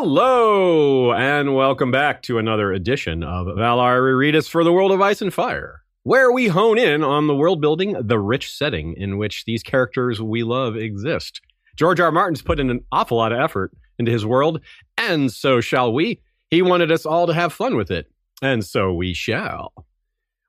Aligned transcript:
Hello, 0.00 1.12
and 1.12 1.56
welcome 1.56 1.90
back 1.90 2.22
to 2.22 2.38
another 2.38 2.72
edition 2.72 3.24
of 3.24 3.48
Valar 3.48 4.00
Rereadus 4.00 4.48
for 4.48 4.62
the 4.62 4.72
World 4.72 4.92
of 4.92 5.00
Ice 5.00 5.20
and 5.20 5.34
Fire, 5.34 5.82
where 6.04 6.30
we 6.30 6.46
hone 6.46 6.78
in 6.78 7.02
on 7.02 7.26
the 7.26 7.34
world 7.34 7.60
building, 7.60 7.96
the 8.00 8.20
rich 8.20 8.52
setting 8.52 8.94
in 8.96 9.18
which 9.18 9.44
these 9.44 9.64
characters 9.64 10.22
we 10.22 10.44
love 10.44 10.76
exist. 10.76 11.40
George 11.74 11.98
R. 11.98 12.06
R. 12.06 12.12
Martin's 12.12 12.42
put 12.42 12.60
in 12.60 12.70
an 12.70 12.84
awful 12.92 13.16
lot 13.16 13.32
of 13.32 13.40
effort 13.40 13.72
into 13.98 14.12
his 14.12 14.24
world, 14.24 14.60
and 14.96 15.32
so 15.32 15.60
shall 15.60 15.92
we. 15.92 16.20
He 16.48 16.62
wanted 16.62 16.92
us 16.92 17.04
all 17.04 17.26
to 17.26 17.34
have 17.34 17.52
fun 17.52 17.74
with 17.74 17.90
it, 17.90 18.08
and 18.40 18.64
so 18.64 18.92
we 18.92 19.14
shall. 19.14 19.72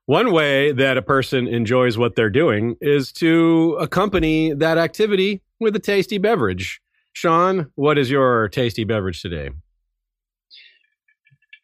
One 0.06 0.30
way 0.30 0.70
that 0.70 0.96
a 0.96 1.02
person 1.02 1.48
enjoys 1.48 1.98
what 1.98 2.14
they're 2.14 2.30
doing 2.30 2.76
is 2.80 3.10
to 3.14 3.76
accompany 3.80 4.52
that 4.52 4.78
activity 4.78 5.42
with 5.58 5.74
a 5.74 5.80
tasty 5.80 6.18
beverage. 6.18 6.80
Sean, 7.12 7.70
what 7.74 7.98
is 7.98 8.10
your 8.10 8.48
tasty 8.48 8.84
beverage 8.84 9.20
today? 9.22 9.50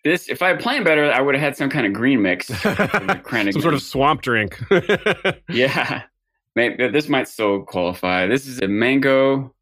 This, 0.05 0.29
if 0.29 0.41
I 0.41 0.49
had 0.49 0.61
planned 0.61 0.85
better, 0.85 1.11
I 1.11 1.21
would 1.21 1.35
have 1.35 1.43
had 1.43 1.57
some 1.57 1.69
kind 1.69 1.87
of 1.87 1.93
green 1.93 2.23
mix. 2.23 2.47
some 2.63 3.53
sort 3.61 3.75
of 3.75 3.83
swamp 3.83 4.23
drink. 4.23 4.61
yeah, 5.51 6.03
Maybe, 6.57 6.89
this 6.89 7.09
might 7.09 7.29
still 7.29 7.63
qualify. 7.63 8.27
This 8.27 8.47
is 8.47 8.61
a 8.61 8.67
mango 8.67 9.55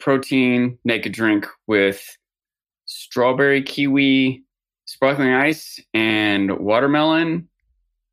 protein 0.00 0.78
naked 0.82 1.12
drink 1.12 1.46
with 1.66 2.16
strawberry, 2.86 3.62
kiwi, 3.62 4.42
sparkling 4.86 5.34
ice, 5.34 5.78
and 5.92 6.58
watermelon 6.58 7.48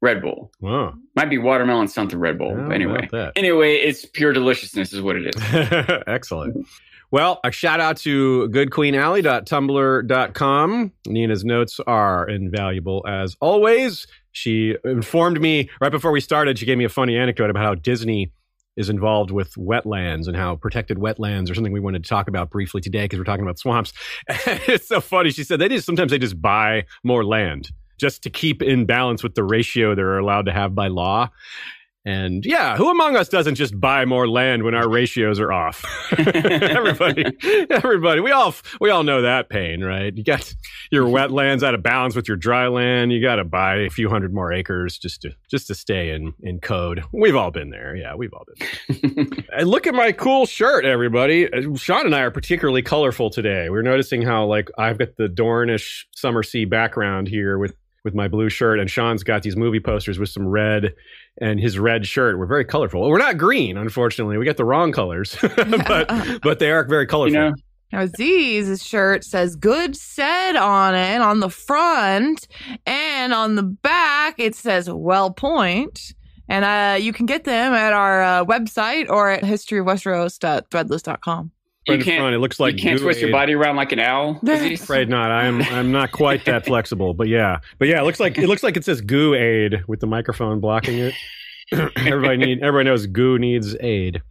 Red 0.04 0.22
Bull. 0.22 0.52
Wow. 0.60 0.96
Might 1.16 1.30
be 1.30 1.38
watermelon 1.38 1.88
something 1.88 2.20
Red 2.20 2.38
Bull. 2.38 2.74
Anyway. 2.74 3.08
Anyway, 3.38 3.76
it's 3.76 4.04
pure 4.04 4.34
deliciousness 4.34 4.92
is 4.92 5.02
what 5.02 5.16
it 5.16 5.34
is. 5.34 5.42
Excellent. 6.08 6.68
Well, 7.10 7.40
a 7.46 7.52
shout 7.52 7.80
out 7.80 7.96
to 8.00 8.50
goodqueenally.tumblr.com. 8.50 10.92
Nina's 11.08 11.46
notes 11.46 11.80
are 11.88 12.28
invaluable 12.28 13.06
as 13.08 13.38
always. 13.40 14.06
She 14.34 14.76
informed 14.84 15.40
me 15.40 15.70
right 15.80 15.92
before 15.92 16.12
we 16.12 16.20
started, 16.20 16.60
she 16.60 16.66
gave 16.66 16.78
me 16.78 16.84
a 16.84 16.90
funny 16.90 17.16
anecdote 17.16 17.50
about 17.50 17.64
how 17.64 17.76
Disney 17.76 18.34
is 18.76 18.90
involved 18.90 19.32
with 19.32 19.56
wetlands 19.56 20.28
and 20.28 20.36
how 20.36 20.58
protected 20.58 20.98
wetlands 20.98 21.50
are 21.50 21.56
something 21.56 21.72
we 21.72 21.80
wanted 21.80 22.04
to 22.04 22.10
talk 22.10 22.28
about 22.28 22.50
briefly 22.50 22.82
today 22.82 23.06
because 23.06 23.20
we're 23.20 23.26
talking 23.26 23.46
about 23.46 23.58
swamps. 23.58 23.94
it's 24.28 24.90
so 24.90 25.00
funny. 25.00 25.32
She 25.32 25.46
said 25.46 25.60
they 25.60 25.70
just 25.70 25.86
sometimes 25.86 26.12
they 26.12 26.20
just 26.20 26.42
buy 26.42 26.84
more 27.06 27.24
land 27.24 27.72
just 28.04 28.22
to 28.22 28.30
keep 28.30 28.62
in 28.62 28.86
balance 28.86 29.24
with 29.24 29.34
the 29.34 29.46
ratio 29.46 29.96
they're 29.96 30.18
allowed 30.18 30.46
to 30.46 30.52
have 30.52 30.76
by 30.76 30.90
law. 30.90 31.30
And 32.06 32.46
yeah, 32.46 32.76
who 32.76 32.90
among 32.90 33.16
us 33.16 33.30
doesn't 33.30 33.56
just 33.56 33.80
buy 33.80 34.04
more 34.04 34.28
land 34.28 34.64
when 34.64 34.76
our 34.76 34.90
ratios 34.90 35.40
are 35.40 35.54
off? 35.54 35.86
everybody, 36.18 37.24
everybody, 37.70 38.20
we 38.20 38.30
all 38.30 38.54
we 38.82 38.90
all 38.90 39.04
know 39.04 39.22
that 39.22 39.48
pain, 39.48 39.82
right? 39.82 40.14
You 40.14 40.22
got 40.22 40.54
your 40.92 41.06
mm-hmm. 41.06 41.16
wetlands 41.16 41.64
out 41.64 41.74
of 41.74 41.82
balance 41.82 42.14
with 42.14 42.28
your 42.28 42.36
dry 42.36 42.68
land. 42.68 43.14
You 43.14 43.22
got 43.22 43.38
to 43.38 43.46
buy 43.46 43.76
a 43.78 43.90
few 43.90 44.10
hundred 44.10 44.34
more 44.34 44.52
acres 44.52 44.98
just 44.98 45.22
to 45.22 45.32
just 45.50 45.68
to 45.68 45.76
stay 45.76 46.10
in 46.10 46.34
in 46.42 46.60
code. 46.60 47.06
We've 47.14 47.38
all 47.38 47.52
been 47.52 47.70
there. 47.70 47.96
Yeah, 47.96 48.16
we've 48.16 48.34
all 48.34 48.44
been. 48.54 49.46
and 49.54 49.70
look 49.70 49.88
at 49.88 49.96
my 49.96 50.12
cool 50.12 50.46
shirt, 50.46 50.84
everybody. 50.84 51.50
Uh, 51.54 51.74
Sean 51.78 52.06
and 52.06 52.14
I 52.14 52.24
are 52.24 52.32
particularly 52.32 52.82
colorful 52.82 53.30
today. 53.30 53.70
We're 53.70 53.82
noticing 53.82 54.24
how 54.24 54.46
like 54.46 54.70
I've 54.78 54.98
got 54.98 55.16
the 55.16 55.30
Dornish 55.30 56.04
summer 56.14 56.44
sea 56.44 56.66
background 56.66 57.30
here 57.30 57.58
with 57.58 57.78
with 58.04 58.14
my 58.14 58.28
blue 58.28 58.50
shirt, 58.50 58.80
and 58.80 58.90
Sean's 58.90 59.24
got 59.24 59.44
these 59.44 59.56
movie 59.56 59.80
posters 59.80 60.20
with 60.20 60.30
some 60.30 60.48
red 60.48 60.94
and 61.40 61.60
his 61.60 61.80
red 61.80 62.06
shirt. 62.06 62.38
We're 62.38 62.46
very 62.46 62.66
colorful. 62.66 63.08
We're 63.08 63.18
not 63.18 63.38
green, 63.38 63.78
unfortunately. 63.78 64.38
We 64.38 64.46
got 64.46 64.58
the 64.58 64.66
wrong 64.66 64.92
colors, 64.92 65.38
but 65.56 66.40
but 66.44 66.60
they 66.60 66.72
are 66.72 66.84
very 66.84 67.08
colorful. 67.08 67.34
You 67.34 67.40
know, 67.40 67.54
now 67.92 68.06
Z's 68.08 68.84
shirt 68.84 69.24
says 69.24 69.56
"Good 69.56 69.96
said" 69.96 70.56
on 70.56 70.96
it 70.96 71.22
on 71.22 71.40
the 71.40 71.50
front, 71.50 72.48
and 72.86 73.34
on 73.34 73.56
the 73.56 73.64
back 73.64 74.36
it 74.38 74.56
says 74.56 74.90
"Well 74.90 75.32
point." 75.32 76.14
And 76.50 76.66
uh, 76.66 76.98
you 77.00 77.14
can 77.14 77.26
get 77.26 77.46
them 77.46 77.74
at 77.74 77.94
our 77.94 78.22
uh, 78.22 78.44
website 78.44 79.10
or 79.10 79.30
at 79.30 79.44
historyofwesteros.threadless.com 79.44 81.53
you 81.88 81.98
can't, 81.98 82.20
front. 82.20 82.36
It 82.36 82.40
looks 82.40 82.60
like 82.60 82.76
you 82.76 82.82
can't 82.82 83.00
twist 83.00 83.20
your 83.20 83.32
body 83.32 83.54
around 83.54 83.76
like 83.76 83.92
an 83.92 84.00
owl. 84.00 84.40
Afraid 84.48 85.10
not. 85.10 85.32
I'm 85.32 85.62
I'm 85.64 85.92
not 85.92 86.12
quite 86.12 86.46
that 86.46 86.66
flexible, 86.68 87.14
but 87.14 87.28
yeah, 87.28 87.60
but 87.78 87.88
yeah, 87.88 88.00
it 88.00 88.04
looks 88.04 88.20
like 88.20 88.38
it 88.38 88.48
looks 88.48 88.64
like 88.64 88.78
it 88.78 88.86
says 88.86 89.02
goo 89.02 89.34
aid 89.34 89.84
with 89.88 90.00
the 90.00 90.08
microphone 90.08 90.60
blocking 90.60 90.98
it. 91.00 91.14
everybody 91.72 92.38
need 92.38 92.64
everybody 92.64 92.90
knows 92.90 93.08
goo 93.08 93.38
needs 93.38 93.76
aid. 93.80 94.22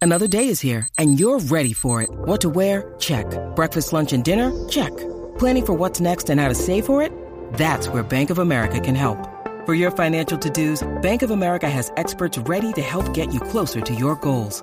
Another 0.00 0.28
day 0.28 0.48
is 0.48 0.60
here, 0.60 0.88
and 0.98 1.18
you're 1.18 1.38
ready 1.40 1.72
for 1.72 2.02
it. 2.02 2.10
What 2.10 2.40
to 2.42 2.48
wear? 2.48 2.94
Check. 2.98 3.26
Breakfast, 3.56 3.92
lunch, 3.92 4.12
and 4.12 4.22
dinner? 4.24 4.52
Check. 4.68 4.96
Planning 5.38 5.66
for 5.66 5.72
what's 5.72 6.00
next 6.00 6.30
and 6.30 6.40
how 6.40 6.48
to 6.48 6.54
save 6.54 6.86
for 6.86 7.02
it? 7.02 7.12
That's 7.54 7.88
where 7.88 8.02
Bank 8.02 8.30
of 8.30 8.38
America 8.38 8.78
can 8.78 8.94
help. 8.94 9.18
For 9.64 9.74
your 9.74 9.90
financial 9.90 10.38
to-dos, 10.38 10.86
Bank 11.02 11.22
of 11.22 11.30
America 11.30 11.68
has 11.68 11.90
experts 11.96 12.38
ready 12.38 12.72
to 12.74 12.82
help 12.82 13.12
get 13.14 13.34
you 13.34 13.40
closer 13.40 13.80
to 13.80 13.94
your 13.94 14.14
goals. 14.16 14.62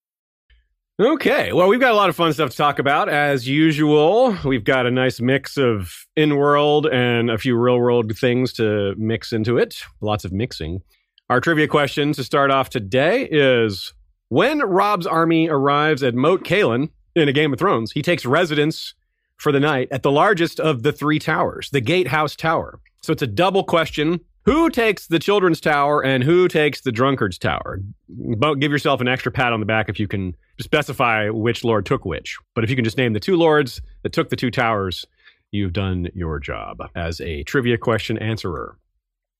Okay, 1.01 1.51
well, 1.51 1.67
we've 1.67 1.79
got 1.79 1.93
a 1.93 1.95
lot 1.95 2.09
of 2.09 2.15
fun 2.15 2.31
stuff 2.31 2.51
to 2.51 2.57
talk 2.57 2.77
about. 2.77 3.09
As 3.09 3.47
usual, 3.47 4.37
we've 4.45 4.63
got 4.63 4.85
a 4.85 4.91
nice 4.91 5.19
mix 5.19 5.57
of 5.57 6.05
in 6.15 6.35
world 6.35 6.85
and 6.85 7.31
a 7.31 7.39
few 7.39 7.57
real 7.57 7.79
world 7.79 8.15
things 8.15 8.53
to 8.53 8.93
mix 8.99 9.33
into 9.33 9.57
it. 9.57 9.77
Lots 9.99 10.25
of 10.25 10.31
mixing. 10.31 10.83
Our 11.27 11.41
trivia 11.41 11.67
question 11.67 12.13
to 12.13 12.23
start 12.23 12.51
off 12.51 12.69
today 12.69 13.27
is 13.31 13.95
When 14.29 14.59
Robb's 14.59 15.07
army 15.07 15.49
arrives 15.49 16.03
at 16.03 16.13
Moat 16.13 16.43
Cailin 16.43 16.91
in 17.15 17.27
a 17.27 17.33
Game 17.33 17.51
of 17.51 17.57
Thrones, 17.57 17.93
he 17.93 18.03
takes 18.03 18.23
residence 18.23 18.93
for 19.37 19.51
the 19.51 19.59
night 19.59 19.87
at 19.89 20.03
the 20.03 20.11
largest 20.11 20.59
of 20.59 20.83
the 20.83 20.91
three 20.91 21.17
towers, 21.17 21.71
the 21.71 21.81
Gatehouse 21.81 22.35
Tower. 22.35 22.79
So 23.01 23.11
it's 23.11 23.23
a 23.23 23.27
double 23.27 23.63
question 23.63 24.19
who 24.43 24.69
takes 24.69 25.07
the 25.07 25.19
children's 25.19 25.61
tower 25.61 26.03
and 26.03 26.23
who 26.23 26.47
takes 26.47 26.81
the 26.81 26.91
drunkard's 26.91 27.37
tower? 27.37 27.81
But 28.09 28.55
give 28.55 28.71
yourself 28.71 29.01
an 29.01 29.07
extra 29.07 29.31
pat 29.31 29.53
on 29.53 29.59
the 29.59 29.65
back 29.65 29.89
if 29.89 29.99
you 29.99 30.07
can 30.07 30.35
specify 30.59 31.29
which 31.29 31.63
lord 31.63 31.85
took 31.85 32.05
which. 32.05 32.37
But 32.55 32.63
if 32.63 32.69
you 32.69 32.75
can 32.75 32.85
just 32.85 32.97
name 32.97 33.13
the 33.13 33.19
two 33.19 33.35
lords 33.35 33.81
that 34.03 34.13
took 34.13 34.29
the 34.29 34.35
two 34.35 34.51
towers, 34.51 35.05
you've 35.51 35.73
done 35.73 36.09
your 36.13 36.39
job 36.39 36.81
as 36.95 37.21
a 37.21 37.43
trivia 37.43 37.77
question 37.77 38.17
answerer. 38.17 38.77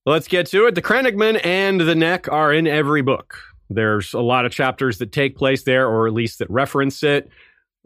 Let's 0.06 0.28
get 0.28 0.47
to 0.47 0.66
it. 0.66 0.75
The 0.75 0.81
Crannogmen 0.81 1.39
and 1.44 1.79
the 1.79 1.95
Neck 1.95 2.28
are 2.31 2.51
in 2.51 2.66
every 2.66 3.01
book. 3.01 3.38
There's 3.69 4.13
a 4.13 4.19
lot 4.19 4.45
of 4.45 4.51
chapters 4.51 4.97
that 4.97 5.12
take 5.12 5.38
place 5.38 5.63
there, 5.63 5.88
or 5.88 6.07
at 6.07 6.13
least 6.13 6.39
that 6.39 6.50
reference 6.50 7.04
it. 7.04 7.30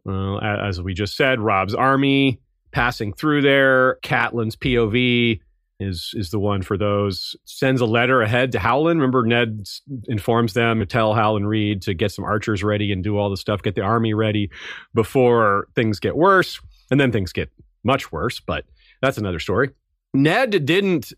Uh, 0.08 0.38
as 0.38 0.82
we 0.82 0.94
just 0.94 1.16
said, 1.16 1.40
Robb's 1.40 1.76
army 1.76 2.40
passing 2.72 3.14
through 3.14 3.42
there, 3.42 3.98
Catelyn's 4.02 4.56
POV, 4.56 5.40
is 5.80 6.12
is 6.16 6.30
the 6.32 6.40
one 6.40 6.62
for 6.62 6.78
those. 6.78 7.36
Sends 7.46 7.82
a 7.82 7.86
letter 7.86 8.22
ahead 8.22 8.52
to 8.54 8.60
Howland. 8.60 9.00
Remember, 9.00 9.26
Ned 9.26 9.68
informs 10.08 10.54
them 10.54 10.80
to 10.80 10.86
tell 10.86 11.14
Howland 11.14 11.48
Reed 11.48 11.82
to 11.84 11.94
get 11.94 12.12
some 12.12 12.26
archers 12.26 12.64
ready 12.64 12.92
and 12.92 13.04
do 13.04 13.18
all 13.18 13.30
the 13.30 13.38
stuff, 13.38 13.62
get 13.62 13.76
the 13.76 13.82
army 13.82 14.14
ready 14.14 14.50
before 14.94 15.68
things 15.76 16.00
get 16.00 16.16
worse. 16.16 16.60
And 16.92 17.00
then 17.00 17.12
things 17.12 17.34
get 17.34 17.50
much 17.84 18.12
worse, 18.12 18.40
but 18.40 18.66
that's 19.02 19.18
another 19.18 19.40
story. 19.40 19.72
Ned 20.14 20.66
didn't 20.66 21.14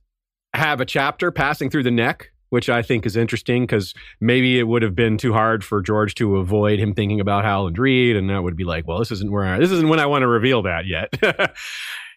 have 0.53 0.81
a 0.81 0.85
chapter 0.85 1.31
passing 1.31 1.69
through 1.69 1.83
the 1.83 1.91
neck, 1.91 2.31
which 2.49 2.69
I 2.69 2.81
think 2.81 3.05
is 3.05 3.15
interesting 3.15 3.63
because 3.63 3.93
maybe 4.19 4.59
it 4.59 4.63
would 4.63 4.81
have 4.81 4.95
been 4.95 5.17
too 5.17 5.33
hard 5.33 5.63
for 5.63 5.81
George 5.81 6.15
to 6.15 6.37
avoid 6.37 6.79
him 6.79 6.93
thinking 6.93 7.19
about 7.19 7.43
Howland 7.43 7.77
Reed, 7.77 8.15
and 8.15 8.29
that 8.29 8.43
would 8.43 8.55
be 8.55 8.63
like, 8.63 8.87
well, 8.87 8.99
this 8.99 9.11
isn't 9.11 9.31
where 9.31 9.45
I, 9.45 9.59
this 9.59 9.71
isn't 9.71 9.89
when 9.89 9.99
I 9.99 10.05
want 10.05 10.23
to 10.23 10.27
reveal 10.27 10.61
that 10.63 10.85
yet. 10.85 11.13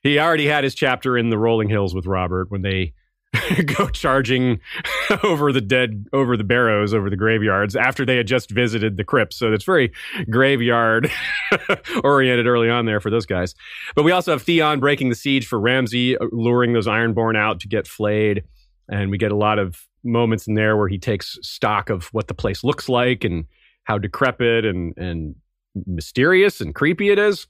he 0.03 0.19
already 0.19 0.47
had 0.47 0.65
his 0.65 0.75
chapter 0.75 1.17
in 1.17 1.31
the 1.31 1.39
rolling 1.39 1.69
hills 1.69 1.95
with 1.95 2.07
Robert 2.07 2.51
when 2.51 2.63
they 2.63 2.95
go 3.77 3.89
charging 3.89 4.61
over 5.23 5.53
the 5.53 5.61
dead, 5.61 6.07
over 6.13 6.37
the 6.37 6.45
barrows, 6.45 6.93
over 6.93 7.09
the 7.11 7.17
graveyards 7.17 7.77
after 7.77 8.05
they 8.05 8.17
had 8.17 8.27
just 8.27 8.51
visited 8.51 8.97
the 8.97 9.05
crypts. 9.05 9.37
So 9.37 9.53
it's 9.53 9.65
very 9.65 9.93
graveyard 10.29 11.11
oriented 12.05 12.47
early 12.47 12.69
on 12.69 12.87
there 12.87 13.01
for 13.01 13.11
those 13.11 13.27
guys. 13.27 13.55
But 13.95 14.05
we 14.05 14.13
also 14.13 14.33
have 14.33 14.43
Theon 14.43 14.81
breaking 14.81 15.11
the 15.11 15.15
siege 15.15 15.47
for 15.47 15.61
Ramsay, 15.61 16.19
uh, 16.19 16.27
luring 16.33 16.73
those 16.73 16.87
Ironborn 16.87 17.37
out 17.37 17.61
to 17.61 17.69
get 17.69 17.87
flayed. 17.87 18.45
And 18.89 19.11
we 19.11 19.19
get 19.19 19.33
a 19.33 19.37
lot 19.37 19.59
of 19.59 19.81
moments 20.03 20.49
in 20.49 20.55
there 20.55 20.77
where 20.77 20.89
he 20.89 20.99
takes 20.99 21.39
stock 21.43 21.91
of 21.91 22.07
what 22.07 22.27
the 22.27 22.35
place 22.35 22.65
looks 22.65 22.89
like 22.89 23.23
and 23.23 23.45
how 23.85 23.99
decrepit 23.99 24.65
and, 24.65 24.97
and 24.97 25.37
mysterious 25.87 26.61
and 26.61 26.75
creepy 26.75 27.11
it 27.11 27.19
is. 27.19 27.47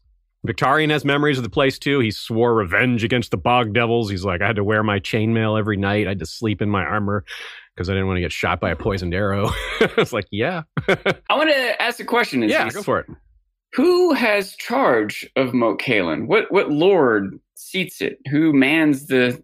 Victarion 0.46 0.90
has 0.90 1.04
memories 1.04 1.36
of 1.36 1.44
the 1.44 1.50
place 1.50 1.78
too. 1.78 2.00
He 2.00 2.10
swore 2.10 2.54
revenge 2.54 3.04
against 3.04 3.30
the 3.30 3.36
bog 3.36 3.74
devils. 3.74 4.10
He's 4.10 4.24
like, 4.24 4.40
I 4.40 4.46
had 4.46 4.56
to 4.56 4.64
wear 4.64 4.82
my 4.82 4.98
chainmail 4.98 5.58
every 5.58 5.76
night. 5.76 6.06
I 6.06 6.10
had 6.10 6.18
to 6.20 6.26
sleep 6.26 6.62
in 6.62 6.70
my 6.70 6.82
armor 6.82 7.24
because 7.74 7.90
I 7.90 7.92
didn't 7.92 8.06
want 8.06 8.16
to 8.16 8.22
get 8.22 8.32
shot 8.32 8.60
by 8.60 8.70
a 8.70 8.76
poisoned 8.76 9.14
arrow. 9.14 9.50
it's 9.80 10.12
like, 10.12 10.26
yeah. 10.30 10.62
I 10.88 11.36
want 11.36 11.50
to 11.50 11.82
ask 11.82 12.00
a 12.00 12.04
question. 12.04 12.42
yeah, 12.42 12.66
Aziz. 12.66 12.76
go 12.76 12.82
for 12.82 13.00
it. 13.00 13.06
Who 13.74 14.14
has 14.14 14.56
charge 14.56 15.28
of 15.36 15.54
Moat 15.54 15.80
Cailin? 15.80 16.26
What 16.26 16.50
what 16.50 16.70
lord 16.70 17.38
seats 17.54 18.00
it? 18.00 18.18
Who 18.30 18.52
mans 18.52 19.06
the 19.06 19.42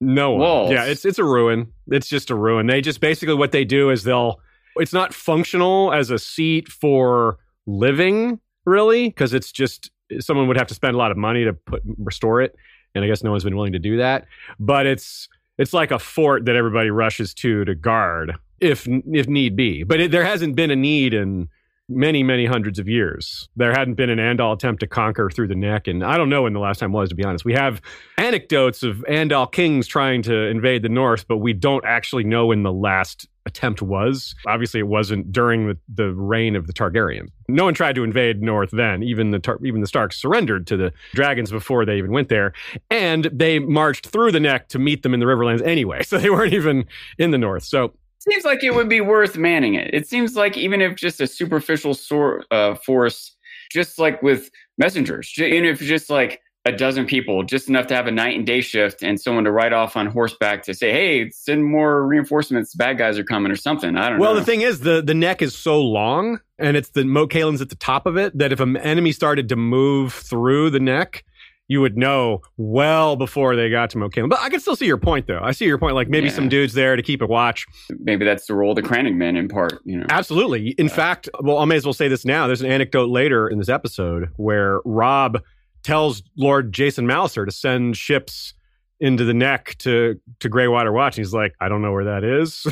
No 0.00 0.32
one. 0.32 0.40
Walls. 0.40 0.70
Yeah, 0.72 0.84
it's 0.84 1.04
it's 1.04 1.18
a 1.18 1.24
ruin. 1.24 1.72
It's 1.88 2.08
just 2.08 2.30
a 2.30 2.34
ruin. 2.34 2.66
They 2.66 2.80
just 2.80 3.00
basically 3.00 3.34
what 3.36 3.52
they 3.52 3.64
do 3.64 3.90
is 3.90 4.02
they'll 4.02 4.40
it's 4.76 4.92
not 4.92 5.14
functional 5.14 5.92
as 5.92 6.10
a 6.10 6.18
seat 6.18 6.68
for 6.68 7.38
living, 7.66 8.40
really, 8.64 9.08
because 9.08 9.34
it's 9.34 9.52
just 9.52 9.90
someone 10.20 10.48
would 10.48 10.56
have 10.56 10.66
to 10.68 10.74
spend 10.74 10.94
a 10.94 10.98
lot 10.98 11.10
of 11.10 11.16
money 11.16 11.44
to 11.44 11.52
put 11.52 11.82
restore 11.98 12.40
it. 12.40 12.56
And 12.94 13.04
I 13.04 13.08
guess 13.08 13.22
no 13.22 13.30
one's 13.30 13.44
been 13.44 13.56
willing 13.56 13.72
to 13.72 13.78
do 13.78 13.98
that. 13.98 14.26
But 14.58 14.86
it's 14.86 15.28
it's 15.58 15.72
like 15.72 15.90
a 15.90 15.98
fort 15.98 16.46
that 16.46 16.56
everybody 16.56 16.90
rushes 16.90 17.34
to 17.34 17.64
to 17.64 17.74
guard 17.74 18.36
if 18.60 18.86
if 18.88 19.28
need 19.28 19.56
be. 19.56 19.82
But 19.82 20.00
it, 20.00 20.10
there 20.10 20.24
hasn't 20.24 20.56
been 20.56 20.70
a 20.70 20.76
need 20.76 21.14
in 21.14 21.48
many 21.88 22.22
many 22.22 22.46
hundreds 22.46 22.78
of 22.78 22.88
years. 22.88 23.48
There 23.56 23.72
hadn't 23.72 23.94
been 23.94 24.10
an 24.10 24.18
Andal 24.18 24.54
attempt 24.54 24.80
to 24.80 24.86
conquer 24.86 25.30
through 25.30 25.48
the 25.48 25.54
neck, 25.54 25.86
and 25.86 26.04
I 26.04 26.16
don't 26.16 26.28
know 26.28 26.42
when 26.42 26.52
the 26.52 26.60
last 26.60 26.80
time 26.80 26.92
was. 26.92 27.08
To 27.10 27.14
be 27.14 27.24
honest, 27.24 27.44
we 27.44 27.54
have 27.54 27.80
anecdotes 28.16 28.82
of 28.82 29.04
Andal 29.08 29.50
kings 29.50 29.86
trying 29.86 30.22
to 30.22 30.34
invade 30.46 30.82
the 30.82 30.88
north, 30.88 31.26
but 31.28 31.38
we 31.38 31.52
don't 31.52 31.84
actually 31.84 32.24
know 32.24 32.46
when 32.46 32.62
the 32.62 32.72
last 32.72 33.28
attempt 33.48 33.82
was. 33.82 34.34
Obviously, 34.46 34.78
it 34.78 34.86
wasn't 34.86 35.32
during 35.32 35.66
the, 35.66 35.78
the 35.92 36.12
reign 36.14 36.54
of 36.54 36.66
the 36.66 36.72
Targaryen. 36.72 37.28
No 37.48 37.64
one 37.64 37.74
tried 37.74 37.94
to 37.96 38.04
invade 38.04 38.42
north 38.42 38.70
then. 38.72 39.02
Even 39.02 39.32
the 39.32 39.38
Tar- 39.40 39.58
even 39.64 39.80
the 39.80 39.86
Starks 39.86 40.16
surrendered 40.16 40.66
to 40.68 40.76
the 40.76 40.92
dragons 41.14 41.50
before 41.50 41.84
they 41.84 41.98
even 41.98 42.12
went 42.12 42.28
there, 42.28 42.52
and 42.90 43.24
they 43.32 43.58
marched 43.58 44.06
through 44.06 44.30
the 44.30 44.40
neck 44.40 44.68
to 44.68 44.78
meet 44.78 45.02
them 45.02 45.14
in 45.14 45.20
the 45.20 45.26
Riverlands 45.26 45.66
anyway. 45.66 46.02
So 46.08 46.16
they 46.16 46.30
weren't 46.30 46.54
even 46.54 46.86
in 47.18 47.32
the 47.32 47.38
north. 47.38 47.64
So 47.64 47.92
seems 48.20 48.44
like 48.44 48.64
it 48.64 48.74
would 48.74 48.88
be 48.88 49.00
worth 49.00 49.36
manning 49.36 49.74
it. 49.74 49.90
It 49.92 50.08
seems 50.08 50.36
like 50.36 50.56
even 50.56 50.80
if 50.80 50.96
just 50.96 51.20
a 51.20 51.26
superficial 51.26 51.92
sor- 51.94 52.44
uh, 52.50 52.74
force, 52.76 53.36
just 53.70 53.98
like 53.98 54.22
with 54.22 54.50
messengers, 54.78 55.32
even 55.36 55.64
if 55.64 55.80
just 55.80 56.08
like 56.08 56.40
a 56.68 56.76
dozen 56.76 57.06
people, 57.06 57.42
just 57.42 57.68
enough 57.68 57.86
to 57.88 57.94
have 57.94 58.06
a 58.06 58.10
night 58.10 58.36
and 58.36 58.46
day 58.46 58.60
shift 58.60 59.02
and 59.02 59.20
someone 59.20 59.44
to 59.44 59.50
ride 59.52 59.72
off 59.72 59.96
on 59.96 60.06
horseback 60.06 60.62
to 60.64 60.74
say, 60.74 60.92
"Hey, 60.92 61.30
send 61.30 61.64
more 61.64 62.06
reinforcements. 62.06 62.74
Bad 62.74 62.98
guys 62.98 63.18
are 63.18 63.24
coming" 63.24 63.50
or 63.52 63.56
something. 63.56 63.96
I 63.96 64.08
don't 64.10 64.18
Well, 64.18 64.30
know. 64.30 64.34
Well, 64.36 64.40
the 64.40 64.46
thing 64.46 64.60
is, 64.62 64.80
the 64.80 65.02
the 65.02 65.14
neck 65.14 65.42
is 65.42 65.56
so 65.56 65.80
long, 65.82 66.40
and 66.58 66.76
it's 66.76 66.90
the 66.90 67.04
Moat 67.04 67.30
Cailin's 67.30 67.60
at 67.60 67.68
the 67.70 67.76
top 67.76 68.06
of 68.06 68.16
it 68.16 68.36
that 68.38 68.52
if 68.52 68.60
an 68.60 68.76
enemy 68.76 69.12
started 69.12 69.48
to 69.48 69.56
move 69.56 70.12
through 70.12 70.70
the 70.70 70.80
neck, 70.80 71.24
you 71.70 71.82
would 71.82 71.98
know 71.98 72.40
well 72.56 73.14
before 73.14 73.54
they 73.54 73.68
got 73.68 73.90
to 73.90 73.98
Moat 73.98 74.12
Caelan. 74.14 74.30
But 74.30 74.40
I 74.40 74.48
can 74.48 74.58
still 74.58 74.74
see 74.74 74.86
your 74.86 74.96
point, 74.96 75.26
though. 75.26 75.40
I 75.42 75.52
see 75.52 75.66
your 75.66 75.76
point. 75.76 75.94
Like 75.94 76.08
maybe 76.08 76.28
Yeah. 76.28 76.32
some 76.32 76.48
dudes 76.48 76.72
there 76.72 76.96
to 76.96 77.02
keep 77.02 77.20
a 77.20 77.26
watch. 77.26 77.66
Maybe 77.98 78.24
that's 78.24 78.46
the 78.46 78.54
role 78.54 78.70
of 78.70 78.76
the 78.76 78.82
Crannogmen 78.82 79.36
in 79.36 79.48
part. 79.48 79.78
You 79.84 79.98
know, 79.98 80.06
Absolutely. 80.08 80.68
In 80.78 80.88
fact, 80.88 81.28
well, 81.42 81.58
I 81.58 81.66
may 81.66 81.76
as 81.76 81.84
well 81.84 81.92
say 81.92 82.08
this 82.08 82.24
now. 82.24 82.46
There's 82.46 82.62
an 82.62 82.70
anecdote 82.70 83.10
later 83.10 83.48
in 83.48 83.58
this 83.58 83.68
episode 83.68 84.30
where 84.36 84.80
Robb 84.86 85.42
tells 85.82 86.22
Lord 86.36 86.72
Jason 86.72 87.06
Mallister 87.06 87.44
to 87.46 87.52
send 87.52 87.96
ships 87.96 88.54
into 89.00 89.24
the 89.24 89.34
neck 89.34 89.76
to 89.78 90.20
to 90.40 90.50
Greywater 90.50 90.92
Watch. 90.92 91.16
And 91.16 91.24
he's 91.24 91.32
like, 91.34 91.54
I 91.60 91.68
don't 91.68 91.82
know 91.82 91.92
where 91.92 92.04
that 92.04 92.24
is. 92.24 92.66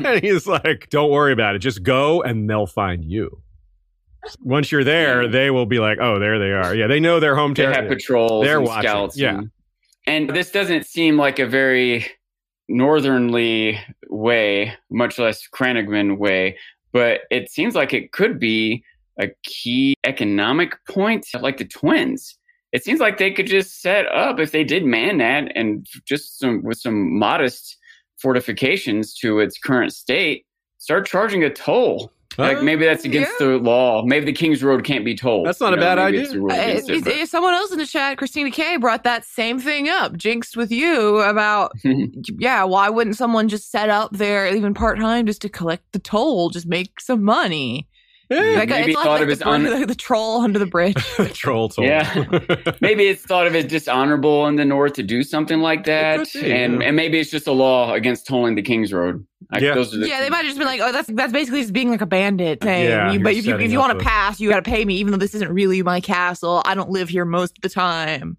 and 0.06 0.22
he's 0.24 0.46
like, 0.46 0.88
Don't 0.90 1.10
worry 1.10 1.32
about 1.32 1.56
it. 1.56 1.58
Just 1.58 1.82
go 1.82 2.22
and 2.22 2.48
they'll 2.48 2.66
find 2.66 3.04
you. 3.04 3.40
Once 4.42 4.70
you're 4.72 4.84
there, 4.84 5.24
Yeah. 5.24 5.28
they 5.30 5.50
will 5.50 5.66
be 5.66 5.80
like, 5.80 5.98
Oh, 6.00 6.18
there 6.18 6.38
they 6.38 6.52
are. 6.52 6.74
Yeah, 6.74 6.86
they 6.86 7.00
know 7.00 7.18
their 7.20 7.34
home 7.36 7.52
they 7.54 7.64
have 7.64 7.72
territory. 7.74 7.96
patrols 7.96 8.44
They're 8.44 8.58
and 8.58 8.66
watching, 8.66 8.88
scouts. 8.88 9.18
yeah. 9.18 9.38
And, 9.38 9.50
and 10.06 10.30
this 10.30 10.50
doesn't 10.50 10.86
seem 10.86 11.16
like 11.16 11.38
a 11.38 11.46
very 11.46 12.06
northernly 12.68 13.78
way, 14.08 14.72
much 14.90 15.18
less 15.18 15.46
Crannogman 15.52 16.18
way, 16.18 16.58
but 16.92 17.22
it 17.30 17.50
seems 17.50 17.74
like 17.74 17.92
it 17.92 18.12
could 18.12 18.38
be 18.38 18.84
a 19.20 19.28
key 19.44 19.94
economic 20.04 20.76
point, 20.88 21.26
like 21.40 21.58
the 21.58 21.64
twins. 21.64 22.36
It 22.72 22.82
seems 22.82 22.98
like 22.98 23.18
they 23.18 23.30
could 23.30 23.46
just 23.46 23.80
set 23.80 24.06
up 24.08 24.40
if 24.40 24.50
they 24.50 24.64
did 24.64 24.84
man 24.84 25.18
that 25.18 25.52
and 25.54 25.86
just 26.04 26.38
some 26.38 26.62
with 26.62 26.78
some 26.78 27.18
modest 27.18 27.76
fortifications 28.18 29.14
to 29.14 29.38
its 29.38 29.58
current 29.58 29.92
state, 29.92 30.44
start 30.78 31.06
charging 31.06 31.44
a 31.44 31.50
toll. 31.50 32.10
Like 32.36 32.62
maybe 32.62 32.84
that's 32.84 33.04
against 33.04 33.32
yeah. 33.38 33.46
the 33.46 33.58
law. 33.58 34.02
Maybe 34.04 34.26
the 34.26 34.32
King's 34.32 34.60
Road 34.60 34.82
can't 34.82 35.04
be 35.04 35.14
tolled. 35.14 35.46
That's 35.46 35.60
not 35.60 35.72
a 35.72 35.76
bad 35.76 35.98
idea. 35.98 36.22
it's 36.22 36.34
a 36.34 36.42
Uh, 36.42 36.46
against 36.46 36.90
it, 36.90 36.96
is- 36.96 37.02
but- 37.04 37.28
someone 37.28 37.54
else 37.54 37.70
in 37.70 37.78
the 37.78 37.86
chat, 37.86 38.18
Christina 38.18 38.50
K, 38.50 38.76
brought 38.76 39.04
that 39.04 39.24
same 39.24 39.60
thing 39.60 39.88
up, 39.88 40.16
jinxed 40.16 40.56
with 40.56 40.72
you 40.72 41.18
about, 41.18 41.70
yeah, 42.38 42.64
why 42.64 42.88
wouldn't 42.88 43.16
someone 43.16 43.48
just 43.48 43.70
set 43.70 43.88
up 43.88 44.10
there 44.12 44.52
even 44.52 44.74
part 44.74 44.98
time 44.98 45.26
just 45.26 45.42
to 45.42 45.48
collect 45.48 45.84
the 45.92 46.00
toll, 46.00 46.50
just 46.50 46.66
make 46.66 47.00
some 47.00 47.22
money? 47.22 47.86
Yeah. 48.30 48.40
Like, 48.58 48.68
maybe 48.70 48.92
it's 48.92 49.02
thought 49.02 49.06
like 49.10 49.20
of 49.22 49.26
the, 49.28 49.32
his 49.32 49.42
un- 49.42 49.62
bridge- 49.64 49.86
the 49.88 49.94
troll 49.94 50.40
under 50.40 50.58
the 50.58 50.66
bridge. 50.66 50.94
Troll 51.34 51.68
toll. 51.68 51.84
Yeah. 51.84 52.26
maybe 52.80 53.06
it's 53.06 53.22
thought 53.22 53.46
of 53.46 53.54
as 53.54 53.66
dishonorable 53.66 54.46
in 54.46 54.56
the 54.56 54.64
north 54.64 54.94
to 54.94 55.02
do 55.02 55.22
something 55.22 55.60
like 55.60 55.84
that, 55.84 56.32
be, 56.32 56.50
and 56.52 56.80
yeah. 56.80 56.86
and 56.88 56.96
maybe 56.96 57.18
it's 57.20 57.30
just 57.30 57.46
a 57.46 57.52
law 57.52 57.92
against 57.92 58.26
tolling 58.26 58.54
the 58.54 58.62
King's 58.62 58.92
Road. 58.92 59.26
Like, 59.52 59.62
Yeah. 59.62 59.74
those 59.74 59.94
are 59.94 59.98
the 59.98 60.08
yeah, 60.08 60.20
they 60.20 60.30
might 60.30 60.38
have 60.38 60.46
just 60.46 60.58
been 60.58 60.66
like, 60.66 60.80
"Oh, 60.82 60.90
that's 60.90 61.08
that's 61.12 61.32
basically 61.32 61.60
just 61.60 61.74
being 61.74 61.90
like 61.90 62.00
a 62.00 62.06
bandit 62.06 62.62
uh, 62.62 62.66
thing." 62.66 62.84
Yeah, 62.88 63.12
You- 63.12 63.20
but 63.22 63.34
if 63.34 63.44
you, 63.44 63.56
if 63.58 63.70
you 63.70 63.78
want 63.78 63.98
to 63.98 64.04
pass, 64.04 64.40
you 64.40 64.48
got 64.48 64.64
to 64.64 64.70
pay 64.70 64.84
me, 64.84 64.94
even 64.96 65.12
though 65.12 65.18
this 65.18 65.34
isn't 65.34 65.52
really 65.52 65.82
my 65.82 66.00
castle. 66.00 66.62
I 66.64 66.74
don't 66.74 66.90
live 66.90 67.08
here 67.10 67.24
most 67.26 67.58
of 67.58 67.62
the 67.62 67.68
time. 67.68 68.38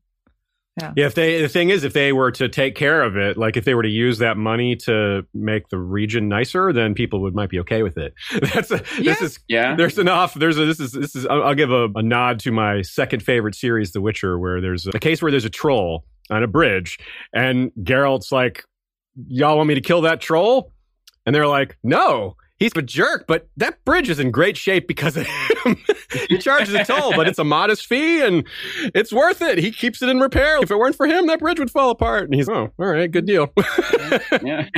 Yeah, 0.77 0.91
if 0.97 1.15
they 1.15 1.41
the 1.41 1.47
thing 1.47 1.69
is, 1.69 1.85
if 1.85 1.93
they 1.93 2.11
were 2.11 2.31
to 2.31 2.49
take 2.49 2.75
care 2.75 3.01
of 3.01 3.15
it, 3.15 3.37
like 3.37 3.55
if 3.55 3.63
they 3.63 3.73
were 3.75 3.83
to 3.83 3.89
use 3.89 4.17
that 4.17 4.35
money 4.35 4.75
to 4.77 5.25
make 5.33 5.69
the 5.69 5.77
region 5.77 6.27
nicer, 6.27 6.73
then 6.73 6.93
people 6.93 7.21
would 7.21 7.33
might 7.33 7.49
be 7.49 7.59
okay 7.59 7.81
with 7.81 7.97
it. 7.97 8.13
That's 8.53 8.71
a, 8.71 8.83
Yeah. 8.99 9.13
this 9.13 9.21
is 9.21 9.39
yeah. 9.47 9.75
there's 9.75 9.97
enough. 9.97 10.33
There's 10.33 10.57
a 10.57 10.65
this 10.65 10.81
is 10.81 10.91
this 10.91 11.15
is 11.15 11.25
I'll, 11.27 11.43
I'll 11.43 11.55
give 11.55 11.71
a, 11.71 11.87
a 11.95 12.03
nod 12.03 12.39
to 12.41 12.51
my 12.51 12.81
second 12.81 13.23
favorite 13.23 13.55
series, 13.55 13.93
The 13.93 14.01
Witcher, 14.01 14.37
where 14.37 14.59
there's 14.59 14.85
a 14.87 14.99
case 14.99 15.21
where 15.21 15.31
there's 15.31 15.45
a 15.45 15.49
troll 15.49 16.03
on 16.29 16.43
a 16.43 16.47
bridge, 16.47 16.99
and 17.33 17.71
Geralt's 17.81 18.31
like, 18.33 18.65
"Y'all 19.29 19.55
want 19.55 19.67
me 19.69 19.75
to 19.75 19.81
kill 19.81 20.01
that 20.01 20.19
troll?" 20.19 20.73
And 21.25 21.33
they're 21.33 21.47
like, 21.47 21.77
"No." 21.83 22.35
He's 22.57 22.71
a 22.75 22.81
jerk, 22.81 23.25
but 23.27 23.49
that 23.57 23.83
bridge 23.83 24.09
is 24.09 24.17
in 24.17 24.31
great 24.31 24.55
shape 24.55 24.87
because 24.87 25.17
of 25.17 25.25
him. 25.27 25.77
he 26.29 26.37
charges 26.37 26.73
a 26.73 26.85
toll, 26.85 27.13
but 27.13 27.27
it's 27.27 27.37
a 27.37 27.43
modest 27.43 27.85
fee 27.85 28.21
and 28.21 28.47
it's 28.93 29.11
worth 29.11 29.41
it. 29.41 29.57
He 29.57 29.71
keeps 29.71 30.01
it 30.01 30.07
in 30.07 30.21
repair. 30.21 30.61
If 30.63 30.71
it 30.71 30.77
weren't 30.77 30.95
for 30.95 31.05
him, 31.05 31.27
that 31.27 31.39
bridge 31.39 31.59
would 31.59 31.69
fall 31.69 31.89
apart. 31.89 32.23
And 32.23 32.33
he's, 32.33 32.47
oh, 32.47 32.69
all 32.79 32.85
right, 32.85 33.11
good 33.11 33.25
deal. 33.25 33.51
yeah. 34.41 34.69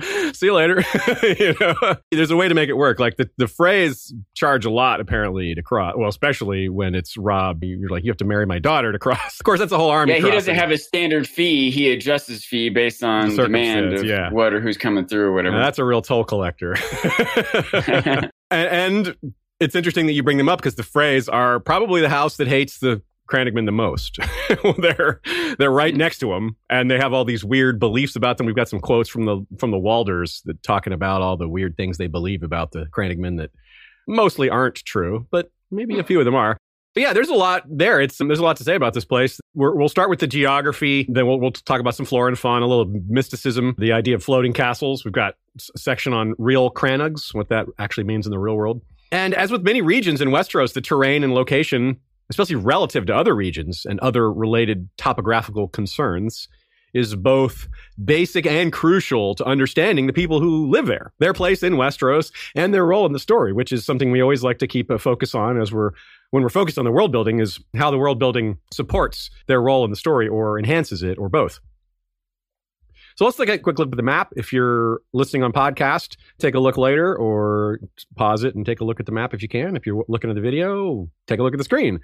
See 0.32 0.46
you 0.46 0.54
later. 0.54 0.82
you 1.22 1.54
know, 1.60 1.94
there's 2.10 2.32
a 2.32 2.36
way 2.36 2.48
to 2.48 2.54
make 2.54 2.68
it 2.68 2.76
work. 2.76 2.98
Like 2.98 3.16
the, 3.16 3.30
the 3.36 3.46
Freys 3.46 4.12
charge 4.34 4.64
a 4.64 4.70
lot 4.70 5.00
apparently 5.00 5.54
to 5.54 5.62
cross. 5.62 5.94
Well, 5.96 6.08
especially 6.08 6.68
when 6.68 6.96
it's 6.96 7.16
Robb, 7.16 7.62
you're 7.62 7.90
like, 7.90 8.02
you 8.02 8.10
have 8.10 8.16
to 8.18 8.24
marry 8.24 8.44
my 8.46 8.58
daughter 8.58 8.90
to 8.90 8.98
cross. 8.98 9.38
Of 9.38 9.44
course, 9.44 9.60
that's 9.60 9.72
a 9.72 9.78
whole 9.78 9.90
army. 9.90 10.14
yeah, 10.14 10.20
he 10.20 10.30
doesn't 10.32 10.54
have 10.54 10.72
a 10.72 10.78
standard 10.78 11.28
fee. 11.28 11.70
He 11.70 11.92
adjusts 11.92 12.26
his 12.26 12.44
fee 12.44 12.70
based 12.70 13.04
on 13.04 13.36
demand 13.36 13.94
of 13.94 14.04
yeah. 14.04 14.30
what 14.32 14.52
or 14.52 14.60
who's 14.60 14.76
coming 14.76 15.06
through 15.06 15.26
or 15.28 15.42
Now, 15.42 15.50
whatever. 15.50 15.58
that's 15.58 15.78
a 15.78 15.84
real 15.84 16.02
toll 16.02 16.24
collector. 16.24 16.74
and, 17.86 18.30
and 18.50 19.16
it's 19.60 19.74
interesting 19.74 20.06
that 20.06 20.12
you 20.12 20.22
bring 20.22 20.38
them 20.38 20.48
up 20.48 20.58
because 20.58 20.74
the 20.74 20.82
Freys 20.82 21.28
are 21.32 21.60
probably 21.60 22.00
the 22.00 22.08
house 22.08 22.36
that 22.36 22.48
hates 22.48 22.78
the 22.78 23.02
Crannogman 23.28 23.64
the 23.64 23.72
most. 23.72 24.18
they're 24.78 25.20
they're 25.58 25.70
right 25.70 25.94
next 25.94 26.18
to 26.18 26.32
him, 26.32 26.56
and 26.68 26.90
they 26.90 26.98
have 26.98 27.12
all 27.12 27.24
these 27.24 27.44
weird 27.44 27.78
beliefs 27.78 28.16
about 28.16 28.36
them. 28.36 28.46
We've 28.46 28.54
got 28.54 28.68
some 28.68 28.80
quotes 28.80 29.08
from 29.08 29.24
the 29.24 29.46
from 29.58 29.70
the 29.70 29.78
Walders 29.78 30.42
that 30.44 30.62
talking 30.62 30.92
about 30.92 31.22
all 31.22 31.36
the 31.36 31.48
weird 31.48 31.76
things 31.76 31.96
they 31.96 32.06
believe 32.06 32.42
about 32.42 32.72
the 32.72 32.86
Crannogman 32.86 33.38
that 33.38 33.50
mostly 34.06 34.50
aren't 34.50 34.76
true, 34.76 35.26
but 35.30 35.50
maybe 35.70 35.98
a 35.98 36.04
few 36.04 36.18
of 36.18 36.26
them 36.26 36.34
are. 36.34 36.58
But 36.94 37.00
yeah, 37.00 37.12
there's 37.12 37.28
a 37.28 37.34
lot 37.34 37.64
there. 37.68 38.00
It's 38.00 38.18
there's 38.18 38.38
a 38.38 38.44
lot 38.44 38.56
to 38.58 38.64
say 38.64 38.74
about 38.74 38.94
this 38.94 39.04
place. 39.04 39.40
We're, 39.54 39.74
we'll 39.74 39.88
start 39.88 40.10
with 40.10 40.20
the 40.20 40.26
geography, 40.26 41.06
then 41.08 41.26
we'll, 41.26 41.40
we'll 41.40 41.50
talk 41.50 41.80
about 41.80 41.94
some 41.96 42.06
flora 42.06 42.28
and 42.28 42.38
fauna, 42.38 42.66
a 42.66 42.68
little 42.68 42.92
mysticism, 43.08 43.74
the 43.78 43.92
idea 43.92 44.14
of 44.14 44.22
floating 44.22 44.52
castles. 44.52 45.04
We've 45.04 45.12
got 45.12 45.34
section 45.58 46.12
on 46.12 46.34
real 46.38 46.70
crannogs, 46.70 47.34
what 47.34 47.48
that 47.48 47.66
actually 47.78 48.04
means 48.04 48.26
in 48.26 48.30
the 48.30 48.38
real 48.38 48.56
world. 48.56 48.82
And 49.12 49.34
as 49.34 49.50
with 49.50 49.62
many 49.62 49.82
regions 49.82 50.20
in 50.20 50.30
Westeros, 50.30 50.72
the 50.72 50.80
terrain 50.80 51.22
and 51.22 51.34
location, 51.34 52.00
especially 52.30 52.56
relative 52.56 53.06
to 53.06 53.14
other 53.14 53.34
regions 53.34 53.86
and 53.86 54.00
other 54.00 54.32
related 54.32 54.88
topographical 54.96 55.68
concerns, 55.68 56.48
is 56.94 57.16
both 57.16 57.68
basic 58.02 58.46
and 58.46 58.72
crucial 58.72 59.34
to 59.34 59.44
understanding 59.44 60.06
the 60.06 60.12
people 60.12 60.40
who 60.40 60.70
live 60.70 60.86
there, 60.86 61.12
their 61.18 61.32
place 61.32 61.62
in 61.62 61.74
Westeros, 61.74 62.32
and 62.54 62.72
their 62.72 62.86
role 62.86 63.04
in 63.04 63.12
the 63.12 63.18
story, 63.18 63.52
which 63.52 63.72
is 63.72 63.84
something 63.84 64.10
we 64.10 64.22
always 64.22 64.44
like 64.44 64.58
to 64.58 64.66
keep 64.66 64.90
a 64.90 64.98
focus 64.98 65.34
on 65.34 65.60
as 65.60 65.72
we're 65.72 65.90
when 66.30 66.42
we're 66.42 66.48
focused 66.48 66.78
on 66.78 66.84
the 66.84 66.90
world 66.90 67.12
building 67.12 67.38
is 67.38 67.60
how 67.76 67.92
the 67.92 67.98
world 67.98 68.18
building 68.18 68.58
supports 68.72 69.30
their 69.46 69.60
role 69.60 69.84
in 69.84 69.90
the 69.90 69.96
story 69.96 70.26
or 70.26 70.58
enhances 70.58 71.02
it 71.02 71.16
or 71.16 71.28
both. 71.28 71.60
So 73.16 73.24
let's 73.24 73.36
take 73.36 73.48
a 73.48 73.58
quick 73.58 73.78
look 73.78 73.92
at 73.92 73.96
the 73.96 74.02
map. 74.02 74.32
If 74.36 74.52
you're 74.52 75.00
listening 75.12 75.44
on 75.44 75.52
podcast, 75.52 76.16
take 76.38 76.56
a 76.56 76.58
look 76.58 76.76
later 76.76 77.16
or 77.16 77.78
pause 78.16 78.42
it 78.42 78.56
and 78.56 78.66
take 78.66 78.80
a 78.80 78.84
look 78.84 78.98
at 78.98 79.06
the 79.06 79.12
map 79.12 79.32
if 79.34 79.40
you 79.40 79.48
can. 79.48 79.76
If 79.76 79.86
you're 79.86 80.04
looking 80.08 80.30
at 80.30 80.34
the 80.34 80.42
video, 80.42 81.08
take 81.28 81.38
a 81.38 81.42
look 81.44 81.54
at 81.54 81.58
the 81.58 81.64
screen. 81.64 82.00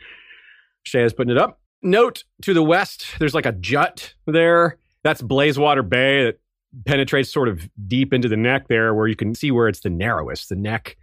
Shay 0.85 1.03
is 1.03 1.13
putting 1.13 1.33
it 1.33 1.39
up. 1.39 1.61
Note 1.83 2.25
to 2.43 2.55
the 2.55 2.63
west, 2.63 3.07
there's 3.19 3.35
like 3.35 3.47
a 3.47 3.53
jut 3.53 4.15
there. 4.27 4.79
That's 5.03 5.21
Blazewater 5.21 5.89
Bay 5.89 6.25
that 6.27 6.41
penetrates 6.87 7.33
sort 7.33 7.49
of 7.49 7.69
deep 7.89 8.13
into 8.13 8.29
the 8.29 8.37
neck 8.37 8.69
there, 8.69 8.95
where 8.95 9.09
you 9.09 9.17
can 9.17 9.35
see 9.35 9.51
where 9.51 9.67
it's 9.67 9.81
the 9.81 9.91
narrowest. 9.91 10.49
The 10.51 10.57
neck 10.57 10.97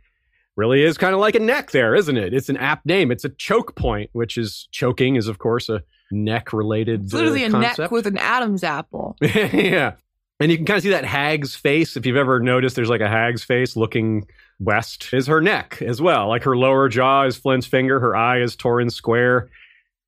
really 0.56 0.84
is 0.84 0.98
kind 0.98 1.14
of 1.14 1.20
like 1.20 1.36
a 1.36 1.40
neck 1.40 1.72
there, 1.72 1.94
isn't 1.96 2.16
it? 2.16 2.34
It's 2.34 2.50
an 2.50 2.58
apt 2.58 2.86
name. 2.86 3.12
It's 3.12 3.26
a 3.26 3.30
choke 3.30 3.76
point, 3.76 4.10
which 4.14 4.38
is 4.38 4.70
choking 4.72 5.16
is 5.16 5.28
of 5.28 5.40
course 5.40 5.68
a 5.68 5.84
neck 6.12 6.54
related. 6.54 7.06
It's 7.06 7.14
literally 7.14 7.44
uh, 7.44 7.58
a 7.58 7.60
neck 7.60 7.92
with 7.92 8.08
an 8.08 8.18
Adam's 8.18 8.64
apple. 8.64 9.16
yeah. 9.22 9.94
And 10.40 10.52
you 10.52 10.58
can 10.58 10.66
kind 10.66 10.78
of 10.78 10.84
see 10.84 10.90
that 10.90 11.06
hag's 11.06 11.56
face. 11.56 11.98
If 11.98 12.06
you've 12.06 12.16
ever 12.16 12.40
noticed, 12.40 12.76
there's 12.76 12.90
like 12.90 13.02
a 13.02 13.10
hag's 13.10 13.44
face 13.44 13.76
looking 13.76 14.28
west, 14.60 15.14
is 15.14 15.28
her 15.28 15.42
neck 15.42 15.82
as 15.82 16.02
well. 16.02 16.28
Like 16.28 16.44
her 16.44 16.56
lower 16.56 16.90
jaw 16.90 17.24
is 17.24 17.38
Flint's 17.38 17.66
finger, 17.66 18.00
her 18.00 18.16
eye 18.16 18.42
is 18.42 18.56
Torrhen's 18.56 18.96
square. 18.96 19.50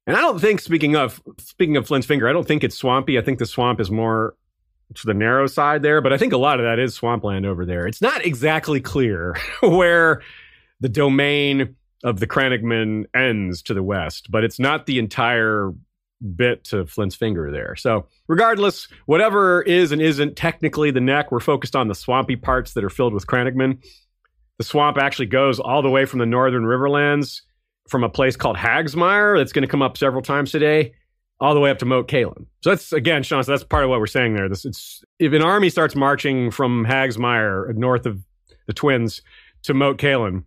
And 0.05 0.15
I 0.15 0.21
don't 0.21 0.39
think, 0.39 0.59
speaking 0.59 0.95
of 0.95 1.21
speaking 1.39 1.77
of 1.77 1.87
Flint's 1.87 2.07
finger, 2.07 2.27
I 2.27 2.33
don't 2.33 2.47
think 2.47 2.63
it's 2.63 2.75
swampy. 2.75 3.17
I 3.17 3.21
think 3.21 3.39
the 3.39 3.45
swamp 3.45 3.79
is 3.79 3.91
more 3.91 4.35
to 4.95 5.05
the 5.05 5.13
narrow 5.13 5.47
side 5.47 5.83
there, 5.83 6.01
but 6.01 6.13
I 6.13 6.17
think 6.17 6.33
a 6.33 6.37
lot 6.37 6.59
of 6.59 6.65
that 6.65 6.79
is 6.79 6.95
swampland 6.95 7.45
over 7.45 7.65
there. 7.65 7.87
It's 7.87 8.01
not 8.01 8.25
exactly 8.25 8.81
clear 8.81 9.35
where 9.61 10.21
the 10.79 10.89
domain 10.89 11.75
of 12.03 12.19
the 12.19 12.27
Crannogman 12.27 13.05
ends 13.13 13.61
to 13.63 13.73
the 13.73 13.83
west, 13.83 14.31
but 14.31 14.43
it's 14.43 14.59
not 14.59 14.85
the 14.85 14.99
entire 14.99 15.73
bit 16.35 16.63
to 16.65 16.85
Flint's 16.85 17.15
finger 17.15 17.51
there. 17.51 17.75
So, 17.75 18.07
regardless, 18.27 18.87
whatever 19.05 19.61
is 19.61 19.91
and 19.91 20.01
isn't 20.01 20.35
technically 20.35 20.91
the 20.91 21.01
neck, 21.01 21.31
we're 21.31 21.39
focused 21.39 21.75
on 21.75 21.87
the 21.87 21.95
swampy 21.95 22.35
parts 22.35 22.73
that 22.73 22.83
are 22.83 22.89
filled 22.89 23.13
with 23.13 23.27
Crannogman. 23.27 23.83
The 24.57 24.63
swamp 24.63 24.97
actually 24.97 25.27
goes 25.27 25.59
all 25.59 25.81
the 25.81 25.89
way 25.89 26.05
from 26.05 26.19
the 26.19 26.25
northern 26.25 26.63
riverlands 26.63 27.41
from 27.87 28.03
a 28.03 28.09
place 28.09 28.35
called 28.35 28.55
Hagsmire 28.55 29.37
that's 29.37 29.51
going 29.51 29.63
to 29.63 29.67
come 29.67 29.81
up 29.81 29.97
several 29.97 30.21
times 30.21 30.51
today, 30.51 30.93
all 31.39 31.53
the 31.53 31.59
way 31.59 31.71
up 31.71 31.79
to 31.79 31.85
Moat 31.85 32.07
Cailin. 32.07 32.45
So 32.61 32.69
that's 32.69 32.93
again, 32.93 33.23
Sean. 33.23 33.43
So 33.43 33.51
that's 33.51 33.63
part 33.63 33.83
of 33.83 33.89
what 33.89 33.99
we're 33.99 34.07
saying 34.07 34.35
there. 34.35 34.47
This 34.47 34.65
it's 34.65 35.03
if 35.17 35.33
an 35.33 35.41
army 35.41 35.69
starts 35.69 35.95
marching 35.95 36.51
from 36.51 36.85
Hagsmire 36.85 37.73
north 37.75 38.05
of 38.05 38.19
the 38.67 38.73
Twins 38.73 39.21
to 39.63 39.73
Moat 39.73 39.97
Cailin, 39.97 40.43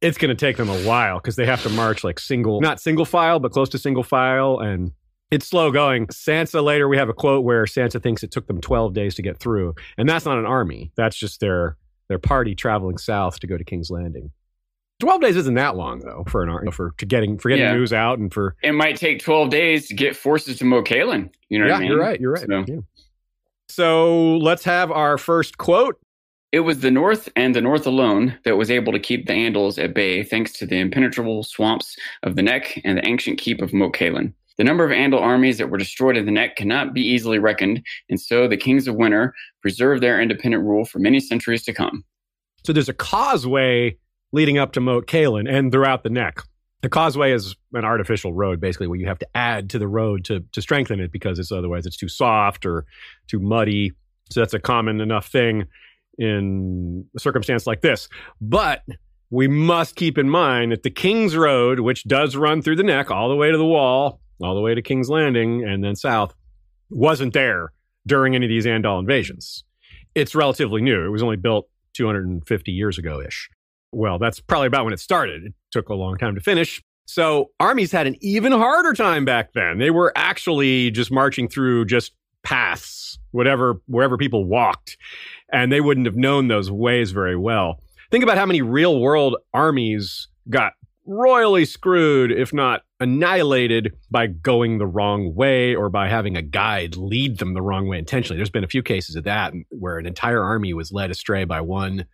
it's 0.00 0.18
going 0.18 0.28
to 0.28 0.34
take 0.34 0.56
them 0.56 0.68
a 0.68 0.78
while 0.86 1.18
because 1.18 1.36
they 1.36 1.46
have 1.46 1.62
to 1.62 1.68
march 1.70 2.04
like 2.04 2.18
single, 2.18 2.60
not 2.60 2.80
single 2.80 3.04
file, 3.04 3.40
but 3.40 3.52
close 3.52 3.68
to 3.70 3.78
single 3.78 4.02
file, 4.04 4.58
and 4.60 4.92
it's 5.30 5.46
slow 5.46 5.70
going. 5.70 6.06
Sansa 6.06 6.62
later, 6.62 6.88
we 6.88 6.96
have 6.96 7.08
a 7.08 7.12
quote 7.14 7.44
where 7.44 7.64
Sansa 7.64 8.02
thinks 8.02 8.22
it 8.22 8.30
took 8.30 8.46
them 8.46 8.60
12 8.60 8.94
days 8.94 9.14
to 9.16 9.22
get 9.22 9.38
through, 9.38 9.74
and 9.96 10.08
that's 10.08 10.24
not 10.24 10.38
an 10.38 10.46
army. 10.46 10.92
That's 10.96 11.16
just 11.16 11.40
their 11.40 11.76
their 12.08 12.18
party 12.18 12.54
traveling 12.54 12.96
south 12.96 13.38
to 13.40 13.46
go 13.46 13.58
to 13.58 13.64
King's 13.64 13.90
Landing. 13.90 14.30
12 15.00 15.20
days 15.20 15.36
isn't 15.36 15.54
that 15.54 15.76
long 15.76 16.00
though 16.00 16.24
for 16.26 16.42
an 16.42 16.48
army 16.48 16.72
for 16.72 16.92
to 16.98 17.04
getting 17.06 17.38
for 17.38 17.50
getting 17.50 17.64
Yeah. 17.64 17.74
news 17.74 17.92
out 17.92 18.18
and 18.18 18.32
for 18.32 18.56
It 18.62 18.72
might 18.72 18.96
take 18.96 19.20
12 19.22 19.50
days 19.50 19.86
to 19.88 19.94
get 19.94 20.16
forces 20.16 20.58
to 20.58 20.64
Moat 20.64 20.86
Cailin. 20.86 21.30
You 21.50 21.58
know 21.60 21.66
yeah 21.66 21.72
what 21.72 21.76
I 21.76 21.80
mean? 21.80 21.88
you're 21.90 22.00
right 22.00 22.20
you're 22.20 22.32
right 22.32 22.46
So- 22.48 22.64
yeah. 22.66 22.80
so 23.68 24.36
let's 24.38 24.64
have 24.64 24.90
our 24.90 25.18
first 25.18 25.58
quote 25.58 26.00
It 26.50 26.60
was 26.60 26.80
the 26.80 26.90
North 26.90 27.28
and 27.36 27.54
the 27.54 27.60
North 27.60 27.86
alone 27.86 28.38
that 28.44 28.56
was 28.56 28.70
able 28.70 28.92
to 28.92 28.98
keep 28.98 29.26
the 29.26 29.34
Andals 29.34 29.82
at 29.82 29.94
bay 29.94 30.22
thanks 30.22 30.52
to 30.54 30.66
the 30.66 30.78
impenetrable 30.78 31.42
swamps 31.42 31.94
of 32.22 32.36
the 32.36 32.42
Neck 32.42 32.80
and 32.84 32.96
the 32.96 33.06
ancient 33.06 33.38
keep 33.38 33.60
of 33.60 33.74
Moat 33.74 33.94
Cailin. 33.94 34.32
The 34.56 34.64
number 34.64 34.84
of 34.84 34.90
Andal 34.90 35.20
armies 35.20 35.58
that 35.58 35.68
were 35.68 35.76
destroyed 35.76 36.16
in 36.16 36.24
the 36.24 36.32
Neck 36.32 36.56
cannot 36.56 36.94
be 36.94 37.02
easily 37.02 37.38
reckoned, 37.38 37.82
and 38.08 38.20
so 38.20 38.48
the 38.48 38.56
kings 38.56 38.88
of 38.88 38.96
winter 38.96 39.34
preserved 39.60 40.02
their 40.02 40.20
independent 40.20 40.64
rule 40.64 40.84
for 40.86 40.98
many 40.98 41.20
centuries 41.20 41.62
to 41.64 41.74
come. 41.74 42.02
so 42.64 42.72
there's 42.72 42.88
a 42.88 42.94
causeway 42.94 43.96
leading 44.32 44.58
up 44.58 44.72
to 44.72 44.80
Moat 44.80 45.06
Cailin 45.06 45.46
and 45.48 45.70
throughout 45.70 46.02
the 46.02 46.10
neck 46.10 46.40
the 46.80 46.88
causeway 46.88 47.32
is 47.32 47.56
an 47.72 47.84
artificial 47.84 48.32
road 48.32 48.60
basically 48.60 48.86
where 48.86 48.98
you 48.98 49.06
have 49.06 49.18
to 49.18 49.28
add 49.34 49.68
to 49.70 49.78
the 49.78 49.88
road 49.88 50.24
to 50.24 50.40
to 50.52 50.62
strengthen 50.62 51.00
it 51.00 51.12
because 51.12 51.38
it's 51.38 51.52
otherwise 51.52 51.86
it's 51.86 51.96
too 51.96 52.08
soft 52.08 52.64
or 52.66 52.84
too 53.26 53.38
muddy 53.38 53.92
so 54.30 54.40
that's 54.40 54.54
a 54.54 54.60
common 54.60 55.00
enough 55.00 55.28
thing 55.28 55.66
in 56.18 57.04
a 57.16 57.20
circumstance 57.20 57.66
like 57.66 57.80
this 57.80 58.08
but 58.40 58.82
we 59.30 59.46
must 59.46 59.94
keep 59.96 60.18
in 60.18 60.28
mind 60.28 60.72
that 60.72 60.82
the 60.82 60.90
King's 60.90 61.36
Road, 61.36 61.80
which 61.80 62.04
does 62.04 62.34
run 62.34 62.62
through 62.62 62.76
the 62.76 62.82
neck 62.82 63.10
all 63.10 63.28
the 63.28 63.36
way 63.36 63.50
to 63.50 63.58
the 63.58 63.64
wall, 63.64 64.20
all 64.42 64.54
the 64.54 64.60
way 64.62 64.74
to 64.74 64.80
King's 64.80 65.10
Landing, 65.10 65.64
and 65.64 65.84
then 65.84 65.94
south, 65.94 66.34
wasn't 66.88 67.34
there 67.34 67.72
during 68.08 68.34
any 68.34 68.46
of 68.46 68.50
these 68.50 68.66
Andal 68.66 68.98
invasions. 68.98 69.62
It's 70.14 70.34
relatively 70.34 70.80
new. 70.80 71.06
It 71.06 71.10
was 71.10 71.22
only 71.22 71.36
built 71.36 71.68
250 71.94 72.72
years 72.72 72.98
ago 72.98 73.20
ish. 73.20 73.48
Well, 73.92 74.18
that's 74.18 74.40
probably 74.40 74.66
about 74.66 74.84
when 74.84 74.94
it 74.94 75.00
started. 75.00 75.44
It 75.44 75.54
took 75.70 75.88
a 75.88 75.94
long 75.94 76.18
time 76.18 76.34
to 76.34 76.40
finish. 76.40 76.82
So 77.06 77.50
armies 77.60 77.92
had 77.92 78.06
an 78.06 78.16
even 78.20 78.52
harder 78.52 78.92
time 78.92 79.24
back 79.24 79.52
then. 79.52 79.78
They 79.78 79.90
were 79.90 80.12
actually 80.16 80.90
just 80.90 81.10
marching 81.10 81.48
through 81.48 81.86
just 81.86 82.12
paths, 82.42 83.18
whatever, 83.30 83.80
wherever 83.86 84.16
people 84.16 84.44
walked, 84.44 84.96
and 85.52 85.72
they 85.72 85.80
wouldn't 85.80 86.06
have 86.06 86.16
known 86.16 86.48
those 86.48 86.70
ways 86.70 87.10
very 87.10 87.36
well. 87.36 87.80
Think 88.10 88.24
about 88.24 88.38
how 88.38 88.46
many 88.46 88.62
real 88.62 89.00
world 89.00 89.36
armies 89.52 90.28
got 90.48 90.72
royally 91.06 91.64
screwed, 91.64 92.30
if 92.30 92.52
not 92.52 92.82
annihilated, 93.00 93.94
by 94.10 94.26
going 94.26 94.78
the 94.78 94.86
wrong 94.86 95.34
way 95.34 95.74
or 95.74 95.88
by 95.88 96.08
having 96.08 96.36
a 96.36 96.42
guide 96.42 96.96
lead 96.96 97.38
them 97.38 97.54
the 97.54 97.62
wrong 97.62 97.88
way 97.88 97.98
intentionally. 97.98 98.36
There's 98.36 98.50
been 98.50 98.64
a 98.64 98.68
few 98.68 98.82
cases 98.82 99.16
of 99.16 99.24
that 99.24 99.52
where 99.70 99.98
an 99.98 100.06
entire 100.06 100.42
army 100.42 100.74
was 100.74 100.92
led 100.92 101.10
astray 101.10 101.44
by 101.44 101.60
one 101.60 102.06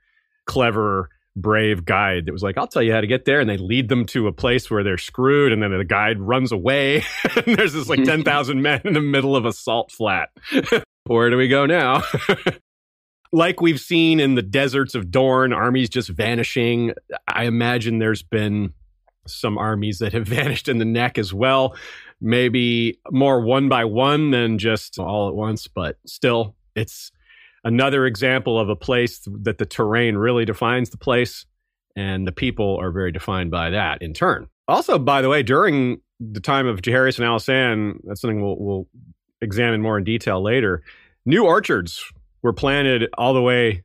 clever, 0.47 1.11
brave 1.37 1.85
guide 1.85 2.27
that 2.27 2.33
was 2.33 2.43
like, 2.43 2.57
I'll 2.57 2.69
tell 2.69 2.83
you 2.83 2.93
how 2.93 3.01
to 3.01 3.07
get 3.07 3.25
there. 3.25 3.41
And 3.41 3.51
they 3.51 3.57
lead 3.57 3.89
them 3.89 4.07
to 4.07 4.29
a 4.29 4.33
place 4.33 4.71
where 4.71 4.85
they're 4.85 4.99
screwed. 4.99 5.53
And 5.53 5.63
then 5.63 5.77
the 5.77 5.85
guide 5.85 6.21
runs 6.21 6.53
away. 6.53 7.05
and 7.37 7.57
there's 7.57 7.73
this 7.73 7.89
like 7.89 8.05
10,000 8.05 8.63
men 8.63 8.81
in 8.85 8.95
the 8.95 9.01
middle 9.01 9.35
of 9.37 9.45
a 9.45 9.53
salt 9.53 9.91
flat. 9.91 10.29
where 11.07 11.31
do 11.31 11.37
we 11.37 11.49
go 11.49 11.67
now? 11.67 12.03
Like 13.35 13.61
we've 13.61 13.81
seen 13.81 14.21
in 14.21 14.37
the 14.37 14.43
deserts 14.43 14.95
of 14.95 15.11
Dorne, 15.11 15.53
armies 15.53 15.89
just 15.89 16.09
vanishing. 16.09 16.95
I 17.27 17.47
imagine 17.47 17.99
there's 17.99 18.23
been 18.23 18.73
some 19.27 19.59
armies 19.59 19.99
that 19.99 20.13
have 20.13 20.29
vanished 20.29 20.69
in 20.69 20.79
the 20.79 20.85
neck 20.85 21.19
as 21.19 21.35
well. 21.35 21.75
Maybe 22.21 23.01
more 23.11 23.41
one 23.41 23.69
by 23.69 23.87
one 23.87 24.31
than 24.31 24.59
just 24.59 25.01
all 25.01 25.29
at 25.29 25.35
once, 25.35 25.67
but 25.67 25.97
still, 26.07 26.55
it's 26.77 27.11
another 27.65 28.07
example 28.07 28.57
of 28.57 28.69
a 28.69 28.77
place 28.77 29.27
that 29.43 29.59
the 29.59 29.67
terrain 29.67 30.17
really 30.17 30.45
defines 30.45 30.91
the 30.91 30.97
place, 30.97 31.45
and 31.97 32.29
the 32.29 32.33
people 32.33 32.79
are 32.81 32.93
very 32.93 33.11
defined 33.11 33.51
by 33.51 33.71
that 33.71 34.01
in 34.01 34.15
turn. 34.15 34.47
Also, 34.69 34.97
by 34.97 35.23
the 35.23 35.29
way, 35.29 35.43
during 35.43 36.01
the 36.21 36.39
time 36.41 36.69
of 36.69 36.83
Jaehaerys 36.83 37.19
and 37.19 37.27
Alysanne, 37.27 37.99
that's 38.05 38.21
something 38.21 38.41
we'll, 38.41 38.59
we'll 38.61 38.89
examine 39.41 39.83
more 39.83 39.99
in 39.99 40.05
detail 40.05 40.41
later. 40.41 40.85
New 41.27 41.45
orchards 41.45 42.01
were 42.45 42.53
planted 42.53 43.09
all 43.19 43.35
the 43.35 43.43
way 43.43 43.83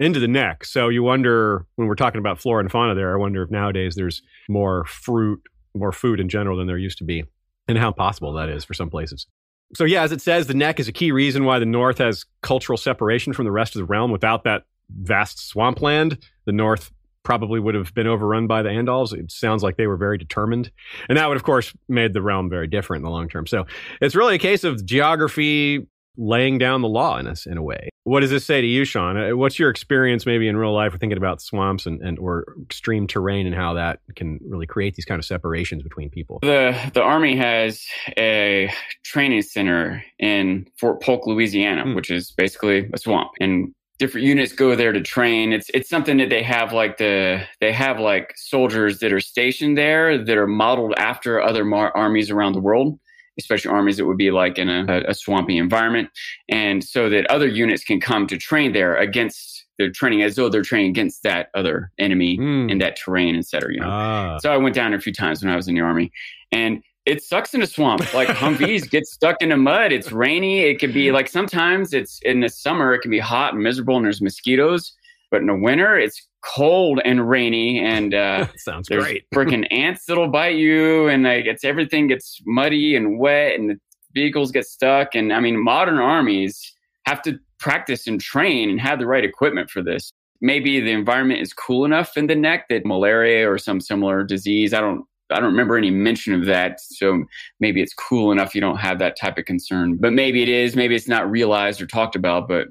into 0.00 0.18
the 0.18 0.26
neck. 0.26 0.64
So 0.64 0.88
you 0.88 1.04
wonder 1.04 1.66
when 1.76 1.86
we're 1.86 1.94
talking 1.94 2.18
about 2.18 2.40
flora 2.40 2.60
and 2.60 2.72
fauna 2.72 2.96
there, 2.96 3.14
I 3.14 3.18
wonder 3.18 3.42
if 3.42 3.50
nowadays 3.50 3.94
there's 3.94 4.22
more 4.48 4.84
fruit, 4.86 5.40
more 5.74 5.92
food 5.92 6.18
in 6.18 6.28
general 6.28 6.56
than 6.56 6.66
there 6.66 6.78
used 6.78 6.98
to 6.98 7.04
be, 7.04 7.24
and 7.68 7.78
how 7.78 7.92
possible 7.92 8.32
that 8.32 8.48
is 8.48 8.64
for 8.64 8.74
some 8.74 8.90
places. 8.90 9.26
So 9.74 9.84
yeah, 9.84 10.02
as 10.02 10.12
it 10.12 10.22
says, 10.22 10.46
the 10.46 10.54
neck 10.54 10.80
is 10.80 10.88
a 10.88 10.92
key 10.92 11.12
reason 11.12 11.44
why 11.44 11.58
the 11.58 11.66
north 11.66 11.98
has 11.98 12.24
cultural 12.42 12.78
separation 12.78 13.34
from 13.34 13.44
the 13.44 13.52
rest 13.52 13.76
of 13.76 13.80
the 13.80 13.84
realm. 13.84 14.10
Without 14.10 14.44
that 14.44 14.62
vast 14.88 15.46
swampland, 15.46 16.18
the 16.46 16.52
north 16.52 16.90
probably 17.24 17.60
would 17.60 17.74
have 17.74 17.92
been 17.92 18.06
overrun 18.06 18.46
by 18.46 18.62
the 18.62 18.70
Andals. 18.70 19.12
It 19.12 19.30
sounds 19.30 19.62
like 19.62 19.76
they 19.76 19.86
were 19.86 19.98
very 19.98 20.16
determined. 20.16 20.70
And 21.10 21.18
that 21.18 21.28
would, 21.28 21.36
of 21.36 21.42
course, 21.42 21.74
made 21.86 22.14
the 22.14 22.22
realm 22.22 22.48
very 22.48 22.66
different 22.66 23.00
in 23.00 23.04
the 23.04 23.10
long 23.10 23.28
term. 23.28 23.46
So 23.46 23.66
it's 24.00 24.14
really 24.14 24.36
a 24.36 24.38
case 24.38 24.64
of 24.64 24.86
geography 24.86 25.86
laying 26.18 26.58
down 26.58 26.82
the 26.82 26.88
law 26.88 27.16
in 27.16 27.26
us 27.26 27.46
in 27.46 27.56
a 27.56 27.62
way. 27.62 27.88
What 28.04 28.20
does 28.20 28.30
this 28.30 28.44
say 28.44 28.60
to 28.60 28.66
you, 28.66 28.84
Sean? 28.84 29.16
Uh, 29.16 29.36
What's 29.36 29.58
your 29.58 29.70
experience 29.70 30.26
maybe 30.26 30.48
in 30.48 30.56
real 30.56 30.74
life 30.74 30.92
with 30.92 31.00
thinking 31.00 31.16
about 31.18 31.40
swamps 31.40 31.86
and, 31.86 32.00
and 32.02 32.18
or 32.18 32.44
extreme 32.62 33.06
terrain 33.06 33.46
and 33.46 33.54
how 33.54 33.74
that 33.74 34.00
can 34.16 34.40
really 34.46 34.66
create 34.66 34.94
these 34.94 35.04
kind 35.04 35.18
of 35.18 35.24
separations 35.24 35.82
between 35.82 36.10
people? 36.10 36.38
The 36.42 36.74
the 36.94 37.02
army 37.02 37.36
has 37.36 37.84
a 38.18 38.70
training 39.04 39.42
center 39.42 40.02
in 40.18 40.66
Fort 40.80 41.00
Polk, 41.02 41.26
Louisiana, 41.26 41.84
Hmm. 41.84 41.94
which 41.94 42.10
is 42.10 42.32
basically 42.32 42.88
a 42.92 42.98
swamp, 42.98 43.30
and 43.40 43.72
different 43.98 44.26
units 44.26 44.52
go 44.52 44.74
there 44.74 44.92
to 44.92 45.02
train. 45.02 45.52
It's 45.52 45.68
it's 45.74 45.88
something 45.90 46.16
that 46.16 46.30
they 46.30 46.42
have 46.42 46.72
like 46.72 46.96
the 46.96 47.42
they 47.60 47.72
have 47.72 47.98
like 48.00 48.32
soldiers 48.36 49.00
that 49.00 49.12
are 49.12 49.20
stationed 49.20 49.76
there 49.76 50.16
that 50.16 50.36
are 50.38 50.46
modeled 50.46 50.94
after 50.96 51.42
other 51.42 51.64
mar- 51.64 51.94
armies 51.94 52.30
around 52.30 52.54
the 52.54 52.60
world, 52.60 52.98
especially 53.38 53.70
armies 53.70 53.96
that 53.96 54.06
would 54.06 54.16
be 54.18 54.30
like 54.30 54.58
in 54.58 54.68
a, 54.68 55.02
a 55.08 55.14
swampy 55.14 55.56
environment. 55.58 56.08
And 56.48 56.82
so 56.84 57.08
that 57.08 57.26
other 57.30 57.46
units 57.46 57.84
can 57.84 58.00
come 58.00 58.26
to 58.26 58.36
train 58.36 58.72
there 58.72 58.96
against, 58.96 59.66
they're 59.78 59.90
training 59.90 60.22
as 60.22 60.36
though 60.36 60.48
they're 60.48 60.62
training 60.62 60.90
against 60.90 61.22
that 61.22 61.48
other 61.54 61.90
enemy 61.98 62.36
Mm. 62.38 62.70
in 62.70 62.78
that 62.78 62.96
terrain, 62.96 63.36
et 63.36 63.44
cetera, 63.46 63.72
you 63.72 63.80
know. 63.80 63.88
Ah. 63.88 64.38
So 64.42 64.52
I 64.52 64.56
went 64.56 64.74
down 64.74 64.92
a 64.94 65.00
few 65.00 65.12
times 65.12 65.42
when 65.42 65.52
I 65.52 65.56
was 65.56 65.68
in 65.68 65.74
the 65.74 65.80
army, 65.80 66.10
and 66.52 66.82
it 67.06 67.22
sucks 67.22 67.54
in 67.54 67.62
a 67.62 67.66
swamp. 67.66 68.12
Like 68.12 68.28
Humvees 68.28 68.90
get 68.96 69.06
stuck 69.06 69.36
in 69.40 69.48
the 69.48 69.56
mud. 69.56 69.92
It's 69.92 70.12
rainy. 70.12 70.60
It 70.60 70.78
could 70.78 70.92
be 70.92 71.10
like 71.10 71.28
sometimes 71.28 71.94
it's 71.94 72.18
in 72.22 72.40
the 72.40 72.48
summer. 72.50 72.92
It 72.92 73.00
can 73.00 73.10
be 73.10 73.18
hot 73.18 73.54
and 73.54 73.62
miserable, 73.62 73.96
and 73.96 74.04
there's 74.04 74.20
mosquitoes. 74.20 74.92
But 75.30 75.40
in 75.40 75.46
the 75.46 75.54
winter, 75.56 75.96
it's 75.98 76.26
cold 76.48 77.00
and 77.04 77.28
rainy, 77.28 77.78
and 77.78 78.14
uh, 78.14 78.46
sounds 78.56 78.88
great. 78.88 79.24
freaking 79.34 79.66
ants 79.70 80.04
that'll 80.06 80.28
bite 80.28 80.56
you, 80.56 81.08
and 81.08 81.24
like 81.24 81.46
it's 81.46 81.64
everything 81.64 82.08
gets 82.08 82.40
muddy 82.46 82.96
and 82.96 83.18
wet, 83.18 83.58
and 83.58 83.70
the 83.70 83.76
vehicles 84.14 84.50
get 84.50 84.64
stuck. 84.64 85.14
And 85.14 85.32
I 85.32 85.40
mean, 85.40 85.62
modern 85.62 85.98
armies 85.98 86.74
have 87.06 87.22
to 87.22 87.38
practice 87.58 88.06
and 88.06 88.20
train 88.20 88.70
and 88.70 88.80
have 88.80 88.98
the 88.98 89.06
right 89.06 89.24
equipment 89.24 89.70
for 89.70 89.82
this. 89.82 90.10
Maybe 90.40 90.80
the 90.80 90.92
environment 90.92 91.40
is 91.40 91.52
cool 91.52 91.84
enough 91.84 92.16
in 92.16 92.28
the 92.28 92.36
neck 92.36 92.66
that 92.70 92.86
malaria 92.86 93.50
or 93.50 93.58
some 93.58 93.80
similar 93.80 94.24
disease. 94.24 94.72
I 94.72 94.80
don't. 94.80 95.04
I 95.30 95.40
don't 95.40 95.50
remember 95.50 95.76
any 95.76 95.90
mention 95.90 96.32
of 96.32 96.46
that. 96.46 96.80
So 96.80 97.22
maybe 97.60 97.82
it's 97.82 97.92
cool 97.92 98.32
enough 98.32 98.54
you 98.54 98.62
don't 98.62 98.78
have 98.78 98.98
that 99.00 99.14
type 99.14 99.36
of 99.36 99.44
concern. 99.44 99.98
But 100.00 100.14
maybe 100.14 100.42
it 100.42 100.48
is. 100.48 100.74
Maybe 100.74 100.94
it's 100.94 101.06
not 101.06 101.30
realized 101.30 101.82
or 101.82 101.86
talked 101.86 102.16
about. 102.16 102.48
But 102.48 102.68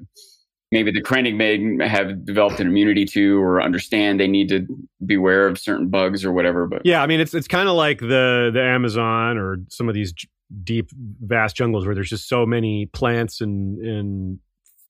maybe 0.70 0.90
the 0.90 1.02
Crannogmen 1.02 1.86
have 1.86 2.24
developed 2.24 2.60
an 2.60 2.66
immunity 2.66 3.04
to 3.06 3.40
or 3.40 3.62
understand 3.62 4.20
they 4.20 4.28
need 4.28 4.48
to 4.48 4.66
beware 5.04 5.46
of 5.46 5.58
certain 5.58 5.88
bugs 5.88 6.24
or 6.24 6.32
whatever. 6.32 6.66
But 6.66 6.82
Yeah, 6.84 7.02
I 7.02 7.06
mean 7.06 7.20
it's 7.20 7.34
it's 7.34 7.48
kind 7.48 7.68
of 7.68 7.74
like 7.74 8.00
the 8.00 8.50
the 8.52 8.62
Amazon 8.62 9.38
or 9.38 9.58
some 9.68 9.88
of 9.88 9.94
these 9.94 10.12
j- 10.12 10.28
deep 10.64 10.90
vast 10.94 11.56
jungles 11.56 11.86
where 11.86 11.94
there's 11.94 12.10
just 12.10 12.28
so 12.28 12.46
many 12.46 12.86
plants 12.86 13.40
and 13.40 13.78
and 13.78 14.38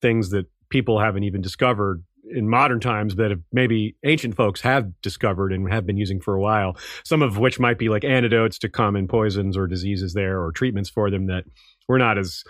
things 0.01 0.29
that 0.29 0.45
people 0.69 0.99
haven't 0.99 1.23
even 1.23 1.41
discovered 1.41 2.03
in 2.31 2.47
modern 2.47 2.79
times 2.79 3.15
that 3.15 3.31
maybe 3.51 3.95
ancient 4.05 4.35
folks 4.35 4.61
have 4.61 4.89
discovered 5.01 5.51
and 5.51 5.71
have 5.71 5.85
been 5.85 5.97
using 5.97 6.21
for 6.21 6.35
a 6.35 6.39
while. 6.39 6.77
Some 7.03 7.21
of 7.21 7.37
which 7.37 7.59
might 7.59 7.79
be 7.79 7.89
like 7.89 8.03
antidotes 8.03 8.59
to 8.59 8.69
common 8.69 9.07
poisons 9.07 9.57
or 9.57 9.65
diseases 9.67 10.13
there 10.13 10.41
or 10.41 10.51
treatments 10.51 10.89
for 10.89 11.09
them 11.09 11.25
that 11.27 11.45
we're 11.87 11.97
not 11.97 12.17
as 12.17 12.43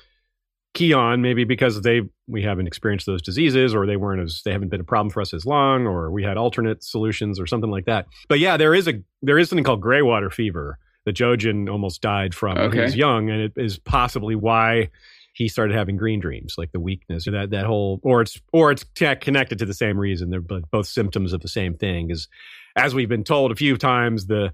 key 0.79 0.93
on 0.93 1.21
maybe 1.21 1.43
because 1.43 1.81
they 1.81 2.01
we 2.27 2.41
haven't 2.41 2.65
experienced 2.65 3.05
those 3.05 3.21
diseases 3.21 3.75
or 3.75 3.86
they 3.86 3.98
weren't 3.98 4.21
as 4.21 4.41
they 4.45 4.53
haven't 4.53 4.69
been 4.69 4.79
a 4.79 4.86
problem 4.86 5.09
for 5.09 5.19
us 5.19 5.33
as 5.33 5.45
long 5.45 5.86
or 5.86 6.09
we 6.09 6.24
had 6.24 6.38
alternate 6.38 6.81
solutions 6.81 7.38
or 7.38 7.45
something 7.45 7.69
like 7.69 7.83
that. 7.83 8.07
But 8.29 8.39
yeah 8.39 8.55
there 8.55 8.74
is 8.74 8.88
a 8.88 8.93
there 9.21 9.38
is 9.38 9.50
something 9.50 9.65
called 9.65 9.81
gray 9.81 10.01
water 10.01 10.29
fever 10.29 10.79
that 11.05 11.17
Jojen 11.17 11.69
almost 11.69 12.01
died 12.01 12.33
from 12.33 12.57
when 12.57 12.71
he 12.71 12.79
was 12.79 12.95
young 12.95 13.29
and 13.29 13.41
it 13.41 13.51
is 13.57 13.77
possibly 13.77 14.36
why 14.36 14.89
he 15.33 15.50
started 15.50 15.75
having 15.75 15.98
green 15.98 16.21
dreams 16.21 16.55
like 16.57 16.71
the 16.71 16.79
weakness 16.79 17.25
that 17.25 17.50
that 17.50 17.65
whole 17.65 18.00
or 18.01 18.21
it's 18.21 18.39
or 18.53 18.71
it's 18.71 18.86
connected 19.19 19.59
to 19.59 19.65
the 19.65 19.74
same 19.74 20.00
reason. 20.00 20.29
They're 20.29 20.39
both 20.39 20.88
symptoms 20.88 21.33
of 21.33 21.41
the 21.41 21.50
same 21.50 21.74
thing 21.74 22.09
is 22.09 22.29
as 22.77 22.95
we've 22.95 23.09
been 23.09 23.25
told 23.25 23.51
a 23.51 23.55
few 23.55 23.75
times 23.75 24.27
the 24.27 24.53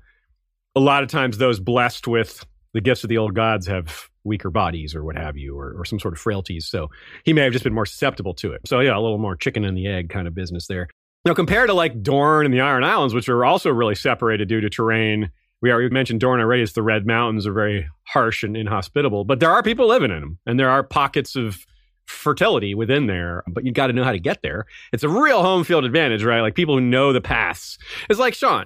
a 0.76 0.80
lot 0.80 1.04
of 1.04 1.10
times 1.10 1.38
those 1.38 1.60
blessed 1.60 2.08
with 2.08 2.44
the 2.74 2.82
gifts 2.82 3.04
of 3.04 3.10
the 3.10 3.20
old 3.20 3.36
gods 3.36 3.68
have 3.68 4.10
weaker 4.26 4.50
bodies 4.50 4.96
or 4.96 5.04
what 5.04 5.16
have 5.16 5.38
you 5.38 5.58
or, 5.58 5.76
or 5.78 5.86
some 5.86 6.00
sort 6.00 6.14
of 6.14 6.20
frailties. 6.20 6.68
So 6.68 6.90
he 7.24 7.34
may 7.34 7.44
have 7.44 7.54
just 7.54 7.64
been 7.64 7.74
more 7.74 7.86
susceptible 7.86 8.34
to 8.36 8.54
it. 8.54 8.62
So 8.66 8.80
yeah 8.80 8.98
a 8.98 9.00
little 9.00 9.18
more 9.18 9.36
chicken 9.36 9.64
and 9.64 9.78
the 9.78 9.88
egg 9.88 10.10
kind 10.10 10.28
of 10.28 10.36
business 10.36 10.68
there. 10.68 10.88
Now 11.26 11.34
compared 11.34 11.70
to 11.70 11.74
like 11.74 12.04
dorne 12.04 12.46
and 12.46 12.54
the 12.54 12.62
iron 12.62 12.84
islands 12.84 13.14
which 13.14 13.30
are 13.30 13.46
also 13.46 13.70
really 13.70 13.96
separated 13.96 14.48
due 14.48 14.62
to 14.62 14.70
terrain 14.70 15.32
we 15.62 15.72
already 15.72 15.90
mentioned 15.90 16.20
dorne 16.20 16.40
already 16.40 16.62
it's 16.62 16.74
the 16.74 16.84
red 16.84 17.08
mountains 17.08 17.48
are 17.48 17.54
very 17.54 17.88
harsh 18.04 18.44
and 18.44 18.56
inhospitable 18.56 19.24
but 19.24 19.40
there 19.40 19.50
are 19.50 19.64
people 19.64 19.88
living 19.88 20.12
in 20.12 20.20
them 20.20 20.38
and 20.46 20.60
there 20.60 20.70
are 20.70 20.84
pockets 20.84 21.36
of 21.36 21.66
fertility 22.06 22.76
within 22.76 23.08
there 23.08 23.44
but 23.48 23.66
you've 23.66 23.74
got 23.74 23.88
to 23.88 23.94
know 23.94 24.04
how 24.04 24.12
to 24.12 24.20
get 24.20 24.44
there. 24.44 24.66
It's 24.94 25.04
a 25.04 25.10
real 25.10 25.42
home 25.42 25.64
field 25.64 25.86
advantage 25.86 26.24
right? 26.24 26.42
Like 26.42 26.54
people 26.54 26.76
who 26.76 26.82
know 26.82 27.14
the 27.14 27.22
paths. 27.22 27.80
It's 28.10 28.20
like 28.20 28.36
sean 28.36 28.66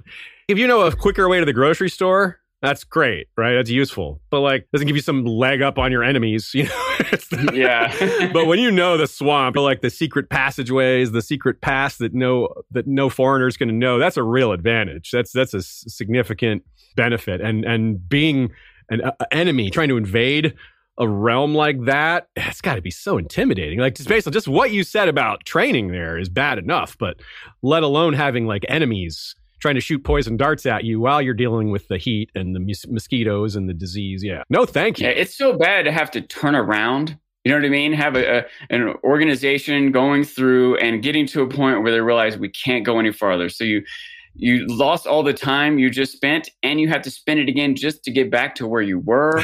if 0.50 0.58
you 0.58 0.68
know 0.68 0.82
a 0.82 0.94
quicker 0.94 1.30
way 1.30 1.40
to 1.40 1.46
the 1.46 1.54
grocery 1.54 1.90
store 1.90 2.40
that's 2.62 2.84
great, 2.84 3.28
right? 3.38 3.56
That's 3.56 3.70
useful. 3.70 4.22
But 4.30 4.42
like 4.42 4.68
doesn't 4.74 4.88
give 4.88 4.96
you 4.96 5.02
some 5.02 5.24
leg 5.26 5.62
up 5.62 5.78
on 5.78 5.92
your 5.92 6.04
enemies, 6.04 6.52
you 6.54 6.64
know. 6.64 6.86
Not- 7.32 7.56
Yeah. 7.56 8.30
but 8.34 8.46
when 8.48 8.60
you 8.60 8.72
know 8.72 8.98
the 8.98 9.08
swamp, 9.08 9.56
like 9.56 9.82
the 9.82 9.90
secret 9.90 10.30
passageways, 10.30 11.12
the 11.12 11.22
secret 11.22 11.62
paths 11.62 11.98
that 11.98 12.14
no 12.14 12.50
that 12.72 12.88
no 12.88 13.10
foreigner's 13.10 13.58
going 13.58 13.70
to 13.70 13.76
know, 13.76 13.98
that's 14.00 14.18
a 14.18 14.24
real 14.24 14.52
advantage. 14.52 15.12
That's 15.12 15.32
that's 15.32 15.54
a 15.54 15.62
significant 15.62 16.64
benefit. 16.96 17.42
And 17.42 17.64
and 17.66 18.08
being 18.10 18.52
an 18.90 19.02
a 19.02 19.34
enemy 19.34 19.70
trying 19.70 19.90
to 19.90 19.98
invade 19.98 20.54
a 20.98 21.08
realm 21.08 21.56
like 21.56 21.86
that, 21.86 22.28
it's 22.36 22.60
got 22.60 22.76
to 22.76 22.82
be 22.82 22.92
so 22.92 23.18
intimidating. 23.18 23.80
Like 23.80 23.96
just 23.96 24.10
based 24.10 24.28
on 24.28 24.34
just 24.34 24.50
what 24.50 24.72
you 24.72 24.84
said 24.84 25.08
about 25.08 25.46
training 25.46 25.90
there 25.92 26.18
is 26.18 26.28
bad 26.28 26.58
enough, 26.58 26.98
but 26.98 27.16
let 27.62 27.84
alone 27.84 28.14
having 28.14 28.46
like 28.48 28.66
enemies 28.68 29.34
trying 29.60 29.76
to 29.76 29.82
shoot 29.82 30.04
poison 30.04 30.38
darts 30.38 30.66
at 30.66 30.84
you 30.84 31.00
while 31.00 31.22
you're 31.22 31.34
dealing 31.34 31.70
with 31.72 31.88
the 31.88 31.98
heat 31.98 32.32
and 32.36 32.56
the 32.56 32.60
mos- 32.60 32.88
mosquitoes 32.88 33.56
and 33.56 33.70
the 33.70 33.74
disease. 33.74 34.24
Yeah. 34.24 34.44
No, 34.50 34.66
thank 34.66 35.00
you. 35.00 35.08
Yeah, 35.08 35.14
it's 35.14 35.38
so 35.38 35.58
bad 35.58 35.86
to 35.86 35.92
have 35.92 36.12
to 36.12 36.22
turn 36.22 36.56
around. 36.56 37.18
You 37.46 37.52
know 37.52 37.58
what 37.58 37.66
I 37.66 37.70
mean? 37.70 37.94
Have 37.94 38.16
a, 38.16 38.40
a 38.40 38.46
an 38.70 38.94
organization 39.04 39.92
going 39.92 40.24
through 40.24 40.78
and 40.78 41.02
getting 41.02 41.26
to 41.28 41.42
a 41.42 41.48
point 41.48 41.84
where 41.84 41.92
they 41.92 42.02
realize 42.02 42.38
we 42.38 42.50
can't 42.50 42.86
go 42.86 43.00
any 43.00 43.12
farther. 43.12 43.50
So 43.50 43.64
you 43.64 43.84
you 44.36 44.66
lost 44.68 45.06
all 45.08 45.24
the 45.24 45.34
time 45.34 45.80
you 45.80 45.90
just 45.90 46.14
spent, 46.14 46.50
and 46.64 46.80
you 46.80 46.88
have 46.88 47.02
to 47.02 47.12
spend 47.12 47.40
it 47.40 47.50
again 47.50 47.76
just 47.76 48.04
to 48.04 48.12
get 48.12 48.32
back 48.32 48.56
to 48.56 48.68
where 48.68 48.82
you 48.82 49.00
were. 49.00 49.42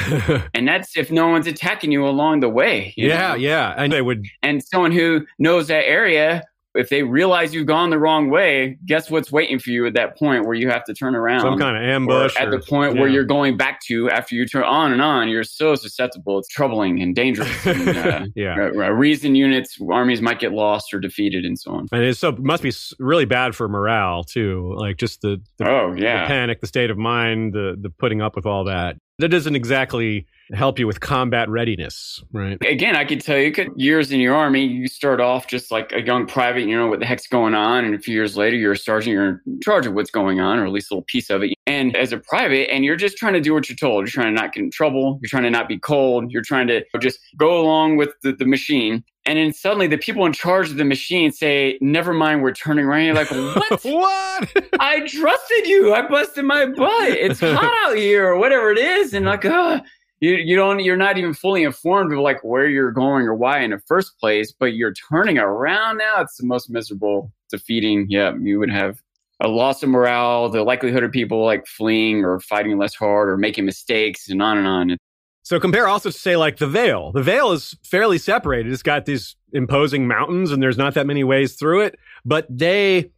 and 0.53 0.67
that's 0.67 0.95
if 0.95 1.11
no 1.11 1.27
one's 1.27 1.47
attacking 1.47 1.91
you 1.91 2.07
along 2.07 2.39
the 2.39 2.49
way. 2.49 2.93
yeah, 2.95 3.29
know? 3.29 3.35
yeah. 3.35 3.73
And 3.77 3.91
they 3.91 4.01
would 4.01 4.25
And 4.41 4.63
someone 4.63 4.91
who 4.91 5.25
knows 5.39 5.67
that 5.67 5.85
area, 5.87 6.43
if 6.75 6.89
they 6.89 7.03
realize 7.03 7.53
you've 7.53 7.65
gone 7.67 7.89
the 7.89 7.97
wrong 7.99 8.29
way, 8.29 8.77
guess 8.85 9.09
what's 9.09 9.31
waiting 9.31 9.59
for 9.59 9.69
you 9.69 9.85
at 9.85 9.93
that 9.93 10.17
point 10.17 10.45
where 10.45 10.53
you 10.55 10.69
have 10.69 10.83
to 10.85 10.93
turn 10.93 11.15
around? 11.15 11.41
some 11.41 11.57
kind 11.59 11.77
of 11.77 11.83
or 11.83 11.85
ambush. 11.85 12.35
at 12.37 12.47
or- 12.47 12.51
the 12.51 12.59
point 12.59 12.95
where 12.97 13.07
you're 13.07 13.23
going 13.23 13.57
back 13.57 13.79
to 13.87 14.09
after 14.09 14.35
you 14.35 14.45
turn 14.45 14.63
on 14.63 14.91
and 14.91 15.01
on, 15.01 15.27
you're 15.29 15.43
so 15.43 15.75
susceptible. 15.75 16.37
It's 16.39 16.47
troubling 16.49 17.01
and 17.01 17.15
dangerous. 17.15 17.49
and, 17.65 17.89
uh, 17.89 18.25
Yeah. 18.35 18.55
uh, 18.59 18.83
uh, 18.85 18.89
reason 18.91 19.35
units, 19.35 19.77
armies 19.91 20.21
might 20.21 20.39
get 20.39 20.51
lost 20.51 20.93
or 20.93 20.99
defeated, 20.99 21.45
and 21.45 21.57
so 21.59 21.71
on. 21.71 21.87
And 21.91 22.03
it's 22.03 22.19
so 22.19 22.31
must 22.39 22.63
be 22.63 22.71
really 22.99 23.25
bad 23.25 23.55
for 23.55 23.67
morale 23.67 24.23
too. 24.23 24.73
Like 24.77 24.97
just 24.97 25.21
the, 25.21 25.41
the, 25.57 25.69
Oh 25.69 25.93
the 25.93 26.01
yeah, 26.01 26.27
panic, 26.27 26.61
the 26.61 26.67
state 26.67 26.89
of 26.91 26.97
mind, 26.97 27.53
the 27.53 27.77
the 27.79 27.89
putting 27.89 28.21
up 28.21 28.35
with 28.35 28.45
all 28.45 28.65
that. 28.65 28.97
That 29.19 29.29
doesn't 29.29 29.55
exactly 29.55 30.25
help 30.53 30.79
you 30.79 30.87
with 30.87 30.99
combat 30.99 31.49
readiness, 31.49 32.23
right? 32.31 32.57
again, 32.65 32.95
I 32.95 33.05
could 33.05 33.21
tell 33.21 33.37
you, 33.37 33.51
could, 33.51 33.69
years 33.75 34.11
in 34.11 34.19
your 34.19 34.35
army, 34.35 34.65
you 34.65 34.87
start 34.87 35.19
off 35.19 35.47
just 35.47 35.71
like 35.71 35.91
a 35.91 36.01
young 36.01 36.27
private, 36.27 36.61
you 36.61 36.77
know 36.77 36.87
what 36.87 36.99
the 36.99 37.05
heck's 37.05 37.27
going 37.27 37.55
on, 37.55 37.85
and 37.85 37.95
a 37.95 37.99
few 37.99 38.13
years 38.13 38.37
later, 38.37 38.55
you're 38.55 38.73
a 38.73 38.77
sergeant, 38.77 39.13
you're 39.13 39.41
in 39.45 39.59
charge 39.61 39.85
of 39.85 39.93
what's 39.93 40.11
going 40.11 40.39
on, 40.39 40.59
or 40.59 40.65
at 40.65 40.71
least 40.71 40.91
a 40.91 40.93
little 40.93 41.05
piece 41.05 41.29
of 41.29 41.43
it. 41.43 41.53
And 41.65 41.95
as 41.95 42.11
a 42.11 42.17
private, 42.17 42.71
and 42.71 42.85
you're 42.85 42.95
just 42.95 43.17
trying 43.17 43.33
to 43.33 43.41
do 43.41 43.53
what 43.53 43.67
you're 43.69 43.75
told. 43.75 44.03
You're 44.03 44.11
trying 44.11 44.35
to 44.35 44.41
not 44.41 44.53
get 44.53 44.63
in 44.63 44.71
trouble. 44.71 45.19
You're 45.21 45.29
trying 45.29 45.43
to 45.43 45.49
not 45.49 45.67
be 45.67 45.79
cold. 45.79 46.31
You're 46.31 46.43
trying 46.43 46.67
to 46.67 46.83
just 47.01 47.19
go 47.37 47.59
along 47.59 47.97
with 47.97 48.09
the, 48.21 48.33
the 48.33 48.45
machine. 48.45 49.03
And 49.27 49.39
then 49.39 49.51
suddenly, 49.53 49.87
the 49.87 49.97
people 49.97 50.25
in 50.27 50.33
charge 50.33 50.69
of 50.69 50.77
the 50.77 50.85
machine 50.85 51.31
say, 51.31 51.79
"Never 51.81 52.13
mind, 52.13 52.43
we're 52.43 52.53
turning 52.53 52.85
around." 52.85 53.05
You're 53.05 53.15
like, 53.15 53.31
"What? 53.31 53.83
what? 53.83 54.65
I 54.79 54.99
trusted 55.07 55.65
you. 55.65 55.95
I 55.95 56.07
busted 56.07 56.45
my 56.45 56.67
butt. 56.67 57.09
It's 57.09 57.39
hot 57.41 57.73
out 57.85 57.97
here, 57.97 58.27
or 58.27 58.37
whatever 58.37 58.71
it 58.71 58.77
is." 58.77 59.15
And 59.15 59.25
like, 59.25 59.43
uh, 59.43 59.79
you 60.25 60.35
you 60.37 60.55
don't 60.55 60.79
you're 60.79 60.97
not 60.97 61.17
even 61.17 61.33
fully 61.33 61.63
informed 61.63 62.11
of 62.11 62.19
like 62.19 62.43
where 62.43 62.67
you're 62.67 62.91
going 62.91 63.27
or 63.27 63.35
why 63.35 63.59
in 63.59 63.71
the 63.71 63.79
first 63.87 64.17
place, 64.19 64.51
but 64.51 64.73
you're 64.73 64.93
turning 64.93 65.37
around 65.37 65.97
now. 65.97 66.21
It's 66.21 66.37
the 66.37 66.45
most 66.45 66.69
miserable, 66.69 67.31
defeating. 67.49 68.07
Yeah, 68.09 68.33
you 68.39 68.59
would 68.59 68.71
have 68.71 69.01
a 69.41 69.47
loss 69.47 69.83
of 69.83 69.89
morale, 69.89 70.49
the 70.49 70.63
likelihood 70.63 71.03
of 71.03 71.11
people 71.11 71.43
like 71.45 71.67
fleeing 71.67 72.23
or 72.23 72.39
fighting 72.39 72.77
less 72.77 72.95
hard 72.95 73.29
or 73.29 73.37
making 73.37 73.65
mistakes, 73.65 74.29
and 74.29 74.41
on 74.41 74.57
and 74.57 74.67
on. 74.67 74.97
So 75.43 75.59
compare 75.59 75.87
also 75.87 76.09
to 76.09 76.17
say 76.17 76.37
like 76.37 76.57
the 76.57 76.67
Vale. 76.67 77.11
The 77.11 77.21
Vale 77.21 77.51
is 77.51 77.75
fairly 77.83 78.17
separated. 78.17 78.71
It's 78.71 78.81
got 78.81 79.05
these 79.05 79.35
imposing 79.53 80.07
mountains, 80.07 80.51
and 80.51 80.61
there's 80.61 80.77
not 80.77 80.95
that 80.95 81.05
many 81.05 81.23
ways 81.23 81.55
through 81.55 81.81
it, 81.81 81.99
but 82.23 82.47
they 82.49 83.11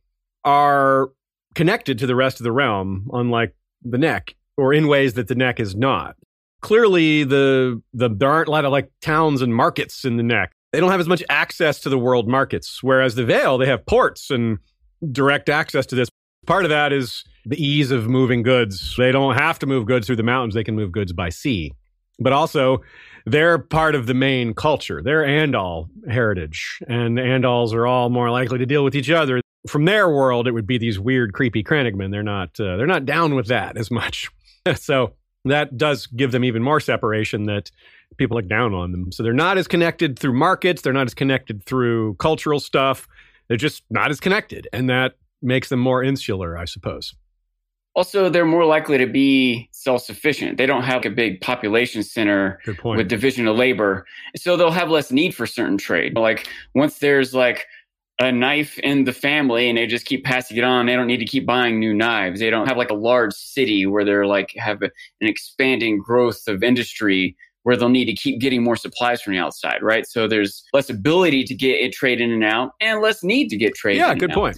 are 0.43 1.11
connected 1.55 1.99
to 1.99 2.07
the 2.07 2.15
rest 2.15 2.41
of 2.41 2.43
the 2.43 2.51
realm, 2.51 3.09
unlike 3.13 3.55
the 3.81 3.97
Neck, 3.97 4.35
or 4.57 4.73
in 4.73 4.87
ways 4.87 5.13
that 5.13 5.29
the 5.29 5.35
Neck 5.35 5.61
is 5.61 5.73
not. 5.73 6.17
Clearly, 6.61 7.23
the 7.23 7.81
the 7.93 8.09
there 8.09 8.29
aren't 8.29 8.47
a 8.47 8.51
lot 8.51 8.65
of 8.65 8.71
like 8.71 8.91
towns 9.01 9.41
and 9.41 9.53
markets 9.53 10.05
in 10.05 10.17
the 10.17 10.23
Neck. 10.23 10.51
They 10.73 10.79
don't 10.79 10.91
have 10.91 10.99
as 10.99 11.07
much 11.07 11.23
access 11.29 11.79
to 11.81 11.89
the 11.89 11.97
world 11.97 12.27
markets, 12.27 12.81
whereas 12.81 13.15
the 13.15 13.25
Vale 13.25 13.57
they 13.57 13.67
have 13.67 13.85
ports 13.85 14.29
and 14.29 14.57
direct 15.11 15.49
access 15.49 15.85
to 15.87 15.95
this. 15.95 16.09
Part 16.45 16.65
of 16.65 16.69
that 16.69 16.93
is 16.93 17.23
the 17.45 17.61
ease 17.63 17.91
of 17.91 18.07
moving 18.07 18.41
goods. 18.41 18.95
They 18.97 19.11
don't 19.11 19.35
have 19.35 19.59
to 19.59 19.65
move 19.65 19.85
goods 19.85 20.07
through 20.07 20.15
the 20.15 20.23
mountains; 20.23 20.55
they 20.55 20.63
can 20.63 20.75
move 20.75 20.91
goods 20.91 21.13
by 21.13 21.29
sea 21.29 21.73
but 22.19 22.33
also 22.33 22.81
they're 23.25 23.57
part 23.57 23.95
of 23.95 24.05
the 24.05 24.13
main 24.13 24.53
culture. 24.53 25.01
They're 25.01 25.23
Andal 25.23 25.89
heritage, 26.09 26.79
and 26.87 27.17
Andals 27.17 27.73
are 27.73 27.85
all 27.85 28.09
more 28.09 28.31
likely 28.31 28.57
to 28.57 28.65
deal 28.65 28.83
with 28.83 28.95
each 28.95 29.09
other. 29.09 29.41
From 29.67 29.85
their 29.85 30.09
world, 30.09 30.47
it 30.47 30.51
would 30.51 30.67
be 30.67 30.77
these 30.77 30.97
weird, 30.97 31.33
creepy 31.33 31.63
Crannogmen. 31.63 32.11
They're 32.11 32.23
not. 32.23 32.59
Uh, 32.59 32.77
they're 32.77 32.87
not 32.87 33.05
down 33.05 33.35
with 33.35 33.47
that 33.47 33.77
as 33.77 33.91
much. 33.91 34.29
so 34.75 35.13
that 35.51 35.77
does 35.77 36.07
give 36.07 36.31
them 36.31 36.43
even 36.43 36.63
more 36.63 36.79
separation 36.79 37.45
that 37.45 37.71
people 38.17 38.37
look 38.37 38.47
down 38.47 38.73
on 38.73 38.91
them. 38.91 39.11
So 39.11 39.23
they're 39.23 39.33
not 39.33 39.57
as 39.57 39.67
connected 39.67 40.17
through 40.17 40.33
markets, 40.33 40.81
they're 40.81 40.93
not 40.93 41.07
as 41.07 41.13
connected 41.13 41.63
through 41.63 42.15
cultural 42.15 42.59
stuff. 42.59 43.07
They're 43.47 43.57
just 43.57 43.83
not 43.89 44.11
as 44.11 44.19
connected. 44.19 44.67
And 44.73 44.89
that 44.89 45.15
makes 45.41 45.69
them 45.69 45.79
more 45.79 46.03
insular, 46.03 46.57
I 46.57 46.65
suppose. 46.65 47.15
Also, 47.95 48.29
they're 48.29 48.45
more 48.45 48.65
likely 48.65 48.99
to 48.99 49.07
be 49.07 49.69
self 49.71 50.03
sufficient. 50.03 50.57
They 50.57 50.67
don't 50.67 50.83
have 50.83 51.03
a 51.05 51.09
big 51.09 51.41
population 51.41 52.03
center 52.03 52.59
with 52.83 53.07
division 53.07 53.47
of 53.47 53.57
labor. 53.57 54.05
So 54.35 54.55
they'll 54.55 54.69
have 54.69 54.91
less 54.91 55.11
need 55.11 55.33
for 55.33 55.47
certain 55.47 55.79
trade. 55.79 56.15
Like 56.15 56.47
once 56.75 56.99
there's 56.99 57.33
like 57.33 57.65
a 58.19 58.31
knife 58.31 58.79
in 58.79 59.03
the 59.03 59.13
family 59.13 59.69
and 59.69 59.77
they 59.77 59.85
just 59.85 60.05
keep 60.05 60.23
passing 60.23 60.57
it 60.57 60.63
on, 60.63 60.87
they 60.87 60.95
don't 60.95 61.07
need 61.07 61.17
to 61.17 61.25
keep 61.25 61.45
buying 61.45 61.79
new 61.79 61.93
knives. 61.93 62.39
They 62.39 62.49
don't 62.49 62.67
have 62.67 62.77
like 62.77 62.89
a 62.89 62.95
large 62.95 63.33
city 63.33 63.85
where 63.85 64.03
they're 64.03 64.25
like 64.25 64.53
have 64.57 64.81
an 64.81 64.91
expanding 65.21 65.99
growth 65.99 66.47
of 66.47 66.63
industry 66.63 67.35
where 67.63 67.75
they'll 67.75 67.89
need 67.89 68.05
to 68.05 68.15
keep 68.15 68.39
getting 68.39 68.63
more 68.63 68.77
supplies 68.77 69.21
from 69.21 69.33
the 69.33 69.39
outside, 69.39 69.83
right? 69.83 70.07
So 70.07 70.27
there's 70.27 70.63
less 70.73 70.89
ability 70.89 71.43
to 71.43 71.53
get 71.53 71.75
it 71.81 71.91
trade 71.91 72.21
in 72.21 72.31
and 72.31 72.43
out 72.43 72.71
and 72.79 73.01
less 73.01 73.23
need 73.23 73.49
to 73.49 73.57
get 73.57 73.75
trade 73.75 73.97
yeah, 73.97 74.13
good 74.15 74.29
and 74.29 74.33
point. 74.33 74.57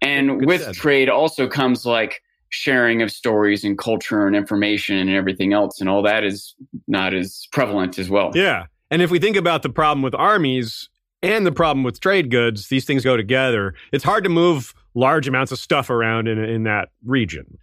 And 0.00 0.38
Good 0.38 0.46
with 0.46 0.62
said. 0.62 0.74
trade 0.74 1.08
also 1.08 1.48
comes 1.48 1.84
like 1.84 2.22
sharing 2.50 3.02
of 3.02 3.10
stories 3.10 3.64
and 3.64 3.76
culture 3.76 4.26
and 4.26 4.36
information 4.36 4.96
and 4.96 5.10
everything 5.10 5.52
else. 5.52 5.80
And 5.80 5.88
all 5.88 6.02
that 6.02 6.22
is 6.22 6.54
not 6.86 7.12
as 7.12 7.48
prevalent 7.52 7.98
as 7.98 8.08
well. 8.08 8.30
Yeah. 8.34 8.66
And 8.90 9.02
if 9.02 9.10
we 9.10 9.18
think 9.18 9.36
about 9.36 9.62
the 9.62 9.70
problem 9.70 10.02
with 10.02 10.14
armies 10.14 10.88
and 11.24 11.46
the 11.46 11.52
problem 11.52 11.84
with 11.84 12.00
trade 12.00 12.30
goods, 12.30 12.68
these 12.68 12.84
things 12.84 13.02
go 13.02 13.16
together. 13.16 13.74
It's 13.92 14.04
hard 14.04 14.24
to 14.24 14.30
move 14.30 14.74
large 14.94 15.26
amounts 15.26 15.52
of 15.52 15.58
stuff 15.58 15.88
around 15.90 16.28
in, 16.28 16.38
in 16.38 16.64
that 16.64 16.90
region. 17.04 17.58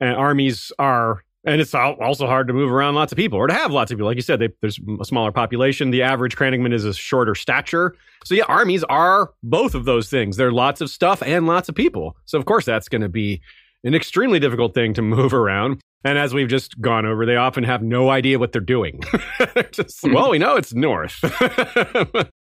And 0.00 0.16
armies 0.16 0.72
are, 0.78 1.24
and 1.46 1.60
it's 1.60 1.74
also 1.74 2.26
hard 2.26 2.48
to 2.48 2.52
move 2.52 2.72
around 2.72 2.96
lots 2.96 3.12
of 3.12 3.16
people 3.16 3.38
or 3.38 3.46
to 3.46 3.54
have 3.54 3.70
lots 3.70 3.92
of 3.92 3.98
people. 3.98 4.08
Like 4.08 4.16
you 4.16 4.22
said, 4.22 4.40
they, 4.40 4.48
there's 4.60 4.80
a 5.00 5.04
smaller 5.04 5.30
population. 5.30 5.90
The 5.92 6.02
average 6.02 6.36
Crannogman 6.36 6.74
is 6.74 6.84
a 6.84 6.92
shorter 6.92 7.36
stature. 7.36 7.94
So, 8.24 8.34
yeah, 8.34 8.44
armies 8.48 8.82
are 8.84 9.30
both 9.44 9.74
of 9.74 9.84
those 9.84 10.10
things. 10.10 10.36
They're 10.36 10.52
lots 10.52 10.80
of 10.80 10.90
stuff 10.90 11.22
and 11.22 11.46
lots 11.46 11.68
of 11.68 11.76
people. 11.76 12.16
So, 12.24 12.36
of 12.38 12.46
course, 12.46 12.64
that's 12.64 12.88
going 12.88 13.02
to 13.02 13.08
be 13.08 13.40
an 13.84 13.94
extremely 13.94 14.40
difficult 14.40 14.74
thing 14.74 14.92
to 14.94 15.02
move 15.02 15.32
around. 15.32 15.80
And 16.04 16.18
as 16.18 16.34
we've 16.34 16.48
just 16.48 16.78
gone 16.80 17.06
over, 17.06 17.24
they 17.24 17.36
often 17.36 17.64
have 17.64 17.82
no 17.82 18.10
idea 18.10 18.38
what 18.38 18.52
they're 18.52 18.60
doing. 18.60 19.00
Just, 19.70 20.02
hmm. 20.02 20.12
well, 20.12 20.30
we 20.30 20.38
know 20.38 20.56
it's 20.56 20.74
north. 20.74 21.18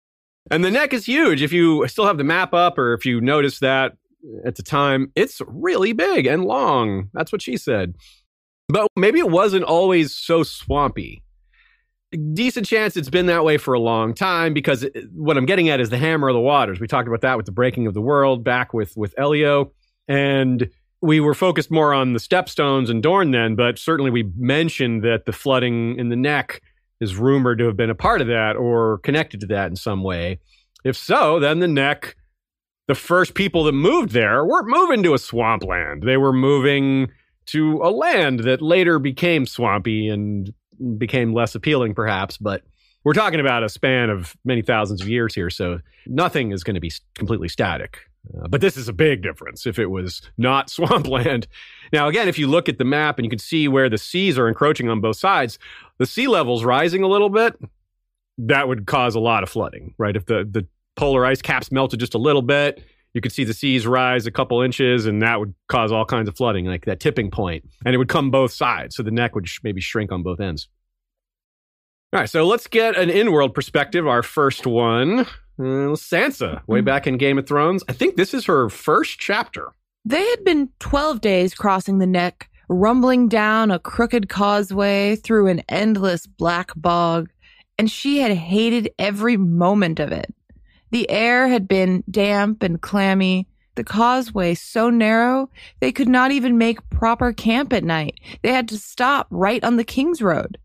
and 0.51 0.65
the 0.65 0.71
neck 0.71 0.93
is 0.93 1.07
huge. 1.07 1.43
If 1.43 1.53
you 1.53 1.87
still 1.89 2.07
have 2.07 2.19
the 2.19 2.25
map 2.25 2.53
up 2.53 2.79
or 2.79 2.95
if 2.95 3.07
you 3.07 3.21
notice 3.21 3.61
that 3.61 3.97
at 4.45 4.57
the 4.57 4.63
time, 4.63 5.13
it's 5.15 5.41
really 5.47 5.93
big 5.93 6.27
and 6.27 6.45
long. 6.45 7.09
That's 7.13 7.33
what 7.33 7.43
she 7.43 7.57
said. 7.57 7.95
But 8.69 8.89
maybe 8.97 9.19
it 9.19 9.31
wasn't 9.31 9.65
always 9.65 10.15
so 10.15 10.43
swampy. 10.43 11.23
Decent 12.35 12.67
chance 12.67 12.97
it's 12.97 13.09
been 13.09 13.27
that 13.27 13.45
way 13.45 13.57
for 13.57 13.75
a 13.75 13.81
long 13.81 14.15
time 14.15 14.53
because 14.53 14.87
what 15.15 15.39
I'm 15.39 15.47
getting 15.47 15.71
at 15.71 15.81
is 15.81 15.91
the 15.91 15.99
hammer 15.99 16.29
of 16.29 16.35
the 16.35 16.41
waters. 16.41 16.79
We 16.79 16.87
talked 16.87 17.09
about 17.09 17.23
that 17.23 17.37
with 17.37 17.47
the 17.47 17.53
breaking 17.53 17.87
of 17.87 17.95
the 17.95 18.03
world 18.03 18.45
back 18.45 18.75
with 18.75 18.95
with 18.97 19.15
Elio, 19.19 19.73
and 20.09 20.69
we 21.01 21.21
were 21.21 21.35
focused 21.35 21.71
more 21.71 21.95
on 21.95 22.13
the 22.13 22.19
stepstones 22.19 22.91
and 22.91 23.03
Dorne 23.03 23.31
then, 23.31 23.57
but 23.57 23.79
certainly 23.79 24.11
we 24.11 24.31
mentioned 24.37 25.03
that 25.03 25.25
the 25.25 25.33
flooding 25.33 25.99
in 25.99 26.11
the 26.11 26.17
neck 26.17 26.61
is 27.03 27.17
rumored 27.17 27.59
to 27.59 27.67
have 27.67 27.77
been 27.77 27.91
a 27.91 27.95
part 27.97 28.21
of 28.21 28.29
that 28.29 28.55
or 28.57 28.99
connected 28.99 29.41
to 29.41 29.47
that 29.47 29.69
in 29.69 29.77
some 29.77 30.05
way. 30.05 30.39
If 30.85 30.97
so, 30.97 31.41
then 31.41 31.59
the 31.59 31.67
neck, 31.67 32.17
the 32.87 32.95
first 32.95 33.35
people 33.35 33.65
that 33.65 33.73
moved 33.73 34.11
there 34.11 34.45
weren't 34.45 34.69
moving 34.69 35.03
to 35.03 35.15
a 35.15 35.19
swampland. 35.19 36.05
They 36.05 36.17
were 36.17 36.33
moving 36.33 37.11
to 37.47 37.81
a 37.83 37.91
land 37.91 38.41
that 38.41 38.63
later 38.63 39.01
became 39.01 39.47
swampy 39.47 40.09
and 40.09 40.53
became 40.97 41.35
less 41.35 41.57
appealing, 41.57 41.95
perhaps. 41.95 42.39
But 42.39 42.63
we're 43.03 43.15
talking 43.15 43.41
about 43.41 43.65
a 43.65 43.69
span 43.69 44.09
of 44.09 44.37
many 44.45 44.63
thousands 44.63 45.03
of 45.03 45.09
years 45.09 45.35
here, 45.35 45.51
so 45.51 45.81
nothing 46.07 46.53
is 46.53 46.63
going 46.63 46.75
to 46.75 46.81
be 46.81 46.93
completely 47.17 47.49
static. 47.49 47.99
Uh, 48.29 48.49
but 48.49 48.61
this 48.61 48.77
is 48.77 48.89
a 48.89 48.93
big 48.93 49.23
difference 49.23 49.67
if 49.67 49.79
it 49.79 49.87
was 49.87 50.23
not 50.39 50.71
swampland. 50.71 51.47
Now, 51.93 52.09
again, 52.09 52.29
if 52.29 52.39
you 52.39 52.47
look 52.47 52.69
at 52.69 52.79
the 52.79 52.85
map 52.85 53.19
and 53.19 53.25
you 53.25 53.31
can 53.31 53.39
see 53.39 53.69
where 53.69 53.91
the 53.91 53.99
seas 53.99 54.39
are 54.39 54.49
encroaching 54.49 54.89
on 54.89 55.01
both 55.01 55.17
sides, 55.17 55.59
the 55.99 56.07
sea 56.07 56.29
level's 56.29 56.65
rising 56.65 57.03
a 57.03 57.09
little 57.09 57.31
bit. 57.31 57.55
That 58.39 58.69
would 58.69 58.87
cause 58.87 59.15
a 59.15 59.21
lot 59.21 59.43
of 59.43 59.51
flooding, 59.51 59.95
right? 59.99 60.17
If 60.17 60.27
the, 60.27 60.49
the 60.51 60.67
polar 60.97 61.25
ice 61.27 61.43
caps 61.43 61.71
melted 61.71 62.01
just 62.01 62.15
a 62.15 62.19
little 62.19 62.43
bit, 62.43 62.83
you 63.15 63.21
could 63.21 63.33
see 63.33 63.45
the 63.45 63.53
seas 63.53 63.87
rise 63.87 64.27
a 64.27 64.31
couple 64.31 64.63
inches, 64.63 65.05
and 65.05 65.21
that 65.21 65.39
would 65.39 65.55
cause 65.69 65.93
all 65.93 66.05
kinds 66.05 66.29
of 66.29 66.37
flooding, 66.37 66.65
like 66.65 66.87
that 66.87 66.99
tipping 66.99 67.31
point. 67.31 67.65
And 67.85 67.95
it 67.95 67.99
would 67.99 68.09
come 68.09 68.31
both 68.31 68.53
sides, 68.53 68.97
so 68.97 69.03
the 69.03 69.11
neck 69.11 69.35
would 69.35 69.47
sh- 69.47 69.61
maybe 69.63 69.83
shrink 69.83 70.11
on 70.13 70.23
both 70.23 70.41
ends. 70.41 70.69
All 72.13 72.21
right, 72.21 72.29
so 72.29 72.47
let's 72.47 72.67
get 72.67 72.97
an 72.97 73.11
in-world 73.11 73.55
perspective. 73.55 74.07
Our 74.07 74.23
first 74.23 74.67
one, 74.67 75.27
uh, 75.59 75.95
Sansa, 75.95 76.63
way 76.67 76.81
back 76.81 77.07
in 77.07 77.17
Game 77.17 77.39
of 77.39 77.47
Thrones. 77.47 77.83
I 77.89 77.93
think 77.93 78.17
this 78.17 78.35
is 78.35 78.47
her 78.47 78.69
first 78.69 79.19
chapter. 79.19 79.73
They 80.05 80.25
had 80.31 80.45
been 80.45 80.69
12 80.81 81.21
days 81.21 81.55
crossing 81.55 81.99
the 81.99 82.07
neck, 82.07 82.51
rumbling 82.69 83.29
down 83.29 83.71
a 83.71 83.79
crooked 83.79 84.29
causeway 84.29 85.17
through 85.17 85.47
an 85.47 85.63
endless 85.69 86.27
black 86.27 86.73
bog, 86.75 87.31
and 87.79 87.91
she 87.91 88.19
had 88.19 88.33
hated 88.33 88.91
every 88.99 89.37
moment 89.37 90.01
of 90.01 90.11
it. 90.11 90.35
The 90.91 91.09
air 91.09 91.49
had 91.49 91.69
been 91.69 92.05
damp 92.11 92.63
and 92.63 92.81
clammy, 92.81 93.47
the 93.75 93.85
causeway 93.85 94.55
so 94.55 94.91
narrow 94.91 95.49
they 95.81 95.93
could 95.93 96.09
not 96.09 96.31
even 96.33 96.59
make 96.59 96.91
proper 96.91 97.33
camp 97.33 97.73
at 97.73 97.85
night. 97.85 98.19
They 98.43 98.53
had 98.53 98.69
to 98.69 98.79
stop 98.79 99.27
right 99.31 99.63
on 99.65 99.77
the 99.77 99.85
King's 99.85 100.21
Road. 100.21 100.59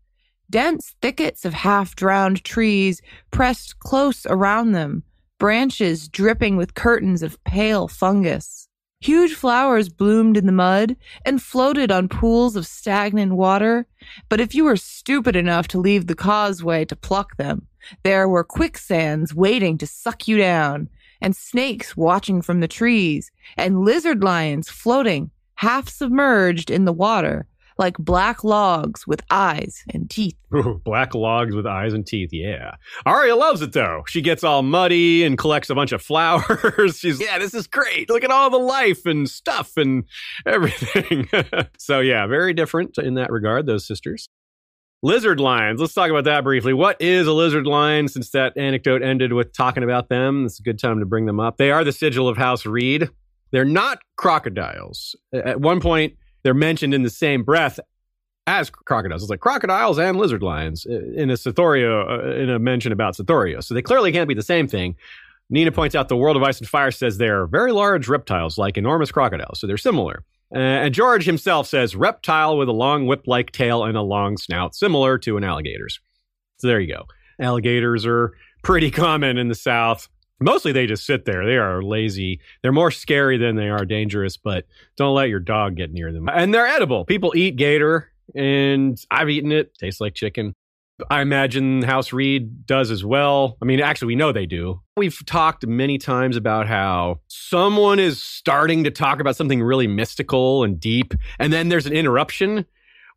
Dense 0.50 0.94
thickets 1.02 1.44
of 1.44 1.52
half 1.52 1.94
drowned 1.94 2.42
trees 2.42 3.02
pressed 3.30 3.78
close 3.80 4.24
around 4.24 4.72
them, 4.72 5.02
branches 5.38 6.08
dripping 6.08 6.56
with 6.56 6.74
curtains 6.74 7.22
of 7.22 7.42
pale 7.44 7.86
fungus. 7.86 8.68
Huge 9.00 9.34
flowers 9.34 9.90
bloomed 9.90 10.38
in 10.38 10.46
the 10.46 10.52
mud 10.52 10.96
and 11.24 11.42
floated 11.42 11.92
on 11.92 12.08
pools 12.08 12.56
of 12.56 12.66
stagnant 12.66 13.34
water, 13.34 13.86
but 14.28 14.40
if 14.40 14.54
you 14.54 14.64
were 14.64 14.76
stupid 14.76 15.36
enough 15.36 15.68
to 15.68 15.78
leave 15.78 16.06
the 16.06 16.16
causeway 16.16 16.84
to 16.86 16.96
pluck 16.96 17.36
them, 17.36 17.66
there 18.02 18.26
were 18.26 18.42
quicksands 18.42 19.34
waiting 19.34 19.76
to 19.78 19.86
suck 19.86 20.26
you 20.26 20.38
down, 20.38 20.88
and 21.20 21.36
snakes 21.36 21.96
watching 21.96 22.40
from 22.40 22.60
the 22.60 22.68
trees, 22.68 23.30
and 23.56 23.84
lizard 23.84 24.24
lions 24.24 24.68
floating, 24.68 25.30
half 25.56 25.88
submerged 25.88 26.70
in 26.70 26.84
the 26.84 26.92
water, 26.92 27.46
like 27.78 27.96
black 27.96 28.42
logs 28.42 29.06
with 29.06 29.22
eyes 29.30 29.84
and 29.94 30.10
teeth. 30.10 30.34
Black 30.84 31.14
logs 31.14 31.54
with 31.54 31.66
eyes 31.66 31.92
and 31.92 32.06
teeth. 32.06 32.30
Yeah. 32.32 32.76
Arya 33.04 33.36
loves 33.36 33.60
it 33.62 33.72
though. 33.72 34.02
She 34.08 34.20
gets 34.20 34.42
all 34.42 34.62
muddy 34.62 35.22
and 35.24 35.36
collects 35.36 35.70
a 35.70 35.74
bunch 35.74 35.92
of 35.92 36.02
flowers. 36.08 36.98
She's, 36.98 37.20
yeah, 37.20 37.38
this 37.38 37.54
is 37.54 37.66
great. 37.66 38.08
Look 38.08 38.24
at 38.24 38.30
all 38.30 38.50
the 38.50 38.58
life 38.58 39.06
and 39.06 39.28
stuff 39.28 39.76
and 39.76 40.04
everything. 40.46 41.28
so, 41.78 42.00
yeah, 42.00 42.26
very 42.26 42.54
different 42.54 42.98
in 42.98 43.14
that 43.14 43.30
regard, 43.30 43.66
those 43.66 43.86
sisters. 43.86 44.28
Lizard 45.02 45.38
lions. 45.38 45.80
Let's 45.80 45.94
talk 45.94 46.10
about 46.10 46.24
that 46.24 46.42
briefly. 46.42 46.72
What 46.72 47.00
is 47.00 47.28
a 47.28 47.32
lizard 47.32 47.66
lion? 47.66 48.08
Since 48.08 48.30
that 48.30 48.56
anecdote 48.56 49.00
ended 49.02 49.32
with 49.32 49.52
talking 49.52 49.84
about 49.84 50.08
them, 50.08 50.46
it's 50.46 50.58
a 50.58 50.62
good 50.62 50.78
time 50.78 50.98
to 50.98 51.06
bring 51.06 51.26
them 51.26 51.38
up. 51.38 51.56
They 51.56 51.70
are 51.70 51.84
the 51.84 51.92
sigil 51.92 52.28
of 52.28 52.36
House 52.36 52.66
Reed. 52.66 53.08
They're 53.52 53.64
not 53.64 54.00
crocodiles. 54.16 55.14
At 55.32 55.60
one 55.60 55.80
point, 55.80 56.14
they're 56.42 56.54
mentioned 56.54 56.94
in 56.94 57.02
the 57.02 57.10
same 57.10 57.42
breath 57.42 57.78
as 58.46 58.70
crocodiles. 58.70 59.22
It's 59.22 59.30
like 59.30 59.40
crocodiles 59.40 59.98
and 59.98 60.16
lizard 60.16 60.42
lions 60.42 60.86
in 60.86 61.30
a 61.30 61.34
Sothoryos, 61.34 62.08
uh, 62.08 62.34
in 62.34 62.48
a 62.48 62.58
mention 62.58 62.92
about 62.92 63.16
Sothoryos. 63.16 63.64
So 63.64 63.74
they 63.74 63.82
clearly 63.82 64.10
can't 64.10 64.28
be 64.28 64.34
the 64.34 64.42
same 64.42 64.66
thing. 64.66 64.96
Nina 65.50 65.72
points 65.72 65.94
out 65.94 66.08
the 66.08 66.16
World 66.16 66.36
of 66.36 66.42
Ice 66.42 66.58
and 66.58 66.68
Fire 66.68 66.90
says 66.90 67.18
they're 67.18 67.46
very 67.46 67.72
large 67.72 68.08
reptiles, 68.08 68.58
like 68.58 68.76
enormous 68.76 69.10
crocodiles. 69.10 69.60
So 69.60 69.66
they're 69.66 69.76
similar. 69.76 70.24
Uh, 70.54 70.58
and 70.58 70.94
George 70.94 71.26
himself 71.26 71.66
says 71.66 71.94
reptile 71.94 72.56
with 72.56 72.68
a 72.68 72.72
long 72.72 73.06
whip 73.06 73.24
like 73.26 73.52
tail 73.52 73.84
and 73.84 73.96
a 73.96 74.02
long 74.02 74.38
snout, 74.38 74.74
similar 74.74 75.18
to 75.18 75.36
an 75.36 75.44
alligator's. 75.44 76.00
So 76.56 76.68
there 76.68 76.80
you 76.80 76.94
go. 76.94 77.04
Alligators 77.38 78.06
are 78.06 78.32
pretty 78.62 78.90
common 78.90 79.36
in 79.36 79.48
the 79.48 79.54
South. 79.54 80.08
Mostly 80.40 80.72
they 80.72 80.86
just 80.86 81.04
sit 81.04 81.24
there. 81.24 81.44
They 81.44 81.56
are 81.56 81.82
lazy. 81.82 82.40
They're 82.62 82.72
more 82.72 82.90
scary 82.90 83.38
than 83.38 83.56
they 83.56 83.68
are 83.68 83.84
dangerous, 83.84 84.36
but 84.36 84.66
don't 84.96 85.14
let 85.14 85.28
your 85.28 85.40
dog 85.40 85.76
get 85.76 85.92
near 85.92 86.12
them. 86.12 86.28
And 86.28 86.54
they're 86.54 86.66
edible. 86.66 87.04
People 87.04 87.32
eat 87.34 87.56
gator, 87.56 88.12
and 88.34 88.98
I've 89.10 89.30
eaten 89.30 89.52
it. 89.52 89.74
Tastes 89.78 90.00
like 90.00 90.14
chicken. 90.14 90.54
I 91.10 91.20
imagine 91.20 91.82
House 91.82 92.12
Reed 92.12 92.66
does 92.66 92.90
as 92.90 93.04
well. 93.04 93.56
I 93.62 93.64
mean, 93.64 93.80
actually, 93.80 94.08
we 94.08 94.16
know 94.16 94.32
they 94.32 94.46
do. 94.46 94.80
We've 94.96 95.24
talked 95.26 95.64
many 95.64 95.96
times 95.96 96.36
about 96.36 96.66
how 96.66 97.20
someone 97.28 98.00
is 98.00 98.20
starting 98.20 98.82
to 98.84 98.90
talk 98.90 99.20
about 99.20 99.36
something 99.36 99.62
really 99.62 99.86
mystical 99.86 100.64
and 100.64 100.80
deep, 100.80 101.14
and 101.38 101.52
then 101.52 101.68
there's 101.68 101.86
an 101.86 101.92
interruption. 101.92 102.66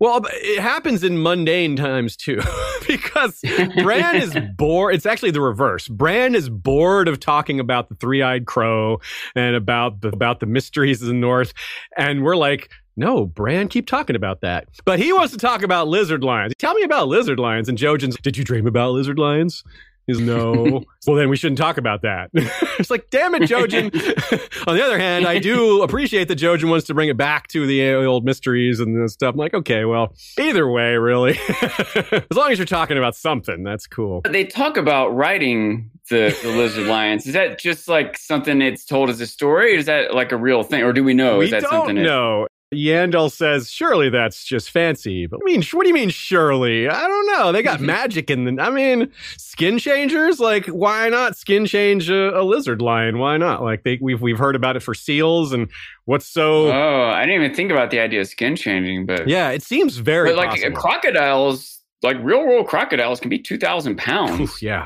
Well, 0.02 0.26
it 0.32 0.60
happens 0.60 1.04
in 1.04 1.22
mundane 1.22 1.76
times 1.76 2.16
too, 2.16 2.42
because 2.88 3.40
Bran 3.84 4.16
is 4.16 4.36
bored. 4.58 4.96
It's 4.96 5.06
actually 5.06 5.30
the 5.30 5.42
reverse. 5.42 5.88
Bran 5.88 6.34
is 6.34 6.50
bored 6.50 7.08
of 7.08 7.20
talking 7.20 7.60
about 7.60 7.88
the 7.88 7.94
three-eyed 7.94 8.48
crow 8.48 9.00
and 9.36 9.56
about 9.56 10.02
the 10.02 10.08
about 10.08 10.40
the 10.40 10.48
mysteries 10.48 11.04
of 11.04 11.08
the 11.08 11.14
North, 11.14 11.54
and 11.96 12.24
we're 12.24 12.36
like, 12.36 12.72
no, 12.98 13.28
Bran, 13.28 13.68
keep 13.68 13.86
talking 13.86 14.16
about 14.16 14.42
that. 14.42 14.68
But 14.86 14.98
he 14.98 15.14
wants 15.14 15.34
to 15.34 15.40
talk 15.40 15.62
about 15.62 15.88
lizard 15.88 16.24
lions. 16.24 16.54
Tell 16.58 16.74
me 16.74 16.82
about 16.82 17.08
lizard 17.08 17.40
lions. 17.40 17.70
And 17.70 17.78
Jojen's, 17.78 18.18
did 18.18 18.36
you 18.38 18.44
dream 18.44 18.66
about 18.66 18.94
lizard 18.94 19.20
lions? 19.20 19.64
He's 20.12 20.20
no. 20.20 20.84
well, 21.08 21.16
then 21.16 21.30
we 21.30 21.38
shouldn't 21.38 21.58
talk 21.58 21.78
about 21.78 22.02
that. 22.02 22.30
it's 22.34 22.90
like, 22.90 23.10
damn 23.10 23.34
it, 23.36 23.44
Jojen. 23.44 23.86
On 24.68 24.76
the 24.76 24.84
other 24.84 25.00
hand, 25.00 25.26
I 25.26 25.40
do 25.40 25.84
appreciate 25.84 26.28
that 26.28 26.38
Jojen 26.38 26.70
wants 26.70 26.88
to 26.88 26.94
bring 26.94 27.08
it 27.08 27.16
back 27.16 27.48
to 27.50 27.66
the 27.66 27.94
old 27.94 28.26
mysteries 28.26 28.80
and 28.80 29.10
stuff. 29.10 29.34
I'm 29.34 29.38
like, 29.38 29.54
okay, 29.54 29.86
well, 29.86 30.14
either 30.38 30.70
way, 30.70 30.96
really. 30.98 31.40
as 31.62 32.36
long 32.36 32.52
as 32.52 32.60
you're 32.60 32.66
talking 32.66 32.98
about 32.98 33.16
something, 33.16 33.64
that's 33.64 33.88
cool. 33.88 34.22
They 34.30 34.44
talk 34.44 34.76
about 34.76 35.16
writing 35.16 35.92
the, 36.10 36.38
the 36.44 36.50
lizard 36.50 36.88
lions. 36.88 37.26
Is 37.26 37.34
that 37.34 37.58
just 37.58 37.88
like 37.88 38.18
something 38.18 38.62
it's 38.62 38.86
told 38.86 39.10
as 39.10 39.22
a 39.22 39.28
story? 39.28 39.76
Or 39.76 39.78
is 39.78 39.86
that 39.86 40.14
like 40.14 40.32
a 40.32 40.38
real 40.38 40.64
thing? 40.64 40.84
Or 40.84 40.92
do 40.94 41.04
we 41.04 41.14
know? 41.14 41.38
we 41.38 41.46
is 41.46 41.52
that 41.52 41.62
don't 41.62 41.72
something 41.72 42.04
know. 42.04 42.48
Yandel 42.74 43.30
says, 43.30 43.70
surely 43.70 44.10
that's 44.10 44.46
just 44.46 44.70
fancy. 44.72 45.26
But 45.26 45.42
I 45.44 45.52
mean, 45.52 45.62
what 45.74 45.84
do 45.84 45.90
you 45.90 45.94
mean, 45.94 46.10
surely? 46.10 46.88
I 46.88 47.08
don't 47.08 47.28
know. 47.28 47.52
They 47.52 47.62
got 47.64 47.82
magic 47.82 48.30
in 48.30 48.46
the, 48.46 48.62
I 48.62 48.70
mean, 48.70 49.12
skin 49.38 49.78
changers? 49.78 50.40
Like, 50.40 50.68
why 50.68 51.10
not 51.10 51.36
skin 51.36 51.66
change 51.66 52.10
a, 52.10 52.40
a 52.40 52.44
lizard 52.44 52.82
lion? 52.82 53.18
Why 53.18 53.36
not? 53.38 53.62
Like, 53.62 53.84
they, 53.84 54.00
we've, 54.02 54.22
we've 54.22 54.38
heard 54.40 54.56
about 54.56 54.78
it 54.78 54.82
for 54.82 54.94
seals 54.94 55.52
and 55.52 55.70
what's 56.06 56.26
so, 56.26 56.72
Oh, 56.72 57.10
I 57.10 57.26
didn't 57.26 57.44
even 57.44 57.56
think 57.56 57.72
about 57.72 57.92
the 57.92 58.00
idea 58.00 58.22
of 58.22 58.28
skin 58.28 58.56
changing, 58.56 59.06
but 59.06 59.28
yeah, 59.28 59.50
it 59.50 59.64
seems 59.64 59.98
very 59.98 60.30
but 60.30 60.38
like 60.38 60.50
possible. 60.52 60.78
crocodiles, 60.78 61.82
like 62.04 62.18
real 62.22 62.46
world 62.46 62.68
crocodiles 62.68 63.20
can 63.20 63.30
be 63.30 63.40
2,000 63.40 63.98
pounds. 63.98 64.40
Oof, 64.40 64.62
yeah. 64.62 64.86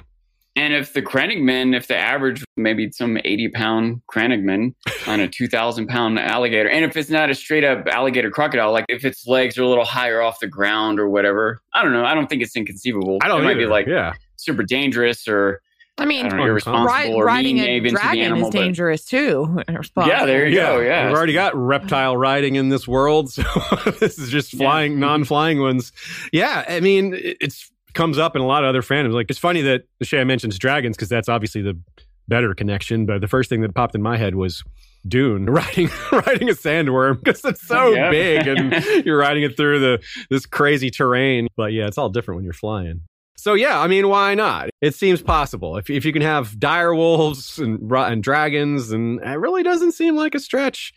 And 0.58 0.74
if 0.74 0.94
the 0.94 1.02
Crannogman, 1.02 1.76
if 1.76 1.88
the 1.88 1.98
average 1.98 2.44
maybe 2.56 2.90
some 2.92 3.18
80 3.26 3.50
pound 3.50 4.02
Crannogman 4.10 4.74
on 5.06 5.20
a 5.20 5.28
2,000 5.28 5.88
pound 5.88 6.18
alligator, 6.18 6.70
and 6.70 6.86
if 6.86 6.96
it's 6.96 7.10
not 7.10 7.30
a 7.30 7.36
straight 7.36 7.66
up 7.66 7.86
alligator 7.88 8.32
crocodile, 8.32 8.72
like 8.72 8.86
if 8.88 9.04
its 9.04 9.28
legs 9.28 9.58
are 9.58 9.64
a 9.64 9.68
little 9.68 9.84
higher 9.84 10.22
off 10.22 10.40
the 10.40 10.48
ground 10.48 10.98
or 11.00 11.10
whatever, 11.10 11.60
I 11.74 11.84
don't 11.84 11.92
know. 11.92 12.06
I 12.06 12.14
don't 12.14 12.28
think 12.28 12.42
it's 12.42 12.56
inconceivable. 12.56 13.18
I 13.22 13.28
don't 13.28 13.42
It 13.42 13.44
might 13.44 13.58
be 13.58 13.66
like 13.66 13.86
yeah. 13.88 14.14
super 14.38 14.64
dangerous 14.64 15.28
or 15.28 15.62
I 15.98 16.06
mean, 16.06 16.26
I 16.26 16.30
know, 16.38 16.44
irresponsible 16.46 17.14
ri- 17.14 17.14
or 17.16 17.26
riding 17.26 17.60
a 17.60 17.78
into 17.78 17.90
the 17.92 17.96
dragon 17.98 18.24
animal. 18.24 18.48
is 18.50 18.54
but- 18.54 18.60
dangerous 18.60 19.06
too. 19.06 19.62
Yeah, 19.98 20.26
there 20.26 20.48
you 20.48 20.56
go. 20.56 20.80
Yeah. 20.80 21.08
We've 21.08 21.18
already 21.18 21.32
got 21.34 21.56
reptile 21.56 22.18
riding 22.18 22.56
in 22.56 22.70
this 22.70 22.88
world. 22.88 23.30
So 23.34 23.44
this 24.00 24.18
is 24.20 24.30
just 24.30 24.52
flying, 24.56 25.00
non 25.00 25.24
flying 25.26 25.60
ones. 25.62 25.92
Yeah. 26.34 26.66
I 26.68 26.80
mean, 26.82 27.14
it's 27.18 27.72
comes 27.96 28.18
up 28.20 28.36
in 28.36 28.42
a 28.42 28.46
lot 28.46 28.64
of 28.64 28.70
other 28.70 28.82
fandoms. 28.82 29.14
Like, 29.14 29.28
it's 29.30 29.40
funny 29.40 29.62
that 29.62 29.84
Shay 30.04 30.24
mentions 30.24 30.60
dragons 30.60 30.96
because 30.96 31.10
that's 31.10 31.28
obviously 31.30 31.62
the 31.62 31.80
better 32.28 32.54
connection. 32.54 33.06
But 33.06 33.22
the 33.22 33.28
first 33.28 33.50
thing 33.50 33.62
that 33.62 33.74
popped 33.74 33.96
in 33.96 34.02
my 34.02 34.18
head 34.18 34.36
was 34.36 34.64
Dune 35.08 35.46
riding 35.50 35.90
riding 36.12 36.50
a 36.50 36.54
sandworm 36.54 37.24
because 37.24 37.44
it's 37.46 37.66
so 37.68 37.94
Yeah. 37.94 38.10
big 38.12 38.48
and 38.48 39.06
you're 39.06 39.18
riding 39.18 39.44
it 39.44 39.56
through 39.58 39.80
the 39.80 40.04
this 40.30 40.46
crazy 40.46 40.92
terrain. 40.92 41.48
But 41.56 41.74
yeah, 41.74 41.88
it's 41.88 41.98
all 41.98 42.10
different 42.10 42.38
when 42.38 42.44
you're 42.44 42.54
flying. 42.54 43.02
So 43.38 43.54
yeah, 43.54 43.80
I 43.80 43.88
mean, 43.88 44.08
why 44.10 44.34
not? 44.34 44.70
It 44.82 44.96
seems 44.96 45.22
possible 45.22 45.78
if 45.78 45.90
if 45.90 46.06
you 46.06 46.14
can 46.14 46.22
have 46.24 46.60
dire 46.60 46.96
wolves 46.96 47.60
and 47.60 47.92
and 47.92 48.24
dragons, 48.24 48.92
and 48.92 49.20
it 49.22 49.38
really 49.40 49.62
doesn't 49.62 49.92
seem 49.92 50.16
like 50.16 50.34
a 50.36 50.40
stretch. 50.40 50.94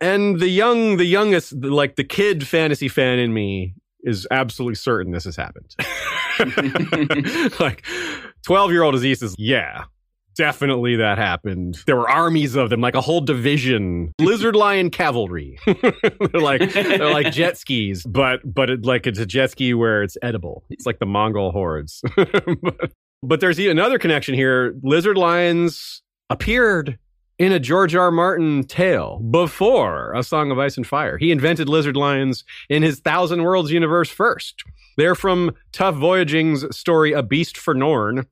And 0.00 0.38
the 0.38 0.48
young, 0.48 0.98
the 0.98 1.06
youngest, 1.06 1.54
like 1.54 1.96
the 1.96 2.04
kid 2.04 2.46
fantasy 2.46 2.88
fan 2.88 3.18
in 3.18 3.32
me 3.32 3.74
is 4.02 4.26
absolutely 4.30 4.74
certain 4.74 5.12
this 5.12 5.24
has 5.24 5.36
happened. 5.36 5.74
like 7.60 7.84
twelve 8.42 8.70
year 8.70 8.82
old 8.82 8.94
Aziz 8.94 9.22
is 9.22 9.34
yeah. 9.38 9.84
Definitely 10.34 10.96
that 10.96 11.18
happened. 11.18 11.82
There 11.86 11.96
were 11.96 12.08
armies 12.08 12.54
of 12.54 12.70
them, 12.70 12.80
like 12.80 12.94
a 12.94 13.02
whole 13.02 13.20
division. 13.20 14.14
Lizard 14.18 14.56
lion 14.56 14.88
cavalry. 14.90 15.58
they're 15.66 16.40
like 16.40 16.72
they're 16.72 17.10
like 17.10 17.32
jet 17.32 17.58
skis, 17.58 18.02
but 18.04 18.40
but 18.44 18.70
it, 18.70 18.86
like 18.86 19.06
it's 19.06 19.18
a 19.18 19.26
jet 19.26 19.50
ski 19.50 19.74
where 19.74 20.02
it's 20.02 20.16
edible. 20.22 20.64
It's 20.70 20.86
like 20.86 21.00
the 21.00 21.06
Mongol 21.06 21.52
hordes. 21.52 22.02
but, 22.16 22.92
but 23.22 23.40
there's 23.40 23.58
another 23.58 23.98
connection 23.98 24.34
here. 24.34 24.74
Lizard 24.82 25.18
lions 25.18 26.02
appeared 26.30 26.98
in 27.38 27.52
a 27.52 27.58
George 27.58 27.94
R. 27.94 28.10
Martin 28.10 28.64
tale 28.64 29.18
before 29.18 30.12
A 30.14 30.22
Song 30.22 30.50
of 30.50 30.58
Ice 30.58 30.76
and 30.76 30.86
Fire. 30.86 31.18
He 31.18 31.30
invented 31.30 31.68
lizard 31.68 31.96
lions 31.96 32.44
in 32.68 32.82
his 32.82 33.00
Thousand 33.00 33.42
Worlds 33.42 33.70
universe 33.70 34.10
first. 34.10 34.62
They're 34.96 35.14
from 35.14 35.52
Tuf 35.72 35.96
Voyaging's 35.96 36.76
story 36.76 37.12
A 37.12 37.22
Beast 37.22 37.56
for 37.56 37.74
Norn. 37.74 38.26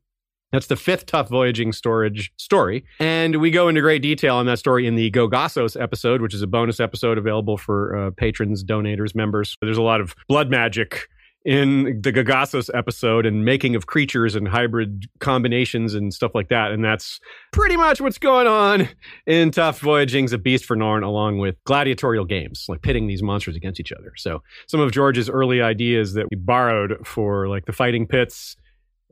That's 0.52 0.66
the 0.66 0.76
fifth 0.76 1.06
Tuf 1.06 1.28
Voyaging 1.28 1.72
storage 1.72 2.32
story. 2.36 2.84
And 2.98 3.36
we 3.36 3.50
go 3.50 3.68
into 3.68 3.80
great 3.80 4.02
detail 4.02 4.36
on 4.36 4.46
that 4.46 4.58
story 4.58 4.86
in 4.86 4.96
the 4.96 5.10
Gogossos 5.10 5.80
episode, 5.80 6.20
which 6.20 6.34
is 6.34 6.42
a 6.42 6.46
bonus 6.46 6.80
episode 6.80 7.18
available 7.18 7.56
for 7.56 7.96
uh, 7.96 8.10
patrons, 8.10 8.64
donators, 8.64 9.14
members. 9.14 9.56
There's 9.62 9.78
a 9.78 9.82
lot 9.82 10.00
of 10.00 10.14
blood 10.28 10.50
magic 10.50 11.08
in 11.44 12.00
the 12.02 12.12
Gogossos 12.12 12.68
episode 12.74 13.24
and 13.24 13.44
making 13.44 13.74
of 13.74 13.86
creatures 13.86 14.34
and 14.34 14.46
hybrid 14.46 15.08
combinations 15.20 15.94
and 15.94 16.12
stuff 16.12 16.32
like 16.34 16.48
that. 16.48 16.70
And 16.70 16.84
that's 16.84 17.18
pretty 17.52 17.76
much 17.76 18.00
what's 18.00 18.18
going 18.18 18.46
on 18.46 18.88
in 19.26 19.50
Tuf 19.50 19.78
Voyaging's 19.80 20.32
A 20.32 20.38
Beast 20.38 20.66
for 20.66 20.76
Norn, 20.76 21.02
along 21.02 21.38
with 21.38 21.56
gladiatorial 21.64 22.26
games, 22.26 22.66
like 22.68 22.82
pitting 22.82 23.06
these 23.06 23.22
monsters 23.22 23.56
against 23.56 23.80
each 23.80 23.92
other. 23.92 24.12
So 24.16 24.42
some 24.66 24.80
of 24.80 24.92
George's 24.92 25.30
early 25.30 25.62
ideas 25.62 26.12
that 26.14 26.26
we 26.30 26.36
borrowed 26.36 27.06
for 27.06 27.48
like 27.48 27.64
the 27.64 27.72
fighting 27.72 28.06
pits 28.06 28.56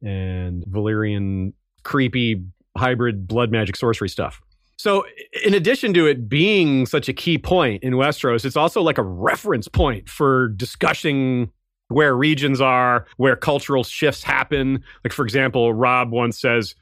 and 0.02 0.64
Valyrian 0.66 1.54
creepy 1.82 2.44
hybrid 2.76 3.26
blood 3.26 3.50
magic 3.50 3.76
sorcery 3.76 4.08
stuff. 4.08 4.40
So, 4.76 5.04
in 5.44 5.54
addition 5.54 5.92
to 5.94 6.06
it 6.06 6.28
being 6.28 6.86
such 6.86 7.08
a 7.08 7.12
key 7.12 7.36
point 7.36 7.82
in 7.82 7.94
Westeros, 7.94 8.44
it's 8.44 8.56
also 8.56 8.80
like 8.80 8.96
a 8.96 9.02
reference 9.02 9.66
point 9.66 10.08
for 10.08 10.50
discussing 10.50 11.50
where 11.88 12.14
regions 12.14 12.60
are, 12.60 13.06
where 13.16 13.36
cultural 13.36 13.82
shifts 13.82 14.22
happen. 14.22 14.82
Like, 15.04 15.12
for 15.12 15.24
example, 15.24 15.72
Robb 15.72 16.10
once 16.10 16.40
says, 16.40 16.74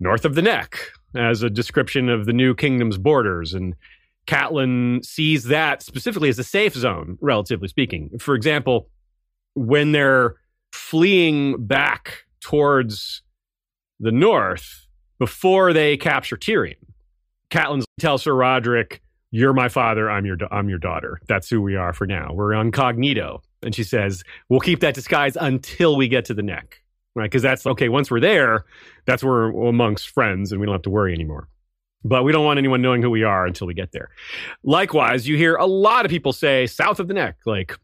north 0.00 0.24
of 0.24 0.34
the 0.34 0.42
neck, 0.42 0.92
as 1.14 1.42
a 1.42 1.50
description 1.50 2.08
of 2.08 2.26
the 2.26 2.32
new 2.32 2.54
kingdom's 2.54 2.98
borders. 2.98 3.54
And 3.54 3.74
Catelyn 4.26 5.04
sees 5.04 5.44
that 5.44 5.82
specifically 5.82 6.28
as 6.28 6.38
a 6.38 6.44
safe 6.44 6.74
zone, 6.74 7.16
relatively 7.20 7.68
speaking. 7.68 8.10
For 8.18 8.34
example, 8.34 8.90
when 9.54 9.92
they're 9.92 10.36
fleeing 10.72 11.66
back 11.66 12.24
towards 12.40 13.22
the 13.98 14.12
north 14.12 14.86
before 15.18 15.72
they 15.72 15.96
capture 15.96 16.36
Tyrion, 16.36 16.76
Catelyn 17.50 17.82
tells 17.98 18.22
Sir 18.22 18.34
Roderick, 18.34 19.00
"You're 19.30 19.54
my 19.54 19.68
father. 19.68 20.10
I'm 20.10 20.26
your 20.26 20.36
I'm 20.50 20.68
your 20.68 20.78
daughter. 20.78 21.20
That's 21.26 21.48
who 21.48 21.62
we 21.62 21.74
are 21.74 21.92
for 21.92 22.06
now. 22.06 22.32
We're 22.32 22.52
incognito." 22.52 23.42
And 23.62 23.74
she 23.74 23.82
says, 23.82 24.22
"We'll 24.48 24.60
keep 24.60 24.80
that 24.80 24.94
disguise 24.94 25.36
until 25.36 25.96
we 25.96 26.08
get 26.08 26.24
to 26.26 26.34
the 26.34 26.42
neck, 26.42 26.82
right? 27.14 27.24
Because 27.24 27.42
that's 27.42 27.66
okay. 27.66 27.88
Once 27.88 28.10
we're 28.10 28.20
there, 28.20 28.64
that's 29.04 29.24
where 29.24 29.50
we're 29.50 29.68
amongst 29.68 30.10
friends, 30.10 30.52
and 30.52 30.60
we 30.60 30.66
don't 30.66 30.74
have 30.74 30.82
to 30.82 30.90
worry 30.90 31.12
anymore." 31.12 31.48
But 32.04 32.22
we 32.22 32.30
don't 32.30 32.44
want 32.44 32.58
anyone 32.58 32.80
knowing 32.80 33.02
who 33.02 33.10
we 33.10 33.24
are 33.24 33.44
until 33.46 33.66
we 33.66 33.74
get 33.74 33.90
there. 33.90 34.10
Likewise, 34.62 35.26
you 35.26 35.36
hear 35.36 35.56
a 35.56 35.66
lot 35.66 36.04
of 36.04 36.10
people 36.10 36.32
say 36.32 36.66
"south 36.66 37.00
of 37.00 37.08
the 37.08 37.14
neck," 37.14 37.38
like 37.44 37.76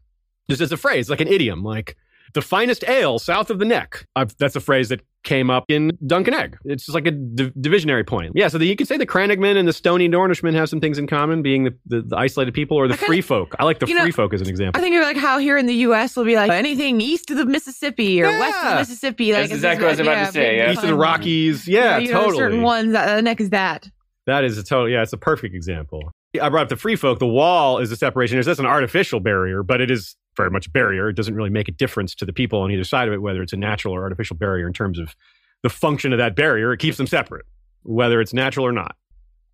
just 0.49 0.61
as 0.61 0.71
a 0.71 0.77
phrase, 0.77 1.09
like 1.09 1.21
an 1.21 1.27
idiom, 1.27 1.63
like 1.63 1.97
the 2.35 2.41
finest 2.41 2.83
ale 2.87 3.17
south 3.17 3.49
of 3.49 3.57
the 3.59 3.65
neck. 3.65 4.05
i 4.15 4.25
that's 4.37 4.55
a 4.55 4.59
phrase 4.59 4.89
that 4.89 5.01
came 5.23 5.49
up 5.49 5.65
in 5.69 5.97
Dunk 6.05 6.27
and 6.27 6.35
Egg. 6.35 6.57
It's 6.65 6.85
just 6.85 6.93
like 6.93 7.07
a 7.07 7.11
div- 7.11 7.53
divisionary 7.55 8.05
point. 8.05 8.33
Yeah, 8.35 8.47
so 8.47 8.59
the, 8.59 8.67
you 8.67 8.75
could 8.75 8.87
say 8.87 8.95
the 8.97 9.07
Crannogmen 9.07 9.57
and 9.57 9.67
the 9.67 9.73
Stony 9.73 10.07
Dornishmen 10.07 10.53
have 10.53 10.69
some 10.69 10.79
things 10.79 10.99
in 10.99 11.07
common, 11.07 11.41
being 11.41 11.63
the, 11.63 11.75
the, 11.87 12.01
the 12.03 12.15
isolated 12.15 12.53
people 12.53 12.77
or 12.77 12.87
the 12.87 12.93
kinda- 12.93 13.07
free 13.07 13.21
folk. 13.21 13.55
I 13.57 13.63
like 13.63 13.79
the 13.79 13.87
you 13.87 13.95
know, 13.95 14.03
free 14.03 14.11
folk 14.11 14.35
as 14.35 14.41
an 14.41 14.47
example. 14.47 14.79
I 14.79 14.83
think 14.83 14.95
of 14.95 15.01
like 15.01 15.17
how 15.17 15.39
here 15.39 15.57
in 15.57 15.65
the 15.65 15.73
U.S. 15.87 16.15
will 16.15 16.25
be 16.25 16.35
like 16.35 16.51
anything 16.51 17.01
east 17.01 17.31
of 17.31 17.37
the 17.37 17.45
Mississippi 17.45 18.21
or 18.21 18.27
west 18.27 18.63
of 18.63 18.69
the 18.69 18.75
Mississippi. 18.75 19.31
Like 19.33 19.43
That's 19.43 19.53
exactly 19.53 19.85
what 19.85 19.87
I 19.87 19.91
was 19.91 19.97
just, 19.97 20.07
about 20.07 20.25
to 20.27 20.31
say, 20.31 20.57
yeah. 20.57 20.71
East 20.71 20.83
of 20.83 20.89
the 20.89 20.95
Rockies. 20.95 21.67
Yeah, 21.67 21.97
you 21.97 22.11
know, 22.11 22.21
totally. 22.21 22.37
certain 22.37 22.61
ones 22.61 22.91
that 22.91 23.15
the 23.15 23.21
neck 23.23 23.41
is 23.41 23.49
that. 23.49 23.89
That 24.27 24.43
is 24.43 24.57
a 24.57 24.63
total, 24.63 24.89
yeah, 24.89 25.01
it's 25.01 25.13
a 25.13 25.17
perfect 25.17 25.55
example. 25.55 26.11
I 26.39 26.49
brought 26.49 26.63
up 26.63 26.69
the 26.69 26.75
free 26.75 26.95
folk. 26.95 27.19
The 27.19 27.27
wall 27.27 27.79
is 27.79 27.91
a 27.91 27.95
separation. 27.95 28.37
It's 28.37 28.47
just 28.47 28.59
an 28.59 28.65
artificial 28.65 29.19
barrier, 29.19 29.63
but 29.63 29.81
it 29.81 29.89
is 29.89 30.15
very 30.35 30.49
much 30.49 30.71
barrier. 30.71 31.09
It 31.09 31.15
doesn't 31.15 31.35
really 31.35 31.49
make 31.49 31.67
a 31.67 31.71
difference 31.71 32.15
to 32.15 32.25
the 32.25 32.33
people 32.33 32.61
on 32.61 32.71
either 32.71 32.83
side 32.83 33.07
of 33.07 33.13
it, 33.13 33.21
whether 33.21 33.41
it's 33.41 33.53
a 33.53 33.57
natural 33.57 33.93
or 33.93 34.03
artificial 34.03 34.35
barrier 34.35 34.67
in 34.67 34.73
terms 34.73 34.99
of 34.99 35.15
the 35.63 35.69
function 35.69 36.13
of 36.13 36.19
that 36.19 36.35
barrier. 36.35 36.73
It 36.73 36.79
keeps 36.79 36.97
them 36.97 37.07
separate, 37.07 37.45
whether 37.83 38.21
it's 38.21 38.33
natural 38.33 38.65
or 38.65 38.71
not. 38.71 38.95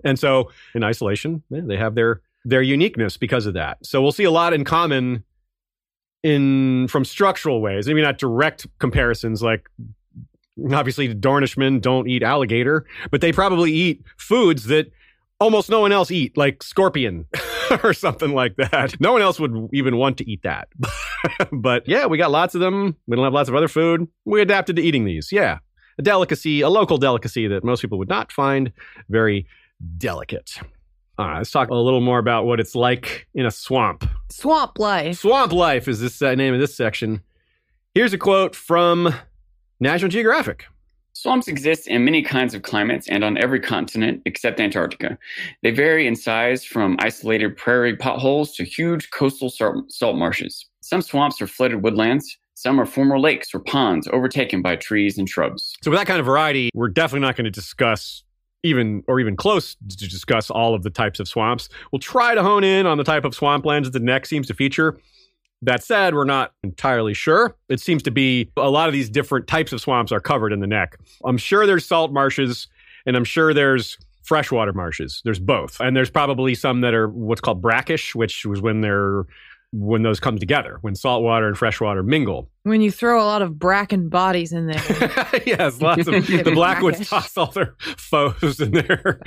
And 0.04 0.18
so 0.18 0.52
in 0.74 0.84
isolation, 0.84 1.44
they 1.50 1.78
have 1.78 1.96
their 1.96 2.22
their 2.44 2.62
uniqueness 2.62 3.18
because 3.18 3.46
of 3.46 3.54
that. 3.54 3.78
So 3.84 4.02
we'll 4.02 4.12
see 4.12 4.24
a 4.24 4.32
lot 4.32 4.54
in 4.54 4.64
common 4.64 5.24
in 6.24 6.88
from 6.88 7.06
structural 7.06 7.62
ways. 7.62 7.88
Maybe 7.88 8.02
not 8.02 8.18
direct 8.18 8.66
comparisons 8.80 9.44
like 9.44 9.70
obviously 10.74 11.08
the 11.08 11.16
Dornishmen 11.16 11.82
don't 11.82 12.08
eat 12.08 12.24
alligator, 12.24 12.86
but 13.10 13.22
they 13.22 13.32
probably 13.32 13.72
eat 13.72 14.04
foods 14.18 14.66
that 14.66 14.92
almost 15.40 15.70
no 15.70 15.80
one 15.80 15.92
else 15.92 16.12
eat, 16.12 16.38
like 16.38 16.64
scorpion 16.64 17.26
or 17.84 17.94
something 17.94 18.34
like 18.34 18.56
that. 18.58 19.00
No 19.00 19.14
one 19.14 19.22
else 19.22 19.40
would 19.40 19.70
even 19.74 19.98
want 19.98 20.18
to 20.18 20.30
eat 20.30 20.44
that. 20.44 20.68
but 21.52 21.88
yeah, 21.88 22.06
we 22.06 22.18
got 22.18 22.32
lots 22.32 22.56
of 22.56 22.62
them. 22.62 22.96
We 23.08 23.16
don't 23.16 23.24
have 23.24 23.34
lots 23.34 23.50
of 23.50 23.56
other 23.56 23.68
food. 23.68 24.08
We 24.26 24.42
adapted 24.42 24.76
to 24.78 24.82
eating 24.82 25.06
these. 25.06 25.32
Yeah. 25.32 25.60
A 25.98 26.02
delicacy, 26.02 26.62
a 26.62 26.70
local 26.70 26.98
delicacy 26.98 27.48
that 27.48 27.64
most 27.64 27.82
people 27.82 27.98
would 27.98 28.10
not 28.10 28.32
find 28.32 28.72
very 29.10 29.46
delicate. 29.98 30.60
Uh, 31.20 31.36
let's 31.38 31.52
talk 31.52 31.70
a 31.70 31.76
little 31.76 32.02
more 32.02 32.20
about 32.20 32.46
what 32.46 32.60
it's 32.60 32.76
like 32.76 33.28
in 33.34 33.46
a 33.46 33.52
swamp. 33.52 34.10
Swamp 34.30 34.80
life. 34.80 35.20
Swamp 35.20 35.52
life 35.52 35.88
is 35.88 36.00
this 36.00 36.22
uh, 36.22 36.34
name 36.36 36.54
of 36.54 36.60
this 36.60 36.76
section. 36.76 37.22
Here's 37.94 38.14
a 38.14 38.18
quote 38.18 38.56
from 38.56 39.14
National 39.80 40.10
Geographic. 40.10 40.66
Swamps 41.22 41.48
exist 41.48 41.88
in 41.88 42.04
many 42.04 42.24
kinds 42.24 42.56
of 42.56 42.64
climates 42.64 43.08
and 43.08 43.24
on 43.24 43.38
every 43.38 43.60
continent 43.60 44.24
except 44.26 44.60
Antarctica. 44.60 45.20
They 45.62 45.70
vary 45.70 46.08
in 46.08 46.16
size 46.16 46.66
from 46.66 46.96
isolated 46.98 47.56
prairie 47.56 47.96
potholes 47.96 48.56
to 48.56 48.64
huge 48.64 49.12
coastal 49.12 49.52
salt, 49.52 50.16
marshes. 50.16 50.66
Some 50.82 51.04
swamps 51.04 51.40
are 51.40 51.46
flooded 51.46 51.84
woodlands. 51.84 52.40
Some 52.56 52.82
are 52.82 52.88
former 52.88 53.20
lakes 53.20 53.54
or 53.54 53.60
ponds 53.60 54.08
overtaken 54.12 54.64
by 54.64 54.78
trees 54.78 55.20
and 55.20 55.30
shrubs. 55.30 55.76
So, 55.84 55.92
with 55.92 56.00
that 56.00 56.08
kind 56.08 56.20
of 56.20 56.26
variety, 56.26 56.72
we're 56.74 56.90
definitely 56.90 57.28
not 57.28 57.36
going 57.36 57.46
to 57.46 57.52
discuss 57.52 58.24
even 58.64 59.04
or 59.08 59.20
even 59.20 59.36
close 59.36 59.76
to 59.76 59.98
discuss 59.98 60.50
all 60.50 60.74
of 60.74 60.82
the 60.82 60.90
types 60.90 61.20
of 61.20 61.28
swamps. 61.28 61.70
We'll 61.92 62.00
try 62.00 62.34
to 62.34 62.42
hone 62.42 62.64
in 62.64 62.88
on 62.88 62.98
the 62.98 63.04
type 63.04 63.26
of 63.26 63.34
swamplands 63.34 63.84
that 63.84 63.94
the 63.94 64.00
neck 64.00 64.26
seems 64.26 64.48
to 64.48 64.56
feature. 64.56 64.98
That 65.64 65.84
said, 65.84 66.16
we're 66.16 66.26
not 66.26 66.54
entirely 66.64 67.14
sure. 67.14 67.56
It 67.70 67.80
seems 67.80 68.02
to 68.04 68.12
be 68.12 68.52
a 68.58 68.70
lot 68.70 68.90
of 68.90 68.94
these 68.94 69.10
different 69.10 69.48
types 69.48 69.72
of 69.72 69.82
swamps 69.82 70.12
are 70.12 70.20
covered 70.20 70.54
in 70.54 70.60
the 70.60 70.68
neck. 70.68 70.98
I'm 71.24 71.38
sure 71.38 71.68
there's 71.68 71.86
salt 71.86 72.12
marshes, 72.12 72.68
and 73.06 73.16
I'm 73.16 73.24
sure 73.24 73.54
there's 73.54 73.98
freshwater 74.24 74.74
marshes. 74.74 75.22
There's 75.24 75.40
both. 75.40 75.80
And 75.80 75.96
there's 75.96 76.10
probably 76.10 76.56
some 76.56 76.82
that 76.82 76.94
are 76.94 77.08
what's 77.10 77.42
called 77.42 77.62
brackish, 77.62 78.16
which 78.16 78.46
was 78.46 78.62
when 78.62 78.82
they're 78.82 79.26
when 79.74 80.04
those 80.04 80.20
come 80.20 80.38
together, 80.38 80.78
when 80.82 80.96
saltwater 80.96 81.48
and 81.48 81.58
freshwater 81.58 82.04
mingle. 82.04 82.50
When 82.64 82.82
you 82.82 82.92
throw 82.92 83.24
a 83.24 83.26
lot 83.26 83.42
of 83.42 83.58
bracken 83.58 84.10
bodies 84.10 84.52
in 84.52 84.68
there. 84.68 85.42
yes, 85.46 85.82
lots 85.82 86.08
of 86.08 86.28
the 86.28 86.52
Blackwoods 86.54 87.10
toss 87.10 87.38
all 87.38 87.52
their 87.52 87.76
foes 87.98 88.60
in 88.60 88.72
there. 88.72 89.20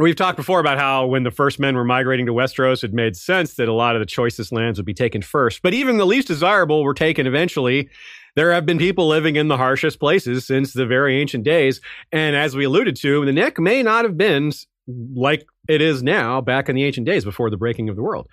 We've 0.00 0.14
talked 0.14 0.36
before 0.36 0.60
about 0.60 0.78
how 0.78 1.06
when 1.06 1.24
the 1.24 1.32
first 1.32 1.58
men 1.58 1.74
were 1.74 1.84
migrating 1.84 2.26
to 2.26 2.32
Westeros, 2.32 2.84
it 2.84 2.92
made 2.92 3.16
sense 3.16 3.54
that 3.54 3.66
a 3.66 3.72
lot 3.72 3.96
of 3.96 4.00
the 4.00 4.06
choicest 4.06 4.52
lands 4.52 4.78
would 4.78 4.86
be 4.86 4.94
taken 4.94 5.22
first. 5.22 5.60
But 5.60 5.74
even 5.74 5.96
the 5.96 6.06
least 6.06 6.28
desirable 6.28 6.84
were 6.84 6.94
taken 6.94 7.26
eventually. 7.26 7.88
There 8.36 8.52
have 8.52 8.64
been 8.64 8.78
people 8.78 9.08
living 9.08 9.34
in 9.34 9.48
the 9.48 9.56
harshest 9.56 9.98
places 9.98 10.46
since 10.46 10.72
the 10.72 10.86
very 10.86 11.20
ancient 11.20 11.42
days. 11.42 11.80
And 12.12 12.36
as 12.36 12.54
we 12.54 12.64
alluded 12.64 12.94
to, 12.98 13.24
the 13.24 13.32
Neck 13.32 13.58
may 13.58 13.82
not 13.82 14.04
have 14.04 14.16
been 14.16 14.52
like 14.86 15.44
it 15.68 15.82
is 15.82 16.00
now 16.00 16.40
back 16.40 16.68
in 16.68 16.76
the 16.76 16.84
ancient 16.84 17.04
days 17.04 17.24
before 17.24 17.50
the 17.50 17.56
breaking 17.56 17.88
of 17.88 17.96
the 17.96 18.02
world. 18.02 18.28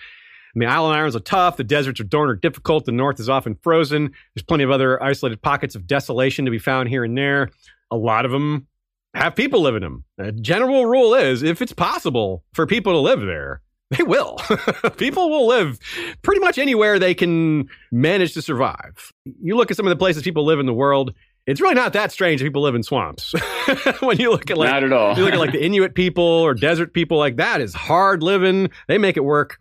I 0.56 0.60
mean, 0.60 0.69
island 0.69 0.95
islands 0.95 1.15
are 1.15 1.19
tough. 1.19 1.58
The 1.58 1.63
deserts 1.63 1.99
are 1.99 2.04
darn 2.04 2.30
are 2.30 2.36
difficult. 2.36 2.86
The 2.86 2.91
north 2.91 3.19
is 3.19 3.28
often 3.28 3.56
frozen. 3.63 4.12
There's 4.36 4.43
plenty 4.43 4.63
of 4.63 4.69
other 4.69 5.01
isolated 5.01 5.41
pockets 5.41 5.73
of 5.73 5.88
desolation 5.88 6.45
to 6.45 6.51
be 6.51 6.60
found 6.60 6.89
here 6.89 7.04
and 7.04 7.17
there. 7.17 7.49
A 7.89 7.97
lot 7.97 8.25
of 8.25 8.32
them 8.32 8.67
have 9.15 9.36
people 9.36 9.62
live 9.62 9.75
in 9.75 9.82
them. 9.82 10.04
The 10.17 10.32
general 10.32 10.86
rule 10.86 11.13
is 11.15 11.41
if 11.41 11.62
it's 11.62 11.73
possible 11.73 12.43
for 12.54 12.67
people 12.67 12.93
to 12.93 12.99
live 12.99 13.21
there, 13.21 13.62
they 13.91 14.04
will. 14.04 14.38
people 14.97 15.30
will 15.30 15.47
live 15.47 15.80
pretty 16.21 16.41
much 16.41 16.58
anywhere 16.58 16.99
they 16.99 17.13
can 17.13 17.69
manage 17.91 18.34
to 18.34 18.41
survive. 18.41 19.12
You 19.41 19.56
look 19.56 19.71
at 19.71 19.78
some 19.78 19.86
of 19.86 19.89
the 19.91 19.95
places 19.95 20.23
people 20.23 20.43
live 20.45 20.60
in 20.60 20.65
the 20.65 20.73
world, 20.73 21.13
it's 21.47 21.62
really 21.62 21.75
not 21.75 21.93
that 21.93 22.12
strange 22.12 22.41
that 22.41 22.45
people 22.45 22.63
live 22.63 22.75
in 22.75 22.84
swamps. 22.84 23.34
when 24.01 24.17
you 24.17 24.32
look 24.32 24.49
at 24.49 24.58
like 24.58 24.69
Not 24.69 24.84
at 24.84 24.91
all. 24.91 25.15
you 25.15 25.23
look 25.23 25.34
at 25.34 25.39
like 25.39 25.51
the 25.51 25.63
Inuit 25.65 25.93
people 25.95 26.23
or 26.23 26.54
desert 26.54 26.93
people, 26.93 27.17
like 27.17 27.38
that 27.38 27.62
is 27.62 27.73
hard 27.73 28.23
living. 28.23 28.69
They 28.88 28.97
make 28.97 29.15
it 29.17 29.23
work. 29.23 29.58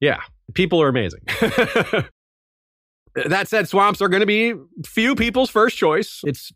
Yeah, 0.00 0.20
people 0.54 0.82
are 0.82 0.88
amazing. 0.88 1.20
that 3.14 3.48
said, 3.48 3.68
swamps 3.68 4.02
are 4.02 4.08
going 4.08 4.20
to 4.20 4.26
be 4.26 4.54
few 4.84 5.14
people's 5.14 5.50
first 5.50 5.76
choice. 5.76 6.20
It's 6.24 6.52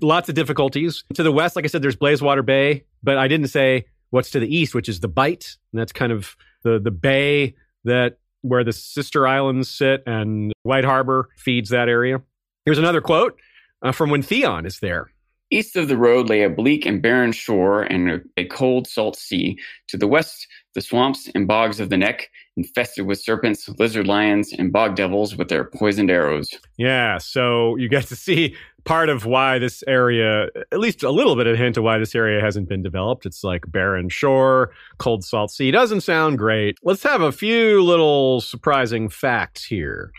lots 0.00 0.28
of 0.28 0.34
difficulties. 0.34 1.04
To 1.14 1.22
the 1.22 1.32
west, 1.32 1.56
like 1.56 1.64
I 1.64 1.68
said, 1.68 1.82
there's 1.82 1.96
Blazewater 1.96 2.44
Bay, 2.44 2.84
but 3.02 3.18
I 3.18 3.28
didn't 3.28 3.48
say 3.48 3.86
what's 4.10 4.30
to 4.30 4.40
the 4.40 4.54
east, 4.54 4.74
which 4.74 4.88
is 4.88 5.00
the 5.00 5.08
Bight, 5.08 5.56
and 5.72 5.80
that's 5.80 5.92
kind 5.92 6.12
of 6.12 6.36
the 6.62 6.78
the 6.78 6.90
bay 6.90 7.54
that 7.84 8.18
where 8.42 8.64
the 8.64 8.72
sister 8.72 9.26
islands 9.26 9.70
sit, 9.70 10.02
and 10.06 10.52
White 10.62 10.84
Harbor 10.84 11.30
feeds 11.36 11.70
that 11.70 11.88
area. 11.88 12.22
Here's 12.64 12.78
another 12.78 13.00
quote 13.00 13.38
uh, 13.82 13.92
from 13.92 14.10
when 14.10 14.22
Theon 14.22 14.66
is 14.66 14.80
there. 14.80 15.10
East 15.54 15.76
of 15.76 15.88
the 15.88 15.96
road 15.96 16.28
lay 16.28 16.42
a 16.42 16.50
bleak 16.50 16.84
and 16.84 17.00
barren 17.00 17.32
shore 17.32 17.82
and 17.82 18.22
a, 18.36 18.44
cold 18.46 18.86
salt 18.86 19.16
sea. 19.16 19.58
To 19.88 19.96
the 19.96 20.08
west, 20.08 20.46
the 20.74 20.80
swamps 20.80 21.28
and 21.34 21.46
bogs 21.46 21.78
of 21.78 21.90
the 21.90 21.96
neck, 21.96 22.28
infested 22.56 23.06
with 23.06 23.20
serpents, 23.20 23.68
lizard 23.78 24.06
lions, 24.06 24.52
and 24.52 24.72
bog 24.72 24.96
devils 24.96 25.36
with 25.36 25.48
their 25.48 25.64
poisoned 25.64 26.10
arrows. 26.10 26.50
Yeah, 26.76 27.18
so 27.18 27.76
you 27.76 27.88
get 27.88 28.06
to 28.08 28.16
see 28.16 28.56
part 28.84 29.08
of 29.08 29.24
why 29.26 29.58
this 29.58 29.82
area, 29.86 30.48
at 30.72 30.78
least 30.78 31.02
a 31.02 31.10
little 31.10 31.36
bit 31.36 31.46
of 31.46 31.56
hint 31.56 31.76
of 31.76 31.84
why 31.84 31.98
this 31.98 32.14
area 32.14 32.40
hasn't 32.40 32.68
been 32.68 32.82
developed. 32.82 33.24
It's 33.24 33.44
like 33.44 33.70
barren 33.70 34.08
shore, 34.08 34.72
cold 34.98 35.24
salt 35.24 35.50
sea. 35.50 35.70
Doesn't 35.70 36.02
sound 36.02 36.38
great. 36.38 36.78
Let's 36.82 37.02
have 37.04 37.22
a 37.22 37.32
few 37.32 37.82
little 37.82 38.40
surprising 38.40 39.08
facts 39.08 39.64
here. 39.64 40.12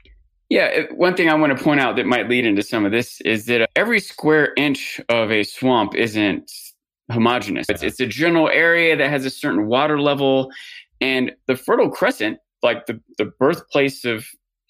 Yeah, 0.50 0.84
one 0.92 1.16
thing 1.16 1.30
I 1.30 1.34
want 1.34 1.58
to 1.58 1.64
point 1.64 1.80
out 1.80 1.96
that 1.96 2.06
might 2.06 2.30
lead 2.30 2.46
into 2.46 2.62
some 2.62 2.86
of 2.86 2.92
this 2.92 3.20
is 3.22 3.46
that 3.48 3.68
every 3.76 4.00
square 4.00 4.54
inch 4.58 5.02
of 5.10 5.32
a 5.32 5.44
swamp 5.44 5.96
isn't 5.96 6.52
homogeneous. 7.12 7.66
It's, 7.70 7.82
it's 7.84 8.00
a 8.00 8.06
general 8.06 8.50
area 8.50 8.96
that 8.96 9.10
has 9.10 9.26
a 9.26 9.30
certain 9.30 9.66
water 9.68 10.00
level, 10.00 10.52
and 11.02 11.32
the 11.48 11.56
Fertile 11.56 11.90
Crescent, 11.90 12.38
like 12.62 12.86
the, 12.86 13.00
the 13.18 13.26
birthplace 13.26 14.06
of 14.06 14.26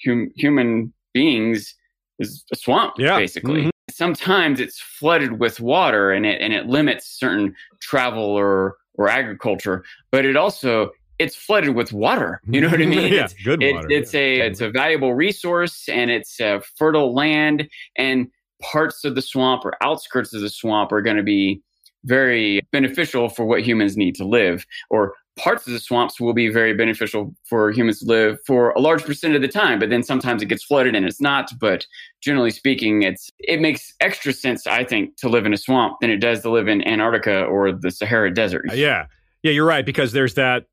hum, 0.05 0.31
human 0.35 0.93
beings, 1.13 1.75
is 2.19 2.45
a 2.53 2.55
swamp, 2.55 2.93
Yeah. 2.97 3.17
basically. 3.17 3.63
Mhm. 3.65 3.69
Sometimes 3.91 4.59
it's 4.59 4.79
flooded 4.79 5.39
with 5.39 5.59
water, 5.59 6.11
and 6.11 6.25
it 6.25 6.41
and 6.41 6.53
it 6.53 6.65
limits 6.67 7.05
certain 7.07 7.53
travel 7.81 8.23
or 8.23 8.77
or 8.95 9.09
agriculture, 9.09 9.83
but 10.11 10.25
it 10.25 10.35
also 10.37 10.89
it's 11.19 11.35
flooded 11.35 11.75
with 11.75 11.93
water. 11.93 12.41
You 12.47 12.61
know 12.61 12.69
what 12.69 12.81
I 12.81 12.85
mean? 12.95 13.13
yeah, 13.13 13.25
It's, 13.25 13.33
good 13.43 13.61
it- 13.63 13.73
water. 13.75 13.87
it's 13.89 14.13
a 14.13 14.39
it's 14.41 14.61
a 14.61 14.69
valuable 14.69 15.13
resource 15.13 15.87
and 15.89 16.09
it's 16.11 16.39
a 16.39 16.61
fertile 16.77 17.13
land 17.13 17.67
and 17.97 18.27
parts 18.61 19.03
of 19.05 19.15
the 19.15 19.21
swamp 19.21 19.63
or 19.65 19.73
outskirts 19.83 20.33
of 20.33 20.41
the 20.41 20.49
swamp 20.49 20.91
are 20.91 21.01
going 21.01 21.17
to 21.17 21.23
be 21.23 21.61
very 22.05 22.61
beneficial 22.71 23.29
for 23.29 23.45
what 23.45 23.61
humans 23.63 23.97
need 23.97 24.13
to 24.15 24.23
live 24.25 24.65
or 24.89 25.13
parts 25.37 25.65
of 25.67 25.73
the 25.73 25.79
swamps 25.79 26.19
will 26.21 26.33
be 26.33 26.47
very 26.47 26.73
beneficial 26.73 27.35
for 27.43 27.71
humans 27.71 27.99
to 27.99 28.05
live 28.05 28.37
for 28.45 28.69
a 28.71 28.79
large 28.79 29.03
percent 29.03 29.35
of 29.35 29.41
the 29.41 29.47
time 29.47 29.79
but 29.79 29.89
then 29.89 30.03
sometimes 30.03 30.41
it 30.41 30.45
gets 30.45 30.63
flooded 30.63 30.95
and 30.95 31.05
it's 31.05 31.19
not 31.19 31.51
but 31.59 31.85
generally 32.21 32.51
speaking 32.51 33.01
it's 33.01 33.29
it 33.39 33.59
makes 33.59 33.93
extra 33.99 34.31
sense 34.31 34.65
i 34.67 34.83
think 34.83 35.15
to 35.17 35.27
live 35.27 35.45
in 35.45 35.53
a 35.53 35.57
swamp 35.57 35.97
than 35.99 36.09
it 36.11 36.17
does 36.17 36.41
to 36.41 36.49
live 36.49 36.67
in 36.67 36.81
antarctica 36.87 37.43
or 37.45 37.71
the 37.71 37.91
sahara 37.91 38.33
desert 38.33 38.65
yeah. 38.73 39.05
Yeah, 39.45 39.51
you're 39.51 39.67
right 39.67 39.85
because 39.85 40.11
there's 40.11 40.33
that. 40.33 40.65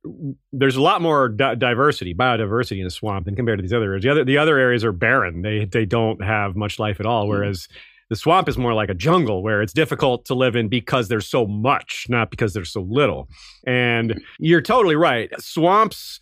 There's 0.51 0.77
a 0.77 0.81
lot 0.81 1.03
more 1.03 1.29
di- 1.29 1.57
diversity, 1.57 2.15
biodiversity 2.15 2.81
in 2.81 2.87
a 2.87 2.91
swamp 2.91 3.27
than 3.27 3.37
compared 3.37 3.59
to 3.59 3.63
these 3.63 3.75
other 3.75 3.85
areas. 3.91 4.03
The 4.03 4.09
other 4.09 4.25
the 4.25 4.39
other 4.39 4.57
areas 4.57 4.83
are 4.83 4.93
barren. 4.93 5.43
They 5.43 5.67
they 5.67 5.85
don't 5.85 6.25
have 6.25 6.57
much 6.57 6.79
life 6.79 6.99
at 6.99 7.05
all. 7.05 7.25
Mm-hmm. 7.25 7.33
Whereas 7.33 7.69
the 8.09 8.17
swamp 8.17 8.49
is 8.49 8.57
more 8.57 8.73
like 8.73 8.89
a 8.89 8.95
jungle 8.95 9.43
where 9.43 9.61
it's 9.61 9.75
difficult 9.75 10.25
to 10.25 10.35
live 10.35 10.57
in 10.57 10.69
because 10.69 11.09
there's 11.09 11.29
so 11.29 11.47
much, 11.47 12.07
not 12.09 12.31
because 12.31 12.55
there's 12.55 12.73
so 12.73 12.81
little. 12.81 13.29
And 13.67 14.23
you're 14.39 14.63
totally 14.63 14.97
right. 14.97 15.31
Swamps. 15.39 16.21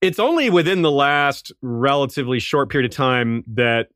It's 0.00 0.18
only 0.18 0.50
within 0.50 0.82
the 0.82 0.90
last 0.90 1.52
relatively 1.62 2.40
short 2.40 2.70
period 2.70 2.90
of 2.90 2.96
time 2.96 3.44
that 3.54 3.90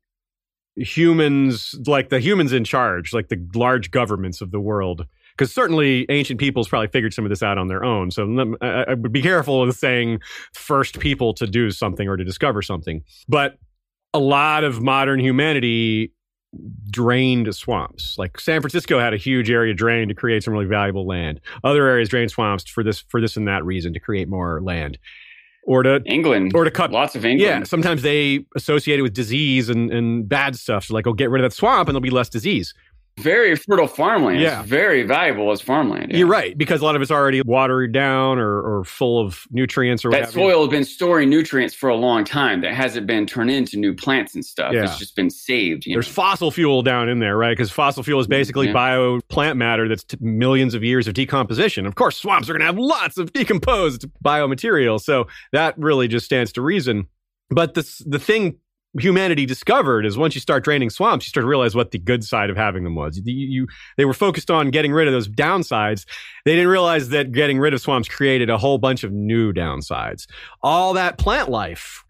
humans, 0.77 1.75
like 1.85 2.07
the 2.07 2.21
humans 2.21 2.53
in 2.53 2.63
charge, 2.63 3.11
like 3.11 3.27
the 3.27 3.45
large 3.53 3.91
governments 3.91 4.39
of 4.39 4.51
the 4.51 4.59
world, 4.61 5.05
because 5.39 5.53
certainly 5.53 6.05
ancient 6.09 6.37
peoples 6.37 6.67
probably 6.67 6.89
figured 6.89 7.13
some 7.13 7.23
of 7.23 7.29
this 7.29 7.41
out 7.41 7.57
on 7.57 7.69
their 7.69 7.81
own. 7.81 8.11
So 8.11 8.57
I, 8.59 8.83
I 8.89 8.93
would 8.93 9.13
be 9.13 9.21
careful 9.21 9.61
with 9.61 9.77
saying 9.77 10.19
first 10.53 10.99
people 10.99 11.33
to 11.35 11.47
do 11.47 11.71
something 11.71 12.09
or 12.09 12.17
to 12.17 12.25
discover 12.25 12.61
something. 12.61 13.05
But 13.29 13.57
a 14.13 14.19
lot 14.19 14.65
of 14.65 14.81
modern 14.81 15.21
humanity 15.21 16.11
drained 16.89 17.55
swamps. 17.55 18.17
Like 18.17 18.37
San 18.37 18.59
Francisco 18.59 18.99
had 18.99 19.13
a 19.13 19.17
huge 19.17 19.49
area 19.49 19.73
drained 19.73 20.09
to 20.09 20.15
create 20.15 20.43
some 20.43 20.53
really 20.53 20.65
valuable 20.65 21.07
land. 21.07 21.39
Other 21.63 21.87
areas 21.87 22.09
drained 22.09 22.31
swamps 22.31 22.67
for 22.69 22.83
this 22.83 22.99
for 23.07 23.21
this 23.21 23.37
and 23.37 23.47
that 23.47 23.63
reason 23.63 23.93
to 23.93 23.99
create 23.99 24.27
more 24.27 24.61
land. 24.61 24.97
Or 25.65 25.83
to 25.83 26.01
england 26.05 26.53
or 26.55 26.63
to 26.63 26.71
cut 26.71 26.91
lots 26.91 27.15
of 27.15 27.23
england 27.23 27.61
yeah, 27.61 27.63
sometimes 27.63 28.01
they 28.01 28.45
associate 28.55 28.97
it 28.97 29.03
with 29.03 29.13
disease 29.13 29.69
and, 29.69 29.91
and 29.91 30.27
bad 30.27 30.55
stuff. 30.55 30.85
So 30.85 30.95
like, 30.95 31.05
oh, 31.05 31.13
get 31.13 31.29
rid 31.29 31.43
of 31.43 31.49
that 31.49 31.55
swamp 31.55 31.87
and 31.87 31.93
there'll 31.93 32.01
be 32.01 32.09
less 32.09 32.27
disease. 32.27 32.73
Very 33.17 33.55
fertile 33.55 33.87
farmland. 33.87 34.39
Yeah. 34.39 34.61
It's 34.61 34.69
very 34.69 35.03
valuable 35.03 35.51
as 35.51 35.61
farmland. 35.61 36.11
yeah. 36.11 36.19
You're 36.19 36.27
right 36.27 36.57
because 36.57 36.81
a 36.81 36.85
lot 36.85 36.95
of 36.95 37.01
it's 37.01 37.11
already 37.11 37.41
watered 37.41 37.91
down 37.91 38.39
or, 38.39 38.61
or 38.61 38.83
full 38.85 39.19
of 39.19 39.45
nutrients 39.51 40.05
or 40.05 40.11
That 40.11 40.21
what 40.21 40.25
have 40.27 40.35
you. 40.35 40.41
soil 40.41 40.61
has 40.61 40.69
been 40.69 40.85
storing 40.85 41.29
nutrients 41.29 41.73
for 41.73 41.89
a 41.89 41.95
long 41.95 42.23
time. 42.23 42.61
That 42.61 42.73
hasn't 42.73 43.07
been 43.07 43.25
turned 43.25 43.51
into 43.51 43.77
new 43.77 43.93
plants 43.93 44.35
and 44.35 44.45
stuff. 44.45 44.73
Yeah. 44.73 44.83
It's 44.85 44.97
just 44.97 45.15
been 45.15 45.29
saved. 45.29 45.85
You 45.85 45.95
There's 45.95 46.07
know? 46.07 46.13
fossil 46.13 46.51
fuel 46.51 46.81
down 46.81 47.09
in 47.09 47.19
there, 47.19 47.37
right? 47.37 47.51
Because 47.51 47.71
fossil 47.71 48.03
fuel 48.03 48.19
is 48.19 48.25
mm-hmm. 48.25 48.31
basically 48.31 48.67
Yeah. 48.67 48.73
bio 48.73 49.19
plant 49.27 49.57
matter 49.57 49.87
that's 49.89 50.03
t- 50.03 50.17
millions 50.21 50.73
of 50.73 50.83
years 50.83 51.07
of 51.07 51.13
decomposition. 51.13 51.85
Of 51.85 51.95
course, 51.95 52.17
swamps 52.17 52.49
are 52.49 52.53
going 52.53 52.61
to 52.61 52.65
have 52.67 52.77
lots 52.77 53.17
of 53.17 53.33
decomposed 53.33 54.05
biomaterial, 54.23 54.99
so 55.01 55.27
that 55.51 55.77
really 55.77 56.07
just 56.07 56.25
stands 56.25 56.53
to 56.53 56.61
reason. 56.61 57.07
But 57.49 57.73
this, 57.73 57.97
the 58.05 58.19
thing 58.19 58.59
humanity 58.97 59.45
discovered 59.45 60.05
is 60.05 60.17
once 60.17 60.33
you 60.33 60.41
start 60.41 60.63
draining 60.63 60.89
swamps, 60.89 61.25
you 61.25 61.29
start 61.29 61.43
to 61.43 61.47
realize 61.47 61.75
what 61.75 61.91
the 61.91 61.99
good 61.99 62.23
side 62.23 62.49
of 62.49 62.57
having 62.57 62.83
them 62.83 62.95
was. 62.95 63.21
You, 63.23 63.33
you, 63.33 63.67
they 63.97 64.05
were 64.05 64.13
focused 64.13 64.49
on 64.49 64.71
getting 64.71 64.91
rid 64.91 65.07
of 65.07 65.13
those 65.13 65.27
downsides. 65.27 66.05
They 66.45 66.55
didn't 66.55 66.69
realize 66.69 67.09
that 67.09 67.31
getting 67.31 67.59
rid 67.59 67.73
of 67.73 67.81
swamps 67.81 68.09
created 68.09 68.49
a 68.49 68.57
whole 68.57 68.77
bunch 68.77 69.03
of 69.03 69.11
new 69.11 69.53
downsides. 69.53 70.25
All 70.63 70.93
that 70.93 71.17
plant 71.17 71.49
life 71.49 72.03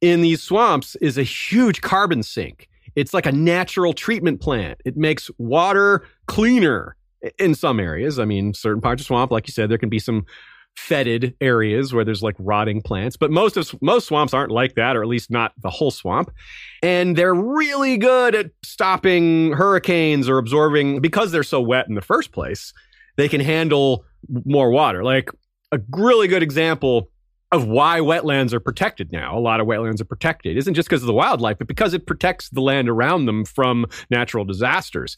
in 0.00 0.20
these 0.20 0.42
swamps 0.42 0.94
is 0.96 1.16
a 1.16 1.22
huge 1.22 1.80
carbon 1.80 2.22
sink. 2.22 2.68
It's 2.94 3.14
like 3.14 3.26
a 3.26 3.32
natural 3.32 3.92
treatment 3.92 4.40
plant. 4.40 4.80
It 4.84 4.96
makes 4.96 5.30
water 5.38 6.06
cleaner 6.26 6.96
in 7.38 7.54
some 7.54 7.80
areas. 7.80 8.18
I 8.18 8.24
mean, 8.24 8.54
certain 8.54 8.80
parts 8.80 9.02
of 9.02 9.06
swamp, 9.06 9.30
like 9.30 9.46
you 9.48 9.52
said, 9.52 9.70
there 9.70 9.78
can 9.78 9.88
be 9.88 9.98
some 9.98 10.26
fetid 10.76 11.34
areas 11.40 11.92
where 11.92 12.04
there's 12.04 12.22
like 12.22 12.36
rotting 12.38 12.82
plants, 12.82 13.16
but 13.16 13.30
most 13.30 13.56
of 13.56 13.74
most 13.80 14.06
swamps 14.06 14.34
aren't 14.34 14.52
like 14.52 14.74
that, 14.74 14.96
or 14.96 15.02
at 15.02 15.08
least 15.08 15.30
not 15.30 15.52
the 15.60 15.70
whole 15.70 15.90
swamp. 15.90 16.30
And 16.82 17.16
they're 17.16 17.34
really 17.34 17.96
good 17.96 18.34
at 18.34 18.50
stopping 18.62 19.52
hurricanes 19.52 20.28
or 20.28 20.38
absorbing 20.38 21.00
because 21.00 21.32
they're 21.32 21.42
so 21.42 21.60
wet 21.60 21.88
in 21.88 21.94
the 21.94 22.02
first 22.02 22.32
place. 22.32 22.72
They 23.16 23.28
can 23.28 23.40
handle 23.40 24.04
more 24.44 24.70
water. 24.70 25.02
Like 25.02 25.30
a 25.72 25.80
really 25.90 26.28
good 26.28 26.42
example 26.42 27.10
of 27.52 27.66
why 27.66 28.00
wetlands 28.00 28.52
are 28.52 28.60
protected 28.60 29.12
now. 29.12 29.38
A 29.38 29.40
lot 29.40 29.60
of 29.60 29.66
wetlands 29.66 30.00
are 30.00 30.06
protected. 30.06 30.56
It 30.56 30.58
isn't 30.58 30.74
just 30.74 30.88
because 30.88 31.02
of 31.02 31.06
the 31.06 31.12
wildlife, 31.14 31.58
but 31.58 31.68
because 31.68 31.94
it 31.94 32.06
protects 32.06 32.50
the 32.50 32.60
land 32.60 32.88
around 32.88 33.26
them 33.26 33.44
from 33.44 33.86
natural 34.10 34.44
disasters. 34.44 35.16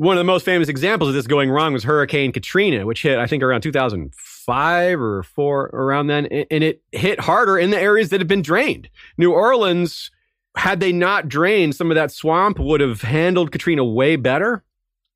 One 0.00 0.16
of 0.16 0.20
the 0.20 0.24
most 0.24 0.46
famous 0.46 0.70
examples 0.70 1.08
of 1.10 1.14
this 1.14 1.26
going 1.26 1.50
wrong 1.50 1.74
was 1.74 1.84
Hurricane 1.84 2.32
Katrina, 2.32 2.86
which 2.86 3.02
hit, 3.02 3.18
I 3.18 3.26
think, 3.26 3.42
around 3.42 3.60
2005 3.60 4.98
or 4.98 5.22
four, 5.22 5.66
around 5.74 6.06
then. 6.06 6.24
And 6.24 6.64
it 6.64 6.80
hit 6.90 7.20
harder 7.20 7.58
in 7.58 7.68
the 7.68 7.78
areas 7.78 8.08
that 8.08 8.18
had 8.18 8.26
been 8.26 8.40
drained. 8.40 8.88
New 9.18 9.30
Orleans, 9.30 10.10
had 10.56 10.80
they 10.80 10.90
not 10.90 11.28
drained, 11.28 11.76
some 11.76 11.90
of 11.90 11.96
that 11.96 12.10
swamp 12.12 12.58
would 12.58 12.80
have 12.80 13.02
handled 13.02 13.52
Katrina 13.52 13.84
way 13.84 14.16
better. 14.16 14.64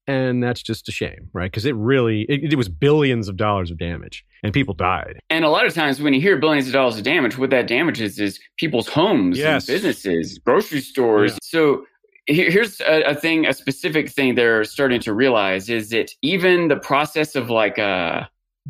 And 0.06 0.42
that's 0.42 0.62
just 0.62 0.86
a 0.90 0.92
shame, 0.92 1.30
right? 1.32 1.50
Because 1.50 1.64
it 1.64 1.74
really, 1.76 2.22
it, 2.28 2.52
it 2.52 2.56
was 2.56 2.68
billions 2.68 3.26
of 3.26 3.38
dollars 3.38 3.70
of 3.70 3.78
damage 3.78 4.22
and 4.42 4.52
people 4.52 4.74
died. 4.74 5.18
And 5.30 5.46
a 5.46 5.48
lot 5.48 5.64
of 5.64 5.72
times 5.72 5.98
when 5.98 6.12
you 6.12 6.20
hear 6.20 6.36
billions 6.36 6.66
of 6.66 6.74
dollars 6.74 6.98
of 6.98 7.04
damage, 7.04 7.38
what 7.38 7.48
that 7.48 7.66
damages 7.66 8.18
is 8.18 8.38
people's 8.58 8.86
homes, 8.86 9.38
Yes. 9.38 9.66
and 9.66 9.76
businesses, 9.76 10.38
grocery 10.44 10.82
stores. 10.82 11.32
Yeah. 11.32 11.38
So 11.40 11.86
here's 12.26 12.80
a, 12.80 13.02
a 13.02 13.14
thing, 13.14 13.46
a 13.46 13.52
specific 13.52 14.10
thing 14.10 14.34
they're 14.34 14.64
starting 14.64 15.00
to 15.00 15.12
realize 15.12 15.68
is 15.68 15.90
that 15.90 16.10
even 16.22 16.68
the 16.68 16.76
process 16.76 17.34
of 17.34 17.50
like 17.50 17.78
uh, 17.78 18.24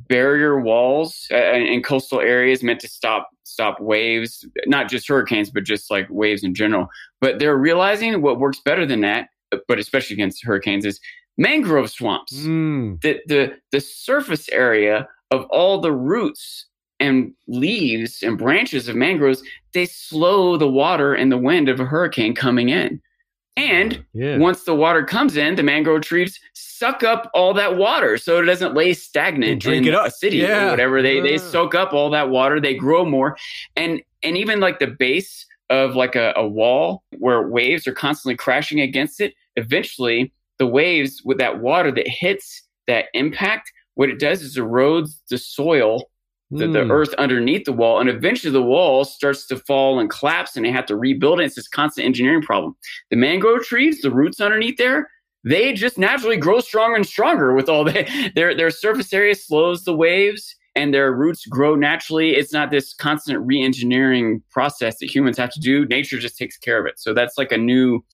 barrier 0.08 0.60
walls 0.60 1.26
uh, 1.32 1.36
in 1.36 1.82
coastal 1.82 2.20
areas 2.20 2.62
meant 2.62 2.80
to 2.80 2.88
stop 2.88 3.28
stop 3.44 3.78
waves, 3.80 4.44
not 4.66 4.88
just 4.88 5.06
hurricanes, 5.06 5.50
but 5.50 5.64
just 5.64 5.90
like 5.90 6.06
waves 6.10 6.42
in 6.42 6.54
general. 6.54 6.88
But 7.20 7.38
they're 7.38 7.56
realizing 7.56 8.20
what 8.22 8.40
works 8.40 8.60
better 8.64 8.86
than 8.86 9.02
that, 9.02 9.28
but 9.68 9.78
especially 9.78 10.14
against 10.14 10.44
hurricanes, 10.44 10.84
is 10.84 10.98
mangrove 11.36 11.90
swamps 11.90 12.32
Mm. 12.32 13.00
the 13.02 13.20
the 13.26 13.52
the 13.72 13.80
surface 13.80 14.48
area 14.50 15.08
of 15.30 15.44
all 15.46 15.80
the 15.80 15.92
roots 15.92 16.66
and 17.00 17.32
leaves 17.48 18.22
and 18.22 18.38
branches 18.38 18.86
of 18.86 18.94
mangroves 18.94 19.42
they 19.72 19.84
slow 19.84 20.56
the 20.56 20.68
water 20.68 21.12
and 21.12 21.32
the 21.32 21.36
wind 21.36 21.68
of 21.68 21.80
a 21.80 21.84
hurricane 21.84 22.36
coming 22.36 22.68
in 22.68 23.00
and 23.56 24.04
Yeah. 24.12 24.38
once 24.38 24.64
the 24.64 24.74
water 24.74 25.04
comes 25.04 25.36
in 25.36 25.54
the 25.54 25.62
mangrove 25.62 26.02
trees 26.02 26.40
suck 26.54 27.02
up 27.04 27.30
all 27.34 27.54
that 27.54 27.76
water 27.76 28.16
so 28.18 28.40
it 28.40 28.46
doesn't 28.46 28.74
lay 28.74 28.86
They 28.88 28.94
stagnant 28.94 29.62
drink 29.62 29.86
in 29.86 29.92
it 29.92 29.94
up. 29.94 30.06
a 30.06 30.10
city 30.10 30.38
Yeah. 30.38 30.66
or 30.66 30.70
whatever 30.70 31.02
they 31.02 31.20
they 31.20 31.38
soak 31.38 31.74
up 31.74 31.92
all 31.92 32.10
that 32.10 32.30
water 32.30 32.60
they 32.60 32.74
grow 32.74 33.04
more 33.04 33.36
and 33.76 34.02
and 34.22 34.36
even 34.36 34.58
like 34.60 34.78
the 34.80 34.88
base 34.88 35.46
of 35.70 35.94
like 35.94 36.16
a, 36.16 36.32
a 36.36 36.46
wall 36.46 37.04
where 37.18 37.48
waves 37.48 37.86
are 37.86 37.92
constantly 37.94 38.36
crashing 38.36 38.80
against 38.80 39.20
it 39.20 39.34
eventually 39.56 40.32
the 40.58 40.66
waves 40.66 41.22
with 41.24 41.38
that 41.38 41.60
water 41.60 41.90
that 41.92 42.08
hits 42.08 42.62
that 42.86 43.06
impact 43.14 43.72
what 43.94 44.10
it 44.10 44.18
does 44.18 44.42
is 44.42 44.56
erodes 44.58 45.20
the 45.30 45.38
soil 45.38 46.10
the, 46.50 46.68
the 46.68 46.80
Mm. 46.80 46.90
earth 46.90 47.14
underneath 47.14 47.64
the 47.64 47.72
wall 47.72 48.00
and 48.00 48.08
eventually 48.08 48.52
the 48.52 48.62
wall 48.62 49.04
starts 49.04 49.46
to 49.46 49.56
fall 49.56 49.98
and 49.98 50.10
collapse 50.10 50.56
and 50.56 50.64
they 50.64 50.70
have 50.70 50.86
to 50.86 50.96
rebuild 50.96 51.40
it. 51.40 51.44
It's 51.44 51.56
this 51.56 51.68
constant 51.68 52.06
engineering 52.06 52.42
problem. 52.42 52.76
The 53.10 53.16
mangrove 53.16 53.64
trees 53.64 54.00
the 54.02 54.10
roots 54.10 54.40
underneath 54.40 54.76
there 54.76 55.08
they 55.44 55.74
just 55.74 55.98
naturally 55.98 56.38
grow 56.38 56.60
stronger 56.60 56.96
and 56.96 57.06
stronger 57.06 57.54
with 57.54 57.68
all 57.68 57.84
that 57.92 58.08
their 58.34 58.54
their 58.54 58.70
surface 58.70 59.12
area 59.12 59.34
slows 59.34 59.84
the 59.84 59.94
waves 59.94 60.54
and 60.76 60.92
their 60.92 61.12
roots 61.12 61.46
grow 61.46 61.76
naturally. 61.76 62.30
It's 62.34 62.52
not 62.52 62.70
this 62.70 62.94
constant 62.94 63.38
re-engineering 63.46 64.42
process 64.50 64.98
that 64.98 65.14
humans 65.14 65.38
have 65.38 65.50
to 65.50 65.60
do. 65.60 65.86
Nature 65.86 66.18
just 66.18 66.36
takes 66.36 66.58
care 66.58 66.80
of 66.80 66.86
it. 66.86 66.98
So 66.98 67.14
that's 67.14 67.38
like 67.38 67.52
a 67.52 67.58
new 67.58 68.04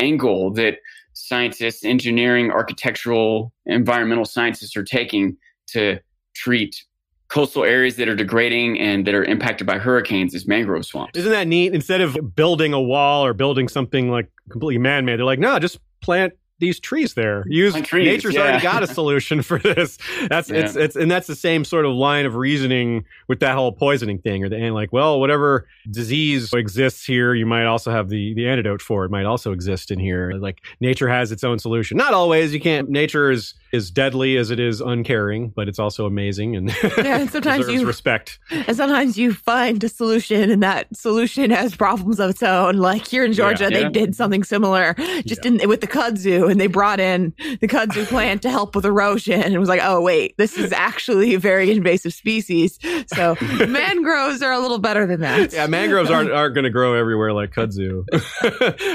angle 0.00 0.52
that 0.54 0.78
scientists 1.12 1.84
engineering 1.84 2.50
architectural 2.50 3.52
environmental 3.66 4.24
scientists 4.24 4.76
are 4.76 4.82
taking 4.82 5.36
to 5.68 5.98
treat 6.34 6.82
coastal 7.30 7.64
areas 7.64 7.96
that 7.96 8.08
are 8.08 8.16
degrading 8.16 8.78
and 8.78 9.06
that 9.06 9.14
are 9.14 9.24
impacted 9.24 9.66
by 9.66 9.78
hurricanes 9.78 10.34
is 10.34 10.46
mangrove 10.46 10.84
swamps 10.84 11.16
Isn't 11.16 11.30
that 11.30 11.46
neat? 11.46 11.72
Instead 11.72 12.00
of 12.00 12.34
building 12.34 12.72
a 12.72 12.80
wall 12.80 13.24
or 13.24 13.32
building 13.32 13.68
something 13.68 14.10
like 14.10 14.30
completely 14.50 14.78
man 14.78 15.04
made, 15.04 15.18
they're 15.18 15.24
like, 15.24 15.38
no, 15.38 15.58
just 15.58 15.78
plant 16.02 16.34
these 16.58 16.78
trees 16.78 17.14
there. 17.14 17.44
Use 17.46 17.72
trees, 17.82 18.06
nature's 18.06 18.34
yeah. 18.34 18.42
already 18.42 18.62
got 18.62 18.82
a 18.82 18.86
solution 18.94 19.42
for 19.42 19.58
this. 19.58 19.96
That's 20.28 20.50
it's 20.50 20.76
it's 20.76 20.94
and 20.94 21.10
that's 21.10 21.26
the 21.26 21.34
same 21.34 21.64
sort 21.64 21.86
of 21.86 21.92
line 21.92 22.26
of 22.26 22.34
reasoning 22.34 23.06
with 23.28 23.40
that 23.40 23.54
whole 23.54 23.72
poisoning 23.72 24.18
thing. 24.18 24.44
Or 24.44 24.48
the 24.48 24.56
and 24.56 24.74
like, 24.74 24.92
well, 24.92 25.18
whatever 25.18 25.66
disease 25.90 26.52
exists 26.52 27.04
here, 27.04 27.34
you 27.34 27.46
might 27.46 27.64
also 27.64 27.90
have 27.90 28.10
the 28.10 28.34
the 28.34 28.46
antidote 28.46 28.82
for 28.82 29.04
it 29.06 29.10
might 29.10 29.24
also 29.24 29.52
exist 29.52 29.90
in 29.90 29.98
here. 29.98 30.32
Like 30.32 30.62
nature 30.80 31.08
has 31.08 31.32
its 31.32 31.42
own 31.42 31.58
solution. 31.58 31.96
Not 31.96 32.12
always. 32.12 32.52
You 32.52 32.60
can't. 32.60 32.90
Nature 32.90 33.30
is 33.30 33.54
is 33.72 33.90
deadly 33.90 34.36
as 34.36 34.50
it 34.50 34.58
is 34.58 34.80
uncaring, 34.80 35.50
but 35.50 35.68
it's 35.68 35.78
also 35.78 36.06
amazing 36.06 36.56
and 36.56 36.68
Yeah, 36.98 37.18
and 37.20 37.30
sometimes 37.30 37.66
deserves 37.66 37.80
you- 37.82 37.86
respect. 37.86 38.38
And 38.50 38.76
sometimes 38.76 39.16
you 39.16 39.32
find 39.32 39.82
a 39.84 39.88
solution, 39.88 40.50
and 40.50 40.62
that 40.62 40.94
solution 40.96 41.50
has 41.50 41.76
problems 41.76 42.18
of 42.20 42.30
its 42.30 42.42
own. 42.42 42.76
Like 42.78 43.06
here 43.06 43.24
in 43.24 43.32
Georgia, 43.32 43.68
Yeah. 43.70 43.80
they 43.84 43.88
did 43.88 44.14
something 44.16 44.42
similar, 44.44 44.94
just 45.26 45.46
in 45.46 45.60
with 45.68 45.80
the 45.80 45.86
kudzu, 45.86 46.50
and 46.50 46.60
they 46.60 46.66
brought 46.66 47.00
in 47.00 47.32
the 47.60 47.68
kudzu 47.68 48.06
plant 48.06 48.42
to 48.42 48.50
help 48.50 48.74
with 48.74 48.84
erosion. 48.84 49.40
And 49.40 49.54
it 49.54 49.58
was 49.58 49.68
like, 49.68 49.80
oh 49.82 50.00
wait, 50.00 50.36
this 50.36 50.58
is 50.58 50.72
actually 50.72 51.34
a 51.34 51.38
very 51.38 51.70
invasive 51.70 52.12
species. 52.12 52.78
So 53.14 53.36
mangroves 53.68 54.42
are 54.42 54.52
a 54.52 54.58
little 54.58 54.78
better 54.78 55.06
than 55.06 55.20
that. 55.20 55.52
Yeah, 55.52 55.66
mangroves 55.66 56.10
aren't 56.10 56.30
aren't 56.32 56.54
going 56.54 56.64
to 56.64 56.70
grow 56.70 56.94
everywhere 56.94 57.32
like 57.32 57.52
kudzu, 57.52 58.04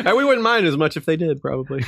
and 0.05 0.17
we 0.17 0.23
wouldn't 0.25 0.43
mind 0.43 0.65
as 0.67 0.75
much 0.77 0.97
if 0.97 1.05
they 1.05 1.15
did, 1.15 1.41
probably. 1.41 1.81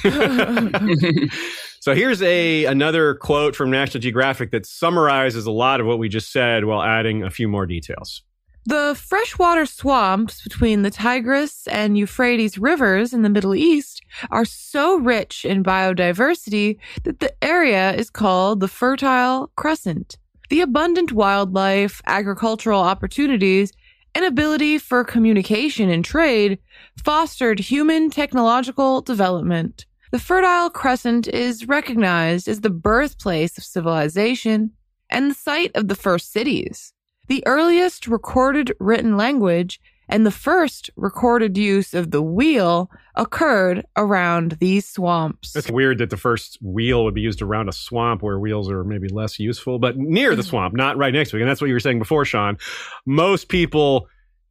So 1.80 1.96
here's 1.96 2.22
a 2.22 2.66
another 2.66 3.16
quote 3.16 3.56
from 3.56 3.70
National 3.70 4.02
Geographic 4.02 4.52
that 4.52 4.66
summarizes 4.66 5.46
a 5.46 5.52
lot 5.52 5.80
of 5.80 5.88
what 5.88 6.00
we 6.00 6.10
just 6.10 6.32
said 6.32 6.66
while 6.66 6.82
adding 6.82 7.24
a 7.24 7.30
few 7.30 7.48
more 7.48 7.66
details. 7.66 8.24
The 8.66 9.00
freshwater 9.02 9.66
swamps 9.66 10.44
between 10.44 10.82
the 10.82 10.92
Tigris 10.92 11.68
and 11.68 11.98
Euphrates 11.98 12.58
rivers 12.58 13.14
in 13.14 13.22
the 13.22 13.30
Middle 13.30 13.56
East 13.56 14.02
are 14.30 14.44
so 14.44 14.98
rich 14.98 15.46
in 15.46 15.64
biodiversity 15.64 16.78
that 17.04 17.22
the 17.22 17.34
area 17.42 17.94
is 17.94 18.10
called 18.10 18.60
the 18.60 18.68
Fertile 18.68 19.50
Crescent. 19.56 20.18
The 20.50 20.60
abundant 20.60 21.14
wildlife, 21.14 22.02
agricultural 22.08 22.82
opportunities, 22.82 23.72
and 24.14 24.26
ability 24.26 24.80
for 24.80 25.06
communication 25.06 25.90
and 25.90 26.04
trade 26.04 26.60
fostered 27.02 27.60
human 27.60 28.10
technological 28.10 29.02
development. 29.02 29.86
The 30.12 30.20
Fertile 30.20 30.70
Crescent 30.70 31.28
is 31.28 31.68
recognized 31.68 32.48
as 32.48 32.62
the 32.62 32.70
birthplace 32.70 33.58
of 33.58 33.66
civilization 33.66 34.72
and 35.10 35.30
the 35.30 35.36
site 35.36 35.72
of 35.76 35.90
the 35.90 35.96
first 35.96 36.32
cities. 36.32 36.94
The 37.28 37.46
earliest 37.46 38.08
recorded 38.08 38.74
written 38.80 39.18
language 39.18 39.82
and 40.08 40.26
the 40.26 40.32
first 40.32 40.90
recorded 40.96 41.58
use 41.58 41.94
of 41.94 42.12
the 42.12 42.22
wheel 42.22 42.90
occurred 43.16 43.86
around 43.98 44.54
these 44.62 44.88
swamps. 44.88 45.54
It's 45.58 45.70
weird 45.70 45.98
that 45.98 46.10
the 46.10 46.16
first 46.16 46.58
wheel 46.62 47.04
would 47.04 47.14
be 47.14 47.22
used 47.22 47.42
around 47.42 47.68
a 47.68 47.74
swamp 47.74 48.24
where 48.24 48.40
wheels 48.40 48.72
are 48.72 48.86
maybe 48.86 49.10
less 49.10 49.38
useful, 49.40 49.78
but 49.78 49.98
near 49.98 50.36
the 50.36 50.42
mm-hmm. 50.42 50.50
swamp, 50.50 50.74
not 50.74 50.96
right 50.96 51.14
next 51.14 51.32
to 51.32 51.38
it. 51.38 51.42
And 51.42 51.50
that's 51.50 51.60
what 51.60 51.68
you 51.68 51.74
were 51.74 51.82
saying 51.82 52.00
before, 52.00 52.24
Sean. 52.24 52.58
Most 53.06 53.50
people 53.50 54.08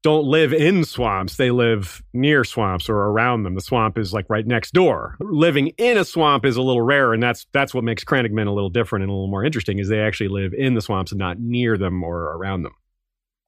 don't 0.07 0.25
live 0.25 0.53
in 0.53 0.85
swamps. 0.85 1.37
They 1.37 1.51
live 1.51 2.01
near 2.13 2.45
swamps 2.45 2.89
or 2.89 2.95
around 2.95 3.43
them. 3.43 3.57
The 3.57 3.61
swamp 3.61 3.99
is 3.99 4.13
like 4.13 4.27
right 4.29 4.47
next 4.47 4.73
door. 4.73 5.17
Living 5.19 5.73
in 5.79 5.99
a 5.99 6.05
swamp 6.05 6.45
is 6.45 6.57
a 6.57 6.63
little 6.63 6.83
rare, 6.83 7.13
and 7.13 7.21
that's 7.21 7.49
that's 7.53 7.75
what 7.75 7.83
makes 7.83 8.05
Crannogmen 8.05 8.47
a 8.47 8.53
little 8.53 8.71
different 8.71 9.03
and 9.03 9.11
a 9.11 9.13
little 9.13 9.27
more 9.27 9.45
interesting 9.45 9.81
is 9.81 9.89
they 9.89 9.99
actually 9.99 10.29
live 10.29 10.55
in 10.55 10.75
the 10.75 10.81
swamps 10.81 11.11
and 11.11 11.19
not 11.19 11.41
near 11.41 11.77
them 11.77 12.05
or 12.05 12.37
around 12.37 12.63
them. 12.63 12.73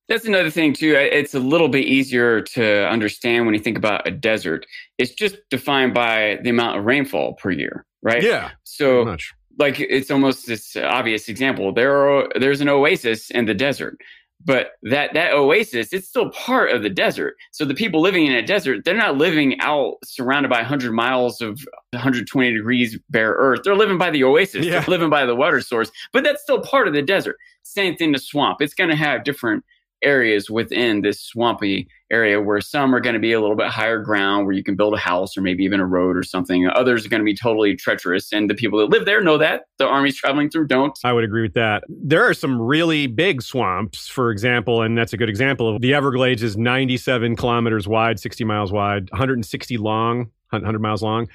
That's 0.09 0.25
another 0.25 0.51
thing 0.51 0.73
too. 0.73 0.97
It's 0.97 1.33
a 1.33 1.39
little 1.39 1.69
bit 1.69 1.85
easier 1.85 2.41
to 2.41 2.89
understand 2.89 3.47
when 3.47 3.55
you 3.55 3.61
think 3.61 3.79
about 3.79 4.09
a 4.09 4.11
desert. 4.11 4.67
It's 4.99 5.13
just 5.13 5.37
defined 5.51 5.95
by 5.95 6.41
the 6.43 6.51
amount 6.51 6.77
of 6.77 6.85
rainfall 6.85 7.35
per 7.35 7.53
year, 7.53 7.87
right? 8.03 8.21
Yeah, 8.21 8.51
So, 8.65 9.17
like, 9.61 9.79
it's 9.79 10.11
almost 10.11 10.49
this 10.49 10.75
obvious 10.75 11.29
example. 11.29 11.73
There 11.73 11.95
are 12.09 12.29
there's 12.41 12.61
an 12.61 12.69
oasis 12.69 13.31
in 13.31 13.45
the 13.45 13.55
desert. 13.55 14.01
But 14.45 14.72
that 14.82 15.12
that 15.14 15.32
oasis 15.32 15.93
it's 15.93 16.09
still 16.09 16.30
part 16.30 16.70
of 16.70 16.82
the 16.82 16.91
desert. 16.91 17.36
So 17.53 17.64
the 17.64 17.74
people 17.74 18.01
living 18.01 18.26
in 18.26 18.34
a 18.34 18.43
desert 18.43 18.84
they're 18.84 18.97
not 18.97 19.16
living 19.16 19.61
out 19.61 19.97
surrounded 20.05 20.49
by 20.49 20.59
100 20.59 20.93
miles 20.93 21.41
of 21.41 21.61
120 21.91 22.53
degrees 22.53 22.99
bare 23.11 23.32
earth. 23.32 23.61
They're 23.64 23.76
living 23.76 23.99
by 23.99 24.11
the 24.11 24.24
oasis. 24.24 24.64
Yeah. 24.64 24.80
they're 24.80 24.91
living 24.91 25.11
by 25.11 25.26
the 25.26 25.34
water 25.34 25.61
source 25.61 25.91
but 26.12 26.24
that's 26.24 26.43
still 26.43 26.61
part 26.61 26.89
of 26.89 26.95
the 26.95 27.03
desert. 27.03 27.36
Same 27.62 27.97
thing 27.97 28.12
to 28.12 28.18
swamp. 28.18 28.61
It's 28.61 28.74
going 28.74 28.91
to 28.91 28.97
have 28.97 29.24
different 29.24 29.64
areas 30.03 30.51
within 30.51 31.03
this 31.03 31.21
swampy 31.21 31.89
area 32.11 32.41
where 32.41 32.61
some 32.61 32.95
are 32.95 33.01
going 33.01 33.15
to 33.15 33.21
be 33.21 33.33
a 33.33 33.41
little 33.41 33.57
bit 33.57 33.67
higher 33.67 33.99
ground 33.99 34.47
where 34.47 34.55
you 34.55 34.65
can 34.65 34.77
build 34.77 34.95
a 34.95 34.99
house 34.99 35.37
or 35.37 35.43
maybe 35.43 35.63
even 35.63 35.79
a 35.81 35.87
road 35.87 36.17
or 36.17 36.23
something 36.23 36.67
others 36.69 37.05
are 37.05 37.09
going 37.09 37.21
to 37.21 37.25
be 37.25 37.35
totally 37.35 37.77
treacherous 37.77 38.33
and 38.33 38.49
the 38.49 38.55
people 38.55 38.79
that 38.79 38.89
live 38.89 39.05
there 39.05 39.21
know 39.23 39.37
that 39.37 39.65
the 39.77 39.87
armies 39.87 40.17
traveling 40.17 40.49
through 40.49 40.67
don't 40.67 40.99
I 41.05 41.13
would 41.13 41.25
agree 41.25 41.43
with 41.43 41.55
that. 41.55 41.85
There 41.89 42.29
are 42.29 42.35
some 42.35 42.61
really 42.61 43.07
big 43.07 43.43
swamps, 43.43 44.09
for 44.09 44.31
example, 44.31 44.83
and 44.83 44.97
that's 44.97 45.13
a 45.13 45.17
good 45.17 45.29
example 45.29 45.75
of 45.75 45.83
the 45.83 45.95
Everglades 45.95 46.43
is 46.43 46.57
97 46.57 47.37
kilometers 47.37 47.87
wide, 47.89 48.21
60 48.21 48.45
miles 48.45 48.73
wide, 48.73 49.11
160 49.11 49.77
long, 49.79 50.31
100 50.51 50.81
miles 50.81 51.03
long. 51.03 51.29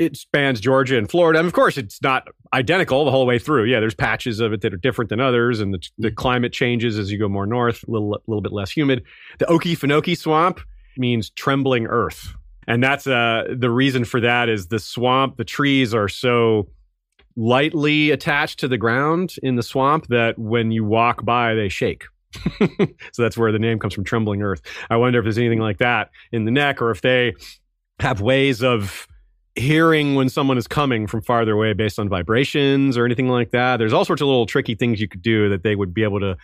It 0.00 0.16
spans 0.16 0.60
Georgia 0.60 0.96
and 0.96 1.10
Florida. 1.10 1.38
And 1.38 1.46
of 1.46 1.52
course, 1.52 1.76
it's 1.76 2.02
not 2.02 2.26
identical 2.54 3.04
the 3.04 3.10
whole 3.10 3.26
way 3.26 3.38
through. 3.38 3.64
Yeah, 3.64 3.80
there's 3.80 3.94
patches 3.94 4.40
of 4.40 4.54
it 4.54 4.62
that 4.62 4.72
are 4.72 4.78
different 4.78 5.10
than 5.10 5.20
others, 5.20 5.60
and 5.60 5.74
the, 5.74 5.88
the 5.98 6.10
climate 6.10 6.54
changes 6.54 6.98
as 6.98 7.12
you 7.12 7.18
go 7.18 7.28
more 7.28 7.46
north, 7.46 7.84
a 7.86 7.90
little, 7.90 8.20
little 8.26 8.40
bit 8.40 8.50
less 8.50 8.70
humid. 8.70 9.04
The 9.38 9.44
Okefenokee 9.44 10.16
swamp 10.16 10.60
means 10.96 11.28
trembling 11.30 11.86
earth. 11.86 12.34
And 12.66 12.82
that's 12.82 13.06
uh, 13.06 13.44
the 13.54 13.70
reason 13.70 14.06
for 14.06 14.20
that 14.20 14.48
is 14.48 14.68
the 14.68 14.78
swamp, 14.78 15.36
the 15.36 15.44
trees 15.44 15.92
are 15.92 16.08
so 16.08 16.68
lightly 17.36 18.10
attached 18.10 18.60
to 18.60 18.68
the 18.68 18.78
ground 18.78 19.34
in 19.42 19.56
the 19.56 19.62
swamp 19.62 20.06
that 20.08 20.38
when 20.38 20.70
you 20.70 20.84
walk 20.84 21.24
by, 21.24 21.54
they 21.54 21.68
shake. 21.68 22.04
so 23.12 23.22
that's 23.22 23.36
where 23.36 23.52
the 23.52 23.58
name 23.58 23.78
comes 23.78 23.92
from, 23.92 24.04
trembling 24.04 24.40
earth. 24.40 24.62
I 24.88 24.96
wonder 24.96 25.18
if 25.18 25.24
there's 25.24 25.38
anything 25.38 25.58
like 25.58 25.78
that 25.78 26.10
in 26.32 26.46
the 26.46 26.50
neck 26.50 26.80
or 26.80 26.90
if 26.90 27.02
they 27.02 27.34
have 27.98 28.20
ways 28.20 28.62
of 28.62 29.06
hearing 29.60 30.14
when 30.14 30.28
someone 30.28 30.58
is 30.58 30.66
coming 30.66 31.06
from 31.06 31.22
farther 31.22 31.52
away 31.52 31.72
based 31.72 31.98
on 31.98 32.08
vibrations 32.08 32.96
or 32.96 33.04
anything 33.04 33.28
like 33.28 33.50
that. 33.50 33.76
There's 33.76 33.92
all 33.92 34.04
sorts 34.04 34.22
of 34.22 34.28
little 34.28 34.46
tricky 34.46 34.74
things 34.74 35.00
you 35.00 35.08
could 35.08 35.22
do 35.22 35.48
that 35.50 35.62
they 35.62 35.76
would 35.76 35.94
be 35.94 36.02
able 36.02 36.20
to 36.20 36.36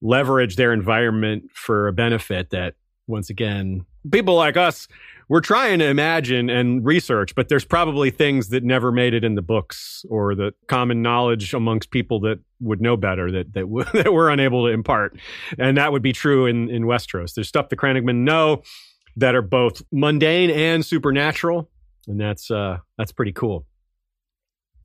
leverage 0.00 0.56
their 0.56 0.72
environment 0.72 1.50
for 1.54 1.88
a 1.88 1.92
benefit 1.92 2.50
that 2.50 2.74
once 3.06 3.30
again 3.30 3.84
people 4.12 4.36
like 4.36 4.56
us 4.56 4.86
we're 5.28 5.40
trying 5.40 5.80
to 5.80 5.86
imagine 5.86 6.48
and 6.48 6.84
research 6.84 7.34
but 7.34 7.48
there's 7.48 7.64
probably 7.64 8.10
things 8.10 8.50
that 8.50 8.62
never 8.62 8.92
made 8.92 9.12
it 9.12 9.24
in 9.24 9.34
the 9.34 9.42
books 9.42 10.04
or 10.08 10.36
the 10.36 10.52
common 10.68 11.02
knowledge 11.02 11.52
amongst 11.52 11.90
people 11.90 12.20
that 12.20 12.38
would 12.60 12.80
know 12.80 12.96
better 12.96 13.30
that 13.30 13.52
that, 13.54 13.62
w- 13.62 13.86
that 13.94 14.12
we're 14.12 14.30
unable 14.30 14.66
to 14.66 14.72
impart. 14.72 15.18
And 15.58 15.76
that 15.76 15.92
would 15.92 16.02
be 16.02 16.12
true 16.12 16.46
in 16.46 16.68
in 16.70 16.84
westeros. 16.84 17.34
There's 17.34 17.48
stuff 17.48 17.68
the 17.68 17.76
crannogmen 17.76 18.18
know 18.18 18.62
that 19.16 19.34
are 19.34 19.42
both 19.42 19.82
mundane 19.90 20.50
and 20.50 20.84
supernatural 20.84 21.68
and 22.08 22.20
that's 22.20 22.50
uh 22.50 22.78
that's 22.96 23.12
pretty 23.12 23.32
cool 23.32 23.64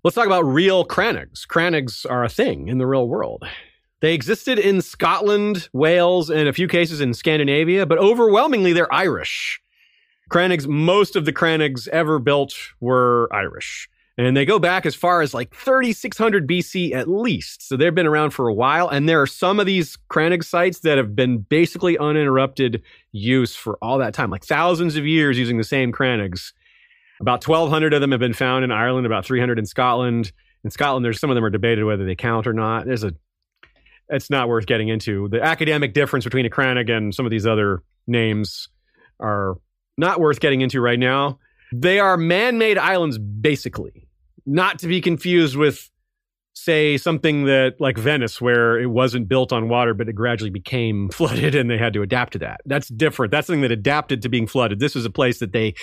let's 0.04 0.16
talk 0.16 0.28
about 0.28 0.44
real 0.44 0.86
crannogs 0.86 1.48
crannogs 1.48 2.06
are 2.10 2.24
a 2.24 2.30
thing 2.30 2.68
in 2.68 2.78
the 2.78 2.86
real 2.86 3.08
world 3.08 3.44
they 4.04 4.14
existed 4.14 4.60
in 4.60 4.82
Scotland, 4.82 5.70
Wales, 5.72 6.30
and 6.30 6.50
a 6.50 6.52
few 6.52 6.68
cases 6.68 7.00
in 7.00 7.14
Scandinavia, 7.14 7.86
but 7.86 7.98
overwhelmingly 7.98 8.74
they're 8.74 8.94
Irish. 8.94 9.62
Crannogs, 10.30 10.68
most 10.68 11.16
of 11.16 11.24
the 11.24 11.32
Crannogs 11.32 11.88
ever 11.88 12.20
built 12.20 12.54
were 12.82 13.30
Irish. 13.32 13.88
And 14.18 14.36
they 14.36 14.44
go 14.44 14.60
back 14.60 14.86
as 14.86 14.94
far 14.94 15.22
as 15.22 15.34
like 15.34 15.56
3600 15.56 16.46
BC 16.46 16.94
at 16.94 17.08
least. 17.08 17.66
So 17.66 17.78
they've 17.78 17.96
been 17.96 18.06
around 18.06 18.32
for 18.32 18.50
a 18.50 18.54
while. 18.54 18.90
And 18.90 19.08
there 19.08 19.22
are 19.22 19.28
some 19.28 19.58
of 19.58 19.66
these 19.66 19.98
Crannog 20.12 20.44
sites 20.44 20.80
that 20.80 20.98
have 20.98 21.16
been 21.16 21.38
basically 21.38 21.98
uninterrupted 21.98 22.82
use 23.14 23.56
for 23.56 23.78
all 23.82 23.98
that 24.00 24.14
time, 24.14 24.30
like 24.30 24.44
thousands 24.44 24.98
of 24.98 25.08
years 25.08 25.40
using 25.40 25.58
the 25.58 25.64
same 25.64 25.94
Crannogs. 25.94 26.52
About 27.22 27.48
1200 27.48 27.94
of 27.94 28.02
them 28.02 28.12
have 28.12 28.20
been 28.20 28.34
found 28.34 28.64
in 28.64 28.72
Ireland, 28.72 29.06
about 29.06 29.26
300 29.26 29.60
in 29.60 29.66
Scotland. 29.66 30.32
In 30.64 30.72
Scotland, 30.72 31.06
there's 31.06 31.20
some 31.20 31.30
of 31.30 31.36
them 31.36 31.46
are 31.46 31.50
debated 31.50 31.84
whether 31.84 32.06
they 32.06 32.16
count 32.16 32.48
or 32.48 32.54
not. 32.54 32.86
There's 32.86 33.04
a 33.04 33.14
it's 34.10 34.30
not 34.30 34.48
worth 34.48 34.66
getting 34.66 34.90
into. 34.90 35.28
The 35.30 35.42
academic 35.42 35.94
difference 35.94 36.26
between 36.26 36.46
a 36.46 36.50
Crannog 36.50 36.90
and 36.90 37.14
some 37.16 37.26
of 37.26 37.32
these 37.32 37.48
other 37.48 37.84
names 38.06 38.70
are 39.20 39.56
not 39.98 40.20
worth 40.20 40.40
getting 40.40 40.62
into 40.62 40.82
right 40.82 41.00
now. 41.00 41.40
They 41.72 42.00
are 42.00 42.18
man 42.18 42.58
made 42.58 42.78
islands, 42.78 43.18
basically, 43.18 44.08
not 44.46 44.80
to 44.80 44.88
be 44.88 45.02
confused 45.02 45.56
with, 45.56 45.90
say, 46.54 46.98
something 46.98 47.46
that 47.46 47.76
like 47.80 47.98
Venice, 47.98 48.40
where 48.40 48.80
it 48.80 48.88
wasn't 48.88 49.28
built 49.28 49.52
on 49.52 49.70
water, 49.70 49.94
but 49.94 50.08
it 50.08 50.14
gradually 50.14 50.50
became 50.50 51.10
flooded 51.14 51.56
and 51.56 51.70
they 51.70 51.78
had 51.78 51.94
to 51.94 52.02
adapt 52.02 52.34
to 52.34 52.40
that. 52.40 52.62
That's 52.66 52.88
different. 52.88 53.32
That's 53.32 53.48
something 53.48 53.62
that 53.62 53.72
adapted 53.72 54.22
to 54.22 54.30
being 54.30 54.48
flooded. 54.48 54.80
This 54.80 54.96
was 54.96 55.06
a 55.06 55.10
place 55.10 55.40
that 55.40 55.52
they 55.52 55.74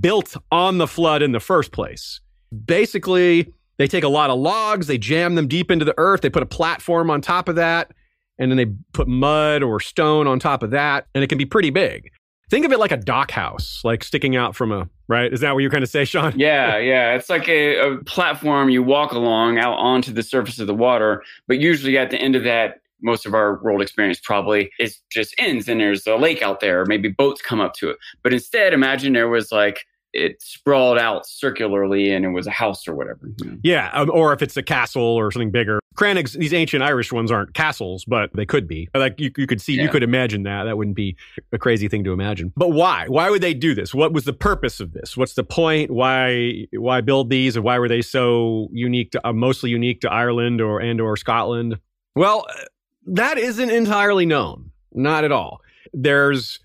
built 0.00 0.36
on 0.50 0.78
the 0.78 0.86
flood 0.86 1.22
in 1.22 1.32
the 1.32 1.40
first 1.40 1.72
place. 1.72 2.20
Basically, 2.64 3.52
they 3.78 3.88
take 3.88 4.04
a 4.04 4.08
lot 4.08 4.30
of 4.30 4.38
logs, 4.38 4.86
they 4.86 4.98
jam 4.98 5.34
them 5.34 5.48
deep 5.48 5.70
into 5.70 5.84
the 5.84 5.94
earth, 5.96 6.20
they 6.20 6.30
put 6.30 6.42
a 6.42 6.46
platform 6.46 7.10
on 7.10 7.20
top 7.20 7.48
of 7.48 7.56
that, 7.56 7.90
and 8.38 8.50
then 8.50 8.56
they 8.56 8.66
put 8.92 9.08
mud 9.08 9.62
or 9.62 9.80
stone 9.80 10.26
on 10.26 10.38
top 10.38 10.62
of 10.62 10.70
that, 10.70 11.06
and 11.14 11.24
it 11.24 11.28
can 11.28 11.38
be 11.38 11.46
pretty 11.46 11.70
big. 11.70 12.10
Think 12.52 12.66
of 12.66 12.72
it 12.72 12.78
like 12.78 12.92
a 12.92 12.98
dock 12.98 13.30
house, 13.30 13.80
like 13.82 14.04
sticking 14.04 14.36
out 14.36 14.54
from 14.54 14.72
a 14.72 14.86
right. 15.08 15.32
Is 15.32 15.40
that 15.40 15.54
what 15.54 15.60
you're 15.60 15.70
kind 15.70 15.82
of 15.82 15.88
say, 15.88 16.04
Sean? 16.04 16.34
Yeah, 16.38 16.76
yeah. 16.76 17.14
It's 17.14 17.30
like 17.30 17.48
a, 17.48 17.78
a 17.78 18.04
platform 18.04 18.68
you 18.68 18.82
walk 18.82 19.12
along 19.12 19.56
out 19.56 19.78
onto 19.78 20.12
the 20.12 20.22
surface 20.22 20.58
of 20.58 20.66
the 20.66 20.74
water, 20.74 21.22
but 21.48 21.58
usually 21.58 21.96
at 21.96 22.10
the 22.10 22.18
end 22.18 22.36
of 22.36 22.44
that, 22.44 22.82
most 23.00 23.24
of 23.24 23.32
our 23.32 23.58
world 23.62 23.80
experience 23.80 24.20
probably 24.22 24.70
is 24.78 24.98
just 25.10 25.34
ends 25.38 25.66
and 25.66 25.80
there's 25.80 26.06
a 26.06 26.16
lake 26.16 26.42
out 26.42 26.60
there, 26.60 26.82
or 26.82 26.84
maybe 26.84 27.08
boats 27.08 27.40
come 27.40 27.58
up 27.58 27.72
to 27.76 27.88
it. 27.88 27.96
But 28.22 28.34
instead, 28.34 28.74
imagine 28.74 29.14
there 29.14 29.30
was 29.30 29.50
like 29.50 29.86
it 30.12 30.42
sprawled 30.42 30.98
out 30.98 31.26
circularly 31.26 32.12
and 32.12 32.24
it 32.24 32.28
was 32.28 32.46
a 32.46 32.50
house 32.50 32.86
or 32.86 32.94
whatever. 32.94 33.30
you 33.38 33.50
know. 33.50 33.58
Yeah, 33.62 33.90
um, 33.92 34.10
or 34.12 34.32
if 34.32 34.42
it's 34.42 34.56
a 34.56 34.62
castle 34.62 35.02
or 35.02 35.30
something 35.30 35.50
bigger. 35.50 35.80
Crannogs, 35.94 36.32
these 36.38 36.54
ancient 36.54 36.82
Irish 36.82 37.12
ones 37.12 37.30
aren't 37.30 37.52
castles, 37.54 38.04
but 38.06 38.30
they 38.34 38.46
could 38.46 38.66
be. 38.66 38.88
Like 38.94 39.20
you, 39.20 39.30
you 39.36 39.46
could 39.46 39.60
see, 39.60 39.74
you 39.74 39.88
could 39.88 40.02
imagine 40.02 40.42
that. 40.44 40.64
That 40.64 40.76
wouldn't 40.76 40.96
be 40.96 41.16
a 41.52 41.58
crazy 41.58 41.88
thing 41.88 42.02
to 42.04 42.12
imagine. 42.12 42.52
But 42.56 42.70
why? 42.70 43.06
Why 43.08 43.28
would 43.28 43.42
they 43.42 43.52
do 43.54 43.74
this? 43.74 43.94
What 43.94 44.12
was 44.12 44.24
the 44.24 44.32
purpose 44.32 44.80
of 44.80 44.92
this? 44.92 45.16
What's 45.16 45.34
the 45.34 45.44
point? 45.44 45.90
Why? 45.90 46.66
Why 46.72 47.02
build 47.02 47.28
these? 47.28 47.56
And 47.56 47.64
why 47.64 47.78
were 47.78 47.88
they 47.88 48.00
so 48.00 48.68
unique 48.72 49.12
to, 49.12 49.28
uh, 49.28 49.32
mostly 49.32 49.70
unique 49.70 50.00
to 50.02 50.10
Ireland 50.10 50.60
or 50.60 50.80
and 50.80 51.00
or 51.00 51.16
Scotland? 51.16 51.78
Well, 52.14 52.46
uh, 52.48 52.64
that 53.06 53.38
isn't 53.38 53.70
entirely 53.70 54.24
known. 54.26 54.70
Not 54.94 55.24
at 55.24 55.32
all. 55.32 55.60
There's 55.92 56.58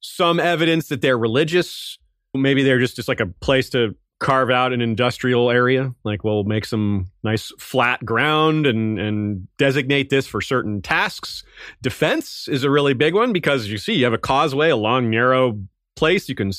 some 0.00 0.40
evidence 0.40 0.88
that 0.88 1.02
they're 1.02 1.18
religious. 1.18 1.98
Maybe 2.34 2.62
they're 2.62 2.78
just, 2.78 2.96
just 2.96 3.08
like 3.08 3.20
a 3.20 3.26
place 3.26 3.70
to 3.70 3.94
carve 4.20 4.50
out 4.50 4.72
an 4.72 4.80
industrial 4.80 5.50
area. 5.50 5.92
Like 6.04 6.22
we'll 6.22 6.44
make 6.44 6.66
some 6.66 7.06
nice 7.24 7.50
flat 7.58 8.04
ground 8.04 8.66
and 8.66 9.00
and 9.00 9.48
designate 9.56 10.10
this 10.10 10.26
for 10.26 10.40
certain 10.40 10.82
tasks. 10.82 11.42
Defense 11.82 12.46
is 12.46 12.62
a 12.62 12.70
really 12.70 12.94
big 12.94 13.14
one 13.14 13.32
because 13.32 13.68
you 13.68 13.78
see 13.78 13.94
you 13.94 14.04
have 14.04 14.12
a 14.12 14.18
causeway, 14.18 14.68
a 14.68 14.76
long 14.76 15.10
narrow 15.10 15.58
place. 15.96 16.28
You 16.28 16.34
can 16.34 16.52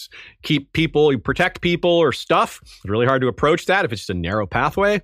keep 0.43 0.73
people, 0.73 1.11
you 1.11 1.19
protect 1.19 1.61
people 1.61 1.91
or 1.91 2.11
stuff. 2.11 2.59
It's 2.63 2.89
really 2.89 3.05
hard 3.05 3.21
to 3.21 3.27
approach 3.27 3.67
that 3.67 3.85
if 3.85 3.93
it's 3.93 4.01
just 4.01 4.09
a 4.09 4.15
narrow 4.15 4.47
pathway. 4.47 5.01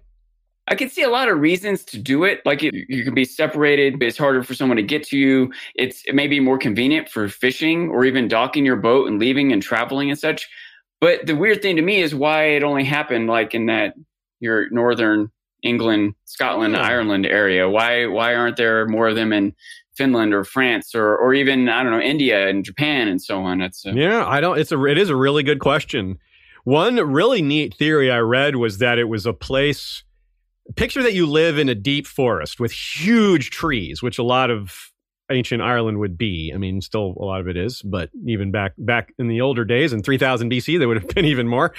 I 0.70 0.76
can 0.76 0.90
see 0.90 1.02
a 1.04 1.10
lot 1.10 1.30
of 1.30 1.40
reasons 1.40 1.84
to 1.86 1.98
do 1.98 2.24
it. 2.26 2.42
Like 2.46 2.62
it, 2.62 2.74
you 2.90 3.04
can 3.04 3.14
be 3.14 3.24
separated, 3.24 4.00
but 4.00 4.08
it's 4.08 4.18
harder 4.18 4.44
for 4.44 4.54
someone 4.54 4.76
to 4.78 4.84
get 4.84 5.04
to 5.08 5.18
you. 5.18 5.52
It's 5.76 6.04
it 6.06 6.14
may 6.14 6.28
be 6.28 6.40
more 6.40 6.58
convenient 6.58 7.08
for 7.10 7.30
fishing 7.30 7.90
or 7.90 8.04
even 8.04 8.28
docking 8.28 8.66
your 8.66 8.76
boat 8.76 9.08
and 9.08 9.20
leaving 9.20 9.54
and 9.54 9.62
traveling 9.64 10.10
and 10.10 10.20
such. 10.20 10.48
But 11.00 11.26
the 11.26 11.36
weird 11.36 11.62
thing 11.62 11.76
to 11.78 11.82
me 11.82 12.02
is 12.02 12.14
why 12.14 12.46
it 12.46 12.64
only 12.64 12.84
happened 12.84 13.28
like 13.28 13.54
in 13.54 13.68
that 13.68 13.94
your 14.40 14.70
northern 14.72 15.32
England, 15.64 16.16
Scotland, 16.26 16.74
Yeah. 16.74 16.82
Ireland 16.82 17.26
area. 17.26 17.70
Why 17.70 18.06
why 18.08 18.36
aren't 18.36 18.58
there 18.58 18.88
more 18.88 19.08
of 19.08 19.16
them 19.16 19.32
in 19.32 19.54
Finland 19.96 20.34
or 20.34 20.44
France 20.44 20.94
or 20.94 21.16
or 21.16 21.34
even 21.34 21.70
I 21.70 21.82
don't 21.82 21.94
know 21.94 22.02
India 22.02 22.50
and 22.50 22.66
Japan 22.66 23.08
and 23.08 23.22
so 23.22 23.40
on? 23.42 23.62
It's 23.62 23.86
uh, 23.86 23.92
Yeah, 23.92 24.28
I 24.28 24.42
don't. 24.42 24.60
It's 24.60 24.72
a. 24.74 24.84
It 24.86 24.98
is 24.98 25.10
a 25.10 25.16
really 25.16 25.44
good 25.44 25.60
question. 25.60 26.18
One 26.66 26.98
really 26.98 27.42
neat 27.42 27.74
theory 27.74 28.12
I 28.12 28.18
read 28.20 28.58
was 28.58 28.80
that 28.80 29.00
it 29.00 29.06
was 29.06 29.26
a 29.26 29.32
place. 29.34 30.04
Picture 30.76 31.02
that 31.04 31.14
you 31.14 31.26
live 31.26 31.58
in 31.58 31.70
a 31.70 31.76
deep 31.76 32.06
forest 32.06 32.60
with 32.60 32.72
huge 32.72 33.52
trees, 33.52 34.04
which 34.04 34.18
a 34.18 34.24
lot 34.24 34.52
of 34.52 34.92
ancient 35.32 35.62
Ireland 35.62 36.00
would 36.00 36.18
be. 36.18 36.52
I 36.54 36.58
mean, 36.58 36.82
still 36.82 37.14
a 37.18 37.26
lot 37.26 37.42
of 37.42 37.48
it 37.48 37.58
is, 37.58 37.82
but 37.82 38.10
even 38.26 38.52
back 38.52 38.74
back 38.78 39.14
in 39.18 39.28
the 39.28 39.42
older 39.42 39.66
days 39.66 39.94
in 39.94 40.04
3000 40.04 40.52
BC, 40.52 40.80
there 40.80 40.88
would 40.88 41.02
have 41.02 41.08
been 41.16 41.26
even 41.26 41.48
more. 41.48 41.74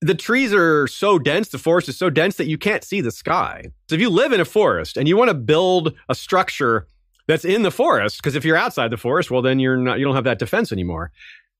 The 0.00 0.14
trees 0.14 0.52
are 0.52 0.88
so 0.88 1.18
dense, 1.18 1.50
the 1.50 1.58
forest 1.58 1.88
is 1.88 1.96
so 1.96 2.10
dense 2.10 2.36
that 2.36 2.48
you 2.48 2.58
can't 2.58 2.82
see 2.82 3.00
the 3.00 3.12
sky. 3.12 3.66
So 3.88 3.94
if 3.94 4.00
you 4.00 4.10
live 4.10 4.32
in 4.32 4.40
a 4.40 4.44
forest 4.44 4.96
and 4.96 5.06
you 5.06 5.16
want 5.16 5.28
to 5.28 5.34
build 5.34 5.94
a 6.08 6.14
structure 6.14 6.88
that's 7.28 7.44
in 7.44 7.62
the 7.62 7.70
forest, 7.70 8.18
because 8.18 8.34
if 8.34 8.44
you're 8.44 8.56
outside 8.56 8.90
the 8.90 8.96
forest, 8.96 9.30
well, 9.30 9.42
then 9.42 9.60
you're 9.60 9.76
not 9.76 9.98
you 9.98 10.04
don't 10.04 10.16
have 10.16 10.24
that 10.24 10.38
defense 10.40 10.72
anymore. 10.72 11.12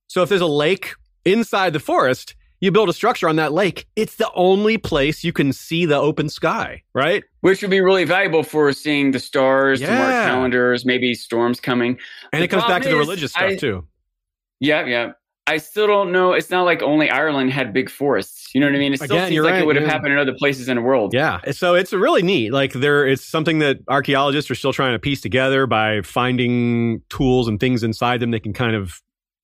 So 0.09 0.23
if 0.23 0.29
there's 0.29 0.41
a 0.41 0.47
lake 0.47 0.95
inside 1.25 1.73
the 1.73 1.81
forest, 1.81 2.35
you 2.63 2.71
build 2.71 2.89
a 2.89 2.93
structure 2.93 3.29
on 3.29 3.37
that 3.37 3.53
lake, 3.53 3.87
it's 3.97 4.17
the 4.17 4.31
only 4.35 4.79
place 4.79 5.25
you 5.25 5.33
can 5.33 5.53
see 5.53 5.85
the 5.85 5.97
open 5.97 6.29
sky, 6.29 6.83
right? 6.95 7.25
Which 7.41 7.61
would 7.61 7.73
be 7.73 7.81
really 7.81 8.05
valuable 8.05 8.45
for 8.45 8.73
seeing 8.73 9.11
the 9.11 9.19
stars, 9.19 9.81
to 9.81 9.89
mark 9.89 9.99
calendars, 10.11 10.87
maybe 10.87 11.13
storms 11.13 11.59
coming. 11.61 11.99
And 12.33 12.41
The 12.41 12.45
it 12.45 12.49
comes 12.49 12.65
back 12.65 12.83
to 12.83 12.89
the 12.89 12.97
religious 12.97 13.33
stuff 13.33 13.43
I- 13.43 13.57
too. 13.57 13.87
Yeah, 14.61 14.87
yeah. 14.87 15.13
I 15.49 15.57
still 15.57 15.89
don't 15.89 16.13
know. 16.13 16.35
It's 16.35 16.51
not 16.51 16.63
like 16.63 16.83
only 16.83 17.11
Ireland 17.11 17.51
had 17.51 17.73
big 17.73 17.91
forests. 17.91 18.55
You 18.55 18.61
know 18.61 18.69
what 18.69 18.77
I 18.77 18.79
mean? 18.79 18.93
It 18.93 18.99
still 18.99 19.17
Again, 19.17 19.29
seems 19.29 19.43
like 19.43 19.55
right, 19.55 19.63
it 19.63 19.67
would 19.67 19.75
have 19.75 19.85
yeah. 19.85 19.91
happened 19.91 20.13
in 20.13 20.19
other 20.21 20.35
places 20.39 20.69
in 20.69 20.77
the 20.77 20.83
world. 20.83 21.13
Yeah. 21.13 21.41
So 21.51 21.75
it's 21.75 21.93
really 21.93 22.23
neat. 22.23 22.53
Like 22.53 22.75
there, 22.75 23.05
it's 23.05 23.25
something 23.25 23.59
that 23.59 23.79
archaeologists 23.89 24.49
are 24.53 24.55
still 24.55 24.73
trying 24.73 24.93
to 24.93 25.01
piece 25.01 25.21
together 25.21 25.67
by 25.67 26.03
finding 26.03 27.03
tools 27.09 27.49
and 27.49 27.59
things 27.59 27.83
inside 27.83 28.21
them 28.21 28.31
that 28.31 28.45
can 28.45 28.53
kind 28.53 28.77
of 28.77 29.03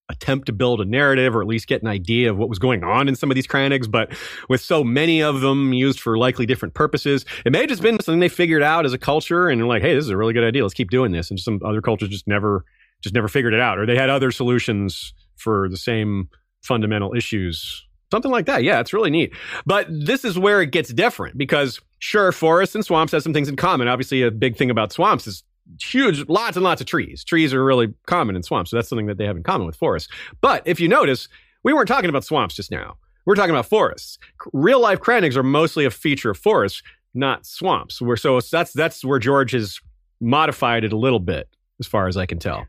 attempt 0.08 0.46
to 0.46 0.52
build 0.52 0.80
a 0.80 0.84
narrative 0.84 1.36
or 1.36 1.42
at 1.42 1.48
least 1.48 1.66
get 1.66 1.82
an 1.82 1.88
idea 1.88 2.30
of 2.30 2.38
what 2.38 2.48
was 2.48 2.58
going 2.58 2.82
on 2.82 3.08
in 3.08 3.14
some 3.14 3.30
of 3.30 3.34
these 3.34 3.46
crannogs. 3.46 3.90
But 3.90 4.10
with 4.48 4.60
so 4.60 4.82
many 4.82 5.22
of 5.22 5.40
them 5.40 5.72
used 5.72 6.00
for 6.00 6.16
likely 6.16 6.46
different 6.46 6.74
purposes, 6.74 7.24
it 7.44 7.52
may 7.52 7.60
have 7.60 7.68
just 7.68 7.82
been 7.82 8.00
something 8.00 8.20
they 8.20 8.28
figured 8.28 8.62
out 8.62 8.86
as 8.86 8.92
a 8.92 8.98
culture 8.98 9.48
and 9.48 9.66
like, 9.68 9.82
hey, 9.82 9.94
this 9.94 10.04
is 10.04 10.10
a 10.10 10.16
really 10.16 10.32
good 10.32 10.44
idea. 10.44 10.62
Let's 10.62 10.74
keep 10.74 10.90
doing 10.90 11.12
this. 11.12 11.30
And 11.30 11.38
some 11.38 11.60
other 11.64 11.82
cultures 11.82 12.08
just 12.08 12.26
never, 12.26 12.64
just 13.02 13.14
never 13.14 13.28
figured 13.28 13.54
it 13.54 13.60
out, 13.60 13.78
or 13.78 13.86
they 13.86 13.96
had 13.96 14.10
other 14.10 14.30
solutions 14.30 15.12
for 15.36 15.68
the 15.68 15.76
same 15.76 16.28
fundamental 16.62 17.14
issues. 17.14 17.84
Something 18.10 18.32
like 18.32 18.46
that. 18.46 18.64
Yeah, 18.64 18.80
it's 18.80 18.94
really 18.94 19.10
neat. 19.10 19.34
But 19.66 19.86
this 19.90 20.24
is 20.24 20.38
where 20.38 20.62
it 20.62 20.72
gets 20.72 20.92
different 20.92 21.36
because 21.36 21.78
sure, 21.98 22.32
forests 22.32 22.74
and 22.74 22.84
swamps 22.84 23.12
have 23.12 23.22
some 23.22 23.34
things 23.34 23.48
in 23.48 23.56
common. 23.56 23.88
Obviously, 23.88 24.22
a 24.22 24.30
big 24.30 24.56
thing 24.56 24.70
about 24.70 24.92
swamps 24.92 25.26
is 25.26 25.42
huge, 25.80 26.28
lots 26.28 26.56
and 26.56 26.64
lots 26.64 26.80
of 26.80 26.86
trees. 26.86 27.24
Trees 27.24 27.52
are 27.52 27.64
really 27.64 27.92
common 28.06 28.36
in 28.36 28.42
swamps. 28.42 28.70
So 28.70 28.76
that's 28.76 28.88
something 28.88 29.06
that 29.06 29.18
they 29.18 29.26
have 29.26 29.36
in 29.36 29.42
common 29.42 29.66
with 29.66 29.76
forests. 29.76 30.08
But 30.40 30.62
if 30.66 30.80
you 30.80 30.88
notice, 30.88 31.28
we 31.62 31.72
weren't 31.72 31.88
talking 31.88 32.10
about 32.10 32.24
swamps 32.24 32.54
just 32.54 32.70
now. 32.70 32.96
We're 33.26 33.34
talking 33.34 33.50
about 33.50 33.66
forests. 33.66 34.18
Real 34.52 34.80
life 34.80 35.00
crannogs 35.00 35.36
are 35.36 35.42
mostly 35.42 35.84
a 35.84 35.90
feature 35.90 36.30
of 36.30 36.38
forests, 36.38 36.82
not 37.14 37.44
swamps. 37.44 38.00
We're, 38.00 38.16
so 38.16 38.40
that's 38.40 38.72
that's 38.72 39.04
where 39.04 39.18
George 39.18 39.52
has 39.52 39.80
modified 40.20 40.84
it 40.84 40.92
a 40.92 40.96
little 40.96 41.20
bit, 41.20 41.48
as 41.78 41.86
far 41.86 42.08
as 42.08 42.16
I 42.16 42.26
can 42.26 42.38
tell. 42.38 42.66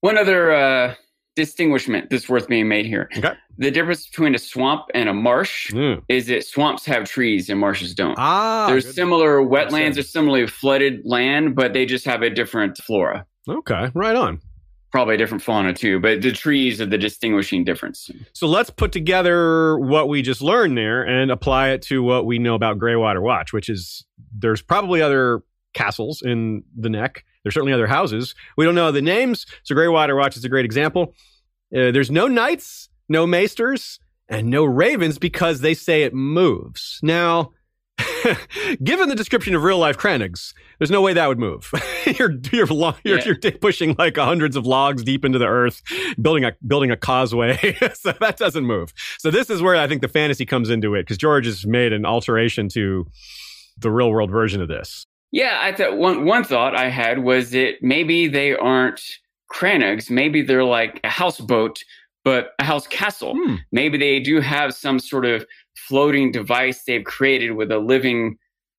One 0.00 0.16
other 0.16 0.52
uh, 0.52 0.94
distinguishment 1.38 2.10
that's 2.10 2.28
worth 2.28 2.48
being 2.48 2.68
made 2.68 2.84
here. 2.84 3.08
Okay. 3.16 3.32
The 3.56 3.70
difference 3.70 4.06
between 4.08 4.34
a 4.34 4.38
swamp 4.38 4.82
and 4.94 5.08
a 5.08 5.14
marsh 5.14 5.70
Mm. 5.72 6.02
is 6.08 6.26
that 6.26 6.44
swamps 6.44 6.84
have 6.86 7.04
trees 7.04 7.48
and 7.48 7.58
marshes 7.60 7.94
don't. 7.94 8.16
Ah, 8.18 8.66
There's 8.68 8.84
good. 8.84 8.94
similar 8.94 9.40
wetlands 9.40 9.96
or 9.98 10.02
similarly 10.02 10.46
flooded 10.46 11.00
land, 11.04 11.54
but 11.54 11.72
they 11.72 11.86
just 11.86 12.04
have 12.04 12.22
a 12.22 12.30
different 12.30 12.76
flora. 12.78 13.24
okay, 13.48 13.90
right 13.94 14.14
on. 14.16 14.40
Probably 14.90 15.14
a 15.14 15.18
different 15.18 15.42
fauna 15.42 15.72
too, 15.74 16.00
but 16.00 16.22
the 16.22 16.32
trees 16.32 16.80
are 16.80 16.86
the 16.86 16.96
distinguishing 16.98 17.62
difference. 17.64 18.10
So 18.32 18.46
let's 18.46 18.70
put 18.70 18.90
together 18.90 19.78
what 19.78 20.08
we 20.08 20.22
just 20.22 20.40
learned 20.42 20.76
there 20.78 21.02
and 21.02 21.30
apply 21.30 21.70
it 21.70 21.82
to 21.82 22.02
what 22.02 22.24
we 22.26 22.38
know 22.38 22.54
about 22.54 22.78
Greywater 22.78 23.22
Watch, 23.22 23.52
which 23.52 23.68
is 23.68 24.04
there's 24.36 24.62
probably 24.62 25.00
other 25.02 25.42
castles 25.74 26.22
in 26.24 26.62
the 26.76 26.88
neck. 26.88 27.24
There's 27.48 27.54
certainly 27.54 27.72
other 27.72 27.86
houses. 27.86 28.34
We 28.56 28.64
don't 28.66 28.74
know 28.74 28.92
the 28.92 29.00
names. 29.02 29.46
So 29.62 29.74
Greywater 29.74 30.16
Watch 30.16 30.36
is 30.36 30.44
a 30.44 30.48
great 30.50 30.64
example. 30.66 31.14
Uh, 31.74 31.90
there's 31.90 32.10
no 32.10 32.28
knights, 32.28 32.88
no 33.08 33.26
maesters, 33.26 33.98
and 34.28 34.48
no 34.50 34.64
ravens 34.64 35.18
because 35.18 35.60
they 35.62 35.72
say 35.74 36.02
it 36.02 36.12
moves. 36.12 36.98
Now, 37.02 37.52
given 38.84 39.08
the 39.08 39.14
description 39.14 39.54
of 39.54 39.62
real 39.62 39.78
life 39.78 39.96
crannogs, 39.96 40.52
there's 40.78 40.90
no 40.90 41.00
way 41.00 41.14
that 41.14 41.26
would 41.26 41.38
move. 41.38 41.70
you're 42.18 42.32
you're, 42.52 42.66
lo- 42.66 42.94
you're, 43.04 43.18
Yeah. 43.18 43.34
you're 43.42 43.52
pushing 43.52 43.96
like 43.98 44.16
hundreds 44.16 44.54
of 44.56 44.66
logs 44.66 45.02
deep 45.02 45.24
into 45.24 45.38
the 45.38 45.46
earth, 45.46 45.82
building 46.20 46.44
a 46.44 46.52
building 46.66 46.90
a 46.90 46.96
causeway, 46.96 47.76
so 47.94 48.12
that 48.20 48.36
doesn't 48.36 48.64
move. 48.64 48.92
So 49.18 49.30
this 49.30 49.50
is 49.50 49.62
where 49.62 49.76
I 49.76 49.88
think 49.88 50.02
the 50.02 50.08
fantasy 50.08 50.46
comes 50.46 50.70
into 50.70 50.94
it 50.94 51.02
because 51.02 51.18
George 51.18 51.46
has 51.46 51.66
made 51.66 51.92
an 51.92 52.04
alteration 52.04 52.68
to 52.70 53.06
the 53.78 53.90
real 53.90 54.10
world 54.10 54.30
version 54.30 54.60
of 54.60 54.68
this. 54.68 55.06
Yeah, 55.30 55.58
I 55.60 55.72
thought 55.72 55.96
one 55.96 56.24
one 56.24 56.44
thought 56.44 56.74
I 56.74 56.88
had 56.88 57.22
was 57.22 57.50
that 57.50 57.74
maybe 57.82 58.28
they 58.28 58.54
aren't 58.54 59.00
crannogs. 59.52 60.10
Maybe 60.10 60.42
they're 60.42 60.64
like 60.64 61.00
a 61.04 61.08
houseboat, 61.08 61.82
but 62.24 62.50
a 62.58 62.64
house 62.64 62.86
castle. 62.86 63.34
Hmm. 63.36 63.56
Maybe 63.72 63.98
they 63.98 64.20
do 64.20 64.40
have 64.40 64.74
some 64.74 64.98
sort 64.98 65.26
of 65.26 65.46
floating 65.76 66.32
device 66.32 66.84
they've 66.84 67.04
created 67.04 67.52
with 67.52 67.70
a 67.70 67.78
living 67.78 68.38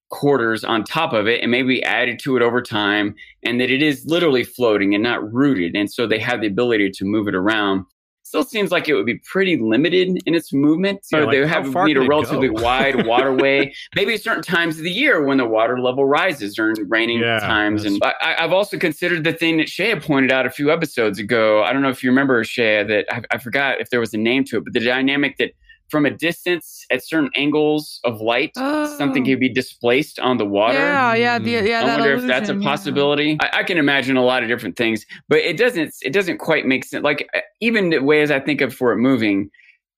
quarters 0.10 0.64
on 0.64 0.84
top 0.84 1.14
of 1.14 1.28
it 1.28 1.41
and 1.41 1.52
maybe 1.52 1.84
added 1.84 2.20
to 2.20 2.36
it 2.36 2.41
over 2.41 2.62
time 2.62 3.14
and 3.43 3.62
that 3.62 3.70
it 3.70 3.82
is 3.82 4.06
literally 4.08 4.43
floating 4.43 4.95
and 4.95 5.04
not 5.04 5.32
rooted 5.32 5.76
and 5.76 5.91
so 5.91 6.08
they 6.08 6.18
have 6.18 6.41
the 6.41 6.47
ability 6.47 6.89
to 6.89 7.06
move 7.06 7.28
it 7.28 7.36
around 7.36 7.86
still 8.30 8.43
seems 8.43 8.69
like 8.69 8.88
it 8.88 8.93
would 8.93 9.07
be 9.07 9.17
pretty 9.25 9.57
limited 9.57 10.21
in 10.25 10.36
its 10.36 10.53
movement 10.53 11.03
so 11.03 11.17
Yeah, 11.17 11.25
like 11.25 11.32
they 11.32 11.47
have 11.47 11.65
need 11.84 11.97
a 11.97 12.07
relatively 12.07 12.49
wide 12.49 13.07
waterway. 13.07 13.73
Maybe 13.95 14.15
certain 14.17 14.43
times 14.43 14.77
of 14.77 14.84
the 14.84 14.91
year 14.91 15.25
when 15.25 15.38
the 15.38 15.47
water 15.47 15.80
level 15.80 16.05
rises 16.05 16.53
during 16.55 16.75
raining 16.88 17.21
Yeah, 17.21 17.39
times. 17.39 17.86
And 17.86 17.99
I, 18.03 18.36
I've 18.38 18.53
also 18.53 18.77
considered 18.77 19.23
the 19.23 19.34
thing 19.34 19.57
that 19.57 19.67
Shea 19.67 19.99
pointed 19.99 20.32
out 20.32 20.45
a 20.45 20.51
few 20.51 20.71
episodes 20.71 21.17
ago. 21.17 21.63
I 21.63 21.73
don't 21.73 21.82
know 21.82 21.89
if 21.89 22.03
you 22.03 22.11
remember 22.11 22.43
Shea 22.43 22.84
that 22.84 23.05
I, 23.11 23.23
I 23.32 23.38
forgot 23.39 23.82
if 23.82 23.89
there 23.89 23.99
was 23.99 24.13
a 24.13 24.17
name 24.17 24.43
to 24.45 24.57
it 24.57 24.63
but 24.63 24.73
the 24.73 24.80
dynamic 24.80 25.38
that 25.38 25.53
from 25.89 26.05
a 26.05 26.09
distance 26.11 26.85
at 26.91 27.05
certain 27.05 27.29
angles 27.35 27.99
of 28.03 28.21
light 28.21 28.51
something 28.55 29.23
Oh. 29.23 29.25
can 29.25 29.39
be 29.39 29.49
displaced 29.49 30.19
on 30.19 30.37
the 30.37 30.45
water. 30.45 30.77
Yeah, 30.77 31.13
yeah, 31.13 31.39
the, 31.39 31.51
yeah. 31.51 31.81
I 31.81 31.97
wonder 31.97 32.13
if 32.13 32.21
that's 32.27 32.49
a 32.49 32.53
illusion, 32.53 32.61
yeah. 32.61 32.69
possibility. 32.69 33.37
I, 33.41 33.49
I 33.59 33.63
can 33.63 33.77
imagine 33.77 34.17
a 34.17 34.23
lot 34.23 34.43
of 34.43 34.49
different 34.49 34.75
things, 34.77 35.05
but 35.27 35.39
it 35.39 35.57
doesn't. 35.57 35.93
It 36.01 36.11
doesn't 36.13 36.37
quite 36.37 36.65
make 36.65 36.85
sense. 36.85 37.03
Like 37.03 37.27
uh, 37.33 37.41
even 37.61 37.89
the 37.89 37.99
way 37.99 38.21
as 38.21 38.31
I 38.31 38.39
think 38.39 38.61
of 38.61 38.73
for 38.73 38.91
it 38.91 38.97
moving, 38.97 39.49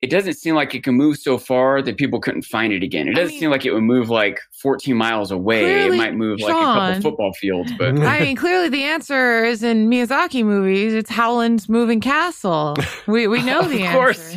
it 0.02 0.10
doesn't 0.10 0.34
seem 0.34 0.56
like 0.56 0.74
it 0.74 0.84
can 0.84 0.96
move 0.96 1.18
so 1.18 1.38
far 1.38 1.82
that 1.82 1.96
people 1.98 2.20
couldn't 2.20 2.42
find 2.42 2.74
it 2.74 2.82
again. 2.82 3.08
It 3.08 3.14
doesn't 3.14 3.30
mean- 3.34 3.40
seem 3.40 3.52
like 3.52 3.66
it 3.66 3.74
would 3.74 3.84
move 3.84 4.10
like 4.10 4.40
14 4.62 4.96
miles 4.96 5.30
away. 5.32 5.62
Clearly, 5.62 5.96
it 5.96 6.00
might 6.00 6.16
move 6.16 6.40
like 6.40 6.56
a 6.56 6.60
couple 6.60 7.02
football 7.02 7.34
fields, 7.34 7.72
but. 7.78 8.00
I 8.02 8.22
mean, 8.22 8.36
clearly 8.36 8.70
the 8.70 8.84
answer 8.84 9.44
is 9.44 9.62
in 9.62 9.90
Miyazaki 9.90 10.44
movies. 10.44 10.94
It's 10.94 11.10
Howland's 11.10 11.70
Moving 11.70 12.02
Castle. 12.02 12.76
We 13.08 13.28
we 13.28 13.44
know 13.44 13.62
the 13.68 13.84
answer. 13.84 13.90
of 13.90 13.94
course. 13.94 14.36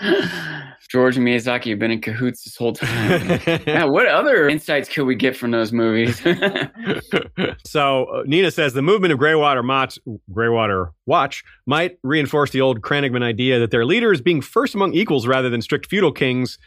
George 0.90 1.16
and 1.16 1.24
Miyazaki 1.24 1.70
have 1.70 1.78
been 1.78 1.92
in 1.92 2.00
cahoots 2.00 2.42
this 2.42 2.56
whole 2.56 2.72
time. 2.72 3.40
yeah, 3.66 3.84
what 3.84 4.08
other 4.08 4.48
insights 4.48 4.88
could 4.88 5.04
we 5.04 5.14
get 5.14 5.36
from 5.36 5.52
those 5.52 5.72
movies? 5.72 6.20
so 7.64 8.06
uh, 8.06 8.22
Nina 8.26 8.50
says 8.50 8.72
the 8.72 8.82
movement 8.82 9.12
of 9.12 9.18
Greywater 9.20 9.62
Mott, 9.64 9.96
Greywater 10.32 10.90
Watch 11.06 11.44
might 11.64 11.96
reinforce 12.02 12.50
the 12.50 12.60
old 12.60 12.80
Crannogman 12.80 13.22
idea 13.22 13.60
that 13.60 13.70
their 13.70 13.84
leader 13.86 14.12
is 14.12 14.20
being 14.20 14.40
first 14.40 14.74
among 14.74 14.92
equals 14.94 15.28
rather 15.28 15.48
than 15.48 15.62
strict 15.62 15.86
feudal 15.86 16.10
kings. 16.10 16.58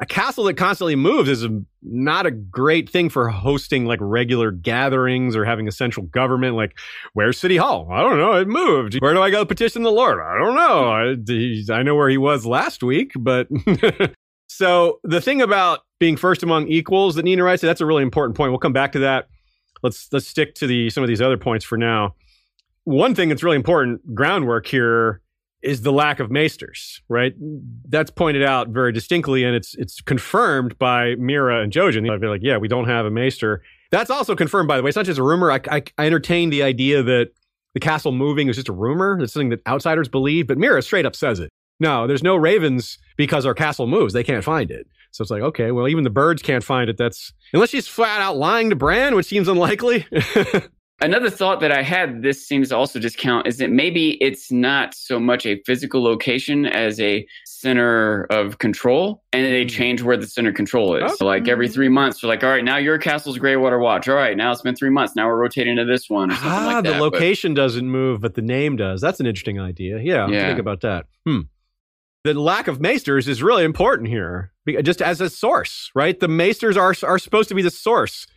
A 0.00 0.06
castle 0.06 0.44
that 0.44 0.54
constantly 0.54 0.96
moves 0.96 1.28
is 1.28 1.46
not 1.82 2.26
a 2.26 2.30
great 2.30 2.90
thing 2.90 3.08
for 3.08 3.28
hosting 3.28 3.84
like 3.84 4.00
regular 4.02 4.50
gatherings 4.50 5.36
or 5.36 5.44
having 5.44 5.68
a 5.68 5.72
central 5.72 6.06
government. 6.06 6.56
Like, 6.56 6.76
where's 7.12 7.38
City 7.38 7.56
Hall? 7.56 7.88
I 7.92 8.00
don't 8.00 8.18
know. 8.18 8.32
It 8.32 8.48
moved. 8.48 8.96
Where 9.00 9.14
do 9.14 9.22
I 9.22 9.30
go 9.30 9.44
petition 9.44 9.82
the 9.82 9.92
Lord? 9.92 10.18
I 10.20 10.38
don't 10.38 10.56
know. 10.56 11.72
I, 11.72 11.78
I 11.78 11.82
know 11.82 11.94
where 11.94 12.08
he 12.08 12.18
was 12.18 12.44
last 12.44 12.82
week, 12.82 13.12
but 13.16 13.46
so 14.48 14.98
the 15.04 15.20
thing 15.20 15.40
about 15.40 15.80
being 16.00 16.16
first 16.16 16.42
among 16.42 16.66
equals 16.68 17.14
that 17.14 17.24
Nina 17.24 17.44
writes, 17.44 17.62
that's 17.62 17.80
a 17.80 17.86
really 17.86 18.02
important 18.02 18.36
point. 18.36 18.50
We'll 18.50 18.58
come 18.58 18.72
back 18.72 18.92
to 18.92 19.00
that 19.00 19.28
let's 19.82 20.08
let's 20.12 20.26
stick 20.26 20.54
to 20.56 20.66
the 20.66 20.90
some 20.90 21.02
of 21.02 21.08
these 21.08 21.20
other 21.20 21.36
points 21.36 21.64
for 21.64 21.76
now. 21.76 22.14
One 22.84 23.14
thing 23.14 23.28
that's 23.28 23.42
really 23.42 23.56
important 23.56 24.14
groundwork 24.14 24.66
here 24.66 25.20
is 25.62 25.82
the 25.82 25.92
lack 25.92 26.20
of 26.20 26.30
maesters, 26.30 27.00
right? 27.08 27.34
That's 27.88 28.10
pointed 28.10 28.42
out 28.42 28.68
very 28.68 28.92
distinctly, 28.92 29.44
and 29.44 29.54
it's 29.54 29.74
it's 29.76 30.00
confirmed 30.00 30.78
by 30.78 31.14
Mira 31.16 31.62
and 31.62 31.72
Jojen. 31.72 32.06
They're 32.20 32.30
like, 32.30 32.42
yeah, 32.42 32.56
we 32.56 32.68
don't 32.68 32.88
have 32.88 33.06
a 33.06 33.10
maester. 33.10 33.62
That's 33.90 34.10
also 34.10 34.34
confirmed, 34.34 34.68
by 34.68 34.76
the 34.76 34.82
way. 34.82 34.88
It's 34.88 34.96
not 34.96 35.06
just 35.06 35.18
a 35.18 35.22
rumor. 35.22 35.50
I, 35.50 35.60
I, 35.70 35.82
I 35.98 36.06
entertain 36.06 36.50
the 36.50 36.62
idea 36.62 37.02
that 37.02 37.30
the 37.74 37.80
castle 37.80 38.12
moving 38.12 38.48
is 38.48 38.56
just 38.56 38.68
a 38.68 38.72
rumor. 38.72 39.18
It's 39.20 39.32
something 39.32 39.50
that 39.50 39.60
outsiders 39.66 40.08
believe, 40.08 40.46
but 40.46 40.58
Mira 40.58 40.82
straight 40.82 41.06
up 41.06 41.14
says 41.14 41.40
it. 41.40 41.50
No, 41.78 42.06
there's 42.06 42.22
no 42.22 42.36
ravens 42.36 42.98
because 43.16 43.44
our 43.44 43.54
castle 43.54 43.86
moves. 43.86 44.12
They 44.14 44.24
can't 44.24 44.44
find 44.44 44.70
it. 44.70 44.86
So 45.10 45.22
it's 45.22 45.30
like, 45.30 45.42
okay, 45.42 45.72
well, 45.72 45.88
even 45.88 46.04
the 46.04 46.10
birds 46.10 46.42
can't 46.42 46.64
find 46.64 46.88
it. 46.88 46.96
That's 46.96 47.32
unless 47.52 47.70
she's 47.70 47.86
flat 47.86 48.20
out 48.20 48.36
lying 48.36 48.70
to 48.70 48.76
Bran, 48.76 49.14
which 49.14 49.26
seems 49.26 49.46
unlikely. 49.46 50.06
Another 51.02 51.28
thought 51.30 51.60
that 51.60 51.72
I 51.72 51.82
had, 51.82 52.22
this 52.22 52.46
seems 52.46 52.68
to 52.68 52.76
also 52.76 52.98
discount, 53.00 53.46
is 53.48 53.58
that 53.58 53.70
maybe 53.70 54.12
it's 54.22 54.52
not 54.52 54.94
so 54.94 55.18
much 55.18 55.44
a 55.44 55.60
physical 55.66 56.02
location 56.02 56.64
as 56.64 57.00
a 57.00 57.26
center 57.44 58.24
of 58.30 58.58
control, 58.58 59.22
and 59.32 59.44
they 59.44 59.64
change 59.66 60.02
where 60.02 60.16
the 60.16 60.26
center 60.26 60.50
of 60.50 60.54
control 60.54 60.94
is. 60.96 61.02
Okay. 61.02 61.14
So 61.16 61.26
like 61.26 61.48
every 61.48 61.68
three 61.68 61.88
months, 61.88 62.20
they're 62.20 62.28
like, 62.28 62.42
all 62.44 62.50
right, 62.50 62.64
now 62.64 62.76
your 62.76 62.98
castle's 62.98 63.38
Greywater 63.38 63.80
Watch. 63.80 64.08
All 64.08 64.14
right, 64.14 64.36
now 64.36 64.52
it's 64.52 64.62
been 64.62 64.76
three 64.76 64.90
months. 64.90 65.14
Now 65.16 65.26
we're 65.26 65.36
rotating 65.40 65.76
to 65.76 65.84
this 65.84 66.08
one 66.08 66.30
ah, 66.32 66.64
like 66.74 66.84
the 66.84 66.90
that. 66.92 66.98
But- 66.98 67.12
location 67.12 67.52
doesn't 67.52 67.88
move, 67.88 68.20
but 68.20 68.34
the 68.34 68.42
name 68.42 68.76
does. 68.76 69.00
That's 69.00 69.20
an 69.20 69.26
interesting 69.26 69.60
idea. 69.60 69.98
Yeah, 70.00 70.28
Yeah. 70.28 70.46
think 70.46 70.60
about 70.60 70.80
that. 70.82 71.06
Hmm. 71.26 71.40
The 72.24 72.34
lack 72.34 72.68
of 72.68 72.80
maesters 72.80 73.26
is 73.26 73.42
really 73.42 73.64
important 73.64 74.08
here, 74.08 74.52
just 74.82 75.02
as 75.02 75.20
a 75.20 75.28
source, 75.28 75.90
right? 75.96 76.18
The 76.18 76.28
maesters 76.28 76.76
are 76.76 76.94
are 77.02 77.18
supposed 77.18 77.48
to 77.48 77.54
be 77.56 77.62
the 77.62 77.70
source. 77.70 78.28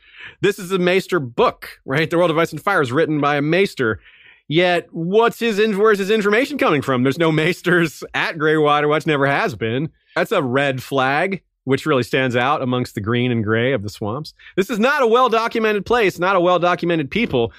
This 0.42 0.60
is 0.60 0.72
a 0.72 0.80
maester 0.80 1.20
book, 1.20 1.80
right? 1.86 2.10
The 2.10 2.18
World 2.18 2.32
of 2.32 2.38
Ice 2.38 2.52
and 2.52 2.62
Fire 2.62 2.82
is 2.82 2.92
written 2.92 3.20
by 3.22 3.36
a 3.38 3.42
maester. 3.42 4.00
Yet, 4.48 4.88
what's 4.92 5.40
his 5.40 5.60
where's 5.76 6.00
his 6.00 6.12
information 6.12 6.58
coming 6.58 6.82
from? 6.82 7.04
There's 7.04 7.18
no 7.18 7.32
maesters 7.32 8.04
at 8.14 8.38
Greywater. 8.38 8.88
Watch 8.88 9.08
never 9.08 9.26
has 9.26 9.56
been. 9.56 9.90
That's 10.16 10.32
a 10.32 10.44
red 10.44 10.84
flag, 10.84 11.42
which 11.64 11.86
really 11.86 12.04
stands 12.04 12.36
out 12.36 12.62
amongst 12.62 12.94
the 12.96 13.02
green 13.02 13.32
and 13.32 13.44
gray 13.44 13.74
of 13.74 13.82
the 13.82 13.90
swamps. 13.90 14.34
This 14.56 14.70
is 14.70 14.78
not 14.78 15.02
a 15.02 15.08
well 15.08 15.30
documented 15.30 15.86
place, 15.86 16.20
not 16.20 16.36
a 16.36 16.40
well 16.40 16.60
documented 16.60 17.10
people. 17.10 17.52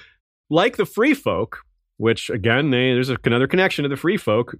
Like 0.49 0.77
the 0.77 0.85
free 0.85 1.13
folk, 1.13 1.59
which 1.97 2.29
again, 2.29 2.69
they, 2.69 2.93
there's 2.93 3.09
a, 3.09 3.17
another 3.25 3.47
connection 3.47 3.83
to 3.83 3.89
the 3.89 3.97
free 3.97 4.17
folk, 4.17 4.55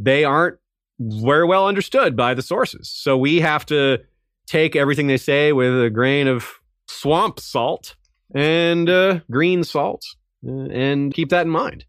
they 0.00 0.24
aren't 0.24 0.58
very 0.98 1.46
well 1.46 1.68
understood 1.68 2.16
by 2.16 2.34
the 2.34 2.42
sources. 2.42 2.88
So 2.88 3.16
we 3.16 3.40
have 3.40 3.64
to 3.66 3.98
take 4.46 4.74
everything 4.74 5.06
they 5.06 5.16
say 5.16 5.52
with 5.52 5.80
a 5.80 5.90
grain 5.90 6.26
of 6.26 6.60
swamp 6.88 7.40
salt 7.40 7.96
and 8.34 8.88
uh, 8.88 9.20
green 9.30 9.64
salt 9.64 10.04
uh, 10.46 10.68
and 10.70 11.12
keep 11.14 11.30
that 11.30 11.42
in 11.42 11.50
mind. 11.50 11.84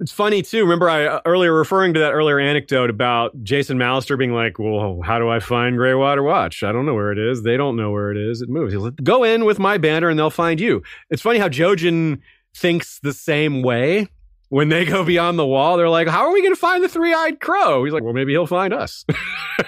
It's 0.00 0.12
funny 0.12 0.42
too. 0.42 0.62
Remember, 0.62 0.88
I 0.88 1.06
uh, 1.06 1.20
earlier 1.24 1.52
referring 1.52 1.94
to 1.94 2.00
that 2.00 2.12
earlier 2.12 2.38
anecdote 2.38 2.88
about 2.88 3.42
Jason 3.42 3.78
Mallister 3.78 4.16
being 4.16 4.32
like, 4.32 4.56
"Well, 4.58 5.00
how 5.02 5.18
do 5.18 5.28
I 5.28 5.40
find 5.40 5.76
Greywater 5.76 6.24
Watch? 6.24 6.62
I 6.62 6.70
don't 6.70 6.86
know 6.86 6.94
where 6.94 7.10
it 7.10 7.18
is. 7.18 7.42
They 7.42 7.56
don't 7.56 7.74
know 7.74 7.90
where 7.90 8.12
it 8.12 8.16
is. 8.16 8.40
It 8.40 8.48
moves." 8.48 8.72
He's 8.72 8.80
like, 8.80 8.94
"Go 9.02 9.24
in 9.24 9.44
with 9.44 9.58
my 9.58 9.76
banner, 9.76 10.08
and 10.08 10.16
they'll 10.16 10.30
find 10.30 10.60
you." 10.60 10.82
It's 11.10 11.20
funny 11.20 11.40
how 11.40 11.48
Jojen 11.48 12.20
thinks 12.54 13.00
the 13.00 13.12
same 13.12 13.62
way. 13.62 14.08
When 14.50 14.68
they 14.68 14.84
go 14.86 15.04
beyond 15.04 15.38
the 15.38 15.46
wall, 15.46 15.76
they're 15.76 15.88
like, 15.88 16.06
"How 16.06 16.26
are 16.26 16.32
we 16.32 16.42
going 16.42 16.54
to 16.54 16.60
find 16.60 16.82
the 16.84 16.88
three-eyed 16.88 17.40
crow?" 17.40 17.82
He's 17.82 17.92
like, 17.92 18.04
"Well, 18.04 18.14
maybe 18.14 18.32
he'll 18.32 18.46
find 18.46 18.72
us." 18.72 19.04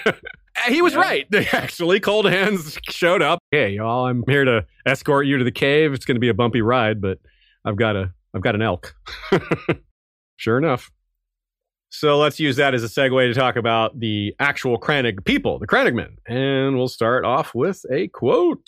he 0.68 0.82
was 0.82 0.92
Yeah. 0.94 1.00
right. 1.00 1.34
Actually, 1.54 2.00
Cold 2.00 2.26
Hands 2.26 2.78
showed 2.88 3.22
up. 3.22 3.38
Hey, 3.50 3.70
y'all, 3.70 4.06
I'm 4.06 4.24
here 4.26 4.44
to 4.44 4.64
escort 4.86 5.26
you 5.26 5.38
to 5.38 5.44
the 5.44 5.52
cave. 5.52 5.92
It's 5.92 6.04
going 6.04 6.16
to 6.16 6.20
be 6.20 6.28
a 6.28 6.34
bumpy 6.34 6.62
ride, 6.62 7.00
but 7.00 7.18
I've 7.64 7.76
got 7.76 7.96
a 7.96 8.12
I've 8.34 8.42
got 8.42 8.54
an 8.54 8.62
elk. 8.62 8.94
sure 10.36 10.58
enough. 10.58 10.90
So 11.92 12.18
let's 12.18 12.38
use 12.38 12.56
that 12.56 12.72
as 12.74 12.84
a 12.84 12.86
segue 12.86 13.28
to 13.28 13.34
talk 13.38 13.56
about 13.56 13.98
the 13.98 14.34
actual 14.38 14.78
Crannog 14.78 15.24
people, 15.24 15.58
the 15.58 15.66
Crannogmen. 15.66 16.12
And 16.26 16.76
we'll 16.76 16.86
start 16.88 17.24
off 17.24 17.52
with 17.54 17.84
a 17.90 18.06
quote. 18.08 18.64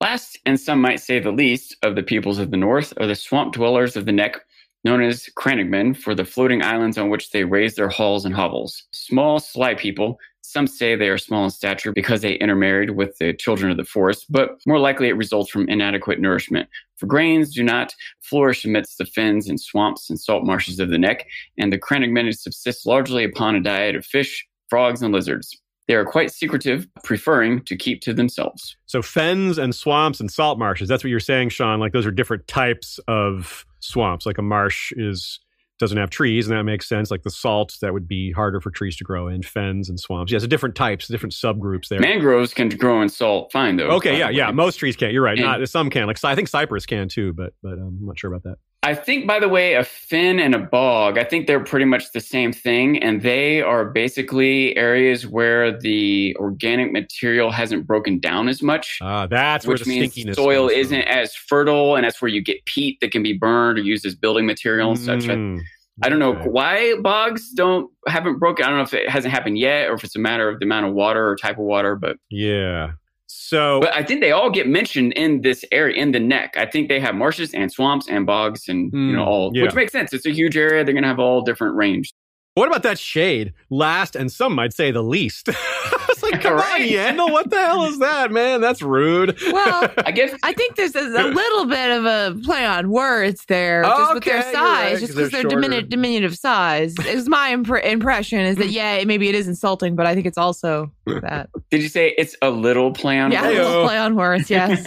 Last, 0.00 0.38
and 0.46 0.58
some 0.58 0.80
might 0.80 1.00
say 1.00 1.18
the 1.18 1.32
least, 1.32 1.76
of 1.82 1.96
the 1.96 2.02
peoples 2.02 2.38
of 2.38 2.50
the 2.52 2.56
north 2.56 2.92
are 2.98 3.06
the 3.06 3.14
swamp 3.16 3.54
dwellers 3.54 3.96
of 3.96 4.04
the 4.06 4.12
neck, 4.12 4.36
known 4.84 5.02
as 5.02 5.28
Crannogmen, 5.36 5.96
for 5.96 6.14
the 6.14 6.24
floating 6.24 6.62
islands 6.62 6.96
on 6.98 7.08
which 7.10 7.30
they 7.30 7.42
raise 7.44 7.74
their 7.74 7.88
halls 7.88 8.24
and 8.24 8.34
hovels. 8.34 8.84
Small, 8.92 9.40
sly 9.40 9.74
people. 9.74 10.18
Some 10.52 10.66
say 10.66 10.96
they 10.96 11.08
are 11.08 11.16
small 11.16 11.44
in 11.44 11.50
stature 11.50 11.92
because 11.92 12.20
they 12.20 12.34
intermarried 12.34 12.90
with 12.90 13.16
the 13.16 13.32
children 13.32 13.70
of 13.70 13.78
the 13.78 13.86
forest, 13.86 14.26
but 14.28 14.60
more 14.66 14.78
likely 14.78 15.08
it 15.08 15.16
results 15.16 15.50
from 15.50 15.66
inadequate 15.66 16.20
nourishment. 16.20 16.68
For 16.96 17.06
grains 17.06 17.54
do 17.54 17.62
not 17.62 17.94
flourish 18.20 18.62
amidst 18.66 18.98
the 18.98 19.06
fens 19.06 19.48
and 19.48 19.58
swamps 19.58 20.10
and 20.10 20.20
salt 20.20 20.44
marshes 20.44 20.78
of 20.78 20.90
the 20.90 20.98
neck, 20.98 21.26
and 21.56 21.72
the 21.72 21.78
Crannogmen 21.78 22.30
subsist 22.36 22.86
largely 22.86 23.24
upon 23.24 23.56
a 23.56 23.62
diet 23.62 23.96
of 23.96 24.04
fish, 24.04 24.46
frogs, 24.68 25.00
and 25.00 25.14
lizards. 25.14 25.58
They 25.88 25.94
are 25.94 26.04
quite 26.04 26.30
secretive, 26.30 26.86
preferring 27.02 27.64
to 27.64 27.74
keep 27.74 28.02
to 28.02 28.12
themselves. 28.12 28.76
So 28.84 29.00
fens 29.00 29.56
and 29.56 29.74
swamps 29.74 30.20
and 30.20 30.30
salt 30.30 30.58
marshes. 30.58 30.86
That's 30.86 31.02
what 31.02 31.08
you're 31.08 31.18
saying, 31.18 31.48
Sean. 31.48 31.80
Like 31.80 31.92
those 31.92 32.04
are 32.04 32.10
different 32.10 32.46
types 32.46 33.00
of 33.08 33.64
swamps. 33.80 34.26
Like 34.26 34.36
a 34.36 34.42
marsh 34.42 34.92
is 34.96 35.40
doesn't 35.78 35.98
have 35.98 36.10
trees, 36.10 36.46
and 36.48 36.56
that 36.56 36.62
makes 36.64 36.88
sense. 36.88 37.10
Like 37.10 37.22
the 37.22 37.30
salt, 37.30 37.74
that 37.82 37.92
would 37.92 38.06
be 38.06 38.30
harder 38.32 38.60
for 38.60 38.70
trees 38.70 38.96
to 38.98 39.04
grow 39.04 39.28
in. 39.28 39.42
Fens 39.42 39.88
and 39.88 39.98
swamps. 39.98 40.30
Yeah, 40.30 40.38
so 40.38 40.46
different 40.46 40.74
types, 40.74 41.08
different 41.08 41.32
subgroups 41.32 41.88
there. 41.88 41.98
Mangroves 42.00 42.54
can 42.54 42.68
grow 42.68 43.02
in 43.02 43.08
salt 43.08 43.50
fine 43.52 43.76
though. 43.76 43.88
Okay, 43.96 44.18
yeah, 44.18 44.30
yeah. 44.30 44.50
Most 44.52 44.76
trees 44.76 44.96
can't. 44.96 45.12
You're 45.12 45.22
right. 45.22 45.38
And- 45.38 45.46
Not 45.46 45.68
some 45.68 45.90
can. 45.90 46.06
Like 46.06 46.22
I 46.24 46.34
think 46.34 46.48
cypress 46.48 46.86
can 46.86 47.08
too, 47.08 47.32
but 47.32 47.52
but 47.62 47.72
um, 47.74 47.98
I'm 48.00 48.06
not 48.06 48.18
sure 48.18 48.32
about 48.32 48.44
that. 48.44 48.58
I 48.84 48.96
think, 48.96 49.28
by 49.28 49.38
the 49.38 49.48
way, 49.48 49.74
a 49.74 49.84
fen 49.84 50.40
and 50.40 50.56
a 50.56 50.58
bog, 50.58 51.16
I 51.16 51.22
think 51.22 51.46
they're 51.46 51.62
pretty 51.62 51.84
much 51.84 52.10
the 52.12 52.20
same 52.20 52.52
thing. 52.52 53.00
And 53.00 53.22
they 53.22 53.62
are 53.62 53.84
basically 53.84 54.76
areas 54.76 55.24
where 55.24 55.78
the 55.78 56.34
organic 56.40 56.90
material 56.90 57.52
hasn't 57.52 57.86
broken 57.86 58.18
down 58.18 58.48
as 58.48 58.60
much. 58.60 58.98
Ah, 59.00 59.28
that's 59.28 59.66
where 59.66 59.74
which 59.74 59.84
the 59.84 59.88
means 60.00 60.12
stinkiness. 60.14 60.34
soil 60.34 60.68
isn't 60.68 61.02
as 61.02 61.32
fertile, 61.34 61.94
and 61.94 62.04
that's 62.04 62.20
where 62.20 62.28
you 62.28 62.42
get 62.42 62.64
peat 62.64 62.98
that 63.00 63.12
can 63.12 63.22
be 63.22 63.34
burned 63.38 63.78
or 63.78 63.82
used 63.82 64.04
as 64.04 64.16
building 64.16 64.46
material 64.46 64.90
and 64.90 64.98
such. 64.98 65.28
I, 65.28 65.34
Mm, 65.36 65.60
I 66.02 66.08
don't 66.08 66.18
know 66.18 66.34
okay. 66.34 66.48
why 66.48 66.94
bogs 67.02 67.52
don't 67.52 67.88
haven't 68.08 68.38
broken. 68.40 68.64
I 68.64 68.68
don't 68.70 68.78
know 68.78 68.82
if 68.84 68.94
it 68.94 69.08
hasn't 69.08 69.32
happened 69.32 69.58
yet, 69.58 69.90
or 69.90 69.94
if 69.94 70.02
it's 70.02 70.16
a 70.16 70.18
matter 70.18 70.48
of 70.48 70.58
the 70.58 70.64
amount 70.64 70.86
of 70.86 70.94
water 70.94 71.28
or 71.28 71.36
type 71.36 71.58
of 71.58 71.64
water. 71.64 71.94
But 71.94 72.16
Yeah. 72.30 72.92
So 73.34 73.80
but 73.80 73.94
I 73.94 74.02
think 74.02 74.20
they 74.20 74.32
all 74.32 74.50
get 74.50 74.68
mentioned 74.68 75.12
in 75.14 75.40
this 75.40 75.64
area 75.72 75.96
in 76.00 76.12
the 76.12 76.20
neck. 76.20 76.54
I 76.56 76.66
think 76.66 76.88
they 76.88 77.00
have 77.00 77.14
marshes 77.14 77.54
and 77.54 77.70
swamps 77.72 78.08
and 78.08 78.26
bogs 78.26 78.68
and 78.68 78.92
you 78.92 79.12
know 79.16 79.24
Mm, 79.24 79.26
all, 79.26 79.50
yeah. 79.54 79.64
which 79.64 79.74
makes 79.74 79.92
sense. 79.92 80.12
It's 80.12 80.26
a 80.26 80.30
huge 80.32 80.56
area. 80.56 80.84
They're 80.84 80.94
gonna 80.94 81.06
have 81.06 81.18
all 81.18 81.42
different 81.42 81.74
range. 81.76 82.12
what 82.54 82.68
about 82.68 82.82
that 82.82 82.98
shade? 82.98 83.52
Last 83.70 84.14
and 84.16 84.30
some 84.30 84.54
might 84.54 84.72
say 84.74 84.90
the 84.90 85.02
least. 85.02 85.48
it's 86.44 86.54
like, 86.54 86.64
come 86.72 86.82
on, 86.82 87.28
Yandel, 87.28 87.32
what 87.32 87.50
the 87.50 87.56
hell 87.56 87.84
is 87.84 87.98
that, 87.98 88.30
man? 88.32 88.60
That's 88.60 88.82
rude. 88.82 89.38
Well, 89.52 89.90
I 90.06 90.10
guess 90.10 90.34
I 90.42 90.52
think 90.52 90.76
there's 90.76 90.94
a, 90.94 91.00
a 91.00 91.28
little 91.28 91.66
bit 91.66 91.90
of 91.90 92.04
a 92.04 92.38
play 92.44 92.64
on 92.64 92.90
words 92.90 93.44
there, 93.46 93.82
just 93.84 94.14
with 94.14 94.24
their 94.24 94.38
Okay, 94.40 94.50
you're 94.52 94.62
right, 94.62 94.88
size, 94.88 94.90
'cause 95.00 95.00
just 95.00 95.14
they're 95.32 95.42
because 95.42 95.42
they're, 95.70 95.80
diminu- 95.82 95.88
diminutive 95.88 96.36
size. 96.36 96.94
Is 97.06 97.28
my 97.28 97.50
impre- 97.54 97.84
impression 97.84 98.40
is 98.40 98.56
that 98.56 98.68
yeah, 98.70 99.02
maybe 99.04 99.28
it 99.28 99.34
is 99.34 99.48
insulting, 99.48 99.94
but 99.96 100.06
I 100.06 100.14
think 100.14 100.26
it's 100.26 100.38
also 100.38 100.90
that. 101.06 101.48
did 101.70 101.82
you 101.82 101.88
say 101.88 102.14
it's 102.18 102.36
a 102.42 102.50
little 102.50 102.92
play 102.92 103.18
on 103.18 103.32
Yeah, 103.32 103.42
words? 103.42 103.58
Heyo. 103.58 103.64
little 103.68 103.86
play 103.86 103.98
on 103.98 104.16
words. 104.16 104.50
Yes. 104.50 104.86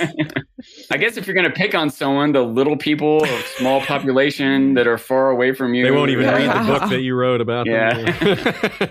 I 0.91 0.97
guess 0.97 1.17
if 1.17 1.27
you're 1.27 1.35
gonna 1.35 1.49
pick 1.51 1.75
on 1.75 1.89
someone, 1.89 2.31
the 2.31 2.41
little 2.41 2.77
people 2.77 3.23
of 3.23 3.29
small 3.57 3.81
population 3.81 4.73
that 4.75 4.87
are 4.87 4.97
far 4.97 5.29
away 5.29 5.53
from 5.53 5.73
you, 5.73 5.83
They 5.83 5.91
won't 5.91 6.09
even 6.11 6.25
yeah. 6.25 6.35
read 6.37 6.49
the 6.67 6.71
book 6.79 6.89
that 6.89 7.01
you 7.01 7.15
wrote 7.15 7.41
about 7.41 7.67
Yeah. 7.67 7.93
them. 8.11 8.89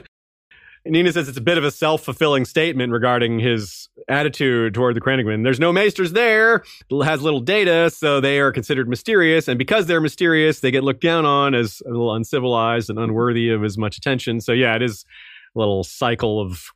Nina 0.86 1.12
says 1.12 1.28
it's 1.28 1.38
a 1.38 1.42
bit 1.42 1.56
of 1.56 1.64
a 1.64 1.70
self-fulfilling 1.70 2.44
statement 2.44 2.92
regarding 2.92 3.38
his 3.38 3.88
attitude 4.08 4.74
toward 4.74 4.94
the 4.94 5.00
Crannogmen. 5.00 5.42
There's 5.42 5.60
no 5.60 5.72
maesters 5.72 6.12
there, 6.12 6.62
has 6.90 7.22
little 7.22 7.40
data, 7.40 7.90
so 7.90 8.20
they 8.20 8.38
are 8.38 8.52
considered 8.52 8.88
mysterious, 8.88 9.48
and 9.48 9.58
because 9.58 9.86
they're 9.86 10.00
mysterious, 10.00 10.60
they 10.60 10.70
get 10.70 10.84
looked 10.84 11.00
down 11.00 11.24
on 11.24 11.54
as 11.54 11.80
a 11.86 11.88
little 11.88 12.14
uncivilized 12.14 12.90
and 12.90 12.98
unworthy 12.98 13.48
of 13.48 13.64
as 13.64 13.78
much 13.78 13.96
attention. 13.96 14.40
So 14.40 14.52
yeah, 14.52 14.76
it 14.76 14.82
is 14.82 15.06
a 15.56 15.58
little 15.58 15.84
cycle 15.84 16.40
of 16.40 16.70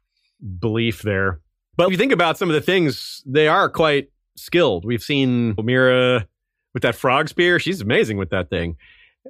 belief 0.59 1.02
there. 1.02 1.40
But 1.76 1.86
if 1.86 1.92
you 1.92 1.98
think 1.98 2.12
about 2.12 2.38
some 2.38 2.48
of 2.48 2.54
the 2.54 2.62
things, 2.62 3.22
they 3.26 3.46
are 3.46 3.68
quite 3.68 4.11
skilled. 4.36 4.84
We've 4.84 5.02
seen 5.02 5.54
Mira 5.62 6.26
with 6.72 6.82
that 6.82 6.94
frog 6.94 7.28
spear; 7.28 7.59
she's 7.59 7.82
amazing 7.82 8.16
with 8.16 8.30
that 8.30 8.48
thing, 8.48 8.76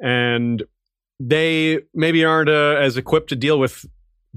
and 0.01 0.63
they 1.19 1.81
maybe 1.95 2.25
aren't 2.25 2.49
uh, 2.49 2.77
as 2.79 2.97
equipped 2.97 3.31
to 3.31 3.37
deal 3.37 3.59
with 3.59 3.85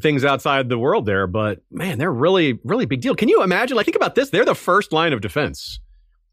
things 0.01 0.25
outside 0.25 0.69
the 0.69 0.77
world 0.77 1.05
there, 1.05 1.27
but 1.27 1.61
man, 1.71 1.97
they're 1.97 2.11
really, 2.11 2.59
really 2.63 2.85
big 2.85 3.01
deal. 3.01 3.15
Can 3.15 3.29
you 3.29 3.43
imagine? 3.43 3.77
Like, 3.77 3.85
think 3.85 3.95
about 3.95 4.15
this: 4.15 4.29
they're 4.29 4.45
the 4.45 4.55
first 4.55 4.91
line 4.91 5.13
of 5.13 5.21
defense 5.21 5.79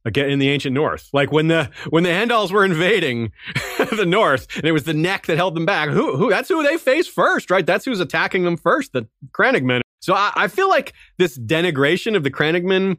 again 0.05 0.31
in 0.31 0.39
the 0.39 0.49
ancient 0.49 0.75
North. 0.75 1.09
Like 1.13 1.31
when 1.31 1.49
the 1.49 1.71
when 1.91 2.03
the 2.03 2.11
Andals 2.11 2.51
were 2.51 2.65
invading 2.65 3.33
the 3.97 4.07
North, 4.07 4.49
and 4.57 4.65
it 4.65 4.73
was 4.73 4.85
the 4.85 4.95
neck 4.95 5.27
that 5.27 5.37
held 5.37 5.55
them 5.55 5.67
back. 5.67 5.91
Who 5.91 6.17
who? 6.17 6.31
That's 6.31 6.49
who 6.49 6.63
they 6.63 6.77
faced 6.77 7.11
first, 7.11 7.51
right? 7.51 7.65
That's 7.65 7.85
who's 7.85 8.01
attacking 8.01 8.45
them 8.45 8.57
first. 8.57 8.93
The 8.93 9.07
Crannogmen. 9.31 9.81
So 10.01 10.15
I, 10.15 10.33
I 10.35 10.49
feel 10.49 10.69
like 10.69 10.95
this 11.19 11.39
denigration 11.39 12.17
of 12.17 12.25
the 12.25 12.31
Crannogmen 12.31 12.99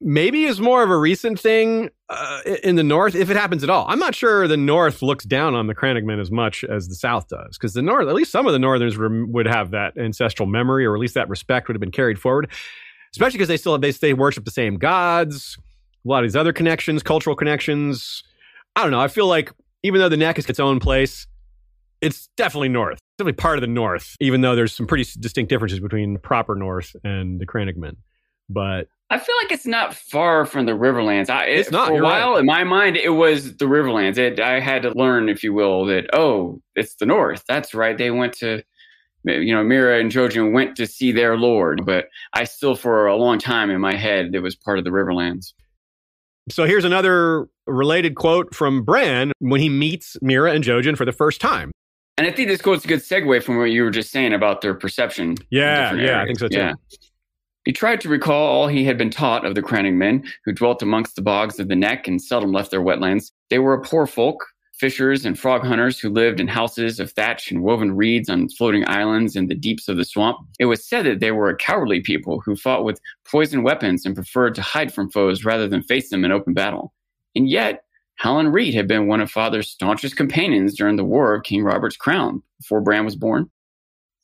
maybe 0.00 0.44
is 0.44 0.60
more 0.60 0.82
of 0.82 0.90
a 0.90 0.96
recent 0.96 1.40
thing 1.40 1.90
uh, 2.08 2.40
in 2.62 2.76
the 2.76 2.82
North, 2.82 3.14
if 3.14 3.30
it 3.30 3.36
happens 3.36 3.64
at 3.64 3.70
all. 3.70 3.86
I'm 3.88 3.98
not 3.98 4.14
sure 4.14 4.46
the 4.46 4.56
North 4.56 5.02
looks 5.02 5.24
down 5.24 5.54
on 5.54 5.66
the 5.66 5.74
Crannogmen 5.74 6.20
as 6.20 6.30
much 6.30 6.64
as 6.64 6.88
the 6.88 6.94
South 6.94 7.28
does, 7.28 7.56
because 7.56 7.74
the 7.74 7.82
North, 7.82 8.08
at 8.08 8.14
least 8.14 8.30
some 8.30 8.46
of 8.46 8.52
the 8.52 8.58
Northerners 8.58 8.96
would 8.98 9.46
have 9.46 9.70
that 9.70 9.96
ancestral 9.96 10.46
memory, 10.46 10.84
or 10.84 10.94
at 10.94 11.00
least 11.00 11.14
that 11.14 11.28
respect 11.28 11.68
would 11.68 11.74
have 11.74 11.80
been 11.80 11.90
carried 11.90 12.18
forward. 12.18 12.50
Especially 13.12 13.38
because 13.38 13.48
they 13.48 13.56
still 13.56 13.78
they 13.78 13.92
they 13.92 14.12
worship 14.12 14.44
the 14.44 14.50
same 14.50 14.76
gods, 14.76 15.56
a 16.04 16.08
lot 16.08 16.22
of 16.22 16.28
these 16.28 16.36
other 16.36 16.52
connections, 16.52 17.02
cultural 17.02 17.34
connections. 17.34 18.22
I 18.74 18.82
don't 18.82 18.90
know. 18.90 19.00
I 19.00 19.08
feel 19.08 19.26
like 19.26 19.50
even 19.82 20.00
though 20.00 20.10
the 20.10 20.18
neck 20.18 20.38
is 20.38 20.46
its 20.46 20.60
own 20.60 20.80
place, 20.80 21.26
it's 22.02 22.28
definitely 22.36 22.68
North, 22.68 22.98
definitely 23.16 23.40
part 23.40 23.56
of 23.56 23.62
the 23.62 23.68
North. 23.68 24.16
Even 24.20 24.42
though 24.42 24.54
there's 24.54 24.74
some 24.74 24.86
pretty 24.86 25.08
distinct 25.18 25.48
differences 25.48 25.80
between 25.80 26.18
proper 26.18 26.54
North 26.54 26.94
and 27.04 27.40
the 27.40 27.46
Crannogmen, 27.46 27.96
but 28.50 28.88
I 29.08 29.18
feel 29.18 29.36
like 29.42 29.52
it's 29.52 29.66
not 29.66 29.94
far 29.94 30.44
from 30.46 30.66
the 30.66 30.72
Riverlands. 30.72 31.30
I, 31.30 31.46
it, 31.46 31.60
It's 31.60 31.70
not, 31.70 31.88
For 31.88 32.00
a 32.00 32.02
while, 32.02 32.32
right. 32.32 32.40
in 32.40 32.46
my 32.46 32.64
mind, 32.64 32.96
it 32.96 33.10
was 33.10 33.56
the 33.56 33.66
Riverlands. 33.66 34.18
It, 34.18 34.40
I 34.40 34.58
had 34.58 34.82
to 34.82 34.90
learn, 34.90 35.28
if 35.28 35.44
you 35.44 35.52
will, 35.52 35.84
that 35.86 36.10
oh, 36.12 36.60
it's 36.74 36.96
the 36.96 37.06
North. 37.06 37.44
That's 37.46 37.72
right. 37.72 37.96
They 37.96 38.10
went 38.10 38.32
to, 38.38 38.64
you 39.24 39.54
know, 39.54 39.62
Mira 39.62 40.00
and 40.00 40.10
Jojen 40.10 40.52
went 40.52 40.76
to 40.76 40.86
see 40.88 41.12
their 41.12 41.36
lord. 41.36 41.86
But 41.86 42.08
I 42.32 42.44
still, 42.44 42.74
for 42.74 43.06
a 43.06 43.16
long 43.16 43.38
time 43.38 43.70
in 43.70 43.80
my 43.80 43.94
head, 43.94 44.34
it 44.34 44.40
was 44.40 44.56
part 44.56 44.78
of 44.78 44.84
the 44.84 44.90
Riverlands. 44.90 45.52
So 46.48 46.64
here's 46.64 46.84
another 46.84 47.48
related 47.66 48.16
quote 48.16 48.54
from 48.54 48.82
Bran 48.82 49.32
when 49.38 49.60
he 49.60 49.68
meets 49.68 50.16
Mira 50.20 50.52
and 50.52 50.64
Jojen 50.64 50.96
for 50.96 51.04
the 51.04 51.12
first 51.12 51.40
time. 51.40 51.70
And 52.18 52.26
I 52.26 52.32
think 52.32 52.48
this 52.48 52.62
quote's 52.62 52.84
a 52.84 52.88
good 52.88 53.00
segue 53.00 53.42
from 53.42 53.58
what 53.58 53.64
you 53.64 53.84
were 53.84 53.90
just 53.90 54.10
saying 54.10 54.32
about 54.32 54.62
their 54.62 54.74
perception. 54.74 55.36
Yeah, 55.50 55.92
yeah, 55.94 56.22
I 56.22 56.24
think 56.24 56.38
so 56.38 56.48
too. 56.48 56.72
He 57.66 57.72
tried 57.72 58.00
to 58.02 58.08
recall 58.08 58.46
all 58.46 58.68
he 58.68 58.84
had 58.84 58.96
been 58.96 59.10
taught 59.10 59.44
of 59.44 59.56
the 59.56 59.62
Crannogmen 59.62 60.24
who 60.44 60.52
dwelt 60.52 60.82
amongst 60.82 61.16
the 61.16 61.22
bogs 61.22 61.58
of 61.58 61.66
the 61.66 61.74
neck 61.74 62.06
and 62.06 62.22
seldom 62.22 62.52
left 62.52 62.70
their 62.70 62.80
wetlands. 62.80 63.32
They 63.50 63.58
were 63.58 63.74
a 63.74 63.82
poor 63.82 64.06
folk, 64.06 64.46
fishers 64.78 65.26
and 65.26 65.36
frog 65.36 65.64
hunters 65.64 65.98
who 65.98 66.08
lived 66.08 66.38
in 66.38 66.46
houses 66.46 67.00
of 67.00 67.10
thatch 67.10 67.50
and 67.50 67.64
woven 67.64 67.96
reeds 67.96 68.28
on 68.28 68.48
floating 68.50 68.88
islands 68.88 69.34
in 69.34 69.48
the 69.48 69.56
deeps 69.56 69.88
of 69.88 69.96
the 69.96 70.04
swamp. 70.04 70.38
It 70.60 70.66
was 70.66 70.88
said 70.88 71.06
that 71.06 71.18
they 71.18 71.32
were 71.32 71.48
a 71.48 71.56
cowardly 71.56 72.00
people 72.00 72.40
who 72.44 72.54
fought 72.54 72.84
with 72.84 73.00
poisoned 73.28 73.64
weapons 73.64 74.06
and 74.06 74.14
preferred 74.14 74.54
to 74.54 74.62
hide 74.62 74.94
from 74.94 75.10
foes 75.10 75.44
rather 75.44 75.66
than 75.66 75.82
face 75.82 76.08
them 76.08 76.24
in 76.24 76.30
open 76.30 76.54
battle. 76.54 76.94
And 77.34 77.50
yet, 77.50 77.82
Howland 78.14 78.54
Reed 78.54 78.74
had 78.74 78.86
been 78.86 79.08
one 79.08 79.20
of 79.20 79.28
Father's 79.28 79.70
staunchest 79.70 80.16
companions 80.16 80.76
during 80.76 80.94
the 80.94 81.04
War 81.04 81.34
of 81.34 81.42
King 81.42 81.64
Robert's 81.64 81.96
Crown 81.96 82.44
before 82.60 82.80
Bran 82.80 83.04
was 83.04 83.16
born. 83.16 83.50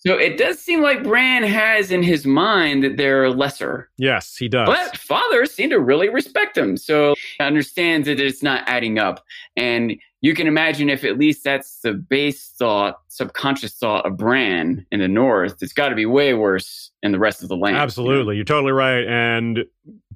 So 0.04 0.16
it 0.16 0.36
does 0.36 0.58
seem 0.58 0.82
like 0.82 1.04
Bran 1.04 1.44
has 1.44 1.92
in 1.92 2.02
his 2.02 2.26
mind 2.26 2.82
that 2.82 2.96
they're 2.96 3.30
lesser. 3.30 3.88
Yes, 3.98 4.36
he 4.36 4.48
does. 4.48 4.66
But 4.66 4.96
Father 4.96 5.46
seem 5.46 5.70
to 5.70 5.78
really 5.78 6.08
respect 6.08 6.58
him. 6.58 6.76
So 6.76 7.14
he 7.38 7.44
understands 7.44 8.08
that 8.08 8.18
it's 8.18 8.42
not 8.42 8.64
adding 8.66 8.98
up. 8.98 9.24
And 9.56 9.94
you 10.20 10.34
can 10.34 10.48
imagine 10.48 10.90
if 10.90 11.04
at 11.04 11.18
least 11.18 11.44
that's 11.44 11.80
the 11.80 11.92
base 11.92 12.48
thought, 12.58 13.00
subconscious 13.08 13.74
thought 13.74 14.04
of 14.04 14.16
Bran 14.16 14.84
in 14.90 14.98
the 14.98 15.06
North, 15.06 15.62
it's 15.62 15.72
got 15.72 15.90
to 15.90 15.94
be 15.94 16.06
way 16.06 16.34
worse 16.34 16.90
in 17.04 17.12
the 17.12 17.18
rest 17.20 17.44
of 17.44 17.48
the 17.48 17.56
land. 17.56 17.76
Absolutely. 17.76 18.34
You're 18.34 18.44
totally 18.44 18.72
right. 18.72 19.04
And 19.06 19.64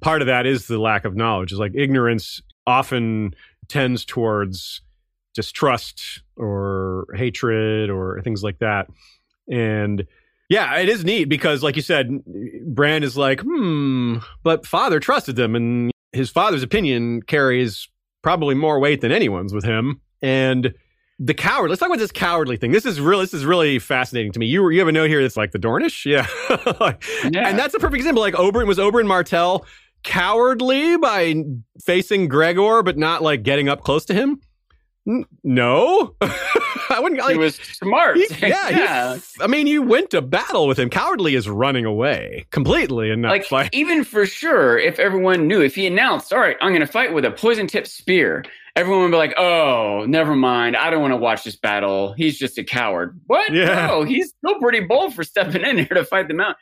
part 0.01 0.21
of 0.21 0.27
that 0.27 0.45
is 0.45 0.67
the 0.67 0.79
lack 0.79 1.05
of 1.05 1.15
knowledge. 1.15 1.53
Is 1.53 1.59
like 1.59 1.75
ignorance 1.75 2.41
often 2.65 3.33
tends 3.69 4.03
towards 4.03 4.81
distrust 5.33 6.23
or 6.35 7.05
hatred 7.15 7.89
or 7.89 8.21
things 8.21 8.43
like 8.43 8.59
that. 8.59 8.87
And 9.49 10.05
yeah, 10.49 10.77
it 10.77 10.89
is 10.89 11.03
neat 11.03 11.25
because, 11.25 11.63
like 11.63 11.75
you 11.75 11.81
said, 11.81 12.09
Bran 12.65 13.03
is 13.03 13.17
like, 13.17 13.41
hmm, 13.41 14.17
but 14.43 14.65
father 14.65 14.99
trusted 14.99 15.35
them, 15.35 15.55
and 15.55 15.91
his 16.13 16.29
father's 16.29 16.63
opinion 16.63 17.21
carries 17.21 17.89
probably 18.21 18.55
more 18.55 18.79
weight 18.79 19.01
than 19.01 19.11
anyone's 19.11 19.53
with 19.53 19.63
him. 19.65 20.01
And 20.21 20.73
the 21.19 21.33
coward. 21.33 21.69
Let's 21.69 21.79
talk 21.79 21.89
about 21.89 21.97
this 21.99 22.11
cowardly 22.11 22.57
thing. 22.57 22.71
This 22.71 22.85
is 22.85 23.01
really, 23.01 23.23
this 23.25 23.33
is 23.33 23.43
really 23.45 23.79
fascinating 23.79 24.31
to 24.33 24.39
me. 24.39 24.45
You 24.45 24.69
you 24.69 24.79
have 24.79 24.87
a 24.87 24.91
note 24.91 25.09
here 25.09 25.21
that's 25.21 25.35
like 25.37 25.51
the 25.51 25.59
Dornish, 25.59 26.05
yeah, 26.05 26.27
Yeah. 27.31 27.49
and 27.49 27.57
that's 27.57 27.73
a 27.73 27.79
perfect 27.79 27.95
example. 27.97 28.21
Like 28.21 28.35
Oberyn 28.35 28.67
was 28.67 28.77
Oberyn 28.77 29.07
Martell 29.07 29.65
cowardly 30.03 30.95
by 30.97 31.35
facing 31.83 32.27
Gregor, 32.27 32.83
but 32.83 32.97
not 32.97 33.21
like 33.23 33.43
getting 33.43 33.67
up 33.67 33.81
close 33.81 34.05
to 34.05 34.13
him. 34.13 34.39
No, 35.43 36.15
I 36.21 36.99
wouldn't. 36.99 37.21
Like, 37.21 37.31
he 37.33 37.37
was 37.37 37.55
smart. 37.55 38.17
he- 38.17 38.27
yeah, 38.47 39.13
he's- 39.13 39.33
I 39.39 39.47
mean, 39.47 39.65
you 39.67 39.81
went 39.81 40.09
to 40.11 40.21
battle 40.21 40.67
with 40.67 40.77
him. 40.77 40.89
Cowardly 40.89 41.35
is 41.35 41.47
running 41.49 41.85
away 41.85 42.45
completely 42.51 43.09
and 43.11 43.21
not 43.21 43.29
like 43.29 43.45
fight. 43.45 43.69
even 43.73 44.03
for 44.03 44.25
sure 44.25 44.77
if 44.77 44.99
everyone 44.99 45.47
knew 45.47 45.61
if 45.61 45.75
he 45.75 45.85
announced 45.87 46.33
all 46.33 46.39
right 46.39 46.57
i'm 46.61 46.69
going 46.71 46.81
to 46.81 46.87
fight 46.87 47.13
with 47.13 47.23
a 47.25 47.31
poison 47.31 47.67
tipped 47.67 47.87
spear 47.87 48.43
everyone 48.75 49.03
would 49.03 49.11
be 49.11 49.17
like 49.17 49.33
oh 49.37 50.05
never 50.07 50.35
mind 50.35 50.75
i 50.75 50.89
don't 50.89 51.01
want 51.01 51.11
to 51.11 51.17
watch 51.17 51.43
this 51.43 51.55
battle 51.55 52.13
he's 52.13 52.37
just 52.37 52.57
a 52.57 52.63
coward 52.63 53.19
what 53.27 53.51
Yeah. 53.53 53.87
no 53.87 54.03
he's 54.03 54.33
still 54.37 54.59
pretty 54.59 54.81
bold 54.81 55.13
for 55.13 55.23
stepping 55.23 55.63
in 55.63 55.77
here 55.77 55.87
to 55.87 56.03
fight 56.05 56.27
the 56.27 56.33
mountain 56.33 56.55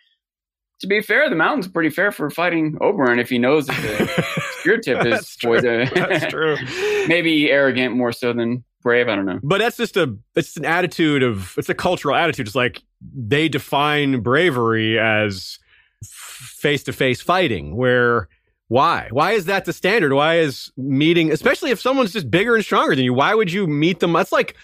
to 0.85 0.89
be 0.89 1.01
fair 1.01 1.29
the 1.29 1.35
mountain's 1.35 1.67
pretty 1.67 1.89
fair 1.89 2.11
for 2.11 2.29
fighting 2.29 2.73
Oberyn 2.81 3.19
if 3.19 3.29
he 3.29 3.37
knows 3.37 3.67
that 3.67 3.81
the 3.81 4.41
spear 4.59 4.77
tip 4.77 5.05
is 5.05 5.11
That's 5.11 5.35
true. 5.35 5.49
poison 5.59 5.89
That's 5.93 6.25
true. 6.31 6.55
maybe 7.07 7.51
arrogant 7.51 7.95
more 7.95 8.11
so 8.11 8.31
than 8.33 8.63
brave 8.81 9.07
i 9.09 9.15
don't 9.15 9.25
know 9.25 9.39
But 9.43 9.59
that's 9.59 9.77
just 9.77 9.97
a 9.97 10.15
it's 10.35 10.55
an 10.57 10.65
attitude 10.65 11.23
of 11.23 11.55
it's 11.57 11.69
a 11.69 11.73
cultural 11.73 12.15
attitude. 12.15 12.45
It's 12.47 12.55
like 12.55 12.81
they 13.01 13.49
define 13.49 14.21
bravery 14.21 14.97
as 14.99 15.59
face 16.03 16.83
to 16.83 16.93
face 16.93 17.21
fighting. 17.21 17.75
Where 17.75 18.27
why? 18.67 19.07
Why 19.11 19.33
is 19.33 19.45
that 19.45 19.65
the 19.65 19.73
standard? 19.73 20.13
Why 20.13 20.37
is 20.39 20.71
meeting, 20.77 21.31
especially 21.31 21.69
if 21.71 21.79
someone's 21.79 22.11
just 22.13 22.29
bigger 22.31 22.55
and 22.55 22.63
stronger 22.63 22.95
than 22.95 23.05
you? 23.05 23.13
Why 23.13 23.35
would 23.35 23.51
you 23.51 23.67
meet 23.67 23.99
them? 23.99 24.13
That's 24.13 24.31
like 24.31 24.55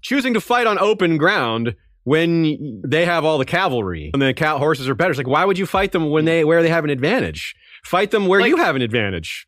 choosing 0.00 0.34
to 0.34 0.40
fight 0.40 0.66
on 0.68 0.78
open 0.78 1.16
ground 1.18 1.74
when 2.08 2.80
they 2.84 3.04
have 3.04 3.24
all 3.24 3.38
the 3.38 3.44
cavalry 3.44 4.10
and 4.12 4.22
the 4.22 4.32
cow 4.34 4.58
horses 4.58 4.88
are 4.88 4.94
better. 4.94 5.10
It's 5.10 5.18
like 5.18 5.26
why 5.26 5.44
would 5.44 5.58
you 5.58 5.66
fight 5.66 5.92
them 5.92 6.10
when 6.10 6.24
they 6.24 6.44
where 6.44 6.62
they 6.62 6.68
have 6.70 6.84
an 6.84 6.90
advantage? 6.90 7.54
Fight 7.84 8.10
them 8.10 8.26
where 8.26 8.40
Like- 8.40 8.48
you 8.48 8.56
have 8.56 8.76
an 8.76 8.82
advantage. 8.82 9.46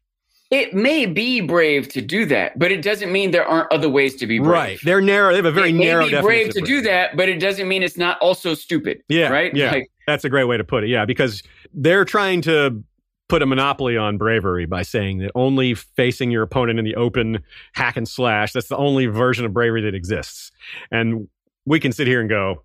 it 0.51 0.75
may 0.75 1.07
be 1.07 1.41
brave 1.41 1.87
to 1.89 2.01
do 2.03 2.27
that 2.27 2.59
but 2.59 2.73
it 2.73 2.83
doesn't 2.83 3.13
mean 3.13 3.31
there 3.31 3.47
aren't 3.47 3.71
other 3.73 3.89
ways 3.89 4.17
to 4.17 4.27
be 4.27 4.39
brave 4.41 4.51
Right. 4.51 4.79
They're 4.83 5.01
narrow. 5.01 5.31
They 5.31 5.37
have 5.37 5.45
a 5.45 5.53
very 5.53 5.71
it 5.71 5.75
may 5.75 5.85
narrow 5.87 6.05
be 6.07 6.11
definition 6.11 6.27
brave 6.27 6.55
to 6.55 6.61
do 6.61 6.81
that, 6.83 7.17
but 7.17 7.29
it 7.29 7.39
doesn't 7.41 7.69
mean 7.69 7.83
it's 7.85 7.97
not 7.97 8.19
also 8.21 8.55
stupid. 8.55 8.99
Yeah, 9.09 9.29
Right? 9.31 9.55
yeah. 9.55 9.71
Like, 9.71 9.87
That's 10.09 10.25
a 10.25 10.29
great 10.29 10.45
way 10.45 10.57
to 10.57 10.65
put 10.65 10.83
it. 10.85 10.89
Yeah, 10.91 11.05
because 11.05 11.43
they're 11.73 12.05
trying 12.05 12.43
to 12.43 12.83
put 13.29 13.43
a 13.43 13.47
monopoly 13.47 13.97
on 13.97 14.19
bravery 14.19 14.67
by 14.67 14.83
saying 14.83 15.19
that 15.19 15.31
only 15.37 15.75
facing 15.75 16.33
your 16.33 16.43
opponent 16.43 16.81
in 16.81 16.85
the 16.85 16.97
open 16.97 17.45
hack 17.75 17.97
and 17.97 18.09
slash, 18.09 18.53
that's 18.53 18.67
the 18.69 18.77
only 18.77 19.07
version 19.07 19.45
of 19.45 19.53
bravery 19.53 19.83
that 19.83 19.95
exists. 19.95 20.51
And 20.91 21.29
we 21.67 21.81
can 21.81 21.93
sit 21.93 22.07
here 22.07 22.21
and 22.21 22.29
go, 22.29 22.65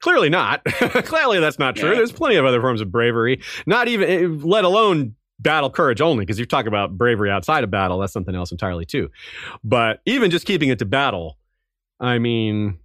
clearly 0.00 0.28
not. 0.28 0.64
clearly 0.64 1.40
that's 1.40 1.58
not 1.58 1.76
true. 1.76 1.90
Yeah. 1.90 1.96
There's 1.96 2.12
plenty 2.12 2.36
of 2.36 2.44
other 2.44 2.60
forms 2.60 2.80
of 2.80 2.90
bravery, 2.92 3.40
not 3.66 3.88
even, 3.88 4.08
eh, 4.08 4.46
let 4.46 4.64
alone 4.64 5.14
battle 5.40 5.70
courage 5.70 6.00
only, 6.00 6.24
because 6.24 6.38
you 6.38 6.46
talk 6.46 6.66
about 6.66 6.96
bravery 6.96 7.30
outside 7.30 7.64
of 7.64 7.70
battle, 7.70 7.98
that's 7.98 8.12
something 8.12 8.34
else 8.34 8.52
entirely 8.52 8.84
too. 8.84 9.10
But 9.62 10.00
even 10.06 10.30
just 10.30 10.46
keeping 10.46 10.68
it 10.68 10.78
to 10.78 10.84
battle, 10.84 11.38
I 12.00 12.18
mean, 12.18 12.78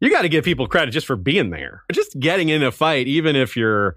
you 0.00 0.10
got 0.10 0.22
to 0.22 0.28
give 0.28 0.44
people 0.44 0.66
credit 0.66 0.90
just 0.90 1.06
for 1.06 1.16
being 1.16 1.50
there. 1.50 1.82
Just 1.92 2.18
getting 2.18 2.48
in 2.48 2.62
a 2.62 2.72
fight, 2.72 3.06
even 3.06 3.36
if 3.36 3.56
you're 3.56 3.96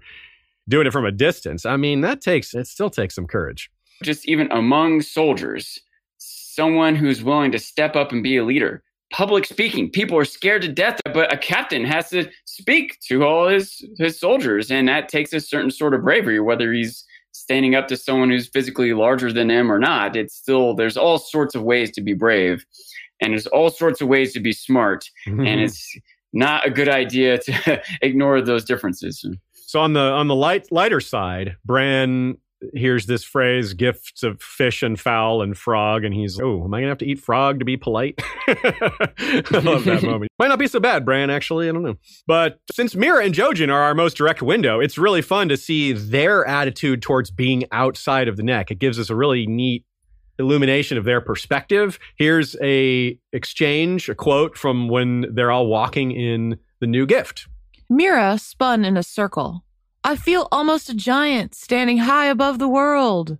doing 0.68 0.86
it 0.86 0.92
from 0.92 1.04
a 1.04 1.12
distance. 1.12 1.66
I 1.66 1.76
mean, 1.76 2.00
that 2.02 2.20
takes 2.20 2.54
it 2.54 2.66
still 2.66 2.90
takes 2.90 3.14
some 3.14 3.26
courage. 3.26 3.70
just 4.02 4.28
even 4.28 4.50
among 4.52 5.02
soldiers, 5.02 5.78
someone 6.18 6.94
who's 6.94 7.22
willing 7.22 7.52
to 7.52 7.58
step 7.58 7.96
up 7.96 8.12
and 8.12 8.22
be 8.22 8.36
a 8.36 8.44
leader. 8.44 8.82
Public 9.10 9.46
speaking, 9.46 9.90
people 9.90 10.18
are 10.18 10.24
scared 10.24 10.62
to 10.62 10.68
death, 10.68 11.00
but 11.14 11.32
a 11.32 11.38
captain 11.38 11.84
has 11.84 12.10
to 12.10 12.28
speak 12.44 12.98
to 13.08 13.24
all 13.24 13.48
his 13.48 13.84
his 13.98 14.20
soldiers, 14.20 14.70
and 14.70 14.86
that 14.88 15.08
takes 15.08 15.32
a 15.32 15.40
certain 15.40 15.70
sort 15.70 15.94
of 15.94 16.02
bravery, 16.02 16.40
whether 16.40 16.72
he's 16.72 17.04
standing 17.32 17.74
up 17.74 17.88
to 17.88 17.96
someone 17.96 18.30
who's 18.30 18.48
physically 18.48 18.92
larger 18.92 19.32
than 19.32 19.50
him 19.50 19.72
or 19.72 19.78
not. 19.78 20.16
It's 20.16 20.34
still 20.34 20.74
there's 20.74 20.96
all 20.96 21.18
sorts 21.18 21.54
of 21.54 21.62
ways 21.62 21.90
to 21.92 22.02
be 22.02 22.12
brave, 22.12 22.64
and 23.20 23.32
there's 23.32 23.46
all 23.46 23.70
sorts 23.70 24.00
of 24.00 24.08
ways 24.08 24.32
to 24.34 24.40
be 24.40 24.52
smart, 24.52 25.08
mm-hmm. 25.26 25.46
and 25.46 25.60
it's 25.60 25.98
not 26.32 26.66
a 26.66 26.70
good 26.70 26.88
idea 26.88 27.38
to 27.38 27.82
ignore 28.02 28.42
those 28.42 28.64
differences. 28.64 29.24
so 29.52 29.80
on 29.80 29.94
the 29.94 30.00
on 30.00 30.28
the 30.28 30.34
light 30.34 30.70
lighter 30.70 31.00
side, 31.00 31.56
Bran 31.64 32.36
hears 32.74 33.06
this 33.06 33.22
phrase 33.24 33.72
gifts 33.72 34.22
of 34.22 34.42
fish 34.42 34.82
and 34.82 34.98
fowl 34.98 35.42
and 35.42 35.56
frog 35.56 36.04
and 36.04 36.12
he's 36.12 36.40
oh 36.40 36.64
am 36.64 36.74
i 36.74 36.80
gonna 36.80 36.88
have 36.88 36.98
to 36.98 37.06
eat 37.06 37.20
frog 37.20 37.58
to 37.58 37.64
be 37.64 37.76
polite? 37.76 38.20
I 38.48 39.60
love 39.62 39.84
that 39.84 40.02
moment. 40.04 40.30
Might 40.38 40.48
not 40.48 40.58
be 40.58 40.66
so 40.66 40.80
bad 40.80 41.04
bran 41.04 41.30
actually 41.30 41.68
i 41.68 41.72
don't 41.72 41.82
know. 41.82 41.96
But 42.26 42.60
since 42.72 42.94
mira 42.96 43.24
and 43.24 43.34
jojen 43.34 43.72
are 43.72 43.82
our 43.82 43.94
most 43.94 44.16
direct 44.16 44.42
window 44.42 44.80
it's 44.80 44.98
really 44.98 45.22
fun 45.22 45.48
to 45.50 45.56
see 45.56 45.92
their 45.92 46.46
attitude 46.46 47.02
towards 47.02 47.30
being 47.30 47.64
outside 47.72 48.28
of 48.28 48.36
the 48.36 48.42
neck. 48.42 48.70
It 48.70 48.78
gives 48.78 48.98
us 48.98 49.10
a 49.10 49.14
really 49.14 49.46
neat 49.46 49.84
illumination 50.38 50.98
of 50.98 51.04
their 51.04 51.20
perspective. 51.20 51.98
Here's 52.16 52.56
a 52.62 53.18
exchange 53.32 54.08
a 54.08 54.14
quote 54.14 54.56
from 54.56 54.88
when 54.88 55.26
they're 55.34 55.50
all 55.50 55.66
walking 55.66 56.12
in 56.12 56.58
the 56.80 56.86
new 56.86 57.06
gift. 57.06 57.48
Mira 57.90 58.38
spun 58.38 58.84
in 58.84 58.96
a 58.96 59.02
circle. 59.02 59.64
I 60.08 60.16
feel 60.16 60.48
almost 60.50 60.88
a 60.88 60.94
giant 60.94 61.54
standing 61.54 61.98
high 61.98 62.28
above 62.28 62.58
the 62.58 62.66
world. 62.66 63.36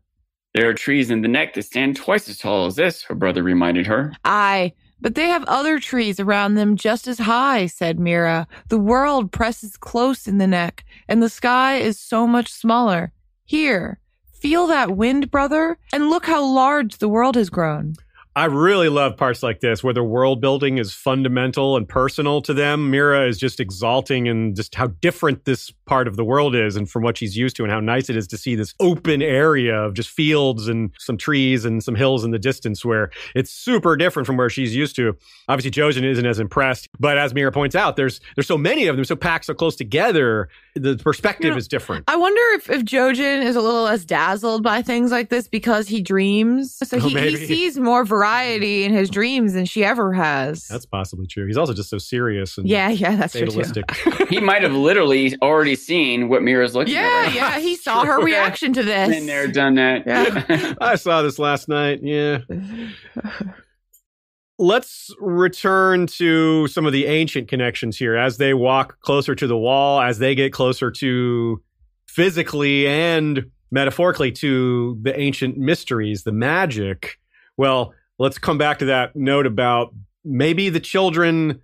There 0.52 0.68
are 0.68 0.74
trees 0.74 1.10
in 1.10 1.22
the 1.22 1.26
neck 1.26 1.54
that 1.54 1.62
stand 1.62 1.96
twice 1.96 2.28
as 2.28 2.36
tall 2.36 2.66
as 2.66 2.76
this, 2.76 3.04
her 3.04 3.14
brother 3.14 3.42
reminded 3.42 3.86
her. 3.86 4.12
Aye, 4.22 4.74
but 5.00 5.14
they 5.14 5.28
have 5.28 5.44
other 5.44 5.80
trees 5.80 6.20
around 6.20 6.56
them 6.56 6.76
just 6.76 7.08
as 7.08 7.20
high, 7.20 7.68
said 7.68 7.98
Mira. 7.98 8.46
The 8.68 8.76
world 8.76 9.32
presses 9.32 9.78
close 9.78 10.28
in 10.28 10.36
the 10.36 10.46
neck, 10.46 10.84
and 11.08 11.22
the 11.22 11.30
sky 11.30 11.76
is 11.76 11.98
so 11.98 12.26
much 12.26 12.52
smaller. 12.52 13.12
Here, 13.46 13.98
feel 14.34 14.66
that 14.66 14.94
wind, 14.94 15.30
brother, 15.30 15.78
and 15.90 16.10
look 16.10 16.26
how 16.26 16.44
large 16.44 16.98
the 16.98 17.08
world 17.08 17.36
has 17.36 17.48
grown. 17.48 17.94
I 18.38 18.44
really 18.44 18.88
love 18.88 19.16
parts 19.16 19.42
like 19.42 19.58
this 19.58 19.82
where 19.82 19.92
the 19.92 20.04
world 20.04 20.40
building 20.40 20.78
is 20.78 20.94
fundamental 20.94 21.76
and 21.76 21.88
personal 21.88 22.40
to 22.42 22.54
them. 22.54 22.88
Mira 22.88 23.26
is 23.26 23.36
just 23.36 23.58
exalting 23.58 24.28
and 24.28 24.54
just 24.54 24.76
how 24.76 24.86
different 24.86 25.44
this 25.44 25.72
part 25.86 26.06
of 26.06 26.14
the 26.14 26.24
world 26.24 26.54
is 26.54 26.76
and 26.76 26.88
from 26.88 27.02
what 27.02 27.16
she's 27.18 27.36
used 27.36 27.56
to 27.56 27.64
and 27.64 27.72
how 27.72 27.80
nice 27.80 28.08
it 28.08 28.16
is 28.16 28.28
to 28.28 28.38
see 28.38 28.54
this 28.54 28.74
open 28.78 29.22
area 29.22 29.74
of 29.74 29.94
just 29.94 30.10
fields 30.10 30.68
and 30.68 30.92
some 31.00 31.16
trees 31.16 31.64
and 31.64 31.82
some 31.82 31.96
hills 31.96 32.22
in 32.22 32.30
the 32.30 32.38
distance 32.38 32.84
where 32.84 33.10
it's 33.34 33.50
super 33.50 33.96
different 33.96 34.24
from 34.24 34.36
where 34.36 34.48
she's 34.48 34.72
used 34.72 34.94
to. 34.94 35.16
Obviously 35.48 35.72
Jojen 35.72 36.04
isn't 36.04 36.24
as 36.24 36.38
impressed, 36.38 36.86
but 37.00 37.18
as 37.18 37.34
Mira 37.34 37.50
points 37.50 37.74
out, 37.74 37.96
there's 37.96 38.20
there's 38.36 38.46
so 38.46 38.56
many 38.56 38.86
of 38.86 38.94
them, 38.94 39.04
so 39.04 39.16
packed 39.16 39.46
so 39.46 39.54
close 39.54 39.74
together, 39.74 40.48
the 40.78 40.96
perspective 40.96 41.44
You 41.46 41.50
know, 41.52 41.56
is 41.56 41.68
different. 41.68 42.04
I 42.08 42.16
wonder 42.16 42.40
if, 42.54 42.70
if 42.70 42.82
Jojen 42.84 43.42
is 43.44 43.56
a 43.56 43.60
little 43.60 43.82
less 43.82 44.04
dazzled 44.04 44.62
by 44.62 44.82
things 44.82 45.10
like 45.10 45.28
this 45.28 45.48
because 45.48 45.88
he 45.88 46.00
dreams. 46.00 46.74
So 46.76 46.96
Oh, 46.96 47.00
he, 47.00 47.18
he 47.30 47.36
sees 47.46 47.78
more 47.78 48.04
variety 48.04 48.84
in 48.84 48.92
his 48.92 49.10
dreams 49.10 49.52
than 49.54 49.64
she 49.66 49.84
ever 49.84 50.12
has. 50.12 50.66
That's 50.68 50.86
possibly 50.86 51.26
true. 51.26 51.46
He's 51.46 51.56
also 51.58 51.74
just 51.74 51.90
so 51.90 51.98
serious 51.98 52.56
and 52.58 52.68
yeah, 52.68 52.88
yeah, 52.88 53.16
that's 53.16 53.32
true. 53.32 53.42
too. 53.46 53.62
fatalistic. 53.62 54.28
He 54.28 54.40
might 54.40 54.62
have 54.62 54.72
literally 54.72 55.34
already 55.42 55.74
seen 55.76 56.28
what 56.28 56.42
Mira's 56.42 56.74
looking 56.74 56.94
Yeah, 56.94 57.00
at. 57.00 57.26
right 57.26 57.34
now. 57.34 57.34
yeah, 57.34 57.58
he 57.58 57.76
saw 57.76 58.04
her 58.04 58.20
reaction 58.22 58.72
to 58.72 58.82
this. 58.82 59.08
Been 59.08 59.26
there, 59.26 59.46
done 59.48 59.74
that. 59.74 60.04
Yeah. 60.06 60.74
I 60.80 60.94
saw 60.96 61.22
this 61.22 61.38
last 61.38 61.68
night. 61.68 62.00
Yeah. 62.02 62.38
let's 64.58 65.14
return 65.20 66.06
to 66.06 66.66
some 66.68 66.86
of 66.86 66.92
the 66.92 67.06
ancient 67.06 67.48
connections 67.48 67.96
here 67.96 68.16
as 68.16 68.36
they 68.38 68.54
walk 68.54 69.00
closer 69.00 69.34
to 69.34 69.46
the 69.46 69.56
wall, 69.56 70.00
as 70.00 70.18
they 70.18 70.34
get 70.34 70.52
closer 70.52 70.90
to 70.90 71.62
physically 72.06 72.86
and 72.86 73.50
metaphorically 73.70 74.32
to 74.32 74.98
the 75.02 75.18
ancient 75.18 75.56
mysteries, 75.56 76.24
the 76.24 76.32
magic. 76.32 77.18
Well, 77.56 77.94
let's 78.18 78.38
come 78.38 78.58
back 78.58 78.80
to 78.80 78.86
that 78.86 79.14
note 79.14 79.46
about 79.46 79.94
maybe 80.24 80.68
the 80.68 80.80
children 80.80 81.60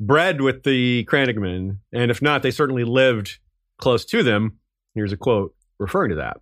bred 0.00 0.40
with 0.40 0.62
the 0.62 1.04
Crannogmen, 1.04 1.78
and 1.92 2.10
if 2.10 2.22
not, 2.22 2.42
they 2.42 2.50
certainly 2.50 2.84
lived 2.84 3.38
close 3.78 4.04
to 4.06 4.22
them. 4.22 4.58
Here's 4.94 5.12
a 5.12 5.16
quote 5.16 5.54
referring 5.78 6.10
to 6.10 6.16
that. 6.16 6.38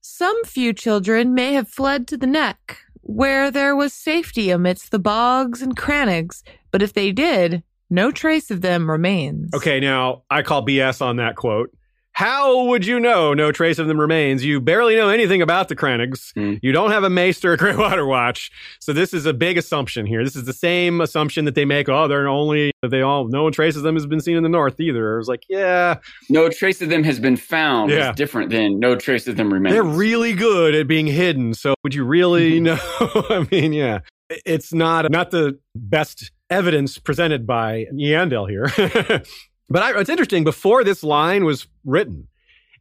Some 0.00 0.44
few 0.44 0.72
children 0.72 1.34
may 1.34 1.54
have 1.54 1.68
fled 1.68 2.06
to 2.08 2.16
the 2.16 2.26
neck, 2.26 2.78
where 3.10 3.50
there 3.50 3.74
was 3.74 3.92
safety 3.92 4.50
amidst 4.50 4.92
the 4.92 4.98
bogs 4.98 5.62
and 5.62 5.76
crannogs, 5.76 6.42
but 6.70 6.80
if 6.80 6.92
they 6.92 7.10
did, 7.10 7.62
no 7.90 8.12
trace 8.12 8.50
of 8.50 8.60
them 8.60 8.88
remains. 8.88 9.52
Okay, 9.52 9.80
now 9.80 10.22
I 10.30 10.42
call 10.42 10.64
BS 10.64 11.02
on 11.02 11.16
that 11.16 11.34
quote. 11.34 11.70
How 12.12 12.64
would 12.66 12.84
you 12.84 13.00
know 13.00 13.32
no 13.32 13.50
trace 13.50 13.78
of 13.78 13.86
them 13.86 13.98
remains? 13.98 14.44
You 14.44 14.60
barely 14.60 14.94
know 14.96 15.08
anything 15.08 15.40
about 15.40 15.68
the 15.68 15.76
Crannogs. 15.76 16.32
Mm. 16.34 16.58
You 16.62 16.70
don't 16.72 16.90
have 16.90 17.02
a 17.02 17.08
Maester 17.08 17.52
or 17.52 17.56
Greywater 17.56 18.06
Watch. 18.06 18.50
So 18.78 18.92
this 18.92 19.14
is 19.14 19.24
a 19.24 19.32
big 19.32 19.56
assumption 19.56 20.04
here. 20.04 20.22
This 20.22 20.36
is 20.36 20.44
the 20.44 20.52
same 20.52 21.00
assumption 21.00 21.46
that 21.46 21.54
they 21.54 21.64
make. 21.64 21.88
Oh, 21.88 22.08
they're 22.08 22.28
only, 22.28 22.72
they 22.86 23.00
all, 23.00 23.28
no 23.28 23.48
trace 23.50 23.74
of 23.76 23.84
them 23.84 23.94
has 23.94 24.06
been 24.06 24.20
seen 24.20 24.36
in 24.36 24.42
the 24.42 24.48
North 24.50 24.80
either. 24.80 25.14
I 25.14 25.18
was 25.18 25.28
like, 25.28 25.44
yeah, 25.48 25.96
No 26.28 26.50
trace 26.50 26.82
of 26.82 26.90
them 26.90 27.04
has 27.04 27.18
been 27.18 27.36
found. 27.36 27.90
Yeah. 27.90 28.10
Is 28.10 28.16
different 28.16 28.50
than 28.50 28.78
no 28.78 28.96
trace 28.96 29.26
of 29.26 29.36
them 29.36 29.50
remains. 29.52 29.72
they're 29.72 29.82
really 29.82 30.34
good 30.34 30.74
at 30.74 30.86
being 30.88 31.06
hidden. 31.06 31.54
So 31.54 31.74
would 31.84 31.94
you 31.94 32.04
really 32.04 32.60
know? 32.60 32.78
I 33.00 33.46
mean, 33.50 33.72
yeah, 33.72 34.00
it's 34.44 34.74
not, 34.74 35.10
not 35.10 35.30
the 35.30 35.58
best 35.74 36.32
evidence 36.50 36.98
presented 36.98 37.46
by 37.46 37.86
Yandel 37.94 38.48
here. 38.48 39.22
but 39.70 39.82
I, 39.82 40.00
it's 40.00 40.10
interesting. 40.10 40.44
Before 40.44 40.84
this 40.84 41.02
line 41.02 41.44
was 41.44 41.66
written 41.84 42.28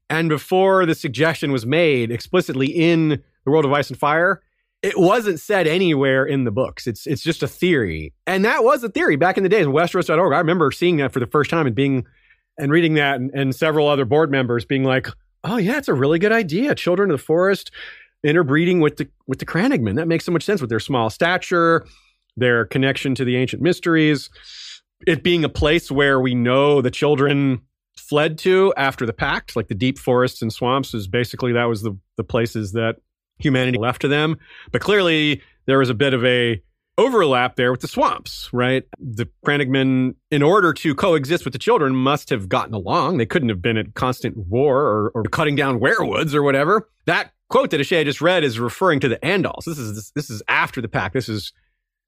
and 0.10 0.28
before 0.28 0.86
the 0.86 0.96
suggestion 0.96 1.52
was 1.52 1.66
made 1.66 2.12
explicitly 2.12 2.68
in 2.68 3.10
the 3.10 3.52
world 3.52 3.66
of 3.66 3.72
ice 3.72 3.90
and 3.90 3.98
fire, 3.98 4.42
it 4.82 4.98
wasn't 4.98 5.40
said 5.40 5.68
anywhere 5.68 6.26
in 6.26 6.46
the 6.46 6.52
books. 6.52 6.88
It's 6.88 7.06
it's 7.06 7.22
just 7.22 7.44
a 7.44 7.48
theory, 7.48 8.14
and 8.26 8.44
that 8.46 8.64
was 8.64 8.84
a 8.84 8.90
theory 8.90 9.16
back 9.16 9.38
in 9.38 9.44
the 9.44 9.50
days. 9.50 9.66
Westeros.org. 9.66 10.34
I 10.34 10.38
remember 10.40 10.72
seeing 10.72 10.98
that 10.98 11.12
for 11.12 11.20
the 11.20 11.28
first 11.28 11.50
time 11.50 11.68
and 11.68 11.76
being 11.76 12.06
and 12.58 12.72
reading 12.72 12.96
that, 12.96 13.16
and, 13.18 13.32
and 13.34 13.56
several 13.56 13.88
other 13.88 14.06
board 14.06 14.32
members 14.32 14.66
being 14.66 14.84
like, 14.84 15.08
"Oh 15.44 15.58
yeah, 15.58 15.78
it's 15.78 15.88
a 15.88 15.94
really 15.94 16.20
good 16.20 16.32
idea. 16.32 16.76
Children 16.76 17.12
of 17.12 17.20
the 17.20 17.24
forest 17.24 17.72
interbreeding 18.24 18.80
with 18.80 18.98
the 18.98 19.08
with 19.28 19.40
the 19.40 19.46
Crannogmen. 19.46 19.96
That 19.96 20.08
makes 20.08 20.26
so 20.26 20.32
much 20.32 20.44
sense 20.44 20.62
with 20.62 20.70
their 20.70 20.80
small 20.80 21.10
stature, 21.10 21.86
their 22.38 22.66
connection 22.66 23.16
to 23.16 23.26
the 23.26 23.36
ancient 23.36 23.62
mysteries, 23.62 24.30
it 25.08 25.24
being 25.24 25.43
a 25.43 25.50
place 25.50 25.89
where 25.91 26.20
we 26.20 26.36
know 26.36 26.82
the 26.82 26.91
children 26.91 27.62
fled 27.97 28.38
to 28.39 28.74
after 28.78 29.06
the 29.06 29.14
pact, 29.14 29.56
like 29.56 29.68
the 29.68 29.76
deep 29.76 29.97
forests 29.97 30.41
and 30.41 30.52
swamps, 30.52 30.93
is 30.93 31.08
basically 31.08 31.54
that 31.54 31.66
was 31.66 31.82
the 31.82 31.97
the 32.18 32.24
places 32.24 32.74
that 32.74 32.97
humanity 33.38 33.78
left 33.78 34.02
to 34.02 34.08
them. 34.08 34.38
But 34.72 34.82
clearly, 34.82 35.41
there 35.66 35.80
was 35.80 35.89
a 35.89 35.93
bit 35.93 36.14
of 36.14 36.26
a 36.26 36.62
overlap 36.97 37.56
there 37.56 37.72
with 37.72 37.80
the 37.80 37.88
swamps, 37.88 38.50
right? 38.52 38.84
The 39.00 39.28
Crannogmen, 39.45 40.16
in 40.32 40.43
order 40.43 40.74
to 40.74 40.93
coexist 40.93 41.45
with 41.45 41.54
the 41.54 41.60
children, 41.60 41.95
must 41.95 42.30
have 42.30 42.50
gotten 42.50 42.74
along. 42.74 43.18
They 43.18 43.26
couldn't 43.26 43.47
have 43.47 43.62
been 43.62 43.78
at 43.78 43.93
constant 43.93 44.36
war 44.36 44.82
or, 44.82 45.12
or 45.16 45.24
cutting 45.24 45.56
down 45.56 45.80
weirwoods 45.80 46.36
or 46.36 46.43
whatever. 46.43 46.89
That 47.06 47.32
quote 47.50 47.72
that 47.72 47.80
Ashay 47.80 48.04
just 48.04 48.20
read 48.20 48.43
is 48.43 48.60
referring 48.60 49.00
to 49.00 49.08
the 49.08 49.18
Andals. 49.18 49.64
This 49.66 49.80
is 49.80 50.12
this 50.14 50.30
is 50.30 50.43
after 50.47 50.82
the 50.82 50.89
pact. 50.89 51.14
This 51.14 51.30
is 51.30 51.54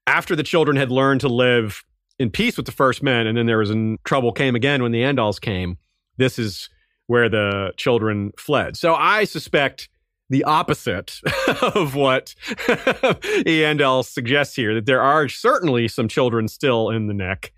after 0.08 0.36
the 0.36 0.44
children 0.44 0.76
had 0.76 0.92
learned 0.92 1.22
to 1.22 1.30
live 1.30 1.86
in 2.22 2.30
peace 2.30 2.55
with 2.55 2.67
the 2.67 2.72
first 2.72 3.01
men, 3.01 3.26
and 3.26 3.38
then 3.38 3.47
there 3.47 3.57
was 3.57 3.72
an, 3.72 3.97
trouble 4.03 4.32
came 4.32 4.55
again 4.55 4.84
when 4.84 4.91
the 4.91 5.01
Andals 5.01 5.41
came. 5.41 5.78
This 6.17 6.38
is 6.38 6.69
where 7.07 7.28
the 7.30 7.74
children 7.78 8.32
fled. 8.38 8.78
So 8.78 8.93
I 8.93 9.24
suspect 9.24 9.89
the 10.30 10.43
opposite 10.43 11.19
of 11.61 11.95
what 11.95 12.36
Yandel 12.47 14.05
suggests 14.05 14.55
here, 14.55 14.76
that 14.76 14.86
there 14.86 15.01
are 15.01 15.28
certainly 15.28 15.88
some 15.88 16.07
children 16.07 16.47
still 16.47 16.91
in 16.91 17.07
the 17.07 17.13
neck. 17.13 17.51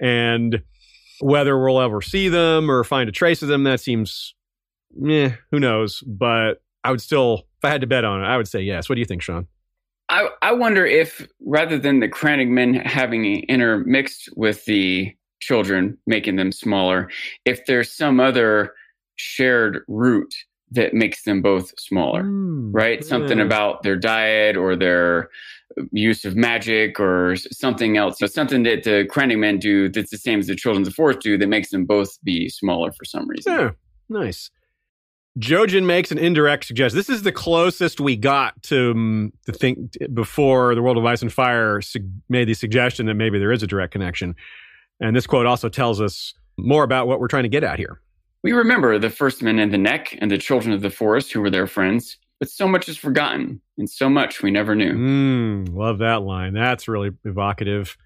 And 0.00 0.62
whether 1.20 1.58
we'll 1.58 1.80
ever 1.80 2.02
see 2.02 2.28
them 2.28 2.70
or 2.70 2.82
find 2.84 3.08
a 3.08 3.12
trace 3.12 3.40
of 3.40 3.48
them, 3.48 3.62
that 3.64 3.80
seems, 3.80 4.34
eh, 5.08 5.30
who 5.52 5.60
knows. 5.60 6.02
But 6.06 6.60
I 6.82 6.90
would 6.90 7.00
still, 7.00 7.46
if 7.58 7.64
I 7.64 7.70
had 7.70 7.82
to 7.82 7.86
bet 7.86 8.04
on 8.04 8.22
it, 8.22 8.26
I 8.26 8.36
would 8.36 8.48
say 8.48 8.60
yes. 8.62 8.88
What 8.88 8.96
do 8.96 9.00
you 9.00 9.06
think, 9.06 9.22
Sean? 9.22 9.46
I, 10.08 10.28
I 10.42 10.52
wonder 10.52 10.86
if 10.86 11.26
rather 11.44 11.78
than 11.78 12.00
the 12.00 12.08
Crannogmen 12.08 12.84
having 12.84 13.44
intermixed 13.44 14.30
with 14.36 14.64
the 14.64 15.14
children, 15.40 15.98
making 16.06 16.36
them 16.36 16.52
smaller, 16.52 17.10
if 17.44 17.66
there's 17.66 17.92
some 17.92 18.18
other 18.20 18.74
shared 19.16 19.80
root 19.88 20.34
that 20.70 20.94
makes 20.94 21.22
them 21.22 21.42
both 21.42 21.72
smaller, 21.78 22.22
Hmm, 22.22 22.72
right? 22.72 23.04
Something 23.04 23.40
about 23.40 23.82
their 23.82 23.96
diet 23.96 24.56
or 24.56 24.76
their 24.76 25.30
use 25.92 26.24
of 26.24 26.36
magic 26.36 26.98
or 26.98 27.36
something 27.36 27.96
else. 27.96 28.18
So 28.18 28.26
something 28.26 28.62
that 28.64 28.84
the 28.84 29.08
Crannogmen 29.10 29.60
do 29.60 29.88
that's 29.88 30.10
the 30.10 30.18
same 30.18 30.40
as 30.40 30.46
the 30.46 30.56
Children 30.56 30.82
of 30.82 30.88
the 30.88 30.94
Forest 30.94 31.20
do 31.20 31.38
that 31.38 31.46
makes 31.48 31.70
them 31.70 31.84
both 31.84 32.18
be 32.24 32.48
smaller 32.48 32.92
for 32.92 33.04
some 33.04 33.28
reason. 33.28 33.52
Yeah, 33.52 33.70
nice. 34.08 34.50
Jojen 35.38 35.84
makes 35.84 36.10
an 36.10 36.18
indirect 36.18 36.64
suggestion. 36.64 36.96
This 36.96 37.08
is 37.08 37.22
the 37.22 37.32
closest 37.32 38.00
we 38.00 38.16
got 38.16 38.60
to 38.64 38.90
um, 38.90 39.32
the 39.46 39.52
thing 39.52 39.90
before 40.12 40.74
the 40.74 40.82
World 40.82 40.96
of 40.96 41.04
Ice 41.04 41.22
and 41.22 41.32
Fire 41.32 41.80
sug- 41.80 42.10
made 42.28 42.48
the 42.48 42.54
suggestion 42.54 43.06
that 43.06 43.14
maybe 43.14 43.38
there 43.38 43.52
is 43.52 43.62
a 43.62 43.66
direct 43.66 43.92
connection. 43.92 44.34
And 45.00 45.14
this 45.14 45.26
quote 45.26 45.46
also 45.46 45.68
tells 45.68 46.00
us 46.00 46.34
more 46.56 46.82
about 46.82 47.06
what 47.06 47.20
we're 47.20 47.28
trying 47.28 47.44
to 47.44 47.48
get 47.48 47.62
at 47.62 47.78
here. 47.78 48.00
We 48.42 48.52
remember 48.52 48.98
the 48.98 49.10
first 49.10 49.42
men 49.42 49.58
in 49.58 49.70
the 49.70 49.78
neck 49.78 50.16
and 50.20 50.30
the 50.30 50.38
children 50.38 50.72
of 50.72 50.80
the 50.80 50.90
forest 50.90 51.32
who 51.32 51.40
were 51.40 51.50
their 51.50 51.66
friends, 51.66 52.16
but 52.40 52.48
so 52.48 52.66
much 52.66 52.88
is 52.88 52.96
forgotten 52.96 53.60
and 53.76 53.88
so 53.88 54.08
much 54.08 54.42
we 54.42 54.50
never 54.50 54.74
knew. 54.74 54.92
Mm, 54.92 55.74
love 55.74 55.98
that 55.98 56.22
line. 56.22 56.54
That's 56.54 56.88
really 56.88 57.10
evocative. 57.24 57.96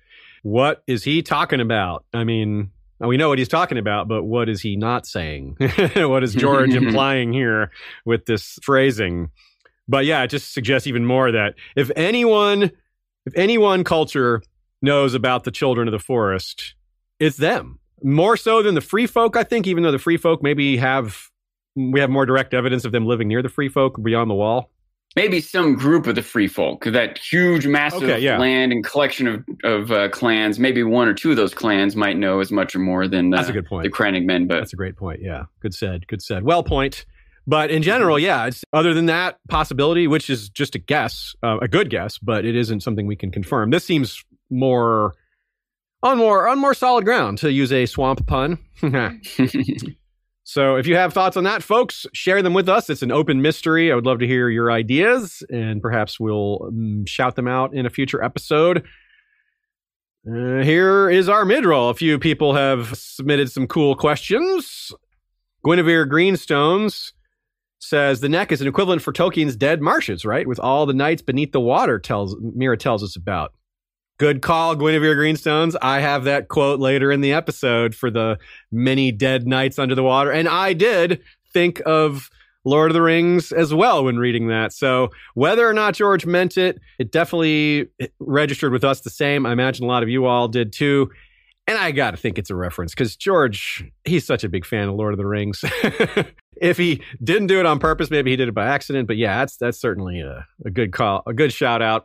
What 0.43 0.83
is 0.87 1.05
he 1.05 1.23
talking 1.23 1.61
about? 1.61 2.05
I 2.13 2.25
mean, 2.25 2.73
we 3.09 3.17
know 3.17 3.29
what 3.29 3.39
he's 3.39 3.49
talking 3.49 3.79
about, 3.79 4.09
but 4.09 4.25
what 4.25 4.49
is 4.49 4.61
he 4.61 4.77
not 4.77 5.07
saying? 5.07 5.57
what 5.97 6.23
is 6.23 6.35
George 6.35 6.75
implying 6.75 7.33
here 7.33 7.71
with 8.05 8.27
this 8.27 8.59
phrasing? 8.63 9.31
But 9.89 10.05
yeah, 10.05 10.23
it 10.23 10.29
just 10.29 10.53
suggests 10.53 10.87
even 10.87 11.05
more 11.05 11.33
that 11.33 11.55
if 11.77 11.91
anyone, 11.97 12.71
if 13.27 13.33
any 13.35 13.59
one 13.59 13.85
culture 13.85 14.43
knows 14.81 15.15
about 15.15 15.45
the 15.45 15.51
children 15.51 15.89
of 15.89 15.93
the 15.93 15.99
forest, 15.99 16.75
it's 17.19 17.37
them. 17.37 17.79
More 18.03 18.37
so 18.37 18.63
than 18.63 18.75
the 18.75 18.81
free 18.81 19.07
folk, 19.07 19.37
I 19.37 19.45
think, 19.45 19.67
even 19.67 19.83
though 19.83 19.93
the 19.93 19.99
free 19.99 20.17
folk 20.17 20.43
maybe 20.43 20.77
have 20.77 21.29
we 21.75 22.01
have 22.01 22.11
more 22.11 22.27
direct 22.27 22.53
evidence 22.53 22.85
of 22.85 22.93
them 22.93 23.07
living 23.07 23.29
near 23.29 23.43
the 23.43 23.49
free 23.49 23.69
folk 23.69 24.03
beyond 24.03 24.31
the 24.31 24.35
wall. 24.35 24.71
Maybe 25.15 25.41
some 25.41 25.75
group 25.75 26.07
of 26.07 26.15
the 26.15 26.23
free 26.23 26.49
folk, 26.49 26.85
that 26.85 27.19
huge, 27.19 27.67
massive 27.67 28.05
Okay, 28.05 28.19
yeah. 28.21 28.39
land 28.39 28.73
and 28.73 28.83
collection 28.83 29.27
of, 29.27 29.45
of 29.63 29.91
uh, 29.93 30.09
clans, 30.09 30.59
maybe 30.59 30.83
one 30.83 31.07
or 31.07 31.13
two 31.13 31.31
of 31.31 31.37
those 31.37 31.53
clans 31.53 31.95
might 31.97 32.17
know 32.17 32.41
as 32.41 32.51
much 32.51 32.75
or 32.75 32.79
more 32.79 33.07
than 33.07 33.33
uh, 33.33 33.37
That's 33.37 33.51
a 33.51 33.53
good 33.53 33.67
point. 33.67 33.85
the 33.85 33.91
Crannogmen, 33.91 34.49
but 34.49 34.61
That's 34.61 34.73
a 34.73 34.77
great 34.77 34.97
point. 34.97 35.21
Yeah. 35.21 35.45
Good 35.61 35.75
said. 35.75 36.07
Good 36.07 36.23
said. 36.23 36.45
Well 36.45 36.63
point. 36.63 37.05
But 37.47 37.71
in 37.71 37.83
general, 37.83 38.19
yeah, 38.19 38.47
it's 38.47 38.65
other 38.73 38.95
than 38.95 39.07
that 39.07 39.39
possibility, 39.49 40.07
which 40.07 40.31
is 40.31 40.49
just 40.49 40.75
a 40.77 40.79
guess, 40.79 41.35
uh, 41.43 41.59
a 41.61 41.69
good 41.69 41.91
guess, 41.91 42.17
but 42.19 42.45
it 42.45 42.55
isn't 42.57 42.81
something 42.81 43.07
we 43.07 43.17
can 43.17 43.31
confirm. 43.33 43.71
This 43.71 43.85
seems 43.85 44.25
more 44.49 45.15
on 46.05 46.19
more 46.19 46.49
on 46.49 46.59
more 46.59 46.73
solid 46.73 47.05
ground 47.05 47.39
to 47.39 47.51
use 47.53 47.73
a 47.73 47.87
swamp 47.87 48.27
pun. 48.27 48.59
so 50.53 50.77
if 50.77 50.87
you 50.87 50.97
have 50.97 51.15
thoughts 51.15 51.39
on 51.39 51.45
that, 51.45 51.63
folks, 51.63 52.07
share 52.13 52.43
them 52.43 52.53
with 52.53 52.69
us. 52.69 52.91
It's 52.91 53.01
an 53.01 53.11
open 53.11 53.41
mystery. 53.41 53.91
I 53.91 53.95
would 53.95 54.05
love 54.05 54.19
to 54.19 54.27
hear 54.27 54.51
your 54.51 54.71
ideas, 54.71 55.43
and 55.49 55.81
perhaps 55.81 56.21
we'll 56.21 56.65
um, 56.69 57.07
shout 57.07 57.37
them 57.37 57.49
out 57.49 57.73
in 57.73 57.87
a 57.87 57.91
future 57.91 58.23
episode. 58.23 58.85
Uh, 60.31 60.63
here 60.63 61.09
is 61.09 61.27
our 61.31 61.47
mid-roll. 61.47 61.89
A 61.89 61.95
few 61.95 62.19
people 62.19 62.53
have 62.55 62.95
submitted 62.99 63.51
some 63.51 63.67
cool 63.67 63.97
questions. 63.97 64.93
Guinevere 65.65 66.05
Greenstones 66.05 67.15
says 67.79 68.21
the 68.21 68.29
neck 68.29 68.53
is 68.53 68.61
an 68.61 68.69
equivalent 68.69 69.01
for 69.01 69.15
Tolkien's 69.15 69.57
dead 69.57 69.81
marshes, 69.81 70.27
right? 70.27 70.47
With 70.47 70.61
all 70.61 70.85
the 70.85 70.93
knights 70.93 71.23
beneath 71.23 71.53
the 71.53 71.61
water, 71.61 71.99
tells 71.99 72.35
Meera 72.37 72.79
tells 72.79 73.03
us 73.03 73.17
about. 73.17 73.55
Good 74.19 74.43
call, 74.43 74.77
Guinevere 74.77 75.17
Greenstones. 75.17 75.75
I 75.83 76.01
have 76.01 76.25
that 76.25 76.49
quote 76.49 76.79
later 76.79 77.11
in 77.11 77.23
the 77.23 77.33
episode 77.33 77.95
for 77.95 78.11
the 78.11 78.39
many 78.71 79.11
dead 79.11 79.47
knights 79.47 79.79
under 79.79 79.95
the 79.95 80.03
water. 80.03 80.31
And 80.31 80.49
I 80.49 80.75
did 80.75 81.23
think 81.53 81.83
of 81.87 82.31
Lord 82.65 82.91
of 82.91 82.95
the 82.95 83.03
Rings 83.03 83.53
as 83.53 83.75
well 83.75 84.05
when 84.05 84.19
reading 84.19 84.49
that. 84.49 84.73
So 84.73 85.11
whether 85.35 85.69
or 85.69 85.73
not 85.73 85.95
George 85.95 86.27
meant 86.27 86.57
it, 86.57 86.79
it 86.99 87.11
definitely 87.11 87.89
registered 88.21 88.73
with 88.73 88.85
us 88.85 89.01
the 89.01 89.11
same. 89.11 89.47
I 89.47 89.53
imagine 89.53 89.85
a 89.85 89.89
lot 89.89 90.03
of 90.03 90.09
you 90.09 90.27
all 90.27 90.49
did 90.49 90.73
too. 90.73 91.11
And 91.67 91.79
I 91.79 91.93
got 91.93 92.11
to 92.13 92.17
think 92.17 92.39
it's 92.39 92.51
a 92.51 92.57
reference 92.57 92.93
because 92.93 93.17
George, 93.17 93.85
he's 94.05 94.27
such 94.27 94.45
a 94.45 94.49
big 94.49 94.67
fan 94.67 94.89
of 94.89 94.95
Lord 94.97 95.15
of 95.15 95.19
the 95.19 95.27
Rings. 95.27 95.65
if 96.61 96.77
he 96.77 97.03
didn't 97.23 97.47
do 97.47 97.61
it 97.61 97.67
on 97.67 97.79
purpose, 97.79 98.11
maybe 98.11 98.31
he 98.31 98.37
did 98.37 98.49
it 98.49 98.55
by 98.55 98.67
accident. 98.67 99.07
But 99.07 99.17
yeah, 99.17 99.39
that's 99.39 99.57
that's 99.57 99.81
certainly 99.81 100.21
a, 100.21 100.47
a 100.65 100.71
good 100.71 100.93
call, 100.93 101.23
a 101.27 101.33
good 101.33 101.53
shout 101.53 101.81
out. 101.81 102.05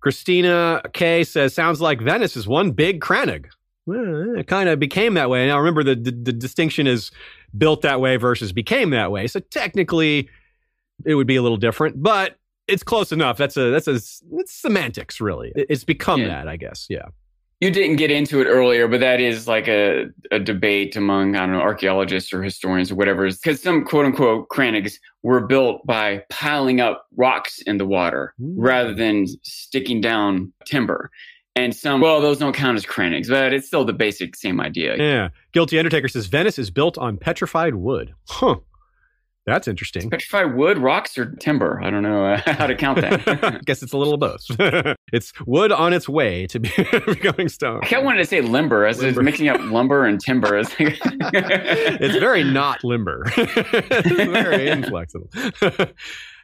Christina 0.00 0.82
K 0.92 1.24
says, 1.24 1.54
sounds 1.54 1.80
like 1.80 2.00
Venice 2.00 2.36
is 2.36 2.46
one 2.46 2.70
big 2.72 3.00
Crannog. 3.00 3.46
Well, 3.86 4.36
it 4.36 4.46
kind 4.46 4.68
of 4.68 4.78
became 4.80 5.14
that 5.14 5.30
way. 5.30 5.46
Now, 5.46 5.58
remember, 5.58 5.84
the, 5.84 5.94
the, 5.94 6.10
the 6.10 6.32
distinction 6.32 6.86
is 6.86 7.10
built 7.56 7.82
that 7.82 8.00
way 8.00 8.16
versus 8.16 8.52
became 8.52 8.90
that 8.90 9.10
way. 9.12 9.26
So 9.28 9.40
technically, 9.40 10.28
it 11.04 11.14
would 11.14 11.26
be 11.26 11.36
a 11.36 11.42
little 11.42 11.56
different, 11.56 12.02
but 12.02 12.36
it's 12.66 12.82
close 12.82 13.12
enough. 13.12 13.36
That's 13.38 13.56
a 13.56 13.70
that's 13.70 13.86
a 13.86 13.92
it's 13.94 14.22
semantics, 14.52 15.20
really. 15.20 15.52
It's 15.54 15.84
become 15.84 16.20
Yeah. 16.20 16.28
that, 16.28 16.48
I 16.48 16.56
guess. 16.56 16.86
Yeah. 16.90 17.06
You 17.60 17.70
didn't 17.70 17.96
get 17.96 18.10
into 18.10 18.40
it 18.42 18.44
earlier, 18.46 18.86
but 18.86 19.00
that 19.00 19.18
is 19.18 19.48
like 19.48 19.66
a, 19.66 20.06
a 20.30 20.38
debate 20.38 20.94
among, 20.94 21.36
I 21.36 21.40
don't 21.46 21.52
know, 21.52 21.60
archaeologists 21.60 22.32
or 22.34 22.42
historians 22.42 22.90
or 22.92 22.96
whatever. 22.96 23.26
Because 23.30 23.62
some 23.62 23.82
quote 23.84 24.04
unquote 24.04 24.48
crannogs 24.50 24.98
were 25.22 25.46
built 25.46 25.86
by 25.86 26.22
piling 26.28 26.80
up 26.82 27.06
rocks 27.16 27.62
in 27.62 27.78
the 27.78 27.86
water 27.86 28.34
Hmm. 28.38 28.60
rather 28.60 28.94
than 28.94 29.26
sticking 29.42 30.00
down 30.02 30.52
timber. 30.66 31.10
And 31.54 31.74
some, 31.74 32.02
well, 32.02 32.20
those 32.20 32.36
don't 32.38 32.54
count 32.54 32.76
as 32.76 32.84
crannogs, 32.84 33.30
but 33.30 33.54
it's 33.54 33.66
still 33.66 33.86
the 33.86 33.94
basic 33.94 34.36
same 34.36 34.60
idea. 34.60 34.94
Yeah. 34.98 35.28
Guilty 35.52 35.78
Undertaker 35.78 36.08
says 36.08 36.26
Venice 36.26 36.58
is 36.58 36.70
built 36.70 36.98
on 36.98 37.16
petrified 37.16 37.74
wood. 37.76 38.12
Huh. 38.28 38.56
That's 39.46 39.68
interesting. 39.68 40.10
Petrified 40.10 40.56
wood, 40.56 40.76
rocks, 40.78 41.16
or 41.16 41.26
timber. 41.36 41.80
I 41.80 41.88
don't 41.90 42.02
know 42.02 42.26
uh, 42.26 42.40
how 42.54 42.66
to 42.66 42.74
count 42.74 43.00
that. 43.00 43.44
I 43.44 43.58
guess 43.64 43.80
it's 43.80 43.92
a 43.92 43.96
little 43.96 44.14
of 44.14 44.20
both. 44.20 44.44
it's 45.12 45.32
wood 45.46 45.70
on 45.70 45.92
its 45.92 46.08
way 46.08 46.48
to 46.48 46.58
be 46.58 46.70
becoming 47.06 47.48
stone. 47.48 47.80
I 47.82 47.86
kept 47.86 48.04
wanting 48.04 48.22
to 48.22 48.26
say 48.26 48.40
limber 48.40 48.86
as 48.86 49.00
it's 49.00 49.16
mixing 49.18 49.48
up 49.48 49.60
lumber 49.60 50.04
and 50.04 50.20
timber. 50.20 50.58
It's, 50.58 50.70
like- 50.80 50.98
it's 51.00 52.16
very 52.16 52.42
not 52.42 52.82
limber. 52.82 53.22
it's 53.36 54.30
very 54.30 54.68
inflexible. 54.68 55.30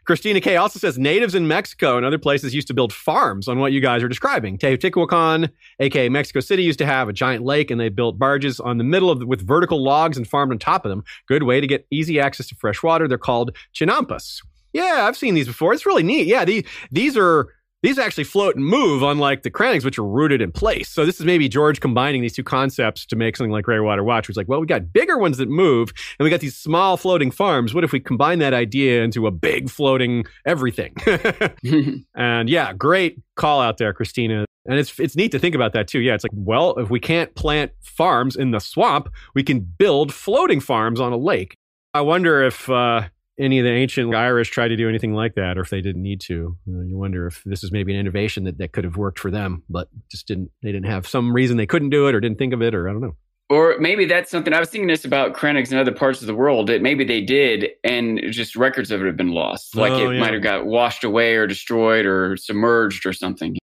Christina 0.05 0.41
K 0.41 0.57
also 0.57 0.79
says 0.79 0.99
natives 0.99 1.35
in 1.35 1.47
Mexico 1.47 1.97
and 1.97 2.05
other 2.05 2.19
places 2.19 2.55
used 2.55 2.67
to 2.69 2.75
build 2.75 2.93
farms 2.93 3.49
on 3.49 3.59
what 3.59 3.73
you 3.73 3.81
guys 3.81 4.03
are 4.03 4.09
describing. 4.09 4.59
Teotihuacan, 4.59 5.51
aka 5.79 6.09
Mexico 6.09 6.41
City, 6.41 6.63
used 6.63 6.79
to 6.79 6.87
have 6.87 7.09
a 7.09 7.13
giant 7.13 7.45
lake 7.45 7.71
and 7.71 7.81
they 7.81 7.89
built 7.89 8.19
barges 8.19 8.59
on 8.59 8.79
the 8.79 8.85
middle 8.85 9.11
of 9.11 9.21
the, 9.21 9.27
with 9.27 9.47
vertical 9.47 9.83
logs 9.83 10.17
and 10.17 10.27
farmed 10.27 10.53
on 10.53 10.59
top 10.59 10.85
of 10.85 10.91
them. 10.91 11.05
Good 11.27 11.45
way 11.45 11.61
to 11.61 11.67
get 11.67 11.87
easy 11.91 12.19
access 12.19 12.49
to 12.49 12.55
fresh 12.57 12.83
water. 12.83 13.07
They're 13.07 13.19
called 13.19 13.57
chinampas. 13.75 14.43
Yeah, 14.73 15.07
I've 15.07 15.17
seen 15.17 15.35
these 15.35 15.47
before. 15.47 15.73
It's 15.73 15.87
really 15.87 16.03
neat. 16.03 16.27
Yeah, 16.27 16.45
these 16.45 16.65
these 16.91 17.17
are 17.17 17.49
these 17.83 17.99
actually 17.99 18.25
float 18.25 18.57
and 18.57 18.65
move, 18.65 19.03
unlike 19.03 19.43
the 19.43 19.51
crannogs, 19.51 19.85
which 19.85 19.99
are 19.99 20.07
rooted 20.07 20.41
in 20.41 20.53
place. 20.53 20.89
So 20.89 21.05
this 21.05 21.19
is 21.19 21.27
maybe 21.27 21.49
George 21.49 21.81
combining 21.81 22.23
these 22.23 22.33
two 22.33 22.45
concepts 22.45 23.05
to 23.07 23.17
make 23.17 23.37
something 23.37 23.51
like 23.51 23.65
Greywater 23.65 24.05
Watch, 24.05 24.29
which 24.29 24.35
is 24.35 24.37
like, 24.37 24.49
well, 24.49 24.61
we 24.61 24.67
got 24.67 24.93
bigger 24.93 25.19
ones 25.19 25.39
that 25.39 25.49
move, 25.49 25.93
and 26.19 26.25
we 26.25 26.31
got 26.31 26.41
these 26.41 26.57
small 26.57 26.97
floating 26.97 27.31
farms. 27.31 27.75
What 27.75 27.85
if 27.85 27.93
we 27.93 28.01
combine 28.01 28.39
that 28.39 28.55
idea 28.55 29.03
into 29.03 29.27
a 29.27 29.31
big 29.31 29.69
floating 29.69 30.25
everything? 30.47 30.95
and 32.15 32.49
yeah, 32.49 32.73
great 32.73 33.21
call 33.35 33.61
out 33.61 33.79
there, 33.79 33.93
Christina. 33.93 34.45
And 34.65 34.79
it's 34.79 34.99
it's 35.01 35.17
neat 35.17 35.33
to 35.33 35.41
think 35.41 35.57
about 35.57 35.73
that 35.73 35.89
too. 35.89 35.99
Yeah, 35.99 36.15
it's 36.15 36.23
like, 36.23 36.31
well, 36.35 36.79
if 36.79 36.89
we 36.89 37.01
can't 37.01 37.35
plant 37.35 37.73
farms 37.81 38.37
in 38.37 38.53
the 38.53 38.61
swamp, 38.61 39.09
we 39.35 39.43
can 39.43 39.59
build 39.59 40.15
floating 40.15 40.61
farms 40.61 41.01
on 41.01 41.13
a 41.13 41.17
lake. 41.17 41.57
I 41.95 42.01
wonder 42.03 42.45
if 42.45 42.71
uh, 42.71 43.09
any 43.43 43.59
of 43.59 43.65
the 43.65 43.71
ancient 43.73 44.15
Irish 44.15 44.51
tried 44.51 44.69
to 44.69 44.77
do 44.77 44.89
anything 44.89 45.13
like 45.15 45.35
that, 45.35 45.59
or 45.59 45.63
if 45.63 45.71
they 45.71 45.81
didn't 45.81 46.03
need 46.03 46.21
to. 46.23 46.57
You 46.67 46.97
wonder 46.97 47.27
if 47.27 47.43
this 47.45 47.65
is 47.65 47.73
maybe 47.73 47.93
an 47.93 48.01
innovation 48.01 48.45
that, 48.45 48.59
that 48.59 48.73
could 48.73 48.85
have 48.85 48.97
worked 48.97 49.19
for 49.19 49.31
them, 49.31 49.63
but 49.69 49.89
just 50.11 50.27
didn't. 50.27 50.51
They 50.63 50.73
didn't 50.73 50.87
have 50.87 51.07
some 51.07 51.33
reason 51.33 51.57
they 51.57 51.67
couldn't 51.67 51.91
do 51.91 52.09
it, 52.09 52.15
or 52.15 52.21
didn't 52.21 52.39
think 52.39 52.55
of 52.55 52.63
it, 52.63 52.75
or 52.75 52.89
I 52.89 52.93
don't 52.93 53.03
know. 53.03 53.17
Or 53.51 53.77
maybe 53.79 54.07
that's 54.07 54.31
something 54.31 54.55
I 54.55 54.61
was 54.61 54.71
thinking 54.71 54.89
this 54.89 55.05
about 55.05 55.35
crannogs 55.35 55.71
in 55.73 55.77
other 55.77 55.93
parts 55.93 56.23
of 56.23 56.27
the 56.27 56.35
world 56.35 56.69
that 56.69 56.81
maybe 56.81 57.05
they 57.05 57.21
did 57.21 57.69
and 57.85 58.19
just 58.31 58.57
records 58.57 58.91
of 58.91 59.03
it 59.03 59.07
have 59.07 59.17
been 59.19 59.33
lost. 59.33 59.77
Like 59.77 59.93
Oh, 59.93 60.11
it 60.11 60.15
yeah. 60.15 60.21
might 60.21 60.33
have 60.33 60.43
got 60.43 60.65
washed 60.65 61.05
away 61.05 61.35
or 61.35 61.47
destroyed 61.47 62.07
or 62.07 62.39
submerged 62.39 63.05
or 63.05 63.13
something. 63.13 63.59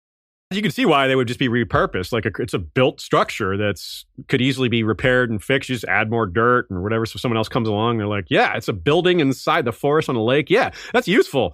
You 0.52 0.62
can 0.62 0.72
see 0.72 0.86
why 0.86 1.08
they 1.08 1.16
would 1.16 1.28
just 1.28 1.40
be 1.40 1.50
repurposed. 1.50 2.14
Like 2.14 2.26
a, 2.26 2.32
it's 2.40 2.54
a 2.54 2.60
built 2.60 3.02
structure 3.02 3.58
that's 3.58 4.06
could 4.30 4.42
easily 4.42 4.70
be 4.70 4.82
repaired 4.82 5.30
and 5.30 5.44
fixed. 5.44 5.70
You 5.70 5.76
just 5.76 5.86
add 5.86 6.10
more 6.10 6.26
dirt 6.26 6.70
and 6.70 6.82
whatever. 6.82 7.06
So 7.06 7.18
someone 7.18 7.36
else 7.36 7.50
comes 7.50 7.68
along, 7.68 7.98
they're 7.98 8.08
like, 8.08 8.28
"Yeah, 8.30 8.56
it's 8.56 8.70
a 8.70 8.74
building 8.74 9.20
inside 9.20 9.66
the 9.66 9.74
forest 9.74 10.08
on 10.08 10.16
a 10.16 10.24
lake. 10.24 10.50
Yeah, 10.50 10.72
that's 10.94 11.08
useful. 11.08 11.54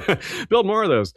Build 0.50 0.66
more 0.66 0.82
of 0.82 0.90
those." 0.90 1.14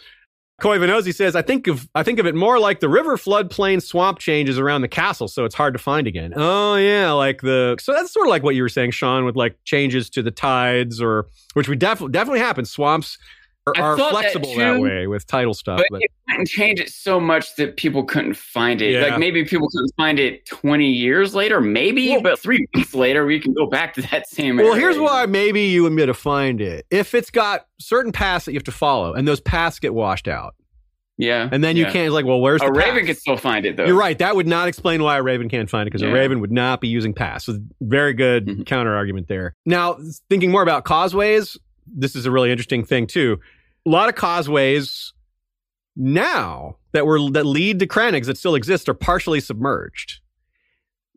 Coy 0.62 0.80
Venosi 0.80 1.14
says, 1.14 1.36
"I 1.36 1.42
think 1.42 1.68
of 1.68 1.90
I 1.94 2.02
think 2.02 2.18
of 2.18 2.26
it 2.26 2.34
more 2.34 2.60
like 2.60 2.80
the 2.80 2.88
river 2.88 3.18
floodplain 3.18 3.84
swamp 3.84 4.20
changes 4.20 4.58
around 4.58 4.82
the 4.82 4.88
castle, 4.88 5.28
so 5.28 5.44
it's 5.44 5.54
hard 5.54 5.74
to 5.74 5.80
find 5.80 6.08
again." 6.08 6.34
Oh 6.34 6.76
yeah, 6.78 7.12
like 7.12 7.42
the 7.42 7.76
so 7.80 7.92
that's 7.92 8.14
sort 8.14 8.28
of 8.28 8.30
like 8.30 8.42
what 8.42 8.56
you 8.56 8.62
were 8.62 8.70
saying, 8.70 8.92
Sean, 8.92 9.26
with 9.26 9.36
like 9.36 9.58
changes 9.66 10.10
to 10.12 10.24
the 10.24 10.32
tides 10.32 11.02
or 11.02 11.28
which 11.56 11.68
would 11.68 11.80
definitely 11.80 12.14
definitely 12.14 12.40
happen. 12.40 12.64
Swamps 12.64 13.18
are, 13.68 13.74
I 13.78 13.82
are 13.82 13.98
thought 13.98 14.14
that 14.14 14.32
flexible 14.32 14.56
that, 14.56 14.80
way 14.80 15.08
with 15.08 15.26
title 15.28 15.54
stuff, 15.54 15.78
But 15.78 15.88
but 15.92 16.02
it 16.04 16.12
didn't 16.30 16.48
change 16.48 16.80
it 16.80 16.90
so 16.90 17.20
much 17.20 17.56
that 17.56 17.78
people 17.78 18.04
couldn't 18.04 18.36
find 18.38 18.82
it. 18.82 18.94
Yeah. 18.94 19.02
Like 19.08 19.20
maybe 19.20 19.44
people 19.46 19.68
couldn't 19.70 19.94
find 19.98 20.20
it 20.20 20.46
20 20.46 20.90
years 20.92 21.36
later, 21.36 21.60
maybe, 21.62 22.10
Well- 22.10 22.22
but 22.22 22.40
three 22.40 22.66
weeks 22.76 22.94
later, 22.94 23.26
we 23.26 23.40
can 23.40 23.54
go 23.54 23.66
back 23.68 23.94
to 23.96 24.02
that 24.04 24.28
same 24.30 24.58
Well, 24.58 24.68
area. 24.74 24.80
here's 24.80 24.98
why 25.00 25.26
maybe 25.26 25.62
you 25.62 25.86
and 25.86 25.96
me 25.96 26.06
to 26.06 26.14
find 26.14 26.62
it. 26.62 26.86
If 26.92 27.14
it's 27.14 27.30
got 27.30 27.66
certain 27.80 28.12
paths 28.12 28.46
that 28.46 28.52
you 28.54 28.58
have 28.58 28.64
to 28.66 28.72
follow, 28.72 29.14
and 29.14 29.28
those 29.28 29.42
paths 29.42 29.80
get 29.80 29.94
washed 29.94 30.28
out, 30.28 30.56
Yeah. 31.18 31.50
and 31.52 31.64
then 31.64 31.76
you 31.78 31.86
can't 31.88 32.14
like, 32.14 32.26
well, 32.26 32.40
where's 32.40 32.62
A 32.62 32.66
the 32.66 32.72
raven 32.72 32.98
path? 32.98 33.06
can 33.08 33.16
still 33.16 33.38
find 33.38 33.66
it, 33.66 33.76
though. 33.78 33.86
You're 33.86 33.96
right. 33.98 34.18
That 34.20 34.36
would 34.36 34.48
not 34.48 34.68
explain 34.68 35.02
why 35.04 35.18
a 35.18 35.24
raven 35.24 35.50
can't 35.50 35.70
find 35.70 35.88
it 35.88 35.92
because 35.92 36.04
a 36.04 36.12
raven 36.12 36.40
would 36.42 36.52
not 36.52 36.80
be 36.82 36.88
using 36.88 37.14
paths. 37.14 37.46
So 37.46 37.58
very 37.82 38.14
good 38.14 38.46
Mhm. 38.46 38.66
counter 38.66 38.96
argument 38.96 39.28
there. 39.28 39.56
Now, 39.66 39.98
thinking 40.30 40.52
more 40.52 40.62
about 40.62 40.84
causeways, 40.86 41.58
this 41.88 42.16
is 42.16 42.26
a 42.26 42.32
really 42.32 42.52
interesting 42.52 42.84
thing 42.84 43.08
too. 43.08 43.40
A 43.88 43.90
lot 43.90 44.10
of 44.10 44.16
causeways 44.16 45.14
now 45.96 46.76
that 46.92 47.06
were 47.06 47.32
that 47.32 47.46
lead 47.46 47.80
to 47.80 47.88
crannogs 47.88 48.26
that 48.26 48.38
still 48.38 48.54
exist 48.54 48.90
are 48.90 48.94
partially 48.94 49.40
submerged. 49.40 50.20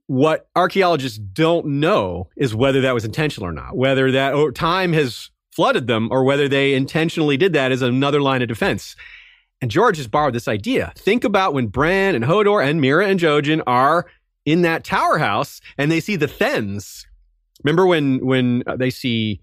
What 0.06 0.48
archaeologists 0.54 1.18
don't 1.18 1.66
know 1.66 2.28
is 2.36 2.54
whether 2.54 2.80
that 2.82 2.94
was 2.94 3.04
intentional 3.04 3.48
or 3.48 3.52
not, 3.52 3.76
whether 3.76 4.12
that 4.12 4.34
or 4.34 4.52
time 4.52 4.92
has 4.92 5.30
flooded 5.50 5.88
them 5.88 6.10
or 6.12 6.22
whether 6.22 6.46
they 6.46 6.74
intentionally 6.74 7.36
did 7.36 7.54
that 7.54 7.72
as 7.72 7.82
another 7.82 8.22
line 8.22 8.40
of 8.40 8.46
defense. 8.46 8.94
And 9.60 9.68
George 9.68 9.96
has 9.96 10.06
borrowed 10.06 10.36
this 10.36 10.46
idea. 10.46 10.92
Think 10.96 11.24
about 11.24 11.54
when 11.54 11.66
Bran 11.66 12.14
and 12.14 12.24
Hodor 12.24 12.64
and 12.64 12.80
Meera 12.80 13.04
and 13.04 13.18
Jojen 13.18 13.62
are 13.66 14.06
in 14.46 14.62
that 14.62 14.84
tower 14.84 15.18
house 15.18 15.60
and 15.76 15.90
they 15.90 15.98
see 15.98 16.14
the 16.14 16.28
Thenns. 16.28 17.04
Remember 17.64 17.84
when 17.84 18.24
when 18.24 18.62
uh, 18.68 18.76
they 18.76 18.90
see 18.90 19.40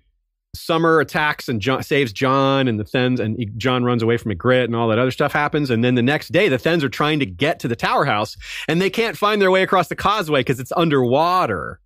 Summer 0.58 1.00
attacks 1.00 1.48
and 1.48 1.62
Jon, 1.62 1.84
saves 1.84 2.12
Jon 2.12 2.68
and 2.68 2.80
the 2.80 2.84
Thenns 2.84 3.20
and 3.20 3.38
Jon 3.58 3.84
runs 3.84 4.04
away 4.04 4.18
from 4.18 4.32
Ygritte 4.32 4.66
and 4.66 4.76
all 4.76 4.88
that 4.90 5.00
other 5.00 5.12
stuff 5.12 5.32
happens. 5.32 5.70
And 5.70 5.84
then 5.84 5.96
the 5.96 6.02
next 6.02 6.32
day, 6.32 6.50
the 6.50 6.58
Thenns 6.58 6.84
are 6.84 6.90
trying 6.90 7.20
to 7.20 7.26
get 7.26 7.60
to 7.60 7.68
the 7.68 7.76
tower 7.76 8.06
house 8.06 8.36
and 8.68 8.82
they 8.82 8.90
can't 8.90 9.18
find 9.18 9.42
their 9.42 9.52
way 9.52 9.64
across 9.64 9.88
the 9.88 9.96
causeway 9.96 10.42
because 10.42 10.60
it's 10.60 10.72
underwater. 10.76 11.80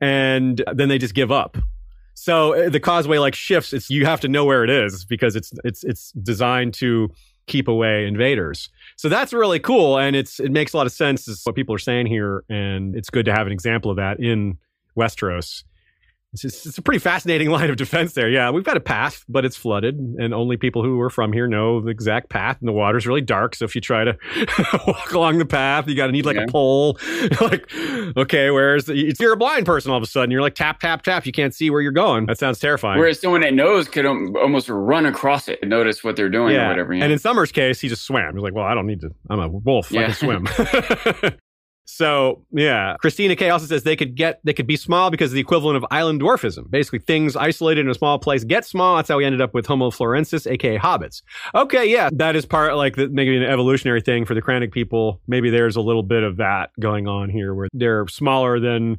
And 0.00 0.62
then 0.72 0.88
they 0.88 0.98
just 0.98 1.14
give 1.14 1.30
up. 1.30 1.56
So 2.14 2.54
uh, 2.54 2.68
the 2.70 2.80
causeway 2.80 3.18
like 3.18 3.34
shifts. 3.34 3.72
It's 3.72 3.90
you 3.90 4.06
have 4.06 4.20
to 4.20 4.28
know 4.28 4.44
where 4.44 4.64
it 4.64 4.70
is 4.70 5.04
because 5.04 5.36
it's 5.36 5.52
it's 5.64 5.84
it's 5.84 6.12
designed 6.12 6.74
to 6.74 7.10
keep 7.46 7.68
away 7.68 8.06
invaders. 8.06 8.70
So 8.96 9.08
that's 9.08 9.32
really 9.32 9.60
cool, 9.60 9.98
and 9.98 10.16
it's 10.16 10.40
it 10.40 10.50
makes 10.50 10.72
a 10.72 10.76
lot 10.76 10.86
of 10.86 10.92
sense 10.92 11.28
is 11.28 11.42
what 11.44 11.54
people 11.54 11.74
are 11.74 11.78
saying 11.80 12.06
here, 12.06 12.44
and 12.48 12.96
it's 12.96 13.10
good 13.10 13.26
to 13.26 13.32
have 13.32 13.46
an 13.46 13.52
example 13.52 13.90
of 13.90 13.96
that 13.98 14.20
in 14.20 14.58
Westeros. 14.96 15.64
It's, 16.34 16.42
just, 16.42 16.66
it's 16.66 16.78
a 16.78 16.82
pretty 16.82 16.98
fascinating 16.98 17.48
line 17.50 17.70
of 17.70 17.76
defense 17.76 18.12
there. 18.12 18.28
Yeah, 18.28 18.50
we've 18.50 18.64
got 18.64 18.76
a 18.76 18.80
path, 18.80 19.24
but 19.28 19.44
it's 19.44 19.56
flooded, 19.56 19.96
and 19.96 20.34
only 20.34 20.56
people 20.56 20.82
who 20.82 21.00
are 21.00 21.08
from 21.10 21.32
here 21.32 21.46
know 21.46 21.80
the 21.80 21.90
exact 21.90 22.28
path. 22.28 22.58
And 22.60 22.68
the 22.68 22.72
water's 22.72 23.06
really 23.06 23.20
dark, 23.20 23.54
so 23.54 23.64
if 23.64 23.74
you 23.76 23.80
try 23.80 24.04
to 24.04 24.18
walk 24.86 25.12
along 25.12 25.38
the 25.38 25.46
path, 25.46 25.86
you 25.88 25.94
got 25.94 26.06
to 26.06 26.12
need 26.12 26.26
like 26.26 26.36
Yeah. 26.36 26.42
a 26.44 26.48
pole. 26.48 26.98
like, 27.40 27.72
okay, 28.16 28.50
where's 28.50 28.86
the? 28.86 28.94
It's, 28.94 29.20
you're 29.20 29.32
a 29.32 29.36
blind 29.36 29.64
person 29.64 29.90
all 29.92 29.96
of 29.96 30.02
a 30.02 30.06
sudden. 30.06 30.30
You're 30.32 30.42
like 30.42 30.54
tap 30.56 30.80
tap 30.80 31.02
tap. 31.02 31.24
You 31.24 31.32
can't 31.32 31.54
see 31.54 31.70
where 31.70 31.80
you're 31.80 31.92
going. 31.92 32.26
That 32.26 32.38
sounds 32.38 32.58
terrifying. 32.58 32.98
Whereas 32.98 33.20
someone 33.20 33.42
that 33.42 33.54
knows 33.54 33.86
could 33.88 34.04
almost 34.04 34.68
run 34.68 35.06
across 35.06 35.46
it 35.48 35.60
and 35.62 35.70
notice 35.70 36.02
what 36.02 36.16
they're 36.16 36.28
doing 36.28 36.56
or 36.56 36.68
whatever. 36.68 36.92
And 36.94 37.12
in 37.12 37.18
Summer's 37.20 37.52
case, 37.52 37.80
he 37.80 37.88
just 37.88 38.04
swam. 38.04 38.34
He's 38.34 38.42
like, 38.42 38.54
well, 38.54 38.64
I 38.64 38.74
don't 38.74 38.86
need 38.86 39.00
to. 39.02 39.10
I'm 39.30 39.38
a 39.38 39.48
wolf. 39.48 39.92
I 39.94 40.06
can 40.06 40.14
swim. 40.14 40.48
So 41.86 42.44
yeah, 42.50 42.96
Christina 42.98 43.36
K 43.36 43.50
also 43.50 43.66
says 43.66 43.82
they 43.82 43.96
could 43.96 44.14
get 44.14 44.40
they 44.42 44.54
could 44.54 44.66
be 44.66 44.76
small 44.76 45.10
because 45.10 45.30
of 45.30 45.34
the 45.34 45.40
equivalent 45.40 45.76
of 45.76 45.84
island 45.90 46.20
dwarfism. 46.20 46.70
Basically, 46.70 46.98
things 46.98 47.36
isolated 47.36 47.82
in 47.82 47.90
a 47.90 47.94
small 47.94 48.18
place 48.18 48.42
get 48.42 48.64
small. 48.64 48.96
That's 48.96 49.08
how 49.08 49.18
we 49.18 49.24
ended 49.24 49.42
up 49.42 49.52
with 49.52 49.66
Homo 49.66 49.90
florensis, 49.90 50.50
aka 50.50 50.78
hobbits. 50.78 51.22
Okay, 51.54 51.90
yeah, 51.90 52.08
that 52.14 52.36
is 52.36 52.46
part 52.46 52.76
like 52.76 52.96
the, 52.96 53.08
maybe 53.08 53.36
an 53.36 53.42
evolutionary 53.42 54.00
thing 54.00 54.24
for 54.24 54.34
the 54.34 54.40
crannog 54.40 54.72
people. 54.72 55.20
Maybe 55.26 55.50
there's 55.50 55.76
a 55.76 55.82
little 55.82 56.02
bit 56.02 56.22
of 56.22 56.38
that 56.38 56.70
going 56.80 57.06
on 57.06 57.28
here, 57.28 57.54
where 57.54 57.68
they're 57.72 58.08
smaller 58.08 58.58
than 58.58 58.98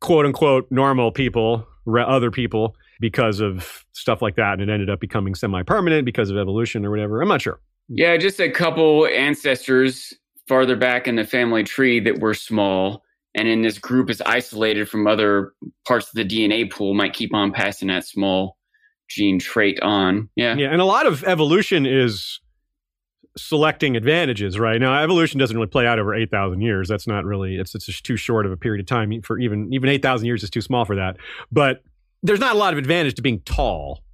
quote 0.00 0.24
unquote 0.24 0.68
normal 0.70 1.10
people, 1.10 1.66
re- 1.84 2.04
other 2.06 2.30
people, 2.30 2.76
because 3.00 3.40
of 3.40 3.84
stuff 3.92 4.22
like 4.22 4.36
that, 4.36 4.60
and 4.60 4.62
it 4.62 4.72
ended 4.72 4.88
up 4.88 5.00
becoming 5.00 5.34
semi-permanent 5.34 6.04
because 6.04 6.30
of 6.30 6.36
evolution 6.36 6.84
or 6.84 6.90
whatever. 6.90 7.20
I'm 7.20 7.28
not 7.28 7.42
sure. 7.42 7.60
Yeah, 7.88 8.16
just 8.16 8.40
a 8.40 8.50
couple 8.50 9.06
ancestors 9.06 10.14
farther 10.48 10.76
back 10.76 11.06
in 11.06 11.16
the 11.16 11.24
family 11.24 11.64
tree 11.64 12.00
that 12.00 12.20
were 12.20 12.34
small. 12.34 13.02
And 13.34 13.48
in 13.48 13.62
this 13.62 13.78
group 13.78 14.10
is 14.10 14.20
isolated 14.20 14.88
from 14.88 15.06
other 15.06 15.52
parts 15.86 16.06
of 16.08 16.14
the 16.14 16.24
DNA 16.24 16.70
pool, 16.70 16.94
might 16.94 17.14
keep 17.14 17.34
on 17.34 17.52
passing 17.52 17.88
that 17.88 18.06
small 18.06 18.56
gene 19.08 19.38
trait 19.38 19.80
on. 19.80 20.28
Yeah. 20.36 20.54
Yeah, 20.54 20.68
and 20.68 20.80
a 20.80 20.84
lot 20.84 21.06
of 21.06 21.24
evolution 21.24 21.84
is 21.84 22.40
selecting 23.36 23.96
advantages, 23.96 24.58
right? 24.58 24.80
Now, 24.80 25.02
evolution 25.02 25.40
doesn't 25.40 25.56
really 25.56 25.68
play 25.68 25.86
out 25.86 25.98
over 25.98 26.14
8,000 26.14 26.60
years. 26.60 26.88
That's 26.88 27.08
not 27.08 27.24
really, 27.24 27.56
it's, 27.56 27.74
it's 27.74 27.86
just 27.86 28.04
too 28.04 28.16
short 28.16 28.46
of 28.46 28.52
a 28.52 28.56
period 28.56 28.80
of 28.80 28.86
time 28.86 29.20
for 29.22 29.38
even, 29.40 29.72
even 29.72 29.88
8,000 29.88 30.26
years 30.26 30.44
is 30.44 30.50
too 30.50 30.60
small 30.60 30.84
for 30.84 30.96
that. 30.96 31.16
But 31.50 31.82
there's 32.22 32.40
not 32.40 32.54
a 32.54 32.58
lot 32.58 32.72
of 32.72 32.78
advantage 32.78 33.14
to 33.14 33.22
being 33.22 33.40
tall 33.40 34.04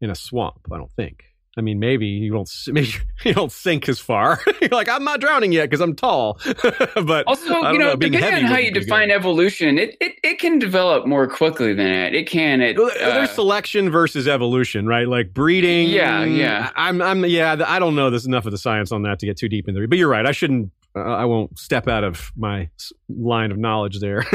in 0.00 0.10
a 0.10 0.14
swamp, 0.14 0.66
I 0.72 0.76
don't 0.76 0.90
think. 0.92 1.24
I 1.58 1.62
mean, 1.62 1.78
maybe 1.78 2.06
you 2.06 2.32
don't 2.32 2.50
maybe 2.68 2.92
you 3.24 3.34
don't 3.34 3.52
sink 3.52 3.88
as 3.88 3.98
far. 4.00 4.40
You're 4.60 4.70
like, 4.70 4.88
I'm 4.88 5.04
not 5.04 5.20
drowning 5.20 5.52
yet 5.52 5.68
because 5.68 5.80
I'm 5.80 5.94
tall. 5.94 6.38
but 6.94 7.26
also, 7.26 7.44
you 7.44 7.78
know, 7.78 7.90
know 7.90 7.96
depending 7.96 8.44
on 8.44 8.50
how 8.50 8.58
you 8.58 8.70
define 8.70 9.10
evolution, 9.10 9.78
it, 9.78 9.96
it 10.00 10.18
it 10.22 10.38
can 10.38 10.58
develop 10.58 11.06
more 11.06 11.26
quickly 11.26 11.74
than 11.74 11.86
that. 11.86 12.14
It 12.14 12.28
can. 12.28 12.60
It, 12.60 12.78
uh, 12.78 12.88
There's 12.94 13.30
selection 13.30 13.90
versus 13.90 14.28
evolution, 14.28 14.86
right? 14.86 15.08
Like 15.08 15.34
breeding. 15.34 15.88
Yeah, 15.88 16.24
yeah. 16.24 16.70
I'm, 16.76 17.02
I'm, 17.02 17.24
yeah. 17.24 17.62
I 17.66 17.78
don't 17.78 17.94
know. 17.94 18.10
There's 18.10 18.26
enough 18.26 18.46
of 18.46 18.52
the 18.52 18.58
science 18.58 18.92
on 18.92 19.02
that 19.02 19.18
to 19.20 19.26
get 19.26 19.36
too 19.36 19.48
deep 19.48 19.68
into 19.68 19.82
it. 19.82 19.90
But 19.90 19.98
you're 19.98 20.08
right. 20.08 20.26
I 20.26 20.32
shouldn't 20.32 20.70
uh, 20.70 20.77
I 20.98 21.24
won't 21.24 21.58
step 21.58 21.88
out 21.88 22.04
of 22.04 22.32
my 22.36 22.68
line 23.08 23.50
of 23.50 23.58
knowledge 23.58 24.00
there. 24.00 24.24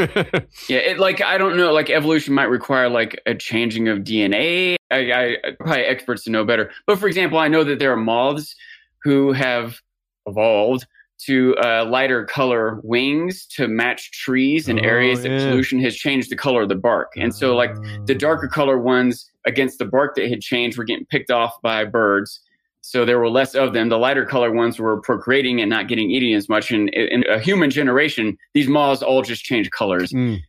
yeah, 0.68 0.77
it, 0.77 0.99
like 0.99 1.22
I 1.22 1.38
don't 1.38 1.57
know, 1.57 1.72
like 1.72 1.90
evolution 1.90 2.34
might 2.34 2.45
require 2.45 2.90
like 2.90 3.19
a 3.26 3.35
changing 3.35 3.88
of 3.88 3.99
DNA. 3.99 4.76
I, 4.91 5.11
I 5.11 5.38
probably 5.60 5.84
experts 5.84 6.23
to 6.26 6.31
know 6.31 6.45
better. 6.45 6.72
But 6.85 6.99
for 6.99 7.07
example, 7.07 7.38
I 7.38 7.48
know 7.48 7.64
that 7.64 7.80
there 7.80 7.91
are 7.91 7.98
moths 7.98 8.56
who 9.03 9.34
have 9.34 9.80
evolved 10.26 10.85
to 11.26 11.56
uh, 11.64 11.85
lighter 11.85 12.26
color 12.26 12.80
wings 12.84 13.45
to 13.45 13.68
match 13.68 14.11
trees 14.11 14.68
in 14.68 14.80
oh, 14.80 14.84
areas 14.84 15.23
yeah. 15.23 15.38
that 15.38 15.49
pollution 15.49 15.80
has 15.80 15.95
changed 15.95 16.30
the 16.30 16.35
color 16.35 16.64
of 16.64 16.69
the 16.69 16.76
bark. 16.76 17.11
And 17.15 17.34
so, 17.34 17.56
like 17.56 17.73
the 18.06 18.15
darker 18.15 18.49
ah. 18.52 18.53
color 18.53 18.77
ones 18.77 19.30
against 19.45 19.80
the 19.80 19.85
bark 19.85 20.15
that 20.15 20.30
had 20.30 20.41
changed 20.41 20.77
were 20.77 20.84
getting 20.84 21.06
picked 21.06 21.31
off 21.31 21.53
by 21.61 21.85
birds 21.85 22.40
so 22.85 23.05
there 23.05 23.18
were 23.18 23.30
less 23.30 23.55
of 23.55 23.72
them. 23.72 23.88
The 23.88 23.97
lighter 23.97 24.26
color 24.26 24.51
ones 24.51 24.77
were 24.77 24.99
procreating 24.99 25.61
and 25.61 25.69
not 25.69 25.88
getting 25.88 26.11
eaten 26.11 26.35
as 26.35 26.49
much. 26.49 26.69
And 26.69 26.89
in 26.89 27.23
a 27.30 27.39
human 27.39 27.69
generation, 27.69 28.38
these 28.53 28.68
moths 28.68 29.01
all 29.01 29.22
just 29.22 29.45
change 29.45 29.72
colors. 29.72 30.11
Mm. 30.11 30.41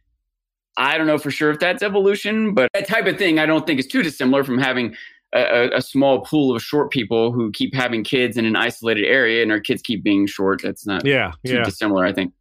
I 0.76 0.98
don't 0.98 1.06
know 1.06 1.16
for 1.16 1.30
sure 1.30 1.52
if 1.52 1.60
that's 1.60 1.80
evolution, 1.80 2.52
but 2.52 2.72
that 2.74 2.88
type 2.88 3.06
of 3.06 3.18
thing 3.18 3.38
I 3.38 3.46
don't 3.46 3.64
think 3.68 3.78
is 3.78 3.86
too 3.86 4.02
dissimilar 4.02 4.42
from 4.42 4.58
having 4.58 4.96
a, 5.32 5.70
a, 5.76 5.80
small 5.80 6.22
pool 6.22 6.56
of 6.56 6.60
short 6.60 6.90
people 6.90 7.30
who 7.30 7.52
keep 7.52 7.72
having 7.72 8.02
kids 8.02 8.36
in 8.36 8.44
an 8.46 8.56
isolated 8.56 9.04
area 9.04 9.40
and 9.40 9.52
our 9.52 9.60
kids 9.60 9.80
keep 9.80 10.02
being 10.02 10.26
short. 10.26 10.60
That's 10.60 10.86
not 10.86 11.06
yeah, 11.06 11.32
too 11.46 11.54
yeah. 11.54 11.62
dissimilar, 11.62 12.04
I 12.04 12.12
think. 12.12 12.32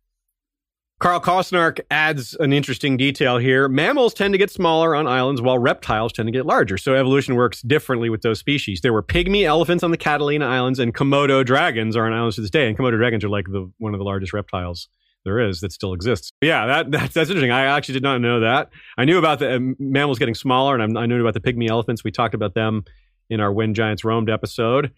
Carl 1.03 1.19
Kosnark 1.19 1.81
adds 1.91 2.34
an 2.39 2.53
interesting 2.53 2.95
detail 2.95 3.38
here. 3.38 3.67
Mammals 3.67 4.13
tend 4.13 4.34
to 4.34 4.38
get 4.38 4.49
smaller 4.49 4.95
on 4.95 5.05
islands 5.05 5.41
while 5.41 5.59
reptiles 5.59 6.13
tend 6.13 6.27
to 6.27 6.31
get 6.31 6.45
larger. 6.45 6.77
So 6.77 6.95
evolution 6.95 7.35
works 7.35 7.61
differently 7.61 8.09
with 8.09 8.21
those 8.21 8.39
species. 8.39 8.80
There 8.80 8.93
were 8.93 9.03
pygmy 9.03 9.43
elephants 9.43 9.84
on 9.84 9.91
the 9.91 9.97
Catalina 9.97 10.45
Islands 10.45 10.80
and 10.80 10.95
Komodo 10.95 11.45
dragons 11.45 11.97
are 11.97 12.05
on 12.05 12.13
islands 12.13 12.35
to 12.38 12.41
this 12.41 12.49
day. 12.49 12.69
And 12.69 12.77
Komodo 12.77 12.95
dragons 12.95 13.25
are 13.25 13.30
like 13.30 13.47
the 13.47 13.69
one 13.80 13.93
of 13.93 13.97
the 13.97 14.05
largest 14.05 14.31
reptiles 14.31 14.88
there 15.25 15.41
is 15.41 15.59
that 15.59 15.73
still 15.73 15.91
exists. 15.91 16.31
But 16.39 16.47
yeah, 16.47 16.67
that, 16.67 16.91
that's, 16.91 17.13
that's 17.13 17.30
interesting. 17.30 17.51
I 17.51 17.63
actually 17.65 17.95
did 17.95 18.03
not 18.03 18.21
know 18.21 18.39
that. 18.39 18.69
I 18.97 19.03
knew 19.03 19.17
about 19.17 19.39
the 19.39 19.55
uh, 19.57 19.59
mammals 19.80 20.19
getting 20.19 20.35
smaller 20.35 20.80
and 20.80 20.97
I 20.97 21.05
knew 21.05 21.19
about 21.19 21.34
the 21.34 21.41
pygmy 21.41 21.69
elephants. 21.69 22.05
We 22.05 22.11
talked 22.11 22.34
about 22.34 22.53
them 22.53 22.85
in 23.30 23.41
our 23.41 23.51
When 23.51 23.73
Giants 23.73 24.05
Roamed 24.05 24.30
episode, 24.30 24.93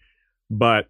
but 0.52 0.88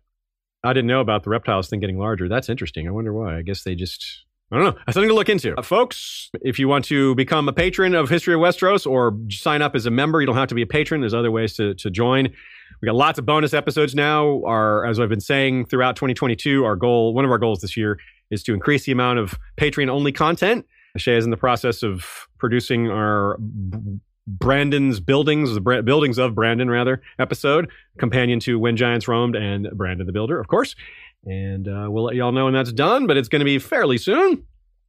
I 0.63 0.75
didn't 0.75 0.89
know 0.89 1.01
about 1.01 1.25
the 1.25 1.31
reptiles 1.31 1.71
thing 1.71 1.81
getting 1.81 1.99
larger. 1.99 2.29
That's 2.29 2.51
interesting. 2.51 2.87
I 2.87 2.91
wonder 2.91 3.15
why. 3.15 3.39
I 3.39 3.41
guess 3.41 3.63
they 3.63 3.75
just 3.75 4.26
I 4.53 4.57
don't 4.57 4.65
know. 4.65 4.81
That's 4.87 4.95
something 4.95 5.09
to 5.09 5.15
look 5.15 5.29
into. 5.29 5.59
Uh, 5.59 5.63
folks, 5.63 6.31
if 6.43 6.59
you 6.59 6.69
want 6.69 6.85
to 6.87 7.17
become 7.17 7.49
a 7.49 7.53
patron 7.53 7.95
of 7.95 8.09
History 8.09 8.33
of 8.35 8.41
Westeros 8.41 8.87
or 8.87 9.19
sign 9.29 9.61
up 9.61 9.75
as 9.75 9.87
a 9.87 9.91
member, 9.91 10.21
you 10.21 10.27
don't 10.27 10.37
have 10.37 10.49
to 10.49 10.55
be 10.55 10.63
a 10.63 10.67
patron. 10.67 11.01
There's 11.01 11.15
other 11.15 11.33
ways 11.33 11.55
to, 11.55 11.75
to 11.75 11.91
join. 11.91 12.29
We 12.81 12.87
got 12.87 12.95
lots 12.95 13.19
of 13.19 13.27
bonus 13.27 13.55
episodes 13.55 13.95
now. 13.95 14.43
Our, 14.45 14.87
as 14.87 15.01
I've 15.01 15.09
been 15.09 15.21
saying 15.21 15.67
throughout 15.67 15.97
2022, 15.97 16.65
our 16.65 16.77
goal, 16.77 17.13
one 17.13 17.25
of 17.25 17.31
our 17.31 17.39
goals 17.39 17.61
this 17.61 17.77
year, 17.77 17.99
is 18.31 18.45
to 18.45 18.55
increase 18.55 18.85
the 18.85 18.93
amount 18.93 19.19
of 19.19 19.37
Patreon 19.57 19.89
only 19.89 20.13
content. 20.13 20.65
Shay 20.97 21.17
is 21.17 21.25
in 21.25 21.31
the 21.31 21.37
process 21.37 21.83
of 21.83 22.29
producing 22.39 22.89
our 22.89 23.39
Brandon's 24.27 24.99
Buildings, 24.99 25.55
the 25.55 25.61
Bra- 25.61 25.83
Buildings 25.83 26.19
of 26.19 26.35
Brandon, 26.35 26.69
rather, 26.69 27.03
episode, 27.19 27.71
companion 27.99 28.41
to 28.41 28.59
When 28.59 28.77
Giants 28.77 29.07
Roamed 29.07 29.37
and 29.37 29.69
Brandon 29.73 30.07
the 30.07 30.13
Builder, 30.13 30.41
of 30.41 30.49
course. 30.49 30.75
And 31.27 31.67
uh, 31.67 31.89
we'll 31.91 32.05
let 32.05 32.15
y'all 32.15 32.33
know 32.33 32.45
when 32.45 32.55
that's 32.55 32.73
done, 32.73 33.07
but 33.09 33.17
it's 33.17 33.29
going 33.29 33.41
to 33.41 33.45
be 33.45 33.59
fairly 33.59 33.99
soon. 33.99 34.45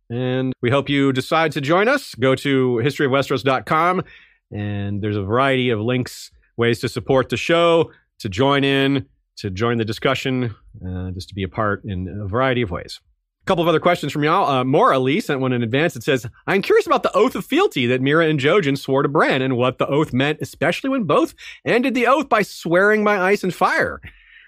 And 0.09 0.53
we 0.61 0.69
hope 0.69 0.87
you 0.87 1.11
decide 1.11 1.51
to 1.53 1.61
join 1.61 1.87
us. 1.87 2.15
Go 2.15 2.35
to 2.35 2.79
historyofwesteros.com, 2.83 4.03
and 4.51 5.01
there's 5.01 5.17
a 5.17 5.23
variety 5.23 5.71
of 5.71 5.81
links, 5.81 6.31
ways 6.55 6.79
to 6.79 6.89
support 6.89 7.29
the 7.29 7.37
show, 7.37 7.91
to 8.19 8.29
join 8.29 8.63
in, 8.63 9.07
to 9.37 9.49
join 9.49 9.77
the 9.77 9.85
discussion, 9.85 10.55
uh, 10.87 11.11
just 11.11 11.27
to 11.29 11.35
be 11.35 11.43
a 11.43 11.49
part 11.49 11.83
in 11.83 12.07
a 12.23 12.27
variety 12.27 12.61
of 12.61 12.71
ways. 12.71 13.01
A 13.43 13.45
couple 13.47 13.63
of 13.63 13.67
other 13.67 13.79
questions 13.79 14.13
from 14.13 14.23
y'all. 14.23 14.49
Uh, 14.49 14.63
Maura 14.63 14.99
Lee 14.99 15.19
sent 15.19 15.39
one 15.39 15.53
in 15.53 15.63
advance. 15.63 15.95
It 15.95 16.03
says, 16.03 16.25
I'm 16.45 16.61
curious 16.61 16.85
about 16.85 17.03
the 17.03 17.15
oath 17.15 17.35
of 17.35 17.45
fealty 17.45 17.87
that 17.87 18.01
Meera 18.01 18.29
and 18.29 18.39
Jojen 18.39 18.77
swore 18.77 19.03
to 19.03 19.09
Bran 19.09 19.41
and 19.41 19.57
what 19.57 19.77
the 19.77 19.87
oath 19.87 20.13
meant, 20.13 20.39
especially 20.41 20.89
when 20.89 21.03
both 21.03 21.33
ended 21.65 21.95
the 21.95 22.07
oath 22.07 22.29
by 22.29 22.43
swearing 22.43 23.03
by 23.03 23.17
ice 23.17 23.43
and 23.43 23.53
fire. 23.53 24.01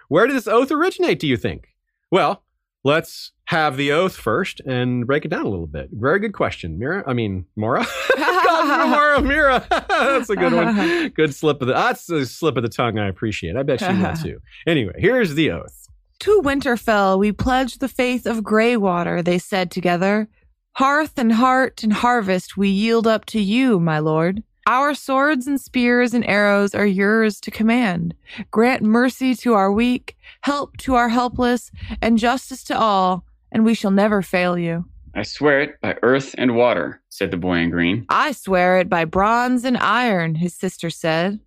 Where 0.10 0.28
did 0.28 0.36
this 0.36 0.48
oath 0.48 0.72
originate, 0.72 1.20
do 1.20 1.28
you 1.28 1.38
think? 1.38 1.69
Well, 2.12 2.44
let's 2.84 3.32
have 3.46 3.78
the 3.78 3.92
oath 3.92 4.16
first 4.16 4.62
and 4.62 5.06
break 5.08 5.26
it 5.26 5.30
down 5.30 5.46
a 5.46 5.50
little 5.50 5.68
bit. 5.68 5.90
Very 5.92 6.20
good 6.20 6.34
question, 6.34 6.80
Meera. 6.80 7.04
I 7.06 7.14
mean, 7.14 7.46
Maura. 7.56 7.86
Maura, 8.18 9.20
Meera. 9.20 9.68
that's 9.88 10.30
a 10.30 10.36
good 10.36 10.54
one. 10.54 11.10
Good 11.16 11.34
slip 11.34 11.62
of 11.62 11.68
the. 11.68 11.74
That's 11.74 12.10
a 12.10 12.26
slip 12.26 12.58
of 12.58 12.64
the 12.64 12.70
tongue. 12.70 13.00
I 13.00 13.08
appreciate. 13.08 13.56
I 13.56 13.64
bet 13.64 13.80
she 13.80 13.88
will 13.88 14.16
too. 14.16 14.40
Anyway, 14.68 14.94
here's 14.98 15.36
the 15.36 15.52
oath. 15.52 15.88
To 16.20 16.42
Winterfell 16.42 17.18
we 17.18 17.32
pledge 17.32 17.78
the 17.78 17.88
faith 17.88 18.26
of 18.26 18.40
Greywater. 18.40 19.24
They 19.24 19.40
said 19.40 19.72
together. 19.72 20.28
Hearth 20.74 21.18
and 21.18 21.34
heart 21.34 21.84
and 21.84 21.92
harvest 21.92 22.56
we 22.56 22.70
yield 22.70 23.08
up 23.08 23.26
to 23.26 23.42
you, 23.42 23.80
my 23.80 24.00
lord. 24.00 24.44
Our 24.70 24.94
swords 24.94 25.48
and 25.48 25.60
spears 25.60 26.14
and 26.14 26.24
arrows 26.28 26.76
are 26.76 26.86
yours 26.86 27.40
to 27.42 27.50
command. 27.50 28.14
Grant 28.52 28.84
mercy 28.84 29.34
to 29.34 29.56
our 29.56 29.72
weak, 29.72 30.16
help 30.42 30.78
to 30.78 30.94
our 30.94 31.10
helpless, 31.10 31.72
and 32.04 32.20
justice 32.20 32.64
to 32.66 32.78
all, 32.78 33.26
and 33.52 33.66
we 33.66 33.74
shall 33.74 33.90
never 33.90 34.22
fail 34.22 34.60
you. 34.60 34.86
I 35.16 35.24
swear 35.24 35.62
it 35.62 35.82
by 35.82 35.98
earth 36.04 36.36
and 36.38 36.56
water, 36.56 37.02
said 37.10 37.32
the 37.32 37.38
boy 37.38 37.56
in 37.56 37.72
green. 37.72 38.06
I 38.10 38.32
swear 38.32 38.78
it 38.78 38.90
by 38.90 39.06
bronze 39.06 39.66
and 39.66 39.76
iron, 39.76 40.36
his 40.36 40.54
sister 40.54 40.92
said. 40.92 41.40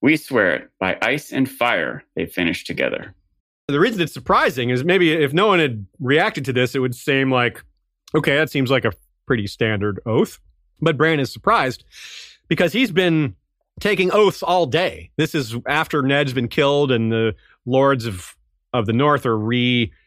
We 0.00 0.16
swear 0.16 0.54
it 0.54 0.70
by 0.80 0.96
ice 1.02 1.32
and 1.32 1.50
fire, 1.50 2.04
they 2.14 2.24
finished 2.24 2.66
together. 2.66 3.14
The 3.68 3.80
reason 3.80 4.00
it's 4.00 4.14
surprising 4.14 4.70
is 4.70 4.82
maybe 4.82 5.12
if 5.12 5.34
no 5.34 5.46
one 5.46 5.58
had 5.58 5.84
reacted 6.00 6.46
to 6.46 6.54
this, 6.54 6.74
it 6.74 6.78
would 6.78 6.94
seem 6.94 7.30
like, 7.30 7.62
okay, 8.14 8.36
that 8.36 8.50
seems 8.50 8.70
like 8.70 8.86
a 8.86 8.94
pretty 9.26 9.46
standard 9.46 10.00
oath. 10.06 10.38
But 10.80 10.96
Bran 10.96 11.20
is 11.20 11.30
surprised 11.30 11.84
because 12.48 12.72
he's 12.72 12.92
been 12.92 13.36
taking 13.80 14.10
oaths 14.12 14.42
all 14.42 14.66
day. 14.66 15.10
This 15.16 15.34
is 15.34 15.56
after 15.66 16.02
Ned's 16.02 16.32
been 16.32 16.48
killed 16.48 16.90
and 16.92 17.10
the 17.12 17.34
lords 17.64 18.06
of 18.06 18.36
of 18.72 18.86
the 18.86 18.92
north 18.92 19.24
are 19.26 19.38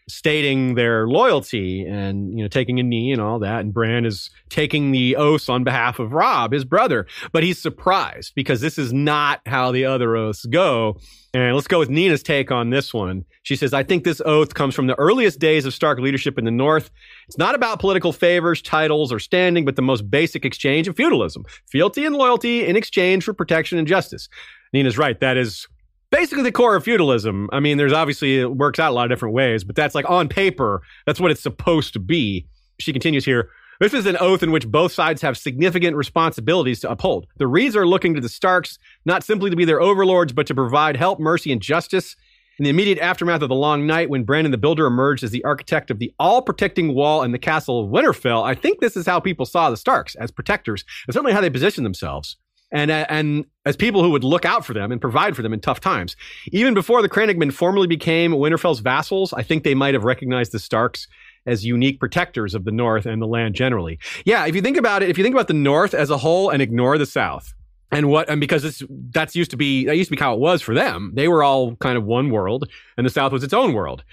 restating 0.09 0.73
their 0.73 1.07
loyalty 1.07 1.85
and 1.85 2.35
you 2.35 2.43
know 2.43 2.47
taking 2.47 2.79
a 2.79 2.83
knee 2.83 3.11
and 3.11 3.21
all 3.21 3.37
that 3.39 3.59
and 3.59 3.71
Bran 3.71 4.05
is 4.05 4.31
taking 4.49 4.91
the 4.91 5.15
oaths 5.15 5.49
on 5.49 5.63
behalf 5.63 5.99
of 5.99 6.13
Robb 6.13 6.51
his 6.51 6.65
brother 6.65 7.05
but 7.31 7.43
he's 7.43 7.61
surprised 7.61 8.33
because 8.35 8.59
this 8.59 8.79
is 8.79 8.91
not 8.91 9.41
how 9.45 9.71
the 9.71 9.85
other 9.85 10.15
oaths 10.15 10.45
go 10.45 10.97
and 11.33 11.53
let's 11.53 11.67
go 11.67 11.77
with 11.77 11.91
Nina's 11.91 12.23
take 12.23 12.51
on 12.51 12.71
this 12.71 12.91
one 12.91 13.23
she 13.49 13.55
says, 13.55 13.73
I 13.73 13.81
think 13.81 14.03
this 14.03 14.21
oath 14.25 14.53
comes 14.53 14.75
from 14.75 14.85
the 14.85 14.99
earliest 14.99 15.39
days 15.39 15.65
of 15.65 15.73
Stark 15.73 15.97
leadership 15.97 16.37
in 16.37 16.45
the 16.45 16.51
North. 16.51 16.91
It's 17.27 17.37
not 17.39 17.55
about 17.55 17.79
political 17.79 18.13
favors, 18.13 18.61
titles, 18.61 19.11
or 19.11 19.17
standing, 19.17 19.65
but 19.65 19.75
the 19.75 19.81
most 19.81 20.11
basic 20.11 20.45
exchange 20.45 20.87
of 20.87 20.95
feudalism 20.95 21.45
fealty 21.67 22.05
and 22.05 22.15
loyalty 22.15 22.67
in 22.67 22.75
exchange 22.75 23.23
for 23.23 23.33
protection 23.33 23.79
and 23.79 23.87
justice. 23.87 24.29
Nina's 24.71 24.99
right. 24.99 25.19
That 25.19 25.35
is 25.35 25.67
basically 26.11 26.43
the 26.43 26.51
core 26.51 26.75
of 26.75 26.83
feudalism. 26.83 27.49
I 27.51 27.59
mean, 27.59 27.77
there's 27.77 27.93
obviously, 27.93 28.39
it 28.39 28.55
works 28.55 28.79
out 28.79 28.91
a 28.91 28.93
lot 28.93 29.05
of 29.05 29.09
different 29.09 29.35
ways, 29.35 29.63
but 29.63 29.75
that's 29.75 29.95
like 29.95 30.09
on 30.09 30.29
paper, 30.29 30.81
that's 31.05 31.19
what 31.19 31.31
it's 31.31 31.41
supposed 31.41 31.93
to 31.93 31.99
be. 31.99 32.47
She 32.79 32.93
continues 32.93 33.25
here. 33.25 33.49
This 33.79 33.93
is 33.93 34.05
an 34.05 34.17
oath 34.19 34.43
in 34.43 34.51
which 34.51 34.67
both 34.67 34.91
sides 34.91 35.21
have 35.21 35.37
significant 35.37 35.95
responsibilities 35.95 36.81
to 36.81 36.91
uphold. 36.91 37.27
The 37.37 37.47
Reeds 37.47 37.77
are 37.77 37.87
looking 37.87 38.13
to 38.15 38.21
the 38.21 38.27
Starks 38.27 38.77
not 39.05 39.23
simply 39.23 39.49
to 39.49 39.55
be 39.55 39.63
their 39.63 39.81
overlords, 39.81 40.33
but 40.33 40.47
to 40.47 40.55
provide 40.55 40.97
help, 40.97 41.19
mercy, 41.19 41.51
and 41.51 41.61
justice 41.61 42.15
in 42.59 42.63
the 42.63 42.69
immediate 42.69 42.99
aftermath 42.99 43.41
of 43.41 43.47
the 43.47 43.55
long 43.55 43.87
night, 43.87 44.09
when 44.09 44.25
Brandon 44.25 44.51
the 44.51 44.57
Builder 44.57 44.85
emerged 44.85 45.23
as 45.23 45.31
the 45.31 45.43
architect 45.45 45.89
of 45.89 45.97
the 45.97 46.13
all 46.19 46.41
protecting 46.41 46.93
wall 46.93 47.23
in 47.23 47.31
the 47.31 47.39
castle 47.39 47.81
of 47.81 47.89
Winterfell, 47.89 48.43
I 48.43 48.53
think 48.53 48.81
this 48.81 48.97
is 48.97 49.05
how 49.05 49.21
people 49.21 49.45
saw 49.45 49.69
the 49.69 49.77
Starks 49.77 50.13
as 50.15 50.29
protectors, 50.29 50.83
and 51.07 51.13
certainly 51.13 51.31
how 51.31 51.39
they 51.39 51.49
positioned 51.49 51.85
themselves. 51.85 52.35
And, 52.71 52.91
uh, 52.91 53.05
and 53.09 53.45
as 53.65 53.75
people 53.75 54.03
who 54.03 54.11
would 54.11 54.23
look 54.23 54.45
out 54.45 54.65
for 54.65 54.73
them 54.73 54.91
and 54.91 55.01
provide 55.01 55.35
for 55.35 55.41
them 55.41 55.53
in 55.53 55.59
tough 55.59 55.79
times. 55.79 56.15
Even 56.51 56.73
before 56.73 57.01
the 57.01 57.09
Crannogmen 57.09 57.51
formally 57.51 57.87
became 57.87 58.31
Winterfell's 58.31 58.79
vassals, 58.79 59.33
I 59.33 59.41
think 59.43 59.63
they 59.63 59.75
might 59.75 59.93
have 59.95 60.03
recognized 60.03 60.51
the 60.51 60.59
Starks 60.59 61.07
as 61.45 61.65
unique 61.65 61.99
protectors 61.99 62.53
of 62.53 62.65
the 62.65 62.71
North 62.71 63.05
and 63.05 63.21
the 63.21 63.27
land 63.27 63.55
generally. 63.55 63.97
Yeah, 64.25 64.45
if 64.45 64.55
you 64.55 64.61
think 64.61 64.77
about 64.77 65.01
it, 65.01 65.09
if 65.09 65.17
you 65.17 65.23
think 65.23 65.33
about 65.33 65.47
the 65.47 65.53
North 65.53 65.93
as 65.93 66.09
a 66.09 66.17
whole 66.17 66.49
and 66.49 66.61
ignore 66.61 66.97
the 66.97 67.05
South, 67.05 67.53
And 67.91 68.09
what 68.09 68.29
and 68.29 68.39
because 68.39 68.63
it's 68.63 68.83
that's 69.11 69.35
used 69.35 69.51
to 69.51 69.57
be 69.57 69.85
that 69.85 69.97
used 69.97 70.09
to 70.11 70.15
be 70.15 70.21
how 70.21 70.33
it 70.33 70.39
was 70.39 70.61
for 70.61 70.75
them. 70.75 71.11
They 71.15 71.27
were 71.27 71.43
all 71.43 71.75
kind 71.77 71.97
of 71.97 72.05
one 72.05 72.29
world, 72.29 72.69
and 72.97 73.05
the 73.05 73.09
South 73.09 73.31
was 73.31 73.43
its 73.43 73.53
own 73.53 73.73
world. 73.73 74.03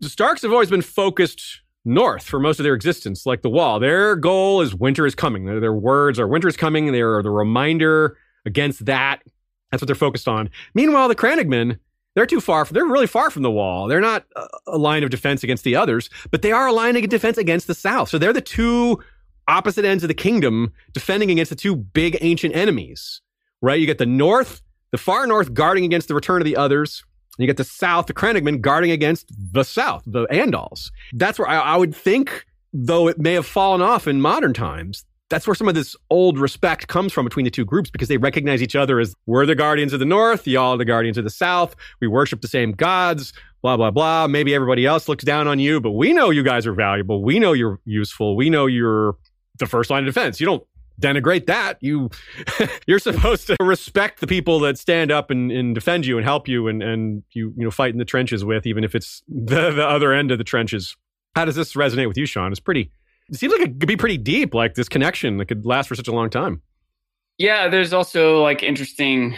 The 0.00 0.08
Starks 0.08 0.42
have 0.42 0.52
always 0.52 0.70
been 0.70 0.82
focused 0.82 1.62
north 1.86 2.24
for 2.24 2.38
most 2.40 2.58
of 2.58 2.64
their 2.64 2.74
existence, 2.74 3.24
like 3.24 3.42
the 3.42 3.48
Wall. 3.48 3.78
Their 3.78 4.16
goal 4.16 4.60
is 4.60 4.74
winter 4.74 5.06
is 5.06 5.14
coming. 5.14 5.46
Their, 5.46 5.72
words 5.72 6.18
are 6.18 6.26
winter 6.26 6.48
is 6.48 6.56
coming. 6.56 6.92
They 6.92 7.00
are 7.00 7.22
the 7.22 7.30
reminder 7.30 8.18
against 8.44 8.84
that. 8.86 9.22
That's 9.70 9.80
what 9.80 9.86
they're 9.86 9.94
focused 9.94 10.28
on. 10.28 10.50
Meanwhile, 10.74 11.08
the 11.08 11.14
Crannogmen, 11.14 11.78
they're 12.14 12.26
too 12.26 12.40
far. 12.40 12.64
They're 12.64 12.86
really 12.86 13.06
far 13.06 13.30
from 13.30 13.42
the 13.42 13.50
Wall. 13.50 13.88
They're 13.88 14.00
not 14.00 14.26
a 14.66 14.78
line 14.78 15.04
of 15.04 15.10
defense 15.10 15.42
against 15.44 15.64
the 15.64 15.76
others, 15.76 16.10
but 16.30 16.42
they 16.42 16.52
are 16.52 16.66
a 16.66 16.72
line 16.72 16.96
of 16.96 17.08
defense 17.08 17.38
against 17.38 17.66
the 17.66 17.74
South. 17.74 18.08
So 18.08 18.18
they're 18.18 18.32
the 18.32 18.40
two 18.40 19.02
opposite 19.48 19.84
ends 19.84 20.02
of 20.02 20.08
the 20.08 20.14
kingdom 20.14 20.72
defending 20.92 21.30
against 21.30 21.50
the 21.50 21.56
two 21.56 21.76
big 21.76 22.18
ancient 22.20 22.56
enemies, 22.56 23.20
right? 23.62 23.78
You 23.78 23.86
get 23.86 23.98
the 23.98 24.06
north, 24.06 24.62
the 24.90 24.98
far 24.98 25.26
north 25.26 25.54
guarding 25.54 25.84
against 25.84 26.08
the 26.08 26.14
return 26.14 26.40
of 26.40 26.46
the 26.46 26.56
others. 26.56 27.04
And 27.38 27.42
you 27.42 27.46
get 27.46 27.56
the 27.56 27.64
south, 27.64 28.06
the 28.06 28.14
Crannogmen 28.14 28.60
guarding 28.60 28.90
against 28.90 29.30
the 29.52 29.62
south, 29.62 30.02
the 30.06 30.26
Andals. 30.28 30.90
That's 31.12 31.38
where 31.38 31.48
I, 31.48 31.58
I 31.58 31.76
would 31.76 31.94
think, 31.94 32.46
though 32.72 33.08
it 33.08 33.18
may 33.18 33.34
have 33.34 33.46
fallen 33.46 33.82
off 33.82 34.06
in 34.06 34.20
modern 34.20 34.54
times, 34.54 35.04
that's 35.28 35.46
where 35.46 35.54
some 35.54 35.68
of 35.68 35.74
this 35.74 35.96
old 36.08 36.38
respect 36.38 36.86
comes 36.88 37.12
from 37.12 37.24
between 37.24 37.44
the 37.44 37.50
two 37.50 37.64
groups 37.64 37.90
because 37.90 38.08
they 38.08 38.16
recognize 38.16 38.62
each 38.62 38.76
other 38.76 39.00
as 39.00 39.14
we're 39.26 39.44
the 39.44 39.56
guardians 39.56 39.92
of 39.92 39.98
the 39.98 40.06
north, 40.06 40.46
y'all 40.46 40.74
are 40.74 40.78
the 40.78 40.84
guardians 40.84 41.18
of 41.18 41.24
the 41.24 41.30
south. 41.30 41.74
We 42.00 42.06
worship 42.06 42.42
the 42.42 42.48
same 42.48 42.72
gods, 42.72 43.32
blah, 43.60 43.76
blah, 43.76 43.90
blah. 43.90 44.28
Maybe 44.28 44.54
everybody 44.54 44.86
else 44.86 45.08
looks 45.08 45.24
down 45.24 45.48
on 45.48 45.58
you, 45.58 45.80
but 45.80 45.92
we 45.92 46.12
know 46.12 46.30
you 46.30 46.44
guys 46.44 46.66
are 46.66 46.72
valuable. 46.72 47.24
We 47.24 47.40
know 47.40 47.52
you're 47.52 47.80
useful. 47.84 48.36
We 48.36 48.50
know 48.50 48.66
you're 48.66 49.16
the 49.58 49.66
first 49.66 49.90
line 49.90 50.06
of 50.06 50.14
defense. 50.14 50.38
You 50.38 50.46
don't 50.46 50.66
denigrate 51.00 51.46
that. 51.46 51.78
You 51.80 52.10
you're 52.86 52.98
supposed 52.98 53.46
to 53.48 53.56
respect 53.60 54.20
the 54.20 54.26
people 54.26 54.60
that 54.60 54.78
stand 54.78 55.10
up 55.10 55.30
and, 55.30 55.50
and 55.50 55.74
defend 55.74 56.06
you 56.06 56.16
and 56.16 56.24
help 56.24 56.48
you 56.48 56.68
and, 56.68 56.82
and 56.82 57.22
you 57.32 57.52
you 57.56 57.64
know 57.64 57.70
fight 57.70 57.92
in 57.92 57.98
the 57.98 58.04
trenches 58.04 58.44
with, 58.44 58.66
even 58.66 58.84
if 58.84 58.94
it's 58.94 59.22
the, 59.28 59.70
the 59.70 59.86
other 59.86 60.12
end 60.12 60.30
of 60.30 60.38
the 60.38 60.44
trenches. 60.44 60.96
How 61.34 61.44
does 61.44 61.56
this 61.56 61.74
resonate 61.74 62.08
with 62.08 62.16
you, 62.16 62.26
Sean? 62.26 62.50
It's 62.50 62.60
pretty 62.60 62.90
it 63.28 63.36
seems 63.36 63.52
like 63.52 63.62
it 63.62 63.80
could 63.80 63.88
be 63.88 63.96
pretty 63.96 64.18
deep, 64.18 64.54
like 64.54 64.74
this 64.74 64.88
connection 64.88 65.36
that 65.38 65.46
could 65.46 65.66
last 65.66 65.88
for 65.88 65.94
such 65.94 66.08
a 66.08 66.12
long 66.12 66.30
time. 66.30 66.62
Yeah, 67.38 67.68
there's 67.68 67.92
also 67.92 68.42
like 68.42 68.62
interesting 68.62 69.36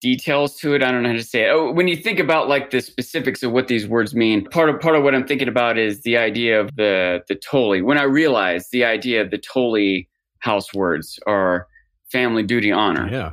details 0.00 0.56
to 0.56 0.74
it. 0.74 0.82
I 0.82 0.90
don't 0.90 1.02
know 1.02 1.10
how 1.10 1.16
to 1.16 1.22
say 1.22 1.44
it. 1.44 1.50
Oh, 1.50 1.72
when 1.72 1.88
you 1.88 1.96
think 1.96 2.18
about 2.18 2.48
like 2.48 2.70
the 2.70 2.80
specifics 2.80 3.42
of 3.42 3.52
what 3.52 3.68
these 3.68 3.86
words 3.86 4.14
mean, 4.14 4.44
part 4.46 4.68
of 4.68 4.80
part 4.80 4.96
of 4.96 5.02
what 5.02 5.14
I'm 5.14 5.26
thinking 5.26 5.48
about 5.48 5.78
is 5.78 6.02
the 6.02 6.16
idea 6.16 6.60
of 6.60 6.74
the 6.76 7.22
the 7.28 7.34
Tully. 7.34 7.82
When 7.82 7.98
I 7.98 8.04
realized 8.04 8.68
the 8.72 8.84
idea 8.84 9.22
of 9.22 9.30
the 9.30 9.38
Tully 9.38 10.08
house 10.40 10.72
words 10.74 11.18
are 11.26 11.66
family, 12.10 12.42
duty, 12.42 12.72
honor. 12.72 13.08
Yeah. 13.10 13.30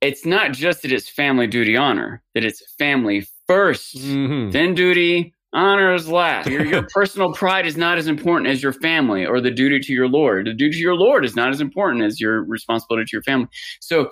It's 0.00 0.26
not 0.26 0.52
just 0.52 0.82
that 0.82 0.92
it's 0.92 1.08
family, 1.08 1.46
duty, 1.46 1.76
honor, 1.76 2.22
that 2.34 2.44
it's 2.44 2.62
family 2.78 3.26
1st 3.48 3.96
Mm-hmm. 3.96 4.50
then 4.50 4.74
duty, 4.74 5.34
honor 5.52 5.94
is 5.94 6.08
last. 6.08 6.48
Your, 6.48 6.64
your 6.74 6.82
personal 6.94 7.32
pride 7.32 7.66
is 7.66 7.76
not 7.76 7.98
as 7.98 8.06
important 8.06 8.48
as 8.48 8.62
your 8.62 8.72
family 8.72 9.26
or 9.26 9.40
the 9.40 9.50
duty 9.50 9.78
to 9.80 9.92
your 9.92 10.08
Lord. 10.08 10.46
The 10.46 10.54
duty 10.54 10.76
to 10.76 10.82
your 10.82 10.94
Lord 10.96 11.24
is 11.24 11.36
not 11.36 11.50
as 11.50 11.60
important 11.60 12.02
as 12.04 12.20
your 12.20 12.42
responsibility 12.44 13.04
to 13.06 13.16
your 13.16 13.22
family. 13.22 13.48
So, 13.80 14.10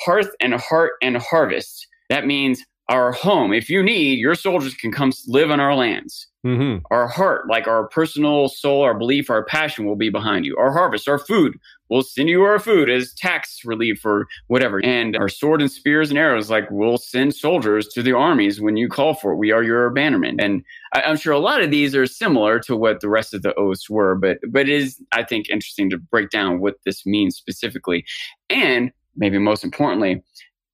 hearth 0.00 0.30
and 0.40 0.54
heart 0.54 0.92
and 1.02 1.16
harvest, 1.18 1.86
that 2.08 2.24
means 2.26 2.62
our 2.88 3.12
home. 3.12 3.52
If 3.52 3.68
you 3.68 3.82
need, 3.82 4.18
your 4.18 4.34
soldiers 4.34 4.74
can 4.74 4.90
come 4.90 5.12
live 5.26 5.50
on 5.50 5.60
our 5.60 5.74
lands. 5.74 6.26
Mm-hmm. 6.46 6.86
Our 6.90 7.06
heart, 7.08 7.48
like 7.48 7.66
our 7.66 7.88
personal 7.88 8.48
soul, 8.48 8.82
our 8.82 8.96
belief, 8.96 9.28
our 9.28 9.44
passion 9.44 9.84
will 9.84 9.96
be 9.96 10.08
behind 10.08 10.46
you. 10.46 10.56
Our 10.56 10.72
harvest, 10.72 11.08
our 11.08 11.18
food, 11.18 11.58
we'll 11.88 12.02
send 12.02 12.28
you 12.28 12.42
our 12.42 12.58
food 12.58 12.90
as 12.90 13.12
tax 13.14 13.60
relief 13.64 14.04
or 14.04 14.26
whatever. 14.48 14.84
And 14.84 15.16
our 15.16 15.28
sword 15.28 15.60
and 15.60 15.70
spears 15.70 16.10
and 16.10 16.18
arrows, 16.18 16.50
like 16.50 16.70
we'll 16.70 16.98
send 16.98 17.34
soldiers 17.34 17.88
to 17.88 18.02
the 18.02 18.14
armies 18.14 18.60
when 18.60 18.76
you 18.76 18.88
call 18.88 19.14
for 19.14 19.32
it. 19.32 19.36
We 19.36 19.52
are 19.52 19.62
your 19.62 19.86
abandonment. 19.86 20.40
And 20.40 20.62
I, 20.94 21.02
I'm 21.02 21.16
sure 21.16 21.32
a 21.32 21.38
lot 21.38 21.62
of 21.62 21.70
these 21.70 21.94
are 21.94 22.06
similar 22.06 22.58
to 22.60 22.76
what 22.76 23.00
the 23.00 23.08
rest 23.08 23.34
of 23.34 23.42
the 23.42 23.54
oaths 23.54 23.88
were, 23.88 24.14
but 24.14 24.38
but 24.48 24.68
it 24.68 24.70
is, 24.70 25.00
I 25.12 25.24
think, 25.24 25.48
interesting 25.48 25.90
to 25.90 25.98
break 25.98 26.30
down 26.30 26.60
what 26.60 26.76
this 26.84 27.04
means 27.06 27.36
specifically. 27.36 28.04
And 28.50 28.92
maybe 29.16 29.38
most 29.38 29.64
importantly, 29.64 30.22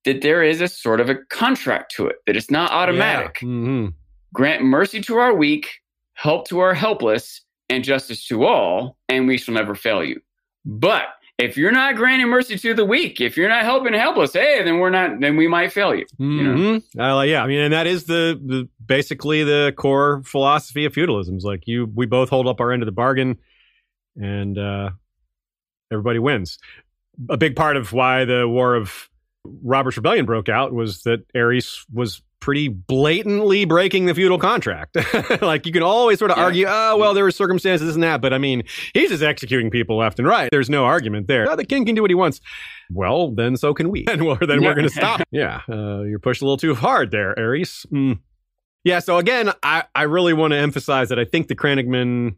that 0.04 0.20
there 0.20 0.42
is 0.42 0.60
a 0.60 0.68
sort 0.68 1.00
of 1.00 1.08
a 1.08 1.16
contract 1.30 1.94
to 1.96 2.06
it, 2.06 2.16
that 2.26 2.36
it's 2.36 2.50
not 2.50 2.70
automatic 2.70 3.38
Yeah. 3.40 3.48
Mm-hmm. 3.48 3.86
grant 4.34 4.62
mercy 4.62 5.00
to 5.00 5.16
our 5.16 5.34
weak, 5.34 5.70
help 6.12 6.46
to 6.48 6.58
our 6.58 6.74
helpless, 6.74 7.40
and 7.70 7.82
justice 7.82 8.26
to 8.26 8.44
all, 8.44 8.98
and 9.08 9.26
we 9.26 9.38
shall 9.38 9.54
never 9.54 9.74
fail 9.74 10.04
you. 10.04 10.20
But 10.64 11.04
if 11.38 11.56
you're 11.56 11.72
not 11.72 11.96
granting 11.96 12.28
mercy 12.28 12.56
to 12.56 12.74
the 12.74 12.84
weak, 12.84 13.20
if 13.20 13.36
you're 13.36 13.48
not 13.48 13.64
helping 13.64 13.92
helpless, 13.92 14.32
hey, 14.32 14.62
then 14.62 14.78
we're 14.78 14.90
not, 14.90 15.20
then 15.20 15.36
we 15.36 15.48
might 15.48 15.72
fail 15.72 15.94
you. 15.94 16.06
Mm-hmm. 16.20 17.00
Uh, 17.00 17.22
yeah, 17.22 17.42
I 17.42 17.46
mean, 17.46 17.60
and 17.60 17.72
that 17.72 17.86
is 17.86 18.04
the, 18.04 18.40
the 18.44 18.68
basically 18.84 19.42
the 19.42 19.72
core 19.76 20.22
philosophy 20.24 20.84
of 20.84 20.94
feudalism. 20.94 21.36
Is 21.36 21.44
like 21.44 21.66
you, 21.66 21.90
we 21.92 22.06
both 22.06 22.28
hold 22.28 22.46
up 22.46 22.60
our 22.60 22.72
end 22.72 22.82
of 22.82 22.86
the 22.86 22.92
bargain, 22.92 23.38
and 24.16 24.56
uh, 24.56 24.90
everybody 25.92 26.18
wins. 26.18 26.58
A 27.28 27.36
big 27.36 27.56
part 27.56 27.76
of 27.76 27.92
why 27.92 28.24
the 28.24 28.48
War 28.48 28.74
of 28.74 29.08
Robert's 29.44 29.96
Rebellion 29.96 30.26
broke 30.26 30.48
out 30.48 30.72
was 30.72 31.02
that 31.02 31.26
Aerys 31.32 31.84
was 31.92 32.22
pretty 32.44 32.68
blatantly 32.68 33.64
breaking 33.64 34.04
the 34.04 34.14
feudal 34.14 34.38
contract. 34.38 34.98
like 35.40 35.64
you 35.64 35.72
can 35.72 35.82
always 35.82 36.18
sort 36.18 36.30
of 36.30 36.36
Yeah. 36.36 36.42
argue, 36.44 36.66
oh 36.68 36.98
well, 36.98 37.14
there 37.14 37.24
were 37.24 37.30
circumstances 37.30 37.86
this 37.86 37.94
and 37.94 38.02
that, 38.04 38.20
but 38.20 38.34
I 38.34 38.38
mean, 38.38 38.64
he's 38.92 39.08
just 39.08 39.22
executing 39.22 39.70
people 39.70 39.96
left 39.96 40.18
and 40.18 40.28
right. 40.28 40.50
There's 40.52 40.68
no 40.68 40.84
argument 40.84 41.26
there. 41.26 41.50
Oh, 41.50 41.56
the 41.56 41.64
king 41.64 41.86
can 41.86 41.94
do 41.94 42.02
what 42.02 42.10
he 42.10 42.14
wants. 42.14 42.42
Well, 42.90 43.30
then 43.30 43.56
so 43.56 43.72
can 43.72 43.88
we, 43.88 44.04
and 44.06 44.22
well, 44.26 44.36
then 44.38 44.62
we're 44.62 44.74
going 44.74 44.86
to 44.86 44.94
stop. 44.94 45.22
Yeah, 45.32 45.62
uh, 45.70 46.02
you're 46.02 46.18
pushed 46.18 46.42
a 46.42 46.44
little 46.44 46.58
too 46.58 46.74
hard 46.74 47.10
there, 47.10 47.34
Aerys. 47.34 47.86
Mm. 47.86 48.18
Yeah. 48.84 48.98
So 48.98 49.16
again, 49.16 49.50
I 49.62 49.84
I 49.94 50.02
really 50.02 50.34
want 50.34 50.50
to 50.52 50.58
emphasize 50.58 51.08
that 51.08 51.18
I 51.18 51.24
think 51.24 51.48
the 51.48 51.56
Crannogmen. 51.56 52.34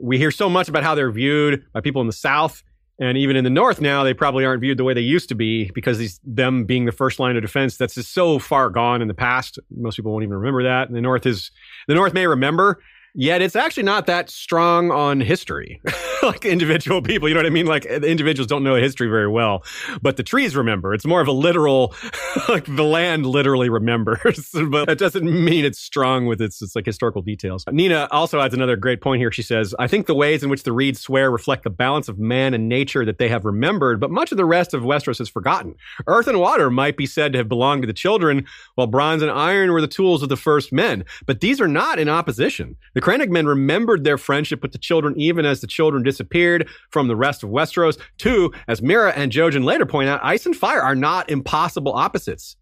We 0.00 0.16
hear 0.16 0.30
so 0.30 0.48
much 0.48 0.68
about 0.68 0.84
how 0.84 0.94
they're 0.94 1.10
viewed 1.10 1.64
by 1.72 1.80
people 1.80 2.00
in 2.02 2.06
the 2.06 2.12
South. 2.12 2.62
And 3.00 3.16
even 3.16 3.36
in 3.36 3.44
the 3.44 3.50
North 3.50 3.80
now, 3.80 4.02
they 4.02 4.12
probably 4.12 4.44
aren't 4.44 4.60
viewed 4.60 4.76
the 4.76 4.84
way 4.84 4.92
they 4.92 5.00
used 5.00 5.28
to 5.28 5.36
be 5.36 5.70
because 5.70 5.98
these 5.98 6.20
them 6.24 6.64
being 6.64 6.84
the 6.84 6.92
first 6.92 7.20
line 7.20 7.36
of 7.36 7.42
defense. 7.42 7.76
That's 7.76 7.94
just 7.94 8.12
so 8.12 8.40
far 8.40 8.70
gone 8.70 9.02
in 9.02 9.08
the 9.08 9.14
past. 9.14 9.58
Most 9.70 9.96
people 9.96 10.10
won't 10.10 10.24
even 10.24 10.34
remember 10.34 10.64
that. 10.64 10.88
And 10.88 10.96
the 10.96 11.00
North 11.00 11.24
is 11.24 11.52
the 11.86 11.94
North 11.94 12.12
may 12.12 12.26
remember, 12.26 12.82
yet 13.18 13.42
it's 13.42 13.56
actually 13.56 13.82
not 13.82 14.06
that 14.06 14.30
strong 14.30 14.92
on 14.92 15.20
history. 15.20 15.82
like 16.22 16.44
individual 16.44 17.02
people, 17.02 17.28
you 17.28 17.34
know 17.34 17.40
what 17.40 17.46
I 17.46 17.50
mean? 17.50 17.66
Like 17.66 17.82
the 17.82 18.06
individuals 18.06 18.46
don't 18.46 18.62
know 18.62 18.76
history 18.76 19.08
very 19.08 19.26
well, 19.26 19.64
but 20.00 20.16
the 20.16 20.22
trees 20.22 20.54
remember. 20.54 20.94
It's 20.94 21.04
more 21.04 21.20
of 21.20 21.26
a 21.26 21.32
literal, 21.32 21.94
like 22.48 22.64
the 22.64 22.84
land 22.84 23.26
literally 23.26 23.68
remembers, 23.68 24.50
but 24.70 24.86
that 24.86 24.98
doesn't 24.98 25.24
mean 25.24 25.64
it's 25.64 25.80
strong 25.80 26.26
with 26.26 26.40
its, 26.40 26.62
its 26.62 26.76
like 26.76 26.86
historical 26.86 27.20
details. 27.20 27.64
Nina 27.70 28.06
also 28.12 28.40
adds 28.40 28.54
another 28.54 28.76
great 28.76 29.00
point 29.00 29.20
here. 29.20 29.32
She 29.32 29.42
says, 29.42 29.74
I 29.80 29.88
think 29.88 30.06
the 30.06 30.14
ways 30.14 30.44
in 30.44 30.48
which 30.48 30.62
the 30.62 30.72
reeds 30.72 31.00
swear 31.00 31.28
reflect 31.28 31.64
the 31.64 31.70
balance 31.70 32.08
of 32.08 32.20
man 32.20 32.54
and 32.54 32.68
nature 32.68 33.04
that 33.04 33.18
they 33.18 33.28
have 33.28 33.44
remembered, 33.44 33.98
but 33.98 34.12
much 34.12 34.30
of 34.30 34.38
the 34.38 34.44
rest 34.44 34.74
of 34.74 34.82
Westeros 34.82 35.20
is 35.20 35.28
forgotten. 35.28 35.74
Earth 36.06 36.28
and 36.28 36.38
water 36.38 36.70
might 36.70 36.96
be 36.96 37.06
said 37.06 37.32
to 37.32 37.38
have 37.38 37.48
belonged 37.48 37.82
to 37.82 37.88
the 37.88 37.92
children, 37.92 38.46
while 38.76 38.86
bronze 38.86 39.22
and 39.22 39.30
iron 39.30 39.72
were 39.72 39.80
the 39.80 39.88
tools 39.88 40.22
of 40.22 40.28
the 40.28 40.36
first 40.36 40.72
men. 40.72 41.04
But 41.26 41.40
these 41.40 41.60
are 41.60 41.66
not 41.66 41.98
in 41.98 42.08
opposition. 42.08 42.76
The 42.94 43.00
Crannogmen 43.08 43.46
remembered 43.46 44.04
their 44.04 44.18
friendship 44.18 44.60
with 44.60 44.72
the 44.72 44.78
children 44.78 45.18
even 45.18 45.46
as 45.46 45.62
the 45.62 45.66
children 45.66 46.02
disappeared 46.02 46.68
from 46.90 47.08
the 47.08 47.16
rest 47.16 47.42
of 47.42 47.48
Westeros. 47.48 47.98
Two, 48.18 48.52
as 48.68 48.82
Meera 48.82 49.14
and 49.16 49.32
Jojen 49.32 49.64
later 49.64 49.86
point 49.86 50.10
out, 50.10 50.20
ice 50.22 50.44
and 50.44 50.54
fire 50.54 50.82
are 50.82 50.94
not 50.94 51.30
impossible 51.30 51.94
opposites. 51.94 52.56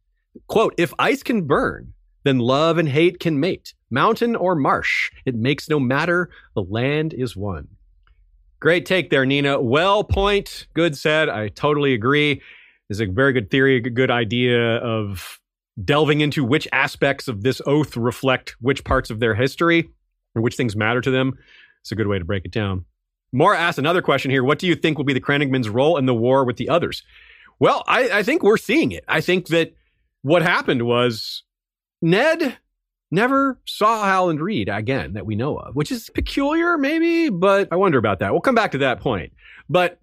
Quote, 0.46 0.72
if 0.78 0.94
ice 1.00 1.24
can 1.24 1.48
burn, 1.48 1.94
then 2.22 2.38
love 2.38 2.78
and 2.78 2.88
hate 2.88 3.18
can 3.18 3.40
mate. 3.40 3.74
Mountain 3.90 4.36
or 4.36 4.54
marsh, 4.54 5.10
it 5.24 5.34
makes 5.34 5.68
no 5.68 5.80
matter. 5.80 6.30
The 6.54 6.62
land 6.62 7.12
is 7.12 7.34
one. 7.34 7.66
Great 8.60 8.86
take 8.86 9.10
there, 9.10 9.26
Nina. 9.26 9.60
Well 9.60 10.04
point. 10.04 10.68
Good 10.74 10.96
said. 10.96 11.28
I 11.28 11.48
totally 11.48 11.92
agree. 11.92 12.40
Is 12.88 13.00
a 13.00 13.06
very 13.06 13.32
good 13.32 13.50
theory, 13.50 13.78
a 13.78 13.80
good 13.80 14.12
idea 14.12 14.76
of 14.76 15.40
delving 15.84 16.20
into 16.20 16.44
which 16.44 16.68
aspects 16.70 17.26
of 17.26 17.42
this 17.42 17.60
oath 17.66 17.96
reflect 17.96 18.54
which 18.60 18.84
parts 18.84 19.10
of 19.10 19.18
their 19.18 19.34
history 19.34 19.90
and 20.36 20.44
which 20.44 20.54
things 20.54 20.76
matter 20.76 21.00
to 21.00 21.10
them. 21.10 21.36
It's 21.80 21.90
a 21.90 21.96
good 21.96 22.06
way 22.06 22.20
to 22.20 22.24
break 22.24 22.44
it 22.44 22.52
down. 22.52 22.84
Moore 23.32 23.54
asked 23.54 23.78
another 23.78 24.02
question 24.02 24.30
here. 24.30 24.44
What 24.44 24.60
do 24.60 24.68
you 24.68 24.76
think 24.76 24.98
will 24.98 25.04
be 25.04 25.12
the 25.12 25.20
Crannogmen's 25.20 25.68
role 25.68 25.96
in 25.96 26.06
the 26.06 26.14
war 26.14 26.44
with 26.44 26.58
the 26.58 26.68
others? 26.68 27.02
Well, 27.58 27.82
I, 27.88 28.10
I 28.18 28.22
think 28.22 28.42
we're 28.42 28.56
seeing 28.56 28.92
it. 28.92 29.04
I 29.08 29.20
think 29.20 29.48
that 29.48 29.74
what 30.22 30.42
happened 30.42 30.82
was 30.82 31.42
Ned 32.00 32.56
never 33.10 33.58
saw 33.66 34.04
Howland 34.04 34.40
Reed 34.40 34.68
again 34.68 35.14
that 35.14 35.26
we 35.26 35.34
know 35.34 35.56
of, 35.56 35.74
which 35.74 35.90
is 35.90 36.10
peculiar, 36.10 36.76
maybe, 36.76 37.30
but 37.30 37.68
I 37.72 37.76
wonder 37.76 37.98
about 37.98 38.18
that. 38.18 38.32
We'll 38.32 38.40
come 38.40 38.54
back 38.54 38.72
to 38.72 38.78
that 38.78 39.00
point. 39.00 39.32
But 39.68 39.98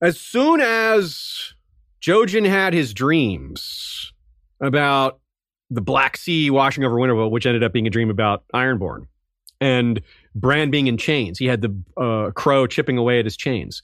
as 0.00 0.18
soon 0.20 0.60
as 0.60 1.54
Jojen 2.00 2.48
had 2.48 2.72
his 2.72 2.94
dreams 2.94 4.12
about 4.60 5.20
the 5.70 5.80
Black 5.80 6.16
Sea 6.16 6.50
washing 6.50 6.84
over 6.84 6.96
Winterfell, 6.96 7.30
which 7.30 7.46
ended 7.46 7.64
up 7.64 7.72
being 7.72 7.86
a 7.86 7.90
dream 7.90 8.10
about 8.10 8.44
Ironborn, 8.54 9.06
and 9.64 10.00
Bran 10.34 10.70
being 10.70 10.86
in 10.86 10.96
chains, 10.96 11.38
he 11.38 11.46
had 11.46 11.62
the 11.62 11.74
uh, 11.96 12.30
crow 12.32 12.66
chipping 12.66 12.98
away 12.98 13.18
at 13.18 13.24
his 13.24 13.36
chains. 13.36 13.82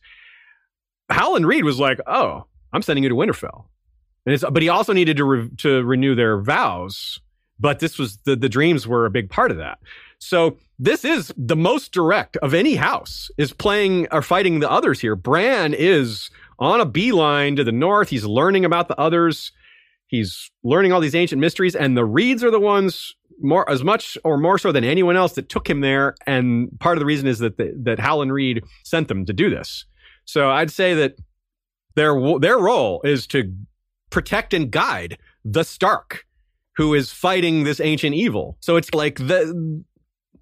Howland 1.08 1.46
Reed 1.46 1.64
was 1.64 1.78
like, 1.78 2.00
"Oh, 2.06 2.44
I'm 2.72 2.82
sending 2.82 3.02
you 3.02 3.08
to 3.08 3.16
Winterfell. 3.16 3.64
And 4.26 4.34
it's, 4.34 4.44
but 4.50 4.62
he 4.62 4.68
also 4.68 4.92
needed 4.92 5.16
to 5.16 5.24
re, 5.24 5.48
to 5.58 5.82
renew 5.82 6.14
their 6.14 6.40
vows. 6.40 7.20
But 7.58 7.80
this 7.80 7.98
was 7.98 8.18
the 8.18 8.36
the 8.36 8.48
dreams 8.48 8.86
were 8.86 9.06
a 9.06 9.10
big 9.10 9.30
part 9.30 9.50
of 9.50 9.56
that. 9.58 9.78
So 10.18 10.58
this 10.78 11.04
is 11.04 11.32
the 11.36 11.56
most 11.56 11.92
direct 11.92 12.36
of 12.38 12.54
any 12.54 12.74
house 12.74 13.30
is 13.38 13.52
playing 13.52 14.06
or 14.12 14.22
fighting 14.22 14.60
the 14.60 14.70
others 14.70 15.00
here. 15.00 15.16
Bran 15.16 15.74
is 15.74 16.30
on 16.58 16.80
a 16.80 16.86
beeline 16.86 17.56
to 17.56 17.64
the 17.64 17.72
north. 17.72 18.08
He's 18.10 18.24
learning 18.24 18.64
about 18.64 18.88
the 18.88 18.98
others. 18.98 19.52
He's 20.10 20.50
learning 20.64 20.92
all 20.92 21.00
these 21.00 21.14
ancient 21.14 21.40
mysteries, 21.40 21.76
and 21.76 21.96
the 21.96 22.04
Reeds 22.04 22.42
are 22.42 22.50
the 22.50 22.58
ones 22.60 23.14
more 23.40 23.68
as 23.70 23.84
much 23.84 24.18
or 24.24 24.36
more 24.38 24.58
so 24.58 24.72
than 24.72 24.82
anyone 24.82 25.16
else 25.16 25.34
that 25.34 25.48
took 25.48 25.70
him 25.70 25.80
there. 25.80 26.16
And 26.26 26.68
part 26.80 26.98
of 26.98 27.00
the 27.00 27.06
reason 27.06 27.28
is 27.28 27.38
that 27.38 27.56
the, 27.56 27.72
that 27.84 28.00
Howland 28.00 28.32
Reed 28.32 28.64
sent 28.84 29.06
them 29.08 29.24
to 29.26 29.32
do 29.32 29.48
this. 29.48 29.86
So 30.24 30.50
I'd 30.50 30.70
say 30.70 30.94
that 30.94 31.14
their 31.94 32.14
their 32.40 32.58
role 32.58 33.00
is 33.04 33.26
to 33.28 33.54
protect 34.10 34.52
and 34.52 34.70
guide 34.70 35.16
the 35.44 35.62
Stark, 35.62 36.26
who 36.76 36.92
is 36.92 37.12
fighting 37.12 37.62
this 37.62 37.80
ancient 37.80 38.14
evil. 38.14 38.56
So 38.60 38.76
it's 38.76 38.92
like 38.92 39.16
the 39.16 39.84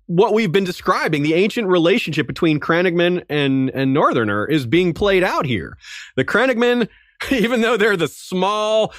what 0.06 0.32
we've 0.32 0.52
been 0.52 0.64
describing, 0.64 1.22
the 1.22 1.34
ancient 1.34 1.68
relationship 1.68 2.26
between 2.26 2.58
Crannogman 2.58 3.22
and, 3.28 3.68
and 3.74 3.92
Northerner 3.92 4.46
is 4.46 4.64
being 4.64 4.94
played 4.94 5.22
out 5.22 5.44
here. 5.44 5.76
The 6.16 6.24
Crannogman, 6.24 6.88
even 7.30 7.60
though 7.60 7.76
they're 7.76 7.96
the 7.96 8.08
small 8.08 8.94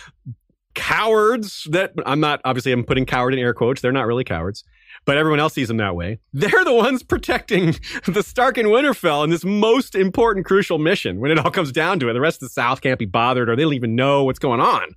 cowards 0.80 1.68
that 1.72 1.92
I'm 2.06 2.22
not, 2.22 2.40
obviously 2.46 2.72
I'm 2.72 2.86
putting 2.86 3.06
coward 3.06 3.34
in 3.34 3.40
air 3.40 3.54
quotes. 3.54 3.82
They're 3.82 3.92
not 3.92 4.08
really 4.08 4.24
cowards, 4.24 4.64
but 5.04 5.18
everyone 5.18 5.42
else 5.42 5.54
sees 5.54 5.68
them 5.68 5.76
that 5.78 5.94
way. 5.94 6.20
They're 6.34 6.64
the 6.64 6.74
ones 6.74 7.04
protecting 7.04 7.76
the 8.08 8.24
Stark 8.24 8.58
and 8.58 8.70
Winterfell 8.70 9.26
in 9.26 9.30
this 9.30 9.44
most 9.44 9.94
important 9.94 10.46
crucial 10.46 10.78
mission 10.78 11.20
when 11.20 11.32
it 11.32 11.38
all 11.38 11.52
comes 11.52 11.74
down 11.74 12.00
to 12.00 12.10
it. 12.10 12.14
The 12.14 12.22
rest 12.22 12.42
of 12.42 12.48
the 12.48 12.54
South 12.54 12.80
can't 12.80 12.98
be 12.98 13.06
bothered 13.06 13.50
or 13.50 13.58
they 13.58 13.64
don't 13.64 13.74
even 13.74 13.96
know 13.96 14.24
what's 14.24 14.40
going 14.40 14.62
on. 14.62 14.96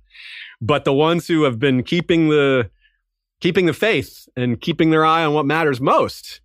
But 0.61 0.85
the 0.85 0.93
ones 0.93 1.27
who 1.27 1.43
have 1.43 1.59
been 1.59 1.83
keeping 1.83 2.29
the, 2.29 2.69
keeping 3.41 3.65
the 3.65 3.73
faith 3.73 4.29
and 4.37 4.61
keeping 4.61 4.89
their 4.89 5.05
eye 5.05 5.25
on 5.25 5.33
what 5.33 5.45
matters 5.45 5.81
most. 5.81 6.39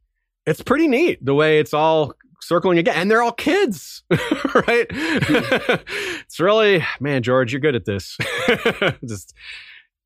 It's 0.47 0.63
pretty 0.63 0.89
neat 0.89 1.25
the 1.25 1.35
way 1.35 1.61
it's 1.61 1.73
all 1.73 2.13
circling 2.49 2.79
again. 2.79 2.95
And 2.97 3.11
they're 3.11 3.23
all 3.23 3.33
kids, 3.33 4.03
right? 4.11 4.87
it's 4.91 6.41
really, 6.41 6.83
man, 6.99 7.23
George, 7.23 7.53
you're 7.53 7.61
good 7.61 7.75
at 7.75 7.85
this. 7.85 8.17
just 9.07 9.35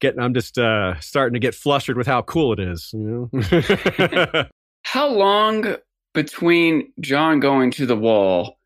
getting, 0.01 0.21
I'm 0.21 0.35
just 0.35 0.59
uh, 0.59 0.99
starting 0.99 1.35
to 1.35 1.39
get 1.39 1.55
flustered 1.55 1.97
with 1.97 2.09
how 2.09 2.23
cool 2.23 2.53
it 2.53 2.59
is, 2.59 2.91
you 2.93 3.31
know? 3.33 4.45
how 4.83 5.09
long 5.09 5.77
between 6.15 6.93
Jon 7.01 7.39
going 7.39 7.71
to 7.73 7.87
the 7.87 7.97
wall 7.97 8.59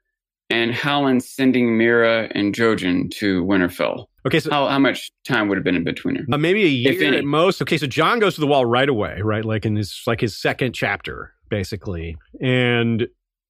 and 0.48 0.72
Howland 0.72 1.22
sending 1.22 1.78
Meera 1.78 2.32
and 2.34 2.54
Jojen 2.54 3.10
to 3.16 3.44
Winterfell? 3.44 4.06
Okay, 4.26 4.40
so 4.40 4.50
how, 4.50 4.66
how 4.68 4.78
much 4.78 5.12
time 5.28 5.48
would 5.48 5.58
have 5.58 5.64
been 5.64 5.76
in 5.76 5.84
between 5.84 6.16
her? 6.16 6.24
Uh, 6.32 6.38
maybe 6.38 6.64
a 6.64 6.68
year 6.68 7.14
at 7.14 7.24
most. 7.24 7.60
Okay, 7.60 7.76
so 7.76 7.86
Jon 7.86 8.20
goes 8.20 8.36
to 8.36 8.40
the 8.40 8.46
wall 8.46 8.64
right 8.64 8.88
away, 8.88 9.20
right? 9.22 9.44
Like 9.44 9.66
in 9.66 9.76
his 9.76 10.02
like 10.06 10.20
his 10.20 10.36
second 10.36 10.72
chapter, 10.72 11.32
basically, 11.48 12.16
and 12.40 13.06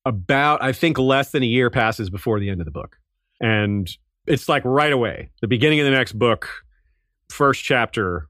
about 0.06 0.62
I 0.62 0.72
think 0.72 0.98
less 0.98 1.32
than 1.32 1.42
a 1.42 1.46
year 1.46 1.68
passes 1.68 2.08
before 2.08 2.40
the 2.40 2.48
end 2.48 2.62
of 2.62 2.64
the 2.64 2.70
book, 2.70 2.96
and 3.40 3.90
it's 4.26 4.48
like 4.48 4.64
right 4.64 4.92
away, 4.92 5.30
the 5.42 5.48
beginning 5.48 5.80
of 5.80 5.84
the 5.84 5.90
next 5.90 6.12
book, 6.12 6.48
first 7.28 7.62
chapter, 7.62 8.28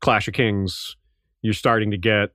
Clash 0.00 0.26
of 0.26 0.34
Kings. 0.34 0.96
You're 1.42 1.54
starting 1.54 1.90
to 1.92 1.98
get 1.98 2.30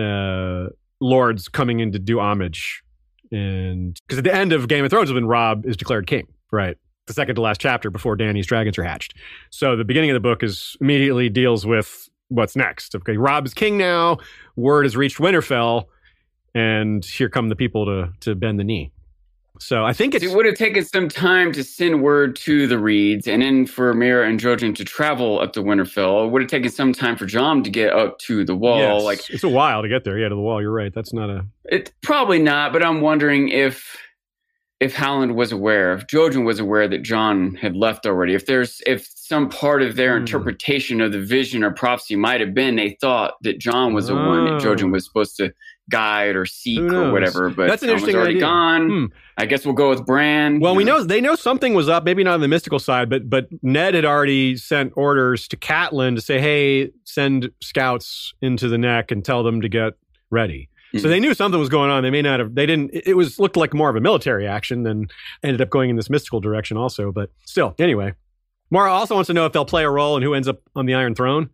uh, 0.00 0.68
lords 1.00 1.48
coming 1.48 1.80
in 1.80 1.92
to 1.92 1.98
do 1.98 2.20
homage, 2.20 2.82
and 3.30 3.98
because 4.06 4.18
at 4.18 4.24
the 4.24 4.34
end 4.34 4.52
of 4.54 4.68
Game 4.68 4.84
of 4.84 4.90
Thrones, 4.90 5.12
when 5.12 5.26
Robb 5.26 5.66
is 5.66 5.76
declared 5.76 6.06
king, 6.06 6.26
right? 6.50 6.78
the 7.10 7.14
second 7.14 7.34
to 7.34 7.40
last 7.40 7.60
chapter 7.60 7.90
before 7.90 8.14
Dany's 8.14 8.46
dragons 8.46 8.78
are 8.78 8.84
hatched. 8.84 9.14
So 9.50 9.74
the 9.76 9.84
beginning 9.84 10.10
of 10.10 10.14
the 10.14 10.20
book 10.20 10.44
is 10.44 10.76
immediately 10.80 11.28
deals 11.28 11.66
with 11.66 12.08
what's 12.28 12.54
next. 12.54 12.94
Okay, 12.94 13.16
Robb 13.16 13.46
is 13.46 13.52
king 13.52 13.76
now. 13.76 14.18
Word 14.54 14.84
has 14.84 14.96
reached 14.96 15.18
Winterfell, 15.18 15.86
and 16.54 17.04
here 17.04 17.28
come 17.28 17.48
the 17.48 17.56
people 17.56 17.86
to 17.86 18.12
to 18.20 18.34
bend 18.34 18.58
the 18.58 18.64
knee. 18.64 18.92
So 19.60 19.84
I 19.84 19.92
think 19.92 20.14
it 20.14 20.34
would 20.34 20.46
have 20.46 20.54
taken 20.54 20.84
some 20.86 21.08
time 21.08 21.52
to 21.52 21.62
send 21.62 22.02
word 22.02 22.34
to 22.36 22.66
the 22.66 22.78
Reeds, 22.78 23.28
and 23.28 23.42
then 23.42 23.66
for 23.66 23.92
Meera 23.92 24.26
and 24.26 24.40
Jojen 24.40 24.74
to 24.76 24.84
travel 24.84 25.38
up 25.38 25.52
to 25.52 25.62
Winterfell. 25.62 26.26
It 26.26 26.30
would 26.30 26.40
have 26.40 26.50
taken 26.50 26.70
some 26.70 26.94
time 26.94 27.16
for 27.16 27.26
Jon 27.26 27.62
to 27.64 27.70
get 27.70 27.92
up 27.92 28.18
to 28.20 28.42
the 28.42 28.56
wall. 28.56 28.78
Yes, 28.78 29.02
like 29.02 29.30
it's 29.30 29.44
a 29.44 29.50
while 29.50 29.82
to 29.82 29.88
get 29.88 30.04
there. 30.04 30.18
Yeah, 30.18 30.30
to 30.30 30.34
the 30.34 30.40
wall. 30.40 30.62
You're 30.62 30.72
right. 30.72 30.94
That's 30.94 31.12
not 31.12 31.28
a. 31.28 31.44
It's 31.66 31.92
probably 32.02 32.38
not, 32.38 32.72
but 32.72 32.82
I'm 32.82 33.02
wondering 33.02 33.50
if 33.50 33.98
if 34.80 34.94
Howland 34.94 35.36
was 35.36 35.52
aware, 35.52 35.92
if 35.92 36.06
Jojen 36.06 36.46
was 36.46 36.58
aware 36.58 36.88
that 36.88 37.02
Jon 37.02 37.54
had 37.56 37.76
left 37.76 38.06
already, 38.06 38.32
if 38.32 38.46
there's 38.46 38.80
if 38.86 39.06
some 39.14 39.50
part 39.50 39.82
of 39.82 39.96
their 39.96 40.16
mm. 40.16 40.20
interpretation 40.20 41.02
of 41.02 41.12
the 41.12 41.20
vision 41.20 41.62
or 41.62 41.70
prophecy 41.70 42.16
might 42.16 42.40
have 42.40 42.54
been 42.54 42.76
they 42.76 42.96
thought 42.98 43.34
that 43.42 43.58
Jon 43.58 43.92
was 43.92 44.06
the 44.06 44.14
oh. 44.14 44.26
one 44.26 44.46
that 44.46 44.62
Jojen 44.62 44.90
was 44.90 45.04
supposed 45.04 45.36
to 45.36 45.52
guide 45.90 46.36
or 46.36 46.46
seek 46.46 46.80
or 46.80 47.12
whatever, 47.12 47.50
but 47.50 47.68
that's 47.68 47.82
an 47.82 47.90
interesting 47.90 48.16
already 48.16 48.36
idea. 48.36 48.40
gone. 48.40 48.88
Hmm. 48.88 49.04
I 49.36 49.46
guess 49.46 49.64
we'll 49.64 49.74
go 49.74 49.90
with 49.90 50.06
Bran. 50.06 50.60
Well, 50.60 50.74
we 50.74 50.84
know 50.84 51.02
they 51.02 51.20
know 51.20 51.34
something 51.34 51.74
was 51.74 51.88
up, 51.88 52.04
maybe 52.04 52.24
not 52.24 52.34
on 52.34 52.40
the 52.40 52.48
mystical 52.48 52.78
side, 52.78 53.10
but 53.10 53.28
but 53.28 53.48
Ned 53.62 53.94
had 53.94 54.04
already 54.04 54.56
sent 54.56 54.92
orders 54.96 55.46
to 55.48 55.56
Catelyn 55.56 56.14
to 56.14 56.22
say, 56.22 56.40
"Hey, 56.40 56.90
send 57.04 57.50
scouts 57.60 58.32
into 58.40 58.68
the 58.68 58.78
neck 58.78 59.10
and 59.10 59.24
tell 59.24 59.42
them 59.42 59.60
to 59.60 59.68
get 59.68 59.94
ready." 60.30 60.68
So 60.96 61.06
they 61.06 61.20
knew 61.20 61.34
something 61.34 61.60
was 61.60 61.68
going 61.68 61.88
on. 61.88 62.02
They 62.02 62.10
may 62.10 62.22
not 62.22 62.40
have. 62.40 62.54
They 62.54 62.66
didn't. 62.66 62.90
It 62.92 63.16
was 63.16 63.38
looked 63.38 63.56
like 63.56 63.72
more 63.72 63.88
of 63.90 63.94
a 63.94 64.00
military 64.00 64.46
action 64.46 64.82
than 64.82 65.06
ended 65.44 65.60
up 65.60 65.70
going 65.70 65.88
in 65.88 65.96
this 65.96 66.10
mystical 66.10 66.40
direction. 66.40 66.76
Also, 66.76 67.12
but 67.12 67.30
still, 67.44 67.74
anyway. 67.78 68.14
Mara 68.72 68.92
also 68.92 69.14
wants 69.14 69.26
to 69.26 69.32
know 69.34 69.46
if 69.46 69.52
they'll 69.52 69.64
play 69.64 69.84
a 69.84 69.90
role 69.90 70.16
in 70.16 70.22
who 70.22 70.34
ends 70.34 70.46
up 70.46 70.60
on 70.76 70.86
the 70.86 70.94
Iron 70.94 71.14
Throne. 71.14 71.50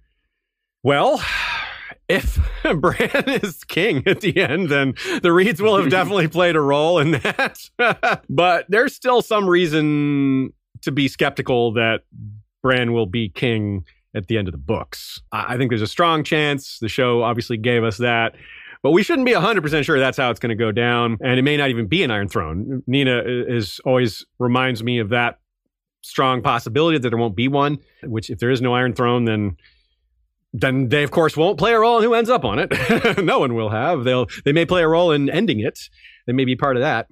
Well, 0.82 1.20
if 2.08 2.38
Bran 2.76 3.24
is 3.28 3.64
king 3.64 4.02
at 4.06 4.20
the 4.20 4.40
end, 4.40 4.68
then 4.68 4.94
the 5.22 5.32
Reeds 5.32 5.60
will 5.60 5.76
have 5.76 5.90
definitely 5.90 6.28
played 6.38 6.56
a 6.56 6.60
role 6.60 6.98
in 6.98 7.12
that. 7.12 7.68
but 8.28 8.66
there's 8.68 8.94
still 8.94 9.22
some 9.22 9.48
reason 9.48 10.52
to 10.82 10.92
be 10.92 11.08
skeptical 11.08 11.72
that 11.72 12.02
Bran 12.62 12.92
will 12.92 13.06
be 13.06 13.28
king 13.28 13.84
at 14.14 14.28
the 14.28 14.38
end 14.38 14.48
of 14.48 14.52
the 14.52 14.58
books. 14.58 15.20
I 15.32 15.56
think 15.56 15.70
there's 15.70 15.82
a 15.82 15.86
strong 15.86 16.24
chance. 16.24 16.78
The 16.78 16.88
show 16.88 17.22
obviously 17.22 17.56
gave 17.56 17.84
us 17.84 17.98
that. 17.98 18.34
But 18.82 18.92
we 18.92 19.02
shouldn't 19.02 19.26
be 19.26 19.32
100% 19.32 19.84
sure 19.84 19.98
that's 19.98 20.16
how 20.16 20.30
it's 20.30 20.38
going 20.38 20.50
to 20.50 20.54
go 20.54 20.70
down. 20.70 21.18
And 21.20 21.38
it 21.38 21.42
may 21.42 21.56
not 21.56 21.70
even 21.70 21.86
be 21.86 22.02
an 22.02 22.10
Iron 22.10 22.28
Throne. 22.28 22.82
Nina 22.86 23.18
uh, 23.18 23.22
is 23.24 23.80
always 23.84 24.24
reminds 24.38 24.82
me 24.82 25.00
of 25.00 25.08
that 25.08 25.38
strong 26.02 26.40
possibility 26.40 26.98
that 26.98 27.08
there 27.08 27.18
won't 27.18 27.34
be 27.34 27.48
one, 27.48 27.78
which 28.04 28.30
if 28.30 28.38
there 28.38 28.50
is 28.50 28.62
no 28.62 28.74
Iron 28.74 28.92
Throne, 28.92 29.24
then 29.24 29.56
then 30.60 30.88
they 30.88 31.02
of 31.02 31.10
course 31.10 31.36
won't 31.36 31.58
play 31.58 31.72
a 31.72 31.78
role 31.78 31.98
in 31.98 32.04
who 32.04 32.14
ends 32.14 32.30
up 32.30 32.44
on 32.44 32.58
it. 32.58 33.18
no 33.22 33.38
one 33.38 33.54
will 33.54 33.70
have. 33.70 34.04
They'll 34.04 34.26
they 34.44 34.52
may 34.52 34.64
play 34.64 34.82
a 34.82 34.88
role 34.88 35.12
in 35.12 35.28
ending 35.30 35.60
it. 35.60 35.78
They 36.26 36.32
may 36.32 36.44
be 36.44 36.56
part 36.56 36.76
of 36.76 36.82
that. 36.82 37.08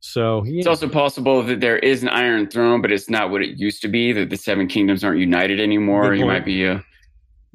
So 0.00 0.44
yeah. 0.44 0.58
it's 0.58 0.66
also 0.66 0.88
possible 0.88 1.42
that 1.42 1.60
there 1.60 1.78
is 1.78 2.02
an 2.02 2.08
Iron 2.08 2.48
Throne, 2.48 2.80
but 2.80 2.92
it's 2.92 3.10
not 3.10 3.30
what 3.30 3.42
it 3.42 3.58
used 3.58 3.82
to 3.82 3.88
be. 3.88 4.12
That 4.12 4.30
the 4.30 4.36
Seven 4.36 4.68
Kingdoms 4.68 5.04
aren't 5.04 5.18
united 5.18 5.60
anymore. 5.60 6.14
You 6.14 6.26
might 6.26 6.44
be 6.44 6.64
a, 6.64 6.84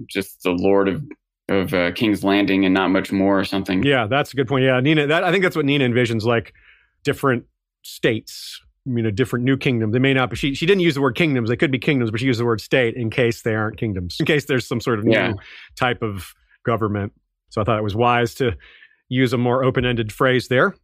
just 0.08 0.44
the 0.44 0.52
Lord 0.52 0.88
of 0.90 1.02
of 1.50 1.74
uh, 1.74 1.92
King's 1.92 2.24
Landing 2.24 2.66
and 2.66 2.74
not 2.74 2.90
much 2.90 3.12
more 3.12 3.40
or 3.40 3.46
something. 3.46 3.84
Yeah, 3.84 4.08
that's 4.08 4.34
a 4.34 4.36
good 4.36 4.48
point. 4.48 4.66
Yeah, 4.66 4.80
Nina, 4.80 5.08
that 5.08 5.24
I 5.24 5.32
think 5.32 5.44
that's 5.44 5.56
what 5.56 5.66
Nina 5.66 5.86
envisions 5.86 6.24
like 6.24 6.54
different 7.04 7.46
states, 7.82 8.62
you 8.86 9.02
know, 9.02 9.12
different 9.12 9.46
new 9.46 9.58
kingdoms. 9.58 9.94
They 9.94 10.00
may 10.00 10.14
not 10.14 10.30
be. 10.30 10.36
She 10.36 10.56
she 10.56 10.66
didn't 10.66 10.82
use 10.82 10.96
the 10.96 11.02
word 11.02 11.16
kingdoms. 11.16 11.50
They 11.50 11.56
could 11.56 11.72
be 11.72 11.80
kingdoms, 11.80 12.12
but 12.12 12.20
she 12.20 12.26
used 12.26 12.40
the 12.40 12.46
word 12.46 12.62
state 12.62 12.96
in 12.96 13.10
case 13.10 13.42
they 13.42 13.56
aren't 13.56 13.78
kingdoms. 13.78 14.18
In 14.20 14.26
case 14.26 14.46
there's 14.46 14.68
some 14.68 14.82
sort 14.82 15.00
of 15.00 15.06
yeah. 15.08 15.30
new 15.30 15.38
type 15.76 16.02
of 16.02 16.34
government. 16.66 17.14
So 17.50 17.62
I 17.62 17.64
thought 17.64 17.78
it 17.78 17.84
was 17.84 17.96
wise 17.96 18.34
to 18.36 18.54
use 19.10 19.34
a 19.34 19.38
more 19.38 19.64
open-ended 19.64 20.12
phrase 20.12 20.48
there. 20.48 20.76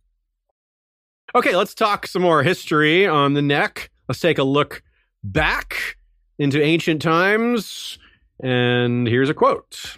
Okay, 1.36 1.56
let's 1.56 1.74
talk 1.74 2.08
some 2.08 2.22
more 2.22 2.44
history 2.44 3.08
on 3.08 3.34
the 3.34 3.42
neck. 3.42 3.92
Let's 4.08 4.20
take 4.20 4.38
a 4.38 4.44
look 4.44 4.82
back 5.24 5.98
into 6.38 6.62
ancient 6.62 7.02
times. 7.02 7.98
And 8.42 9.08
here's 9.08 9.30
a 9.30 9.34
quote. 9.34 9.98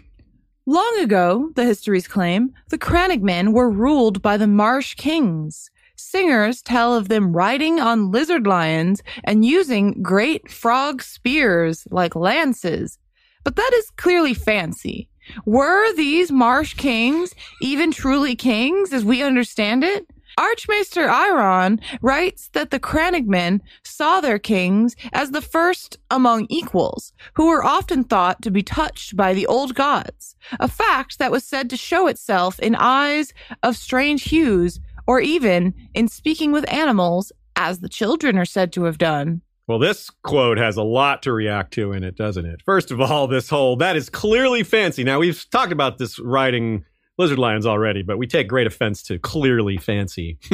Long 0.65 0.99
ago, 0.99 1.51
the 1.55 1.65
histories 1.65 2.07
claim, 2.07 2.53
the 2.69 2.77
Crannogmen 2.77 3.53
were 3.53 3.69
ruled 3.69 4.21
by 4.21 4.37
the 4.37 4.47
Marsh 4.47 4.93
Kings. 4.93 5.70
Singers 6.11 6.61
tell 6.61 6.93
of 6.93 7.07
them 7.07 7.31
riding 7.31 7.79
on 7.79 8.11
lizard 8.11 8.45
lions 8.45 9.01
and 9.23 9.45
using 9.45 10.03
great 10.03 10.51
frog 10.51 11.01
spears 11.01 11.87
like 11.89 12.17
lances. 12.17 12.99
But 13.45 13.55
that 13.55 13.71
is 13.75 13.91
clearly 13.91 14.33
fancy. 14.33 15.07
Were 15.45 15.95
these 15.95 16.29
Marsh 16.29 16.73
Kings 16.73 17.33
even 17.61 17.93
truly 17.93 18.35
kings 18.35 18.91
as 18.91 19.05
we 19.05 19.23
understand 19.23 19.85
it? 19.85 20.05
Archmaester 20.37 21.09
Iron 21.09 21.79
writes 22.01 22.49
that 22.53 22.71
the 22.71 22.79
Crannogmen 22.79 23.61
saw 23.83 24.19
their 24.19 24.39
kings 24.39 24.95
as 25.13 25.31
the 25.31 25.41
first 25.41 25.97
among 26.09 26.45
equals, 26.49 27.13
who 27.35 27.47
were 27.47 27.63
often 27.63 28.03
thought 28.03 28.41
to 28.41 28.51
be 28.51 28.63
touched 28.63 29.15
by 29.15 29.33
the 29.33 29.45
old 29.47 29.75
gods, 29.75 30.35
a 30.59 30.67
fact 30.67 31.19
that 31.19 31.31
was 31.31 31.43
said 31.43 31.69
to 31.69 31.77
show 31.77 32.07
itself 32.07 32.59
in 32.59 32.75
eyes 32.75 33.33
of 33.63 33.77
strange 33.77 34.23
hues, 34.23 34.79
or 35.11 35.19
even 35.19 35.73
in 35.93 36.07
speaking 36.07 36.53
with 36.53 36.63
animals, 36.71 37.33
as 37.57 37.81
the 37.81 37.89
children 37.89 38.37
are 38.37 38.45
said 38.45 38.71
to 38.71 38.85
have 38.85 38.97
done. 38.97 39.41
Well, 39.67 39.77
this 39.77 40.09
quote 40.23 40.57
has 40.57 40.77
a 40.77 40.83
lot 40.83 41.21
to 41.23 41.33
react 41.33 41.73
to 41.73 41.91
in 41.91 42.05
it, 42.05 42.15
doesn't 42.15 42.45
it? 42.45 42.61
First 42.61 42.91
of 42.91 43.01
all, 43.01 43.27
this 43.27 43.49
whole 43.49 43.75
that 43.75 43.97
is 43.97 44.09
clearly 44.09 44.63
fancy. 44.63 45.03
Now, 45.03 45.19
we've 45.19 45.45
talked 45.49 45.73
about 45.73 45.97
this 45.97 46.17
writing 46.17 46.85
lizard 47.17 47.39
lions 47.39 47.65
already, 47.65 48.03
but 48.03 48.17
we 48.17 48.25
take 48.25 48.47
great 48.47 48.67
offense 48.67 49.03
to 49.03 49.19
clearly 49.19 49.75
fancy. 49.75 50.37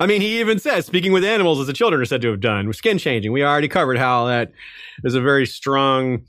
I 0.00 0.06
mean, 0.08 0.20
he 0.20 0.40
even 0.40 0.58
says, 0.58 0.84
speaking 0.84 1.12
with 1.12 1.22
animals 1.22 1.60
as 1.60 1.68
the 1.68 1.72
children 1.72 2.02
are 2.02 2.06
said 2.06 2.22
to 2.22 2.28
have 2.30 2.40
done, 2.40 2.72
skin 2.72 2.98
changing. 2.98 3.30
We 3.30 3.44
already 3.44 3.68
covered 3.68 3.98
how 3.98 4.26
that 4.26 4.50
is 5.04 5.14
a 5.14 5.20
very 5.20 5.46
strong 5.46 6.24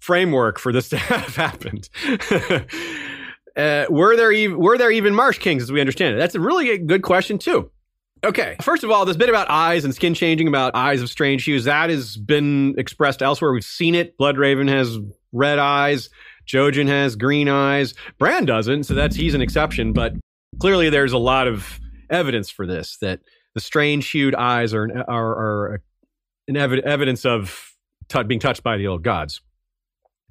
framework 0.00 0.58
for 0.58 0.72
this 0.72 0.88
to 0.88 0.96
have 0.96 1.36
happened. 1.36 1.90
uh, 3.56 3.86
were 3.88 4.16
there 4.16 4.32
even 4.32 4.58
were 4.58 4.78
there 4.78 4.90
even 4.90 5.14
marsh 5.14 5.38
kings 5.38 5.62
as 5.62 5.72
we 5.72 5.80
understand 5.80 6.14
it? 6.14 6.18
That's 6.18 6.34
a 6.34 6.40
really 6.40 6.78
good 6.78 7.02
question 7.02 7.38
too. 7.38 7.70
Okay, 8.24 8.56
first 8.60 8.84
of 8.84 8.90
all, 8.90 9.04
this 9.04 9.16
bit 9.16 9.28
about 9.28 9.50
eyes 9.50 9.84
and 9.84 9.92
skin 9.92 10.14
changing, 10.14 10.46
about 10.46 10.76
eyes 10.76 11.02
of 11.02 11.10
strange 11.10 11.44
hues, 11.44 11.64
that 11.64 11.90
has 11.90 12.16
been 12.16 12.74
expressed 12.78 13.20
elsewhere. 13.20 13.52
We've 13.52 13.64
seen 13.64 13.96
it. 13.96 14.16
Bloodraven 14.16 14.68
has 14.68 14.96
red 15.32 15.58
eyes. 15.58 16.08
Jojen 16.46 16.86
has 16.86 17.16
green 17.16 17.48
eyes. 17.48 17.94
Bran 18.18 18.44
doesn't, 18.44 18.84
so 18.84 18.94
that's 18.94 19.16
he's 19.16 19.34
an 19.34 19.42
exception. 19.42 19.92
But 19.92 20.14
clearly, 20.60 20.88
there's 20.88 21.12
a 21.12 21.18
lot 21.18 21.48
of 21.48 21.80
evidence 22.10 22.48
for 22.48 22.66
this 22.66 22.96
that 22.98 23.20
the 23.54 23.60
strange 23.60 24.08
hued 24.10 24.34
eyes 24.34 24.72
are 24.72 24.88
are, 25.08 25.32
are 25.72 25.82
an 26.46 26.56
ev- 26.56 26.72
evidence 26.72 27.24
of 27.24 27.74
t- 28.08 28.22
being 28.22 28.40
touched 28.40 28.62
by 28.62 28.76
the 28.76 28.86
old 28.86 29.02
gods. 29.02 29.40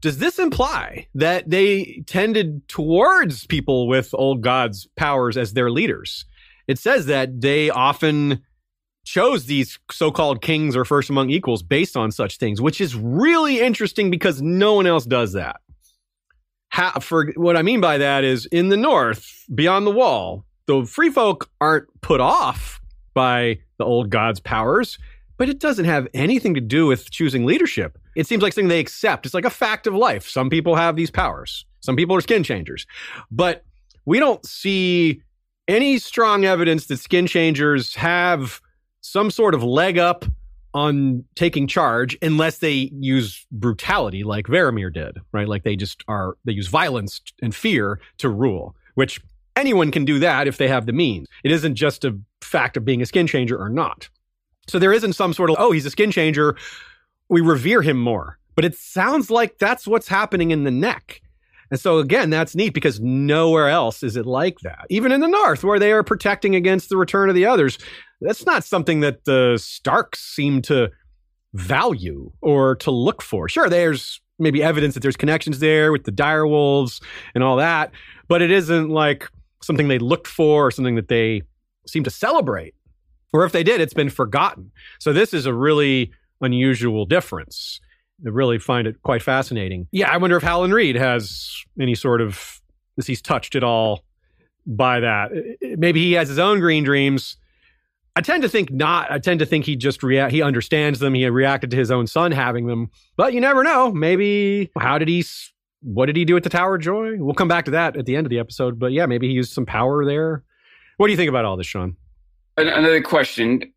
Does 0.01 0.17
this 0.17 0.39
imply 0.39 1.07
that 1.13 1.49
they 1.49 2.03
tended 2.07 2.67
towards 2.67 3.45
people 3.45 3.87
with 3.87 4.09
old 4.13 4.41
gods' 4.41 4.87
powers 4.95 5.37
as 5.37 5.53
their 5.53 5.69
leaders? 5.69 6.25
It 6.67 6.79
says 6.79 7.05
that 7.05 7.41
they 7.41 7.69
often 7.69 8.41
chose 9.05 9.45
these 9.45 9.77
so-called 9.91 10.41
kings 10.41 10.75
or 10.75 10.85
first 10.85 11.09
among 11.09 11.29
equals 11.29 11.61
based 11.61 11.95
on 11.95 12.11
such 12.11 12.37
things, 12.37 12.59
which 12.59 12.81
is 12.81 12.95
really 12.95 13.59
interesting 13.59 14.09
because 14.09 14.41
no 14.41 14.73
one 14.73 14.87
else 14.87 15.05
does 15.05 15.33
that. 15.33 15.57
How, 16.69 16.99
for 16.99 17.31
what 17.35 17.57
I 17.57 17.61
mean 17.61 17.81
by 17.81 17.97
that 17.99 18.23
is 18.23 18.47
in 18.47 18.69
the 18.69 18.77
north, 18.77 19.45
beyond 19.53 19.85
the 19.85 19.91
wall, 19.91 20.45
the 20.65 20.85
free 20.85 21.09
folk 21.09 21.51
aren't 21.59 21.87
put 22.01 22.21
off 22.21 22.79
by 23.13 23.59
the 23.77 23.85
old 23.85 24.09
god's 24.09 24.39
powers, 24.39 24.97
but 25.37 25.49
it 25.49 25.59
doesn't 25.59 25.85
have 25.85 26.07
anything 26.13 26.53
to 26.53 26.61
do 26.61 26.87
with 26.87 27.11
choosing 27.11 27.45
leadership. 27.45 27.97
It 28.15 28.27
seems 28.27 28.43
like 28.43 28.53
something 28.53 28.67
they 28.67 28.79
accept. 28.79 29.25
It's 29.25 29.35
like 29.35 29.45
a 29.45 29.49
fact 29.49 29.87
of 29.87 29.93
life. 29.93 30.27
Some 30.27 30.49
people 30.49 30.75
have 30.75 30.95
these 30.95 31.11
powers. 31.11 31.65
Some 31.79 31.95
people 31.95 32.15
are 32.15 32.21
skin 32.21 32.43
changers. 32.43 32.85
But 33.29 33.63
we 34.05 34.19
don't 34.19 34.45
see 34.45 35.21
any 35.67 35.97
strong 35.99 36.45
evidence 36.45 36.87
that 36.87 36.97
skin 36.97 37.27
changers 37.27 37.95
have 37.95 38.61
some 39.01 39.31
sort 39.31 39.55
of 39.55 39.63
leg 39.63 39.97
up 39.97 40.25
on 40.73 41.23
taking 41.35 41.67
charge 41.67 42.17
unless 42.21 42.59
they 42.59 42.89
use 42.93 43.45
brutality 43.51 44.23
like 44.23 44.47
Varamir 44.47 44.93
did, 44.93 45.17
right? 45.31 45.47
Like 45.47 45.63
they 45.63 45.75
just 45.75 46.03
are, 46.07 46.37
they 46.45 46.53
use 46.53 46.67
violence 46.67 47.21
and 47.41 47.53
fear 47.53 47.99
to 48.19 48.29
rule, 48.29 48.75
which 48.95 49.19
anyone 49.55 49.91
can 49.91 50.05
do 50.05 50.19
that 50.19 50.47
if 50.47 50.57
they 50.57 50.67
have 50.67 50.85
the 50.85 50.93
means. 50.93 51.27
It 51.43 51.51
isn't 51.51 51.75
just 51.75 52.05
a 52.05 52.17
fact 52.41 52.77
of 52.77 52.85
being 52.85 53.01
a 53.01 53.05
skin 53.05 53.27
changer 53.27 53.57
or 53.57 53.69
not. 53.69 54.09
So 54.67 54.79
there 54.79 54.93
isn't 54.93 55.13
some 55.13 55.33
sort 55.33 55.49
of, 55.49 55.57
oh, 55.59 55.71
he's 55.71 55.85
a 55.85 55.89
skin 55.89 56.11
changer. 56.11 56.55
We 57.31 57.41
revere 57.41 57.81
him 57.81 57.97
more. 57.97 58.37
But 58.55 58.65
it 58.65 58.75
sounds 58.75 59.31
like 59.31 59.57
that's 59.57 59.87
what's 59.87 60.07
happening 60.07 60.51
in 60.51 60.65
the 60.65 60.71
neck. 60.71 61.21
And 61.71 61.79
so 61.79 61.99
again, 61.99 62.29
that's 62.29 62.53
neat 62.53 62.73
because 62.73 62.99
nowhere 62.99 63.69
else 63.69 64.03
is 64.03 64.17
it 64.17 64.25
like 64.25 64.59
that. 64.59 64.85
Even 64.89 65.13
in 65.13 65.21
the 65.21 65.27
North, 65.27 65.63
where 65.63 65.79
they 65.79 65.93
are 65.93 66.03
protecting 66.03 66.53
against 66.53 66.89
the 66.89 66.97
return 66.97 67.29
of 67.29 67.35
the 67.35 67.45
others, 67.45 67.77
that's 68.19 68.45
not 68.45 68.65
something 68.65 68.99
that 68.99 69.23
the 69.23 69.57
Starks 69.57 70.19
seem 70.19 70.61
to 70.63 70.91
value 71.53 72.31
or 72.41 72.75
to 72.75 72.91
look 72.91 73.21
for. 73.21 73.47
Sure, 73.47 73.69
there's 73.69 74.19
maybe 74.37 74.61
evidence 74.61 74.93
that 74.95 74.99
there's 74.99 75.15
connections 75.15 75.59
there 75.59 75.93
with 75.93 76.03
the 76.03 76.11
dire 76.11 76.45
wolves 76.45 76.99
and 77.33 77.43
all 77.43 77.55
that, 77.55 77.91
but 78.27 78.41
it 78.41 78.51
isn't 78.51 78.89
like 78.89 79.29
something 79.63 79.87
they 79.87 79.99
looked 79.99 80.27
for 80.27 80.67
or 80.67 80.71
something 80.71 80.95
that 80.95 81.07
they 81.07 81.43
seem 81.87 82.03
to 82.03 82.11
celebrate. 82.11 82.75
Or 83.31 83.45
if 83.45 83.53
they 83.53 83.63
did, 83.63 83.79
it's 83.79 83.93
been 83.93 84.09
forgotten. 84.09 84.71
So 84.99 85.13
this 85.13 85.33
is 85.33 85.45
a 85.45 85.53
really 85.53 86.11
unusual 86.41 87.05
difference. 87.05 87.79
I 88.25 88.29
really 88.29 88.59
find 88.59 88.87
it 88.87 89.01
quite 89.01 89.23
fascinating. 89.23 89.87
Yeah, 89.91 90.11
I 90.11 90.17
wonder 90.17 90.37
if 90.37 90.43
Howland 90.43 90.73
Reed 90.73 90.95
has 90.95 91.63
any 91.79 91.95
sort 91.95 92.21
of, 92.21 92.61
is 92.97 93.07
he's 93.07 93.21
touched 93.21 93.55
at 93.55 93.63
all 93.63 94.03
by 94.65 94.99
that. 94.99 95.31
Maybe 95.61 96.03
he 96.03 96.13
has 96.13 96.29
his 96.29 96.39
own 96.39 96.59
green 96.59 96.83
dreams. 96.83 97.37
I 98.15 98.21
tend 98.21 98.43
to 98.43 98.49
think 98.49 98.71
not. 98.71 99.09
I 99.09 99.19
tend 99.19 99.39
to 99.39 99.45
think 99.45 99.65
he 99.65 99.75
just 99.75 100.03
react. 100.03 100.33
He 100.33 100.41
understands 100.41 100.99
them. 100.99 101.13
He 101.13 101.25
reacted 101.29 101.71
to 101.71 101.77
his 101.77 101.89
own 101.89 102.07
son 102.07 102.33
having 102.33 102.67
them, 102.67 102.91
but 103.15 103.33
you 103.33 103.39
never 103.39 103.63
know. 103.63 103.91
Maybe 103.91 104.69
how 104.77 104.97
did 104.97 105.07
he? 105.07 105.23
What 105.81 106.07
did 106.07 106.17
he 106.17 106.25
do 106.25 106.35
at 106.35 106.43
the 106.43 106.49
Tower 106.49 106.75
of 106.75 106.81
Joy? 106.81 107.15
We'll 107.17 107.33
come 107.33 107.47
back 107.47 107.65
to 107.65 107.71
that 107.71 107.95
at 107.95 108.05
the 108.05 108.15
end 108.17 108.27
of 108.27 108.29
the 108.29 108.37
episode. 108.37 108.77
But 108.77 108.91
yeah, 108.91 109.05
maybe 109.05 109.29
he 109.29 109.33
used 109.33 109.53
some 109.53 109.65
power 109.65 110.05
there. 110.05 110.43
What 110.97 111.07
do 111.07 111.11
you 111.11 111.17
think 111.17 111.29
about 111.29 111.45
all 111.45 111.55
this, 111.55 111.67
Sean? 111.67 111.95
Another 112.57 113.01
question: 113.01 113.71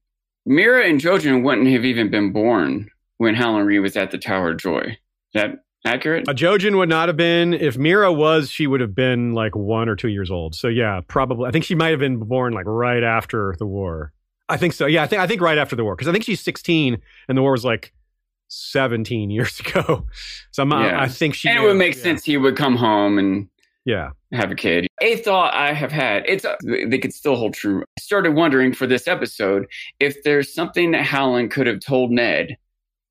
Meera 0.48 0.88
and 0.88 1.00
Jojen 1.00 1.42
wouldn't 1.42 1.68
have 1.68 1.84
even 1.84 2.10
been 2.10 2.32
born 2.32 2.90
when 3.18 3.34
Howland 3.34 3.66
Reed 3.66 3.80
was 3.80 3.96
at 3.96 4.10
the 4.10 4.18
Tower 4.18 4.50
of 4.50 4.58
Joy. 4.58 4.80
Is 4.80 4.98
that 5.34 5.64
accurate? 5.84 6.28
A 6.28 6.34
Jojen 6.34 6.76
would 6.76 6.88
not 6.88 7.08
have 7.08 7.16
been. 7.16 7.54
If 7.54 7.76
Meera 7.76 8.14
was, 8.14 8.50
she 8.50 8.66
would 8.66 8.80
have 8.80 8.94
been 8.94 9.32
like 9.32 9.56
one 9.56 9.88
or 9.88 9.96
two 9.96 10.08
years 10.08 10.30
old. 10.30 10.54
So 10.54 10.68
yeah, 10.68 11.00
probably. 11.06 11.48
I 11.48 11.50
think 11.50 11.64
she 11.64 11.74
might 11.74 11.90
have 11.90 12.00
been 12.00 12.18
born 12.18 12.52
like 12.52 12.66
right 12.66 13.02
after 13.02 13.54
the 13.58 13.66
war. 13.66 14.12
I 14.48 14.56
think 14.56 14.74
so. 14.74 14.86
Yeah, 14.86 15.02
I 15.02 15.06
think 15.06 15.22
I 15.22 15.26
think 15.26 15.40
right 15.40 15.58
after 15.58 15.76
the 15.76 15.84
war 15.84 15.96
because 15.96 16.08
I 16.08 16.12
think 16.12 16.24
she's 16.24 16.40
16 16.40 17.00
and 17.28 17.38
the 17.38 17.42
war 17.42 17.52
was 17.52 17.64
like 17.64 17.92
17 18.48 19.30
years 19.30 19.60
ago. 19.60 20.06
So 20.50 20.62
I'm, 20.62 20.70
yeah. 20.70 21.00
I 21.00 21.08
think 21.08 21.34
she. 21.34 21.48
And 21.48 21.58
it 21.58 21.62
would 21.62 21.76
make 21.76 21.96
yeah. 21.96 22.02
sense 22.02 22.24
he 22.24 22.36
would 22.36 22.56
come 22.56 22.76
home 22.76 23.18
and 23.18 23.48
yeah 23.86 24.10
have 24.34 24.50
a 24.50 24.54
kid. 24.54 24.86
A 25.00 25.16
thought 25.16 25.54
I 25.54 25.72
have 25.72 25.92
had 25.92 26.24
it's 26.26 26.44
they 26.64 26.98
could 26.98 27.14
still 27.14 27.36
hold 27.36 27.54
true. 27.54 27.82
I 27.82 28.00
started 28.00 28.34
wondering 28.34 28.72
for 28.72 28.86
this 28.86 29.08
episode 29.08 29.66
if 30.00 30.22
there's 30.24 30.52
something 30.52 30.92
that 30.92 31.04
Howland 31.04 31.50
could 31.50 31.66
have 31.66 31.80
told 31.80 32.10
Ned 32.10 32.56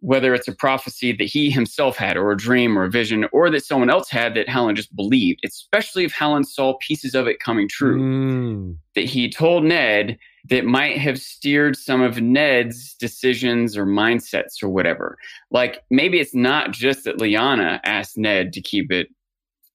whether 0.03 0.33
it's 0.33 0.49
a 0.49 0.55
prophecy 0.55 1.13
that 1.13 1.23
he 1.23 1.49
himself 1.49 1.95
had, 1.95 2.17
or 2.17 2.33
a 2.33 2.37
dream, 2.37 2.77
or 2.77 2.83
a 2.83 2.89
vision, 2.89 3.25
or 3.31 3.49
that 3.49 3.63
someone 3.63 3.89
else 3.89 4.09
had 4.09 4.33
that 4.33 4.49
Howland 4.49 4.75
just 4.75 4.93
believed, 4.93 5.39
especially 5.45 6.03
if 6.03 6.11
Howland 6.11 6.45
saw 6.45 6.77
pieces 6.81 7.15
of 7.15 7.25
it 7.25 7.39
coming 7.39 7.69
true. 7.69 8.01
Mm. 8.01 8.77
That 8.95 9.05
he 9.05 9.29
told 9.29 9.63
Ned 9.63 10.19
that 10.49 10.65
might 10.65 10.97
have 10.97 11.21
steered 11.21 11.77
some 11.77 12.01
of 12.01 12.21
Ned's 12.21 12.95
decisions 12.95 13.77
or 13.77 13.85
mindsets 13.85 14.61
or 14.61 14.67
whatever. 14.67 15.17
Like 15.51 15.83
maybe 15.89 16.19
it's 16.19 16.35
not 16.35 16.71
just 16.71 17.05
that 17.05 17.17
Lyanna 17.17 17.79
asked 17.85 18.17
Ned 18.17 18.51
to 18.53 18.61
keep 18.61 18.91
it, 18.91 19.07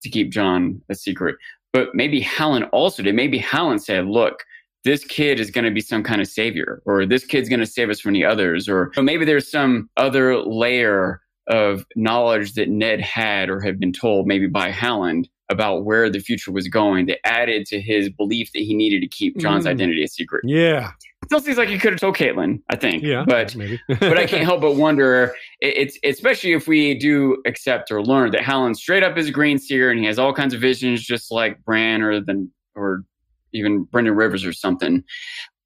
to 0.02 0.08
keep 0.08 0.30
Jon 0.30 0.80
a 0.88 0.94
secret, 0.94 1.36
but 1.72 1.94
maybe 1.94 2.20
Howland 2.20 2.66
also 2.72 3.02
did. 3.02 3.14
Maybe 3.14 3.38
Howland 3.38 3.82
said, 3.82 4.06
look, 4.06 4.44
this 4.84 5.04
kid 5.04 5.40
is 5.40 5.50
going 5.50 5.64
to 5.64 5.70
be 5.70 5.80
some 5.80 6.02
kind 6.02 6.20
of 6.20 6.28
savior, 6.28 6.82
or 6.86 7.04
this 7.04 7.24
kid's 7.24 7.48
going 7.48 7.60
to 7.60 7.66
save 7.66 7.90
us 7.90 8.00
from 8.00 8.12
the 8.12 8.24
others, 8.24 8.68
or 8.68 8.92
maybe 8.96 9.24
there's 9.24 9.50
some 9.50 9.90
other 9.96 10.36
layer 10.38 11.20
of 11.48 11.84
knowledge 11.96 12.54
that 12.54 12.68
Ned 12.68 13.00
had 13.00 13.48
or 13.48 13.60
had 13.60 13.80
been 13.80 13.92
told, 13.92 14.26
maybe 14.26 14.46
by 14.46 14.70
Howland, 14.70 15.28
about 15.50 15.84
where 15.84 16.10
the 16.10 16.18
future 16.18 16.52
was 16.52 16.68
going 16.68 17.06
that 17.06 17.26
added 17.26 17.66
to 17.66 17.80
his 17.80 18.10
belief 18.10 18.52
that 18.52 18.60
he 18.60 18.74
needed 18.74 19.00
to 19.00 19.08
keep 19.08 19.38
Jon's 19.38 19.64
mm. 19.64 19.70
identity 19.70 20.04
a 20.04 20.08
secret. 20.08 20.42
Yeah. 20.44 20.90
It 21.22 21.26
still 21.26 21.40
seems 21.40 21.58
like 21.58 21.68
he 21.68 21.78
could 21.78 21.92
have 21.92 22.00
told 22.00 22.16
Catelyn, 22.16 22.60
I 22.70 22.76
think. 22.76 23.02
Yeah. 23.02 23.24
But 23.26 23.56
maybe. 23.56 23.80
but 23.88 24.18
I 24.18 24.26
can't 24.26 24.44
help 24.44 24.60
but 24.60 24.76
wonder 24.76 25.34
it's 25.60 25.98
especially 26.04 26.52
if 26.52 26.68
we 26.68 26.94
do 26.98 27.42
accept 27.46 27.90
or 27.90 28.02
learn 28.02 28.30
that 28.32 28.42
Howland 28.42 28.76
straight 28.76 29.02
up 29.02 29.16
is 29.16 29.28
a 29.28 29.32
green 29.32 29.58
seer 29.58 29.90
and 29.90 29.98
he 29.98 30.06
has 30.06 30.18
all 30.18 30.32
kinds 30.32 30.54
of 30.54 30.60
visions 30.60 31.02
just 31.02 31.30
like 31.30 31.64
Bran 31.64 32.02
or 32.02 32.20
the 32.20 32.48
or 32.74 33.04
even 33.52 33.86
Brynden 33.86 34.16
Rivers 34.16 34.44
or 34.44 34.52
something. 34.52 35.02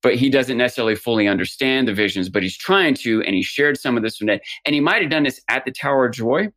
But 0.03 0.17
he 0.17 0.31
doesn't 0.31 0.57
necessarily 0.57 0.97
fully 0.97 1.29
understand 1.29 1.87
the 1.87 1.95
visions, 1.95 2.29
but 2.29 2.43
he's 2.43 2.57
trying 2.57 2.95
to, 2.95 3.23
and 3.23 3.37
he 3.37 3.43
shared 3.43 3.79
some 3.79 3.97
of 3.97 4.03
this 4.03 4.19
with 4.19 4.27
Ned. 4.27 4.41
And 4.65 4.75
he 4.75 4.81
might 4.81 5.01
have 5.01 5.13
done 5.13 5.23
this 5.23 5.41
at 5.49 5.65
the 5.65 5.71
Tower 5.71 6.07
of 6.07 6.13
Joy 6.13 6.49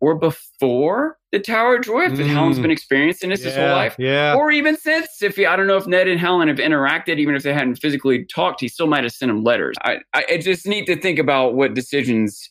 or 0.00 0.14
before 0.14 1.16
the 1.32 1.38
Tower 1.38 1.76
of 1.76 1.84
Joy, 1.84 2.04
if 2.04 2.12
mm. 2.12 2.26
Howland's 2.28 2.58
been 2.58 2.70
experiencing 2.70 3.30
this 3.30 3.40
yeah, 3.40 3.46
his 3.46 3.56
whole 3.56 3.70
life, 3.70 3.96
yeah. 3.98 4.34
or 4.34 4.50
even 4.50 4.76
since. 4.76 5.22
If 5.22 5.36
he, 5.36 5.46
I 5.46 5.56
don't 5.56 5.66
know 5.66 5.76
if 5.76 5.86
Ned 5.86 6.08
and 6.08 6.20
Howland 6.20 6.50
have 6.50 6.58
interacted, 6.58 7.18
even 7.18 7.34
if 7.34 7.42
they 7.42 7.52
hadn't 7.52 7.76
physically 7.76 8.24
talked, 8.26 8.60
he 8.60 8.68
still 8.68 8.86
might 8.86 9.04
have 9.04 9.12
sent 9.12 9.30
him 9.30 9.42
letters. 9.42 9.76
I, 9.82 9.98
I 10.14 10.24
it's 10.28 10.44
just 10.44 10.66
neat 10.66 10.86
to 10.86 11.00
think 11.00 11.18
about 11.18 11.54
what 11.54 11.74
decisions 11.74 12.50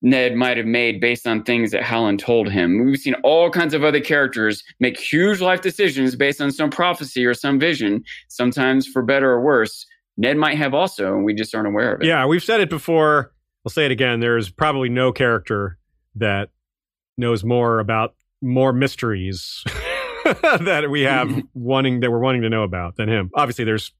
Ned 0.00 0.36
might 0.36 0.56
have 0.56 0.66
made 0.66 1.00
based 1.00 1.26
on 1.26 1.42
things 1.42 1.72
that 1.72 1.82
Howland 1.82 2.20
told 2.20 2.50
him. 2.50 2.84
We've 2.84 2.98
seen 2.98 3.14
all 3.24 3.50
kinds 3.50 3.74
of 3.74 3.82
other 3.82 4.00
characters 4.00 4.62
make 4.78 4.98
huge 4.98 5.40
life 5.40 5.60
decisions 5.60 6.14
based 6.14 6.40
on 6.40 6.52
some 6.52 6.70
prophecy 6.70 7.24
or 7.24 7.34
some 7.34 7.58
vision, 7.58 8.04
sometimes 8.28 8.86
for 8.86 9.02
better 9.02 9.30
or 9.30 9.40
worse. 9.40 9.86
Ned 10.16 10.36
might 10.36 10.58
have 10.58 10.74
also, 10.74 11.14
and 11.14 11.24
we 11.24 11.34
just 11.34 11.54
aren't 11.54 11.68
aware 11.68 11.94
of 11.94 12.02
it. 12.02 12.06
Yeah, 12.06 12.26
we've 12.26 12.42
said 12.42 12.60
it 12.60 12.70
before. 12.70 13.32
I'll 13.64 13.70
say 13.70 13.86
it 13.86 13.92
again. 13.92 14.20
There's 14.20 14.50
probably 14.50 14.88
no 14.88 15.12
character 15.12 15.78
that 16.16 16.50
knows 17.18 17.44
more 17.44 17.80
about 17.80 18.14
more 18.40 18.72
mysteries 18.72 19.64
that 20.24 20.88
we 20.90 21.02
have 21.02 21.42
wanting 21.54 22.00
that 22.00 22.10
we're 22.10 22.20
wanting 22.20 22.42
to 22.42 22.48
know 22.48 22.62
about 22.62 22.96
than 22.96 23.08
him. 23.08 23.30
Obviously, 23.34 23.64
there's 23.64 23.92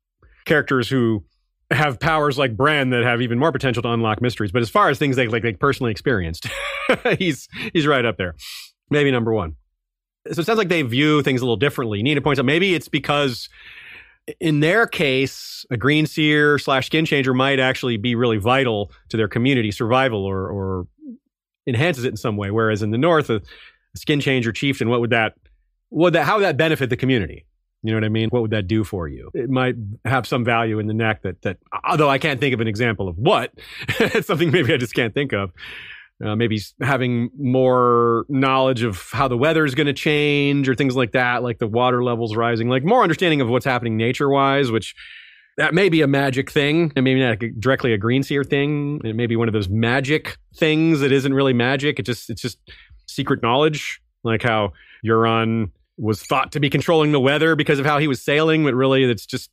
characters 0.45 0.89
who 0.89 1.25
have 1.71 2.01
powers 2.01 2.39
like 2.39 2.57
Bran 2.57 2.91
that 2.91 3.05
have 3.05 3.21
even 3.21 3.39
more 3.39 3.53
potential 3.53 3.83
to 3.83 3.91
unlock 3.91 4.23
mysteries. 4.23 4.53
But 4.53 4.63
as 4.63 4.71
far 4.71 4.89
as 4.89 4.99
things 4.99 5.17
they 5.17 5.29
like, 5.29 5.45
like 5.45 5.59
personally 5.59 5.91
experienced, 5.91 6.47
he's 7.19 7.49
he's 7.73 7.87
right 7.87 8.05
up 8.05 8.17
there. 8.17 8.35
Maybe 8.91 9.11
number 9.11 9.33
one. 9.33 9.57
So 10.33 10.41
it 10.41 10.47
sounds 10.47 10.59
like 10.59 10.69
they 10.69 10.83
view 10.83 11.23
things 11.23 11.41
a 11.41 11.45
little 11.45 11.57
differently. 11.57 12.03
Nina 12.03 12.21
points 12.21 12.39
out 12.39 12.47
maybe 12.47 12.75
it's 12.75 12.89
because 12.89 13.49
in 14.41 14.61
their 14.61 14.87
case, 14.87 15.65
a 15.71 15.77
green 15.77 16.07
seer 16.07 16.59
slash 16.59 16.87
skin 16.87 17.05
changer 17.05 17.33
might 17.33 17.61
actually 17.61 17.97
be 17.97 18.15
really 18.15 18.39
vital 18.39 18.93
to 19.09 19.17
their 19.17 19.29
community 19.29 19.71
survival 19.71 20.25
or, 20.25 20.49
or 20.49 20.87
enhances 21.69 22.05
it 22.05 22.09
in 22.09 22.17
some 22.17 22.37
way. 22.37 22.51
Whereas 22.51 22.83
in 22.83 22.91
the 22.91 22.99
North, 22.99 23.31
a, 23.31 23.37
a 23.37 23.99
skin 23.99 24.21
changer 24.21 24.53
chieftain, 24.53 24.89
what 24.89 25.01
would 25.01 25.11
that, 25.11 25.35
would 25.91 26.15
that, 26.15 26.25
how 26.25 26.37
would 26.37 26.45
that 26.45 26.57
benefit 26.57 26.91
the 26.91 26.97
community? 26.97 27.45
You 27.83 27.93
know 27.93 27.99
what 27.99 28.05
I 28.05 28.09
mean? 28.09 28.29
What 28.31 28.43
would 28.43 28.51
that 28.51 28.67
do 28.67 28.83
for 28.83 29.07
you? 29.07 29.31
It 29.35 29.49
might 29.49 29.77
have 30.05 30.27
some 30.27 30.45
value 30.45 30.81
in 30.81 30.89
the 30.89 30.95
neck 30.95 31.23
that, 31.23 31.43
that, 31.43 31.59
although 31.89 32.09
I 32.09 32.19
can't 32.19 32.41
think 32.41 32.53
of 32.53 32.61
an 32.61 32.67
example 32.67 33.09
of 33.09 33.17
what, 33.19 33.53
it's 34.01 34.27
something 34.27 34.51
maybe 34.51 34.75
I 34.75 34.79
just 34.79 34.95
can't 34.95 35.15
think 35.15 35.33
of. 35.33 35.53
Uh, 36.25 36.35
maybe 36.35 36.61
having 36.81 37.31
more 37.39 38.27
knowledge 38.29 38.83
of 38.83 39.09
how 39.13 39.29
the 39.29 39.39
weather 39.39 39.65
is 39.65 39.77
going 39.77 39.87
to 39.87 39.93
change 39.93 40.69
or 40.69 40.75
things 40.75 40.97
like 40.97 41.13
that, 41.13 41.45
like 41.45 41.61
the 41.61 41.69
water 41.69 42.03
levels 42.03 42.35
rising, 42.35 42.69
like 42.69 42.83
more 42.83 43.05
understanding 43.05 43.41
of 43.41 43.49
what's 43.49 43.65
happening 43.65 43.97
nature 43.97 44.29
wise, 44.29 44.73
which 44.73 44.97
that 45.59 45.75
may 45.75 45.89
be 45.89 46.03
a 46.03 46.07
magic 46.07 46.51
thing 46.51 46.93
and 46.95 47.05
maybe 47.05 47.21
not 47.21 47.39
directly 47.59 47.93
a 47.93 47.99
green 47.99 48.23
seer 48.23 48.45
thing. 48.45 49.01
It 49.05 49.17
may 49.17 49.27
be 49.27 49.35
one 49.35 49.49
of 49.49 49.53
those 49.53 49.69
magic 49.69 50.39
things 50.55 51.01
that 51.01 51.11
isn't 51.11 51.35
really 51.35 51.53
magic. 51.53 51.99
It 51.99 52.05
just, 52.05 52.31
it's 52.31 52.41
just 52.41 52.59
secret 53.07 53.43
knowledge, 53.43 54.01
like 54.23 54.43
how 54.43 54.73
Euron 55.05 55.73
was 55.99 56.23
thought 56.23 56.53
to 56.53 56.61
be 56.61 56.71
controlling 56.71 57.11
the 57.11 57.19
weather 57.19 57.57
because 57.57 57.81
of 57.81 57.87
how 57.87 57.99
he 57.99 58.07
was 58.07 58.23
sailing, 58.23 58.63
but 58.65 58.73
really 58.73 59.03
it's 59.03 59.27
just 59.27 59.51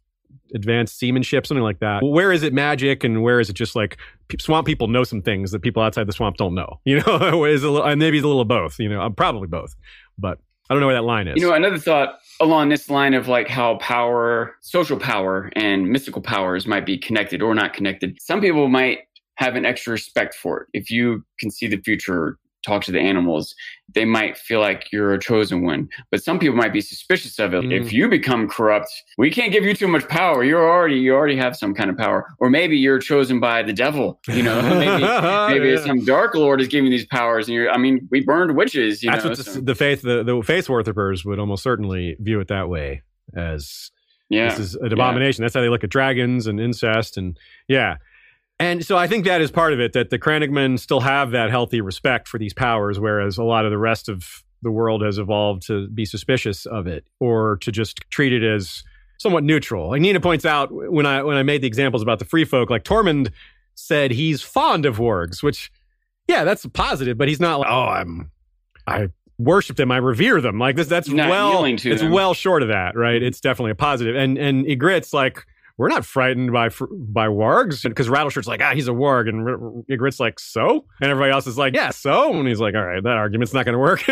advanced 0.53 0.99
seamanship, 0.99 1.47
something 1.47 1.63
like 1.63 1.79
that. 1.79 2.03
Where 2.03 2.31
is 2.31 2.43
it 2.43 2.53
magic 2.53 3.03
and 3.03 3.23
where 3.23 3.39
is 3.39 3.49
it 3.49 3.53
just 3.53 3.75
like 3.75 3.97
swamp 4.39 4.67
people 4.67 4.87
know 4.87 5.03
some 5.03 5.23
things 5.23 5.51
that 5.51 5.63
people 5.63 5.81
outside 5.81 6.07
the 6.07 6.13
swamp 6.13 6.37
don't 6.37 6.53
know? 6.53 6.79
You 6.85 7.01
know, 7.01 7.45
is 7.45 7.63
a 7.63 7.71
little, 7.71 7.95
maybe 7.95 8.17
it's 8.17 8.25
a 8.25 8.27
little 8.27 8.45
both. 8.45 8.77
You 8.77 8.89
know, 8.89 9.01
uh, 9.01 9.09
probably 9.09 9.47
both, 9.47 9.75
but 10.19 10.37
I 10.69 10.73
don't 10.73 10.81
know 10.81 10.87
where 10.87 10.95
that 10.95 11.03
line 11.03 11.27
is. 11.27 11.35
You 11.37 11.49
know, 11.49 11.53
another 11.53 11.77
thought 11.77 12.19
along 12.41 12.69
this 12.69 12.89
line 12.89 13.13
of 13.13 13.27
like 13.27 13.47
how 13.47 13.77
power, 13.77 14.55
social 14.61 14.97
power, 14.97 15.51
and 15.55 15.89
mystical 15.89 16.21
powers 16.21 16.65
might 16.65 16.85
be 16.85 16.97
connected 16.97 17.41
or 17.41 17.53
not 17.53 17.73
connected. 17.73 18.17
Some 18.19 18.41
people 18.41 18.67
might 18.67 18.99
have 19.35 19.55
an 19.55 19.65
extra 19.65 19.91
respect 19.91 20.33
for 20.33 20.61
it. 20.61 20.67
If 20.73 20.89
you 20.89 21.23
can 21.39 21.51
see 21.51 21.67
the 21.67 21.77
future, 21.77 22.37
talk 22.65 22.83
to 22.83 22.91
the 22.91 22.99
animals, 22.99 23.55
they 23.93 24.05
might 24.05 24.37
feel 24.37 24.59
like 24.59 24.91
you're 24.91 25.13
a 25.13 25.19
chosen 25.19 25.63
one. 25.63 25.87
But 26.11 26.23
some 26.23 26.39
people 26.39 26.55
might 26.55 26.73
be 26.73 26.81
suspicious 26.81 27.39
of 27.39 27.53
it. 27.53 27.63
Mm. 27.63 27.81
If 27.81 27.93
you 27.93 28.09
become 28.09 28.49
corrupt, 28.49 28.89
we 29.17 29.29
can't 29.29 29.51
give 29.51 29.63
you 29.63 29.73
too 29.73 29.87
much 29.87 30.07
power. 30.07 30.43
You're 30.43 30.67
already 30.67 30.95
you 30.95 31.13
already 31.13 31.37
have 31.37 31.55
some 31.55 31.73
kind 31.73 31.89
of 31.89 31.97
power. 31.97 32.27
Or 32.39 32.49
maybe 32.49 32.77
you're 32.77 32.99
chosen 32.99 33.39
by 33.39 33.63
the 33.63 33.73
devil. 33.73 34.19
You 34.27 34.43
know, 34.43 34.61
maybe 34.61 35.59
maybe 35.59 35.75
yeah. 35.75 35.85
some 35.85 36.03
dark 36.03 36.35
lord 36.35 36.61
is 36.61 36.67
giving 36.67 36.89
these 36.89 37.05
powers, 37.05 37.47
and 37.47 37.55
you're. 37.55 37.69
I 37.69 37.77
mean, 37.77 38.07
we 38.11 38.21
burned 38.21 38.55
witches. 38.55 39.03
You 39.03 39.11
That's 39.11 39.23
know, 39.23 39.29
what 39.29 39.37
so. 39.39 39.51
the, 39.53 39.61
the, 39.61 39.75
faith 39.75 40.01
the, 40.01 40.23
the 40.23 40.41
faith 40.41 40.67
worshippers 40.69 41.23
would 41.23 41.39
almost 41.39 41.63
certainly 41.63 42.15
view 42.19 42.39
it 42.39 42.47
that 42.47 42.69
way 42.69 43.03
as. 43.35 43.91
Yeah, 44.27 44.49
this 44.49 44.57
is 44.57 44.75
an 44.75 44.91
abomination. 44.91 45.43
Yeah. 45.43 45.45
That's 45.45 45.53
how 45.53 45.61
they 45.61 45.69
look 45.69 45.83
at 45.83 45.91
dragons 45.91 46.47
and 46.47 46.59
incest, 46.59 47.15
and 47.15 47.37
yeah. 47.67 47.97
And 48.59 48.85
so 48.85 48.97
I 48.97 49.07
think 49.07 49.25
that 49.25 49.41
is 49.41 49.51
part 49.51 49.73
of 49.73 49.79
it 49.79 49.93
that 49.93 50.09
the 50.09 50.19
Crannogmen 50.19 50.79
still 50.79 51.01
have 51.01 51.31
that 51.31 51.49
healthy 51.49 51.81
respect 51.81 52.27
for 52.27 52.37
these 52.37 52.53
powers, 52.53 52.99
whereas 52.99 53.37
a 53.37 53.43
lot 53.43 53.65
of 53.65 53.71
the 53.71 53.77
rest 53.77 54.07
of 54.07 54.43
the 54.61 54.71
world 54.71 55.01
has 55.01 55.17
evolved 55.17 55.67
to 55.67 55.87
be 55.89 56.05
suspicious 56.05 56.65
of 56.65 56.87
it 56.87 57.05
or 57.19 57.57
to 57.57 57.71
just 57.71 57.99
treat 58.09 58.31
it 58.31 58.43
as 58.43 58.83
somewhat 59.17 59.43
neutral. 59.43 59.89
Like 59.89 60.01
Nina 60.01 60.19
points 60.19 60.45
out 60.45 60.69
when 60.71 61.05
I 61.05 61.21
when 61.23 61.37
I 61.37 61.43
made 61.43 61.61
the 61.61 61.67
examples 61.67 62.01
about 62.01 62.19
the 62.19 62.25
free 62.25 62.45
folk, 62.45 62.69
like 62.69 62.83
Tormund 62.83 63.31
said 63.75 64.11
he's 64.11 64.41
fond 64.41 64.85
of 64.85 64.97
wargs, 64.97 65.43
which 65.43 65.71
yeah, 66.27 66.43
that's 66.43 66.65
positive, 66.67 67.17
but 67.17 67.27
he's 67.27 67.39
not 67.39 67.59
like, 67.59 67.69
oh, 67.69 67.85
I'm 67.85 68.31
I 68.87 69.09
worship 69.37 69.77
them, 69.77 69.91
I 69.91 69.97
revere 69.97 70.41
them. 70.41 70.59
Like 70.59 70.75
this 70.75 70.87
that's 70.87 71.09
well 71.09 71.65
it's 71.65 71.83
them. 71.83 72.11
well 72.11 72.33
short 72.33 72.61
of 72.61 72.69
that, 72.69 72.95
right? 72.95 73.21
It's 73.21 73.41
definitely 73.41 73.71
a 73.71 73.75
positive. 73.75 74.15
And 74.15 74.37
and 74.37 74.65
Ygritte's 74.65 75.13
like 75.13 75.45
we're 75.77 75.89
not 75.89 76.05
frightened 76.05 76.53
by 76.53 76.69
by 76.91 77.27
wargs 77.27 77.83
because 77.83 78.07
Rattleshirt's 78.07 78.47
like, 78.47 78.61
ah, 78.61 78.73
he's 78.73 78.87
a 78.87 78.91
warg, 78.91 79.27
and 79.27 79.83
Ygritte's 79.87 80.19
like, 80.19 80.39
so, 80.39 80.85
and 81.01 81.11
everybody 81.11 81.31
else 81.31 81.47
is 81.47 81.57
like, 81.57 81.73
yeah, 81.73 81.89
so, 81.89 82.33
and 82.33 82.47
he's 82.47 82.61
like, 82.61 82.75
all 82.75 82.85
right, 82.85 83.03
that 83.03 83.17
argument's 83.17 83.53
not 83.53 83.65
going 83.65 83.73
to 83.73 83.79
work. 83.79 84.03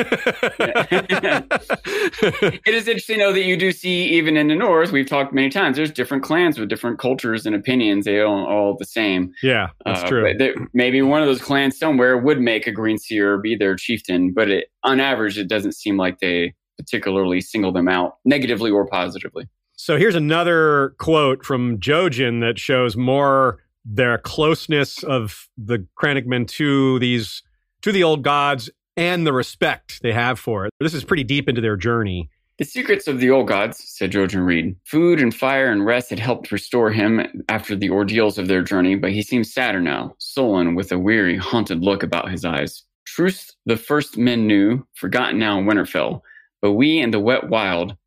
it 2.65 2.73
is 2.73 2.87
interesting 2.87 3.19
though 3.19 3.31
that 3.31 3.43
you 3.43 3.55
do 3.55 3.71
see 3.71 4.05
even 4.09 4.35
in 4.35 4.47
the 4.47 4.55
North, 4.55 4.91
we've 4.91 5.07
talked 5.07 5.33
many 5.33 5.49
times. 5.49 5.77
There's 5.77 5.91
different 5.91 6.23
clans 6.23 6.59
with 6.59 6.67
different 6.69 6.99
cultures 6.99 7.45
and 7.45 7.55
opinions. 7.55 8.05
They 8.05 8.19
aren't 8.19 8.49
all 8.49 8.75
the 8.77 8.85
same. 8.85 9.31
Yeah, 9.41 9.69
that's 9.85 10.03
uh, 10.03 10.07
true. 10.07 10.65
maybe 10.73 11.01
one 11.01 11.21
of 11.21 11.27
those 11.27 11.41
clans 11.41 11.77
somewhere 11.77 12.17
would 12.17 12.41
make 12.41 12.67
a 12.67 12.71
green 12.71 12.97
seer 12.97 13.37
be 13.37 13.55
their 13.55 13.75
chieftain, 13.75 14.33
but 14.33 14.49
it, 14.49 14.67
on 14.83 14.99
average, 14.99 15.37
it 15.37 15.47
doesn't 15.47 15.73
seem 15.73 15.95
like 15.95 16.19
they 16.19 16.53
particularly 16.77 17.39
single 17.39 17.71
them 17.71 17.87
out 17.87 18.17
negatively 18.25 18.71
or 18.71 18.85
positively. 18.87 19.47
So 19.83 19.97
here's 19.97 20.15
another 20.15 20.95
quote 20.97 21.43
from 21.43 21.77
Jojen 21.77 22.39
that 22.39 22.57
shows 22.57 22.95
more 22.95 23.59
their 23.83 24.17
closeness 24.17 25.03
of 25.03 25.49
the 25.57 25.85
Crannogmen 26.01 26.47
to 26.51 26.99
these 26.99 27.43
to 27.81 27.91
the 27.91 28.01
old 28.01 28.23
gods 28.23 28.69
and 28.95 29.27
the 29.27 29.33
respect 29.33 30.01
they 30.01 30.13
have 30.13 30.39
for 30.39 30.65
it. 30.65 30.71
This 30.79 30.93
is 30.93 31.03
pretty 31.03 31.25
deep 31.25 31.49
into 31.49 31.59
their 31.59 31.75
journey. 31.75 32.29
The 32.59 32.63
secrets 32.63 33.09
of 33.09 33.19
the 33.19 33.29
old 33.29 33.49
gods, 33.49 33.83
said 33.85 34.13
Jojen 34.13 34.45
Reed. 34.45 34.77
Food 34.85 35.19
and 35.19 35.35
fire 35.35 35.69
and 35.69 35.85
rest 35.85 36.11
had 36.11 36.19
helped 36.19 36.53
restore 36.53 36.89
him 36.89 37.43
after 37.49 37.75
the 37.75 37.89
ordeals 37.89 38.37
of 38.37 38.47
their 38.47 38.61
journey, 38.61 38.95
but 38.95 39.11
he 39.11 39.21
seemed 39.21 39.47
sadder 39.47 39.81
now, 39.81 40.15
sullen 40.17 40.75
with 40.75 40.93
a 40.93 40.97
weary, 40.97 41.35
haunted 41.35 41.81
look 41.81 42.03
about 42.03 42.31
his 42.31 42.45
eyes. 42.45 42.85
Truth 43.05 43.51
the 43.65 43.75
first 43.75 44.17
men 44.17 44.47
knew, 44.47 44.87
forgotten 44.93 45.39
now 45.39 45.59
in 45.59 45.65
Winterfell, 45.65 46.21
but 46.61 46.71
we 46.71 46.99
in 46.99 47.11
the 47.11 47.19
wet 47.19 47.49
wild 47.49 47.97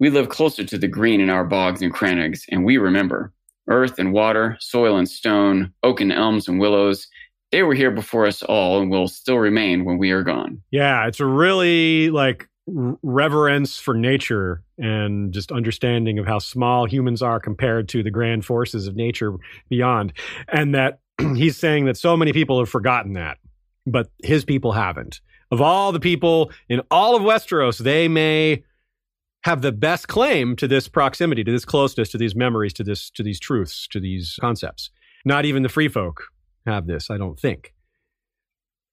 we 0.00 0.10
live 0.10 0.28
closer 0.28 0.64
to 0.64 0.78
the 0.78 0.88
green 0.88 1.20
in 1.20 1.30
our 1.30 1.44
bogs 1.44 1.82
and 1.82 1.92
crannogs, 1.92 2.42
and 2.50 2.64
we 2.64 2.76
remember. 2.76 3.32
Earth 3.66 3.98
and 3.98 4.12
water, 4.12 4.56
soil 4.60 4.98
and 4.98 5.08
stone, 5.08 5.72
oak 5.82 6.00
and 6.00 6.12
elms 6.12 6.48
and 6.48 6.60
willows, 6.60 7.08
they 7.50 7.62
were 7.62 7.74
here 7.74 7.92
before 7.92 8.26
us 8.26 8.42
all 8.42 8.80
and 8.80 8.90
will 8.90 9.06
still 9.06 9.38
remain 9.38 9.84
when 9.84 9.96
we 9.96 10.10
are 10.10 10.22
gone. 10.22 10.60
Yeah, 10.70 11.06
it's 11.06 11.20
a 11.20 11.26
really 11.26 12.10
like 12.10 12.48
reverence 12.66 13.78
for 13.78 13.94
nature 13.94 14.62
and 14.78 15.32
just 15.32 15.52
understanding 15.52 16.18
of 16.18 16.26
how 16.26 16.40
small 16.40 16.86
humans 16.86 17.22
are 17.22 17.38
compared 17.38 17.88
to 17.90 18.02
the 18.02 18.10
grand 18.10 18.44
forces 18.44 18.86
of 18.86 18.96
nature 18.96 19.34
beyond. 19.68 20.12
And 20.48 20.74
that 20.74 20.98
he's 21.36 21.56
saying 21.56 21.84
that 21.84 21.96
so 21.96 22.16
many 22.16 22.32
people 22.32 22.58
have 22.58 22.68
forgotten 22.68 23.12
that, 23.12 23.38
but 23.86 24.10
his 24.22 24.44
people 24.44 24.72
haven't. 24.72 25.20
Of 25.50 25.60
all 25.60 25.92
the 25.92 26.00
people 26.00 26.50
in 26.68 26.80
all 26.90 27.14
of 27.14 27.22
Westeros, 27.22 27.78
they 27.78 28.08
may 28.08 28.64
have 29.44 29.60
the 29.60 29.72
best 29.72 30.08
claim 30.08 30.56
to 30.56 30.66
this 30.66 30.88
proximity, 30.88 31.44
to 31.44 31.52
this 31.52 31.66
closeness, 31.66 32.10
to 32.10 32.18
these 32.18 32.34
memories, 32.34 32.72
to 32.72 32.82
this, 32.82 33.10
to 33.10 33.22
these 33.22 33.38
truths, 33.38 33.86
to 33.88 34.00
these 34.00 34.38
concepts. 34.40 34.90
Not 35.24 35.44
even 35.44 35.62
the 35.62 35.68
free 35.68 35.88
folk 35.88 36.24
have 36.66 36.86
this, 36.86 37.10
I 37.10 37.18
don't 37.18 37.38
think. 37.38 37.74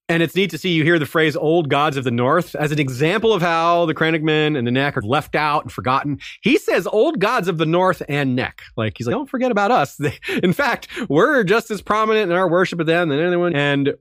And 0.09 0.21
it's 0.21 0.35
neat 0.35 0.49
to 0.49 0.57
see 0.57 0.73
you 0.73 0.83
hear 0.83 0.99
the 0.99 1.05
phrase 1.05 1.37
old 1.37 1.69
gods 1.69 1.95
of 1.95 2.03
the 2.03 2.11
north 2.11 2.53
as 2.55 2.73
an 2.73 2.79
example 2.79 3.31
of 3.31 3.41
how 3.41 3.85
the 3.85 3.93
Crannogmen 3.95 4.57
and 4.57 4.67
the 4.67 4.71
Neck 4.71 4.97
are 4.97 5.01
left 5.01 5.35
out 5.35 5.63
and 5.63 5.71
forgotten. 5.71 6.19
He 6.41 6.57
says 6.57 6.85
old 6.85 7.19
gods 7.19 7.47
of 7.47 7.57
the 7.57 7.65
north 7.65 8.01
and 8.09 8.35
Neck. 8.35 8.61
Like 8.75 8.97
he's 8.97 9.07
like, 9.07 9.13
don't 9.13 9.29
forget 9.29 9.51
about 9.51 9.71
us. 9.71 9.97
in 10.43 10.51
fact, 10.51 10.89
we're 11.07 11.45
just 11.45 11.71
as 11.71 11.81
prominent 11.81 12.29
in 12.29 12.37
our 12.37 12.49
worship 12.49 12.81
of 12.81 12.87
them 12.87 13.07
than 13.07 13.19
anyone. 13.19 13.55
And 13.55 13.93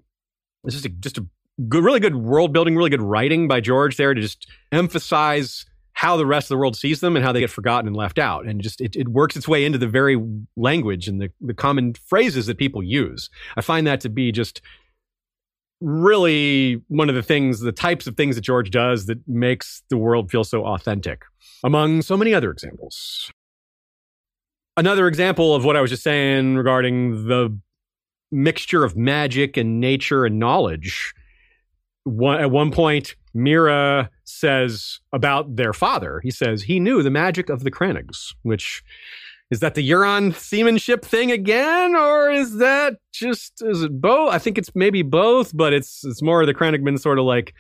it's 0.65 0.75
just 0.75 0.87
a, 0.87 0.89
just 0.89 1.19
a 1.19 1.27
good, 1.69 1.85
really 1.85 2.01
good 2.01 2.17
world 2.17 2.53
building, 2.53 2.75
really 2.75 2.91
good 2.91 3.03
writing 3.03 3.47
by 3.47 3.61
George 3.61 3.97
there 3.97 4.13
to 4.13 4.21
just 4.21 4.49
emphasize 4.73 5.65
how 6.01 6.17
the 6.17 6.25
rest 6.25 6.47
of 6.47 6.49
the 6.49 6.57
world 6.57 6.75
sees 6.75 7.01
them 7.01 7.15
and 7.15 7.23
how 7.23 7.31
they 7.31 7.41
get 7.41 7.51
forgotten 7.51 7.87
and 7.87 7.95
left 7.95 8.19
out. 8.19 8.47
And 8.47 8.63
just 8.63 8.81
it, 8.81 8.97
it 8.97 9.09
works 9.09 9.37
its 9.37 9.47
way 9.47 9.67
into 9.67 9.77
the 9.77 9.87
very 9.87 10.19
language 10.57 11.07
and 11.07 11.21
the, 11.21 11.31
the 11.43 11.53
common 11.53 11.93
phrases 12.07 12.47
that 12.47 12.57
people 12.57 12.83
use. 12.83 13.29
I 13.55 13.61
find 13.61 13.87
that 13.87 14.01
to 14.01 14.09
be 14.09 14.33
just 14.33 14.63
really 15.83 16.81
one 16.89 17.11
of 17.11 17.15
the 17.15 17.23
things, 17.23 17.61
the 17.61 17.71
types 17.71 18.07
of 18.07 18.17
things 18.17 18.37
that 18.37 18.41
George 18.41 18.71
does 18.71 19.05
that 19.07 19.19
makes 19.29 19.83
the 19.91 19.99
world 19.99 20.31
feel 20.31 20.43
so 20.43 20.65
authentic, 20.65 21.21
among 21.63 22.01
so 22.01 22.17
many 22.17 22.33
other 22.33 22.51
examples. 22.51 23.31
Another 24.79 25.07
example 25.07 25.55
of 25.55 25.67
what 25.67 25.77
I 25.77 25.83
was 25.83 25.91
just 25.91 26.03
saying 26.03 26.57
regarding 26.57 27.29
the 27.29 27.55
mixture 28.33 28.85
of 28.85 28.97
magic 28.97 29.59
and 29.59 29.81
nature 29.81 30.25
and 30.25 30.39
knowledge. 30.39 31.13
One, 32.05 32.41
at 32.41 32.51
one 32.51 32.71
point, 32.71 33.17
Meera 33.35 34.09
says 34.25 35.01
about 35.13 35.57
their 35.57 35.73
father. 35.73 36.21
He 36.23 36.31
says 36.31 36.63
he 36.63 36.81
knew 36.81 37.03
the 37.03 37.11
magic 37.11 37.49
of 37.49 37.65
the 37.65 37.71
Crannogs, 37.71 38.35
which 38.43 38.83
is 39.51 39.61
that 39.61 39.75
the 39.75 39.89
Euron 39.89 40.35
seamanship 40.35 41.05
thing 41.05 41.33
again, 41.33 41.97
or 41.97 42.31
is 42.31 42.59
that 42.59 42.97
just 43.13 43.63
is 43.63 43.83
it 43.83 44.01
both? 44.01 44.33
I 44.33 44.39
think 44.39 44.59
it's 44.59 44.75
maybe 44.75 45.03
both, 45.03 45.57
but 45.57 45.73
it's 45.73 46.05
it's 46.05 46.23
more 46.23 46.45
the 46.47 46.55
Crannogmen 46.55 46.99
sort 46.99 47.19
of 47.19 47.25
like 47.25 47.55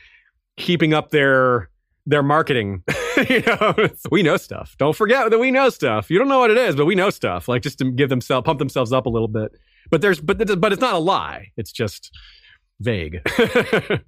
keeping 0.56 0.94
up 0.94 1.10
their 1.10 1.68
their 2.06 2.22
marketing 2.22 2.82
you 3.28 3.40
know, 3.42 3.74
we 4.10 4.22
know 4.22 4.36
stuff. 4.36 4.76
Don't 4.78 4.96
forget 4.96 5.30
that 5.30 5.38
we 5.38 5.50
know 5.50 5.68
stuff. 5.68 6.10
You 6.10 6.18
don't 6.18 6.28
know 6.28 6.38
what 6.38 6.50
it 6.50 6.56
is, 6.56 6.76
but 6.76 6.86
we 6.86 6.94
know 6.94 7.10
stuff. 7.10 7.48
Like 7.48 7.62
just 7.62 7.78
to 7.78 7.90
give 7.90 8.08
themselves 8.08 8.44
pump 8.44 8.58
themselves 8.58 8.92
up 8.92 9.06
a 9.06 9.10
little 9.10 9.28
bit. 9.28 9.52
But 9.90 10.00
there's 10.00 10.20
but 10.20 10.60
but 10.60 10.72
it's 10.72 10.80
not 10.80 10.94
a 10.94 10.98
lie. 10.98 11.48
It's 11.56 11.72
just 11.72 12.10
vague. 12.80 13.20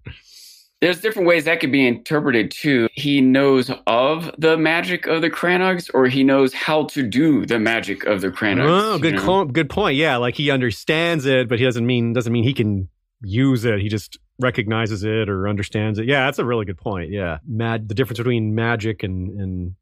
There's 0.82 1.00
different 1.00 1.28
ways 1.28 1.44
that 1.44 1.60
could 1.60 1.70
be 1.70 1.86
interpreted 1.86 2.50
too. 2.50 2.88
He 2.92 3.20
knows 3.20 3.70
of 3.86 4.32
the 4.36 4.58
magic 4.58 5.06
of 5.06 5.22
the 5.22 5.30
Crannogs, 5.30 5.88
or 5.94 6.08
he 6.08 6.24
knows 6.24 6.52
how 6.52 6.86
to 6.86 7.04
do 7.04 7.46
the 7.46 7.60
magic 7.60 8.04
of 8.04 8.20
the 8.20 8.30
Crannogs. 8.30 8.68
Oh, 8.68 8.98
good, 8.98 9.16
co- 9.16 9.44
good 9.44 9.70
point. 9.70 9.96
Yeah, 9.96 10.16
like 10.16 10.34
he 10.34 10.50
understands 10.50 11.24
it, 11.24 11.48
but 11.48 11.60
he 11.60 11.64
doesn't 11.64 11.86
mean 11.86 12.12
doesn't 12.12 12.32
mean 12.32 12.42
he 12.42 12.52
can 12.52 12.88
use 13.22 13.64
it. 13.64 13.78
He 13.78 13.88
just 13.88 14.18
recognizes 14.40 15.04
it 15.04 15.28
or 15.28 15.48
understands 15.48 16.00
it. 16.00 16.06
Yeah, 16.06 16.24
that's 16.24 16.40
a 16.40 16.44
really 16.44 16.64
good 16.64 16.78
point. 16.78 17.10
Yeah, 17.10 17.38
mad 17.46 17.88
the 17.88 17.94
difference 17.94 18.18
between 18.18 18.56
magic 18.56 19.04
and 19.04 19.40
and 19.40 19.74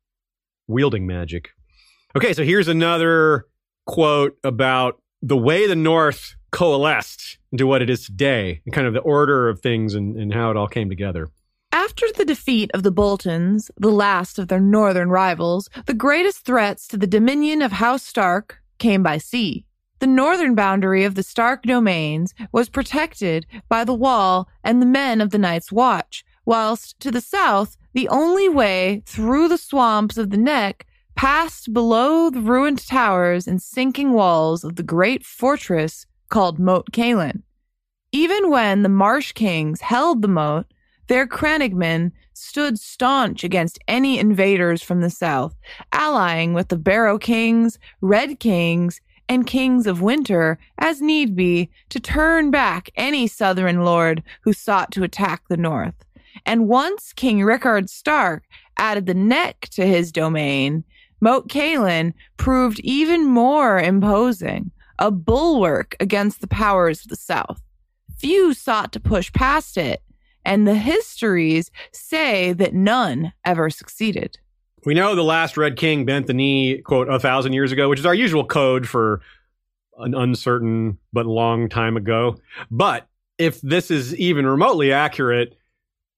wielding 0.69 1.07
magic. 1.07 1.49
Okay, 2.15 2.35
so 2.35 2.45
here's 2.45 2.69
another 2.69 3.47
quote 3.87 4.37
about 4.45 5.01
the 5.23 5.37
way 5.37 5.67
the 5.67 5.77
North 5.77 6.37
coalesced 6.53 7.39
into 7.53 7.67
what 7.67 7.83
it 7.83 7.91
is 7.91 8.05
today 8.05 8.61
and 8.65 8.75
kind 8.75 8.87
of 8.87 8.95
the 8.95 9.01
order 9.01 9.49
of 9.49 9.61
things 9.61 9.95
and, 9.95 10.17
and 10.17 10.33
how 10.33 10.51
it 10.51 10.57
all 10.57 10.69
came 10.69 10.89
together. 10.89 11.29
After 11.73 12.07
the 12.17 12.25
defeat 12.25 12.71
of 12.75 12.83
the 12.83 12.91
Boltons, 12.91 13.71
the 13.77 13.91
last 13.91 14.39
of 14.39 14.49
their 14.49 14.61
northern 14.61 15.11
rivals, 15.11 15.69
the 15.87 15.95
greatest 15.95 16.45
threats 16.45 16.87
to 16.89 16.97
the 16.97 17.07
dominion 17.07 17.63
of 17.63 17.73
House 17.73 18.03
Stark 18.03 18.61
came 18.79 19.03
by 19.03 19.19
sea. 19.19 19.65
The 20.01 20.07
northern 20.07 20.55
boundary 20.55 21.05
of 21.05 21.15
the 21.15 21.23
Stark 21.23 21.63
domains 21.63 22.35
was 22.53 22.69
protected 22.69 23.47
by 23.69 23.85
the 23.85 23.95
wall 23.95 24.49
and 24.65 24.81
the 24.81 24.87
men 24.87 25.21
of 25.21 25.31
the 25.31 25.39
Night's 25.39 25.71
Watch, 25.71 26.25
whilst 26.45 26.99
to 27.01 27.11
the 27.11 27.21
south, 27.21 27.77
the 27.93 28.09
only 28.09 28.49
way 28.49 29.03
through 29.05 29.49
the 29.49 29.59
swamps 29.59 30.17
of 30.17 30.31
the 30.31 30.39
Neck 30.39 30.87
passed 31.15 31.73
below 31.73 32.31
the 32.31 32.41
ruined 32.41 32.87
towers 32.87 33.47
and 33.47 33.61
sinking 33.61 34.13
walls 34.13 34.65
of 34.65 34.77
the 34.77 34.83
great 34.83 35.25
fortress 35.25 36.07
called 36.31 36.59
Moat 36.59 36.91
Cailin. 36.93 37.43
Even 38.13 38.51
when 38.51 38.83
the 38.83 38.89
Marsh 38.89 39.33
Kings 39.33 39.81
held 39.81 40.23
the 40.23 40.29
moat, 40.29 40.67
their 41.09 41.27
crannogmen 41.27 42.13
stood 42.33 42.79
staunch 42.79 43.45
against 43.45 43.79
any 43.87 44.19
invaders 44.19 44.83
from 44.83 45.01
the 45.01 45.11
south, 45.11 45.55
allying 45.93 46.55
with 46.55 46.69
the 46.69 46.77
Barrow 46.77 47.19
Kings, 47.19 47.79
Red 48.01 48.41
Kings, 48.41 49.01
and 49.29 49.47
Kings 49.47 49.87
of 49.87 50.03
Winter, 50.03 50.59
as 50.79 51.01
need 51.01 51.37
be, 51.37 51.71
to 51.91 52.01
turn 52.01 52.51
back 52.51 52.91
any 52.97 53.27
southern 53.27 53.85
lord 53.85 54.23
who 54.43 54.53
sought 54.53 54.91
to 54.93 55.05
attack 55.05 55.43
the 55.49 55.57
north. 55.57 55.95
And 56.47 56.69
once 56.69 57.13
King 57.13 57.45
Rickard 57.45 57.91
Stark 57.91 58.45
added 58.77 59.07
the 59.07 59.15
neck 59.15 59.69
to 59.73 59.87
his 59.87 60.11
domain, 60.11 60.85
Moat 61.21 61.49
Cailin 61.49 62.15
proved 62.39 62.81
even 62.81 63.25
more 63.25 63.79
imposing, 63.79 64.71
a 65.01 65.11
bulwark 65.11 65.97
against 65.99 66.41
the 66.41 66.47
powers 66.47 67.03
of 67.03 67.09
the 67.09 67.17
South. 67.17 67.61
Few 68.19 68.55
sought 68.55 68.93
to 68.93 69.01
push 69.01 69.33
past 69.33 69.77
it, 69.77 70.03
and 70.45 70.69
the 70.69 70.75
histories 70.75 71.71
say 71.91 72.53
that 72.53 72.75
none 72.75 73.33
ever 73.45 73.71
succeeded. 73.71 74.39
We 74.85 74.95
know 74.95 75.15
the 75.15 75.25
last 75.25 75.57
Red 75.57 75.77
King 75.77 76.05
bent 76.05 76.27
the 76.27 76.35
knee, 76.35 76.81
quote, 76.83 77.09
a 77.09 77.19
thousand 77.19 77.55
years 77.55 77.73
ago, 77.73 77.89
which 77.89 77.99
is 77.99 78.07
our 78.07 78.15
usual 78.15 78.45
code 78.45 78.89
for 78.89 79.21
an 79.99 80.15
uncertain 80.15 80.99
but 81.13 81.27
long 81.27 81.69
time 81.69 81.97
ago. 81.97 82.39
But 82.71 83.07
if 83.39 83.61
this 83.63 83.91
is 83.91 84.15
even 84.17 84.47
remotely 84.47 84.93
accurate, 84.93 85.57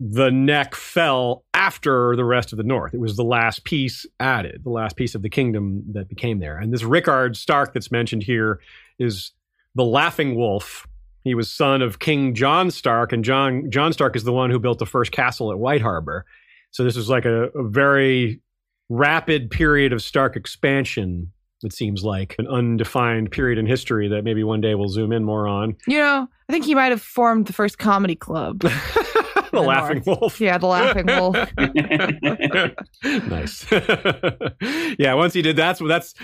the 0.05 0.31
neck 0.31 0.75
fell 0.75 1.45
after 1.55 2.17
the 2.17 2.25
rest 2.25 2.53
of 2.53 2.57
the 2.57 2.65
north. 2.65 2.93
It 2.93 2.99
was 2.99 3.17
the 3.17 3.23
last 3.23 3.65
piece 3.65 4.05
added, 4.19 4.63
the 4.65 4.71
last 4.71 4.97
piece 4.97 5.15
of 5.15 5.23
the 5.23 5.31
kingdom 5.31 5.85
that 5.93 6.09
became 6.09 6.41
there. 6.41 6.59
And 6.59 6.73
this 6.73 6.83
Rickard 6.83 7.37
Stark 7.37 7.73
that's 7.73 7.93
mentioned 7.93 8.25
here 8.25 8.59
is 8.99 9.31
the 9.77 9.85
Laughing 9.85 10.35
Wolf. 10.35 10.89
He 11.23 11.37
was 11.37 11.53
son 11.53 11.83
of 11.83 12.01
King 12.01 12.35
Jon 12.35 12.73
Stark, 12.73 13.13
and 13.13 13.25
Jon 13.25 13.71
Jon 13.71 13.93
Stark 13.93 14.17
is 14.17 14.25
the 14.25 14.33
one 14.33 14.51
who 14.51 14.59
built 14.59 14.81
the 14.81 14.87
first 14.87 15.13
castle 15.13 15.53
at 15.53 15.59
White 15.59 15.83
Harbor. 15.83 16.27
So 16.73 16.83
this 16.83 16.97
was 16.97 17.09
like 17.09 17.25
a, 17.25 17.45
a 17.51 17.69
very 17.69 18.41
rapid 18.89 19.51
period 19.51 19.93
of 19.93 20.03
Stark 20.03 20.35
expansion. 20.35 21.32
It 21.63 21.73
seems 21.73 22.03
like 22.03 22.35
an 22.39 22.47
undefined 22.49 23.31
period 23.31 23.59
in 23.59 23.67
history 23.67 24.09
that 24.09 24.25
maybe 24.25 24.43
one 24.45 24.61
day 24.61 24.75
we'll 24.75 24.89
zoom 24.89 25.13
in 25.13 25.25
more 25.25 25.47
on. 25.47 25.77
You 25.87 25.99
know, 25.99 26.29
I 26.49 26.53
think 26.53 26.65
he 26.65 26.75
might 26.75 26.91
have 26.91 27.03
formed 27.03 27.47
the 27.47 27.53
first 27.53 27.79
comedy 27.79 28.17
club. 28.17 28.61
the 29.53 29.61
laughing 29.61 30.03
North. 30.07 30.21
wolf. 30.21 30.41
Yeah, 30.41 30.59
the 30.59 30.67
laughing 30.67 31.07
wolf. 31.07 31.37
nice. 33.29 33.67
yeah, 34.99 35.15
once 35.15 35.35
he 35.35 35.43
did 35.43 35.57
that, 35.57 35.79
so 35.79 35.87
that's 35.87 36.15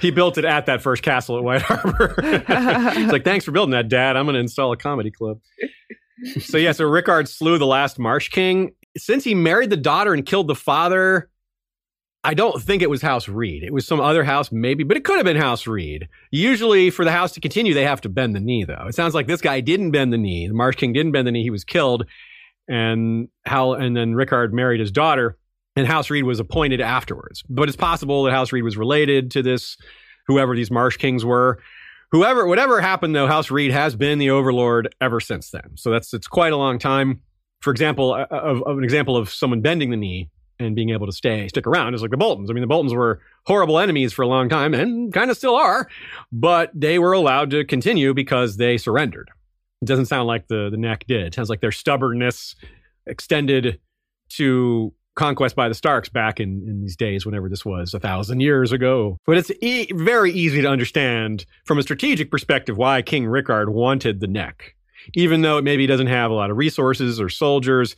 he 0.00 0.10
built 0.10 0.38
it 0.38 0.44
at 0.44 0.66
that 0.66 0.82
first 0.82 1.02
castle 1.02 1.38
at 1.38 1.44
White 1.44 1.62
Harbor. 1.62 2.14
It's 2.18 3.12
like, 3.12 3.24
thanks 3.24 3.44
for 3.44 3.50
building 3.52 3.72
that, 3.72 3.88
Dad. 3.88 4.16
I'm 4.16 4.26
going 4.26 4.34
to 4.34 4.40
install 4.40 4.72
a 4.72 4.76
comedy 4.76 5.10
club. 5.10 5.40
So 6.40 6.58
yeah, 6.58 6.72
so 6.72 6.84
Rickard 6.84 7.28
slew 7.28 7.58
the 7.58 7.66
last 7.66 7.98
Marsh 7.98 8.28
King. 8.28 8.72
Since 8.96 9.24
he 9.24 9.34
married 9.34 9.70
the 9.70 9.76
daughter 9.76 10.12
and 10.12 10.26
killed 10.26 10.48
the 10.48 10.54
father, 10.54 11.30
I 12.24 12.34
don't 12.34 12.60
think 12.60 12.82
it 12.82 12.90
was 12.90 13.00
House 13.00 13.28
Reed. 13.28 13.62
It 13.62 13.72
was 13.72 13.86
some 13.86 14.00
other 14.00 14.24
house, 14.24 14.50
maybe, 14.50 14.82
but 14.82 14.96
it 14.96 15.04
could 15.04 15.16
have 15.16 15.24
been 15.24 15.36
House 15.36 15.66
Reed. 15.66 16.08
Usually, 16.30 16.90
for 16.90 17.04
the 17.04 17.12
house 17.12 17.32
to 17.32 17.40
continue, 17.40 17.74
they 17.74 17.84
have 17.84 18.00
to 18.02 18.08
bend 18.08 18.34
the 18.34 18.40
knee, 18.40 18.64
though. 18.64 18.86
It 18.88 18.94
sounds 18.94 19.14
like 19.14 19.28
this 19.28 19.40
guy 19.40 19.60
didn't 19.60 19.92
bend 19.92 20.12
the 20.12 20.18
knee. 20.18 20.48
The 20.48 20.54
Marsh 20.54 20.76
King 20.76 20.92
didn't 20.92 21.12
bend 21.12 21.28
the 21.28 21.32
knee. 21.32 21.44
He 21.44 21.50
was 21.50 21.64
killed, 21.64 22.06
and 22.68 23.28
Hal, 23.46 23.74
and 23.74 23.96
then 23.96 24.14
Rickard 24.14 24.52
married 24.52 24.80
his 24.80 24.90
daughter, 24.90 25.38
and 25.76 25.86
House 25.86 26.10
Reed 26.10 26.24
was 26.24 26.40
appointed 26.40 26.80
afterwards. 26.80 27.44
But 27.48 27.68
it's 27.68 27.76
possible 27.76 28.24
that 28.24 28.32
House 28.32 28.52
Reed 28.52 28.64
was 28.64 28.76
related 28.76 29.30
to 29.32 29.42
this, 29.42 29.76
whoever 30.26 30.56
these 30.56 30.72
Marsh 30.72 30.96
Kings 30.96 31.24
were. 31.24 31.60
Whoever, 32.10 32.46
whatever 32.46 32.80
happened, 32.80 33.14
though, 33.14 33.28
House 33.28 33.50
Reed 33.50 33.70
has 33.70 33.94
been 33.94 34.18
the 34.18 34.30
overlord 34.30 34.92
ever 35.00 35.20
since 35.20 35.50
then. 35.50 35.76
So 35.76 35.90
that's 35.90 36.12
it's 36.12 36.26
quite 36.26 36.52
a 36.52 36.56
long 36.56 36.78
time. 36.80 37.22
For 37.60 37.70
example, 37.70 38.12
uh, 38.12 38.26
of, 38.30 38.62
of 38.64 38.78
an 38.78 38.84
example 38.84 39.16
of 39.16 39.30
someone 39.30 39.60
bending 39.60 39.90
the 39.90 39.96
knee 39.96 40.30
and 40.58 40.74
being 40.74 40.90
able 40.90 41.06
to 41.06 41.12
stay 41.12 41.48
stick 41.48 41.66
around 41.66 41.94
is 41.94 42.02
like 42.02 42.10
the 42.10 42.16
Boltons. 42.16 42.50
I 42.50 42.52
mean, 42.52 42.62
the 42.62 42.66
Boltons 42.66 42.94
were 42.94 43.20
horrible 43.46 43.78
enemies 43.78 44.12
for 44.12 44.22
a 44.22 44.26
long 44.28 44.48
time 44.48 44.74
and 44.74 45.12
kind 45.12 45.30
of 45.30 45.36
still 45.36 45.54
are, 45.54 45.88
but 46.32 46.70
they 46.74 46.98
were 46.98 47.12
allowed 47.12 47.50
to 47.50 47.64
continue 47.64 48.14
because 48.14 48.56
they 48.56 48.76
surrendered. 48.76 49.30
It 49.82 49.86
doesn't 49.86 50.06
sound 50.06 50.26
like 50.26 50.48
the 50.48 50.68
the 50.70 50.76
neck 50.76 51.04
did. 51.06 51.26
It 51.26 51.34
sounds 51.34 51.50
like 51.50 51.60
their 51.60 51.72
stubbornness 51.72 52.56
extended 53.06 53.80
to 54.30 54.92
conquest 55.18 55.56
by 55.56 55.68
the 55.68 55.74
Starks 55.74 56.08
back 56.08 56.38
in, 56.38 56.62
in 56.66 56.80
these 56.80 56.96
days, 56.96 57.26
whenever 57.26 57.48
this 57.48 57.64
was, 57.64 57.92
a 57.92 57.98
thousand 58.00 58.40
years 58.40 58.70
ago. 58.72 59.18
But 59.26 59.36
it's 59.36 59.50
e- 59.60 59.92
very 59.92 60.32
easy 60.32 60.62
to 60.62 60.68
understand 60.68 61.44
from 61.64 61.78
a 61.78 61.82
strategic 61.82 62.30
perspective 62.30 62.76
why 62.76 63.02
King 63.02 63.26
Rickard 63.26 63.68
wanted 63.68 64.20
the 64.20 64.28
neck. 64.28 64.74
Even 65.14 65.42
though 65.42 65.58
it 65.58 65.64
maybe 65.64 65.86
doesn't 65.86 66.06
have 66.06 66.30
a 66.30 66.34
lot 66.34 66.50
of 66.50 66.56
resources 66.56 67.20
or 67.20 67.28
soldiers, 67.28 67.96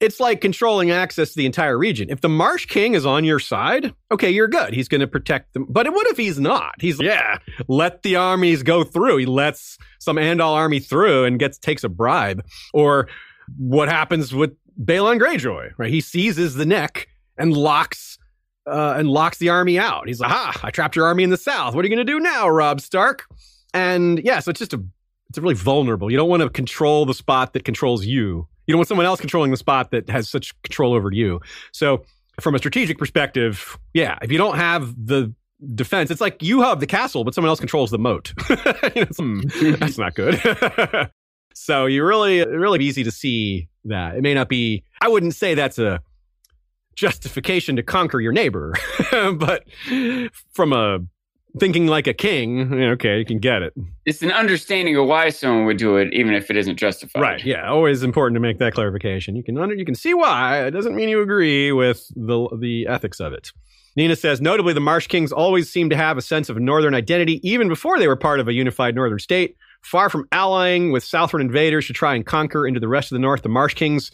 it's 0.00 0.20
like 0.20 0.40
controlling 0.40 0.90
access 0.90 1.30
to 1.30 1.36
the 1.36 1.46
entire 1.46 1.78
region. 1.78 2.08
If 2.10 2.20
the 2.20 2.28
Marsh 2.28 2.66
King 2.66 2.94
is 2.94 3.06
on 3.06 3.24
your 3.24 3.38
side, 3.38 3.94
okay, 4.10 4.30
you're 4.30 4.48
good. 4.48 4.74
He's 4.74 4.88
going 4.88 5.00
to 5.00 5.06
protect 5.06 5.54
them. 5.54 5.66
But 5.68 5.92
what 5.92 6.06
if 6.08 6.16
he's 6.16 6.38
not? 6.38 6.74
He's 6.80 6.98
like, 6.98 7.06
yeah, 7.06 7.38
let 7.68 8.02
the 8.02 8.16
armies 8.16 8.62
go 8.62 8.84
through. 8.84 9.18
He 9.18 9.26
lets 9.26 9.78
some 9.98 10.16
Andal 10.16 10.54
army 10.54 10.80
through 10.80 11.24
and 11.24 11.38
gets 11.38 11.58
takes 11.58 11.84
a 11.84 11.88
bribe. 11.88 12.44
Or 12.72 13.08
what 13.56 13.88
happens 13.88 14.34
with 14.34 14.56
Balon 14.82 15.20
Greyjoy? 15.20 15.72
Right, 15.76 15.90
he 15.90 16.00
seizes 16.00 16.54
the 16.54 16.66
neck 16.66 17.08
and 17.38 17.56
locks 17.56 18.18
uh, 18.66 18.94
and 18.96 19.08
locks 19.08 19.38
the 19.38 19.48
army 19.50 19.78
out. 19.78 20.08
He's 20.08 20.20
like, 20.20 20.30
"Ha! 20.30 20.60
I 20.62 20.70
trapped 20.70 20.96
your 20.96 21.06
army 21.06 21.22
in 21.22 21.30
the 21.30 21.36
south. 21.36 21.74
What 21.74 21.84
are 21.84 21.88
you 21.88 21.94
going 21.94 22.06
to 22.06 22.12
do 22.12 22.20
now, 22.20 22.48
Robb 22.48 22.80
Stark?" 22.80 23.24
And 23.72 24.20
yeah, 24.24 24.40
so 24.40 24.50
it's 24.50 24.60
just 24.60 24.72
a 24.72 24.82
it's 25.28 25.38
really 25.38 25.54
vulnerable. 25.54 26.10
You 26.10 26.16
don't 26.16 26.28
want 26.28 26.42
to 26.42 26.48
control 26.48 27.06
the 27.06 27.14
spot 27.14 27.52
that 27.54 27.64
controls 27.64 28.06
you. 28.06 28.46
You 28.66 28.72
don't 28.72 28.78
want 28.78 28.88
someone 28.88 29.06
else 29.06 29.20
controlling 29.20 29.50
the 29.50 29.56
spot 29.56 29.90
that 29.90 30.08
has 30.08 30.28
such 30.28 30.60
control 30.62 30.94
over 30.94 31.10
you. 31.12 31.40
So, 31.72 32.04
from 32.40 32.54
a 32.54 32.58
strategic 32.58 32.98
perspective, 32.98 33.78
yeah, 33.92 34.18
if 34.22 34.32
you 34.32 34.38
don't 34.38 34.56
have 34.56 34.94
the 35.06 35.32
defense, 35.74 36.10
it's 36.10 36.20
like 36.20 36.42
you 36.42 36.62
have 36.62 36.80
the 36.80 36.86
castle, 36.86 37.24
but 37.24 37.34
someone 37.34 37.48
else 37.48 37.60
controls 37.60 37.90
the 37.90 37.98
moat. 37.98 38.32
Know, 38.94 39.04
hmm, 39.16 39.40
that's 39.78 39.98
not 39.98 40.14
good. 40.14 40.40
so, 41.54 41.86
you 41.86 42.04
really, 42.04 42.46
really 42.46 42.84
easy 42.84 43.02
to 43.04 43.10
see 43.10 43.68
that. 43.84 44.16
It 44.16 44.22
may 44.22 44.34
not 44.34 44.48
be, 44.48 44.84
I 45.00 45.08
wouldn't 45.08 45.34
say 45.34 45.54
that's 45.54 45.78
a 45.78 46.00
justification 46.94 47.76
to 47.76 47.82
conquer 47.82 48.20
your 48.20 48.32
neighbor, 48.32 48.74
but 49.10 49.64
from 50.52 50.72
a 50.72 51.00
thinking 51.58 51.86
like 51.86 52.06
a 52.06 52.14
king, 52.14 52.72
okay, 52.74 53.18
you 53.18 53.24
can 53.24 53.38
get 53.38 53.62
it. 53.62 53.74
it's 54.04 54.22
an 54.22 54.32
understanding 54.32 54.96
of 54.96 55.06
why 55.06 55.28
someone 55.30 55.66
would 55.66 55.76
do 55.76 55.96
it, 55.96 56.12
even 56.12 56.34
if 56.34 56.50
it 56.50 56.56
isn't 56.56 56.76
justified. 56.76 57.20
Right. 57.20 57.44
Yeah. 57.44 57.68
Always 57.68 58.02
important 58.02 58.36
to 58.36 58.40
make 58.40 58.58
that 58.58 58.74
clarification. 58.74 59.36
You 59.36 59.42
can 59.42 59.58
under, 59.58 59.74
you 59.74 59.84
can 59.84 59.94
see 59.94 60.14
why. 60.14 60.66
It 60.66 60.72
doesn't 60.72 60.94
mean 60.94 61.08
you 61.08 61.22
agree 61.22 61.72
with 61.72 62.06
the 62.14 62.48
the 62.60 62.86
ethics 62.88 63.20
of 63.20 63.32
it. 63.32 63.52
Nina 63.96 64.16
says, 64.16 64.40
notably, 64.40 64.72
the 64.72 64.80
Marsh 64.80 65.06
Kings 65.06 65.30
always 65.30 65.70
seemed 65.70 65.90
to 65.92 65.96
have 65.96 66.18
a 66.18 66.22
sense 66.22 66.48
of 66.48 66.58
northern 66.58 66.94
identity, 66.94 67.40
even 67.48 67.68
before 67.68 67.98
they 67.98 68.08
were 68.08 68.16
part 68.16 68.40
of 68.40 68.48
a 68.48 68.52
unified 68.52 68.96
northern 68.96 69.20
state. 69.20 69.56
Far 69.82 70.10
from 70.10 70.26
allying 70.32 70.90
with 70.90 71.04
southern 71.04 71.40
invaders 71.40 71.86
to 71.86 71.92
try 71.92 72.16
and 72.16 72.26
conquer 72.26 72.66
into 72.66 72.80
the 72.80 72.88
rest 72.88 73.12
of 73.12 73.16
the 73.16 73.20
north, 73.20 73.42
the 73.42 73.48
Marsh 73.48 73.74
Kings 73.74 74.10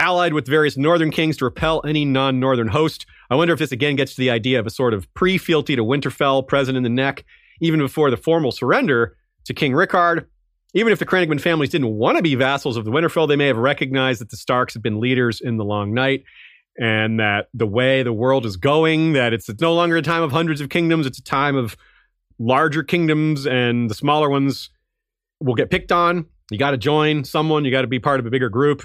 allied 0.00 0.32
with 0.32 0.46
various 0.46 0.76
northern 0.76 1.10
kings 1.10 1.36
to 1.38 1.44
repel 1.44 1.80
any 1.86 2.04
non 2.04 2.38
northern 2.38 2.68
host. 2.68 3.06
I 3.30 3.36
wonder 3.36 3.52
if 3.52 3.58
this 3.58 3.72
again 3.72 3.96
gets 3.96 4.14
to 4.14 4.20
the 4.20 4.30
idea 4.30 4.58
of 4.58 4.66
a 4.66 4.70
sort 4.70 4.94
of 4.94 5.12
pre 5.14 5.38
fealty 5.38 5.76
to 5.76 5.84
Winterfell 5.84 6.46
present 6.46 6.76
in 6.76 6.82
the 6.82 6.88
neck, 6.88 7.24
even 7.60 7.80
before 7.80 8.10
the 8.10 8.16
formal 8.16 8.52
surrender 8.52 9.16
to 9.44 9.54
King 9.54 9.74
Rickard. 9.74 10.26
Even 10.74 10.92
if 10.92 10.98
the 10.98 11.06
Crannogman 11.06 11.40
families 11.40 11.70
didn't 11.70 11.94
want 11.94 12.16
to 12.16 12.22
be 12.22 12.34
vassals 12.34 12.76
of 12.76 12.84
the 12.84 12.90
Winterfell, 12.90 13.26
they 13.26 13.36
may 13.36 13.46
have 13.46 13.56
recognized 13.56 14.20
that 14.20 14.30
the 14.30 14.36
Starks 14.36 14.74
have 14.74 14.82
been 14.82 15.00
leaders 15.00 15.40
in 15.40 15.56
the 15.56 15.64
Long 15.64 15.94
Night 15.94 16.24
and 16.78 17.18
that 17.18 17.48
the 17.54 17.66
way 17.66 18.02
the 18.02 18.12
world 18.12 18.46
is 18.46 18.56
going, 18.56 19.14
that 19.14 19.32
it's, 19.32 19.48
it's 19.48 19.62
no 19.62 19.74
longer 19.74 19.96
a 19.96 20.02
time 20.02 20.22
of 20.22 20.30
hundreds 20.30 20.60
of 20.60 20.68
kingdoms, 20.68 21.06
it's 21.06 21.18
a 21.18 21.22
time 21.22 21.56
of 21.56 21.76
larger 22.38 22.82
kingdoms 22.82 23.46
and 23.46 23.90
the 23.90 23.94
smaller 23.94 24.28
ones 24.28 24.70
will 25.40 25.54
get 25.54 25.70
picked 25.70 25.90
on. 25.90 26.26
You 26.50 26.58
got 26.58 26.70
to 26.70 26.76
join 26.76 27.24
someone, 27.24 27.64
you 27.64 27.70
got 27.70 27.82
to 27.82 27.88
be 27.88 27.98
part 27.98 28.20
of 28.20 28.26
a 28.26 28.30
bigger 28.30 28.48
group. 28.48 28.82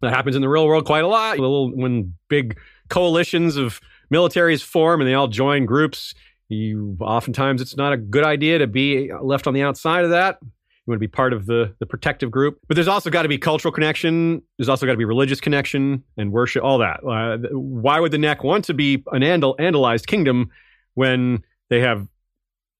That 0.00 0.14
happens 0.14 0.36
in 0.36 0.42
the 0.42 0.48
real 0.48 0.66
world 0.66 0.84
quite 0.84 1.04
a 1.04 1.08
lot. 1.08 1.38
Little, 1.38 1.74
when 1.74 2.14
big 2.28 2.58
coalitions 2.88 3.56
of 3.56 3.80
militaries 4.12 4.62
form 4.62 5.00
and 5.00 5.08
they 5.08 5.14
all 5.14 5.28
join 5.28 5.66
groups, 5.66 6.14
you 6.48 6.96
oftentimes 7.00 7.60
it's 7.60 7.76
not 7.76 7.92
a 7.92 7.96
good 7.96 8.24
idea 8.24 8.58
to 8.58 8.66
be 8.66 9.10
left 9.22 9.46
on 9.46 9.54
the 9.54 9.62
outside 9.62 10.04
of 10.04 10.10
that. 10.10 10.38
You 10.42 10.90
want 10.90 10.96
to 10.96 11.08
be 11.08 11.08
part 11.08 11.32
of 11.32 11.46
the 11.46 11.74
the 11.78 11.86
protective 11.86 12.30
group, 12.30 12.58
but 12.68 12.74
there's 12.74 12.88
also 12.88 13.08
got 13.08 13.22
to 13.22 13.28
be 13.28 13.38
cultural 13.38 13.72
connection. 13.72 14.42
There's 14.58 14.68
also 14.68 14.84
got 14.84 14.92
to 14.92 14.98
be 14.98 15.06
religious 15.06 15.40
connection 15.40 16.04
and 16.18 16.30
worship. 16.30 16.62
All 16.62 16.76
that. 16.78 17.00
Uh, 17.02 17.38
why 17.52 18.00
would 18.00 18.12
the 18.12 18.18
neck 18.18 18.44
want 18.44 18.66
to 18.66 18.74
be 18.74 19.02
an 19.12 19.22
Andal 19.22 19.56
Andalized 19.58 20.06
kingdom 20.06 20.50
when 20.92 21.42
they 21.70 21.80
have 21.80 22.06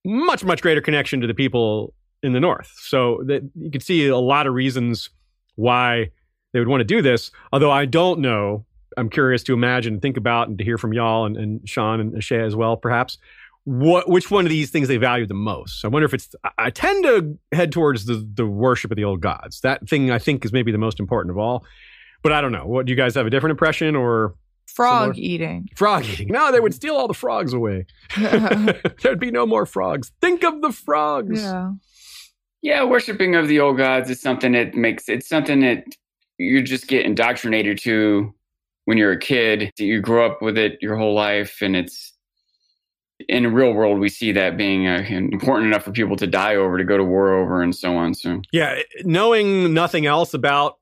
much 0.05 0.45
much 0.45 0.61
greater 0.61 0.83
connection 0.83 1.23
to 1.23 1.27
the 1.27 1.33
people 1.33 1.95
in 2.23 2.35
the 2.35 2.41
north? 2.41 2.71
So 2.77 3.23
that 3.25 3.51
you 3.55 3.71
can 3.71 3.81
see 3.81 4.07
a 4.09 4.19
lot 4.19 4.47
of 4.47 4.53
reasons 4.53 5.09
why 5.55 6.11
they 6.53 6.59
would 6.59 6.69
want 6.69 6.83
to 6.83 6.85
do 6.85 7.01
this. 7.01 7.31
Although 7.53 7.71
I 7.71 7.87
don't 7.87 8.21
know. 8.21 8.67
I'm 8.97 9.11
curious 9.11 9.43
to 9.45 9.55
imagine, 9.55 10.01
think 10.01 10.17
about, 10.17 10.49
and 10.49 10.59
to 10.59 10.65
hear 10.65 10.79
from 10.79 10.93
y'all 10.93 11.27
and, 11.27 11.37
and 11.37 11.69
Sean 11.69 12.01
and 12.01 12.23
Shay 12.23 12.41
as 12.41 12.55
well, 12.57 12.77
perhaps 12.77 13.19
what 13.65 14.09
which 14.09 14.31
one 14.31 14.45
of 14.45 14.51
these 14.51 14.71
things 14.71 14.89
they 14.89 14.99
value 14.99 15.27
the 15.27 15.35
most. 15.35 15.85
I 15.85 15.89
wonder 15.89 16.05
if 16.05 16.15
it's 16.15 16.35
I 16.59 16.71
tend 16.71 17.05
to 17.05 17.39
head 17.53 17.73
towards 17.73 18.05
the 18.05 18.27
the 18.35 18.47
worship 18.47 18.91
of 18.91 18.97
the 18.97 19.05
old 19.05 19.21
gods. 19.21 19.61
That 19.61 19.89
thing 19.89 20.11
I 20.11 20.19
think 20.19 20.45
is 20.45 20.53
maybe 20.53 20.71
the 20.71 20.79
most 20.79 21.01
important 21.01 21.31
of 21.31 21.39
all. 21.39 21.65
But 22.23 22.33
I 22.33 22.41
don't 22.41 22.53
know. 22.53 22.67
What 22.67 22.87
do 22.87 22.91
you 22.91 22.97
guys 22.97 23.15
have 23.15 23.27
a 23.27 23.31
different 23.31 23.53
impression 23.53 23.97
or 23.97 24.35
frog 24.67 25.15
similar? 25.15 25.33
eating? 25.33 25.69
Frog 25.77 26.05
eating. 26.07 26.29
No, 26.29 26.53
they 26.53 26.61
would 26.61 26.75
steal 26.75 26.97
all 26.97 27.09
the 27.09 27.15
frogs 27.15 27.53
away. 27.53 27.87
There'd 28.17 29.21
be 29.21 29.31
no 29.31 29.47
more 29.47 29.67
frogs. 29.67 30.13
Think 30.21 30.45
of 30.45 30.61
the 30.63 30.73
frogs. 30.73 31.43
Yeah. 31.43 31.73
Yeah, 32.63 32.85
worshiping 32.85 33.35
of 33.35 33.47
the 33.47 33.61
old 33.61 33.77
gods 33.77 34.09
is 34.09 34.23
something 34.23 34.53
that 34.53 34.75
makes 34.75 35.09
it's 35.09 35.29
something 35.29 35.61
that 35.61 35.85
you 36.39 36.63
just 36.63 36.87
get 36.87 37.05
indoctrinated 37.05 37.79
to 37.81 38.35
when 38.85 38.99
you're 38.99 39.13
a 39.13 39.19
kid. 39.19 39.73
You 39.79 40.01
grow 40.01 40.27
up 40.27 40.43
with 40.43 40.59
it 40.59 40.79
your 40.81 40.97
whole 40.97 41.15
life 41.15 41.63
and 41.63 41.77
it's 41.77 42.15
in 43.29 43.45
the 43.45 43.49
real 43.49 43.73
world, 43.73 44.01
we 44.01 44.09
see 44.09 44.33
that 44.33 44.57
being 44.57 44.87
uh, 44.89 45.05
important 45.09 45.69
enough 45.69 45.85
for 45.85 45.93
people 45.93 46.17
to 46.17 46.27
die 46.27 46.57
over, 46.57 46.79
to 46.79 46.85
go 46.85 46.97
to 46.97 47.05
war 47.05 47.33
over, 47.33 47.63
and 47.63 47.75
so 47.75 47.97
on. 47.97 48.15
So, 48.15 48.43
yeah, 48.53 48.81
knowing 49.05 49.73
nothing 49.73 50.07
else 50.07 50.35
about 50.35 50.79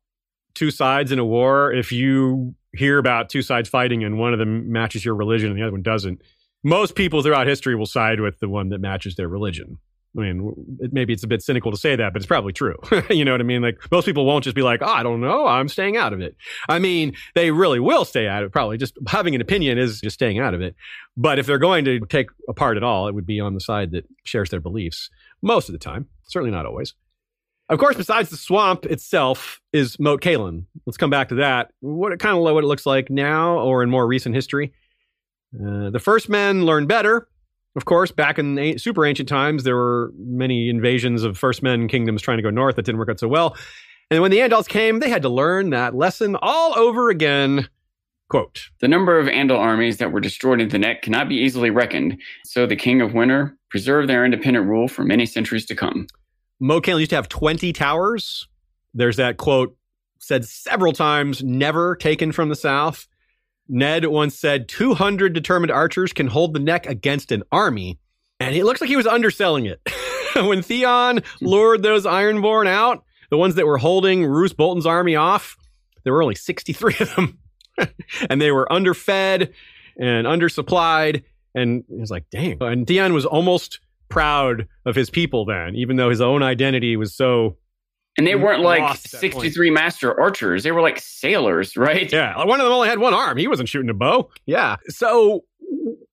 two 0.55 0.71
sides 0.71 1.13
in 1.13 1.19
a 1.19 1.25
war, 1.25 1.73
if 1.73 1.93
you 1.93 2.55
hear 2.75 2.99
about 2.99 3.29
two 3.29 3.43
sides 3.43 3.69
fighting 3.69 4.03
and 4.03 4.19
one 4.19 4.33
of 4.33 4.39
them 4.39 4.73
matches 4.73 5.05
your 5.05 5.15
religion 5.15 5.51
and 5.51 5.59
the 5.59 5.63
other 5.63 5.73
one 5.73 5.83
doesn't, 5.83 6.23
most 6.65 6.95
people 6.95 7.23
throughout 7.23 7.47
history 7.47 7.75
will 7.75 7.87
side 7.87 8.21
with 8.21 8.39
the 8.41 8.49
one 8.49 8.71
that 8.71 8.81
matches 8.81 9.17
their 9.17 9.29
religion. 9.29 9.79
I 10.17 10.21
mean, 10.21 10.77
it, 10.81 10.93
maybe 10.93 11.13
it's 11.13 11.23
a 11.23 11.27
bit 11.27 11.43
cynical 11.43 11.71
to 11.71 11.77
say 11.77 11.97
that, 11.97 12.13
but 12.13 12.21
it's 12.21 12.27
probably 12.27 12.53
true. 12.53 12.77
you 13.11 13.25
know 13.25 13.33
what 13.33 13.41
I 13.41 13.45
mean? 13.45 13.63
Like 13.63 13.79
most 13.91 14.05
people 14.05 14.27
won't 14.27 14.45
just 14.45 14.57
be 14.57 14.63
like, 14.63 14.83
oh, 14.83 14.87
I 14.87 15.03
don't 15.03 15.21
know, 15.21 15.47
I'm 15.47 15.69
staying 15.69 15.97
out 15.97 16.13
of 16.13 16.21
it. 16.21 16.37
I 16.69 16.79
mean, 16.79 17.15
they 17.35 17.51
really 17.51 17.81
will 17.81 18.05
stay 18.05 18.29
out 18.29 18.43
of 18.43 18.49
it. 18.49 18.53
Probably 18.53 18.77
just 18.77 18.95
having 19.07 19.35
an 19.35 19.41
opinion 19.41 19.79
is 19.79 20.01
just 20.01 20.15
staying 20.15 20.39
out 20.39 20.53
of 20.53 20.61
it. 20.61 20.75
But 21.17 21.39
if 21.39 21.47
they're 21.47 21.59
going 21.59 21.85
to 21.87 22.01
take 22.01 22.29
a 22.49 22.53
part 22.53 22.77
at 22.77 22.83
all, 22.83 23.09
it 23.09 23.15
would 23.15 23.27
be 23.27 23.41
on 23.41 23.55
the 23.55 23.61
side 23.61 23.93
that 23.93 24.05
shares 24.25 24.51
their 24.51 24.61
beliefs 24.61 25.09
most 25.41 25.69
of 25.69 25.73
the 25.73 25.79
time. 25.79 26.09
Certainly 26.25 26.53
not 26.53 26.67
always. 26.67 26.95
Of 27.69 27.79
course, 27.79 27.97
besides 27.97 28.29
the 28.29 28.37
swamp 28.37 28.85
itself 28.85 29.61
is 29.73 29.99
Moat 29.99 30.21
Cailin. 30.21 30.67
Let's 30.85 30.99
come 30.99 31.11
back 31.11 31.31
to 31.31 31.37
that. 31.37 31.71
What 31.81 32.19
kind 32.19 32.37
of 32.37 32.43
what 32.43 32.63
it 32.63 32.67
looks 32.67 32.85
like 32.85 33.09
now 33.09 33.59
or 33.61 33.83
in 33.83 33.89
more 33.89 34.07
recent 34.07 34.35
history. 34.35 34.75
Uh, 35.55 35.91
the 35.91 36.01
first 36.01 36.29
men 36.29 36.67
learn 36.67 36.87
better 36.87 37.29
of 37.77 37.85
course, 37.85 38.11
back 38.11 38.39
in 38.39 38.79
super 38.79 39.07
ancient 39.07 39.29
times, 39.29 39.65
there 39.65 39.77
were 39.77 40.13
many 40.19 40.69
invasions 40.69 41.23
of 41.23 41.39
First 41.39 41.63
Men 41.63 41.89
kingdoms 41.89 42.23
trying 42.23 42.39
to 42.39 42.43
go 42.43 42.51
north 42.51 42.77
that 42.77 42.85
didn't 42.85 42.99
work 42.99 43.09
out 43.09 43.21
so 43.21 43.29
well. 43.29 43.57
And 44.11 44.21
when 44.21 44.31
the 44.31 44.39
Andals 44.39 44.69
came, 44.69 45.01
they 45.01 45.09
had 45.09 45.23
to 45.23 45.31
learn 45.31 45.71
that 45.71 45.95
lesson 45.95 46.37
all 46.43 46.79
over 46.79 47.09
again. 47.09 47.69
Quote 48.29 48.69
The 48.81 48.89
number 48.89 49.19
of 49.19 49.27
Andal 49.27 49.59
armies 49.59 49.99
that 49.99 50.13
were 50.13 50.21
destroyed 50.21 50.61
in 50.61 50.69
the 50.69 50.79
neck 50.79 51.03
cannot 51.03 51.29
be 51.29 51.37
easily 51.37 51.71
reckoned, 51.71 52.19
so 52.45 52.67
the 52.67 52.77
King 52.77 53.01
of 53.01 53.15
Winter 53.15 53.57
preserved 53.71 54.09
their 54.09 54.25
independent 54.25 54.67
rule 54.67 54.89
for 54.89 55.03
many 55.03 55.25
centuries 55.25 55.65
to 55.67 55.75
come. 55.75 56.07
Cailin 56.63 57.01
used 57.01 57.11
to 57.11 57.17
have 57.17 57.29
20 57.29 57.73
towers. 57.73 58.49
There's 58.95 59.17
that 59.17 59.39
quote 59.39 59.77
said 60.19 60.45
several 60.45 60.93
times, 60.93 61.43
never 61.43 61.97
taken 61.97 62.33
from 62.33 62.49
the 62.49 62.55
south. 62.55 63.09
Ned 63.69 64.07
once 64.07 64.39
said 64.39 64.69
200 64.69 65.33
determined 65.33 65.71
archers 65.71 66.13
can 66.13 66.27
hold 66.27 66.55
the 66.55 66.61
neck 66.61 66.87
against 66.87 67.33
an 67.33 67.43
army. 67.51 67.99
And 68.41 68.57
it 68.57 68.65
looks 68.65 68.81
like 68.81 68.91
he 68.91 68.97
was 68.97 69.07
underselling 69.07 69.67
it. 69.67 69.81
when 70.37 70.63
Theon 70.63 71.23
lured 71.41 71.83
those 71.83 72.05
Ironborn 72.05 72.67
out, 72.67 73.05
the 73.31 73.39
ones 73.39 73.55
that 73.55 73.67
were 73.67 73.79
holding 73.79 74.25
Roose 74.25 74.53
Bolton's 74.53 74.87
army 74.87 75.17
off, 75.17 75.57
there 76.05 76.13
were 76.13 76.23
only 76.23 76.35
63 76.35 76.95
of 77.01 77.15
them. 77.15 77.39
and 78.31 78.41
they 78.41 78.51
were 78.51 78.71
underfed 78.71 79.51
and 79.99 80.27
undersupplied. 80.27 81.25
And 81.55 81.85
he 81.89 82.01
was 82.01 82.11
like, 82.11 82.29
dang. 82.31 82.59
And 82.61 82.87
Theon 82.87 83.15
was 83.15 83.27
almost 83.27 83.81
proud 84.09 84.69
of 84.85 84.95
his 84.95 85.09
people 85.09 85.45
then, 85.45 85.75
even 85.75 85.97
though 85.97 86.11
his 86.11 86.21
own 86.21 86.43
identity 86.43 86.97
was 86.97 87.15
so 87.15 87.57
and 88.19 88.27
they 88.27 88.35
weren't 88.35 88.63
like 88.63 88.97
63 88.97 89.71
master 89.71 90.19
archers. 90.21 90.63
They 90.63 90.73
were 90.73 90.83
like 90.83 90.99
sailors, 91.01 91.77
right? 91.77 92.11
Yeah. 92.13 92.37
One 92.45 92.61
of 92.61 92.65
them 92.65 92.73
only 92.73 92.89
had 92.89 92.99
one 92.99 93.15
arm. 93.15 93.39
He 93.39 93.49
wasn't 93.49 93.69
shooting 93.69 93.91
a 93.91 93.95
bow. 93.95 94.31
Yeah. 94.47 94.77
So 94.89 95.45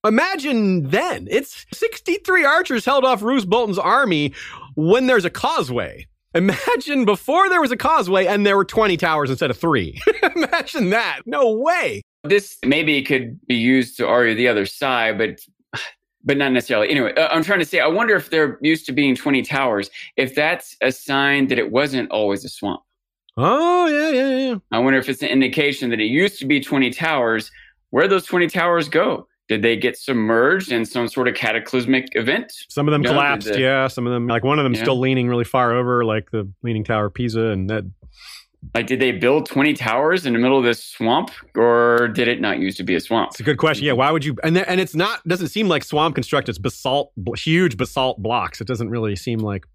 imagine 0.05 0.89
then 0.89 1.27
it's 1.29 1.65
63 1.73 2.45
archers 2.45 2.85
held 2.85 3.03
off 3.03 3.21
Roose 3.21 3.45
Bolton's 3.45 3.79
army 3.79 4.33
when 4.75 5.07
there's 5.07 5.25
a 5.25 5.29
causeway. 5.29 6.07
Imagine 6.35 7.05
before 7.05 7.49
there 7.49 7.59
was 7.59 7.71
a 7.71 7.77
causeway 7.77 8.27
and 8.27 8.45
there 8.45 8.55
were 8.55 8.65
20 8.65 8.97
towers 8.97 9.29
instead 9.29 9.49
of 9.49 9.57
three. 9.57 9.99
imagine 10.35 10.91
that. 10.91 11.21
No 11.25 11.51
way. 11.51 12.03
This 12.23 12.57
maybe 12.63 13.01
could 13.01 13.39
be 13.47 13.55
used 13.55 13.97
to 13.97 14.07
argue 14.07 14.35
the 14.35 14.47
other 14.47 14.65
side, 14.65 15.17
but 15.17 15.39
but 16.23 16.37
not 16.37 16.51
necessarily. 16.51 16.89
Anyway, 16.89 17.13
uh, 17.15 17.27
I'm 17.29 17.43
trying 17.43 17.59
to 17.59 17.65
say, 17.65 17.79
I 17.79 17.87
wonder 17.87 18.15
if 18.15 18.29
they're 18.29 18.57
used 18.61 18.85
to 18.87 18.91
being 18.91 19.15
20 19.15 19.41
towers, 19.43 19.89
if 20.17 20.35
that's 20.35 20.75
a 20.81 20.91
sign 20.91 21.47
that 21.47 21.59
it 21.59 21.71
wasn't 21.71 22.11
always 22.11 22.43
a 22.45 22.49
swamp. 22.49 22.81
Oh, 23.37 23.87
yeah, 23.87 24.09
yeah, 24.09 24.37
yeah. 24.49 24.55
I 24.71 24.79
wonder 24.79 24.99
if 24.99 25.07
it's 25.07 25.21
an 25.21 25.29
indication 25.29 25.89
that 25.91 25.99
it 25.99 26.05
used 26.05 26.39
to 26.39 26.45
be 26.45 26.59
20 26.59 26.89
towers. 26.91 27.51
Where 27.91 28.07
those 28.07 28.25
20 28.25 28.47
towers 28.47 28.89
go? 28.89 29.27
Did 29.47 29.63
they 29.63 29.75
get 29.75 29.97
submerged 29.97 30.71
in 30.71 30.85
some 30.85 31.07
sort 31.07 31.27
of 31.27 31.33
cataclysmic 31.33 32.09
event? 32.11 32.53
Some 32.69 32.87
of 32.87 32.91
them 32.91 33.01
no, 33.01 33.13
collapsed, 33.13 33.57
yeah. 33.57 33.87
Some 33.87 34.05
of 34.05 34.13
them, 34.13 34.27
like 34.27 34.43
one 34.43 34.59
of 34.59 34.63
them, 34.63 34.75
yeah. 34.75 34.81
still 34.81 34.99
leaning 34.99 35.27
really 35.27 35.43
far 35.43 35.73
over, 35.73 36.05
like 36.05 36.29
the 36.29 36.47
Leaning 36.61 36.83
Tower 36.83 37.05
of 37.05 37.15
Pisa, 37.15 37.45
and 37.47 37.67
that 37.69 37.83
like, 38.75 38.87
did 38.87 38.99
they 38.99 39.11
build 39.11 39.45
20 39.47 39.73
towers 39.73 40.25
in 40.25 40.33
the 40.33 40.39
middle 40.39 40.57
of 40.57 40.63
this 40.63 40.83
swamp 40.83 41.31
or 41.55 42.09
did 42.09 42.27
it 42.27 42.41
not 42.41 42.59
used 42.59 42.77
to 42.77 42.83
be 42.83 42.95
a 42.95 42.99
swamp? 42.99 43.31
It's 43.31 43.39
a 43.39 43.43
good 43.43 43.57
question. 43.57 43.85
Yeah. 43.85 43.93
Why 43.93 44.11
would 44.11 44.25
you? 44.25 44.35
And, 44.43 44.57
and 44.57 44.79
it's 44.79 44.95
not, 44.95 45.25
doesn't 45.27 45.47
seem 45.47 45.67
like 45.67 45.83
swamp 45.83 46.15
construct. 46.15 46.49
It's 46.49 46.57
basalt, 46.57 47.11
huge 47.35 47.77
basalt 47.77 48.21
blocks. 48.21 48.61
It 48.61 48.67
doesn't 48.67 48.89
really 48.89 49.15
seem 49.15 49.39
like 49.39 49.65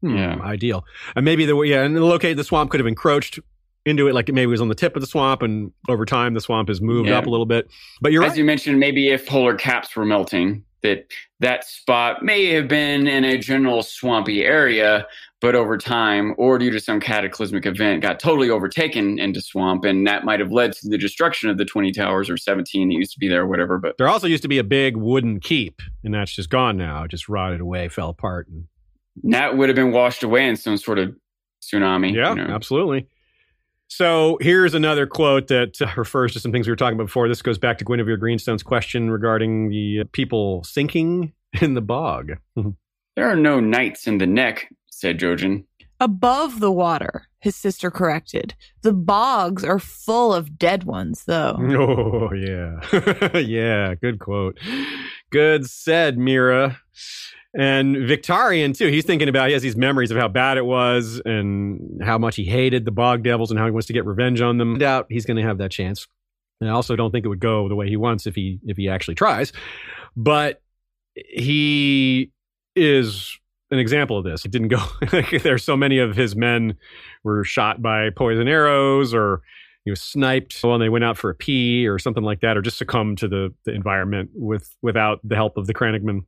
hmm, 0.00 0.16
yeah. 0.16 0.38
ideal. 0.42 0.84
And 1.16 1.24
maybe 1.24 1.46
the, 1.46 1.58
yeah, 1.62 1.82
and 1.82 1.98
locate 2.02 2.36
the 2.36 2.44
swamp 2.44 2.70
could 2.70 2.80
have 2.80 2.86
encroached 2.86 3.38
into 3.86 4.08
it 4.08 4.14
like 4.14 4.28
maybe 4.28 4.30
it 4.30 4.34
maybe 4.34 4.50
was 4.50 4.60
on 4.60 4.68
the 4.68 4.74
tip 4.74 4.96
of 4.96 5.02
the 5.02 5.06
swamp 5.06 5.42
and 5.42 5.70
over 5.88 6.06
time 6.06 6.34
the 6.34 6.40
swamp 6.40 6.68
has 6.68 6.80
moved 6.80 7.08
yeah. 7.08 7.18
up 7.18 7.26
a 7.26 7.30
little 7.30 7.44
bit 7.46 7.68
but 8.00 8.12
you're 8.12 8.24
as 8.24 8.30
right. 8.30 8.38
you 8.38 8.44
mentioned 8.44 8.80
maybe 8.80 9.10
if 9.10 9.26
polar 9.26 9.54
caps 9.54 9.94
were 9.94 10.06
melting 10.06 10.64
that 10.82 11.06
that 11.40 11.64
spot 11.64 12.22
may 12.22 12.46
have 12.46 12.68
been 12.68 13.06
in 13.06 13.24
a 13.24 13.36
general 13.36 13.82
swampy 13.82 14.44
area 14.44 15.06
but 15.40 15.54
over 15.54 15.76
time 15.76 16.34
or 16.38 16.58
due 16.58 16.70
to 16.70 16.80
some 16.80 17.00
cataclysmic 17.00 17.66
event 17.66 18.02
got 18.02 18.18
totally 18.18 18.50
overtaken 18.50 19.18
into 19.18 19.40
swamp 19.40 19.84
and 19.84 20.06
that 20.06 20.24
might 20.24 20.40
have 20.40 20.52
led 20.52 20.72
to 20.72 20.88
the 20.88 20.98
destruction 20.98 21.50
of 21.50 21.58
the 21.58 21.64
20 21.64 21.92
towers 21.92 22.30
or 22.30 22.36
17 22.36 22.88
that 22.88 22.94
used 22.94 23.12
to 23.12 23.18
be 23.18 23.28
there 23.28 23.42
or 23.42 23.46
whatever 23.46 23.78
but 23.78 23.96
there 23.98 24.08
also 24.08 24.26
used 24.26 24.42
to 24.42 24.48
be 24.48 24.58
a 24.58 24.64
big 24.64 24.96
wooden 24.96 25.40
keep 25.40 25.82
and 26.02 26.14
that's 26.14 26.32
just 26.32 26.50
gone 26.50 26.76
now 26.76 27.04
it 27.04 27.10
just 27.10 27.28
rotted 27.28 27.60
away 27.60 27.88
fell 27.88 28.08
apart 28.08 28.48
and 28.48 28.66
that 29.22 29.56
would 29.56 29.68
have 29.68 29.76
been 29.76 29.92
washed 29.92 30.22
away 30.22 30.46
in 30.46 30.56
some 30.56 30.76
sort 30.76 30.98
of 30.98 31.14
tsunami 31.62 32.14
yeah 32.14 32.30
you 32.34 32.44
know? 32.44 32.54
absolutely 32.54 33.06
so 33.88 34.38
here's 34.40 34.74
another 34.74 35.06
quote 35.06 35.48
that 35.48 35.80
uh, 35.80 35.86
refers 35.96 36.32
to 36.32 36.40
some 36.40 36.52
things 36.52 36.66
we 36.66 36.72
were 36.72 36.76
talking 36.76 36.94
about 36.94 37.06
before. 37.06 37.28
This 37.28 37.42
goes 37.42 37.58
back 37.58 37.78
to 37.78 37.84
Guinevere 37.84 38.16
Greenstone's 38.16 38.62
question 38.62 39.10
regarding 39.10 39.68
the 39.68 40.00
uh, 40.00 40.04
people 40.10 40.64
sinking 40.64 41.32
in 41.60 41.74
the 41.74 41.80
bog. 41.80 42.32
there 43.16 43.30
are 43.30 43.36
no 43.36 43.60
knights 43.60 44.06
in 44.06 44.18
the 44.18 44.26
neck, 44.26 44.68
said 44.98 45.18
Jojen. 45.18 45.64
Above 46.00 46.60
the 46.60 46.72
water, 46.72 47.28
his 47.40 47.54
sister 47.54 47.90
corrected. 47.90 48.54
The 48.82 48.92
bogs 48.92 49.64
are 49.64 49.78
full 49.78 50.34
of 50.34 50.58
dead 50.58 50.84
ones, 50.84 51.24
though. 51.24 51.56
Oh, 51.60 52.32
yeah. 52.32 53.38
yeah, 53.38 53.94
good 53.94 54.18
quote. 54.18 54.58
Good 55.30 55.68
said, 55.68 56.16
Meera. 56.16 56.76
And 57.56 57.94
Victarion, 57.96 58.76
too, 58.76 58.88
he's 58.88 59.04
thinking 59.04 59.28
about, 59.28 59.46
he 59.46 59.52
has 59.52 59.62
these 59.62 59.76
memories 59.76 60.10
of 60.10 60.16
how 60.16 60.26
bad 60.26 60.56
it 60.58 60.66
was 60.66 61.22
and 61.24 62.02
how 62.02 62.18
much 62.18 62.34
he 62.34 62.44
hated 62.44 62.84
the 62.84 62.90
Bog 62.90 63.22
Devils 63.22 63.50
and 63.50 63.58
how 63.58 63.66
he 63.66 63.70
wants 63.70 63.86
to 63.86 63.92
get 63.92 64.04
revenge 64.04 64.40
on 64.40 64.58
them. 64.58 64.74
I 64.74 64.78
doubt 64.78 65.06
he's 65.08 65.24
going 65.24 65.36
to 65.36 65.42
have 65.44 65.58
that 65.58 65.70
chance. 65.70 66.08
And 66.60 66.68
I 66.68 66.72
also 66.72 66.96
don't 66.96 67.12
think 67.12 67.24
it 67.24 67.28
would 67.28 67.40
go 67.40 67.68
the 67.68 67.76
way 67.76 67.88
he 67.88 67.96
wants 67.96 68.26
if 68.26 68.34
he 68.34 68.58
if 68.64 68.76
he 68.76 68.88
actually 68.88 69.14
tries. 69.14 69.52
But 70.16 70.62
he 71.14 72.32
is 72.74 73.38
an 73.74 73.80
example 73.80 74.16
of 74.16 74.24
this. 74.24 74.44
It 74.44 74.50
didn't 74.50 74.68
go. 74.68 74.82
There's 75.42 75.64
so 75.64 75.76
many 75.76 75.98
of 75.98 76.16
his 76.16 76.34
men 76.34 76.76
were 77.22 77.44
shot 77.44 77.82
by 77.82 78.10
poison 78.10 78.48
arrows, 78.48 79.12
or 79.12 79.42
he 79.84 79.90
was 79.90 80.00
sniped 80.00 80.62
when 80.62 80.80
they 80.80 80.88
went 80.88 81.04
out 81.04 81.18
for 81.18 81.30
a 81.30 81.34
pee, 81.34 81.86
or 81.86 81.98
something 81.98 82.22
like 82.22 82.40
that, 82.40 82.56
or 82.56 82.62
just 82.62 82.78
succumbed 82.78 83.18
to 83.18 83.28
the, 83.28 83.52
the 83.64 83.72
environment 83.72 84.30
with 84.34 84.74
without 84.80 85.20
the 85.22 85.36
help 85.36 85.56
of 85.56 85.66
the 85.66 85.74
Crannogmen. 85.74 86.20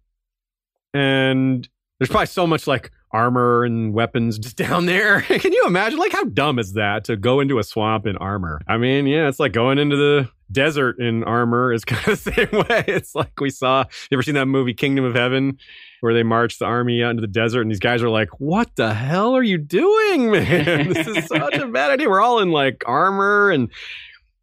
And 0.92 1.66
there's 1.98 2.10
probably 2.10 2.26
so 2.26 2.46
much 2.46 2.66
like 2.66 2.90
armor 3.12 3.64
and 3.64 3.94
weapons 3.94 4.38
just 4.40 4.56
down 4.56 4.86
there. 4.86 5.20
Can 5.22 5.52
you 5.52 5.64
imagine? 5.66 5.98
Like, 5.98 6.12
how 6.12 6.24
dumb 6.24 6.58
is 6.58 6.74
that 6.74 7.04
to 7.04 7.16
go 7.16 7.40
into 7.40 7.58
a 7.58 7.64
swamp 7.64 8.06
in 8.06 8.16
armor? 8.16 8.60
I 8.68 8.76
mean, 8.76 9.06
yeah, 9.06 9.28
it's 9.28 9.40
like 9.40 9.52
going 9.52 9.78
into 9.78 9.96
the 9.96 10.28
desert 10.50 10.98
in 11.00 11.24
armor 11.24 11.72
is 11.72 11.84
kind 11.84 12.06
of 12.08 12.22
the 12.24 12.32
same 12.32 12.50
way. 12.68 12.84
It's 12.86 13.14
like 13.14 13.40
we 13.40 13.50
saw. 13.50 13.84
You 14.10 14.16
ever 14.16 14.22
seen 14.22 14.34
that 14.34 14.46
movie 14.46 14.74
Kingdom 14.74 15.04
of 15.04 15.14
Heaven, 15.14 15.58
where 16.00 16.14
they 16.14 16.22
march 16.22 16.58
the 16.58 16.64
army 16.66 17.02
out 17.02 17.10
into 17.10 17.20
the 17.22 17.26
desert, 17.26 17.62
and 17.62 17.70
these 17.70 17.78
guys 17.80 18.02
are 18.02 18.10
like, 18.10 18.40
"What 18.40 18.74
the 18.76 18.94
hell 18.94 19.34
are 19.36 19.42
you 19.42 19.58
doing, 19.58 20.30
man? 20.32 20.88
This 20.92 21.06
is 21.06 21.26
such 21.26 21.54
a 21.56 21.66
bad 21.66 21.90
idea." 21.90 22.08
We're 22.08 22.20
all 22.20 22.40
in 22.40 22.50
like 22.50 22.82
armor 22.86 23.50
and. 23.50 23.70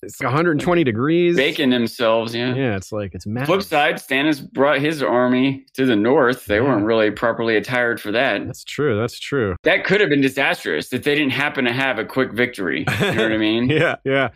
It's 0.05 0.21
120 0.21 0.83
degrees. 0.83 1.37
Baking 1.37 1.69
themselves, 1.69 2.35
yeah. 2.35 2.53
Yeah, 2.53 2.75
it's 2.75 2.91
like 2.91 3.15
it's 3.15 3.25
mad. 3.25 3.45
Flip 3.45 3.61
side, 3.61 3.95
Stannis 3.95 4.41
brought 4.51 4.79
his 4.81 5.01
army 5.01 5.65
to 5.75 5.85
the 5.85 5.95
north. 5.95 6.45
They 6.45 6.55
Yeah. 6.57 6.63
weren't 6.63 6.83
really 6.85 7.09
properly 7.09 7.55
attired 7.55 8.01
for 8.01 8.11
that. 8.11 8.45
That's 8.45 8.65
true. 8.65 8.99
That's 8.99 9.17
true. 9.17 9.55
That 9.63 9.85
could 9.85 10.01
have 10.01 10.09
been 10.09 10.19
disastrous 10.19 10.91
if 10.91 11.03
they 11.03 11.15
didn't 11.15 11.31
happen 11.31 11.63
to 11.63 11.71
have 11.71 11.99
a 11.99 12.03
quick 12.05 12.33
victory. 12.33 12.79
You 12.99 13.11
know 13.13 13.23
what 13.23 13.31
I 13.31 13.37
mean? 13.37 13.69
Yeah, 13.69 13.95
yeah. 14.03 14.31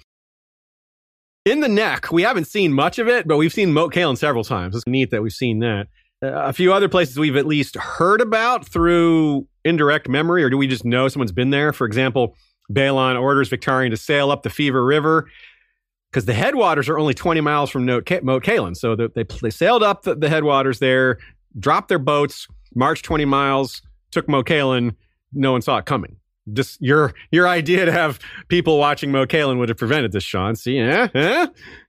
In 1.48 1.62
the 1.62 1.70
neck, 1.70 2.12
we 2.12 2.24
haven't 2.24 2.44
seen 2.44 2.74
much 2.74 3.00
of 3.00 3.08
it, 3.08 3.26
but 3.26 3.38
we've 3.38 3.54
seen 3.54 3.72
Moat 3.72 3.94
Cailin 3.94 4.18
several 4.18 4.44
times. 4.44 4.76
It's 4.76 4.86
neat 4.86 5.12
that 5.12 5.24
we've 5.24 5.32
seen 5.32 5.60
that. 5.60 5.88
Uh, 6.22 6.34
a 6.34 6.52
few 6.52 6.74
other 6.74 6.90
places 6.90 7.18
we've 7.18 7.38
at 7.38 7.46
least 7.46 7.78
heard 7.78 8.20
about 8.20 8.68
through 8.68 9.48
indirect 9.64 10.10
memory, 10.10 10.44
or 10.44 10.50
do 10.50 10.58
we 10.58 10.68
just 10.68 10.84
know 10.84 11.08
someone's 11.08 11.32
been 11.32 11.52
there? 11.52 11.72
For 11.72 11.88
example, 11.88 12.36
Balon 12.70 13.18
orders 13.22 13.50
Victarion 13.50 13.92
to 13.92 13.98
sail 13.98 14.30
up 14.30 14.44
the 14.44 14.50
Fever 14.50 14.84
River 14.84 15.30
because 16.12 16.26
the 16.26 16.34
headwaters 16.34 16.90
are 16.90 17.00
only 17.00 17.14
20 17.14 17.40
miles 17.40 17.70
from 17.70 17.86
Moat 17.86 18.04
Cailin. 18.06 18.76
So 18.76 18.98
the- 18.98 19.10
they, 19.16 19.24
they 19.42 19.50
sailed 19.50 19.84
up 19.84 20.02
the, 20.02 20.16
the 20.16 20.28
headwaters 20.28 20.80
there, 20.80 21.18
dropped 21.58 21.88
their 21.88 21.98
boats, 21.98 22.50
marched 22.76 23.06
20 23.06 23.24
miles, 23.24 23.82
took 24.12 24.28
Moat 24.28 24.48
Cailin. 24.48 24.96
No 25.32 25.54
one 25.54 25.62
saw 25.62 25.78
it 25.78 25.86
coming. 25.86 26.18
Just 26.54 26.82
your 26.82 27.14
your 27.32 27.48
idea 27.48 27.86
to 27.86 27.92
have 27.92 28.20
people 28.48 28.78
watching 28.78 29.12
Moat 29.12 29.30
Cailin 29.30 29.58
would 29.60 29.70
have 29.70 29.78
prevented 29.78 30.12
this, 30.12 30.24
Sean. 30.24 30.56
See, 30.56 30.80
eh? 30.80 31.08
Eh? 31.14 31.48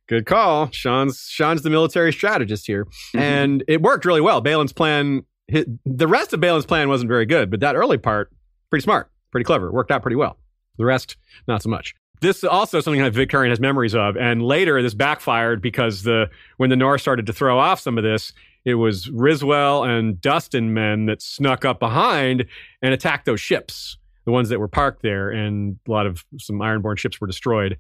Good 0.09 0.26
call. 0.26 0.70
Sean's 0.72 1.26
Sean's 1.28 1.62
the 1.62 1.70
military 1.70 2.12
strategist 2.12 2.66
here. 2.66 2.86
Mhm. 3.14 3.20
And 3.20 3.64
it 3.68 3.82
worked 3.82 4.05
really 4.05 4.20
well. 4.20 4.40
Balon's 4.43 4.72
plan, 4.72 5.22
the 5.48 6.09
rest 6.09 6.32
of 6.32 6.40
Balon's 6.40 6.66
plan 6.66 6.89
wasn't 6.89 7.09
very 7.09 7.26
good, 7.26 7.51
but 7.51 7.60
that 7.60 7.76
early 7.76 7.98
part, 7.98 8.30
pretty 8.70 8.82
smart, 8.82 9.10
pretty 9.30 9.44
clever, 9.44 9.70
worked 9.70 9.90
out 9.90 10.02
pretty 10.02 10.16
well. 10.16 10.39
The 10.78 10.85
rest, 10.86 11.16
not 11.47 11.62
so 11.62 11.68
much. 11.68 11.94
This 12.20 12.39
is 12.39 12.44
also 12.44 12.80
something 12.80 13.02
that 13.02 13.12
Victarion 13.12 13.51
has 13.51 13.60
memories 13.60 13.94
of, 13.94 14.16
and 14.16 14.43
later 14.43 14.82
this 14.82 14.94
backfired 14.94 15.60
because 15.62 16.02
the 16.02 16.30
when 16.56 16.70
the 16.70 16.76
North 16.76 17.01
started 17.01 17.26
to 17.26 17.32
throw 17.32 17.59
off 17.59 17.78
some 17.78 17.97
of 17.98 18.02
this, 18.02 18.32
it 18.64 18.74
was 18.74 19.09
Ryswell 19.10 19.85
and 19.89 20.20
Dustin 20.20 20.72
men 20.74 21.06
that 21.06 21.20
snuck 21.22 21.64
up 21.64 21.78
behind 21.78 22.47
and 22.82 22.93
attacked 22.94 23.24
those 23.26 23.40
ships, 23.40 23.98
the 24.29 24.33
ones 24.33 24.51
that 24.51 24.61
were 24.61 24.69
parked 24.69 25.01
there, 25.01 25.31
and 25.31 25.79
a 25.89 25.91
lot 25.91 26.05
of 26.05 26.23
some 26.39 26.59
Ironborn 26.59 26.99
ships 26.99 27.19
were 27.19 27.27
destroyed. 27.27 27.79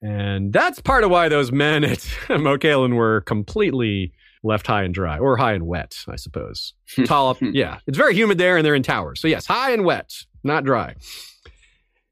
And 0.00 0.52
that's 0.52 0.80
part 0.80 1.02
of 1.02 1.10
why 1.10 1.28
those 1.28 1.50
men 1.50 1.82
at 1.82 2.08
Moat 2.30 2.60
Cailin 2.60 2.94
were 2.94 3.22
completely 3.22 4.12
left 4.44 4.68
high 4.68 4.84
and 4.84 4.94
dry, 4.94 5.18
or 5.18 5.36
high 5.36 5.54
and 5.54 5.66
wet, 5.66 5.96
I 6.06 6.14
suppose. 6.14 6.74
Tall 7.06 7.30
up, 7.30 7.38
yeah. 7.40 7.80
It's 7.88 7.98
very 7.98 8.14
humid 8.14 8.38
there, 8.38 8.56
and 8.56 8.64
they're 8.64 8.76
in 8.76 8.84
towers. 8.84 9.20
So 9.20 9.26
yes, 9.26 9.46
high 9.46 9.72
and 9.72 9.84
wet, 9.84 10.14
not 10.44 10.62
dry. 10.62 10.94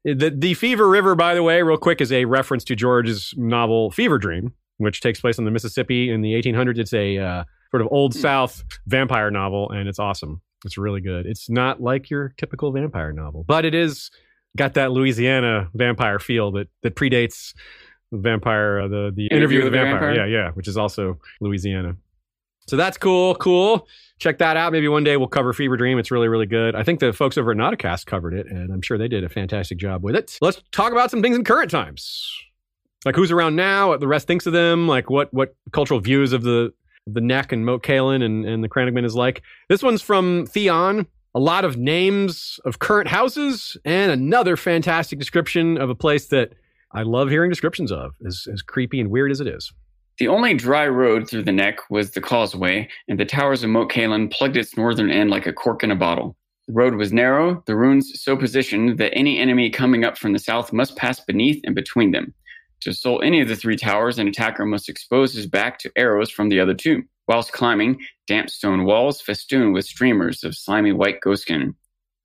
The 0.03 0.29
the 0.29 0.53
Fever 0.53 0.89
River, 0.89 1.15
by 1.15 1.33
the 1.33 1.41
way, 1.41 1.61
real 1.61 1.77
quick, 1.77 2.01
is 2.01 2.11
a 2.11 2.25
reference 2.25 2.65
to 2.65 2.75
George's 2.75 3.33
novel 3.37 3.91
Fever 3.91 4.17
Dream, 4.17 4.51
which 4.75 4.99
takes 4.99 5.21
place 5.21 5.39
on 5.39 5.45
the 5.45 5.51
Mississippi 5.51 6.11
in 6.11 6.19
the 6.19 6.33
1800s. 6.33 6.79
It's 6.79 6.93
a 6.93 7.17
uh, 7.17 7.43
sort 7.71 7.79
of 7.81 7.87
old 7.91 8.13
South 8.13 8.65
vampire 8.87 9.31
novel, 9.31 9.71
and 9.71 9.87
it's 9.87 9.99
awesome. 9.99 10.41
It's 10.65 10.77
really 10.77 11.01
good. 11.01 11.25
It's 11.25 11.49
not 11.49 11.81
like 11.81 12.09
your 12.09 12.33
typical 12.37 12.71
vampire 12.71 13.13
novel, 13.13 13.43
but 13.47 13.65
it 13.65 13.75
is 13.75 14.09
got 14.55 14.73
that 14.73 14.91
Louisiana 14.91 15.69
vampire 15.73 16.19
feel 16.19 16.51
that 16.53 16.67
that 16.83 16.95
predates 16.95 17.53
vampire 18.11 18.81
uh, 18.81 18.87
the 18.87 19.11
the 19.15 19.27
interview, 19.27 19.63
with 19.63 19.71
the 19.71 19.77
vampire. 19.77 20.15
Yeah, 20.15 20.25
yeah, 20.25 20.51
which 20.51 20.67
is 20.67 20.77
also 20.77 21.19
Louisiana. 21.41 21.95
So 22.67 22.75
that's 22.75 22.97
cool, 22.97 23.35
cool. 23.35 23.87
Check 24.19 24.39
that 24.39 24.57
out. 24.57 24.73
Maybe 24.73 24.87
one 24.89 25.03
day 25.03 25.15
we'll 25.15 25.27
cover 25.27 25.53
Fever 25.53 25.77
Dream. 25.77 25.99
It's 25.99 26.11
really, 26.11 26.27
really 26.27 26.47
good. 26.47 26.75
I 26.75 26.83
think 26.83 26.99
the 26.99 27.13
folks 27.13 27.37
over 27.37 27.51
at 27.51 27.57
Nauticast 27.57 28.05
covered 28.07 28.33
it, 28.33 28.47
and 28.47 28.73
I'm 28.73 28.81
sure 28.81 28.97
they 28.97 29.07
did 29.07 29.23
a 29.23 29.29
fantastic 29.29 29.77
job 29.77 30.03
with 30.03 30.15
it. 30.15 30.37
Let's 30.41 30.61
talk 30.71 30.91
about 30.91 31.11
some 31.11 31.21
things 31.21 31.37
in 31.37 31.43
current 31.43 31.71
times. 31.71 32.29
Like 33.05 33.15
who's 33.15 33.31
around 33.31 33.55
now, 33.55 33.89
what 33.89 33.99
the 33.99 34.07
rest 34.07 34.27
thinks 34.27 34.45
of 34.47 34.53
them, 34.53 34.87
like 34.87 35.09
what 35.09 35.33
what 35.33 35.55
cultural 35.71 35.99
views 35.99 36.33
of 36.33 36.43
the 36.43 36.73
the 37.11 37.21
neck 37.21 37.51
and 37.51 37.65
Moat 37.65 37.83
Cailin 37.83 38.23
and, 38.23 38.45
and 38.45 38.63
the 38.63 38.69
Crannogman 38.69 39.05
is 39.05 39.15
like. 39.15 39.41
This 39.69 39.81
one's 39.81 40.01
from 40.01 40.45
Theon. 40.45 41.07
A 41.35 41.39
lot 41.39 41.65
of 41.65 41.77
names 41.77 42.59
of 42.65 42.79
current 42.79 43.07
houses 43.07 43.77
and 43.85 44.11
another 44.11 44.57
fantastic 44.57 45.19
description 45.19 45.77
of 45.77 45.89
a 45.89 45.95
place 45.95 46.27
that 46.27 46.53
I 46.91 47.03
love 47.03 47.29
hearing 47.29 47.49
descriptions 47.49 47.91
of, 47.91 48.15
as, 48.25 48.47
as 48.51 48.61
creepy 48.61 48.99
and 48.99 49.11
weird 49.11 49.31
as 49.31 49.39
it 49.39 49.47
is. 49.47 49.71
The 50.17 50.29
only 50.29 50.55
dry 50.55 50.87
road 50.87 51.29
through 51.29 51.43
the 51.43 51.51
neck 51.51 51.77
was 51.91 52.11
the 52.11 52.21
causeway, 52.21 52.89
and 53.07 53.19
the 53.19 53.25
towers 53.25 53.63
of 53.63 53.69
Moat 53.69 53.91
Cailin 53.91 54.31
plugged 54.31 54.57
its 54.57 54.75
northern 54.75 55.11
end 55.11 55.29
like 55.29 55.45
a 55.45 55.53
cork 55.53 55.83
in 55.83 55.91
a 55.91 55.95
bottle. 55.95 56.35
The 56.67 56.73
road 56.73 56.95
was 56.95 57.13
narrow, 57.13 57.61
the 57.67 57.75
runes 57.75 58.19
so 58.19 58.35
positioned 58.35 58.97
that 58.97 59.13
any 59.13 59.37
enemy 59.37 59.69
coming 59.69 60.03
up 60.03 60.17
from 60.17 60.33
the 60.33 60.39
south 60.39 60.73
must 60.73 60.97
pass 60.97 61.19
beneath 61.19 61.61
and 61.65 61.75
between 61.75 62.11
them. 62.11 62.33
To 62.81 62.91
assault 62.91 63.23
any 63.23 63.41
of 63.41 63.47
the 63.47 63.55
three 63.55 63.75
towers, 63.75 64.19
an 64.19 64.27
attacker 64.27 64.65
must 64.65 64.89
expose 64.89 65.33
his 65.33 65.47
back 65.47 65.79
to 65.79 65.91
arrows 65.95 66.29
from 66.29 66.49
the 66.49 66.59
other 66.59 66.73
two. 66.73 67.03
Whilst 67.27 67.51
climbing, 67.51 67.99
damp 68.27 68.49
stone 68.49 68.85
walls 68.85 69.19
festooned 69.19 69.73
with 69.73 69.85
streamers 69.85 70.43
of 70.43 70.55
slimy 70.55 70.93
white 70.93 71.19
ghostskin. 71.25 71.73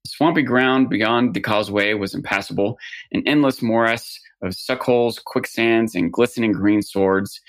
The 0.05 0.11
swampy 0.11 0.43
ground 0.43 0.91
beyond 0.91 1.35
the 1.35 1.41
causeway 1.41 1.95
was 1.95 2.15
impassable, 2.15 2.77
an 3.13 3.23
endless 3.27 3.63
morass 3.63 4.19
of 4.43 4.53
suckholes, 4.53 5.23
quicksands, 5.25 5.95
and 5.95 6.13
glistening 6.13 6.53
green 6.53 6.83
swords 6.83 7.41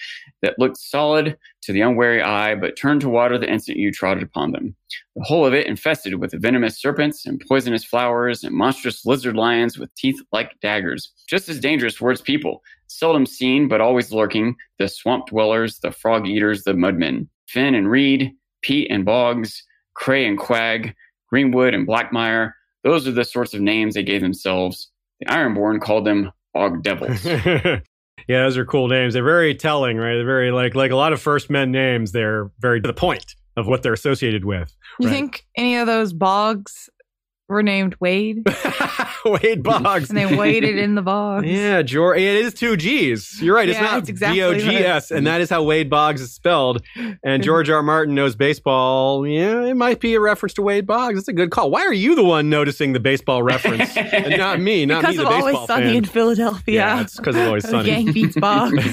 that 0.41 0.59
looked 0.59 0.77
solid 0.77 1.37
to 1.63 1.73
the 1.73 1.81
unwary 1.81 2.21
eye, 2.21 2.55
but 2.55 2.77
turned 2.77 3.01
to 3.01 3.09
water 3.09 3.37
the 3.37 3.49
instant 3.51 3.79
you 3.79 3.91
trotted 3.91 4.23
upon 4.23 4.51
them. 4.51 4.75
The 5.15 5.23
whole 5.23 5.45
of 5.45 5.53
it 5.53 5.65
infested 5.67 6.15
with 6.15 6.39
venomous 6.39 6.79
serpents 6.79 7.25
and 7.25 7.43
poisonous 7.47 7.83
flowers 7.83 8.43
and 8.43 8.55
monstrous 8.55 9.05
lizard 9.05 9.35
lions 9.35 9.77
with 9.77 9.93
teeth 9.95 10.21
like 10.31 10.59
daggers. 10.61 11.11
Just 11.27 11.49
as 11.49 11.59
dangerous 11.59 11.99
were 11.99 12.11
its 12.11 12.21
people, 12.21 12.61
seldom 12.97 13.25
seen 13.25 13.67
but 13.67 13.81
always 13.81 14.11
lurking, 14.11 14.55
the 14.79 14.87
swamp 14.87 15.27
dwellers, 15.27 15.79
the 15.79 15.91
frog 15.91 16.27
eaters, 16.27 16.63
the 16.63 16.73
mudmen. 16.73 17.27
Finn 17.47 17.75
and 17.75 17.89
Reed, 17.89 18.31
Pete 18.61 18.89
and 18.89 19.05
Boggs, 19.05 19.63
Cray 19.95 20.25
and 20.25 20.37
Quag, 20.37 20.95
Greenwood 21.29 21.73
and 21.73 21.87
Blackmire, 21.87 22.51
those 22.83 23.07
are 23.07 23.11
the 23.11 23.23
sorts 23.25 23.53
of 23.53 23.61
names 23.61 23.93
they 23.95 24.03
gave 24.03 24.21
themselves. 24.21 24.89
The 25.19 25.25
Ironborn 25.27 25.81
called 25.81 26.05
them 26.05 26.31
Bog 26.53 26.83
Devils. 26.83 27.23
yeah, 27.25 27.79
those 28.27 28.57
are 28.57 28.65
cool 28.65 28.87
names. 28.87 29.13
They're 29.13 29.23
very 29.23 29.55
telling, 29.55 29.97
right? 29.97 30.15
They're 30.15 30.25
very 30.25 30.51
like 30.51 30.75
like 30.75 30.91
a 30.91 30.95
lot 30.95 31.13
of 31.13 31.21
first 31.21 31.49
men 31.49 31.71
names. 31.71 32.11
They're 32.11 32.51
very 32.59 32.81
to 32.81 32.87
the 32.87 32.93
point 32.93 33.35
of 33.55 33.67
what 33.67 33.83
they're 33.83 33.93
associated 33.93 34.45
with. 34.45 34.75
You 34.99 35.07
Right. 35.07 35.13
think 35.13 35.45
any 35.55 35.77
of 35.77 35.87
those 35.87 36.11
bogs 36.13 36.89
were 37.49 37.61
named 37.63 37.95
Wade? 37.99 38.45
Wade 39.25 39.63
Boggs. 39.63 40.09
and 40.09 40.17
they 40.17 40.25
waded 40.35 40.77
in 40.77 40.95
the 40.95 41.01
bogs. 41.01 41.45
Yeah, 41.47 41.81
George. 41.81 42.17
It 42.19 42.35
is 42.45 42.53
two 42.53 42.75
G's. 42.75 43.41
You're 43.41 43.55
right. 43.55 43.69
It's 43.69 43.77
Yeah, 43.77 43.85
not 43.85 43.99
it's 43.99 44.09
exactly 44.09 44.39
B 44.39 44.43
O 44.43 44.57
G 44.57 44.77
S, 44.77 45.11
and 45.11 45.25
that 45.27 45.39
is 45.41 45.49
how 45.49 45.63
Wade 45.63 45.89
Boggs 45.89 46.19
is 46.21 46.33
spelled. 46.33 46.81
And 47.23 47.41
George 47.43 47.69
R. 47.69 47.81
Martin 47.83 48.15
knows 48.15 48.35
baseball. 48.35 49.25
Yeah, 49.27 49.63
it 49.63 49.75
might 49.75 49.99
be 49.99 50.15
a 50.15 50.19
reference 50.19 50.53
to 50.55 50.61
Wade 50.61 50.85
Boggs. 50.85 51.19
It's 51.19 51.27
a 51.27 51.33
good 51.33 51.51
call. 51.51 51.71
Why 51.71 51.81
are 51.85 51.93
you 51.93 52.15
the 52.15 52.23
one 52.23 52.49
noticing 52.49 52.93
the 52.93 52.99
baseball 52.99 53.43
reference 53.43 53.95
and 53.97 54.37
not 54.37 54.59
me? 54.59 54.85
Not 54.85 55.01
because 55.01 55.17
me, 55.17 55.23
of 55.23 55.29
Always 55.31 55.57
Sunny 55.67 55.85
fan. 55.85 55.95
in 55.95 56.05
Philadelphia. 56.05 56.73
Yeah, 56.75 57.01
it's 57.01 57.15
because 57.17 57.35
of 57.35 57.47
Always 57.47 57.69
Sunny. 57.69 57.89
Yang 57.89 58.11
beats 58.13 58.35
Boggs. 58.35 58.83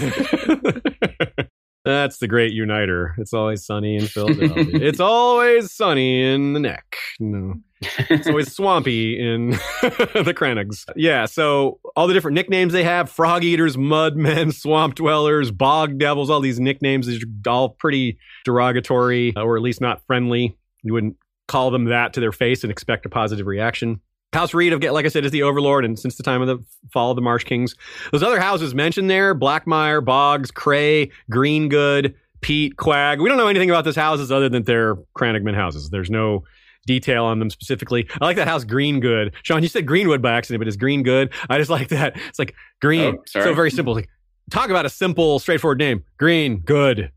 That's 1.85 2.19
the 2.19 2.29
great 2.29 2.53
uniter. 2.53 3.15
It's 3.19 3.33
always 3.33 3.65
sunny 3.65 3.97
in 3.97 4.07
Philadelphia. 4.07 4.67
it's 4.75 5.01
always 5.01 5.73
sunny 5.73 6.23
in 6.23 6.53
the 6.53 6.61
neck. 6.61 6.97
No. 7.19 7.55
It's 7.81 8.27
always 8.27 8.53
swampy 8.57 9.19
in 9.19 9.51
the 9.81 10.35
Crannogs. 10.37 10.85
Yeah, 10.95 11.25
so 11.25 11.81
all 11.97 12.07
the 12.07 12.13
different 12.13 12.35
nicknames 12.35 12.75
they 12.75 12.85
have 12.85 13.09
frog 13.11 13.45
eaters, 13.45 13.79
mud 13.79 14.17
men, 14.17 14.53
swamp 14.53 14.97
dwellers, 14.97 15.51
bog 15.51 15.99
devils, 15.99 16.29
all 16.29 16.41
these 16.41 16.61
nicknames 16.61 17.09
are 17.09 17.19
all 17.47 17.71
pretty 17.71 18.19
derogatory 18.45 19.35
uh, 19.37 19.43
or 19.43 19.57
at 19.57 19.63
least 19.63 19.81
not 19.81 20.05
friendly. 20.07 20.57
You 20.83 20.93
wouldn't 20.93 21.17
call 21.49 21.71
them 21.71 21.87
that 21.87 22.13
to 22.13 22.21
their 22.21 22.33
face 22.33 22.63
and 22.63 22.71
expect 22.71 23.07
a 23.07 23.09
positive 23.09 23.47
reaction. 23.47 24.01
House 24.33 24.55
Reed, 24.55 24.73
of 24.73 24.83
like 24.83 25.07
I 25.07 25.09
said, 25.09 25.25
is 25.25 25.33
the 25.33 25.43
overlord, 25.43 25.85
and 25.85 25.99
since 25.99 26.17
the 26.17 26.23
time 26.23 26.41
of 26.41 26.47
the 26.47 26.59
fall 26.93 27.11
of 27.11 27.17
the 27.17 27.23
Marsh 27.23 27.45
Kings, 27.45 27.75
those 28.13 28.23
other 28.23 28.39
houses 28.39 28.75
mentioned 28.75 29.11
there: 29.11 29.35
Blackmire, 29.35 30.05
Boggs, 30.05 30.51
Cray, 30.51 31.11
Greengood, 31.33 32.15
Pete, 32.41 32.77
Quag. 32.77 33.21
We 33.21 33.29
don't 33.29 33.39
know 33.39 33.49
anything 33.49 33.71
about 33.71 33.85
those 33.85 33.97
houses 33.97 34.31
other 34.31 34.49
than 34.49 34.63
they're 34.63 34.95
Crannogman 35.17 35.55
houses. 35.55 35.91
There's 35.91 36.11
no 36.11 36.45
detail 36.87 37.25
on 37.25 37.41
them 37.41 37.51
specifically. 37.51 38.09
I 38.21 38.25
like 38.25 38.37
that 38.37 38.49
house 38.49 38.65
Greengood. 38.65 39.33
Sean, 39.43 39.63
you 39.63 39.69
said 39.69 39.87
Greenwood 39.87 40.23
by 40.23 40.33
accident, 40.33 40.61
but 40.61 40.69
it's 40.69 40.77
Greengood. 40.77 41.33
I 41.49 41.59
just 41.59 41.71
like 41.71 41.89
that. 41.89 42.17
It's 42.29 42.39
like 42.39 42.55
green. 42.81 43.17
Oh, 43.17 43.23
so 43.27 43.53
very 43.53 43.71
simple. 43.71 43.95
Like, 43.95 44.09
talk 44.51 44.71
about 44.71 44.87
a 44.87 44.91
simple, 44.91 45.39
straightforward 45.41 45.79
name. 45.79 46.05
Green, 46.19 46.59
good. 46.61 47.11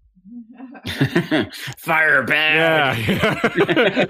Fire 1.77 2.23
bad. 2.23 2.97
Yeah. 2.97 4.05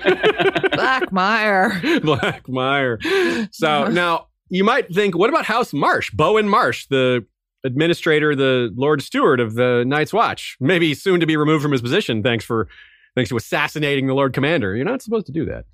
Blackmire. 0.73 1.81
Blackmire. 2.01 3.49
So 3.53 3.87
now 3.87 4.27
you 4.49 4.63
might 4.63 4.93
think, 4.93 5.15
what 5.15 5.29
about 5.29 5.45
House 5.45 5.73
Marsh? 5.73 6.09
Bowen 6.11 6.49
Marsh, 6.49 6.87
the 6.87 7.25
administrator, 7.63 8.35
the 8.35 8.71
Lord 8.75 9.01
Steward 9.01 9.39
of 9.39 9.55
the 9.55 9.83
Night's 9.85 10.13
Watch, 10.13 10.57
maybe 10.59 10.93
soon 10.93 11.19
to 11.19 11.25
be 11.25 11.37
removed 11.37 11.61
from 11.61 11.71
his 11.71 11.81
position. 11.81 12.23
Thanks 12.23 12.43
for 12.43 12.67
thanks 13.15 13.29
to 13.29 13.37
assassinating 13.37 14.07
the 14.07 14.13
Lord 14.13 14.33
Commander. 14.33 14.75
You're 14.75 14.85
not 14.85 15.01
supposed 15.01 15.27
to 15.27 15.31
do 15.31 15.45
that. 15.45 15.65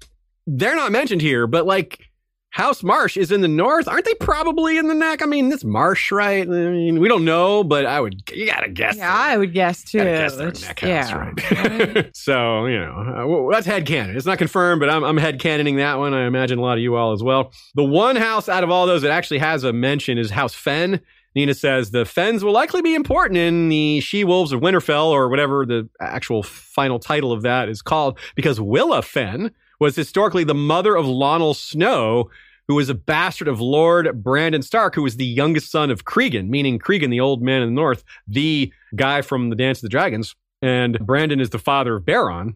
They're 0.45 0.75
not 0.75 0.91
mentioned 0.91 1.21
here, 1.21 1.47
but 1.47 1.65
like 1.65 2.08
House 2.51 2.81
Marsh 2.81 3.15
is 3.15 3.31
in 3.31 3.41
the 3.41 3.47
north. 3.47 3.87
Aren't 3.87 4.05
they 4.05 4.15
probably 4.15 4.77
in 4.77 4.87
the 4.87 4.95
neck? 4.95 5.21
I 5.21 5.25
mean, 5.27 5.49
this 5.49 5.63
Marsh, 5.63 6.11
right? 6.11 6.47
I 6.47 6.49
mean, 6.49 6.99
we 6.99 7.07
don't 7.07 7.23
know, 7.23 7.63
but 7.63 7.85
I 7.85 8.01
would, 8.01 8.23
you 8.33 8.47
gotta 8.47 8.69
guess. 8.69 8.97
Yeah, 8.97 9.13
I 9.13 9.37
would 9.37 9.53
guess 9.53 9.83
too. 9.83 9.99
Guess 9.99 10.37
neck 10.37 10.79
house, 10.79 10.89
yeah. 10.89 11.15
right? 11.15 12.09
so, 12.15 12.65
you 12.65 12.79
know, 12.79 12.91
uh, 12.91 13.27
well, 13.27 13.49
that's 13.51 13.67
head 13.67 13.85
canon. 13.85 14.17
It's 14.17 14.25
not 14.25 14.39
confirmed, 14.39 14.79
but 14.79 14.89
I'm, 14.89 15.03
I'm 15.03 15.17
head 15.17 15.39
canoning 15.39 15.77
that 15.77 15.99
one. 15.99 16.13
I 16.13 16.25
imagine 16.25 16.57
a 16.57 16.61
lot 16.61 16.77
of 16.77 16.83
you 16.83 16.95
all 16.95 17.11
as 17.11 17.21
well. 17.21 17.51
The 17.75 17.83
one 17.83 18.15
house 18.15 18.49
out 18.49 18.63
of 18.63 18.71
all 18.71 18.87
those 18.87 19.03
that 19.03 19.11
actually 19.11 19.39
has 19.39 19.63
a 19.63 19.71
mention 19.71 20.17
is 20.17 20.31
House 20.31 20.55
Fen. 20.55 21.01
Nina 21.35 21.53
says 21.53 21.91
the 21.91 22.05
Fens 22.05 22.43
will 22.43 22.53
likely 22.53 22.81
be 22.81 22.95
important 22.95 23.37
in 23.37 23.69
the 23.69 23.99
She 23.99 24.23
Wolves 24.23 24.51
of 24.51 24.61
Winterfell 24.61 25.05
or 25.05 25.29
whatever 25.29 25.65
the 25.65 25.87
actual 26.01 26.41
final 26.41 26.97
title 26.97 27.31
of 27.31 27.43
that 27.43 27.69
is 27.69 27.83
called 27.83 28.17
because 28.35 28.59
Willa 28.59 29.03
Fen 29.03 29.51
was 29.79 29.95
historically 29.95 30.43
the 30.43 30.53
mother 30.53 30.95
of 30.95 31.05
Lionel 31.05 31.53
Snow, 31.53 32.29
who 32.67 32.75
was 32.75 32.89
a 32.89 32.93
bastard 32.93 33.47
of 33.47 33.59
Lord 33.59 34.23
Brandon 34.23 34.61
Stark, 34.61 34.93
who 34.93 35.03
was 35.03 35.15
the 35.15 35.25
youngest 35.25 35.71
son 35.71 35.89
of 35.89 36.05
Cregan, 36.05 36.49
meaning 36.49 36.77
Cregan, 36.77 37.09
the 37.09 37.19
old 37.19 37.41
man 37.41 37.61
in 37.61 37.69
the 37.69 37.81
north, 37.81 38.03
the 38.27 38.71
guy 38.95 39.21
from 39.21 39.49
the 39.49 39.55
Dance 39.55 39.79
of 39.79 39.83
the 39.83 39.89
Dragons. 39.89 40.35
And 40.61 40.99
Brandon 40.99 41.39
is 41.39 41.49
the 41.49 41.59
father 41.59 41.95
of 41.95 42.05
Beron. 42.05 42.55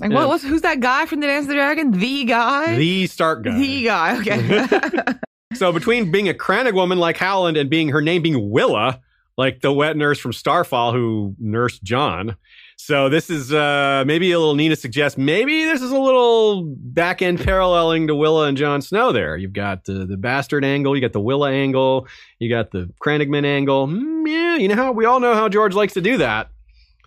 Like 0.00 0.10
what 0.10 0.28
was 0.28 0.42
who's 0.42 0.62
that 0.62 0.80
guy 0.80 1.06
from 1.06 1.20
the 1.20 1.28
Dance 1.28 1.44
of 1.44 1.48
the 1.48 1.54
Dragon? 1.54 1.92
The 1.92 2.24
guy? 2.24 2.76
The 2.76 3.06
Stark 3.06 3.44
guy. 3.44 3.56
The 3.56 3.84
guy, 3.84 4.20
okay. 4.20 5.14
so 5.54 5.72
between 5.72 6.10
being 6.10 6.28
a 6.28 6.34
Crannog 6.34 6.74
woman 6.74 6.98
like 6.98 7.16
Howland 7.16 7.56
and 7.56 7.70
being 7.70 7.88
her 7.90 8.02
name 8.02 8.22
being 8.22 8.50
Willa, 8.50 9.00
like 9.38 9.60
the 9.60 9.72
wet 9.72 9.96
nurse 9.96 10.18
from 10.18 10.32
Starfall 10.32 10.92
who 10.92 11.34
nursed 11.38 11.82
Jon, 11.82 12.36
so 12.86 13.08
this 13.08 13.30
is 13.30 13.50
uh, 13.50 14.04
maybe 14.06 14.30
a 14.32 14.38
little 14.38 14.54
Nina 14.54 14.76
suggests 14.76 15.16
maybe 15.16 15.64
this 15.64 15.80
is 15.80 15.90
a 15.90 15.98
little 15.98 16.64
back 16.64 17.22
end 17.22 17.40
paralleling 17.40 18.08
to 18.08 18.14
Willa 18.14 18.46
and 18.46 18.58
Jon 18.58 18.82
Snow. 18.82 19.10
There, 19.10 19.38
you've 19.38 19.54
got 19.54 19.84
the 19.84 20.04
the 20.04 20.18
bastard 20.18 20.66
angle, 20.66 20.94
you 20.94 21.00
got 21.00 21.14
the 21.14 21.20
Willa 21.20 21.50
angle, 21.50 22.06
you 22.38 22.50
got 22.50 22.72
the 22.72 22.92
Crannogman 23.02 23.46
angle. 23.46 23.88
Mm, 23.88 24.28
yeah, 24.28 24.56
you 24.56 24.68
know 24.68 24.74
how 24.74 24.92
we 24.92 25.06
all 25.06 25.18
know 25.18 25.34
how 25.34 25.48
George 25.48 25.74
likes 25.74 25.94
to 25.94 26.02
do 26.02 26.18
that. 26.18 26.50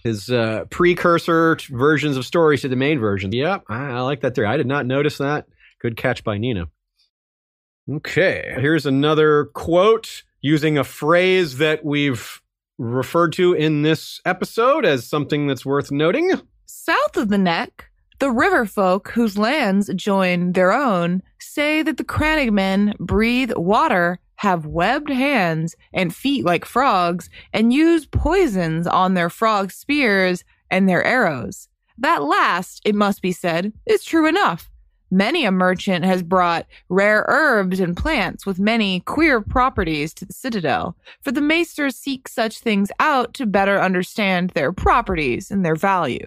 His 0.03 0.31
uh, 0.31 0.65
precursor 0.71 1.57
versions 1.69 2.17
of 2.17 2.25
stories 2.25 2.61
to 2.61 2.69
the 2.69 2.75
main 2.75 2.97
version. 2.99 3.31
Yep, 3.31 3.65
I, 3.69 3.91
I 3.91 3.99
like 3.99 4.21
that 4.21 4.33
theory. 4.33 4.47
I 4.47 4.57
did 4.57 4.67
not 4.67 4.87
notice 4.87 5.19
that. 5.19 5.45
Good 5.79 5.95
catch 5.95 6.23
by 6.23 6.39
Nina. 6.39 6.69
Okay, 7.87 8.55
here's 8.57 8.87
another 8.87 9.45
quote 9.53 10.23
using 10.41 10.79
a 10.79 10.83
phrase 10.83 11.57
that 11.57 11.85
we've 11.85 12.41
referred 12.77 13.33
to 13.33 13.53
in 13.53 13.81
this 13.81 14.21
episode 14.25 14.85
as 14.85 15.07
something 15.07 15.47
that's 15.47 15.65
worth 15.65 15.91
noting. 15.91 16.33
South 16.65 17.17
of 17.17 17.29
the 17.29 17.37
neck, 17.37 17.89
the 18.19 18.31
river 18.31 18.65
folk 18.65 19.09
whose 19.11 19.37
lands 19.37 19.91
join 19.95 20.53
their 20.53 20.71
own 20.71 21.21
say 21.39 21.81
that 21.83 21.97
the 21.97 22.03
Crannogmen 22.03 22.97
breathe 22.97 23.51
water, 23.55 24.19
have 24.37 24.65
webbed 24.67 25.09
hands 25.09 25.75
and 25.93 26.15
feet 26.15 26.45
like 26.45 26.65
frogs, 26.65 27.29
and 27.53 27.73
use 27.73 28.05
poisons 28.05 28.85
on 28.85 29.13
their 29.13 29.29
frog 29.29 29.71
spears 29.71 30.43
and 30.69 30.87
their 30.87 31.03
arrows. 31.03 31.69
That 31.97 32.23
last, 32.23 32.81
it 32.85 32.93
must 32.93 33.21
be 33.21 33.31
said, 33.31 33.73
is 33.87 34.03
true 34.03 34.27
enough. 34.27 34.69
Many 35.09 35.45
a 35.45 35.51
merchant 35.51 36.03
has 36.03 36.21
brought 36.21 36.67
rare 36.89 37.25
herbs 37.29 37.79
and 37.79 37.95
plants 37.95 38.45
with 38.45 38.59
many 38.59 38.99
queer 39.01 39.39
properties 39.39 40.13
to 40.15 40.25
the 40.25 40.33
citadel, 40.33 40.97
for 41.21 41.31
the 41.31 41.41
maesters 41.41 41.95
seek 41.95 42.27
such 42.27 42.59
things 42.59 42.91
out 42.99 43.33
to 43.35 43.45
better 43.45 43.79
understand 43.79 44.49
their 44.49 44.73
properties 44.73 45.49
and 45.49 45.65
their 45.65 45.75
value. 45.75 46.25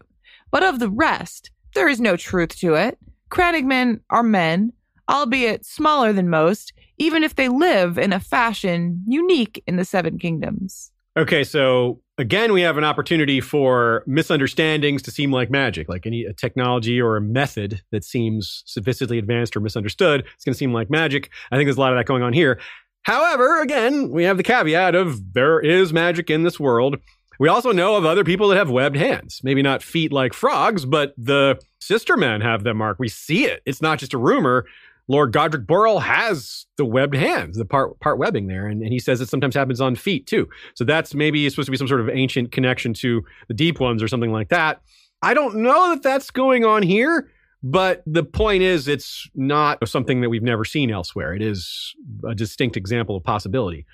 But 0.50 0.62
of 0.62 0.78
the 0.78 0.88
rest, 0.88 1.50
there 1.74 1.88
is 1.88 2.00
no 2.00 2.16
truth 2.16 2.58
to 2.60 2.74
it. 2.74 2.98
Crannogmen 3.30 4.00
are 4.08 4.22
men, 4.22 4.72
albeit 5.10 5.66
smaller 5.66 6.12
than 6.12 6.30
most, 6.30 6.72
even 6.96 7.22
if 7.22 7.34
they 7.34 7.48
live 7.48 7.98
in 7.98 8.12
a 8.12 8.20
fashion 8.20 9.04
unique 9.06 9.62
in 9.66 9.76
the 9.76 9.84
Seven 9.84 10.18
Kingdoms. 10.18 10.89
Okay, 11.18 11.42
so 11.42 12.00
again, 12.18 12.52
we 12.52 12.60
have 12.60 12.78
an 12.78 12.84
opportunity 12.84 13.40
for 13.40 14.04
misunderstandings 14.06 15.02
to 15.02 15.10
seem 15.10 15.32
like 15.32 15.50
magic, 15.50 15.88
like 15.88 16.06
any 16.06 16.24
technology 16.36 17.00
or 17.00 17.16
a 17.16 17.20
method 17.20 17.82
that 17.90 18.04
seems 18.04 18.62
sophisticatedly 18.66 19.18
advanced 19.18 19.56
or 19.56 19.60
misunderstood. 19.60 20.24
It's 20.34 20.44
going 20.44 20.54
to 20.54 20.58
seem 20.58 20.72
like 20.72 20.88
magic. 20.88 21.30
I 21.50 21.56
think 21.56 21.66
there's 21.66 21.78
a 21.78 21.80
lot 21.80 21.92
of 21.92 21.98
that 21.98 22.06
going 22.06 22.22
on 22.22 22.32
here. 22.32 22.60
However, 23.02 23.60
again, 23.60 24.10
we 24.10 24.24
have 24.24 24.36
the 24.36 24.42
caveat 24.42 24.94
of 24.94 25.32
there 25.34 25.58
is 25.58 25.92
magic 25.92 26.30
in 26.30 26.44
this 26.44 26.60
world. 26.60 26.96
We 27.40 27.48
also 27.48 27.72
know 27.72 27.96
of 27.96 28.04
other 28.04 28.22
people 28.22 28.48
that 28.48 28.58
have 28.58 28.70
webbed 28.70 28.96
hands. 28.96 29.40
Maybe 29.42 29.62
not 29.62 29.82
feet 29.82 30.12
like 30.12 30.34
frogs, 30.34 30.84
but 30.84 31.14
the 31.16 31.58
sister 31.80 32.16
men 32.16 32.42
have 32.42 32.62
them, 32.62 32.76
Mark. 32.76 32.98
We 33.00 33.08
see 33.08 33.46
it. 33.46 33.62
It's 33.64 33.80
not 33.82 33.98
just 33.98 34.14
a 34.14 34.18
rumor. 34.18 34.66
Lord 35.10 35.32
Godric 35.32 35.66
Borrell 35.66 36.00
has 36.00 36.66
the 36.76 36.84
webbed 36.84 37.16
hands, 37.16 37.56
the 37.56 37.64
part 37.64 37.98
part 37.98 38.16
webbing 38.16 38.46
there, 38.46 38.68
and, 38.68 38.80
and 38.80 38.92
he 38.92 39.00
says 39.00 39.20
it 39.20 39.28
sometimes 39.28 39.56
happens 39.56 39.80
on 39.80 39.96
feet 39.96 40.28
too. 40.28 40.48
So 40.74 40.84
that's 40.84 41.14
maybe 41.14 41.50
supposed 41.50 41.66
to 41.66 41.72
be 41.72 41.76
some 41.76 41.88
sort 41.88 42.00
of 42.00 42.08
ancient 42.08 42.52
connection 42.52 42.94
to 42.94 43.24
the 43.48 43.54
deep 43.54 43.80
ones 43.80 44.04
or 44.04 44.08
something 44.08 44.30
like 44.30 44.50
that. 44.50 44.82
I 45.20 45.34
don't 45.34 45.56
know 45.56 45.90
that 45.90 46.04
that's 46.04 46.30
going 46.30 46.64
on 46.64 46.84
here, 46.84 47.28
but 47.60 48.04
the 48.06 48.22
point 48.22 48.62
is, 48.62 48.86
it's 48.86 49.28
not 49.34 49.86
something 49.88 50.20
that 50.20 50.30
we've 50.30 50.44
never 50.44 50.64
seen 50.64 50.92
elsewhere. 50.92 51.34
It 51.34 51.42
is 51.42 51.92
a 52.24 52.36
distinct 52.36 52.76
example 52.76 53.16
of 53.16 53.24
possibility. 53.24 53.86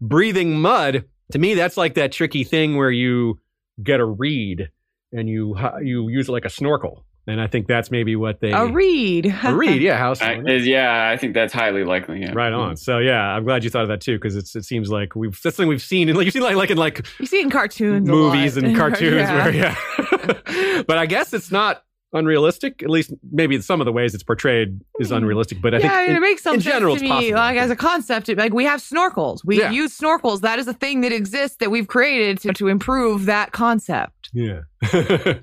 Breathing 0.00 0.58
mud, 0.58 1.04
to 1.32 1.38
me, 1.38 1.52
that's 1.52 1.76
like 1.76 1.92
that 1.94 2.12
tricky 2.12 2.44
thing 2.44 2.78
where 2.78 2.90
you 2.90 3.38
get 3.82 4.00
a 4.00 4.06
reed 4.06 4.70
and 5.12 5.28
you 5.28 5.54
you 5.82 6.08
use 6.08 6.30
it 6.30 6.32
like 6.32 6.46
a 6.46 6.50
snorkel 6.50 7.04
and 7.26 7.40
I 7.40 7.46
think 7.46 7.68
that's 7.68 7.90
maybe 7.90 8.16
what 8.16 8.40
they 8.40 8.50
a 8.50 8.66
read 8.66 9.26
a 9.44 9.54
reed, 9.54 9.80
yeah, 9.80 9.96
house. 9.96 10.20
I, 10.20 10.34
yeah, 10.34 11.08
I 11.08 11.16
think 11.16 11.34
that's 11.34 11.52
highly 11.52 11.84
likely. 11.84 12.20
Yeah. 12.20 12.32
Right 12.32 12.52
on. 12.52 12.76
So 12.76 12.98
yeah, 12.98 13.20
I'm 13.20 13.44
glad 13.44 13.62
you 13.62 13.70
thought 13.70 13.82
of 13.82 13.88
that 13.88 14.00
too 14.00 14.16
because 14.18 14.36
it 14.36 14.64
seems 14.64 14.90
like 14.90 15.14
we've 15.14 15.40
that's 15.42 15.56
something 15.56 15.68
we've 15.68 15.82
seen 15.82 16.08
and 16.08 16.18
like 16.18 16.24
you've 16.24 16.34
seen 16.34 16.42
like 16.42 16.56
like 16.56 16.70
in 16.70 16.78
like 16.78 17.06
you 17.20 17.26
see 17.26 17.38
it 17.38 17.44
in 17.44 17.50
cartoons, 17.50 18.08
movies 18.08 18.56
and 18.56 18.76
cartoons 18.78 19.14
yeah. 19.14 19.44
where 19.44 19.54
yeah. 19.54 20.82
but 20.86 20.98
I 20.98 21.06
guess 21.06 21.32
it's 21.32 21.52
not 21.52 21.84
unrealistic. 22.12 22.82
At 22.82 22.90
least 22.90 23.12
maybe 23.30 23.60
some 23.60 23.80
of 23.80 23.84
the 23.84 23.92
ways 23.92 24.14
it's 24.14 24.24
portrayed 24.24 24.80
is 24.98 25.08
hmm. 25.08 25.14
unrealistic. 25.14 25.62
But 25.62 25.74
I 25.74 25.78
yeah, 25.78 25.96
think 25.98 26.10
in, 26.10 26.16
it 26.16 26.20
makes 26.20 26.42
some 26.42 26.56
in 26.56 26.60
sense 26.60 26.74
general, 26.74 26.96
to 26.96 27.02
me. 27.02 27.08
Possible. 27.08 27.36
Like 27.36 27.56
as 27.56 27.70
a 27.70 27.76
concept, 27.76 28.28
like 28.36 28.52
we 28.52 28.64
have 28.64 28.80
snorkels. 28.80 29.40
We 29.44 29.60
yeah. 29.60 29.70
use 29.70 29.96
snorkels. 29.96 30.40
That 30.40 30.58
is 30.58 30.66
a 30.66 30.74
thing 30.74 31.02
that 31.02 31.12
exists 31.12 31.58
that 31.58 31.70
we've 31.70 31.86
created 31.86 32.40
to, 32.40 32.52
to 32.54 32.68
improve 32.68 33.26
that 33.26 33.52
concept. 33.52 34.30
Yeah. 34.32 34.62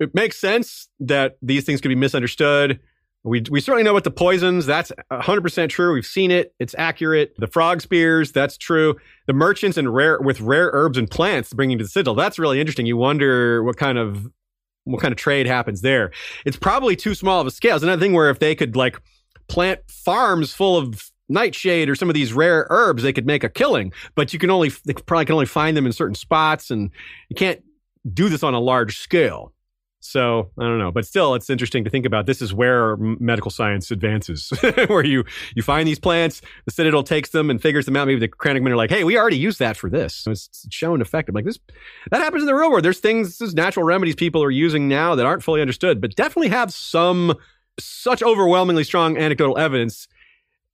it 0.00 0.14
makes 0.14 0.38
sense 0.38 0.88
that 1.00 1.36
these 1.42 1.64
things 1.64 1.80
could 1.80 1.88
be 1.88 1.94
misunderstood. 1.94 2.80
We, 3.24 3.42
we 3.50 3.60
certainly 3.60 3.82
know 3.82 3.92
what 3.92 4.04
the 4.04 4.10
poisons, 4.10 4.64
that's 4.64 4.92
100% 5.10 5.68
true. 5.68 5.92
We've 5.92 6.06
seen 6.06 6.30
it. 6.30 6.54
It's 6.58 6.74
accurate. 6.78 7.34
The 7.36 7.48
frog 7.48 7.80
spears, 7.80 8.32
that's 8.32 8.56
true. 8.56 8.96
The 9.26 9.32
merchants 9.32 9.76
and 9.76 9.92
rare 9.92 10.20
with 10.20 10.40
rare 10.40 10.70
herbs 10.72 10.96
and 10.96 11.10
plants 11.10 11.52
bringing 11.52 11.78
to 11.78 11.84
the 11.84 11.90
citadel, 11.90 12.14
that's 12.14 12.38
really 12.38 12.60
interesting. 12.60 12.86
You 12.86 12.96
wonder 12.96 13.62
what 13.64 13.76
kind 13.76 13.98
of 13.98 14.28
what 14.84 15.02
kind 15.02 15.12
of 15.12 15.18
trade 15.18 15.46
happens 15.46 15.82
there. 15.82 16.10
It's 16.46 16.56
probably 16.56 16.96
too 16.96 17.14
small 17.14 17.40
of 17.40 17.46
a 17.46 17.50
scale. 17.50 17.76
It's 17.76 17.82
another 17.82 18.00
thing 18.00 18.14
where 18.14 18.30
if 18.30 18.38
they 18.38 18.54
could 18.54 18.74
like 18.74 18.98
plant 19.48 19.80
farms 19.90 20.54
full 20.54 20.76
of 20.76 21.10
nightshade 21.28 21.90
or 21.90 21.94
some 21.94 22.08
of 22.08 22.14
these 22.14 22.32
rare 22.32 22.66
herbs, 22.70 23.02
they 23.02 23.12
could 23.12 23.26
make 23.26 23.44
a 23.44 23.48
killing. 23.48 23.92
But 24.14 24.32
you 24.32 24.38
can 24.38 24.50
only 24.50 24.70
they 24.86 24.94
probably 24.94 25.26
can 25.26 25.34
only 25.34 25.46
find 25.46 25.76
them 25.76 25.86
in 25.86 25.92
certain 25.92 26.14
spots, 26.14 26.70
and 26.70 26.90
you 27.28 27.36
can't 27.36 27.62
do 28.12 28.28
this 28.28 28.42
on 28.42 28.54
a 28.54 28.60
large 28.60 28.98
scale. 28.98 29.52
So 30.00 30.50
I 30.58 30.62
don't 30.62 30.78
know, 30.78 30.92
but 30.92 31.06
still, 31.06 31.34
it's 31.34 31.50
interesting 31.50 31.82
to 31.84 31.90
think 31.90 32.06
about. 32.06 32.26
This 32.26 32.40
is 32.40 32.54
where 32.54 32.96
medical 32.96 33.50
science 33.50 33.90
advances, 33.90 34.50
where 34.86 35.04
you 35.04 35.24
you 35.56 35.62
find 35.62 35.88
these 35.88 35.98
plants, 35.98 36.40
the 36.66 36.70
Citadel 36.70 37.02
takes 37.02 37.30
them 37.30 37.50
and 37.50 37.60
figures 37.60 37.84
them 37.84 37.96
out. 37.96 38.06
Maybe 38.06 38.20
the 38.20 38.28
Crannogmen 38.28 38.70
are 38.70 38.76
like, 38.76 38.90
"Hey, 38.90 39.02
we 39.02 39.18
already 39.18 39.38
used 39.38 39.58
that 39.58 39.76
for 39.76 39.90
this. 39.90 40.24
It's 40.28 40.66
shown 40.70 41.00
effective." 41.00 41.34
Like 41.34 41.44
this, 41.44 41.58
that 42.12 42.20
happens 42.20 42.42
in 42.42 42.46
the 42.46 42.54
real 42.54 42.70
world. 42.70 42.84
There's 42.84 43.00
things, 43.00 43.38
there's 43.38 43.54
natural 43.54 43.84
remedies 43.84 44.14
people 44.14 44.42
are 44.42 44.52
using 44.52 44.86
now 44.86 45.16
that 45.16 45.26
aren't 45.26 45.42
fully 45.42 45.60
understood, 45.60 46.00
but 46.00 46.14
definitely 46.14 46.50
have 46.50 46.72
some 46.72 47.34
such 47.80 48.22
overwhelmingly 48.22 48.84
strong 48.84 49.18
anecdotal 49.18 49.58
evidence. 49.58 50.06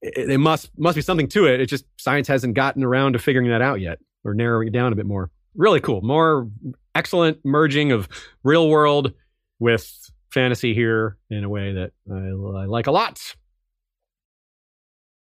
It, 0.03 0.29
it 0.29 0.37
must 0.37 0.69
must 0.77 0.95
be 0.95 1.01
something 1.01 1.27
to 1.29 1.47
it. 1.47 1.59
It 1.59 1.65
just 1.65 1.85
science 1.97 2.27
hasn't 2.27 2.53
gotten 2.53 2.83
around 2.83 3.13
to 3.13 3.19
figuring 3.19 3.49
that 3.49 3.61
out 3.61 3.81
yet 3.81 3.97
or 4.23 4.35
narrowing 4.35 4.67
it 4.67 4.71
down 4.71 4.93
a 4.93 4.95
bit 4.95 5.07
more. 5.07 5.31
Really 5.55 5.79
cool. 5.79 6.01
More 6.01 6.47
excellent 6.95 7.39
merging 7.43 7.91
of 7.91 8.09
real 8.43 8.69
world 8.69 9.13
with 9.59 10.11
fantasy 10.31 10.73
here 10.73 11.17
in 11.29 11.43
a 11.43 11.49
way 11.49 11.73
that 11.73 11.91
I, 12.11 12.61
I 12.61 12.65
like 12.65 12.87
a 12.87 12.91
lot. 12.91 13.35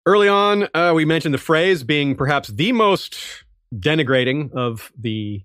Early 0.05 0.28
on, 0.28 0.68
uh, 0.74 0.93
we 0.94 1.05
mentioned 1.05 1.32
the 1.32 1.39
phrase 1.39 1.84
being 1.84 2.16
perhaps 2.16 2.48
the 2.48 2.72
most 2.72 3.44
denigrating 3.74 4.52
of 4.52 4.93
the 4.98 5.43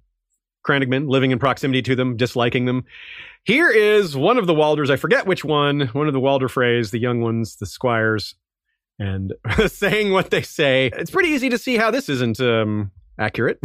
Crannogmen, 0.67 1.07
living 1.07 1.31
in 1.31 1.39
proximity 1.39 1.81
to 1.83 1.95
them, 1.95 2.17
disliking 2.17 2.65
them. 2.65 2.83
Here 3.45 3.69
is 3.69 4.17
one 4.17 4.37
of 4.37 4.47
the 4.47 4.53
Walders, 4.53 4.89
I 4.89 4.97
forget 4.97 5.25
which 5.25 5.45
one, 5.45 5.87
one 5.93 6.07
of 6.07 6.13
the 6.13 6.19
Walder 6.19 6.49
Freys, 6.49 6.91
the 6.91 6.99
young 6.99 7.21
ones, 7.21 7.55
the 7.55 7.65
squires, 7.65 8.35
and 8.99 9.33
saying 9.67 10.11
what 10.11 10.31
they 10.31 10.41
say. 10.41 10.91
It's 10.93 11.11
pretty 11.11 11.29
easy 11.29 11.49
to 11.49 11.57
see 11.57 11.77
how 11.77 11.91
this 11.91 12.09
isn't 12.09 12.39
um, 12.41 12.91
accurate, 13.17 13.59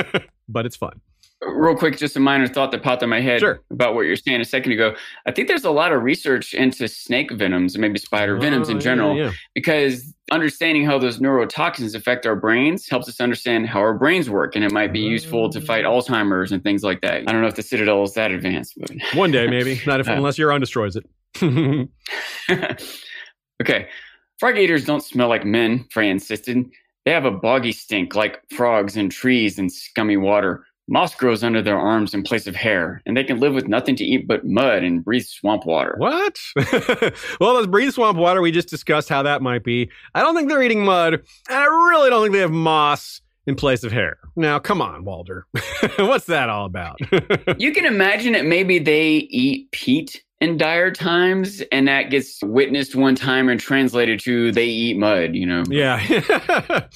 but 0.48 0.64
it's 0.64 0.76
fun. 0.76 1.00
Real 1.40 1.76
quick, 1.76 1.96
just 1.96 2.16
a 2.16 2.20
minor 2.20 2.48
thought 2.48 2.72
that 2.72 2.82
popped 2.82 3.02
in 3.04 3.08
my 3.08 3.20
head 3.20 3.38
Sure. 3.40 3.60
about 3.70 3.94
what 3.94 4.02
you're 4.02 4.16
saying 4.16 4.40
a 4.40 4.44
second 4.44 4.72
ago. 4.72 4.96
I 5.24 5.30
think 5.30 5.46
there's 5.46 5.64
a 5.64 5.70
lot 5.70 5.92
of 5.92 6.02
research 6.02 6.52
into 6.52 6.88
snake 6.88 7.30
venoms 7.30 7.76
and 7.76 7.80
maybe 7.82 7.98
spider 8.00 8.36
venoms 8.36 8.68
Oh, 8.68 8.72
in 8.72 8.76
yeah, 8.78 8.82
general 8.82 9.16
yeah. 9.16 9.30
because 9.54 10.12
understanding 10.32 10.84
how 10.84 10.98
those 10.98 11.20
neurotoxins 11.20 11.94
affect 11.94 12.26
our 12.26 12.34
brains 12.34 12.88
helps 12.88 13.08
us 13.08 13.20
understand 13.20 13.68
how 13.68 13.78
our 13.78 13.94
brains 13.94 14.28
work 14.28 14.56
and 14.56 14.64
it 14.64 14.72
might 14.72 14.92
be 14.92 14.98
useful 14.98 15.48
to 15.50 15.60
fight 15.60 15.84
Oh. 15.84 16.00
Alzheimer's 16.00 16.50
and 16.50 16.60
things 16.62 16.82
like 16.82 17.02
that. 17.02 17.22
I 17.28 17.32
don't 17.32 17.40
know 17.40 17.46
if 17.46 17.54
the 17.54 17.62
Citadel 17.62 18.02
is 18.02 18.14
that 18.14 18.32
advanced, 18.32 18.74
but 18.76 18.90
One 19.14 19.30
day, 19.30 19.46
maybe. 19.46 19.80
Not 19.86 20.00
if, 20.00 20.08
Uh. 20.08 20.12
unless 20.14 20.38
Euron 20.38 20.58
destroys 20.58 20.96
it. 20.96 21.06
okay. 23.62 23.88
Frog 24.38 24.56
eaters 24.58 24.84
don't 24.84 25.02
smell 25.02 25.28
like 25.28 25.44
men, 25.44 25.84
Frey 25.90 26.10
insisted. 26.10 26.64
They 27.04 27.12
have 27.12 27.24
a 27.24 27.30
boggy 27.30 27.72
stink 27.72 28.14
like 28.14 28.40
frogs 28.54 28.96
and 28.96 29.10
trees 29.10 29.58
and 29.58 29.72
scummy 29.72 30.16
water. 30.16 30.64
Moss 30.88 31.14
grows 31.14 31.44
under 31.44 31.60
their 31.60 31.78
arms 31.78 32.14
in 32.14 32.22
place 32.22 32.46
of 32.46 32.56
hair, 32.56 33.02
and 33.04 33.16
they 33.16 33.22
can 33.22 33.38
live 33.38 33.52
with 33.52 33.68
nothing 33.68 33.94
to 33.96 34.04
eat 34.04 34.26
but 34.26 34.46
mud 34.46 34.82
and 34.82 35.04
breathe 35.04 35.26
swamp 35.26 35.66
water. 35.66 35.94
what? 35.98 36.38
well, 37.40 37.54
those 37.54 37.66
breathe 37.66 37.92
swamp 37.92 38.16
water, 38.16 38.40
we 38.40 38.50
just 38.50 38.68
discussed 38.68 39.08
how 39.10 39.22
that 39.22 39.42
might 39.42 39.64
be. 39.64 39.90
I 40.14 40.22
don't 40.22 40.34
think 40.34 40.48
they're 40.48 40.62
eating 40.62 40.84
mud, 40.84 41.14
and 41.14 41.22
I 41.48 41.64
really 41.64 42.08
don't 42.08 42.22
think 42.22 42.32
they 42.32 42.40
have 42.40 42.50
moss 42.50 43.20
in 43.46 43.54
place 43.54 43.84
of 43.84 43.92
hair. 43.92 44.18
Now, 44.34 44.58
come 44.58 44.80
on, 44.80 45.04
Walder. 45.04 45.46
What's 45.98 46.26
that 46.26 46.48
all 46.48 46.64
about? 46.66 46.98
You 47.58 47.72
can 47.72 47.86
imagine 47.86 48.32
that 48.34 48.44
maybe 48.44 48.78
they 48.78 49.10
eat 49.16 49.70
peat 49.72 50.22
in 50.40 50.56
dire 50.56 50.90
times, 50.90 51.62
and 51.72 51.88
that 51.88 52.10
gets 52.10 52.40
witnessed 52.42 52.94
one 52.94 53.14
time 53.14 53.48
and 53.48 53.58
translated 53.58 54.20
to 54.20 54.52
they 54.52 54.66
eat 54.66 54.96
mud, 54.96 55.34
you 55.34 55.44
know? 55.46 55.64
Yeah. 55.68 56.86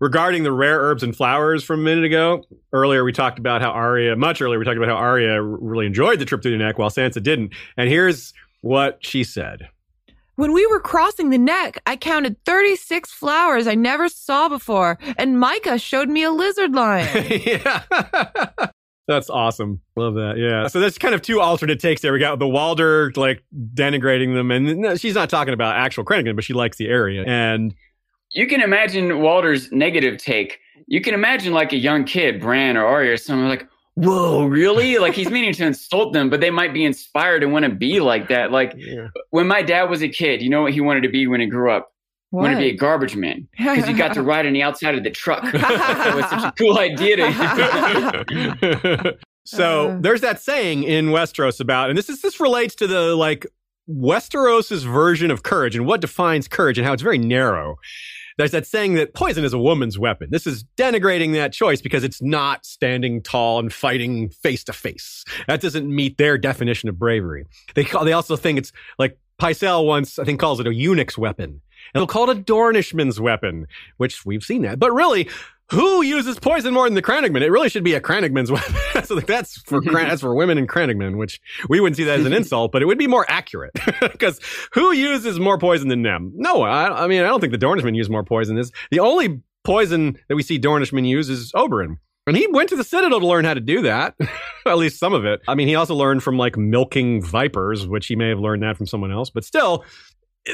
Regarding 0.00 0.44
the 0.44 0.52
rare 0.52 0.78
herbs 0.78 1.02
and 1.02 1.14
flowers 1.14 1.64
from 1.64 1.80
a 1.80 1.82
minute 1.82 2.04
ago, 2.04 2.44
earlier 2.72 3.02
we 3.02 3.12
talked 3.12 3.38
about 3.40 3.60
how 3.60 3.70
Arya, 3.70 4.14
much 4.14 4.40
earlier, 4.40 4.58
we 4.58 4.64
talked 4.64 4.76
about 4.76 4.88
how 4.88 4.94
Arya 4.94 5.42
really 5.42 5.86
enjoyed 5.86 6.20
the 6.20 6.24
trip 6.24 6.40
through 6.40 6.52
the 6.52 6.58
neck 6.58 6.78
while 6.78 6.90
Sansa 6.90 7.20
didn't. 7.20 7.52
And 7.76 7.88
here's 7.88 8.32
what 8.60 8.98
she 9.00 9.24
said. 9.24 9.68
When 10.36 10.52
we 10.52 10.64
were 10.66 10.78
crossing 10.78 11.30
the 11.30 11.38
neck, 11.38 11.82
I 11.84 11.96
counted 11.96 12.36
36 12.44 13.10
flowers 13.10 13.66
I 13.66 13.74
never 13.74 14.08
saw 14.08 14.48
before, 14.48 14.96
and 15.16 15.36
Mycah 15.36 15.82
showed 15.82 16.08
me 16.08 16.22
a 16.22 16.30
lizard 16.30 16.76
lion. 16.76 17.26
yeah. 17.44 17.82
That's 19.08 19.30
awesome. 19.30 19.80
Love 19.96 20.14
that. 20.14 20.36
Yeah. 20.36 20.68
So 20.68 20.78
there's 20.78 20.98
kind 20.98 21.14
of 21.14 21.22
two 21.22 21.40
alternate 21.40 21.80
takes 21.80 22.02
there. 22.02 22.12
We 22.12 22.20
got 22.20 22.38
the 22.38 22.46
Walder 22.46 23.10
like 23.16 23.42
denigrating 23.74 24.34
them, 24.34 24.52
and 24.52 24.76
no, 24.78 24.96
she's 24.96 25.14
not 25.16 25.28
talking 25.28 25.54
about 25.54 25.74
actual 25.74 26.04
Krennigan, 26.04 26.36
but 26.36 26.44
she 26.44 26.52
likes 26.52 26.76
the 26.76 26.86
area. 26.86 27.24
And 27.26 27.74
You 28.32 28.46
can 28.46 28.60
imagine 28.60 29.20
Walder's 29.20 29.70
negative 29.72 30.18
take. 30.18 30.58
You 30.86 31.00
can 31.00 31.14
imagine 31.14 31.52
like 31.52 31.72
a 31.72 31.76
young 31.78 32.04
kid, 32.04 32.40
Bran 32.40 32.76
or 32.76 32.84
Arya, 32.86 33.12
or 33.12 33.16
someone 33.16 33.48
like, 33.48 33.66
whoa, 33.94 34.44
really? 34.46 34.98
like 34.98 35.14
he's 35.14 35.30
meaning 35.30 35.52
to 35.54 35.66
insult 35.66 36.12
them, 36.12 36.30
but 36.30 36.40
they 36.40 36.50
might 36.50 36.72
be 36.72 36.84
inspired 36.84 37.42
and 37.42 37.52
want 37.52 37.64
to 37.64 37.70
be 37.70 38.00
like 38.00 38.28
that. 38.28 38.52
Like 38.52 38.76
when 39.30 39.48
my 39.48 39.62
dad 39.62 39.84
was 39.90 40.02
a 40.02 40.08
kid, 40.08 40.40
you 40.42 40.50
know 40.50 40.62
what 40.62 40.72
he 40.72 40.80
wanted 40.80 41.02
to 41.02 41.08
be 41.08 41.26
when 41.26 41.40
he 41.40 41.46
grew 41.46 41.72
up? 41.72 41.92
He 42.30 42.36
wanted 42.36 42.54
to 42.56 42.60
be 42.60 42.68
a 42.68 42.76
garbage 42.76 43.16
man 43.16 43.48
because 43.56 43.86
he 43.86 43.94
got 43.94 44.12
to 44.14 44.22
ride 44.32 44.46
on 44.46 44.52
the 44.52 44.62
outside 44.62 44.94
of 44.94 45.02
the 45.02 45.10
truck. 45.10 45.42
that 45.52 46.12
was 46.14 46.26
such 46.28 46.44
a 46.44 46.52
cool 46.52 46.78
idea 46.78 47.16
to 47.16 49.18
so 49.44 49.90
Uh. 49.90 49.98
there's 50.00 50.20
that 50.20 50.40
saying 50.40 50.84
in 50.84 51.06
Westeros 51.08 51.58
about, 51.60 51.88
and 51.88 51.98
this 51.98 52.08
is 52.10 52.20
this 52.22 52.38
relates 52.38 52.74
to 52.76 52.86
the 52.86 53.16
like 53.16 53.46
Westeros's 53.90 54.84
version 54.84 55.30
of 55.30 55.42
courage 55.42 55.74
and 55.74 55.86
what 55.86 56.02
defines 56.02 56.46
courage 56.48 56.76
and 56.78 56.86
how 56.86 56.92
it's 56.92 57.02
very 57.02 57.16
narrow. 57.18 57.78
There's 58.38 58.52
that 58.52 58.66
saying 58.66 58.94
that 58.94 59.14
poison 59.14 59.44
is 59.44 59.52
a 59.52 59.58
woman's 59.58 59.98
weapon. 59.98 60.28
This 60.30 60.46
is 60.46 60.64
denigrating 60.76 61.34
that 61.34 61.52
choice 61.52 61.80
because 61.80 62.04
it's 62.04 62.22
not 62.22 62.64
standing 62.64 63.20
tall 63.20 63.58
and 63.58 63.72
fighting 63.72 64.30
face 64.30 64.64
to 64.64 64.72
face. 64.72 65.24
That 65.48 65.60
doesn't 65.60 65.92
meet 65.92 66.16
their 66.18 66.38
definition 66.38 66.88
of 66.88 66.98
bravery. 66.98 67.44
They 67.74 67.84
call, 67.84 68.04
they 68.04 68.12
also 68.12 68.36
think 68.36 68.58
it's 68.58 68.72
like 68.98 69.18
Pycelle 69.40 69.86
once, 69.86 70.18
I 70.18 70.24
think, 70.24 70.40
calls 70.40 70.60
it 70.60 70.66
a 70.66 70.74
eunuch's 70.74 71.18
weapon. 71.18 71.60
And 71.94 72.00
they'll 72.00 72.06
call 72.06 72.30
it 72.30 72.38
a 72.38 72.40
Dornishman's 72.40 73.20
weapon, 73.20 73.66
which 73.96 74.24
we've 74.24 74.42
seen 74.42 74.62
that. 74.62 74.78
But 74.78 74.92
really, 74.92 75.28
who 75.70 76.02
uses 76.02 76.38
poison 76.38 76.72
more 76.72 76.84
than 76.86 76.94
the 76.94 77.02
Crannogman? 77.02 77.42
It 77.42 77.50
really 77.50 77.68
should 77.68 77.84
be 77.84 77.94
a 77.94 78.00
Crannogman's 78.00 78.50
weapon. 78.52 78.74
so 79.04 79.14
like, 79.14 79.26
that's 79.26 79.60
for 79.62 79.80
Cran- 79.82 80.08
that's 80.08 80.22
for 80.22 80.34
women 80.34 80.58
and 80.58 80.68
Crannogman, 80.68 81.18
which 81.18 81.40
we 81.68 81.80
wouldn't 81.80 81.96
see 81.96 82.04
that 82.04 82.20
as 82.20 82.26
an 82.26 82.32
insult, 82.34 82.72
but 82.72 82.82
it 82.82 82.86
would 82.86 82.98
be 82.98 83.06
more 83.06 83.26
accurate 83.28 83.72
because 84.00 84.40
who 84.72 84.92
uses 84.92 85.38
more 85.38 85.58
poison 85.58 85.88
than 85.88 86.02
them? 86.02 86.32
No, 86.34 86.62
I, 86.62 87.04
I 87.04 87.06
mean 87.06 87.22
I 87.22 87.26
don't 87.26 87.40
think 87.40 87.52
the 87.52 87.58
Dornishmen 87.58 87.94
use 87.96 88.08
more 88.08 88.24
poison. 88.24 88.56
Is 88.58 88.72
the 88.90 89.00
only 89.00 89.42
poison 89.64 90.18
that 90.28 90.36
we 90.36 90.42
see 90.42 90.58
Dornishmen 90.58 91.06
use 91.06 91.28
is 91.28 91.52
Oberyn. 91.52 91.98
And 92.26 92.36
he 92.36 92.46
went 92.46 92.68
to 92.68 92.76
the 92.76 92.84
Citadel 92.84 93.20
to 93.20 93.26
learn 93.26 93.46
how 93.46 93.54
to 93.54 93.60
do 93.60 93.80
that. 93.82 94.14
At 94.66 94.76
least 94.76 94.98
some 94.98 95.14
of 95.14 95.24
it. 95.24 95.40
I 95.48 95.54
mean, 95.54 95.66
he 95.66 95.74
also 95.74 95.94
learned 95.94 96.22
from 96.22 96.36
like 96.36 96.58
milking 96.58 97.22
vipers, 97.22 97.86
which 97.86 98.06
he 98.06 98.16
may 98.16 98.28
have 98.28 98.38
learned 98.38 98.62
that 98.62 98.76
from 98.76 98.86
someone 98.86 99.10
else. 99.10 99.30
But 99.30 99.44
still, 99.46 99.84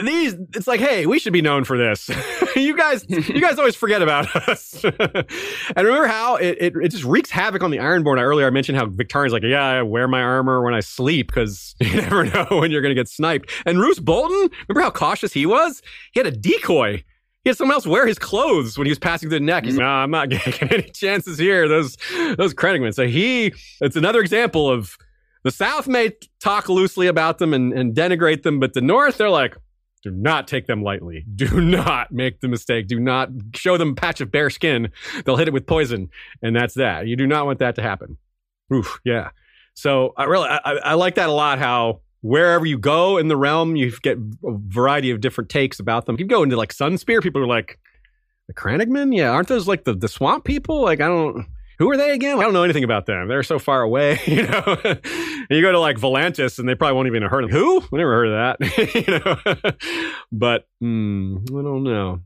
these 0.02 0.34
it's 0.54 0.66
like 0.66 0.80
hey 0.80 1.06
we 1.06 1.18
should 1.18 1.32
be 1.32 1.42
known 1.42 1.62
for 1.64 1.78
this 1.78 2.10
you 2.56 2.76
guys 2.76 3.04
you 3.08 3.40
guys 3.40 3.58
always 3.58 3.76
forget 3.76 4.02
about 4.02 4.34
us 4.48 4.82
and 4.84 5.76
remember 5.76 6.06
how 6.06 6.36
it, 6.36 6.56
it, 6.60 6.72
it 6.82 6.88
just 6.88 7.04
wreaks 7.04 7.30
havoc 7.30 7.62
on 7.62 7.70
the 7.70 7.76
ironborn 7.78 8.18
I, 8.18 8.22
earlier 8.22 8.46
i 8.46 8.50
mentioned 8.50 8.76
how 8.76 8.86
victarion's 8.86 9.32
like 9.32 9.44
yeah 9.44 9.64
i 9.64 9.82
wear 9.82 10.08
my 10.08 10.20
armor 10.20 10.62
when 10.62 10.74
i 10.74 10.80
sleep 10.80 11.28
because 11.28 11.74
you 11.80 11.94
never 11.94 12.24
know 12.24 12.46
when 12.50 12.70
you're 12.70 12.82
gonna 12.82 12.94
get 12.94 13.08
sniped 13.08 13.50
and 13.66 13.78
roose 13.78 14.00
bolton 14.00 14.50
remember 14.68 14.82
how 14.82 14.90
cautious 14.90 15.32
he 15.32 15.46
was 15.46 15.80
he 16.12 16.20
had 16.20 16.26
a 16.26 16.36
decoy 16.36 17.04
he 17.44 17.50
had 17.50 17.58
someone 17.58 17.74
else 17.74 17.86
wear 17.86 18.06
his 18.06 18.18
clothes 18.18 18.78
when 18.78 18.86
he 18.86 18.90
was 18.90 18.98
passing 18.98 19.28
through 19.28 19.38
the 19.38 19.44
neck. 19.44 19.66
He's, 19.66 19.76
no, 19.76 19.84
I'm 19.84 20.10
not 20.10 20.30
getting 20.30 20.66
any 20.70 20.88
chances 20.88 21.36
here. 21.36 21.68
Those, 21.68 21.98
those 22.38 22.54
Crannogmen. 22.54 22.94
So 22.94 23.06
he, 23.06 23.52
it's 23.82 23.96
another 23.96 24.20
example 24.20 24.70
of 24.70 24.96
the 25.42 25.50
South 25.50 25.86
may 25.86 26.12
talk 26.40 26.70
loosely 26.70 27.06
about 27.06 27.36
them 27.36 27.52
and, 27.52 27.70
and 27.74 27.94
denigrate 27.94 28.44
them, 28.44 28.60
but 28.60 28.72
the 28.72 28.80
North, 28.80 29.18
they're 29.18 29.28
like, 29.28 29.58
do 30.04 30.10
not 30.12 30.46
take 30.46 30.66
them 30.66 30.82
lightly. 30.82 31.24
Do 31.34 31.60
not 31.60 32.12
make 32.12 32.40
the 32.40 32.48
mistake. 32.48 32.86
Do 32.86 33.00
not 33.00 33.30
show 33.56 33.76
them 33.76 33.90
a 33.90 33.94
patch 33.94 34.20
of 34.20 34.30
bare 34.30 34.50
skin. 34.50 34.92
They'll 35.24 35.36
hit 35.36 35.48
it 35.48 35.54
with 35.54 35.66
poison, 35.66 36.10
and 36.42 36.54
that's 36.54 36.74
that. 36.74 37.06
You 37.08 37.16
do 37.16 37.26
not 37.26 37.46
want 37.46 37.58
that 37.58 37.74
to 37.76 37.82
happen. 37.82 38.18
Oof, 38.72 39.00
yeah. 39.04 39.30
So 39.74 40.12
I 40.16 40.24
really, 40.24 40.48
I, 40.48 40.58
I- 40.58 40.94
like 40.94 41.16
that 41.16 41.28
a 41.28 41.32
lot. 41.32 41.58
How 41.58 42.00
wherever 42.20 42.64
you 42.64 42.78
go 42.78 43.16
in 43.18 43.28
the 43.28 43.36
realm, 43.36 43.76
you 43.76 43.92
get 44.02 44.16
a 44.18 44.20
variety 44.68 45.10
of 45.10 45.20
different 45.20 45.50
takes 45.50 45.80
about 45.80 46.06
them. 46.06 46.16
You 46.18 46.26
go 46.26 46.42
into 46.42 46.56
like 46.56 46.72
Sunspear, 46.72 47.20
people 47.22 47.42
are 47.42 47.46
like, 47.46 47.78
the 48.46 48.54
Crannogmen? 48.54 49.16
Yeah, 49.16 49.30
aren't 49.30 49.48
those 49.48 49.66
like 49.66 49.84
the, 49.84 49.94
the 49.94 50.08
swamp 50.08 50.44
people? 50.44 50.80
Like, 50.82 51.00
I 51.00 51.06
don't. 51.08 51.46
Who 51.78 51.90
are 51.90 51.96
they 51.96 52.12
again? 52.12 52.38
I 52.38 52.42
don't 52.42 52.52
know 52.52 52.62
anything 52.62 52.84
about 52.84 53.06
them. 53.06 53.28
They're 53.28 53.42
so 53.42 53.58
far 53.58 53.82
away, 53.82 54.20
you 54.26 54.46
know. 54.46 54.78
you 55.50 55.60
go 55.60 55.72
to 55.72 55.80
like 55.80 55.96
Volantis, 55.96 56.58
and 56.58 56.68
they 56.68 56.74
probably 56.74 56.94
won't 56.94 57.08
even 57.08 57.22
have 57.22 57.30
heard 57.30 57.44
of 57.44 57.50
who. 57.50 57.80
I 57.80 57.96
never 57.96 58.12
heard 58.12 58.28
of 58.28 58.58
that, 58.58 58.94
you 58.94 59.18
know. 59.18 59.72
but 60.32 60.68
hmm, 60.80 61.38
I 61.48 61.62
don't 61.62 61.82
know. 61.84 62.20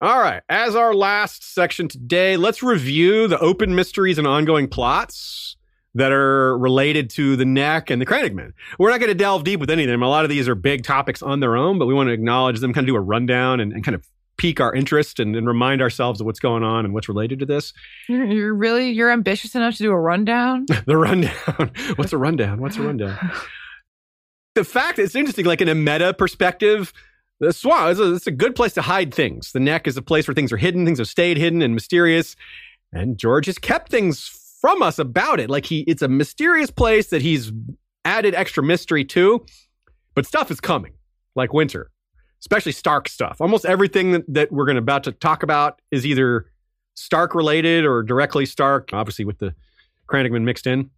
All 0.00 0.20
right, 0.20 0.42
as 0.48 0.76
our 0.76 0.94
last 0.94 1.52
section 1.52 1.88
today, 1.88 2.36
let's 2.36 2.62
review 2.62 3.26
the 3.26 3.38
open 3.40 3.74
mysteries 3.74 4.16
and 4.18 4.28
ongoing 4.28 4.68
plots 4.68 5.56
that 5.94 6.12
are 6.12 6.56
related 6.56 7.10
to 7.10 7.34
the 7.34 7.44
neck 7.44 7.90
and 7.90 8.00
the 8.00 8.06
Crannogmen. 8.06 8.52
We're 8.78 8.90
not 8.90 9.00
going 9.00 9.08
to 9.08 9.14
delve 9.14 9.42
deep 9.42 9.58
with 9.58 9.70
any 9.70 9.82
of 9.82 9.88
them. 9.88 10.02
A 10.02 10.08
lot 10.08 10.24
of 10.24 10.30
these 10.30 10.48
are 10.48 10.54
big 10.54 10.84
topics 10.84 11.22
on 11.22 11.40
their 11.40 11.56
own, 11.56 11.78
but 11.78 11.86
we 11.86 11.94
want 11.94 12.08
to 12.08 12.12
acknowledge 12.12 12.60
them, 12.60 12.72
kind 12.72 12.84
of 12.84 12.92
do 12.92 12.96
a 12.96 13.00
rundown 13.00 13.58
and, 13.58 13.72
and 13.72 13.82
kind 13.82 13.96
of 13.96 14.06
pique 14.38 14.60
our 14.60 14.74
interest 14.74 15.20
and, 15.20 15.36
and 15.36 15.46
remind 15.46 15.82
ourselves 15.82 16.20
of 16.20 16.26
what's 16.26 16.40
going 16.40 16.62
on 16.62 16.84
and 16.84 16.94
what's 16.94 17.08
related 17.08 17.38
to 17.40 17.46
this. 17.46 17.72
You're, 18.08 18.24
you're 18.24 18.54
really 18.54 18.90
you're 18.90 19.10
ambitious 19.10 19.54
enough 19.54 19.76
to 19.76 19.82
do 19.82 19.90
a 19.90 19.98
rundown. 19.98 20.66
the 20.86 20.96
rundown. 20.96 21.72
what's 21.96 22.12
a 22.12 22.18
rundown? 22.18 22.60
What's 22.60 22.76
a 22.76 22.82
rundown? 22.82 23.18
the 24.54 24.64
fact 24.64 24.98
it's 24.98 25.14
interesting, 25.14 25.44
like 25.44 25.60
in 25.60 25.68
a 25.68 25.74
meta 25.74 26.14
perspective, 26.14 26.92
the 27.40 27.52
swamp 27.52 27.92
is 27.92 28.00
a, 28.00 28.14
it's 28.14 28.26
a 28.26 28.32
good 28.32 28.54
place 28.54 28.72
to 28.74 28.82
hide 28.82 29.12
things. 29.12 29.52
The 29.52 29.60
neck 29.60 29.86
is 29.86 29.96
a 29.96 30.02
place 30.02 30.26
where 30.26 30.34
things 30.34 30.52
are 30.52 30.56
hidden, 30.56 30.84
things 30.84 30.98
have 30.98 31.08
stayed 31.08 31.36
hidden 31.36 31.62
and 31.62 31.74
mysterious. 31.74 32.34
And 32.92 33.18
George 33.18 33.46
has 33.46 33.58
kept 33.58 33.90
things 33.90 34.26
from 34.60 34.82
us 34.82 34.98
about 34.98 35.40
it. 35.40 35.50
Like 35.50 35.66
he, 35.66 35.80
it's 35.80 36.02
a 36.02 36.08
mysterious 36.08 36.70
place 36.70 37.08
that 37.08 37.22
he's 37.22 37.52
added 38.04 38.34
extra 38.34 38.62
mystery 38.62 39.04
to, 39.04 39.44
but 40.14 40.26
stuff 40.26 40.50
is 40.50 40.60
coming, 40.60 40.92
like 41.36 41.52
winter, 41.52 41.90
especially 42.40 42.72
Stark 42.72 43.08
stuff. 43.08 43.40
Almost 43.40 43.64
everything 43.64 44.12
that, 44.12 44.24
that 44.28 44.52
we're 44.52 44.64
going 44.64 44.76
to 44.76 44.82
about 44.82 45.04
to 45.04 45.12
talk 45.12 45.42
about 45.42 45.80
is 45.90 46.06
either 46.06 46.46
Stark 46.94 47.34
related 47.34 47.84
or 47.84 48.02
directly 48.02 48.46
Stark, 48.46 48.90
obviously 48.92 49.24
with 49.24 49.38
the 49.38 49.54
Crannogman 50.08 50.42
mixed 50.42 50.66
in. 50.66 50.90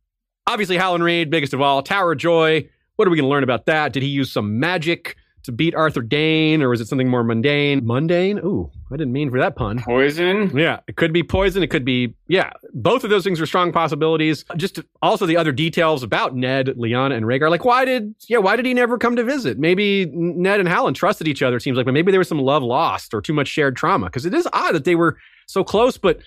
Obviously, 0.47 0.77
Howland 0.77 1.05
Reed, 1.05 1.31
biggest 1.31 1.53
of 1.53 1.61
all, 1.61 1.83
Tower 1.83 2.13
of 2.13 2.19
Joy. 2.19 2.69
What 2.97 3.07
are 3.07 3.11
we 3.11 3.17
going 3.17 3.27
to 3.27 3.31
learn 3.31 3.45
about 3.45 3.67
that? 3.67 3.93
Did 3.93 4.03
he 4.03 4.09
use 4.09 4.33
some 4.33 4.59
magic 4.59 5.17
to 5.45 5.53
beat 5.53 5.75
Arthur 5.75 6.03
Dayne, 6.03 6.63
or 6.63 6.69
was 6.69 6.81
it 6.81 6.89
something 6.89 7.09
more 7.09 7.25
mundane? 7.25 7.87
Mundane? 7.87 8.39
Ooh, 8.39 8.71
I 8.93 8.97
didn't 8.97 9.13
mean 9.13 9.31
for 9.31 9.39
that 9.39 9.57
pun. 9.57 9.79
Poison? 9.81 10.57
Yeah, 10.57 10.81
it 10.87 10.97
could 10.97 11.13
be 11.13 11.23
poison. 11.23 11.63
It 11.63 11.69
could 11.69 11.85
be, 11.85 12.15
yeah, 12.29 12.51
both 12.75 13.05
of 13.05 13.11
those 13.11 13.25
things 13.25 13.41
are 13.41 13.47
strong 13.47 13.73
possibilities. 13.73 14.45
Just 14.57 14.81
also 15.01 15.27
the 15.27 15.37
other 15.37 15.53
details 15.53 16.03
about 16.03 16.37
Ned, 16.37 16.67
Lyanna, 16.67 17.17
and 17.17 17.25
Rhaegar. 17.25 17.49
Like, 17.51 17.65
why 17.65 17.85
did, 17.85 18.15
yeah, 18.29 18.39
why 18.39 18.57
did 18.57 18.67
he 18.67 18.75
never 18.75 18.99
come 18.99 19.17
to 19.17 19.25
visit? 19.25 19.59
Maybe 19.59 20.07
Ned 20.13 20.61
and 20.61 20.69
Howland 20.69 20.97
trusted 20.97 21.27
each 21.27 21.43
other, 21.43 21.57
it 21.57 21.63
seems 21.63 21.77
like, 21.77 21.87
but 21.87 21.95
maybe 21.95 22.13
there 22.13 22.21
was 22.21 22.29
some 22.29 22.41
love 22.41 22.63
lost 22.63 23.15
or 23.15 23.23
too 23.23 23.33
much 23.33 23.49
shared 23.49 23.77
trauma. 23.77 24.07
Because 24.07 24.27
it 24.27 24.35
is 24.35 24.49
odd 24.53 24.75
that 24.75 24.85
they 24.85 24.95
were 24.95 25.19
so 25.47 25.65
close, 25.65 25.97
but 25.97 26.19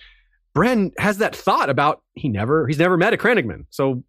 Bran 0.54 0.92
has 0.98 1.18
that 1.18 1.34
thought 1.34 1.70
about 1.70 2.02
he 2.14 2.28
never, 2.28 2.66
he's 2.66 2.78
never 2.78 2.96
met 2.96 3.12
a 3.12 3.16
Crannogman. 3.16 3.66
So 3.70 4.02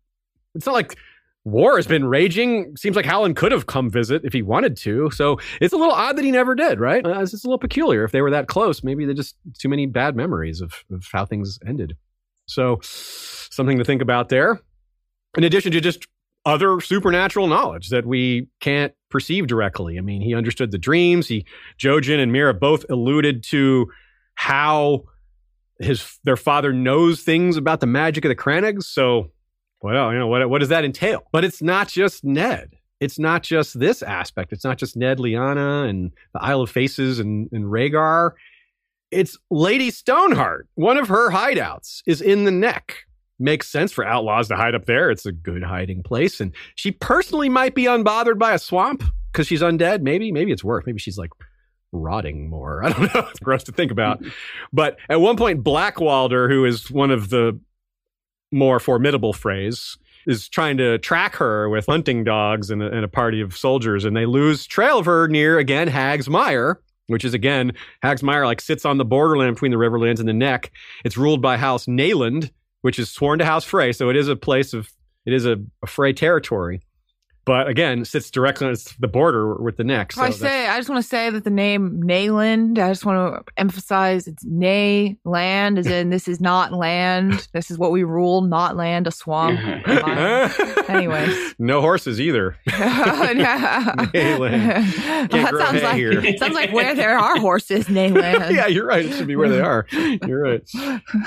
it's 0.55 0.65
not 0.65 0.73
like 0.73 0.97
war 1.45 1.77
has 1.77 1.87
been 1.87 2.05
raging. 2.05 2.75
Seems 2.75 2.95
like 2.95 3.05
Howland 3.05 3.37
could 3.37 3.51
have 3.51 3.67
come 3.67 3.89
visit 3.89 4.23
if 4.25 4.33
he 4.33 4.41
wanted 4.41 4.75
to. 4.77 5.09
So 5.11 5.39
it's 5.61 5.73
a 5.73 5.77
little 5.77 5.93
odd 5.93 6.17
that 6.17 6.25
he 6.25 6.31
never 6.31 6.55
did, 6.55 6.79
right? 6.79 7.05
Uh, 7.05 7.21
it's 7.21 7.31
just 7.31 7.45
a 7.45 7.47
little 7.47 7.59
peculiar. 7.59 8.03
If 8.03 8.11
they 8.11 8.21
were 8.21 8.31
that 8.31 8.47
close, 8.47 8.83
maybe 8.83 9.05
they 9.05 9.13
just 9.13 9.35
too 9.57 9.69
many 9.69 9.85
bad 9.85 10.15
memories 10.15 10.59
of, 10.59 10.73
of 10.91 11.07
how 11.11 11.25
things 11.25 11.59
ended. 11.65 11.95
So 12.47 12.79
something 12.81 13.77
to 13.77 13.85
think 13.85 14.01
about 14.01 14.29
there. 14.29 14.59
In 15.37 15.43
addition 15.43 15.71
to 15.71 15.81
just 15.81 16.07
other 16.45 16.79
supernatural 16.79 17.47
knowledge 17.47 17.89
that 17.89 18.05
we 18.05 18.47
can't 18.59 18.93
perceive 19.09 19.47
directly. 19.47 19.97
I 19.97 20.01
mean, 20.01 20.21
he 20.21 20.35
understood 20.35 20.71
the 20.71 20.77
dreams. 20.77 21.27
He, 21.27 21.45
Jojen 21.79 22.21
and 22.21 22.31
Meera 22.31 22.57
both 22.57 22.85
alluded 22.89 23.43
to 23.45 23.87
how 24.35 25.05
his 25.79 26.19
their 26.23 26.37
father 26.37 26.71
knows 26.71 27.21
things 27.21 27.57
about 27.57 27.79
the 27.79 27.87
magic 27.87 28.23
of 28.25 28.29
the 28.29 28.35
Crannogs. 28.35 28.83
So 28.83 29.31
well, 29.85 30.11
you 30.11 30.17
know, 30.17 30.25
what, 30.25 30.49
what 30.49 30.59
does 30.59 30.69
that 30.69 30.83
entail? 30.83 31.27
But 31.31 31.45
it's 31.45 31.61
not 31.61 31.87
just 31.87 32.23
Ned. 32.23 32.71
It's 32.99 33.19
not 33.19 33.43
just 33.43 33.79
this 33.79 34.01
aspect. 34.01 34.51
It's 34.51 34.63
not 34.63 34.79
just 34.79 34.97
Ned, 34.97 35.19
Lyanna, 35.19 35.87
and 35.87 36.11
the 36.33 36.41
Isle 36.41 36.61
of 36.61 36.71
Faces 36.71 37.19
and, 37.19 37.47
and 37.51 37.65
Rhaegar. 37.65 38.31
It's 39.11 39.37
Lady 39.51 39.91
Stoneheart. 39.91 40.67
One 40.73 40.97
of 40.97 41.07
her 41.09 41.29
hideouts 41.29 42.01
is 42.07 42.19
in 42.19 42.45
the 42.45 42.51
neck. 42.51 43.05
Makes 43.37 43.69
sense 43.69 43.91
for 43.91 44.03
outlaws 44.03 44.47
to 44.47 44.55
hide 44.55 44.73
up 44.73 44.85
there. 44.85 45.11
It's 45.11 45.27
a 45.27 45.31
good 45.31 45.61
hiding 45.61 46.01
place. 46.01 46.41
And 46.41 46.51
she 46.73 46.89
personally 46.89 47.47
might 47.49 47.75
be 47.75 47.83
unbothered 47.83 48.39
by 48.39 48.53
a 48.53 48.59
swamp 48.59 49.03
because 49.31 49.45
she's 49.45 49.61
undead. 49.61 50.01
Maybe, 50.01 50.31
maybe 50.31 50.51
it's 50.51 50.63
worse. 50.63 50.83
Maybe 50.87 50.97
she's 50.97 51.19
like 51.19 51.29
rotting 51.91 52.49
more. 52.49 52.83
I 52.85 52.89
don't 52.89 53.13
know. 53.13 53.27
It's 53.29 53.39
gross 53.39 53.63
to 53.65 53.71
think 53.71 53.91
about. 53.91 54.23
but 54.73 54.97
at 55.09 55.21
one 55.21 55.37
point, 55.37 55.63
Black 55.63 55.99
Walder, 55.99 56.49
who 56.49 56.65
is 56.65 56.89
one 56.89 57.11
of 57.11 57.29
the 57.29 57.59
more 58.51 58.79
formidable 58.79 59.33
Freys 59.33 59.97
is 60.27 60.49
trying 60.49 60.77
to 60.77 60.97
track 60.99 61.35
her 61.35 61.69
with 61.69 61.85
hunting 61.85 62.23
dogs 62.23 62.69
and 62.69 62.81
a, 62.81 62.87
and 62.87 63.05
a, 63.05 63.07
party 63.07 63.41
of 63.41 63.55
soldiers, 63.55 64.05
and 64.05 64.15
they 64.15 64.25
lose 64.25 64.65
trail 64.65 64.99
of 64.99 65.05
her 65.05 65.27
near 65.27 65.59
again 65.59 65.87
Hag's 65.87 66.29
Mire, 66.29 66.79
which 67.07 67.23
is 67.23 67.33
again 67.33 67.73
Hag's 68.01 68.23
Mire 68.23 68.45
like 68.45 68.61
sits 68.61 68.85
on 68.85 68.97
the 68.97 69.05
borderland 69.05 69.55
between 69.55 69.71
the 69.71 69.77
Riverlands 69.77 70.19
and 70.19 70.27
the 70.27 70.33
Neck. 70.33 70.71
It's 71.03 71.17
ruled 71.17 71.41
by 71.41 71.57
House 71.57 71.85
Nayland, 71.85 72.51
which 72.81 72.97
is 72.97 73.09
sworn 73.09 73.39
to 73.39 73.45
House 73.45 73.65
Frey, 73.65 73.91
so 73.91 74.09
it 74.09 74.15
is 74.15 74.27
a 74.27 74.35
place 74.35 74.73
of 74.73 74.89
it 75.25 75.33
is 75.33 75.45
a, 75.45 75.57
a 75.83 75.87
Frey 75.87 76.13
territory 76.13 76.81
but 77.45 77.67
again, 77.67 78.03
sits 78.05 78.31
directly 78.31 78.67
on 78.67 78.75
the 78.99 79.07
border 79.07 79.55
with 79.55 79.77
the 79.77 79.83
neck. 79.83 80.11
So 80.13 80.23
I 80.23 80.31
say, 80.31 80.67
I 80.67 80.77
just 80.77 80.89
want 80.89 81.01
to 81.03 81.07
say 81.07 81.29
that 81.29 81.43
the 81.43 81.51
name 81.51 82.01
Nayland, 82.03 82.79
I 82.79 82.89
just 82.89 83.05
want 83.05 83.45
to 83.45 83.53
emphasize 83.57 84.27
it's 84.27 84.43
Nay 84.43 85.17
land, 85.25 85.77
as 85.77 85.85
in 85.85 86.09
this 86.09 86.27
is 86.27 86.41
not 86.41 86.73
land. 86.73 87.47
This 87.55 87.71
is 87.71 87.77
what 87.77 87.91
we 87.91 88.03
rule, 88.03 88.41
not 88.41 88.75
land, 88.75 89.07
a 89.07 89.11
swamp. 89.11 89.59
Anyways, 90.89 91.55
no 91.57 91.79
horses 91.79 92.19
either. 92.19 92.57
Nayland. 92.67 94.11
that 95.29 95.53
sounds 95.57 95.83
like 95.83 95.95
here. 95.95 96.37
sounds 96.37 96.53
like 96.53 96.73
where 96.73 96.93
there 96.95 97.17
are 97.17 97.39
horses, 97.39 97.85
Nayland. 97.85 98.51
yeah, 98.53 98.67
you're 98.67 98.87
right. 98.87 99.05
It 99.05 99.13
should 99.13 99.27
be 99.27 99.37
where 99.37 99.47
they 99.47 99.61
are. 99.61 99.85
You're 99.91 100.41
right. 100.41 100.67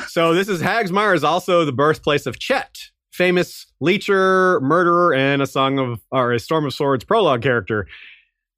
So 0.09 0.35
this 0.35 0.49
is 0.49 0.61
Hag's 0.61 0.93
Mire 0.93 1.15
is 1.15 1.25
also 1.25 1.65
the 1.65 1.73
birthplace 1.73 2.27
of 2.27 2.39
Chet, 2.39 2.91
famous 3.19 3.67
leecher, 3.81 4.61
murderer, 4.61 5.13
and 5.13 5.43
a 5.43 5.47
Song 5.47 5.79
of 5.79 6.01
or 6.13 6.33
a 6.33 6.39
Storm 6.39 6.65
of 6.65 6.73
Swords 6.73 7.05
prologue 7.05 7.43
character. 7.43 7.87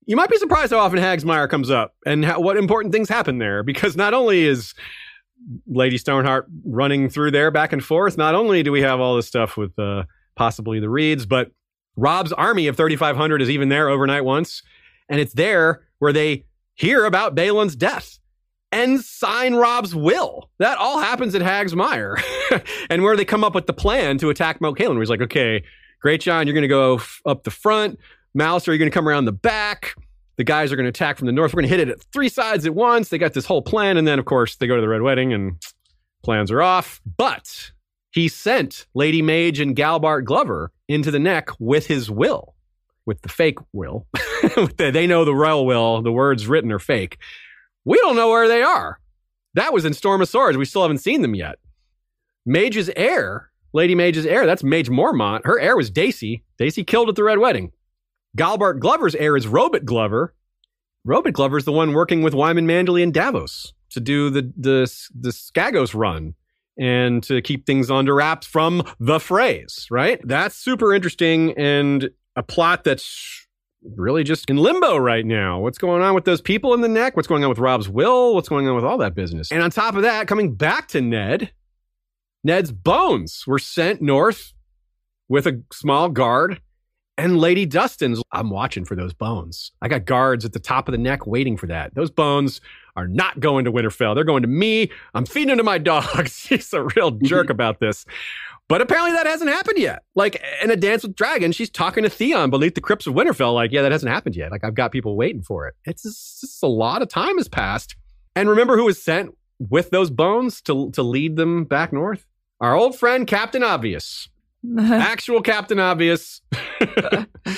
You 0.06 0.16
might 0.16 0.28
be 0.28 0.36
surprised 0.36 0.70
how 0.70 0.78
often 0.78 0.98
Hag's 0.98 1.24
Mire 1.24 1.48
comes 1.48 1.70
up 1.70 1.94
and 2.04 2.24
how, 2.24 2.40
what 2.40 2.58
important 2.58 2.92
things 2.92 3.08
happen 3.08 3.38
there. 3.38 3.62
Because 3.62 3.96
not 3.96 4.12
only 4.12 4.44
is 4.44 4.74
Lady 5.66 5.96
Stoneheart 5.96 6.46
running 6.64 7.08
through 7.08 7.30
there 7.30 7.50
back 7.50 7.72
and 7.72 7.82
forth, 7.82 8.18
not 8.18 8.34
only 8.34 8.62
do 8.62 8.70
we 8.70 8.82
have 8.82 9.00
all 9.00 9.16
this 9.16 9.26
stuff 9.26 9.56
with 9.56 9.76
uh, 9.78 10.04
possibly 10.36 10.78
the 10.78 10.90
Reeds, 10.90 11.24
but 11.24 11.50
Robb's 11.96 12.32
army 12.32 12.66
of 12.66 12.76
3,500 12.76 13.40
is 13.40 13.50
even 13.50 13.70
there 13.70 13.88
overnight 13.88 14.24
once, 14.24 14.62
and 15.08 15.20
it's 15.20 15.32
there 15.32 15.86
where 15.98 16.12
they 16.12 16.44
hear 16.74 17.04
about 17.04 17.34
Balon's 17.34 17.76
death 17.76 18.19
and 18.72 19.00
sign 19.00 19.54
Robb's 19.54 19.94
will. 19.94 20.50
That 20.58 20.78
all 20.78 21.00
happens 21.00 21.34
at 21.34 21.42
Hag's 21.42 21.74
Mire. 21.74 22.18
and 22.90 23.02
where 23.02 23.16
they 23.16 23.24
come 23.24 23.44
up 23.44 23.54
with 23.54 23.66
the 23.66 23.72
plan 23.72 24.18
to 24.18 24.30
attack 24.30 24.60
Moat 24.60 24.78
Cailin, 24.78 24.94
where 24.94 25.00
he's 25.00 25.10
like, 25.10 25.22
okay, 25.22 25.62
Greatjon, 26.04 26.46
you're 26.46 26.54
going 26.54 26.62
to 26.62 26.68
go 26.68 26.96
f- 26.96 27.20
up 27.26 27.44
the 27.44 27.50
front. 27.50 27.98
Mouse, 28.34 28.68
are 28.68 28.72
you 28.72 28.78
going 28.78 28.90
to 28.90 28.94
come 28.94 29.08
around 29.08 29.24
the 29.24 29.32
back? 29.32 29.94
The 30.36 30.44
guys 30.44 30.72
are 30.72 30.76
going 30.76 30.84
to 30.84 30.90
attack 30.90 31.18
from 31.18 31.26
the 31.26 31.32
north. 31.32 31.52
We're 31.52 31.62
going 31.62 31.70
to 31.70 31.76
hit 31.76 31.88
it 31.88 31.92
at 31.92 32.02
three 32.12 32.28
sides 32.28 32.64
at 32.64 32.74
once. 32.74 33.08
They 33.08 33.18
got 33.18 33.34
this 33.34 33.44
whole 33.44 33.62
plan. 33.62 33.96
And 33.96 34.06
then, 34.06 34.18
of 34.18 34.24
course, 34.24 34.56
they 34.56 34.66
go 34.66 34.76
to 34.76 34.80
the 34.80 34.88
Red 34.88 35.02
Wedding 35.02 35.32
and 35.32 35.60
plans 36.22 36.50
are 36.50 36.62
off. 36.62 37.00
But 37.16 37.72
he 38.12 38.28
sent 38.28 38.86
Lady 38.94 39.20
Maege 39.20 39.60
and 39.60 39.76
Galbart 39.76 40.24
Glover 40.24 40.72
into 40.88 41.10
the 41.10 41.18
neck 41.18 41.50
with 41.58 41.86
his 41.86 42.10
will, 42.10 42.54
with 43.04 43.20
the 43.22 43.28
fake 43.28 43.58
will. 43.72 44.06
they 44.76 45.06
know 45.06 45.24
the 45.24 45.34
royal 45.34 45.66
will, 45.66 46.00
the 46.02 46.12
words 46.12 46.46
written 46.46 46.72
are 46.72 46.78
fake. 46.78 47.18
We 47.84 47.98
don't 47.98 48.16
know 48.16 48.30
where 48.30 48.48
they 48.48 48.62
are. 48.62 48.98
That 49.54 49.72
was 49.72 49.84
in 49.84 49.94
Storm 49.94 50.22
of 50.22 50.28
Swords. 50.28 50.56
We 50.56 50.64
still 50.64 50.82
haven't 50.82 50.98
seen 50.98 51.22
them 51.22 51.34
yet. 51.34 51.58
Maege's 52.48 52.90
heir, 52.96 53.50
Lady 53.72 53.94
Maege's 53.94 54.26
heir, 54.26 54.46
that's 54.46 54.62
Maege 54.62 54.88
Mormont. 54.88 55.44
Her 55.44 55.58
heir 55.58 55.76
was 55.76 55.90
Dacey. 55.90 56.42
Dacey 56.58 56.84
killed 56.84 57.08
at 57.08 57.16
the 57.16 57.24
Red 57.24 57.38
Wedding. 57.38 57.72
Galbart 58.36 58.78
Glover's 58.78 59.14
heir 59.14 59.36
is 59.36 59.46
Robett 59.46 59.84
Glover. 59.84 60.34
Robett 61.06 61.32
Glover's 61.32 61.64
the 61.64 61.72
one 61.72 61.92
working 61.92 62.22
with 62.22 62.34
Wyman 62.34 62.66
Manderly 62.66 63.02
and 63.02 63.12
Davos 63.12 63.72
to 63.90 64.00
do 64.00 64.30
the, 64.30 64.42
the, 64.56 64.92
the 65.18 65.30
Skagos 65.30 65.94
run 65.94 66.34
and 66.78 67.22
to 67.24 67.42
keep 67.42 67.66
things 67.66 67.90
under 67.90 68.14
wraps 68.14 68.46
from 68.46 68.82
the 68.98 69.18
Freys, 69.18 69.86
right? 69.90 70.20
That's 70.24 70.56
super 70.56 70.94
interesting 70.94 71.52
and 71.58 72.10
a 72.36 72.42
plot 72.42 72.84
that's 72.84 73.39
really 73.82 74.24
just 74.24 74.48
in 74.50 74.56
limbo 74.56 74.96
right 74.96 75.24
now. 75.24 75.60
What's 75.60 75.78
going 75.78 76.02
on 76.02 76.14
with 76.14 76.24
those 76.24 76.40
people 76.40 76.74
in 76.74 76.80
the 76.80 76.88
neck? 76.88 77.16
What's 77.16 77.28
going 77.28 77.42
on 77.42 77.48
with 77.48 77.58
Robb's 77.58 77.88
will? 77.88 78.34
What's 78.34 78.48
going 78.48 78.68
on 78.68 78.74
with 78.74 78.84
all 78.84 78.98
that 78.98 79.14
business? 79.14 79.50
And 79.50 79.62
on 79.62 79.70
top 79.70 79.94
of 79.94 80.02
that, 80.02 80.26
coming 80.26 80.54
back 80.54 80.88
to 80.88 81.00
Ned, 81.00 81.52
Ned's 82.44 82.72
bones 82.72 83.44
were 83.46 83.58
sent 83.58 84.00
north 84.00 84.52
with 85.28 85.46
a 85.46 85.62
small 85.72 86.08
guard 86.08 86.60
and 87.20 87.38
Lady 87.38 87.66
Dustin's. 87.66 88.22
I'm 88.32 88.50
watching 88.50 88.84
for 88.84 88.94
those 88.96 89.12
bones. 89.12 89.72
I 89.82 89.88
got 89.88 90.06
guards 90.06 90.44
at 90.44 90.52
the 90.52 90.58
top 90.58 90.88
of 90.88 90.92
the 90.92 90.98
neck 90.98 91.26
waiting 91.26 91.56
for 91.56 91.66
that. 91.66 91.94
Those 91.94 92.10
bones 92.10 92.60
are 92.96 93.06
not 93.06 93.40
going 93.40 93.64
to 93.66 93.72
Winterfell. 93.72 94.14
They're 94.14 94.24
going 94.24 94.42
to 94.42 94.48
me. 94.48 94.90
I'm 95.14 95.26
feeding 95.26 95.48
them 95.48 95.58
to 95.58 95.62
my 95.62 95.78
dogs. 95.92 96.46
He's 96.46 96.72
a 96.72 96.82
real 96.96 97.10
jerk 97.10 97.50
about 97.50 97.78
this. 97.78 98.06
But 98.70 98.80
apparently 98.80 99.10
that 99.14 99.26
hasn't 99.26 99.50
happened 99.50 99.78
yet. 99.78 100.04
Like 100.14 100.40
in 100.62 100.70
a 100.70 100.76
Dance 100.76 101.02
with 101.02 101.16
Dragons, 101.16 101.56
she's 101.56 101.68
talking 101.68 102.04
to 102.04 102.08
Theon 102.08 102.50
beneath 102.50 102.76
the 102.76 102.80
crypts 102.80 103.04
of 103.08 103.14
Winterfell. 103.14 103.52
Like, 103.52 103.72
yeah, 103.72 103.82
that 103.82 103.90
hasn't 103.90 104.12
happened 104.12 104.36
yet. 104.36 104.52
Like 104.52 104.62
I've 104.62 104.76
got 104.76 104.92
people 104.92 105.16
waiting 105.16 105.42
for 105.42 105.66
it. 105.66 105.74
It's 105.86 106.04
just, 106.04 106.40
just 106.40 106.62
a 106.62 106.68
lot 106.68 107.02
of 107.02 107.08
time 107.08 107.36
has 107.38 107.48
passed. 107.48 107.96
And 108.36 108.48
remember 108.48 108.76
who 108.76 108.84
was 108.84 109.02
sent 109.02 109.36
with 109.58 109.90
those 109.90 110.08
bones 110.08 110.62
to 110.62 110.92
to 110.92 111.02
lead 111.02 111.34
them 111.34 111.64
back 111.64 111.92
north? 111.92 112.24
Our 112.60 112.76
old 112.76 112.96
friend 112.96 113.26
Captain 113.26 113.64
Obvious. 113.64 114.28
Actual 114.78 115.40
Captain 115.40 115.78
Obvious. 115.78 116.42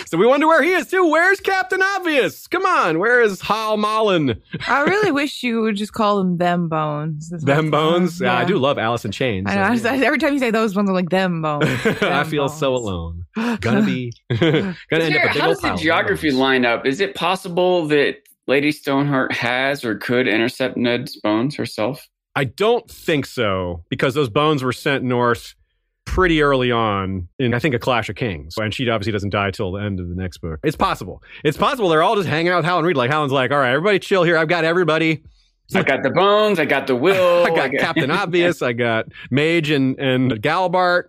so 0.06 0.16
we 0.18 0.26
wonder 0.26 0.46
where 0.46 0.62
he 0.62 0.70
is 0.72 0.86
too. 0.88 1.10
Where's 1.10 1.40
Captain 1.40 1.82
Obvious? 1.82 2.46
Come 2.46 2.64
on, 2.64 2.98
where 2.98 3.20
is 3.20 3.40
Hal 3.40 3.76
Mullen? 3.76 4.40
I 4.68 4.82
really 4.82 5.10
wish 5.10 5.42
you 5.42 5.62
would 5.62 5.76
just 5.76 5.92
call 5.92 6.18
them 6.18 6.38
them 6.38 6.68
bones. 6.68 7.30
Them 7.30 7.70
bones? 7.70 8.20
Yeah. 8.20 8.36
I 8.36 8.44
do 8.44 8.56
love 8.58 8.78
Alice 8.78 9.04
in 9.04 9.10
Chains. 9.12 9.46
I 9.50 9.56
know. 9.56 9.62
I 9.62 9.72
just- 9.74 9.84
every 9.84 10.18
time 10.18 10.32
you 10.32 10.38
say 10.38 10.50
those 10.52 10.76
ones, 10.76 10.88
I'm 10.88 10.94
like 10.94 11.10
them 11.10 11.42
bones. 11.42 11.64
I 11.84 11.92
Them 11.92 12.26
feel 12.26 12.48
so 12.48 12.72
bones. 12.72 12.82
alone. 13.36 13.58
Gonna 13.60 13.82
be 13.84 14.12
gonna 14.30 14.44
end 14.52 14.76
up 14.92 15.00
a 15.00 15.04
Here, 15.10 15.22
big 15.32 15.40
how 15.40 15.46
old 15.48 15.54
does 15.54 15.60
the 15.60 15.62
pile 15.68 15.74
of 15.74 15.80
geography 15.80 16.28
bones. 16.30 16.38
line 16.38 16.64
up? 16.66 16.86
Is 16.86 17.00
it 17.00 17.14
possible 17.14 17.86
that 17.88 18.16
Lady 18.46 18.70
Stoneheart 18.72 19.32
has 19.32 19.84
or 19.84 19.96
could 19.96 20.28
intercept 20.28 20.76
Ned's 20.76 21.16
bones 21.20 21.56
herself? 21.56 22.06
I 22.36 22.44
don't 22.44 22.88
think 22.90 23.26
so 23.26 23.84
because 23.88 24.14
those 24.14 24.28
bones 24.30 24.62
were 24.62 24.72
sent 24.72 25.02
north 25.04 25.54
pretty 26.12 26.42
early 26.42 26.70
on 26.70 27.26
in 27.38 27.54
I 27.54 27.58
think 27.58 27.74
a 27.74 27.78
Clash 27.78 28.10
of 28.10 28.16
Kings, 28.16 28.54
and 28.58 28.74
she 28.74 28.88
obviously 28.90 29.12
doesn't 29.12 29.30
die 29.30 29.50
till 29.50 29.72
the 29.72 29.80
end 29.80 29.98
of 29.98 30.10
the 30.10 30.14
next 30.14 30.38
book. 30.38 30.60
It's 30.62 30.76
possible. 30.76 31.22
It's 31.42 31.56
possible 31.56 31.88
they're 31.88 32.02
all 32.02 32.16
just 32.16 32.28
hanging 32.28 32.52
out 32.52 32.58
with 32.58 32.66
Howland 32.66 32.86
Reed. 32.86 32.98
Like 32.98 33.10
Howland's 33.10 33.32
like, 33.32 33.50
all 33.50 33.58
right, 33.58 33.72
everybody 33.72 33.98
chill 33.98 34.22
here. 34.22 34.36
I've 34.36 34.48
got 34.48 34.64
everybody. 34.64 35.22
I 35.74 35.82
got 35.84 36.02
the 36.02 36.10
bones. 36.10 36.58
I 36.58 36.66
got 36.66 36.86
the 36.86 36.94
will. 37.06 37.46
I 37.46 37.48
got 37.48 37.70
Captain 37.80 38.10
Obvious. 38.22 38.60
I 38.60 38.74
got 38.74 39.06
Maege 39.32 39.74
and 39.74 39.98
and 39.98 40.32
Galbart. 40.32 41.04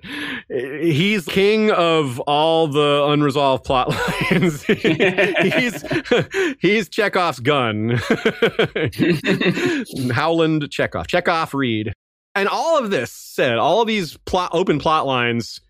He's 0.50 1.26
king 1.26 1.70
of 1.70 2.22
all 2.22 2.70
the 2.70 3.06
unresolved 3.10 3.66
plot 3.66 3.90
lines. 4.32 4.64
he's 4.64 5.84
he's 6.62 6.88
Chekhov's 6.88 7.42
gun. 7.42 8.00
Howland 10.14 10.72
Chekhov. 10.72 11.08
Chekhov 11.08 11.54
Reed. 11.54 11.92
And 12.36 12.50
all 12.50 12.80
of 12.80 12.90
this 12.90 13.12
said, 13.12 13.58
all 13.58 13.82
of 13.82 13.88
these 13.88 14.18
plot 14.18 14.52
open 14.54 14.80
plot 14.80 15.06
lines 15.06 15.62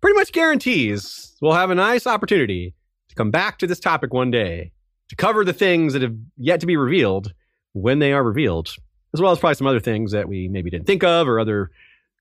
pretty 0.00 0.16
much 0.16 0.32
guarantees 0.32 1.36
we'll 1.40 1.52
have 1.52 1.70
a 1.70 1.74
nice 1.74 2.06
opportunity 2.06 2.74
to 3.08 3.14
come 3.14 3.30
back 3.30 3.58
to 3.58 3.66
this 3.66 3.80
topic 3.80 4.12
one 4.12 4.30
day 4.30 4.72
to 5.08 5.16
cover 5.16 5.44
the 5.44 5.52
things 5.52 5.92
that 5.92 6.02
have 6.02 6.16
yet 6.36 6.60
to 6.60 6.66
be 6.66 6.76
revealed 6.76 7.32
when 7.72 7.98
they 7.98 8.12
are 8.12 8.22
revealed, 8.22 8.74
as 9.14 9.20
well 9.20 9.32
as 9.32 9.38
probably 9.38 9.54
some 9.54 9.66
other 9.66 9.80
things 9.80 10.12
that 10.12 10.28
we 10.28 10.48
maybe 10.48 10.70
didn't 10.70 10.86
think 10.86 11.04
of 11.04 11.28
or 11.28 11.40
other 11.40 11.70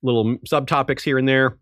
little 0.03 0.37
subtopics 0.49 1.01
here 1.01 1.17
and 1.17 1.27
there. 1.27 1.57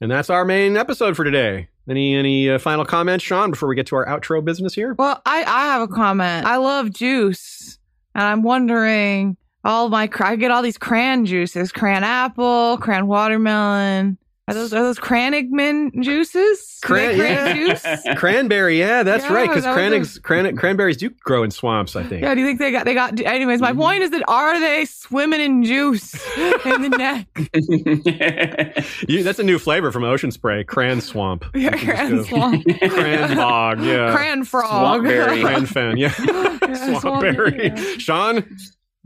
And 0.00 0.10
that's 0.10 0.30
our 0.30 0.44
main 0.44 0.76
episode 0.76 1.16
for 1.16 1.24
today. 1.24 1.68
Any 1.88 2.14
any 2.14 2.48
uh, 2.48 2.58
final 2.58 2.84
comments, 2.84 3.24
Sean, 3.24 3.50
before 3.50 3.68
we 3.68 3.74
get 3.74 3.86
to 3.88 3.96
our 3.96 4.06
outro 4.06 4.42
business 4.42 4.74
here? 4.74 4.94
Well, 4.94 5.20
I, 5.26 5.44
I 5.44 5.66
have 5.66 5.82
a 5.82 5.88
comment. 5.88 6.46
I 6.46 6.56
love 6.56 6.90
juice, 6.90 7.78
and 8.14 8.24
I'm 8.24 8.42
wondering 8.42 9.36
all 9.64 9.88
my 9.88 10.06
cr- 10.06 10.24
I 10.24 10.36
get 10.36 10.50
all 10.50 10.62
these 10.62 10.78
cran 10.78 11.26
juices: 11.26 11.72
cran 11.72 12.04
apple, 12.04 12.78
cran 12.78 13.06
watermelon. 13.06 14.18
Are 14.46 14.52
those 14.52 14.74
are 14.74 14.82
those 14.82 14.98
crannogman 14.98 16.02
juices? 16.02 16.78
Cran- 16.82 17.16
cran 17.16 17.56
yeah. 17.56 17.66
juice? 17.66 18.02
Cranberry, 18.18 18.78
yeah, 18.78 19.02
that's 19.02 19.24
Yeah, 19.24 19.32
right. 19.32 19.48
Because 19.48 19.64
that 19.64 19.70
was 19.70 19.74
cranberries, 19.74 20.18
cran- 20.18 20.56
cranberries 20.56 20.96
do 20.98 21.08
grow 21.24 21.44
in 21.44 21.50
swamps, 21.50 21.96
I 21.96 22.02
think. 22.02 22.20
Yeah, 22.20 22.34
do 22.34 22.42
you 22.42 22.46
think 22.46 22.58
they 22.58 22.70
got 22.70 22.84
they 22.84 22.92
got? 22.92 23.18
Anyways, 23.18 23.62
my 23.62 23.70
mm-hmm. 23.70 23.80
point 23.80 24.02
is 24.02 24.10
that 24.10 24.22
are 24.28 24.60
they 24.60 24.84
swimming 24.84 25.40
in 25.40 25.64
juice 25.64 26.12
in 26.66 26.82
the 26.82 26.90
neck? 26.90 27.26
You, 29.08 29.22
that's 29.22 29.38
a 29.38 29.42
new 29.42 29.58
flavor 29.58 29.92
from 29.92 30.04
Ocean 30.04 30.30
Spray, 30.30 30.64
cran 30.64 31.00
swamp. 31.00 31.44
Yeah, 31.54 31.70
cran 31.70 32.24
swamp, 32.24 32.64
Cran 32.64 33.36
bog, 33.36 33.80
yeah. 33.82 34.14
cran 34.14 34.44
frog, 34.44 35.02
Swampberry. 35.04 35.42
Cran 35.42 35.66
fan, 35.66 35.96
yeah. 35.96 36.12
Yeah, 36.18 36.58
Swampberry. 37.00 37.70
swampberry. 37.70 38.00
Sean, 38.00 38.44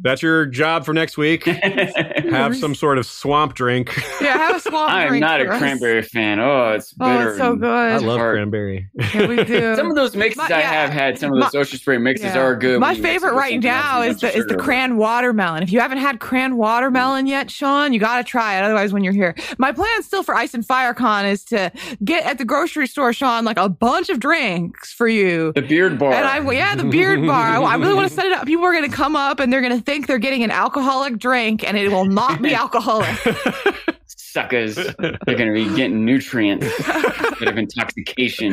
that's 0.01 0.23
your 0.23 0.47
job 0.47 0.85
for 0.85 0.93
next 0.95 1.17
week. 1.17 1.45
Have 2.29 2.57
some 2.57 2.75
sort 2.75 2.99
of 2.99 3.07
swamp 3.07 3.55
drink. 3.55 3.97
Yeah, 4.21 4.37
have 4.39 4.57
a 4.57 4.61
swamp 4.61 4.91
I 4.93 5.03
am 5.05 5.09
drink 5.09 5.21
not 5.23 5.41
a 5.41 5.49
us. 5.51 5.59
cranberry 5.59 6.03
fan. 6.03 6.39
Oh, 6.41 6.73
it's 6.73 6.95
Oh, 7.01 7.07
bitter. 7.19 7.29
it's 7.31 7.39
so 7.39 7.57
good. 7.57 7.69
I 7.69 7.97
love 7.99 8.19
hard. 8.19 8.37
cranberry. 8.37 8.89
Yeah, 8.95 9.27
we 9.27 9.43
do. 9.45 9.75
Some 9.77 9.89
of 9.91 9.97
those 9.97 10.15
mixes 10.15 10.39
My- 10.39 10.45
I 10.57 10.61
yeah. 10.61 10.71
have 10.71 10.91
had, 10.91 11.19
some 11.19 11.33
of 11.33 11.41
those 11.41 11.55
My- 11.55 11.61
ocean 11.61 11.79
spray 11.79 11.99
mixes 11.99 12.27
Yeah. 12.35 12.39
are 12.41 12.55
good. 12.57 12.81
My 12.81 12.89
when 12.89 12.97
you 12.97 13.03
mix 13.03 13.15
it 13.15 13.21
favorite 13.21 13.35
right 13.35 13.63
now 13.63 14.03
is 14.03 14.21
the 14.21 14.27
bunch 14.29 14.37
is 14.37 14.47
the 14.47 14.57
cran 14.57 14.97
watermelon. 14.97 15.63
If 15.63 15.73
you 15.73 15.81
haven't 15.81 15.99
had 15.99 16.21
cran 16.21 16.57
watermelon 16.57 17.27
yet, 17.27 17.51
Sean, 17.51 17.93
you 17.93 17.99
got 18.01 18.19
to 18.19 18.25
try 18.25 18.59
it. 18.59 18.63
Otherwise, 18.65 18.93
when 18.93 19.03
you're 19.05 19.13
here, 19.13 19.35
my 19.59 19.73
plan 19.73 20.03
still 20.03 20.23
for 20.23 20.35
Ice 20.35 20.55
and 20.55 20.65
Fire 20.67 20.95
Con 20.95 21.25
is 21.27 21.45
to 21.47 21.73
get 22.05 22.25
at 22.25 22.39
the 22.39 22.45
grocery 22.45 22.87
store, 22.87 23.13
Sean, 23.13 23.45
like 23.45 23.57
a 23.59 23.69
bunch 23.69 24.11
of 24.11 24.21
drinks 24.21 24.93
for 24.93 25.09
you. 25.09 25.53
The 25.55 25.63
beard 25.63 25.99
bar. 25.99 26.13
And 26.13 26.27
I, 26.27 26.39
yeah, 26.53 26.75
the 26.75 26.85
beard 26.85 27.27
bar. 27.27 27.47
I, 27.47 27.61
I 27.63 27.75
really 27.77 27.95
want 27.95 28.09
to 28.09 28.15
set 28.15 28.27
it 28.27 28.33
up. 28.33 28.47
People 28.47 28.65
are 28.65 28.73
going 28.73 28.89
to 28.89 28.95
come 28.97 29.17
up 29.17 29.41
and 29.41 29.53
they're 29.53 29.61
going 29.63 29.79
to 29.79 29.88
think 29.89 30.07
they're 30.07 30.19
getting 30.19 30.45
an 30.45 30.51
alcoholic 30.51 31.17
drink, 31.19 31.67
and 31.67 31.79
it 31.79 31.91
will 31.91 32.05
not 32.05 32.43
be 32.43 32.55
alcoholic. 32.65 33.09
Suckers. 34.07 34.75
They're 34.75 35.17
going 35.25 35.47
to 35.47 35.55
be 35.55 35.75
getting 35.75 36.05
nutrients 36.05 36.67
instead 36.67 37.49
of 37.49 37.57
intoxication. 37.57 38.53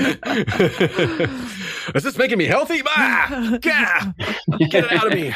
Is 1.94 2.04
this 2.04 2.18
making 2.18 2.38
me 2.38 2.46
healthy? 2.46 2.82
Bah! 2.82 3.58
Gah! 3.62 4.14
Get 4.70 4.86
it 4.86 4.92
out 4.94 5.08
of 5.08 5.14
me. 5.14 5.34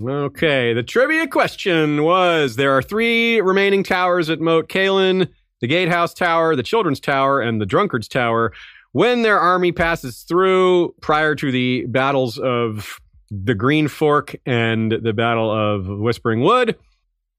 Okay, 0.00 0.72
the 0.74 0.84
trivia 0.84 1.26
question 1.26 2.04
was 2.04 2.54
there 2.54 2.70
are 2.70 2.82
three 2.82 3.40
remaining 3.40 3.82
towers 3.82 4.30
at 4.30 4.40
Moat 4.40 4.68
Cailin 4.68 5.26
the 5.60 5.66
Gatehouse 5.66 6.14
Tower, 6.14 6.54
the 6.54 6.62
Children's 6.62 7.00
Tower, 7.00 7.40
and 7.40 7.60
the 7.60 7.66
Drunkard's 7.66 8.06
Tower. 8.06 8.52
When 8.92 9.22
their 9.22 9.40
army 9.40 9.72
passes 9.72 10.20
through 10.20 10.94
prior 11.00 11.34
to 11.34 11.50
the 11.50 11.84
battles 11.86 12.38
of 12.38 13.00
the 13.30 13.54
Green 13.54 13.88
Fork 13.88 14.36
and 14.46 14.90
the 14.90 15.12
Battle 15.12 15.50
of 15.50 15.86
Whispering 15.86 16.40
Wood, 16.40 16.76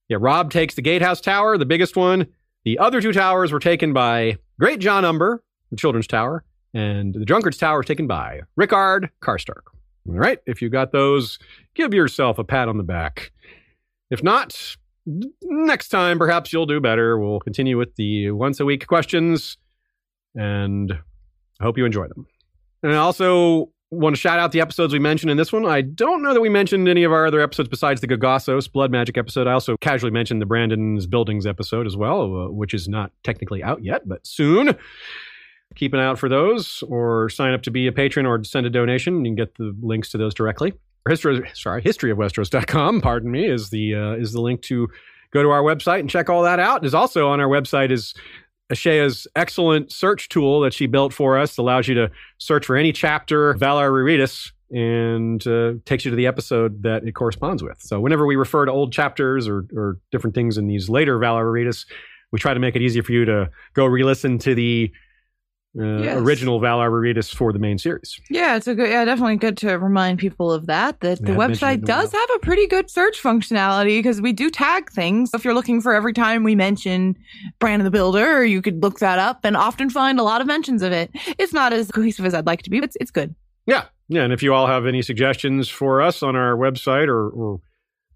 yeah, 0.07 0.17
Robb 0.19 0.51
takes 0.51 0.75
the 0.75 0.81
Gatehouse 0.81 1.21
Tower, 1.21 1.57
the 1.57 1.65
biggest 1.65 1.95
one. 1.95 2.27
The 2.65 2.79
other 2.79 3.01
two 3.01 3.13
towers 3.13 3.51
were 3.51 3.59
taken 3.59 3.93
by 3.93 4.37
Greatjon 4.61 5.03
Umber, 5.03 5.43
the 5.69 5.77
Children's 5.77 6.07
Tower, 6.07 6.43
and 6.73 7.13
the 7.13 7.25
Drunkard's 7.25 7.57
Tower 7.57 7.77
was 7.77 7.85
taken 7.85 8.07
by 8.07 8.41
Rickard 8.55 9.09
Karstark. 9.21 9.67
All 10.07 10.15
right, 10.15 10.39
if 10.45 10.61
you 10.61 10.69
got 10.69 10.91
those, 10.91 11.37
give 11.75 11.93
yourself 11.93 12.39
a 12.39 12.43
pat 12.43 12.67
on 12.67 12.77
the 12.77 12.83
back. 12.83 13.31
If 14.09 14.23
not, 14.23 14.75
next 15.43 15.89
time 15.89 16.17
perhaps 16.17 16.51
you'll 16.51 16.65
do 16.65 16.79
better. 16.79 17.19
We'll 17.19 17.39
continue 17.39 17.77
with 17.77 17.95
the 17.95 18.31
once 18.31 18.59
a 18.59 18.65
week 18.65 18.87
questions, 18.87 19.57
and 20.35 20.91
I 21.59 21.63
hope 21.63 21.77
you 21.77 21.85
enjoy 21.85 22.07
them. 22.07 22.25
And 22.81 22.93
also 22.93 23.71
want 23.91 24.15
to 24.15 24.19
shout 24.19 24.39
out 24.39 24.51
the 24.51 24.61
episodes 24.61 24.93
we 24.93 24.99
mentioned 24.99 25.31
in 25.31 25.37
this 25.37 25.51
one. 25.51 25.65
I 25.65 25.81
don't 25.81 26.21
know 26.21 26.33
that 26.33 26.41
we 26.41 26.49
mentioned 26.49 26.87
any 26.87 27.03
of 27.03 27.11
our 27.11 27.25
other 27.25 27.41
episodes 27.41 27.69
besides 27.69 28.01
the 28.01 28.07
Gogossos 28.07 28.71
Blood 28.71 28.91
Magic 28.91 29.17
episode. 29.17 29.47
I 29.47 29.53
also 29.53 29.77
casually 29.77 30.11
mentioned 30.11 30.41
the 30.41 30.45
Brandon's 30.45 31.07
Buildings 31.07 31.45
episode 31.45 31.87
as 31.87 31.97
well, 31.97 32.21
uh, 32.21 32.49
which 32.49 32.73
is 32.73 32.87
not 32.87 33.11
technically 33.23 33.63
out 33.63 33.83
yet, 33.83 34.07
but 34.07 34.25
soon. 34.25 34.75
Keep 35.75 35.93
an 35.93 35.99
eye 35.99 36.05
out 36.05 36.19
for 36.19 36.29
those, 36.29 36.83
or 36.87 37.29
sign 37.29 37.53
up 37.53 37.61
to 37.63 37.71
be 37.71 37.87
a 37.87 37.91
patron 37.91 38.25
or 38.25 38.43
send 38.43 38.65
a 38.65 38.69
donation. 38.69 39.23
You 39.23 39.29
can 39.29 39.35
get 39.35 39.55
the 39.55 39.75
links 39.81 40.09
to 40.11 40.17
those 40.17 40.33
directly. 40.33 40.73
History, 41.07 41.49
sorry, 41.53 41.81
historyofwesteros.com, 41.81 43.01
pardon 43.01 43.31
me, 43.31 43.47
is 43.47 43.69
the 43.69 43.95
uh, 43.95 44.11
is 44.13 44.33
the 44.33 44.41
link 44.41 44.61
to 44.63 44.89
go 45.31 45.41
to 45.43 45.49
our 45.49 45.61
website 45.61 45.99
and 45.99 46.09
check 46.09 46.29
all 46.29 46.43
that 46.43 46.59
out. 46.59 46.85
Is 46.85 46.93
also 46.93 47.29
on 47.29 47.39
our 47.39 47.47
website 47.47 47.91
is 47.91 48.13
Ashea's 48.71 49.27
excellent 49.35 49.91
search 49.91 50.29
tool 50.29 50.61
that 50.61 50.73
she 50.73 50.85
built 50.85 51.13
for 51.13 51.37
us. 51.37 51.57
Allows 51.57 51.87
you 51.87 51.95
to 51.95 52.11
search 52.37 52.65
for 52.65 52.75
any 52.75 52.91
chapter 52.91 53.53
Valar 53.55 53.91
Reread 53.91 54.21
Us 54.21 54.51
and 54.71 55.45
uh, 55.47 55.73
takes 55.85 56.05
you 56.05 56.11
to 56.11 56.15
the 56.15 56.27
episode 56.27 56.83
that 56.83 57.03
it 57.03 57.13
corresponds 57.13 57.63
with. 57.63 57.81
So 57.81 57.99
whenever 57.99 58.25
we 58.25 58.35
refer 58.35 58.65
to 58.65 58.71
old 58.71 58.93
chapters 58.93 59.47
or, 59.47 59.65
or 59.75 59.97
different 60.11 60.35
things 60.35 60.57
in 60.57 60.67
these 60.67 60.89
later 60.89 61.17
Valar 61.17 61.45
Reread 61.45 61.67
Us, 61.67 61.85
we 62.31 62.37
try 62.37 62.53
to 62.53 62.59
make 62.59 62.75
it 62.75 62.81
easy 62.83 63.01
for 63.01 63.11
you 63.11 63.25
to 63.25 63.49
go 63.73 63.85
re-listen 63.85 64.37
to 64.39 64.53
the 64.53 64.91
uh, 65.79 65.83
Yes. 66.01 66.17
original 66.17 66.59
Valar 66.59 66.91
Reread 66.91 67.17
Us 67.17 67.29
for 67.29 67.51
the 67.53 67.59
main 67.59 67.77
series. 67.77 68.19
Yeah, 68.29 68.55
it's 68.55 68.67
a 68.67 68.73
good. 68.75 68.89
Yeah, 68.89 69.05
definitely 69.05 69.35
good 69.37 69.57
to 69.57 69.77
remind 69.77 70.19
people 70.19 70.51
of 70.51 70.65
that. 70.67 70.99
That 71.01 71.21
the 71.21 71.33
Yeah, 71.33 71.35
it 71.35 71.37
website 71.37 71.85
does 71.85 72.11
have 72.11 72.29
a 72.35 72.39
pretty 72.39 72.65
good 72.67 72.89
search 72.89 73.21
functionality 73.21 73.99
because 73.99 74.21
we 74.21 74.33
do 74.33 74.49
tag 74.49 74.89
things. 74.91 75.31
If 75.33 75.43
you're 75.45 75.53
looking 75.53 75.81
for 75.81 75.93
every 75.93 76.13
time 76.13 76.43
we 76.43 76.55
mention 76.55 77.15
Brand 77.59 77.81
of 77.81 77.85
the 77.85 77.91
Builder, 77.91 78.43
you 78.43 78.61
could 78.61 78.81
look 78.81 78.99
that 78.99 79.19
up 79.19 79.41
and 79.43 79.55
often 79.55 79.89
find 79.89 80.19
a 80.19 80.23
lot 80.23 80.41
of 80.41 80.47
mentions 80.47 80.81
of 80.81 80.91
it. 80.91 81.11
It's 81.37 81.53
not 81.53 81.71
as 81.73 81.91
cohesive 81.91 82.25
as 82.25 82.33
I'd 82.33 82.45
like 82.47 82.63
to 82.63 82.69
be, 82.69 82.79
but 82.79 82.85
it's, 82.85 82.97
it's 82.99 83.11
good. 83.11 83.35
Yeah. 83.67 83.85
Yeah. 84.07 84.23
And 84.23 84.33
if 84.33 84.41
you 84.41 84.53
all 84.55 84.65
have 84.65 84.87
any 84.87 85.03
suggestions 85.03 85.69
for 85.69 86.01
us 86.01 86.23
on 86.23 86.35
our 86.35 86.55
website 86.57 87.07
or, 87.09 87.29
or 87.29 87.61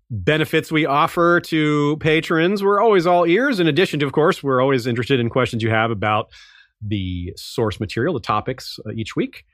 benefits 0.09 0.71
we 0.71 0.85
offer 0.85 1.39
to 1.41 1.97
patrons, 1.97 2.63
we're 2.63 2.81
always 2.81 3.05
all 3.05 3.25
ears. 3.25 3.59
In 3.59 3.67
addition 3.67 3.99
to, 3.99 4.05
of 4.07 4.11
course, 4.11 4.41
we're 4.43 4.61
always 4.61 4.87
interested 4.87 5.19
in 5.19 5.29
questions 5.29 5.61
you 5.63 5.69
have 5.69 5.91
about 5.91 6.29
the 6.85 7.33
source 7.35 7.79
material, 7.79 8.13
the 8.13 8.19
topics 8.19 8.79
uh, 8.85 8.91
each 8.91 9.15
week. 9.15 9.45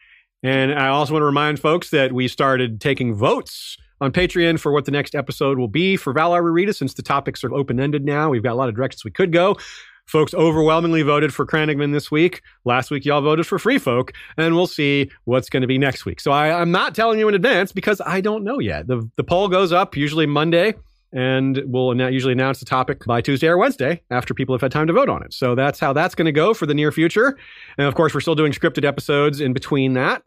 And 0.42 0.74
I 0.74 0.88
also 0.88 1.14
want 1.14 1.22
to 1.22 1.28
remind 1.28 1.60
folks 1.60 1.90
that 1.90 2.14
we 2.14 2.28
started 2.28 2.80
taking 2.80 3.14
votes 3.14 3.78
on 4.02 4.12
Patreon 4.12 4.60
for 4.60 4.72
what 4.72 4.86
the 4.86 4.92
next 4.92 5.14
episode 5.14 5.58
will 5.58 5.68
be 5.68 5.98
for 5.98 6.14
Valar 6.14 6.42
Reread 6.42 6.70
Us, 6.70 6.78
since 6.78 6.94
the 6.94 7.02
topics 7.02 7.44
are 7.44 7.54
open 7.54 7.80
ended 7.80 8.06
now. 8.06 8.30
We've 8.30 8.44
got 8.44 8.54
a 8.54 8.56
lot 8.56 8.70
of 8.70 8.76
directions 8.76 9.04
we 9.04 9.12
could 9.12 9.34
go. 9.34 9.58
Folks 10.06 10.34
overwhelmingly 10.34 11.04
voted 11.04 11.34
for 11.34 11.46
Crannogman 11.46 11.92
this 11.92 12.10
week. 12.10 12.42
Last 12.66 12.90
week, 12.90 13.06
y'all 13.06 13.22
voted 13.22 13.46
for 13.46 13.60
Free 13.60 13.78
Folk, 13.78 14.12
and 14.38 14.56
we'll 14.56 14.66
see 14.66 15.12
what's 15.26 15.50
going 15.50 15.62
to 15.62 15.68
be 15.68 15.78
next 15.78 16.06
week. 16.06 16.20
So 16.20 16.32
I, 16.32 16.60
I'm 16.60 16.72
not 16.72 16.96
telling 16.96 17.20
you 17.20 17.28
in 17.28 17.36
advance 17.36 17.72
because 17.72 18.02
I 18.04 18.22
don't 18.22 18.44
know 18.44 18.60
yet. 18.60 18.88
The, 18.88 19.08
the 19.18 19.24
poll 19.24 19.50
goes 19.50 19.72
up 19.72 19.96
usually 19.96 20.26
Monday 20.26 20.74
and 21.12 21.62
we'll 21.66 21.96
usually 22.12 22.34
announce 22.34 22.60
the 22.60 22.66
topic 22.66 23.06
by 23.06 23.22
Tuesday 23.22 23.48
or 23.48 23.58
Wednesday 23.58 24.04
after 24.12 24.34
people 24.34 24.54
have 24.54 24.62
had 24.62 24.72
time 24.72 24.88
to 24.88 24.94
vote 24.94 25.10
on 25.10 25.24
it. 25.24 25.34
So 25.34 25.56
that's 25.56 25.80
how 25.80 25.94
that's 25.94 26.16
going 26.16 26.28
to 26.28 26.32
go 26.32 26.54
for 26.54 26.66
the 26.66 26.74
near 26.74 26.92
future. 26.92 27.38
And 27.78 27.88
of 27.88 27.96
course, 27.96 28.14
we're 28.14 28.22
still 28.22 28.36
doing 28.36 28.52
scripted 28.52 28.86
episodes 28.86 29.42
in 29.42 29.54
between 29.54 29.94
that. 29.94 30.24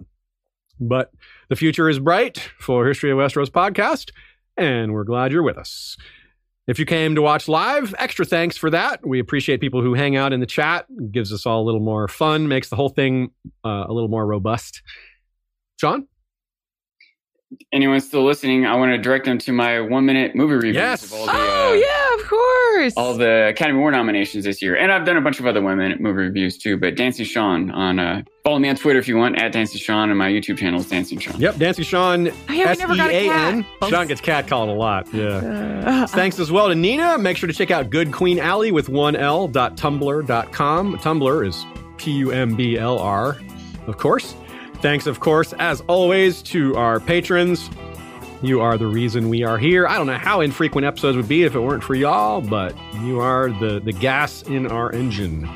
But 0.80 1.12
the 1.48 1.56
future 1.56 1.88
is 1.88 1.98
bright 1.98 2.38
for 2.58 2.86
History 2.86 3.10
of 3.10 3.18
Westeros 3.18 3.50
podcast, 3.50 4.10
and 4.56 4.92
we're 4.92 5.04
glad 5.04 5.30
you're 5.30 5.42
with 5.42 5.58
us. 5.58 5.96
If 6.66 6.78
you 6.78 6.86
came 6.86 7.14
to 7.16 7.22
watch 7.22 7.48
live, 7.48 7.94
extra 7.98 8.24
thanks 8.24 8.56
for 8.56 8.70
that. 8.70 9.06
We 9.06 9.18
appreciate 9.18 9.60
people 9.60 9.82
who 9.82 9.94
hang 9.94 10.16
out 10.16 10.32
in 10.32 10.40
the 10.40 10.46
chat. 10.46 10.86
It 10.96 11.12
gives 11.12 11.32
us 11.32 11.44
all 11.44 11.62
a 11.62 11.66
little 11.66 11.80
more 11.80 12.08
fun, 12.08 12.48
makes 12.48 12.68
the 12.68 12.76
whole 12.76 12.88
thing 12.88 13.30
uh, 13.64 13.84
a 13.88 13.92
little 13.92 14.08
more 14.08 14.24
robust. 14.24 14.82
Sean? 15.78 16.06
Anyone 17.72 18.00
still 18.00 18.24
listening, 18.24 18.66
I 18.66 18.74
want 18.76 18.92
to 18.92 18.98
direct 18.98 19.24
them 19.26 19.38
to 19.38 19.52
my 19.52 19.80
one 19.80 20.04
minute 20.06 20.34
movie 20.34 20.54
reviews 20.54 20.74
Yes. 20.76 21.04
of 21.04 21.12
all 21.12 21.26
the 21.26 21.32
Oh 21.34 21.70
uh, 21.70 21.72
yeah, 21.74 22.22
of 22.22 22.28
course. 22.28 22.92
all 22.96 23.14
the 23.14 23.48
Academy 23.48 23.78
Award 23.78 23.94
nominations 23.94 24.44
this 24.44 24.60
year. 24.62 24.74
And 24.76 24.90
I've 24.90 25.04
done 25.04 25.16
a 25.16 25.20
bunch 25.20 25.38
of 25.40 25.46
other 25.46 25.60
one 25.62 25.76
minute 25.78 26.00
movie 26.00 26.18
reviews 26.22 26.56
too. 26.58 26.76
But 26.76 26.96
Dancing 26.96 27.24
Sean 27.26 27.70
on 27.70 27.98
uh, 27.98 28.22
follow 28.44 28.58
me 28.58 28.68
on 28.68 28.76
Twitter 28.76 28.98
if 28.98 29.06
you 29.08 29.16
want 29.16 29.40
at 29.40 29.52
Dancing 29.52 29.78
Sean 29.80 30.08
and 30.10 30.18
my 30.18 30.30
YouTube 30.30 30.58
channel 30.58 30.80
is 30.80 30.88
Dancing 30.88 31.18
Sean. 31.18 31.40
Yep, 31.40 31.56
Dancing 31.56 31.84
Sean, 31.84 32.30
I 32.48 32.54
have 32.56 32.68
S 32.70 32.78
never 32.78 32.94
E 32.94 32.96
got 32.96 33.10
a 33.10 33.14
A 33.28 33.32
N. 33.32 33.62
cat. 33.80 33.90
Sean 33.90 34.06
gets 34.06 34.20
cat 34.20 34.46
called 34.48 34.68
a 34.68 34.72
lot. 34.72 35.12
Yeah. 35.12 35.26
Uh, 35.26 36.06
Thanks 36.06 36.38
as 36.38 36.50
well 36.50 36.68
to 36.68 36.74
Nina. 36.74 37.18
Make 37.18 37.36
sure 37.36 37.46
to 37.48 37.52
check 37.52 37.70
out 37.70 37.90
Good 37.90 38.12
Queen 38.12 38.38
Aly 38.38 38.72
with 38.72 38.88
one 38.88 39.16
L 39.16 39.46
dot 39.48 39.76
tumblr.com. 39.76 40.98
Tumblr 40.98 41.46
is 41.46 41.66
P 41.98 42.12
U 42.12 42.30
M 42.30 42.54
B 42.56 42.78
L 42.78 42.98
R, 42.98 43.36
of 43.86 43.98
course. 43.98 44.34
Thanks, 44.82 45.06
of 45.06 45.20
course, 45.20 45.52
as 45.60 45.80
always, 45.82 46.42
to 46.42 46.74
our 46.74 46.98
patrons. 46.98 47.70
You 48.42 48.60
are 48.60 48.76
the 48.76 48.88
reason 48.88 49.28
we 49.28 49.44
are 49.44 49.56
here. 49.56 49.86
I 49.86 49.96
don't 49.96 50.08
know 50.08 50.18
how 50.18 50.40
infrequent 50.40 50.84
episodes 50.84 51.16
would 51.16 51.28
be 51.28 51.44
if 51.44 51.54
it 51.54 51.60
weren't 51.60 51.84
for 51.84 51.94
y'all, 51.94 52.40
but 52.40 52.76
you 53.00 53.20
are 53.20 53.50
the, 53.50 53.78
the 53.78 53.92
gas 53.92 54.42
in 54.42 54.66
our 54.66 54.90
engine. 54.90 55.48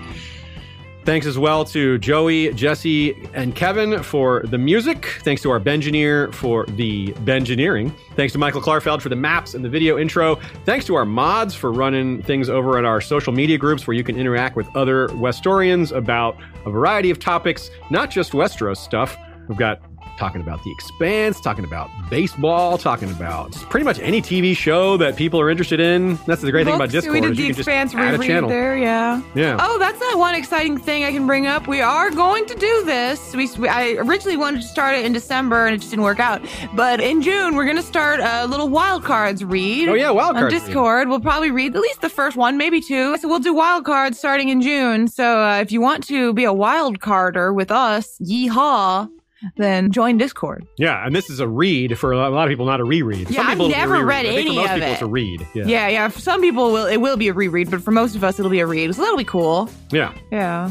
Thanks 1.06 1.24
as 1.24 1.38
well 1.38 1.64
to 1.66 1.98
Joey, 1.98 2.52
Jesse, 2.52 3.28
and 3.32 3.54
Kevin 3.54 4.02
for 4.02 4.42
the 4.48 4.58
music. 4.58 5.20
Thanks 5.22 5.40
to 5.42 5.50
our 5.52 5.60
Bengineer 5.60 6.34
for 6.34 6.66
the 6.66 7.12
Bengineering. 7.24 7.94
Thanks 8.16 8.32
to 8.32 8.40
Michael 8.40 8.60
Klarfeld 8.60 9.00
for 9.00 9.08
the 9.08 9.14
maps 9.14 9.54
and 9.54 9.64
the 9.64 9.68
video 9.68 9.98
intro. 9.98 10.34
Thanks 10.64 10.84
to 10.86 10.96
our 10.96 11.04
mods 11.04 11.54
for 11.54 11.70
running 11.70 12.22
things 12.22 12.48
over 12.48 12.76
at 12.76 12.84
our 12.84 13.00
social 13.00 13.32
media 13.32 13.56
groups 13.56 13.86
where 13.86 13.96
you 13.96 14.02
can 14.02 14.18
interact 14.18 14.56
with 14.56 14.66
other 14.74 15.06
Westorians 15.10 15.96
about 15.96 16.38
a 16.64 16.70
variety 16.70 17.10
of 17.10 17.20
topics, 17.20 17.70
not 17.88 18.10
just 18.10 18.32
Westeros 18.32 18.78
stuff. 18.78 19.16
We've 19.46 19.56
got 19.56 19.80
talking 20.16 20.40
about 20.40 20.62
The 20.64 20.70
Expanse, 20.70 21.40
talking 21.40 21.64
about 21.64 21.90
baseball, 22.10 22.78
talking 22.78 23.10
about 23.10 23.52
pretty 23.70 23.84
much 23.84 23.98
any 24.00 24.22
TV 24.22 24.56
show 24.56 24.96
that 24.96 25.16
people 25.16 25.40
are 25.40 25.50
interested 25.50 25.80
in. 25.80 26.16
That's 26.26 26.42
the 26.42 26.50
great 26.50 26.64
thing 26.64 26.74
about. 26.74 26.90
Discord. 26.90 27.14
We 27.14 27.20
did 27.20 27.36
the 27.36 27.42
you 27.42 27.46
can 27.48 27.56
just 27.56 27.68
Expanse 27.68 27.94
reread 27.94 28.48
there, 28.48 28.76
yeah. 28.76 29.22
Yeah. 29.34 29.58
Oh, 29.60 29.78
that's 29.78 30.00
not 30.00 30.18
one 30.18 30.34
exciting 30.34 30.78
thing 30.78 31.04
I 31.04 31.12
can 31.12 31.26
bring 31.26 31.46
up. 31.46 31.66
We 31.66 31.80
are 31.80 32.10
going 32.10 32.46
to 32.46 32.54
do 32.54 32.84
this. 32.84 33.34
We, 33.34 33.48
we 33.58 33.68
I 33.68 33.92
originally 33.98 34.36
wanted 34.36 34.62
to 34.62 34.66
start 34.68 34.94
it 34.96 35.04
in 35.04 35.12
December 35.12 35.66
and 35.66 35.74
it 35.74 35.78
just 35.78 35.90
didn't 35.90 36.04
work 36.04 36.20
out. 36.20 36.42
But 36.74 37.00
in 37.00 37.22
June, 37.22 37.56
we're 37.56 37.64
going 37.64 37.76
to 37.76 37.82
start 37.82 38.20
a 38.20 38.46
little 38.46 38.68
wildcards 38.68 39.48
read. 39.50 39.88
Oh, 39.88 39.94
yeah, 39.94 40.06
wildcards 40.06 40.34
On 40.36 40.44
read. 40.44 40.50
Discord. 40.50 41.08
We'll 41.08 41.20
probably 41.20 41.50
read 41.50 41.74
at 41.74 41.82
least 41.82 42.00
the 42.00 42.08
first 42.08 42.36
one, 42.36 42.56
maybe 42.56 42.80
two. 42.80 43.16
So 43.18 43.28
we'll 43.28 43.38
do 43.38 43.54
wildcards 43.54 44.14
starting 44.14 44.48
in 44.48 44.60
June. 44.62 45.08
So 45.08 45.42
uh, 45.42 45.58
if 45.60 45.72
you 45.72 45.80
want 45.80 46.04
to 46.08 46.32
be 46.32 46.44
a 46.44 46.52
wildcarder 46.52 47.54
with 47.54 47.70
us, 47.70 48.18
yeehaw, 48.18 49.10
then 49.56 49.90
join 49.92 50.18
Discord. 50.18 50.66
Yeah, 50.78 51.04
and 51.06 51.14
this 51.14 51.30
is 51.30 51.40
a 51.40 51.48
read 51.48 51.98
for 51.98 52.12
a 52.12 52.30
lot 52.30 52.44
of 52.46 52.50
people, 52.50 52.66
not 52.66 52.80
a 52.80 52.84
reread. 52.84 53.30
Yeah, 53.30 53.42
I've 53.42 53.50
people 53.50 53.66
it'll 53.66 53.78
never 53.78 53.92
reread. 53.94 54.06
read 54.06 54.26
I 54.26 54.28
think 54.30 54.40
any 54.40 54.56
for 54.56 54.62
most 54.62 54.68
of 54.70 54.74
people 54.74 54.88
it. 54.88 54.92
it's 54.92 55.02
a 55.02 55.06
read. 55.06 55.46
Yeah. 55.54 55.64
Yeah, 55.66 55.88
yeah. 55.88 56.08
For 56.08 56.20
some 56.20 56.40
people, 56.40 56.72
will 56.72 56.86
it 56.86 56.98
will 56.98 57.16
be 57.16 57.28
a 57.28 57.32
reread, 57.32 57.70
but 57.70 57.82
for 57.82 57.90
most 57.90 58.14
of 58.16 58.24
us, 58.24 58.38
it'll 58.38 58.50
be 58.50 58.60
a 58.60 58.66
read. 58.66 58.94
So 58.94 59.02
that'll 59.02 59.16
be 59.16 59.24
cool. 59.24 59.70
Yeah. 59.90 60.12
Yeah. 60.30 60.70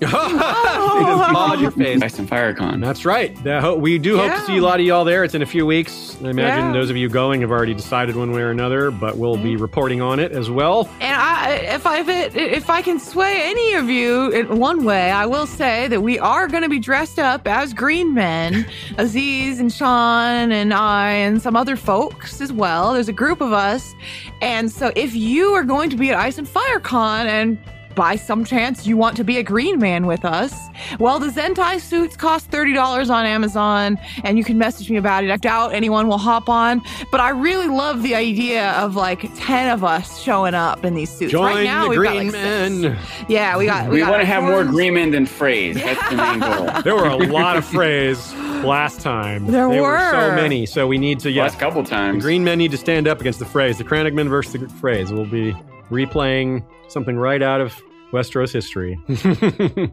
You 0.00 0.06
just 0.06 1.32
mauled 1.32 1.60
your 1.60 1.70
face. 1.70 2.02
Ice 2.02 2.18
and 2.18 2.28
FireCon. 2.28 2.80
That's 2.80 3.04
right. 3.04 3.36
We 3.78 3.98
do 3.98 4.16
hope 4.16 4.32
to 4.32 4.40
see 4.46 4.58
a 4.58 4.62
lot 4.62 4.80
of 4.80 4.86
y'all 4.86 5.04
there. 5.04 5.24
It's 5.24 5.34
in 5.34 5.42
a 5.42 5.46
few 5.46 5.66
weeks. 5.66 6.16
I 6.22 6.30
imagine 6.30 6.66
Yeah. 6.66 6.72
those 6.72 6.90
of 6.90 6.96
you 6.96 7.08
going 7.08 7.40
have 7.42 7.50
already 7.50 7.74
decided 7.74 8.16
one 8.16 8.32
way 8.32 8.42
or 8.42 8.50
another, 8.50 8.90
but 8.90 9.16
we'll 9.16 9.36
be 9.36 9.54
mm-hmm. 9.54 9.62
reporting 9.62 10.02
on 10.02 10.18
it 10.18 10.32
as 10.32 10.50
well. 10.50 10.88
And 11.00 11.16
I, 11.16 11.54
if 11.74 11.86
I 11.86 12.00
if, 12.00 12.08
it, 12.08 12.36
if 12.36 12.70
I 12.70 12.82
can 12.82 12.98
sway 12.98 13.42
any 13.42 13.74
of 13.74 13.88
you 13.88 14.30
in 14.30 14.58
one 14.58 14.84
way, 14.84 15.10
I 15.10 15.26
will 15.26 15.46
say 15.46 15.88
that 15.88 16.00
we 16.00 16.18
are 16.18 16.48
going 16.48 16.62
to 16.62 16.68
be 16.68 16.78
dressed 16.78 17.18
up 17.18 17.46
as 17.46 17.72
green 17.72 18.14
men, 18.14 18.66
Aziz 18.98 19.60
and 19.60 19.72
Sean 19.72 20.52
and 20.52 20.72
I 20.72 21.10
and 21.10 21.40
some 21.40 21.56
other 21.56 21.76
folks 21.76 22.40
as 22.40 22.52
well. 22.52 22.92
There's 22.92 23.08
a 23.08 23.12
group 23.12 23.40
of 23.40 23.52
us, 23.52 23.94
and 24.40 24.70
so 24.70 24.92
if 24.96 25.14
you 25.14 25.52
are 25.54 25.64
going 25.64 25.90
to 25.90 25.96
be 25.96 26.10
at 26.10 26.18
Ice 26.18 26.38
and 26.38 26.48
Fire 26.48 26.80
Con 26.80 27.26
and 27.26 27.58
by 27.98 28.14
some 28.14 28.44
chance 28.44 28.86
you 28.86 28.96
want 28.96 29.16
to 29.16 29.24
be 29.24 29.38
a 29.38 29.42
green 29.42 29.80
man 29.80 30.06
with 30.06 30.24
us, 30.24 30.54
well, 31.00 31.18
the 31.18 31.26
Zentai 31.26 31.80
suits 31.80 32.16
cost 32.16 32.48
$30 32.48 33.10
on 33.10 33.26
Amazon, 33.26 33.98
and 34.22 34.38
you 34.38 34.44
can 34.44 34.56
message 34.56 34.88
me 34.88 34.96
about 34.96 35.24
it. 35.24 35.30
I 35.32 35.36
doubt 35.36 35.74
anyone 35.74 36.06
will 36.06 36.16
hop 36.16 36.48
on, 36.48 36.80
but 37.10 37.20
I 37.20 37.30
really 37.30 37.66
love 37.66 38.04
the 38.04 38.14
idea 38.14 38.70
of 38.74 38.94
like 38.94 39.28
10 39.34 39.70
of 39.70 39.82
us 39.82 40.22
showing 40.22 40.54
up 40.54 40.84
in 40.84 40.94
these 40.94 41.10
suits. 41.10 41.32
Join 41.32 41.56
right 41.56 41.64
now, 41.64 41.84
the 41.84 41.88
we've 41.90 42.02
got, 42.04 42.10
green 42.12 42.26
like, 42.26 42.34
six. 42.36 42.82
men. 42.82 42.98
Yeah, 43.28 43.56
we 43.58 43.66
got. 43.66 43.90
we 43.90 43.98
got 43.98 44.10
want 44.12 44.22
to 44.22 44.26
have 44.26 44.44
more 44.44 44.64
green 44.64 44.94
men 44.94 45.10
than 45.10 45.26
Freys. 45.26 45.74
That's 45.74 46.08
the 46.08 46.16
main 46.16 46.38
goal. 46.38 46.82
There 46.82 46.94
were 46.94 47.08
a 47.08 47.16
lot 47.32 47.56
of 47.56 47.64
Freys 47.64 48.32
last 48.62 49.00
time. 49.00 49.46
There 49.48 49.68
were. 49.68 49.82
were. 49.82 50.10
so 50.12 50.36
many. 50.36 50.66
So 50.66 50.86
we 50.86 50.98
need 50.98 51.18
to, 51.20 51.30
yes, 51.32 51.50
Last 51.54 51.58
couple 51.58 51.82
times. 51.82 51.88
the 51.88 51.94
times. 51.96 52.22
green 52.22 52.44
men 52.44 52.58
need 52.58 52.70
to 52.70 52.78
stand 52.78 53.08
up 53.08 53.20
against 53.20 53.40
the 53.40 53.44
Freys. 53.44 53.76
The 53.76 53.82
Crannogman 53.84 54.28
versus 54.28 54.52
the 54.52 54.58
Freys. 54.60 55.10
We'll 55.10 55.26
be 55.26 55.52
replaying 55.90 56.62
something 56.86 57.16
right 57.16 57.42
out 57.42 57.60
of 57.60 57.74
Westeros 58.12 58.52
history. 58.52 58.98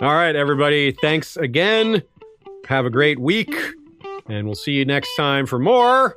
All 0.00 0.14
right, 0.14 0.34
everybody. 0.34 0.92
Thanks 0.92 1.36
again. 1.36 2.02
Have 2.66 2.86
a 2.86 2.90
great 2.90 3.18
week. 3.18 3.54
And 4.26 4.46
we'll 4.46 4.54
see 4.54 4.72
you 4.72 4.84
next 4.84 5.14
time 5.16 5.46
for 5.46 5.58
more 5.58 6.16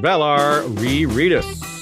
Valar 0.00 0.62
Reread 0.80 1.32
Us. 1.32 1.77